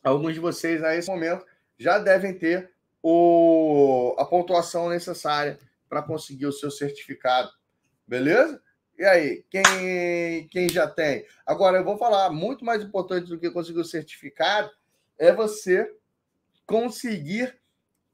Alguns 0.02 0.32
de 0.32 0.40
vocês, 0.40 0.82
a 0.82 0.96
esse 0.96 1.10
momento, 1.10 1.44
já 1.76 1.98
devem 1.98 2.32
ter 2.32 2.72
o, 3.02 4.16
a 4.18 4.24
pontuação 4.24 4.88
necessária 4.88 5.58
para 5.86 6.02
conseguir 6.02 6.46
o 6.46 6.52
seu 6.52 6.70
certificado. 6.70 7.52
Beleza? 8.06 8.62
E 8.98 9.04
aí, 9.04 9.44
quem, 9.50 10.48
quem 10.48 10.68
já 10.68 10.86
tem? 10.88 11.26
Agora, 11.44 11.78
eu 11.78 11.84
vou 11.84 11.98
falar, 11.98 12.30
muito 12.30 12.64
mais 12.64 12.82
importante 12.82 13.28
do 13.28 13.38
que 13.38 13.50
conseguir 13.50 13.80
o 13.80 13.84
certificado 13.84 14.70
é 15.18 15.32
você 15.32 15.92
conseguir 16.66 17.58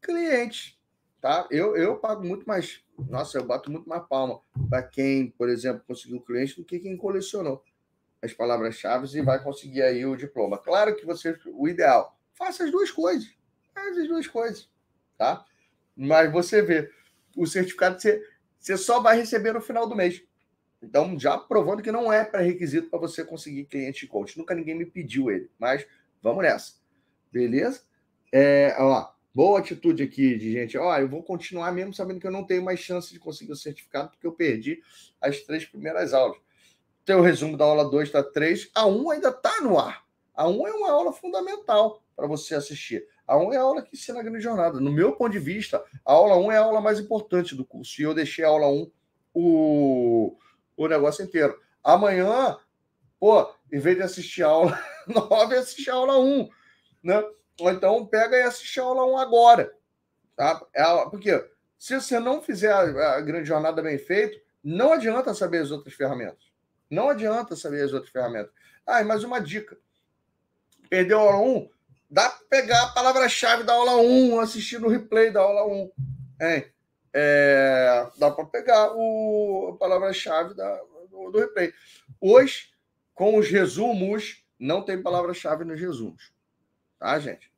clientes 0.00 0.81
tá? 1.20 1.47
Eu, 1.50 1.76
eu 1.76 1.97
pago 1.97 2.26
muito 2.26 2.47
mais, 2.47 2.83
nossa, 3.09 3.39
eu 3.39 3.44
bato 3.44 3.70
muito 3.70 3.89
mais 3.89 4.02
palma 4.09 4.41
para 4.68 4.83
quem, 4.83 5.31
por 5.31 5.49
exemplo, 5.49 5.83
conseguiu 5.86 6.20
cliente 6.20 6.57
do 6.57 6.65
que 6.65 6.78
quem 6.78 6.97
colecionou 6.97 7.62
as 8.23 8.33
palavras-chave 8.33 9.07
e 9.17 9.23
vai 9.23 9.42
conseguir 9.42 9.83
aí 9.83 10.05
o 10.05 10.17
diploma. 10.17 10.59
Claro 10.59 10.97
que 10.97 11.07
você, 11.07 11.39
o 11.47 11.68
ideal, 11.68 12.18
faça 12.34 12.65
as 12.65 12.70
duas 12.70 12.91
coisas, 12.91 13.28
faz 13.75 13.97
as 13.97 14.09
duas 14.09 14.26
coisas, 14.26 14.68
tá? 15.17 15.44
Mas 15.97 16.33
você 16.33 16.62
vê, 16.62 16.91
o 17.36 17.47
certificado 17.47 18.00
você, 18.00 18.23
você 18.59 18.76
só 18.76 19.00
vai 19.00 19.17
receber 19.17 19.52
no 19.52 19.60
final 19.60 19.89
do 19.89 19.97
mês. 19.97 20.23
Então, 20.83 21.18
já 21.18 21.36
provando 21.36 21.83
que 21.83 21.92
não 21.92 22.12
é 22.12 22.25
pré-requisito 22.25 22.89
para 22.89 22.99
você 22.99 23.25
conseguir 23.25 23.67
cliente 23.67 24.00
de 24.00 24.07
coach. 24.07 24.39
Nunca 24.39 24.55
ninguém 24.55 24.75
me 24.75 24.86
pediu 24.86 25.31
ele, 25.31 25.50
mas 25.59 25.86
vamos 26.23 26.42
nessa. 26.42 26.75
Beleza? 27.31 27.83
É, 28.33 28.75
ó, 28.78 29.10
boa 29.34 29.59
atitude 29.59 30.02
aqui 30.02 30.36
de 30.36 30.52
gente. 30.52 30.78
Ó, 30.78 30.97
eu 30.99 31.09
vou 31.09 31.23
continuar 31.23 31.73
mesmo 31.73 31.92
sabendo 31.92 32.20
que 32.20 32.26
eu 32.26 32.31
não 32.31 32.44
tenho 32.44 32.65
mais 32.65 32.81
chance 32.81 33.12
de 33.12 33.18
conseguir 33.18 33.52
o 33.52 33.57
certificado 33.57 34.10
porque 34.10 34.26
eu 34.26 34.33
perdi 34.33 34.81
as 35.20 35.41
três 35.41 35.65
primeiras 35.65 36.15
aulas. 36.15 36.39
Tem 37.05 37.17
o 37.17 37.23
resumo 37.23 37.57
da 37.57 37.65
aula 37.65 37.91
2 37.91 38.10
da 38.10 38.23
3. 38.23 38.70
A 38.75 38.86
1 38.86 39.10
ainda 39.10 39.28
está 39.28 39.60
no 39.60 39.78
ar. 39.78 40.05
A 40.34 40.49
1 40.49 40.67
é 40.67 40.73
uma 40.73 40.91
aula 40.91 41.12
fundamental 41.12 42.02
para 42.17 42.26
você 42.26 42.55
assistir. 42.55 43.07
A 43.26 43.36
1 43.36 43.52
é 43.52 43.57
a 43.57 43.62
aula 43.62 43.83
que 43.83 43.94
ensina 43.94 44.20
a 44.20 44.23
grande 44.23 44.41
jornada. 44.41 44.81
No 44.81 44.91
meu 44.91 45.12
ponto 45.12 45.33
de 45.33 45.39
vista, 45.39 45.84
a 46.05 46.12
aula 46.12 46.36
1 46.36 46.52
é 46.52 46.57
a 46.57 46.62
aula 46.62 46.81
mais 46.81 46.99
importante 46.99 47.55
do 47.55 47.65
curso. 47.65 48.00
E 48.00 48.05
eu 48.05 48.15
deixei 48.15 48.44
a 48.44 48.49
aula 48.49 48.68
1 48.68 48.91
o, 49.33 50.36
o 50.84 50.89
negócio 50.89 51.25
inteiro. 51.25 51.59
Amanhã, 51.84 52.57
pô, 53.18 53.52
em 53.70 53.78
vez 53.78 53.97
de 53.97 54.02
assistir 54.02 54.42
a 54.42 54.49
aula 54.49 54.83
9, 55.07 55.57
assistir 55.57 55.91
a 55.91 55.94
aula 55.94 56.18
1. 56.18 56.49
Né? 57.02 57.23
Ou 57.60 57.70
então 57.70 58.07
pega 58.07 58.36
e 58.36 58.42
assiste 58.42 58.81
a 58.81 58.84
aula 58.84 59.05
1 59.05 59.18
agora. 59.18 59.73
Tá? 60.34 60.65
É 60.75 60.84
porque 61.10 61.47
se 61.78 62.00
você 62.00 62.18
não 62.18 62.41
fizer 62.41 62.73
a, 62.73 63.17
a 63.17 63.20
grande 63.20 63.47
jornada 63.47 63.83
bem 63.83 63.99
feita, 63.99 64.41
não 64.65 64.92
adianta 64.94 65.34
saber 65.34 65.59
as 65.59 65.70
outras 65.70 65.94
ferramentas. 65.94 66.50
Não 66.91 67.10
adianta 67.10 67.55
saber 67.55 67.83
as 67.83 67.92
outras 67.92 68.10
ferramentas. 68.10 68.52
Ah, 68.86 69.05
mais 69.05 69.23
uma 69.23 69.41
dica. 69.41 69.76
Perdeu 70.89 71.18
a 71.18 71.23
aula 71.23 71.59
1? 71.59 71.70
Dá 72.10 72.28
para 72.28 72.47
pegar 72.49 72.83
a 72.84 72.89
palavra-chave 72.89 73.62
da 73.62 73.73
aula 73.75 73.97
1, 73.97 74.41
assistir 74.41 74.81
no 74.81 74.89
replay 74.89 75.31
da 75.31 75.41
aula 75.41 75.67
1. 75.67 75.92
Hein? 76.41 76.73
É, 77.12 78.08
dá 78.18 78.30
para 78.30 78.44
pegar 78.47 78.92
o, 78.94 79.72
a 79.74 79.78
palavra-chave 79.78 80.55
do, 80.55 81.30
do 81.30 81.39
replay. 81.39 81.72
Hoje, 82.20 82.72
com 83.14 83.36
os 83.36 83.48
resumos, 83.48 84.44
não 84.58 84.84
tem 84.84 85.02
palavra-chave 85.02 85.64
nos 85.64 85.80
resumos. 85.80 86.32
Tá, 86.98 87.18
gente? 87.18 87.52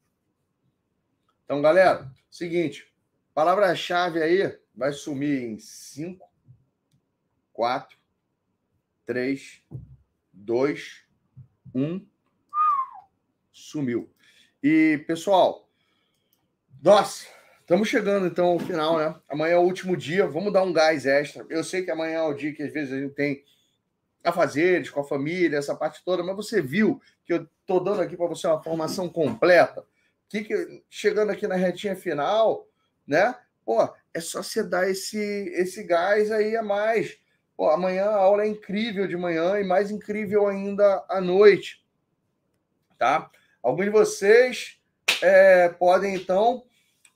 Então, 1.45 1.61
galera, 1.61 2.11
seguinte, 2.31 2.91
palavra-chave 3.35 4.23
aí 4.23 4.59
vai 4.75 4.93
sumir 4.93 5.43
em 5.43 5.59
5, 5.59 6.27
4, 7.53 7.99
3, 9.05 9.63
2, 10.33 11.05
Um 11.75 12.07
sumiu. 13.53 14.13
E, 14.63 14.99
pessoal, 15.07 15.69
nossa, 16.83 17.27
estamos 17.63 17.89
chegando 17.89 18.27
então 18.27 18.49
ao 18.49 18.59
final, 18.59 18.99
né? 18.99 19.15
Amanhã 19.29 19.55
é 19.55 19.59
o 19.59 19.63
último 19.63 19.97
dia, 19.97 20.27
vamos 20.27 20.53
dar 20.53 20.63
um 20.63 20.73
gás 20.73 21.07
extra. 21.07 21.47
Eu 21.49 21.65
sei 21.65 21.83
que 21.83 21.91
amanhã 21.91 22.19
é 22.19 22.23
o 22.23 22.35
dia 22.35 22.53
que 22.53 22.63
às 22.63 22.73
vezes 22.73 22.93
a 22.93 23.01
gente 23.01 23.15
tem 23.15 23.43
a 24.23 24.33
fazeres 24.33 24.91
com 24.91 25.01
a 25.01 25.05
família, 25.05 25.59
essa 25.59 25.75
parte 25.75 26.05
toda, 26.05 26.23
mas 26.23 26.37
você 26.37 26.61
viu 26.61 27.01
que 27.25 27.33
eu 27.33 27.49
estou 27.61 27.83
dando 27.83 28.03
aqui 28.03 28.17
para 28.17 28.27
você 28.27 28.47
uma 28.47 28.63
formação 28.63 29.09
completa. 29.09 29.85
Que, 30.29 30.45
que 30.45 30.83
chegando 30.89 31.31
aqui 31.31 31.47
na 31.47 31.57
retinha 31.57 31.97
final, 31.97 32.67
né? 33.07 33.35
Pô, 33.65 33.83
é 34.13 34.21
só 34.21 34.43
você 34.43 34.63
dar 34.63 34.89
esse, 34.91 35.19
esse 35.55 35.83
gás 35.85 36.31
aí 36.31 36.57
a 36.57 36.63
mais. 36.63 37.19
Pô, 37.57 37.71
amanhã 37.71 38.07
a 38.07 38.17
aula 38.17 38.45
é 38.45 38.49
incrível 38.49 39.07
de 39.07 39.17
manhã 39.17 39.59
e 39.59 39.65
mais 39.65 39.91
incrível 39.91 40.47
ainda 40.47 41.05
à 41.09 41.21
noite. 41.21 41.85
Tá? 42.99 43.31
Alguns 43.63 43.85
de 43.85 43.91
vocês 43.91 44.81
é, 45.21 45.69
podem, 45.69 46.15
então, 46.15 46.65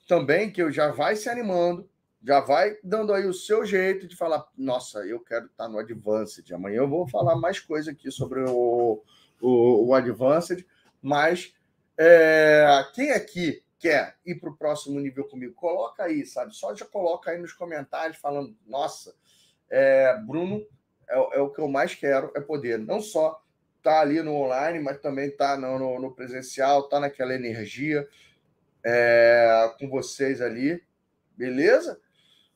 também, 0.07 0.51
que 0.51 0.61
eu 0.61 0.71
já 0.71 0.91
vai 0.91 1.15
se 1.15 1.29
animando, 1.29 1.87
já 2.23 2.39
vai 2.39 2.77
dando 2.83 3.13
aí 3.13 3.25
o 3.25 3.33
seu 3.33 3.65
jeito 3.65 4.07
de 4.07 4.15
falar, 4.15 4.45
nossa, 4.57 4.99
eu 5.05 5.19
quero 5.19 5.45
estar 5.45 5.67
no 5.67 5.77
Advanced. 5.77 6.51
Amanhã 6.53 6.77
eu 6.77 6.89
vou 6.89 7.07
falar 7.07 7.35
mais 7.35 7.59
coisa 7.59 7.91
aqui 7.91 8.09
sobre 8.09 8.41
o, 8.41 9.03
o, 9.41 9.87
o 9.87 9.93
Advanced, 9.93 10.65
mas 11.01 11.53
é, 11.97 12.85
quem 12.93 13.11
aqui 13.11 13.63
quer 13.79 14.15
ir 14.25 14.35
para 14.35 14.49
o 14.49 14.57
próximo 14.57 14.99
nível 14.99 15.25
comigo, 15.25 15.53
coloca 15.53 16.03
aí, 16.03 16.25
sabe? 16.25 16.55
Só 16.55 16.73
já 16.73 16.85
coloca 16.85 17.31
aí 17.31 17.37
nos 17.37 17.53
comentários 17.53 18.17
falando, 18.17 18.55
nossa, 18.65 19.13
é, 19.69 20.17
Bruno, 20.25 20.65
é, 21.09 21.37
é, 21.37 21.41
o 21.41 21.49
que 21.49 21.59
eu 21.59 21.67
mais 21.67 21.93
quero, 21.93 22.31
é 22.35 22.41
poder 22.41 22.79
não 22.79 23.01
só 23.01 23.41
estar 23.77 23.91
tá 23.91 24.01
ali 24.01 24.21
no 24.21 24.33
online, 24.33 24.79
mas 24.79 24.99
também 24.99 25.27
estar 25.29 25.55
tá 25.55 25.57
no, 25.57 25.77
no, 25.77 25.99
no, 25.99 26.15
presencial, 26.15 26.81
estar 26.81 26.97
tá 26.97 27.01
naquela 27.01 27.33
energia 27.33 28.07
é, 28.89 29.75
com 29.77 29.89
vocês 29.89 30.39
ali, 30.39 30.81
beleza? 31.35 31.99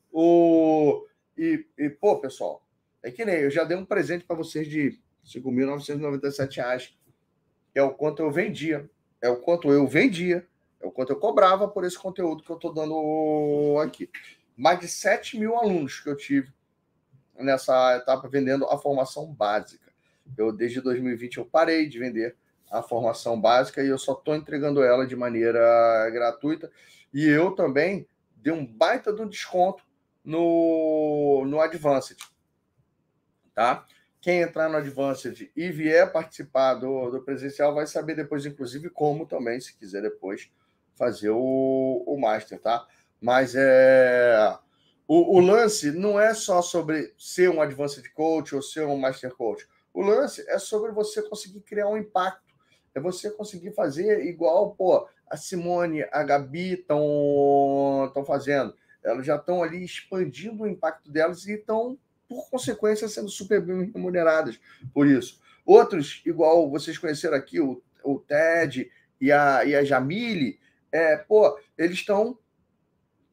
O, 0.10 1.06
e, 1.38 1.66
e, 1.78 1.90
pô, 1.90 2.22
pessoal, 2.22 2.66
é 3.04 3.12
que 3.12 3.26
nem 3.26 3.36
eu 3.36 3.52
já 3.52 3.66
dei 3.66 3.76
um 3.76 3.84
presente 3.84 4.24
para 4.24 4.38
vocês 4.38 4.66
de 4.66 4.90
R$ 4.90 5.00
5.997, 5.26 6.94
que 7.74 7.80
é 7.80 7.84
o 7.84 7.94
quanto 7.94 8.22
eu 8.22 8.32
vendia, 8.32 8.90
é 9.22 9.28
o 9.28 9.36
quanto 9.36 9.70
eu 9.72 9.86
vendia 9.86 10.48
é 10.80 10.88
o 10.88 10.92
quanto 10.92 11.12
eu 11.12 11.20
cobrava 11.20 11.68
por 11.68 11.84
esse 11.84 11.98
conteúdo 11.98 12.44
que 12.44 12.50
eu 12.50 12.56
estou 12.56 12.74
dando 12.74 13.78
aqui. 13.84 14.10
Mais 14.58 14.80
de 14.80 14.88
7 14.88 15.38
mil 15.38 15.56
alunos 15.56 16.00
que 16.00 16.10
eu 16.10 16.18
tive 16.18 16.52
nessa 17.36 17.98
etapa 17.98 18.28
vendendo 18.28 18.66
a 18.66 18.80
formação 18.80 19.32
básica. 19.32 19.92
Eu, 20.36 20.52
desde 20.52 20.82
2020, 20.82 21.38
eu 21.38 21.46
parei 21.46 21.88
de 21.88 22.00
vender 22.00 22.36
a 22.72 22.82
formação 22.82 23.40
básica 23.40 23.84
e 23.84 23.88
eu 23.88 23.98
só 23.98 24.14
estou 24.14 24.36
entregando 24.36 24.82
ela 24.82 25.06
de 25.06 25.16
maneira 25.16 25.60
gratuita. 26.12 26.72
E 27.14 27.28
eu 27.28 27.52
também 27.52 28.08
dei 28.38 28.54
um 28.54 28.66
baita 28.66 29.12
de 29.12 29.22
um 29.22 29.28
desconto 29.28 29.84
no, 30.24 31.44
no 31.46 31.60
Advanced. 31.60 32.18
Tá? 33.54 33.86
Quem 34.22 34.42
entrar 34.42 34.70
no 34.70 34.78
Advanced 34.78 35.52
e 35.56 35.70
vier 35.72 36.12
participar 36.12 36.76
do, 36.76 37.10
do 37.10 37.22
presencial 37.22 37.74
vai 37.74 37.88
saber 37.88 38.16
depois, 38.16 38.46
inclusive, 38.46 38.90
como 38.90 39.26
também, 39.26 39.60
se 39.60 39.76
quiser 39.76 40.02
depois, 40.02 40.50
fazer 40.96 41.32
o, 41.32 42.04
o 42.06 42.20
Master, 42.20 42.60
tá? 42.60 42.88
Mas 43.20 43.54
é. 43.56 44.58
O, 45.08 45.38
o, 45.38 45.40
lance 45.42 45.92
não 45.92 46.20
é 46.20 46.34
só 46.34 46.62
sobre 46.62 47.14
ser 47.18 47.50
um 47.50 47.62
Advanced 47.62 48.08
Coach 48.14 48.56
ou 48.56 48.62
ser 48.62 48.86
um 48.86 48.98
Master 48.98 49.36
Coach. 49.36 49.68
O 49.94 50.02
lance 50.02 50.46
é 50.48 50.58
sobre 50.58 50.92
você 50.92 51.22
conseguir 51.24 51.62
criar 51.62 51.90
um 51.90 51.98
impacto. 51.98 52.51
É 52.94 53.00
você 53.00 53.32
conseguir 53.32 53.72
fazer 53.74 54.26
igual, 54.26 54.76
pô, 54.76 55.08
a 55.30 55.38
Simone, 55.38 56.04
a 56.12 56.24
Gabi 56.24 56.74
estão 56.74 58.12
fazendo. 58.26 58.76
Elas 59.04 59.26
já 59.26 59.36
estão 59.36 59.64
ali 59.64 59.84
expandindo 59.84 60.64
o 60.64 60.68
impacto 60.68 61.10
delas 61.10 61.46
e 61.48 61.54
estão, 61.54 61.98
por 62.28 62.50
consequência, 62.50 63.08
sendo 63.08 63.30
super 63.30 63.62
bem 63.62 63.92
remuneradas 63.92 64.60
por 64.94 65.08
isso. 65.08 65.40
Outros, 65.66 66.22
igual 66.26 66.70
vocês 66.70 66.98
conheceram 66.98 67.36
aqui, 67.36 67.60
o, 67.60 67.82
o 68.04 68.20
Ted 68.20 68.92
e 69.20 69.32
a, 69.32 69.64
e 69.66 69.76
a 69.76 69.84
Jamile, 69.84 70.60
é, 70.92 71.16
pô, 71.16 71.58
eles 71.78 71.98
estão, 71.98 72.38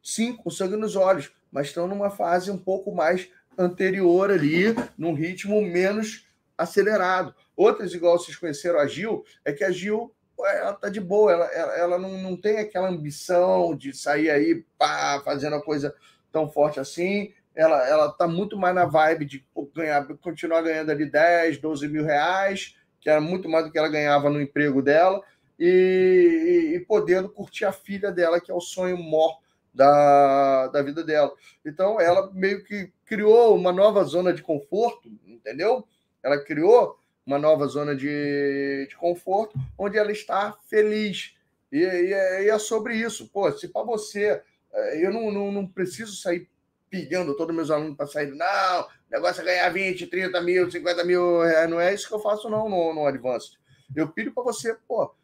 sim, 0.03 0.37
com 0.37 0.51
sangue 0.51 0.77
nos 0.77 0.95
olhos, 0.95 1.33
mas 1.51 1.69
estão 1.69 1.89
numa 1.89 2.11
fase 2.11 2.51
um 2.51 2.59
pouco 2.59 2.95
mais 2.95 3.29
anterior 3.57 4.31
ali, 4.31 4.67
num 4.97 5.15
ritmo 5.15 5.61
menos 5.61 6.29
acelerado. 6.57 7.35
Outras, 7.59 7.93
igual 7.93 8.17
vocês 8.17 8.37
conheceram 8.37 8.79
a 8.79 8.87
Gil, 8.87 9.25
é 9.45 9.53
que 9.53 9.65
a 9.65 9.73
Gil 9.73 10.15
ela 10.39 10.73
tá 10.75 10.89
de 10.89 11.01
boa, 11.01 11.33
ela, 11.33 11.47
ela, 11.47 11.77
ela 11.77 11.99
não, 11.99 12.17
não 12.19 12.37
tem 12.37 12.59
aquela 12.59 12.89
ambição 12.89 13.75
de 13.77 13.93
sair 13.93 14.31
aí 14.31 14.65
pá, 14.79 15.21
fazendo 15.25 15.57
a 15.57 15.61
coisa 15.61 15.93
tão 16.31 16.49
forte 16.49 16.79
assim. 16.79 17.33
Ela, 17.57 17.85
ela 17.89 18.13
tá 18.13 18.29
muito 18.29 18.57
mais 18.57 18.77
na 18.77 18.85
vibe 18.85 19.25
de 19.25 19.45
ganhar, 19.75 20.07
continuar 20.19 20.63
ganhando 20.63 20.93
ali 20.93 21.11
10, 21.11 21.59
12 21.59 21.89
mil 21.89 22.05
reais, 22.05 22.77
que 23.01 23.11
era 23.11 23.21
muito 23.21 23.49
mais 23.49 23.65
do 23.65 23.73
que 23.73 23.79
ela 23.79 23.89
ganhava 23.89 24.31
no 24.31 24.41
emprego 24.41 24.81
dela 24.81 25.21
e, 25.59 26.75
e, 26.77 26.81
podendo 26.87 27.29
curtir 27.29 27.65
a 27.65 27.73
filha 27.73 28.13
dela, 28.13 28.41
que 28.41 28.53
é 28.53 28.55
o 28.55 28.61
sonho 28.61 28.97
maior 28.97 29.41
da, 29.75 30.69
da 30.69 30.81
vida 30.81 31.03
dela. 31.03 31.33
Então, 31.67 32.01
ela 32.01 32.31
meio 32.33 32.63
que 32.63 32.93
criou 33.05 33.57
uma 33.57 33.73
nova 33.73 34.05
zona 34.05 34.33
de 34.33 34.43
conforto, 34.43 35.11
entendeu? 35.27 35.85
Ela 36.23 36.39
criou 36.45 36.97
uma 37.29 37.39
nova 37.39 37.67
zona 37.67 37.95
de, 37.95 38.87
de 38.89 38.97
conforto 38.97 39.59
onde 39.77 39.99
ela 39.99 40.11
está 40.11 40.57
feliz. 40.69 41.37
E, 41.71 41.79
e, 41.79 42.13
é, 42.13 42.45
e 42.45 42.49
é 42.49 42.59
sobre 42.59 42.97
isso. 42.97 43.29
Pô, 43.29 43.53
se 43.53 43.69
para 43.69 43.85
você, 43.85 44.43
é, 44.73 45.05
eu 45.05 45.13
não, 45.13 45.31
não, 45.31 45.53
não 45.53 45.67
preciso 45.67 46.17
sair 46.17 46.49
pilhando 46.89 47.37
todos 47.37 47.51
os 47.51 47.57
meus 47.57 47.71
alunos 47.71 47.97
para 47.97 48.07
sair. 48.07 48.35
Não, 48.35 48.81
o 48.81 48.87
negócio 49.11 49.43
é 49.43 49.45
ganhar 49.45 49.69
20, 49.69 50.07
30 50.07 50.41
mil, 50.41 50.71
50 50.71 51.05
mil 51.05 51.43
reais. 51.43 51.69
Não 51.69 51.79
é 51.79 51.93
isso 51.93 52.09
que 52.09 52.15
eu 52.15 52.21
faço, 52.21 52.49
não, 52.49 52.69
no, 52.69 52.95
no 52.95 53.07
Advanced. 53.07 53.59
Eu 53.95 54.09
pilho 54.09 54.33
para 54.33 54.45
você, 54.45 54.75
pô, 54.87 55.15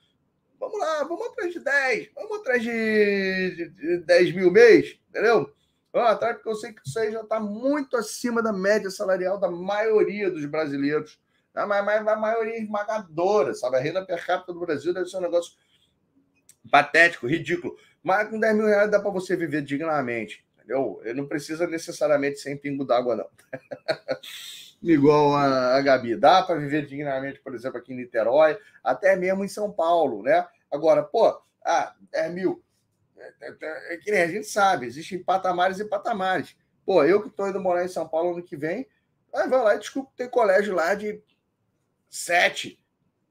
Vamos 0.64 0.78
lá, 0.78 1.04
vamos 1.04 1.26
atrás 1.26 1.52
de 1.52 1.60
10, 1.60 2.08
vamos 2.14 2.38
atrás 2.38 2.62
de, 2.62 3.68
de, 3.68 3.98
10 3.98 4.34
mil 4.34 4.50
mês, 4.50 4.98
entendeu? 5.10 5.52
Vamos 5.92 6.10
atrás, 6.10 6.36
porque 6.36 6.48
eu 6.48 6.54
sei 6.54 6.72
que 6.72 6.80
isso 6.86 6.98
aí 6.98 7.12
já 7.12 7.20
está 7.20 7.38
muito 7.38 7.98
acima 7.98 8.42
da 8.42 8.50
média 8.50 8.90
salarial 8.90 9.38
da 9.38 9.50
maioria 9.50 10.30
dos 10.30 10.46
brasileiros. 10.46 11.20
A, 11.54 11.62
a 11.62 12.16
maioria 12.16 12.58
esmagadora, 12.58 13.54
sabe? 13.54 13.76
A 13.76 13.80
renda 13.80 14.04
per 14.04 14.24
capita 14.24 14.52
do 14.52 14.60
Brasil 14.60 14.92
deve 14.92 15.08
ser 15.08 15.18
um 15.18 15.22
negócio 15.22 15.54
patético, 16.70 17.26
ridículo. 17.26 17.76
Mas 18.02 18.28
com 18.28 18.38
10 18.38 18.56
mil 18.56 18.66
reais 18.66 18.90
dá 18.90 19.00
para 19.00 19.10
você 19.10 19.36
viver 19.36 19.62
dignamente, 19.62 20.44
entendeu? 20.56 21.00
Eu 21.04 21.14
não 21.14 21.26
precisa 21.26 21.66
necessariamente 21.66 22.38
sem 22.38 22.56
pingo 22.56 22.84
d'água, 22.84 23.16
não. 23.16 23.28
igual 24.82 25.34
a, 25.34 25.76
a 25.76 25.80
Gabi. 25.80 26.16
Dá 26.16 26.42
para 26.42 26.56
viver 26.56 26.86
dignamente, 26.86 27.40
por 27.40 27.54
exemplo, 27.54 27.78
aqui 27.78 27.92
em 27.92 27.96
Niterói, 27.96 28.58
até 28.82 29.16
mesmo 29.16 29.44
em 29.44 29.48
São 29.48 29.72
Paulo, 29.72 30.22
né? 30.22 30.46
Agora, 30.70 31.02
pô, 31.02 31.40
ah, 31.64 31.94
é 32.12 32.28
mil. 32.28 32.62
É, 33.16 33.32
é, 33.40 33.94
é, 33.94 33.96
que 33.96 34.10
nem 34.10 34.22
a 34.22 34.28
gente 34.28 34.46
sabe, 34.46 34.86
existem 34.86 35.22
patamares 35.22 35.78
e 35.78 35.84
patamares. 35.84 36.56
Pô, 36.84 37.02
eu 37.04 37.22
que 37.22 37.28
estou 37.28 37.48
indo 37.48 37.60
morar 37.60 37.84
em 37.84 37.88
São 37.88 38.06
Paulo 38.06 38.32
ano 38.32 38.42
que 38.42 38.56
vem, 38.56 38.86
vai 39.32 39.48
lá 39.48 39.74
e 39.74 39.78
desculpa, 39.78 40.12
tem 40.16 40.28
colégio 40.28 40.74
lá 40.74 40.94
de 40.94 41.22
sete. 42.14 42.78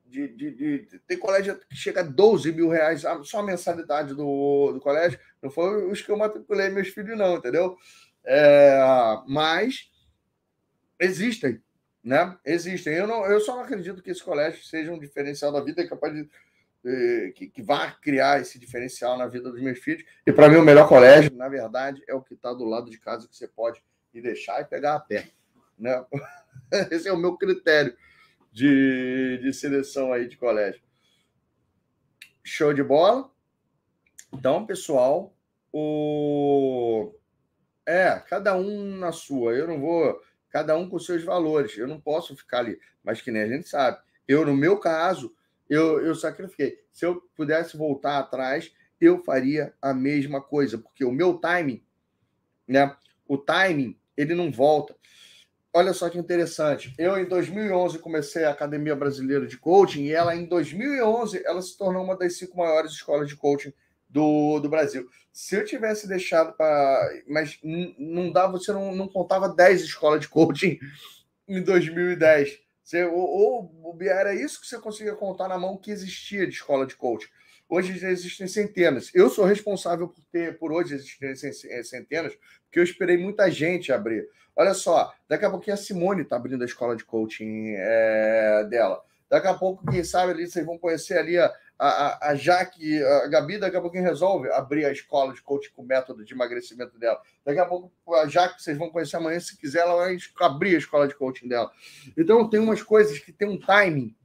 De, 0.06 0.28
de, 0.28 0.52
de, 0.52 1.00
tem 1.08 1.18
colégio 1.18 1.58
que 1.68 1.76
chega 1.76 2.02
a 2.02 2.04
12 2.04 2.52
mil 2.52 2.70
reais 2.70 3.04
só 3.24 3.40
a 3.40 3.44
mensalidade 3.44 4.14
do, 4.14 4.74
do 4.74 4.80
colégio. 4.80 5.20
Não 5.42 5.50
foi 5.50 5.90
os 5.90 6.02
que 6.02 6.12
eu 6.12 6.18
matriculei 6.18 6.70
meus 6.70 6.90
filhos, 6.90 7.18
não, 7.18 7.38
entendeu? 7.38 7.76
É, 8.24 8.80
mas 9.28 9.90
existem, 11.00 11.60
né? 12.04 12.38
Existem. 12.46 12.94
Eu, 12.94 13.08
não, 13.08 13.26
eu 13.26 13.40
só 13.40 13.56
não 13.56 13.64
acredito 13.64 14.04
que 14.04 14.12
esse 14.12 14.22
colégio 14.22 14.64
seja 14.64 14.92
um 14.92 15.00
diferencial 15.00 15.52
da 15.52 15.62
vida, 15.62 15.88
capaz 15.88 16.14
de. 16.14 16.30
Que, 17.36 17.48
que 17.48 17.62
vá 17.62 17.92
criar 17.92 18.42
esse 18.42 18.60
diferencial 18.60 19.18
na 19.18 19.26
vida 19.26 19.50
dos 19.50 19.62
meus 19.62 19.80
filhos. 19.80 20.04
E 20.28 20.34
para 20.34 20.50
mim, 20.50 20.58
o 20.58 20.64
melhor 20.64 20.86
colégio, 20.90 21.34
na 21.34 21.48
verdade, 21.48 22.04
é 22.10 22.14
o 22.14 22.22
que 22.22 22.34
está 22.34 22.52
do 22.54 22.66
lado 22.66 22.92
de 22.92 23.00
casa 23.00 23.26
que 23.26 23.36
você 23.36 23.48
pode 23.48 23.82
ir 24.14 24.22
deixar 24.22 24.60
e 24.60 24.66
pegar 24.66 24.96
a 24.96 25.00
pé. 25.00 25.30
Né? 25.80 26.06
Esse 26.92 27.08
é 27.08 27.14
o 27.14 27.18
meu 27.18 27.38
critério 27.38 27.96
de, 28.54 29.40
de 29.42 29.52
seleção 29.52 30.14
aí 30.14 30.28
de 30.28 30.38
colégio. 30.38 30.82
Show 32.44 32.72
de 32.72 32.84
bola? 32.84 33.32
Então, 34.32 34.66
pessoal, 34.66 35.36
o. 35.72 37.14
É, 37.86 38.20
cada 38.20 38.56
um 38.56 38.96
na 38.96 39.12
sua. 39.12 39.54
Eu 39.54 39.68
não 39.68 39.82
vou 39.82 40.22
cada 40.50 40.78
um 40.78 40.88
com 40.88 41.00
seus 41.00 41.24
valores. 41.24 41.76
Eu 41.78 41.88
não 41.88 42.00
posso 42.00 42.36
ficar 42.36 42.60
ali, 42.60 42.80
mas 43.04 43.22
que 43.22 43.32
nem 43.32 43.42
a 43.42 43.48
gente 43.48 43.68
sabe. 43.68 43.98
Eu, 44.28 44.46
no 44.46 44.56
meu 44.56 44.80
caso, 44.80 45.36
eu, 45.68 46.00
eu 46.02 46.14
sacrifiquei. 46.14 46.80
Se 46.92 47.06
eu 47.06 47.22
pudesse 47.36 47.76
voltar 47.76 48.20
atrás, 48.20 48.72
eu 49.02 49.24
faria 49.24 49.74
a 49.82 49.94
mesma 49.94 50.42
coisa, 50.42 50.78
porque 50.78 51.04
o 51.04 51.12
meu 51.12 51.40
timing, 51.40 51.84
né? 52.68 52.96
O 53.28 53.38
timing, 53.38 54.00
ele 54.16 54.36
não 54.36 54.52
volta. 54.52 54.96
Olha 55.74 55.94
só 55.94 56.10
que 56.10 56.18
interessante. 56.18 56.94
Eu, 56.98 57.18
em 57.18 57.26
2011, 57.26 58.00
comecei 58.00 58.44
a 58.44 58.52
Academia 58.52 58.96
Brasileira 58.96 59.48
de 59.48 59.58
Coaching 59.58 60.04
e 60.04 60.12
ela, 60.12 60.36
em 60.36 60.46
2011, 60.46 61.42
ela 61.46 61.62
se 61.62 61.78
tornou 61.78 62.04
uma 62.04 62.16
das 62.16 62.38
cinco 62.38 62.58
maiores 62.58 62.92
escolas 62.92 63.28
de 63.28 63.36
coaching 63.36 63.74
do, 64.08 64.60
do 64.60 64.70
Brasil. 64.70 65.10
Se 65.32 65.56
eu 65.56 65.66
tivesse 65.66 66.08
deixado 66.08 66.54
para. 66.56 67.10
Mas 67.28 67.60
não 67.98 68.32
dava, 68.32 68.54
você 68.54 68.72
não, 68.72 68.96
não 68.96 69.08
contava 69.08 69.50
10 69.50 69.82
escolas 69.82 70.22
de 70.22 70.30
coaching 70.30 70.78
em 71.48 71.62
2010. 71.62 72.60
Você, 72.84 73.06
ou, 73.06 73.74
ou 73.82 73.98
era 74.02 74.36
isso 74.36 74.62
que 74.62 74.68
você 74.68 74.78
conseguia 74.78 75.16
contar 75.16 75.48
na 75.48 75.58
mão 75.58 75.78
que 75.78 75.90
existia 75.90 76.46
de 76.46 76.54
escola 76.54 76.86
de 76.86 76.96
coaching. 76.96 77.30
Hoje 77.68 77.98
já 77.98 78.12
existem 78.12 78.48
centenas. 78.48 79.10
Eu 79.16 79.30
sou 79.30 79.46
responsável 79.46 80.08
por 80.08 80.24
ter, 80.32 80.60
por 80.60 80.72
hoje 80.72 80.94
existirem 80.94 81.36
centenas, 81.84 82.38
porque 82.74 82.80
eu 82.80 82.84
esperei 82.84 83.18
muita 83.18 83.52
gente 83.52 83.94
abrir. 83.94 84.28
Olha 84.56 84.74
só, 84.74 85.14
daqui 85.30 85.46
a 85.46 85.50
pouquinho 85.50 85.76
a 85.76 85.78
Simone 85.78 86.24
está 86.24 86.38
abrindo 86.38 86.64
a 86.64 86.66
escola 86.66 86.96
de 86.96 87.06
coaching 87.06 87.76
é, 87.78 88.66
dela. 88.68 89.00
Daqui 89.30 89.46
a 89.46 89.54
pouco, 89.54 89.86
quem 89.86 90.04
sabe 90.04 90.32
ali, 90.32 90.48
vocês 90.48 90.66
vão 90.66 90.80
conhecer 90.80 91.20
ali 91.20 91.38
a, 91.38 91.54
a, 91.78 92.30
a 92.30 92.36
Jaque, 92.36 93.04
a 93.04 93.28
Gabi, 93.28 93.60
daqui 93.60 93.78
a 93.78 93.82
pouquinho 93.82 94.04
resolve 94.04 94.50
abrir 94.52 94.86
a 94.86 94.92
escola 94.92 95.34
de 95.34 95.42
coaching 95.44 95.70
com 95.76 95.84
método 95.84 96.26
de 96.26 96.34
emagrecimento 96.34 96.98
dela. 96.98 97.22
Daqui 97.46 97.60
a 97.60 97.66
pouco, 97.66 97.92
a 98.16 98.28
Jaque, 98.28 98.60
vocês 98.60 98.76
vão 98.76 98.90
conhecer 98.90 99.18
amanhã, 99.18 99.40
se 99.40 99.56
quiser, 99.56 99.82
ela 99.82 99.96
vai 99.96 100.18
abrir 100.42 100.74
a 100.74 100.80
escola 100.80 101.08
de 101.08 101.14
coaching 101.14 101.48
dela. 101.48 101.72
Então, 102.18 102.50
tem 102.50 102.60
umas 102.60 102.82
coisas 102.82 103.20
que 103.20 103.32
tem 103.32 103.48
um 103.48 103.60
timing 103.60 104.16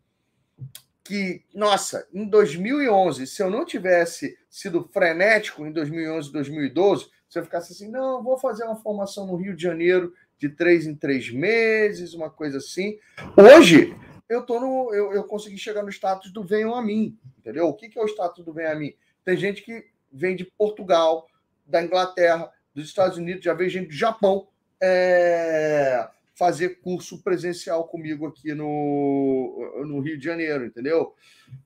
que, 1.04 1.42
nossa, 1.54 2.08
em 2.14 2.26
2011, 2.26 3.26
se 3.26 3.42
eu 3.42 3.50
não 3.50 3.66
tivesse 3.66 4.38
sido 4.48 4.88
frenético 4.90 5.66
em 5.66 5.72
2011, 5.72 6.32
2012, 6.32 7.10
você 7.28 7.42
ficasse 7.42 7.72
assim, 7.72 7.90
não, 7.90 8.22
vou 8.22 8.38
fazer 8.38 8.64
uma 8.64 8.76
formação 8.76 9.26
no 9.26 9.36
Rio 9.36 9.54
de 9.54 9.62
Janeiro 9.62 10.14
de 10.38 10.48
três 10.48 10.86
em 10.86 10.94
três 10.94 11.30
meses, 11.30 12.14
uma 12.14 12.30
coisa 12.30 12.58
assim. 12.58 12.98
Hoje, 13.36 13.94
eu 14.28 14.44
tô 14.44 14.60
no, 14.60 14.94
eu, 14.94 15.12
eu 15.12 15.24
consegui 15.24 15.58
chegar 15.58 15.82
no 15.82 15.90
status 15.90 16.32
do 16.32 16.44
venham 16.44 16.74
a 16.74 16.82
mim, 16.82 17.18
entendeu? 17.38 17.66
O 17.66 17.74
que, 17.74 17.88
que 17.88 17.98
é 17.98 18.02
o 18.02 18.08
status 18.08 18.44
do 18.44 18.52
venham 18.52 18.72
a 18.72 18.76
mim? 18.76 18.94
Tem 19.24 19.36
gente 19.36 19.62
que 19.62 19.86
vem 20.12 20.36
de 20.36 20.44
Portugal, 20.44 21.26
da 21.66 21.82
Inglaterra, 21.82 22.50
dos 22.74 22.86
Estados 22.86 23.18
Unidos, 23.18 23.44
já 23.44 23.52
veio 23.52 23.68
gente 23.68 23.88
do 23.88 23.94
Japão, 23.94 24.48
é, 24.80 26.08
fazer 26.38 26.80
curso 26.80 27.20
presencial 27.20 27.88
comigo 27.88 28.24
aqui 28.24 28.54
no, 28.54 29.84
no 29.84 29.98
Rio 29.98 30.16
de 30.16 30.24
Janeiro, 30.24 30.64
entendeu? 30.64 31.16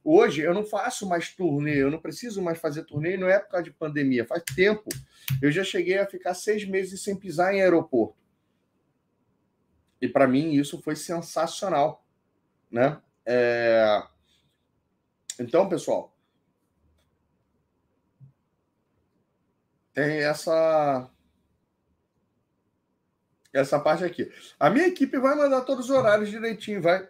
Hoje 0.02 0.40
eu 0.40 0.54
não 0.54 0.64
faço 0.64 1.06
mais 1.06 1.28
turnê, 1.28 1.82
eu 1.82 1.90
não 1.90 2.00
preciso 2.00 2.40
mais 2.40 2.58
fazer 2.58 2.84
turnê, 2.84 3.18
não 3.18 3.28
é 3.28 3.38
por 3.38 3.50
causa 3.50 3.64
de 3.64 3.70
pandemia, 3.70 4.24
faz 4.24 4.42
tempo. 4.56 4.88
Eu 5.42 5.52
já 5.52 5.62
cheguei 5.62 5.98
a 5.98 6.06
ficar 6.06 6.32
seis 6.32 6.64
meses 6.64 7.02
sem 7.02 7.14
pisar 7.14 7.54
em 7.54 7.60
aeroporto. 7.60 8.16
E 10.00 10.08
para 10.08 10.26
mim 10.26 10.54
isso 10.54 10.80
foi 10.80 10.96
sensacional, 10.96 12.02
né? 12.70 12.98
É... 13.26 14.02
Então, 15.38 15.68
pessoal, 15.68 16.16
tem 19.92 20.22
essa 20.22 21.10
essa 23.52 23.78
parte 23.78 24.04
aqui. 24.04 24.30
A 24.58 24.70
minha 24.70 24.86
equipe 24.86 25.18
vai 25.18 25.34
mandar 25.36 25.62
todos 25.62 25.86
os 25.86 25.90
horários 25.90 26.30
direitinho, 26.30 26.80
vai 26.80 27.08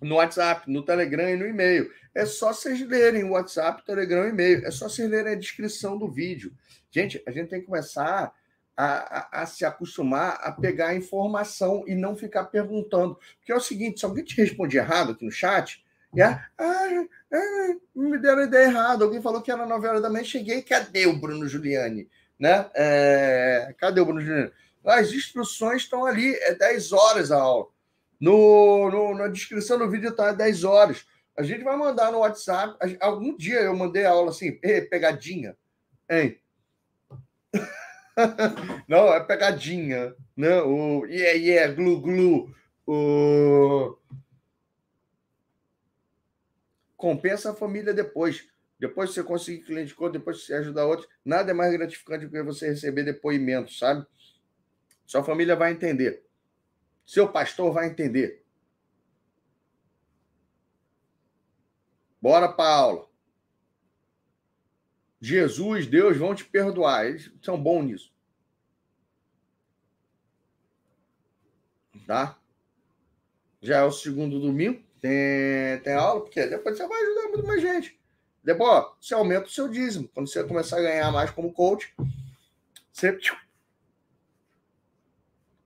no 0.00 0.16
WhatsApp, 0.16 0.70
no 0.70 0.84
Telegram 0.84 1.28
e 1.28 1.36
no 1.36 1.46
e-mail. 1.46 1.90
É 2.14 2.26
só 2.26 2.52
vocês 2.52 2.86
lerem 2.86 3.24
o 3.24 3.30
WhatsApp, 3.30 3.84
Telegram 3.84 4.26
e 4.26 4.30
e-mail. 4.30 4.66
É 4.66 4.70
só 4.70 4.88
vocês 4.88 5.08
lerem 5.08 5.32
a 5.32 5.38
descrição 5.38 5.96
do 5.96 6.10
vídeo. 6.10 6.52
Gente, 6.90 7.22
a 7.26 7.30
gente 7.30 7.48
tem 7.48 7.60
que 7.60 7.66
começar 7.66 8.32
a, 8.76 8.84
a, 8.84 9.42
a, 9.42 9.46
se 9.46 9.64
acostumar 9.64 10.38
a 10.42 10.52
pegar 10.52 10.88
a 10.88 10.94
informação 10.94 11.84
e 11.86 11.94
não 11.94 12.16
ficar 12.16 12.44
perguntando. 12.44 13.18
Porque 13.38 13.52
é 13.52 13.56
o 13.56 13.60
seguinte: 13.60 14.00
se 14.00 14.04
alguém 14.04 14.24
te 14.24 14.36
responde 14.36 14.76
errado 14.76 15.12
aqui 15.12 15.24
no 15.24 15.30
chat, 15.30 15.82
é, 16.16 16.38
ah, 16.58 17.06
me 17.94 18.18
deram 18.18 18.42
a 18.42 18.44
ideia 18.44 18.66
errada. 18.66 19.04
Alguém 19.04 19.22
falou 19.22 19.40
que 19.40 19.50
era 19.50 19.66
9 19.66 19.86
horas 19.86 20.02
da 20.02 20.10
manhã, 20.10 20.24
cheguei, 20.24 20.60
cadê 20.62 21.06
o 21.06 21.18
Bruno 21.18 21.48
Giuliani? 21.48 22.08
Né? 22.38 22.68
É, 22.74 23.74
cadê 23.78 24.00
o 24.00 24.04
Bruno 24.04 24.20
Giuliani? 24.20 24.52
As 24.84 25.12
instruções 25.12 25.82
estão 25.82 26.04
ali, 26.04 26.34
é 26.34 26.54
10 26.54 26.92
horas 26.92 27.30
a 27.30 27.40
aula. 27.40 27.68
No, 28.20 28.90
no 28.90 29.14
na 29.14 29.28
descrição 29.28 29.78
do 29.78 29.90
vídeo 29.90 30.10
está 30.10 30.32
10 30.32 30.64
horas. 30.64 31.04
A 31.36 31.42
gente 31.42 31.64
vai 31.64 31.76
mandar 31.76 32.12
no 32.12 32.18
WhatsApp. 32.18 32.76
Algum 33.00 33.36
dia 33.36 33.60
eu 33.60 33.74
mandei 33.74 34.04
a 34.04 34.10
aula 34.10 34.30
assim, 34.30 34.52
pegadinha. 34.52 35.56
Hein? 36.08 36.38
Não, 38.86 39.12
é 39.12 39.20
pegadinha. 39.20 40.14
Né? 40.36 40.60
O 40.62 41.06
yeah, 41.06 41.38
yeah, 41.38 41.72
glu, 41.72 42.00
glu. 42.00 42.54
O... 42.86 43.96
Compensa 46.96 47.50
a 47.50 47.54
família 47.54 47.94
depois. 47.94 48.46
Depois 48.78 49.10
que 49.10 49.14
você 49.14 49.22
conseguir 49.22 49.64
cliente 49.64 49.94
conta, 49.94 50.18
depois 50.18 50.40
que 50.40 50.46
você 50.46 50.54
ajudar 50.54 50.86
outros, 50.86 51.08
nada 51.24 51.52
é 51.52 51.54
mais 51.54 51.72
gratificante 51.72 52.26
do 52.26 52.32
que 52.32 52.42
você 52.42 52.68
receber 52.68 53.04
depoimento, 53.04 53.72
sabe? 53.72 54.04
Sua 55.06 55.22
família 55.22 55.56
vai 55.56 55.72
entender. 55.72 56.24
Seu 57.04 57.28
pastor 57.28 57.72
vai 57.72 57.88
entender. 57.88 58.44
Bora 62.20 62.48
para 62.52 62.74
aula. 62.74 63.08
Jesus, 65.20 65.86
Deus 65.86 66.16
vão 66.16 66.34
te 66.34 66.44
perdoar. 66.44 67.06
Eles 67.06 67.32
são 67.42 67.60
bons 67.60 67.84
nisso. 67.84 68.12
Tá? 72.06 72.38
Já 73.60 73.78
é 73.78 73.82
o 73.84 73.92
segundo 73.92 74.40
domingo. 74.40 74.82
Tem, 75.00 75.80
tem 75.82 75.94
aula, 75.94 76.20
porque 76.22 76.46
depois 76.46 76.76
você 76.76 76.86
vai 76.86 77.02
ajudar 77.02 77.28
muito 77.28 77.46
mais 77.46 77.60
gente. 77.60 78.00
Depois, 78.42 78.86
você 79.00 79.14
aumenta 79.14 79.46
o 79.46 79.50
seu 79.50 79.68
dízimo. 79.68 80.08
Quando 80.08 80.28
você 80.28 80.44
começar 80.44 80.78
a 80.78 80.82
ganhar 80.82 81.12
mais 81.12 81.30
como 81.30 81.52
coach, 81.52 81.94
você 82.92 83.16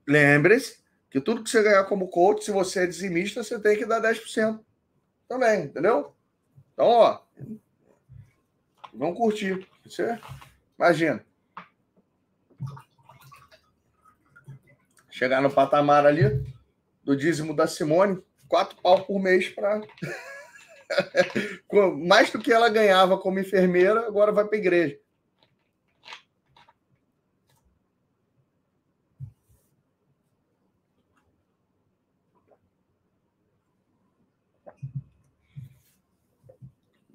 Lembre-se 0.07 0.77
que 1.09 1.19
tudo 1.19 1.43
que 1.43 1.49
você 1.49 1.61
ganhar 1.61 1.83
como 1.83 2.07
coach, 2.07 2.45
se 2.45 2.51
você 2.51 2.83
é 2.83 2.87
dizimista, 2.87 3.43
você 3.43 3.59
tem 3.59 3.77
que 3.77 3.85
dar 3.85 4.01
10% 4.01 4.59
também, 5.27 5.65
entendeu? 5.65 6.15
Então, 6.73 6.85
ó, 6.85 7.19
vamos 8.93 9.17
curtir. 9.17 9.67
Você 9.85 10.17
imagina. 10.77 11.25
Chegar 15.09 15.41
no 15.41 15.51
patamar 15.51 16.05
ali 16.05 16.45
do 17.03 17.15
dízimo 17.15 17.55
da 17.55 17.67
Simone, 17.67 18.23
quatro 18.47 18.77
pau 18.81 19.03
por 19.03 19.19
mês 19.19 19.49
para. 19.49 19.81
Mais 21.97 22.31
do 22.31 22.39
que 22.39 22.53
ela 22.53 22.69
ganhava 22.69 23.17
como 23.17 23.39
enfermeira, 23.39 24.07
agora 24.07 24.31
vai 24.31 24.45
para 24.45 24.57
igreja. 24.57 24.97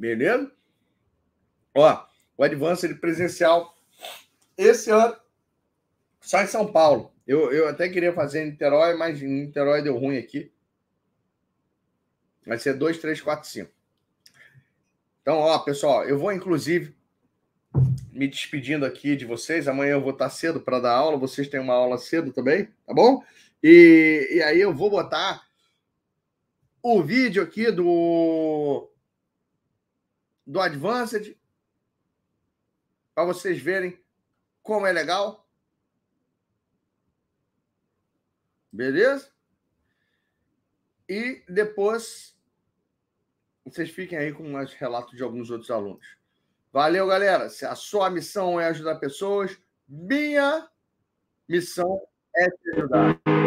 Beleza? 0.03 0.51
Ó, 1.73 2.07
o 2.37 2.43
Advanced 2.43 2.93
presencial 2.99 3.73
esse 4.59 4.91
ano 4.91 5.17
só 6.21 6.43
em 6.43 6.49
São 6.49 6.73
Paulo. 6.73 7.13
Eu, 7.25 7.53
eu 7.53 7.69
até 7.69 7.89
queria 7.89 8.13
fazer 8.13 8.43
em 8.43 8.51
Niterói, 8.51 8.97
mas 8.97 9.23
em 9.23 9.29
Niterói 9.29 9.81
deu 9.81 9.97
ruim 9.97 10.19
aqui. 10.19 10.51
Vai 12.45 12.59
ser 12.59 12.75
2, 12.75 12.99
3, 12.99 13.21
4, 13.21 13.49
5. 13.49 13.71
Então, 15.21 15.37
ó, 15.37 15.57
pessoal, 15.61 16.03
eu 16.03 16.19
vou 16.19 16.33
inclusive 16.33 16.97
me 18.11 18.27
despedindo 18.27 18.85
aqui 18.85 19.15
de 19.15 19.25
vocês. 19.25 19.69
Amanhã 19.69 19.93
eu 19.93 20.03
vou 20.03 20.15
estar 20.15 20.31
cedo 20.31 20.61
para 20.61 20.81
dar 20.81 20.97
aula. 20.97 21.17
Vocês 21.17 21.47
têm 21.47 21.61
uma 21.61 21.75
aula 21.75 21.97
cedo 21.97 22.33
também, 22.33 22.69
tá 22.85 22.93
bom? 22.93 23.23
E, 23.63 24.31
e 24.33 24.43
aí 24.43 24.61
eu 24.61 24.75
vou 24.75 24.91
botar 24.91 25.47
o 26.83 27.01
vídeo 27.05 27.41
aqui 27.41 27.71
do 27.71 28.92
do 30.53 30.61
Advanced, 30.61 31.35
para 33.15 33.25
vocês 33.25 33.59
verem 33.59 33.99
como 34.63 34.87
é 34.87 34.93
legal. 34.93 35.49
Beleza? 38.71 39.33
E 41.09 41.43
depois 41.49 42.37
vocês 43.65 43.91
fiquem 43.91 44.19
aí 44.19 44.33
com 44.33 44.47
mais 44.51 44.75
relatos 44.75 45.17
de 45.17 45.23
alguns 45.23 45.51
outros 45.51 45.71
alunos. 45.71 46.19
Valeu, 46.71 47.07
galera. 47.07 47.49
Se 47.49 47.65
a 47.65 47.75
sua 47.75 48.11
missão 48.11 48.61
é 48.61 48.67
ajudar 48.67 48.97
pessoas, 48.97 49.59
minha 49.89 50.69
missão 51.49 52.03
é 52.37 52.51
te 52.51 52.71
ajudar. 52.77 53.42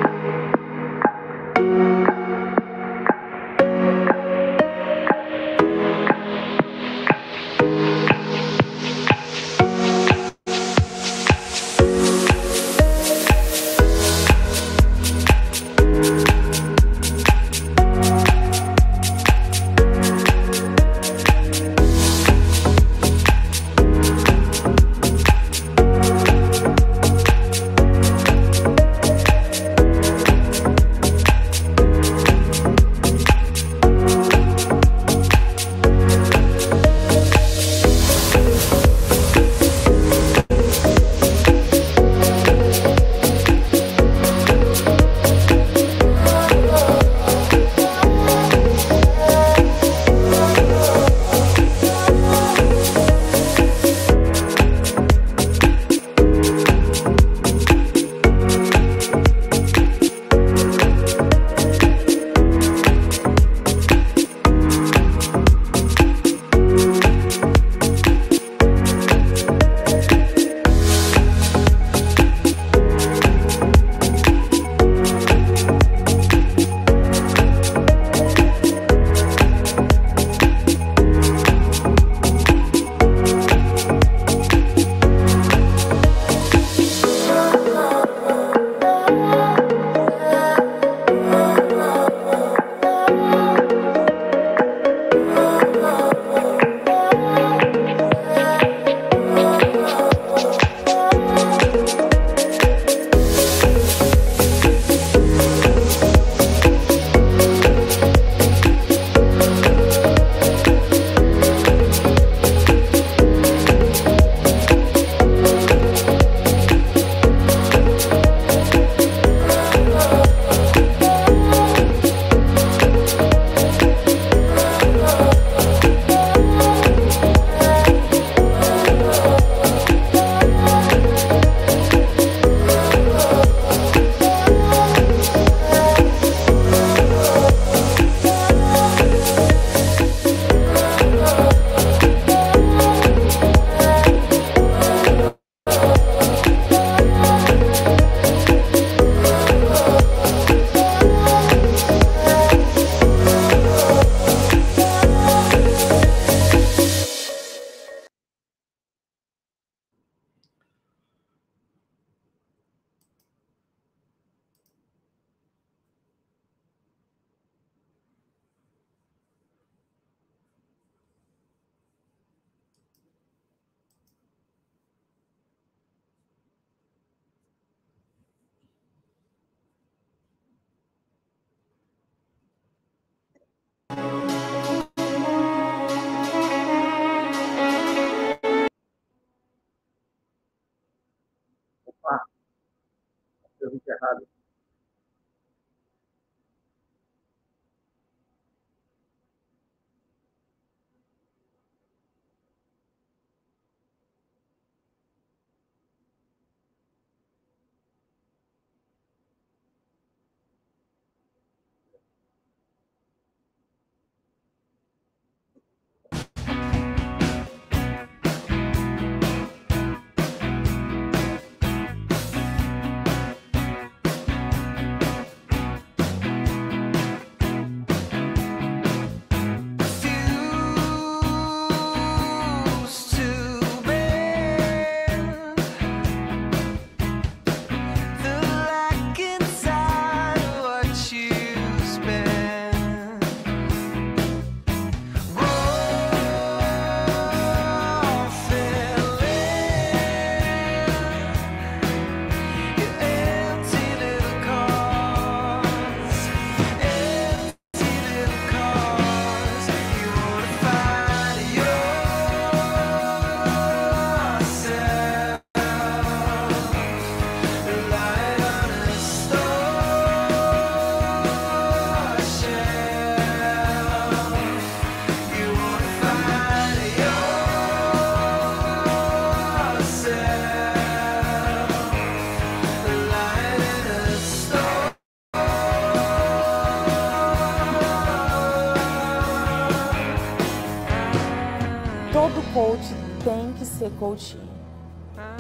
Coach. 293.96 294.40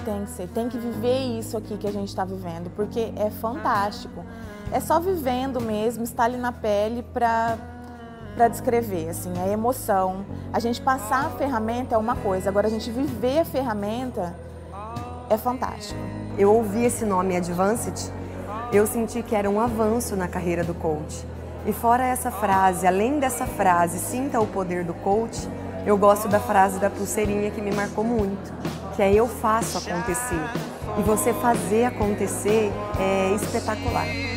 Tem 0.03 0.23
que 0.23 0.29
ser, 0.31 0.47
tem 0.47 0.69
que 0.69 0.77
viver 0.77 1.37
isso 1.37 1.57
aqui 1.57 1.77
que 1.77 1.87
a 1.87 1.91
gente 1.91 2.09
está 2.09 2.23
vivendo, 2.23 2.71
porque 2.75 3.11
é 3.15 3.29
fantástico. 3.29 4.23
É 4.71 4.79
só 4.79 4.99
vivendo 4.99 5.61
mesmo, 5.61 6.03
estar 6.03 6.25
ali 6.25 6.37
na 6.37 6.51
pele 6.51 7.03
para 7.03 7.57
para 8.35 8.49
descrever, 8.49 9.09
assim, 9.09 9.31
a 9.41 9.47
emoção. 9.47 10.25
A 10.51 10.59
gente 10.59 10.81
passar 10.81 11.25
a 11.25 11.29
ferramenta 11.29 11.95
é 11.95 11.97
uma 11.97 12.17
coisa, 12.17 12.49
agora 12.49 12.67
a 12.67 12.69
gente 12.69 12.91
viver 12.91 13.39
a 13.39 13.45
ferramenta 13.45 14.35
é 15.29 15.37
fantástico. 15.37 15.99
Eu 16.37 16.53
ouvi 16.53 16.83
esse 16.83 17.05
nome 17.05 17.37
Advanced, 17.37 18.11
eu 18.73 18.85
senti 18.85 19.23
que 19.23 19.35
era 19.35 19.49
um 19.49 19.59
avanço 19.59 20.17
na 20.17 20.27
carreira 20.27 20.65
do 20.65 20.73
coach. 20.73 21.25
E 21.65 21.71
fora 21.71 22.05
essa 22.05 22.29
frase, 22.29 22.85
além 22.85 23.19
dessa 23.19 23.47
frase, 23.47 23.97
sinta 23.99 24.39
o 24.39 24.45
poder 24.45 24.83
do 24.83 24.93
coach, 24.93 25.47
eu 25.85 25.97
gosto 25.97 26.27
da 26.27 26.39
frase 26.39 26.79
da 26.79 26.89
pulseirinha 26.89 27.51
que 27.51 27.61
me 27.61 27.71
marcou 27.71 28.03
muito, 28.03 28.51
que 28.95 29.01
é 29.01 29.13
eu 29.13 29.27
faço 29.27 29.77
acontecer. 29.77 30.39
E 30.97 31.01
você 31.03 31.33
fazer 31.33 31.85
acontecer 31.85 32.71
é 32.99 33.35
espetacular. 33.35 34.34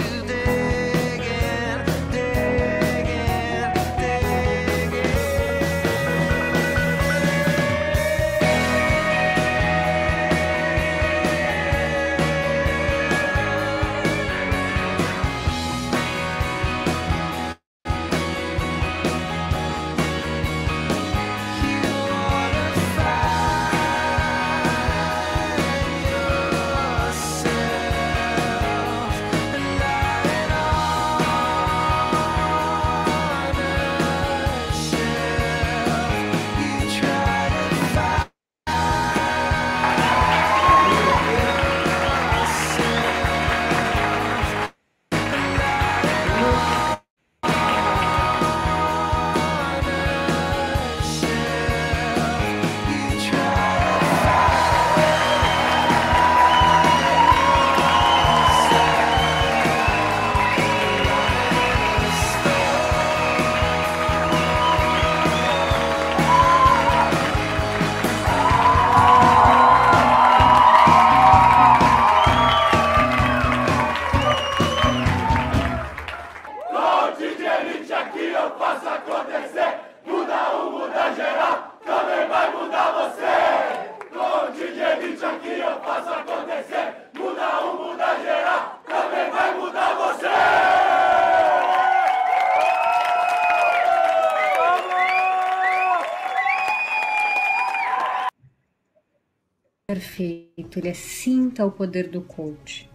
Perfeito, 99.99 100.79
ele 100.79 100.89
é 100.89 100.95
sinta 100.95 101.67
o 101.67 101.73
poder 101.73 102.09
do 102.09 102.21
coach. 102.21 102.89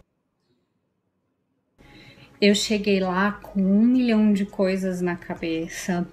Eu 2.40 2.56
cheguei 2.56 3.00
lá 3.02 3.32
com 3.34 3.62
um 3.62 3.82
milhão 3.82 4.34
de 4.34 4.46
coisas 4.46 5.02
na 5.02 5.16
cabeça, 5.16 6.08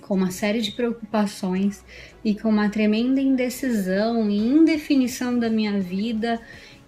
com 0.00 0.14
uma 0.14 0.30
série 0.30 0.62
de 0.62 0.72
preocupações 0.72 1.84
e 2.24 2.34
com 2.34 2.48
uma 2.48 2.70
tremenda 2.70 3.20
indecisão 3.20 4.28
e 4.30 4.38
indefinição 4.38 5.38
da 5.38 5.50
minha 5.50 5.78
vida 5.78 6.40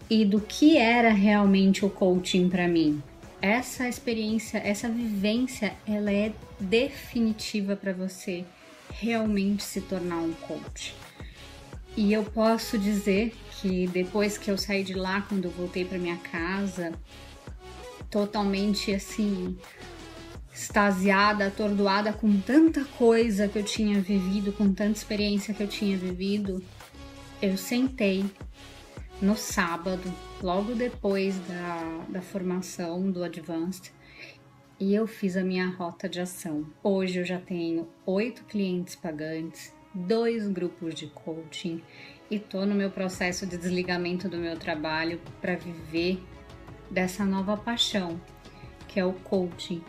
e 0.09 0.25
do 0.25 0.41
que 0.41 0.77
era 0.79 1.11
realmente 1.11 1.85
o 1.85 1.91
coaching 1.91 2.49
para 2.49 2.67
mim. 2.67 3.03
Essa 3.41 3.89
experiência, 3.89 4.59
essa 4.59 4.89
vivência, 4.89 5.75
ela 5.87 6.11
é 6.11 6.33
definitiva 6.59 7.77
para 7.77 7.93
você 7.93 8.45
realmente 8.91 9.63
se 9.63 9.83
tornar 9.83 10.19
um 10.19 10.33
coach. 10.33 10.95
E 11.97 12.13
eu 12.13 12.25
posso 12.25 12.77
dizer 12.77 13.33
que 13.53 13.87
depois 13.87 14.37
que 14.37 14.51
eu 14.51 14.59
saí 14.59 14.83
de 14.83 14.95
lá, 14.95 15.23
quando 15.23 15.45
eu 15.45 15.51
voltei 15.51 15.85
para 15.85 15.97
minha 15.97 16.17
casa, 16.17 16.93
totalmente 18.11 18.93
assim, 18.93 19.57
extasiada, 20.53 21.47
atordoada 21.47 22.13
com 22.13 22.41
tanta 22.41 22.85
coisa 22.85 23.47
que 23.47 23.59
eu 23.59 23.65
tinha 23.65 24.01
vivido, 24.01 24.53
com 24.53 24.73
tanta 24.73 24.99
experiência 24.99 25.55
que 25.55 25.63
eu 25.63 25.69
tinha 25.69 25.97
vivido, 25.97 26.63
eu 27.41 27.57
sentei 27.57 28.25
no 29.23 29.37
sábado, 29.37 30.13
logo 30.43 30.75
depois 30.75 31.39
da, 31.47 32.07
da 32.09 32.23
formação 32.23 33.11
do 33.11 33.23
Advanced, 33.23 33.93
e 34.79 34.95
eu 34.95 35.07
fiz 35.07 35.37
a 35.37 35.45
minha 35.45 35.69
rota 35.69 36.09
de 36.09 36.21
ação. 36.21 36.67
Hoje 36.83 37.21
eu 37.21 37.25
já 37.25 37.39
tenho 37.39 37.89
oito 38.05 38.45
clientes 38.45 38.97
pagantes, 38.97 39.73
dois 39.95 40.49
grupos 40.49 40.95
de 40.95 41.07
coaching 41.07 41.81
e 42.31 42.39
tô 42.39 42.67
no 42.67 42.75
meu 42.75 42.91
processo 42.91 43.47
de 43.47 43.57
desligamento 43.57 44.29
do 44.29 44.37
meu 44.37 44.59
trabalho 44.59 45.21
para 45.41 45.55
viver 45.55 46.21
dessa 46.91 47.25
nova 47.25 47.57
paixão, 47.57 48.21
que 48.89 48.99
é 48.99 49.05
o 49.05 49.13
coaching, 49.13 49.85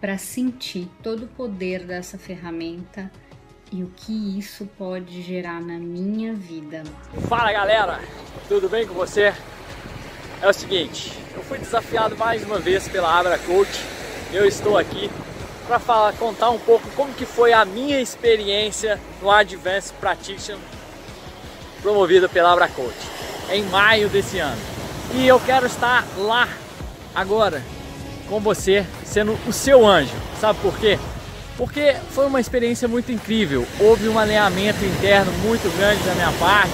para 0.00 0.18
sentir 0.18 0.88
todo 1.02 1.24
o 1.24 1.28
poder 1.28 1.84
dessa 1.84 2.18
ferramenta 2.18 3.10
e 3.72 3.82
o 3.82 3.90
que 3.96 4.38
isso 4.38 4.66
pode 4.78 5.22
gerar 5.22 5.60
na 5.60 5.78
minha 5.78 6.34
vida. 6.34 6.84
Fala 7.28 7.52
galera, 7.52 8.00
tudo 8.48 8.68
bem 8.68 8.86
com 8.86 8.94
você? 8.94 9.32
É 10.40 10.48
o 10.48 10.52
seguinte, 10.52 11.12
eu 11.34 11.42
fui 11.42 11.58
desafiado 11.58 12.16
mais 12.16 12.44
uma 12.44 12.58
vez 12.58 12.86
pela 12.88 13.18
Abra 13.18 13.38
Coach. 13.38 13.84
Eu 14.32 14.46
estou 14.46 14.78
aqui 14.78 15.10
para 15.68 15.78
falar, 15.78 16.14
contar 16.14 16.48
um 16.48 16.58
pouco 16.58 16.88
como 16.96 17.12
que 17.12 17.26
foi 17.26 17.52
a 17.52 17.62
minha 17.62 18.00
experiência 18.00 18.98
no 19.20 19.30
Advanced 19.30 19.92
Practitioner 20.00 20.62
promovida 21.82 22.26
pela 22.26 22.52
Abra 22.52 22.68
Coach 22.68 22.96
em 23.52 23.62
maio 23.64 24.08
desse 24.08 24.38
ano. 24.38 24.60
E 25.14 25.28
eu 25.28 25.38
quero 25.38 25.66
estar 25.66 26.06
lá 26.16 26.48
agora 27.14 27.62
com 28.28 28.40
você, 28.40 28.84
sendo 29.04 29.38
o 29.46 29.52
seu 29.52 29.86
anjo. 29.86 30.14
Sabe 30.40 30.58
por 30.60 30.76
quê? 30.78 30.98
Porque 31.56 31.96
foi 32.10 32.26
uma 32.26 32.40
experiência 32.40 32.88
muito 32.88 33.12
incrível. 33.12 33.66
Houve 33.78 34.08
um 34.08 34.18
alinhamento 34.18 34.82
interno 34.84 35.32
muito 35.44 35.68
grande 35.76 36.02
da 36.02 36.14
minha 36.14 36.32
parte. 36.38 36.72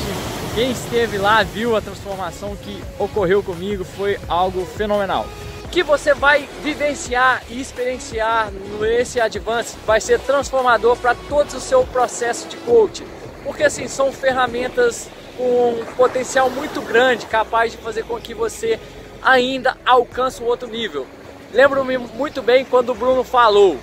Quem 0.55 0.71
esteve 0.71 1.19
lá 1.19 1.43
viu 1.43 1.77
a 1.77 1.81
transformação 1.81 2.55
que 2.57 2.81
ocorreu 2.99 3.43
comigo, 3.43 3.85
foi 3.85 4.19
algo 4.29 4.65
fenomenal. 4.65 5.27
Que 5.75 5.83
você 5.83 6.15
vai 6.15 6.49
vivenciar 6.63 7.43
e 7.51 7.61
experienciar 7.61 8.49
nesse 8.79 9.21
Advance 9.21 9.77
vai 9.85 10.01
ser 10.01 10.21
transformador 10.21 10.97
para 10.97 11.17
todo 11.17 11.49
o 11.49 11.61
seu 11.61 11.85
processo 11.85 12.47
de 12.47 12.57
coaching. 12.59 13.05
Porque 13.43 13.65
assim, 13.65 13.89
são 13.89 14.13
ferramentas 14.13 15.09
com 15.37 15.71
um 15.71 15.85
potencial 15.97 16.49
muito 16.49 16.81
grande, 16.81 17.27
capaz 17.27 17.73
de 17.73 17.79
fazer 17.79 18.05
com 18.05 18.21
que 18.21 18.33
você 18.33 18.79
ainda 19.21 19.77
alcance 19.85 20.41
um 20.41 20.47
outro 20.47 20.69
nível. 20.69 21.09
Lembro-me 21.53 21.99
muito 21.99 22.41
bem 22.41 22.65
quando 22.65 22.91
o 22.91 22.95
Bruno 22.95 23.25
falou, 23.25 23.77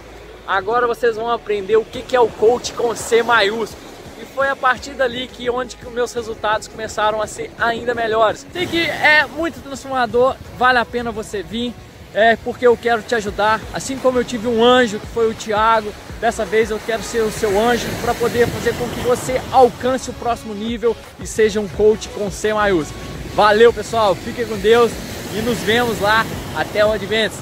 agora 0.48 0.88
vocês 0.88 1.18
vão 1.18 1.30
aprender 1.30 1.76
o 1.76 1.84
que 1.84 2.16
é 2.16 2.22
o 2.22 2.30
coach 2.30 2.72
com 2.72 2.96
C 2.96 3.22
maiúsculo. 3.22 3.91
Foi 4.34 4.48
a 4.48 4.56
partir 4.56 4.92
dali 4.92 5.28
que 5.28 5.50
onde 5.50 5.76
que 5.76 5.86
meus 5.90 6.14
resultados 6.14 6.68
começaram 6.68 7.22
a 7.22 7.28
ser 7.28 7.52
ainda 7.60 7.94
melhores. 7.94 8.46
Sei 8.54 8.66
que 8.66 8.82
é 8.82 9.26
muito 9.26 9.62
transformador, 9.62 10.36
vale 10.58 10.80
a 10.80 10.86
pena 10.86 11.12
você 11.12 11.44
vir, 11.44 11.74
é 12.14 12.38
porque 12.38 12.66
eu 12.66 12.78
quero 12.78 13.02
te 13.02 13.14
ajudar. 13.16 13.60
Assim 13.74 13.98
como 13.98 14.20
eu 14.20 14.24
tive 14.24 14.48
um 14.48 14.64
anjo 14.64 15.00
que 15.00 15.08
foi 15.08 15.30
o 15.30 15.34
Tiago, 15.34 15.92
dessa 16.20 16.46
vez 16.46 16.72
eu 16.72 16.80
quero 16.86 17.04
ser 17.04 17.22
o 17.22 17.32
seu 17.32 17.60
anjo 17.60 17.88
para 18.02 18.14
poder 18.14 18.48
fazer 18.48 18.74
com 18.78 18.88
que 18.90 19.02
você 19.02 19.42
alcance 19.52 20.10
o 20.10 20.14
próximo 20.14 20.54
nível 20.54 20.96
e 21.20 21.28
seja 21.28 21.60
um 21.60 21.68
coach 21.68 22.08
com 22.10 22.32
C 22.32 22.54
maiúsculo. 22.54 23.00
Valeu 23.36 23.74
pessoal, 23.74 24.16
fiquem 24.16 24.46
com 24.46 24.58
Deus 24.58 24.92
e 25.34 25.42
nos 25.42 25.58
vemos 25.60 26.00
lá 26.00 26.26
até 26.56 26.86
o 26.86 26.92
Advance. 26.92 27.38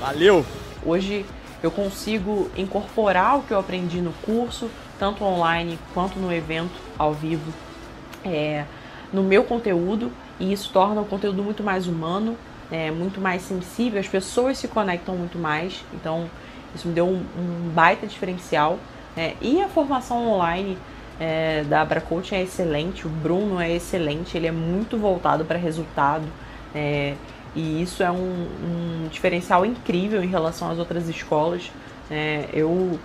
Valeu! 0.00 0.44
Hoje 0.84 1.24
eu 1.62 1.70
consigo 1.70 2.50
incorporar 2.56 3.38
o 3.38 3.42
que 3.42 3.52
eu 3.52 3.58
aprendi 3.58 4.00
no 4.00 4.12
curso, 4.24 4.70
tanto 4.98 5.24
online 5.24 5.78
quanto 5.94 6.18
no 6.18 6.32
evento 6.32 6.74
ao 6.98 7.12
vivo, 7.12 7.52
é, 8.24 8.64
no 9.12 9.22
meu 9.22 9.44
conteúdo, 9.44 10.10
e 10.38 10.52
isso 10.52 10.70
torna 10.72 11.00
o 11.00 11.04
conteúdo 11.04 11.42
muito 11.42 11.62
mais 11.62 11.86
humano, 11.86 12.36
é, 12.70 12.90
muito 12.90 13.20
mais 13.20 13.42
sensível, 13.42 13.98
as 13.98 14.08
pessoas 14.08 14.58
se 14.58 14.68
conectam 14.68 15.14
muito 15.14 15.38
mais, 15.38 15.84
então 15.94 16.28
isso 16.74 16.86
me 16.86 16.94
deu 16.94 17.06
um, 17.06 17.24
um 17.36 17.70
baita 17.70 18.06
diferencial. 18.06 18.78
É, 19.16 19.34
e 19.40 19.60
a 19.62 19.68
formação 19.68 20.28
online 20.28 20.78
é, 21.18 21.64
da 21.64 21.80
Abra 21.80 22.00
Coaching 22.00 22.36
é 22.36 22.42
excelente, 22.42 23.06
o 23.06 23.10
Bruno 23.10 23.60
é 23.60 23.74
excelente, 23.74 24.36
ele 24.36 24.46
é 24.46 24.52
muito 24.52 24.96
voltado 24.96 25.44
para 25.44 25.58
resultado. 25.58 26.24
É, 26.74 27.14
e 27.54 27.82
isso 27.82 28.02
é 28.02 28.10
um, 28.10 28.16
um 28.16 29.08
diferencial 29.10 29.64
incrível 29.64 30.22
em 30.22 30.28
relação 30.28 30.70
às 30.70 30.78
outras 30.78 31.08
escolas. 31.08 31.72
É, 32.10 32.48
eu 32.52 32.98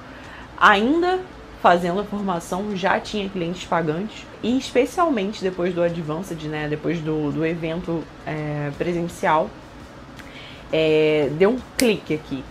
ainda 0.58 1.20
fazendo 1.64 2.02
a 2.02 2.04
formação 2.04 2.76
já 2.76 3.00
tinha 3.00 3.30
clientes 3.30 3.64
pagantes. 3.64 4.26
E 4.44 4.58
especialmente 4.58 5.42
depois 5.42 5.74
do 5.74 5.82
Advanced, 5.82 6.44
né, 6.44 6.68
depois 6.68 7.00
do, 7.00 7.32
do 7.32 7.46
evento 7.46 8.04
é, 8.28 8.70
presencial, 8.78 9.50
é, 10.74 11.30
deu 11.38 11.52
um 11.52 11.60
clique 11.78 12.14
aqui. 12.14 12.44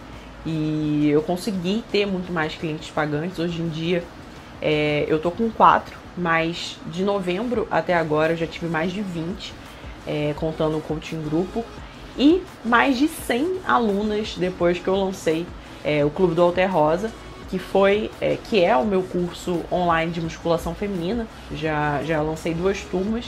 E 0.47 1.10
eu 1.10 1.20
consegui 1.23 1.84
ter 1.92 2.07
muito 2.07 2.32
mais 2.32 2.55
clientes 2.55 2.89
pagantes. 2.89 3.39
Hoje 3.39 3.60
em 3.60 3.68
dia 3.68 4.02
é, 4.62 5.05
eu 5.07 5.18
tô 5.18 5.31
com 5.31 5.50
quatro, 5.50 5.94
mas 6.16 6.78
de 6.86 7.05
novembro 7.05 7.68
até 7.70 7.92
agora 7.92 8.32
eu 8.32 8.36
já 8.39 8.47
tive 8.47 8.66
mais 8.66 8.92
de 8.92 9.02
20, 9.02 9.52
é, 10.07 10.34
contando 10.36 10.78
o 10.78 10.81
coaching 10.81 11.23
grupo. 11.23 11.62
E 12.16 12.42
mais 12.65 12.97
de 12.97 13.08
100 13.08 13.60
alunas 13.68 14.36
depois 14.39 14.78
que 14.78 14.89
eu 14.89 14.97
lancei 14.97 15.47
é, 15.84 16.02
o 16.02 16.08
Clube 16.08 16.34
do 16.34 16.41
Alter 16.41 16.73
Rosa, 16.73 17.10
que 17.52 17.58
foi 17.58 18.10
é, 18.18 18.39
que 18.48 18.64
é 18.64 18.74
o 18.74 18.82
meu 18.82 19.02
curso 19.02 19.62
online 19.70 20.10
de 20.10 20.22
musculação 20.22 20.74
feminina. 20.74 21.26
Já 21.55 22.02
já 22.02 22.22
lancei 22.22 22.55
duas 22.55 22.81
turmas 22.81 23.26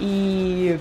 e 0.00 0.76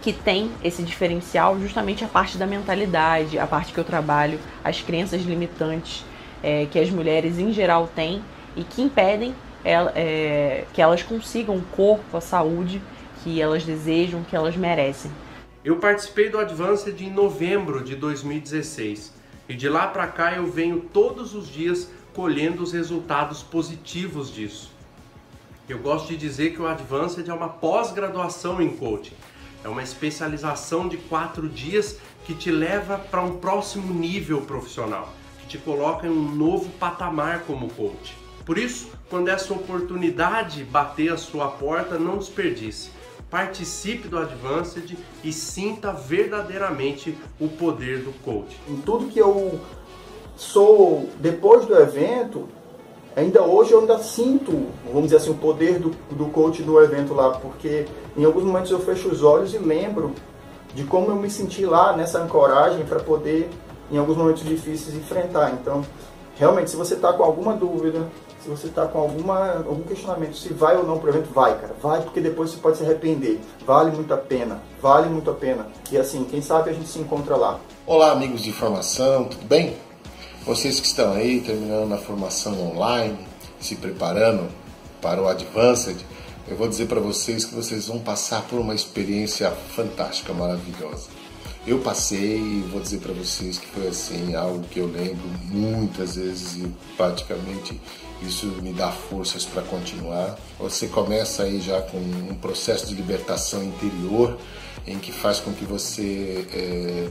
que 0.00 0.12
tem 0.12 0.48
esse 0.62 0.80
diferencial 0.84 1.58
justamente 1.58 2.04
a 2.04 2.06
parte 2.06 2.38
da 2.38 2.46
mentalidade, 2.46 3.36
a 3.36 3.48
parte 3.48 3.72
que 3.72 3.80
eu 3.80 3.82
trabalho, 3.82 4.38
as 4.62 4.80
crenças 4.80 5.22
limitantes 5.22 6.04
é, 6.40 6.66
que 6.70 6.78
as 6.78 6.88
mulheres 6.88 7.36
em 7.40 7.52
geral 7.52 7.90
têm 7.92 8.22
e 8.54 8.62
que 8.62 8.80
impedem 8.80 9.34
é, 9.64 10.64
que 10.72 10.80
elas 10.80 11.02
consigam 11.02 11.56
o 11.56 11.62
corpo, 11.62 12.16
a 12.16 12.20
saúde 12.20 12.80
que 13.24 13.42
elas 13.42 13.64
desejam, 13.64 14.22
que 14.22 14.36
elas 14.36 14.56
merecem. 14.56 15.10
Eu 15.64 15.78
participei 15.78 16.28
do 16.28 16.38
Advanced 16.38 17.00
em 17.00 17.10
novembro 17.10 17.82
de 17.82 17.96
2016 17.96 19.21
e 19.52 19.54
de 19.54 19.68
lá 19.68 19.86
para 19.86 20.06
cá 20.06 20.32
eu 20.32 20.46
venho 20.46 20.80
todos 20.80 21.34
os 21.34 21.46
dias 21.46 21.90
colhendo 22.14 22.62
os 22.62 22.72
resultados 22.72 23.42
positivos 23.42 24.32
disso. 24.32 24.70
Eu 25.68 25.78
gosto 25.78 26.08
de 26.08 26.16
dizer 26.16 26.54
que 26.54 26.62
o 26.62 26.66
Advanced 26.66 27.28
é 27.28 27.34
uma 27.34 27.50
pós-graduação 27.50 28.62
em 28.62 28.74
coaching. 28.74 29.14
É 29.62 29.68
uma 29.68 29.82
especialização 29.82 30.88
de 30.88 30.96
quatro 30.96 31.50
dias 31.50 31.98
que 32.24 32.34
te 32.34 32.50
leva 32.50 32.96
para 32.96 33.20
um 33.20 33.36
próximo 33.36 33.92
nível 33.92 34.40
profissional, 34.40 35.12
que 35.40 35.46
te 35.46 35.58
coloca 35.58 36.06
em 36.06 36.10
um 36.10 36.34
novo 36.34 36.70
patamar 36.78 37.40
como 37.40 37.68
coach. 37.68 38.16
Por 38.46 38.56
isso, 38.56 38.90
quando 39.10 39.28
essa 39.28 39.52
oportunidade 39.52 40.64
bater 40.64 41.12
a 41.12 41.18
sua 41.18 41.48
porta, 41.48 41.98
não 41.98 42.16
desperdice 42.16 42.90
participe 43.32 44.08
do 44.08 44.18
Advanced 44.18 44.94
e 45.24 45.32
sinta 45.32 45.90
verdadeiramente 45.90 47.16
o 47.40 47.48
poder 47.48 48.00
do 48.00 48.12
coach. 48.22 48.60
Em 48.68 48.76
tudo 48.76 49.06
que 49.06 49.18
eu 49.18 49.58
sou 50.36 51.08
depois 51.18 51.64
do 51.64 51.74
evento, 51.74 52.46
ainda 53.16 53.42
hoje 53.42 53.72
eu 53.72 53.80
ainda 53.80 53.98
sinto, 54.00 54.66
vamos 54.84 55.04
dizer 55.04 55.16
assim, 55.16 55.30
o 55.30 55.34
poder 55.34 55.78
do, 55.78 55.88
do 56.10 56.26
coach 56.26 56.62
do 56.62 56.78
evento 56.78 57.14
lá, 57.14 57.30
porque 57.30 57.86
em 58.14 58.22
alguns 58.22 58.44
momentos 58.44 58.70
eu 58.70 58.80
fecho 58.80 59.08
os 59.08 59.22
olhos 59.22 59.54
e 59.54 59.58
lembro 59.58 60.12
de 60.74 60.84
como 60.84 61.06
eu 61.06 61.16
me 61.16 61.30
senti 61.30 61.64
lá 61.64 61.96
nessa 61.96 62.22
ancoragem 62.22 62.84
para 62.84 63.00
poder, 63.00 63.48
em 63.90 63.96
alguns 63.96 64.18
momentos 64.18 64.44
difíceis, 64.44 64.94
enfrentar. 64.94 65.52
Então, 65.52 65.82
realmente, 66.36 66.68
se 66.68 66.76
você 66.76 66.92
está 66.92 67.14
com 67.14 67.22
alguma 67.22 67.54
dúvida, 67.54 68.06
se 68.42 68.48
você 68.48 68.66
está 68.66 68.86
com 68.86 68.98
alguma, 68.98 69.58
algum 69.58 69.82
questionamento 69.84 70.36
se 70.36 70.52
vai 70.52 70.76
ou 70.76 70.84
não 70.84 70.98
para 70.98 71.06
o 71.06 71.08
evento, 71.10 71.32
vai, 71.32 71.56
cara. 71.60 71.74
Vai 71.80 72.02
porque 72.02 72.20
depois 72.20 72.50
você 72.50 72.56
pode 72.56 72.76
se 72.76 72.84
arrepender. 72.84 73.38
Vale 73.64 73.92
muito 73.92 74.12
a 74.12 74.16
pena. 74.16 74.60
Vale 74.80 75.08
muito 75.08 75.30
a 75.30 75.34
pena. 75.34 75.68
E 75.90 75.96
assim, 75.96 76.24
quem 76.24 76.42
sabe 76.42 76.70
a 76.70 76.72
gente 76.72 76.88
se 76.88 76.98
encontra 76.98 77.36
lá. 77.36 77.60
Olá, 77.86 78.10
amigos 78.10 78.42
de 78.42 78.52
formação, 78.52 79.26
tudo 79.26 79.46
bem? 79.46 79.76
Vocês 80.44 80.80
que 80.80 80.86
estão 80.86 81.12
aí 81.12 81.40
terminando 81.40 81.92
a 81.92 81.98
formação 81.98 82.60
online, 82.72 83.16
se 83.60 83.76
preparando 83.76 84.48
para 85.00 85.22
o 85.22 85.28
Advanced, 85.28 85.98
eu 86.48 86.56
vou 86.56 86.68
dizer 86.68 86.86
para 86.86 87.00
vocês 87.00 87.44
que 87.44 87.54
vocês 87.54 87.86
vão 87.86 88.00
passar 88.00 88.42
por 88.42 88.58
uma 88.58 88.74
experiência 88.74 89.52
fantástica, 89.52 90.32
maravilhosa. 90.32 91.08
Eu 91.64 91.78
passei 91.78 92.38
e 92.38 92.68
vou 92.72 92.80
dizer 92.80 92.98
para 92.98 93.12
vocês 93.12 93.56
que 93.56 93.68
foi 93.68 93.86
assim 93.86 94.34
algo 94.34 94.64
que 94.64 94.80
eu 94.80 94.86
lembro 94.86 95.28
muitas 95.44 96.16
vezes 96.16 96.56
e 96.56 96.74
praticamente 96.96 97.80
isso 98.26 98.46
me 98.62 98.72
dá 98.72 98.90
forças 98.90 99.44
para 99.44 99.62
continuar. 99.62 100.38
Você 100.58 100.86
começa 100.86 101.44
aí 101.44 101.60
já 101.60 101.80
com 101.82 101.98
um 101.98 102.34
processo 102.34 102.86
de 102.86 102.94
libertação 102.94 103.62
interior 103.62 104.38
em 104.86 104.98
que 104.98 105.12
faz 105.12 105.38
com 105.38 105.52
que 105.52 105.64
você 105.64 106.46
é, 106.52 107.08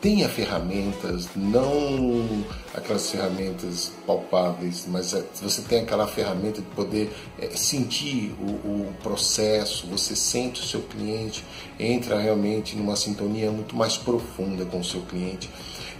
tenha 0.00 0.28
ferramentas, 0.28 1.28
não 1.36 2.44
aquelas 2.74 3.10
ferramentas 3.10 3.92
palpáveis, 4.06 4.86
mas 4.88 5.12
é, 5.12 5.22
você 5.42 5.60
tem 5.62 5.80
aquela 5.80 6.06
ferramenta 6.06 6.62
de 6.62 6.68
poder 6.68 7.12
é, 7.38 7.50
sentir 7.50 8.34
o, 8.40 8.50
o, 8.50 8.94
processo, 9.02 9.86
você 9.86 10.16
sente 10.16 10.62
o 10.62 10.64
seu 10.64 10.80
cliente, 10.82 11.44
entra 11.78 12.18
realmente 12.18 12.74
numa 12.76 12.96
sintonia 12.96 13.50
muito 13.50 13.76
mais 13.76 13.96
profunda 13.96 14.64
com 14.64 14.80
o 14.80 14.84
seu 14.84 15.02
cliente. 15.02 15.50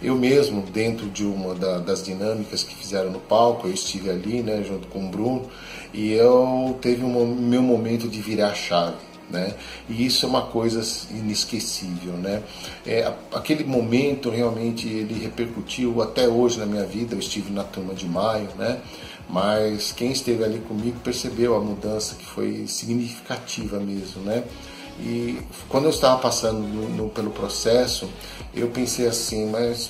Eu 0.01 0.15
mesmo, 0.15 0.61
dentro 0.61 1.07
de 1.07 1.23
uma 1.23 1.53
da, 1.53 1.77
das 1.77 2.03
dinâmicas 2.03 2.63
que 2.63 2.75
fizeram 2.75 3.11
no 3.11 3.19
palco, 3.19 3.67
eu 3.67 3.73
estive 3.73 4.09
ali, 4.09 4.41
né, 4.41 4.63
junto 4.67 4.87
com 4.87 5.05
o 5.05 5.09
Bruno, 5.09 5.49
e 5.93 6.11
eu 6.13 6.77
teve 6.81 7.03
um 7.03 7.35
meu 7.35 7.61
momento 7.61 8.07
de 8.07 8.19
virar 8.19 8.53
chave 8.53 9.11
né? 9.31 9.55
E 9.89 10.05
isso 10.05 10.25
é 10.25 10.29
uma 10.29 10.43
coisa 10.43 10.81
inesquecível, 11.09 12.13
né? 12.13 12.43
É, 12.85 13.11
aquele 13.33 13.63
momento 13.63 14.29
realmente 14.29 14.87
ele 14.87 15.13
repercutiu 15.13 16.01
até 16.01 16.27
hoje 16.27 16.59
na 16.59 16.65
minha 16.65 16.85
vida. 16.85 17.15
Eu 17.15 17.19
estive 17.19 17.51
na 17.51 17.63
turma 17.63 17.93
de 17.93 18.07
maio, 18.07 18.49
né? 18.57 18.79
Mas 19.29 19.91
quem 19.93 20.11
esteve 20.11 20.43
ali 20.43 20.59
comigo 20.59 20.99
percebeu 21.03 21.55
a 21.55 21.61
mudança 21.61 22.15
que 22.15 22.25
foi 22.25 22.65
significativa 22.67 23.79
mesmo, 23.79 24.21
né? 24.23 24.43
E 25.01 25.41
quando 25.67 25.85
eu 25.85 25.89
estava 25.89 26.21
passando 26.21 26.59
no, 26.59 26.89
no, 26.89 27.09
pelo 27.09 27.31
processo, 27.31 28.07
eu 28.53 28.67
pensei 28.69 29.07
assim, 29.07 29.49
mas 29.49 29.89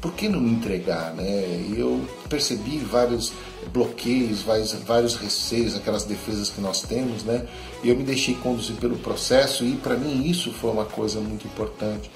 por 0.00 0.12
que 0.12 0.28
não 0.28 0.40
me 0.40 0.50
entregar, 0.50 1.14
né? 1.14 1.66
E 1.68 1.74
eu 1.78 2.00
percebi 2.28 2.78
vários 2.78 3.32
bloqueios, 3.72 4.42
vários, 4.42 4.72
vários 4.72 5.16
receios, 5.16 5.76
aquelas 5.76 6.04
defesas 6.04 6.50
que 6.50 6.60
nós 6.60 6.82
temos, 6.82 7.22
né? 7.22 7.46
E 7.82 7.88
eu 7.88 7.96
me 7.96 8.04
deixei 8.04 8.34
conduzir 8.34 8.76
pelo 8.76 8.96
processo 8.96 9.64
e 9.64 9.76
para 9.76 9.96
mim 9.96 10.28
isso 10.28 10.52
foi 10.52 10.70
uma 10.70 10.84
coisa 10.84 11.20
muito 11.20 11.46
importante 11.46 12.10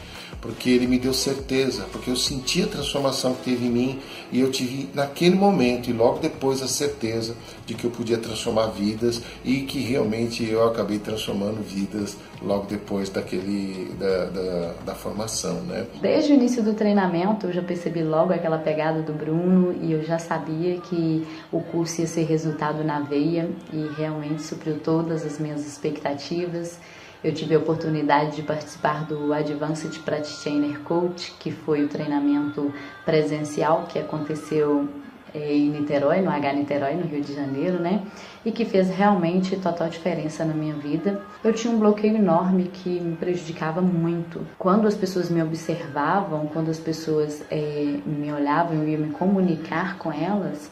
porque 0.45 0.69
ele 0.69 0.87
me 0.87 0.99
deu 0.99 1.15
certeza, 1.15 1.87
porque 1.91 2.11
eu 2.11 2.17
senti 2.17 2.63
a 2.63 2.67
transformação 2.67 3.33
que 3.33 3.45
teve 3.45 3.65
em 3.65 3.71
mim 3.71 3.99
e 4.31 4.41
eu 4.41 4.51
tive 4.51 4.91
naquele 4.93 5.35
momento 5.35 5.89
e 5.89 5.93
logo 5.95 6.19
depois 6.19 6.63
a 6.63 6.69
certeza 6.69 7.35
de 7.65 7.73
que 7.73 7.87
eu 7.87 7.91
podia 7.91 8.19
transformar 8.19 8.67
vidas 8.67 9.23
e 9.43 9.63
que 9.63 9.81
realmente 9.81 10.45
eu 10.47 10.63
acabei 10.69 10.99
transformando 10.99 11.63
vidas 11.63 12.19
logo 12.43 12.67
depois 12.67 13.09
daquele 13.09 13.91
da, 13.99 14.27
da, 14.27 14.75
da 14.85 14.95
formação, 14.95 15.63
né? 15.63 15.87
Desde 16.03 16.33
o 16.33 16.35
início 16.35 16.63
do 16.63 16.75
treinamento 16.75 17.47
eu 17.47 17.53
já 17.53 17.63
percebi 17.63 18.03
logo 18.03 18.35
aquela 18.35 18.59
pegada 18.59 19.01
do 19.01 19.15
Bruno 19.15 19.75
e 19.81 19.93
eu 19.93 20.05
já 20.05 20.19
sabia 20.19 20.79
que 20.79 21.27
o 21.51 21.63
curso 21.63 22.03
ia 22.03 22.07
ser 22.07 22.25
resultado 22.25 22.85
na 22.85 23.01
veia 23.01 23.49
e 23.73 23.89
realmente 23.97 24.43
supriu 24.43 24.79
todas 24.79 25.25
as 25.25 25.39
minhas 25.39 25.67
expectativas. 25.67 26.79
Eu 27.25 27.33
tive 27.33 27.55
a 27.55 27.59
oportunidade 27.59 28.37
de 28.37 28.43
participar 28.43 29.07
do 29.07 29.33
Advanced 29.33 29.99
Practitioner 30.01 30.79
Coach, 30.81 31.35
que 31.41 31.51
foi 31.51 31.83
o 31.83 31.89
treinamento 31.89 32.71
presencial 33.03 33.87
que 33.89 33.99
aconteceu 33.99 34.87
eh, 35.35 35.57
em 35.57 35.71
Niterói, 35.71 36.21
no 36.21 36.29
H 36.29 36.53
Niterói, 36.53 36.97
no 36.97 37.07
Rio 37.07 37.23
de 37.23 37.35
Janeiro, 37.35 37.81
né? 37.81 38.03
E 38.45 38.53
que 38.53 38.67
fez 38.67 38.91
realmente 38.91 39.57
total 39.57 39.89
diferença 39.89 40.45
na 40.45 40.53
minha 40.53 40.75
vida. 40.75 41.23
Eu 41.43 41.55
tinha 41.55 41.73
um 41.73 41.79
bloqueio 41.79 42.15
enorme 42.15 42.65
que 42.65 43.01
me 43.01 43.17
prejudicava 43.17 43.81
muito. 43.81 44.47
Quando 44.59 44.87
as 44.87 44.95
pessoas 44.95 45.31
me 45.31 45.43
observavam, 45.43 46.47
quando 46.49 46.71
as 46.71 46.79
pessoas 46.79 47.43
é, 47.51 48.01
me 48.05 48.31
olhavam, 48.31 48.87
ia 48.87 48.99
me 48.99 49.09
comunicar 49.09 49.97
com 49.97 50.13
elas, 50.13 50.71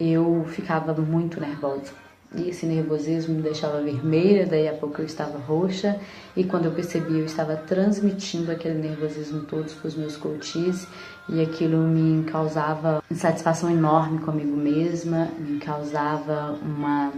eu 0.00 0.46
ficava 0.48 0.94
muito 0.94 1.38
nervosa 1.38 1.99
e 2.34 2.48
esse 2.48 2.64
nervosismo 2.64 3.34
me 3.34 3.42
deixava 3.42 3.80
vermelha, 3.80 4.46
daí 4.46 4.68
a 4.68 4.72
pouco 4.72 5.00
eu 5.00 5.06
estava 5.06 5.38
roxa, 5.38 5.98
e 6.36 6.44
quando 6.44 6.66
eu 6.66 6.72
percebi, 6.72 7.18
eu 7.18 7.24
estava 7.24 7.56
transmitindo 7.56 8.52
aquele 8.52 8.78
nervosismo 8.78 9.42
todo 9.42 9.70
para 9.80 9.88
os 9.88 9.96
meus 9.96 10.16
coaches, 10.16 10.86
e 11.28 11.42
aquilo 11.42 11.78
me 11.78 12.24
causava 12.24 13.02
insatisfação 13.10 13.70
enorme 13.70 14.20
comigo 14.20 14.56
mesma, 14.56 15.28
me 15.38 15.58
causava 15.58 16.58
uma 16.62 17.12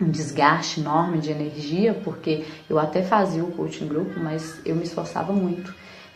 um 0.00 0.10
desgaste 0.10 0.80
enorme 0.80 1.18
de 1.18 1.30
energia, 1.30 1.94
porque 2.02 2.44
eu 2.68 2.78
até 2.78 3.02
fazia 3.02 3.44
o 3.44 3.52
coaching 3.52 3.86
grupo, 3.86 4.18
mas 4.18 4.60
eu 4.64 4.74
me 4.74 4.82
esforçava 4.82 5.32
muito. 5.32 5.72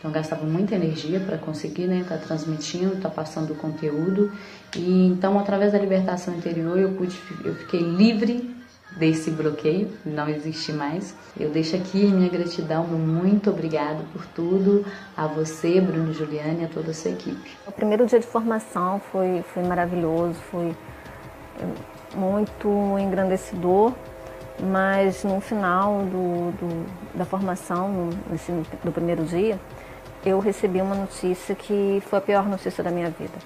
Então 0.07 0.11
gastava 0.11 0.45
muita 0.45 0.75
energia 0.75 1.19
para 1.19 1.37
conseguir 1.37 1.85
né, 1.85 1.99
estar 1.99 2.17
tá 2.17 2.25
transmitindo, 2.25 2.93
estar 2.93 3.09
tá 3.09 3.15
passando 3.15 3.51
o 3.51 3.55
conteúdo. 3.55 4.31
E 4.75 5.07
então 5.07 5.37
através 5.37 5.73
da 5.73 5.79
libertação 5.79 6.33
interior 6.33 6.77
eu 6.77 6.93
pude, 6.93 7.19
eu 7.43 7.53
fiquei 7.55 7.81
livre 7.81 8.55
desse 8.97 9.29
bloqueio, 9.31 9.91
não 10.05 10.29
existe 10.29 10.71
mais. 10.71 11.13
Eu 11.37 11.49
deixo 11.49 11.75
aqui 11.75 12.05
minha 12.05 12.29
gratidão, 12.29 12.85
muito 12.85 13.49
obrigado 13.49 14.01
por 14.13 14.25
tudo, 14.27 14.85
a 15.15 15.27
você, 15.27 15.81
Bruno 15.81 16.13
Juliane 16.13 16.63
a 16.63 16.67
toda 16.69 16.91
a 16.91 16.93
sua 16.93 17.11
equipe. 17.11 17.57
O 17.67 17.71
primeiro 17.71 18.05
dia 18.05 18.19
de 18.19 18.25
formação 18.25 19.01
foi, 19.11 19.43
foi 19.53 19.63
maravilhoso, 19.63 20.35
foi 20.49 20.73
muito 22.15 22.97
engrandecedor, 22.97 23.91
mas 24.59 25.23
no 25.25 25.41
final 25.41 26.03
do, 26.03 26.51
do 26.53 27.17
da 27.17 27.25
formação, 27.25 28.09
nesse, 28.29 28.51
do 28.83 28.91
primeiro 28.91 29.23
dia, 29.25 29.59
eu 30.27 30.39
recebi 30.39 30.81
uma 30.81 30.93
notícia 30.93 31.55
que 31.55 32.03
foi 32.07 32.19
a 32.19 32.21
pior 32.21 32.45
notícia 32.45 32.83
da 32.83 32.91
minha 32.91 33.09
vida. 33.09 33.37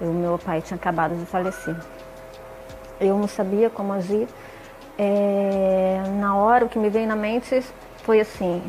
O 0.00 0.06
meu 0.06 0.38
pai 0.38 0.62
tinha 0.62 0.76
acabado 0.76 1.16
de 1.16 1.26
falecer. 1.26 1.76
Eu 3.00 3.18
não 3.18 3.26
sabia 3.26 3.68
como 3.68 3.92
agir. 3.92 4.28
É, 4.96 6.00
na 6.20 6.36
hora, 6.36 6.64
o 6.64 6.68
que 6.68 6.78
me 6.78 6.88
veio 6.88 7.08
na 7.08 7.16
mente 7.16 7.64
foi 8.04 8.20
assim: 8.20 8.62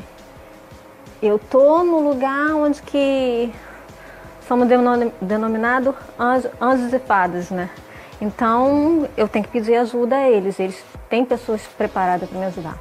eu 1.21 1.37
tô 1.37 1.83
no 1.83 1.99
lugar 1.99 2.55
onde 2.55 2.81
que 2.81 3.53
somos 4.47 4.67
denominados 5.21 5.93
anjos, 6.17 6.51
anjos 6.59 6.91
e 6.91 6.99
fadas, 6.99 7.51
né? 7.51 7.69
Então 8.19 9.07
eu 9.15 9.27
tenho 9.27 9.45
que 9.45 9.51
pedir 9.51 9.75
ajuda 9.75 10.15
a 10.15 10.27
eles. 10.27 10.59
Eles 10.59 10.83
têm 11.07 11.23
pessoas 11.23 11.61
preparadas 11.77 12.27
para 12.27 12.39
me 12.39 12.45
ajudar. 12.45 12.77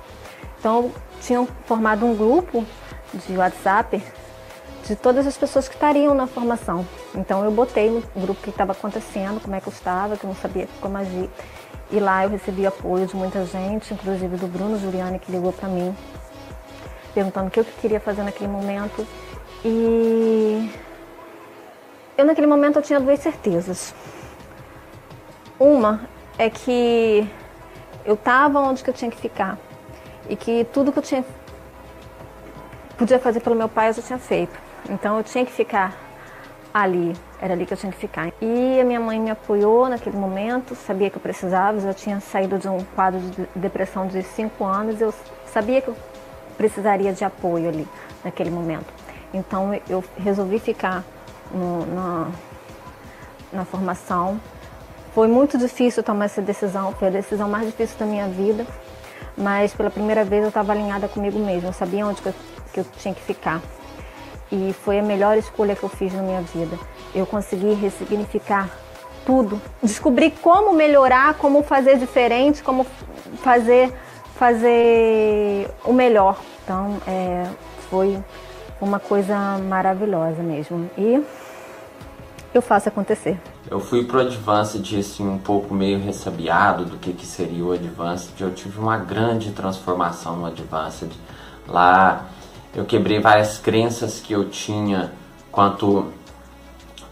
Então 0.59 0.91
tinham 1.21 1.47
formado 1.67 2.07
um 2.07 2.17
grupo 2.17 2.65
de 3.13 3.37
WhatsApp 3.37 4.03
de 4.89 4.97
todas 4.97 5.27
as 5.27 5.37
pessoas 5.37 5.69
que 5.69 5.75
estariam 5.75 6.15
na 6.15 6.27
formação. 6.27 6.87
Então 7.15 7.45
eu 7.45 7.51
botei 7.51 7.91
no 7.91 8.03
grupo 8.17 8.41
que 8.41 8.49
estava 8.49 8.73
acontecendo, 8.73 9.39
como 9.39 9.55
é 9.55 9.61
que 9.61 9.69
eu 9.69 9.73
estava, 9.73 10.17
que 10.17 10.25
eu 10.25 10.29
não 10.29 10.35
sabia 10.35 10.67
como 10.81 10.97
agir. 10.97 11.29
E 11.91 12.01
lá 12.01 12.25
eu 12.25 12.31
recebi 12.31 12.67
apoio 12.67 13.07
de 13.07 13.15
muita 13.15 13.45
gente, 13.45 13.93
inclusive 13.93 14.37
do 14.37 14.47
Bruno 14.47 14.79
Giuliani, 14.79 15.19
que 15.19 15.31
ligou 15.31 15.53
para 15.53 15.69
mim, 15.69 15.95
perguntando 17.15 17.49
o 17.49 17.51
que 17.51 17.61
eu 17.61 17.65
queria 17.65 18.01
fazer 18.01 18.23
naquele 18.23 18.51
momento. 18.51 19.07
E 19.63 20.71
eu 22.17 22.25
naquele 22.25 22.47
momento 22.47 22.77
eu 22.77 22.83
tinha 22.83 22.99
duas 22.99 23.21
certezas. 23.21 23.95
Uma 25.61 26.01
é 26.39 26.49
que 26.49 27.29
eu 28.07 28.15
estava 28.15 28.59
onde 28.61 28.83
que 28.83 28.89
eu 28.89 28.95
tinha 28.95 29.11
que 29.11 29.19
ficar 29.19 29.59
e 30.31 30.35
que 30.35 30.65
tudo 30.73 30.93
que 30.93 30.99
eu 30.99 31.03
tinha 31.03 31.25
podia 32.97 33.19
fazer 33.19 33.41
pelo 33.41 33.55
meu 33.55 33.69
pai 33.69 33.91
eu 33.91 33.93
já 33.93 34.03
tinha 34.03 34.19
feito. 34.19 34.68
Então 34.89 35.19
eu 35.19 35.25
tinha 35.25 35.45
que 35.45 35.53
ficar 35.53 35.95
ali, 36.73 37.15
era 37.41 37.55
ali 37.55 37.67
que 37.67 37.73
eu 37.73 37.77
tinha 37.77 37.93
que 37.93 37.99
ficar. 37.99 38.33
E 38.41 38.81
a 38.81 38.85
minha 38.85 39.01
mãe 39.01 39.21
me 39.21 39.31
apoiou 39.31 39.89
naquele 39.89 40.17
momento, 40.17 40.75
sabia 40.75 41.11
que 41.11 41.17
eu 41.17 41.21
precisava, 41.21 41.81
já 41.81 41.93
tinha 41.93 42.21
saído 42.21 42.59
de 42.59 42.69
um 42.69 42.83
quadro 42.95 43.21
de 43.21 43.47
depressão 43.55 44.07
de 44.07 44.23
cinco 44.23 44.65
anos, 44.65 45.01
eu 45.01 45.13
sabia 45.47 45.81
que 45.81 45.89
eu 45.89 45.97
precisaria 46.57 47.13
de 47.13 47.25
apoio 47.25 47.69
ali 47.69 47.87
naquele 48.25 48.51
momento. 48.51 48.93
Então 49.33 49.79
eu 49.89 50.03
resolvi 50.17 50.59
ficar 50.59 51.05
no, 51.51 51.87
na, 51.87 52.29
na 53.53 53.65
formação. 53.65 54.41
Foi 55.15 55.29
muito 55.29 55.59
difícil 55.59 56.03
tomar 56.03 56.27
essa 56.27 56.41
decisão, 56.41 56.93
foi 56.93 57.09
a 57.09 57.11
decisão 57.11 57.49
mais 57.49 57.67
difícil 57.67 57.99
da 57.99 58.07
minha 58.07 58.29
vida, 58.29 58.67
mas 59.37 59.75
pela 59.75 59.91
primeira 59.91 60.25
vez 60.25 60.43
eu 60.43 60.49
estava 60.49 60.73
alinhada 60.73 61.09
comigo 61.09 61.39
mesma, 61.39 61.71
eu 61.71 61.73
sabia 61.73 62.07
onde 62.07 62.23
que 62.23 62.29
eu, 62.29 62.35
que 62.73 62.81
eu 62.81 62.85
tinha 62.99 63.15
que 63.15 63.23
ficar 63.23 63.61
e 64.51 64.73
foi 64.73 64.99
a 64.99 65.03
melhor 65.03 65.37
escolha 65.37 65.77
que 65.77 65.83
eu 65.83 65.89
fiz 65.89 66.13
na 66.13 66.23
minha 66.23 66.41
vida. 66.41 66.79
Eu 67.15 67.27
consegui 67.27 67.75
ressignificar 67.75 68.69
tudo, 69.25 69.61
descobri 69.83 70.31
como 70.31 70.73
melhorar, 70.73 71.35
como 71.35 71.63
fazer 71.63 71.99
diferente, 71.99 72.63
como 72.63 72.87
fazer 73.43 73.93
fazer 74.39 75.69
o 75.85 75.93
melhor. 75.93 76.39
Então, 76.63 76.97
é, 77.07 77.45
foi 77.91 78.23
uma 78.81 79.01
coisa 79.01 79.59
maravilhosa 79.59 80.43
mesmo. 80.43 80.89
E 80.97 81.23
eu 82.55 82.63
faço 82.63 82.89
acontecer. 82.89 83.39
Eu 83.69 83.81
fui 83.81 84.05
pro 84.05 84.21
Advanced 84.21 84.99
assim 84.99 85.29
um 85.29 85.39
pouco 85.39 85.75
meio 85.75 85.99
ressabiado 85.99 86.85
do 86.85 86.97
que, 86.97 87.13
que 87.13 87.27
seria 87.27 87.65
o 87.65 87.73
Advanced. 87.73 88.41
Eu 88.41 88.55
tive 88.55 88.79
uma 88.79 88.97
grande 88.97 89.51
transformação 89.51 90.37
no 90.37 90.47
Advanced. 90.47 91.11
Lá 91.67 92.27
eu 92.75 92.85
quebrei 92.85 93.21
várias 93.21 93.59
crenças 93.59 94.21
que 94.21 94.33
eu 94.33 94.49
tinha 94.49 95.13
quanto 95.51 96.13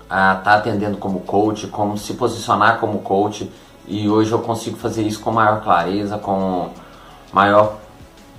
a 0.09 0.33
estar 0.33 0.43
tá 0.43 0.55
atendendo 0.55 0.97
como 0.99 1.21
coach, 1.21 1.67
como 1.67 1.99
se 1.99 2.15
posicionar 2.15 2.79
como 2.79 3.01
coach, 3.01 3.51
e 3.89 4.09
hoje 4.09 4.33
eu 4.33 4.41
consigo 4.41 4.77
fazer 4.77 5.03
isso 5.03 5.21
com 5.21 5.33
maior 5.33 5.63
clareza, 5.63 6.19
com 6.19 6.71
maior 7.33 7.77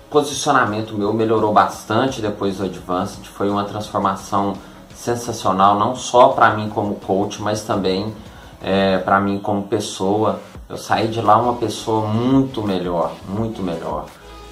posicionamento 0.09 0.97
meu 0.97 1.13
melhorou 1.13 1.51
bastante 1.51 2.21
depois 2.21 2.57
do 2.57 2.65
Advanced, 2.65 3.25
foi 3.27 3.49
uma 3.49 3.65
transformação 3.65 4.53
sensacional, 4.95 5.77
não 5.77 5.95
só 5.95 6.29
para 6.29 6.51
mim 6.51 6.69
como 6.69 6.95
coach, 6.95 7.41
mas 7.41 7.61
também 7.61 8.13
é, 8.61 8.97
para 8.97 9.19
mim 9.19 9.39
como 9.39 9.63
pessoa. 9.63 10.39
Eu 10.69 10.77
saí 10.77 11.07
de 11.07 11.21
lá 11.21 11.37
uma 11.37 11.53
pessoa 11.55 12.07
muito 12.07 12.61
melhor, 12.63 13.13
muito 13.27 13.61
melhor. 13.61 14.05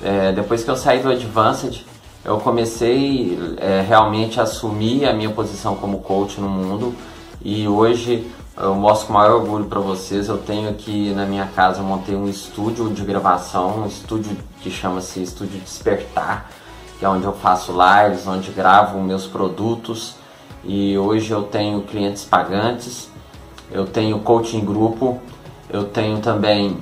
É, 0.04 0.32
depois 0.32 0.64
que 0.64 0.70
eu 0.70 0.76
saí 0.76 1.02
do 1.02 1.10
Advanced, 1.10 1.86
eu 2.26 2.40
comecei 2.40 3.38
é, 3.58 3.82
realmente 3.82 4.40
a 4.40 4.44
assumir 4.44 5.06
a 5.06 5.14
minha 5.14 5.30
posição 5.30 5.76
como 5.76 6.00
coach 6.00 6.42
no 6.42 6.50
mundo 6.50 6.96
E 7.44 7.68
hoje 7.68 8.28
eu 8.58 8.74
mostro 8.74 9.08
com 9.08 9.14
maior 9.14 9.42
orgulho 9.42 9.66
para 9.66 9.80
vocês. 9.80 10.28
Eu 10.28 10.40
tenho 10.40 10.70
aqui 10.70 11.14
na 11.14 11.26
minha 11.26 11.46
casa, 11.46 11.84
montei 11.84 12.16
um 12.16 12.28
estúdio 12.28 12.90
de 12.90 13.04
gravação, 13.04 13.84
um 13.84 13.86
estúdio 13.86 14.36
que 14.62 14.72
chama-se 14.72 15.22
Estúdio 15.22 15.60
Despertar, 15.60 16.50
que 16.98 17.06
é 17.06 17.10
onde 17.10 17.26
eu 17.26 17.34
faço 17.34 17.72
lives, 17.74 18.26
onde 18.26 18.50
gravo 18.52 19.00
meus 19.00 19.28
produtos. 19.28 20.16
E 20.64 20.98
hoje 20.98 21.32
eu 21.32 21.44
tenho 21.44 21.82
clientes 21.84 22.24
pagantes, 22.24 23.08
eu 23.72 23.86
tenho 23.86 24.18
coaching 24.20 24.66
grupo, 24.66 25.20
eu 25.70 25.84
tenho 25.84 26.20
também 26.20 26.78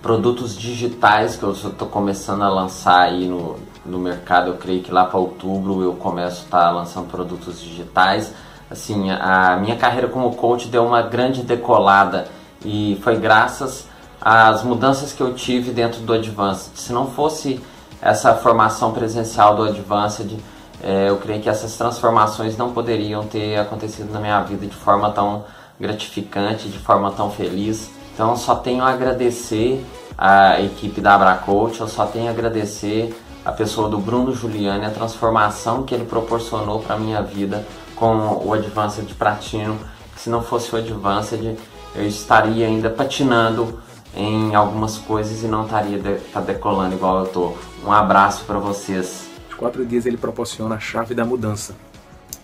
produtos 0.00 0.56
digitais 0.56 1.34
que 1.34 1.42
eu 1.42 1.50
estou 1.50 1.88
começando 1.88 2.42
a 2.42 2.48
lançar 2.48 3.00
aí 3.00 3.26
no, 3.26 3.56
no 3.84 3.98
mercado. 3.98 4.50
Eu 4.50 4.56
creio 4.56 4.82
que 4.82 4.92
lá 4.92 5.04
para 5.04 5.18
outubro 5.18 5.82
eu 5.82 5.94
começo 5.94 6.42
a 6.42 6.44
estar 6.44 6.64
tá 6.64 6.70
lançando 6.70 7.10
produtos 7.10 7.60
digitais 7.60 8.32
assim, 8.70 9.10
a 9.10 9.56
minha 9.56 9.76
carreira 9.76 10.08
como 10.08 10.34
coach 10.34 10.68
deu 10.68 10.84
uma 10.84 11.02
grande 11.02 11.42
decolada 11.42 12.26
e 12.64 12.98
foi 13.02 13.16
graças 13.16 13.86
às 14.20 14.62
mudanças 14.62 15.12
que 15.12 15.20
eu 15.20 15.34
tive 15.34 15.70
dentro 15.70 16.00
do 16.00 16.12
Advanced. 16.12 16.72
Se 16.76 16.92
não 16.92 17.06
fosse 17.06 17.60
essa 18.00 18.34
formação 18.34 18.92
presencial 18.92 19.54
do 19.56 19.64
Advanced, 19.64 20.38
é, 20.82 21.08
eu 21.08 21.16
creio 21.18 21.40
que 21.40 21.48
essas 21.48 21.76
transformações 21.76 22.56
não 22.56 22.72
poderiam 22.72 23.24
ter 23.24 23.58
acontecido 23.58 24.12
na 24.12 24.20
minha 24.20 24.40
vida 24.42 24.66
de 24.66 24.74
forma 24.74 25.10
tão 25.10 25.44
gratificante, 25.78 26.68
de 26.68 26.78
forma 26.78 27.10
tão 27.10 27.30
feliz. 27.30 27.90
Então, 28.12 28.36
só 28.36 28.54
tenho 28.54 28.84
a 28.84 28.90
agradecer 28.90 29.84
a 30.16 30.60
equipe 30.60 31.00
da 31.00 31.14
Abracoach, 31.14 31.80
eu 31.80 31.88
só 31.88 32.06
tenho 32.06 32.28
a 32.28 32.30
agradecer 32.30 33.14
a 33.44 33.52
pessoa 33.52 33.88
do 33.88 33.98
Bruno 33.98 34.34
Giuliani, 34.34 34.86
a 34.86 34.90
transformação 34.90 35.82
que 35.82 35.94
ele 35.94 36.04
proporcionou 36.04 36.80
para 36.80 36.98
minha 36.98 37.20
vida 37.22 37.66
com 37.94 38.40
o 38.44 38.52
Advanced 38.52 39.12
Platino. 39.14 39.78
Se 40.16 40.30
não 40.30 40.42
fosse 40.42 40.74
o 40.74 40.78
Advanced, 40.78 41.56
eu 41.94 42.06
estaria 42.06 42.66
ainda 42.66 42.88
patinando 42.88 43.80
em 44.16 44.54
algumas 44.54 44.96
coisas 44.96 45.42
e 45.42 45.46
não 45.46 45.64
estaria 45.64 45.98
de, 45.98 46.14
tá 46.32 46.40
decolando 46.40 46.94
igual 46.94 47.20
eu 47.20 47.26
tô. 47.26 47.54
Um 47.84 47.92
abraço 47.92 48.44
para 48.44 48.58
vocês. 48.58 49.28
Os 49.50 49.54
quatro 49.54 49.84
dias 49.84 50.06
ele 50.06 50.16
proporciona 50.16 50.76
a 50.76 50.80
chave 50.80 51.14
da 51.14 51.24
mudança. 51.24 51.74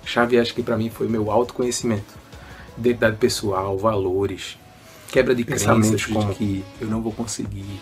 A 0.02 0.06
chave 0.06 0.38
acho 0.38 0.54
que 0.54 0.62
para 0.62 0.76
mim 0.76 0.90
foi 0.90 1.08
meu 1.08 1.30
autoconhecimento, 1.30 2.14
identidade 2.76 3.16
pessoal, 3.16 3.78
valores, 3.78 4.58
quebra 5.08 5.34
de 5.34 5.44
pensamentos 5.44 6.06
como 6.06 6.34
que 6.34 6.64
eu 6.80 6.88
não 6.88 7.00
vou 7.00 7.12
conseguir, 7.12 7.80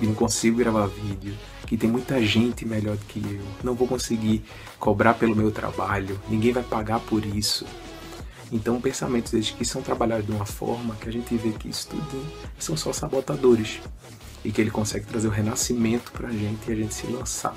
e 0.00 0.06
não 0.06 0.14
consigo 0.14 0.58
gravar 0.58 0.86
vídeo, 0.86 1.34
que 1.70 1.76
tem 1.76 1.88
muita 1.88 2.20
gente 2.20 2.66
melhor 2.66 2.96
do 2.96 3.06
que 3.06 3.20
eu, 3.20 3.40
não 3.62 3.76
vou 3.76 3.86
conseguir 3.86 4.42
cobrar 4.76 5.14
pelo 5.14 5.36
meu 5.36 5.52
trabalho, 5.52 6.20
ninguém 6.28 6.52
vai 6.52 6.64
pagar 6.64 6.98
por 6.98 7.24
isso. 7.24 7.64
Então, 8.50 8.80
pensamentos 8.80 9.30
desde 9.30 9.52
que 9.52 9.64
são 9.64 9.80
trabalhados 9.80 10.26
de 10.26 10.32
uma 10.32 10.44
forma 10.44 10.96
que 10.96 11.08
a 11.08 11.12
gente 11.12 11.32
vê 11.36 11.52
que 11.52 11.68
isso 11.68 11.86
tudo 11.90 12.26
são 12.58 12.76
só 12.76 12.92
sabotadores 12.92 13.78
e 14.44 14.50
que 14.50 14.60
ele 14.60 14.72
consegue 14.72 15.06
trazer 15.06 15.28
o 15.28 15.30
renascimento 15.30 16.10
para 16.10 16.26
a 16.26 16.32
gente 16.32 16.68
e 16.68 16.72
a 16.72 16.74
gente 16.74 16.92
se 16.92 17.06
lançar 17.06 17.54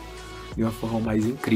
de 0.56 0.62
uma 0.62 0.72
forma 0.72 1.00
mais 1.00 1.26
incrível. 1.26 1.52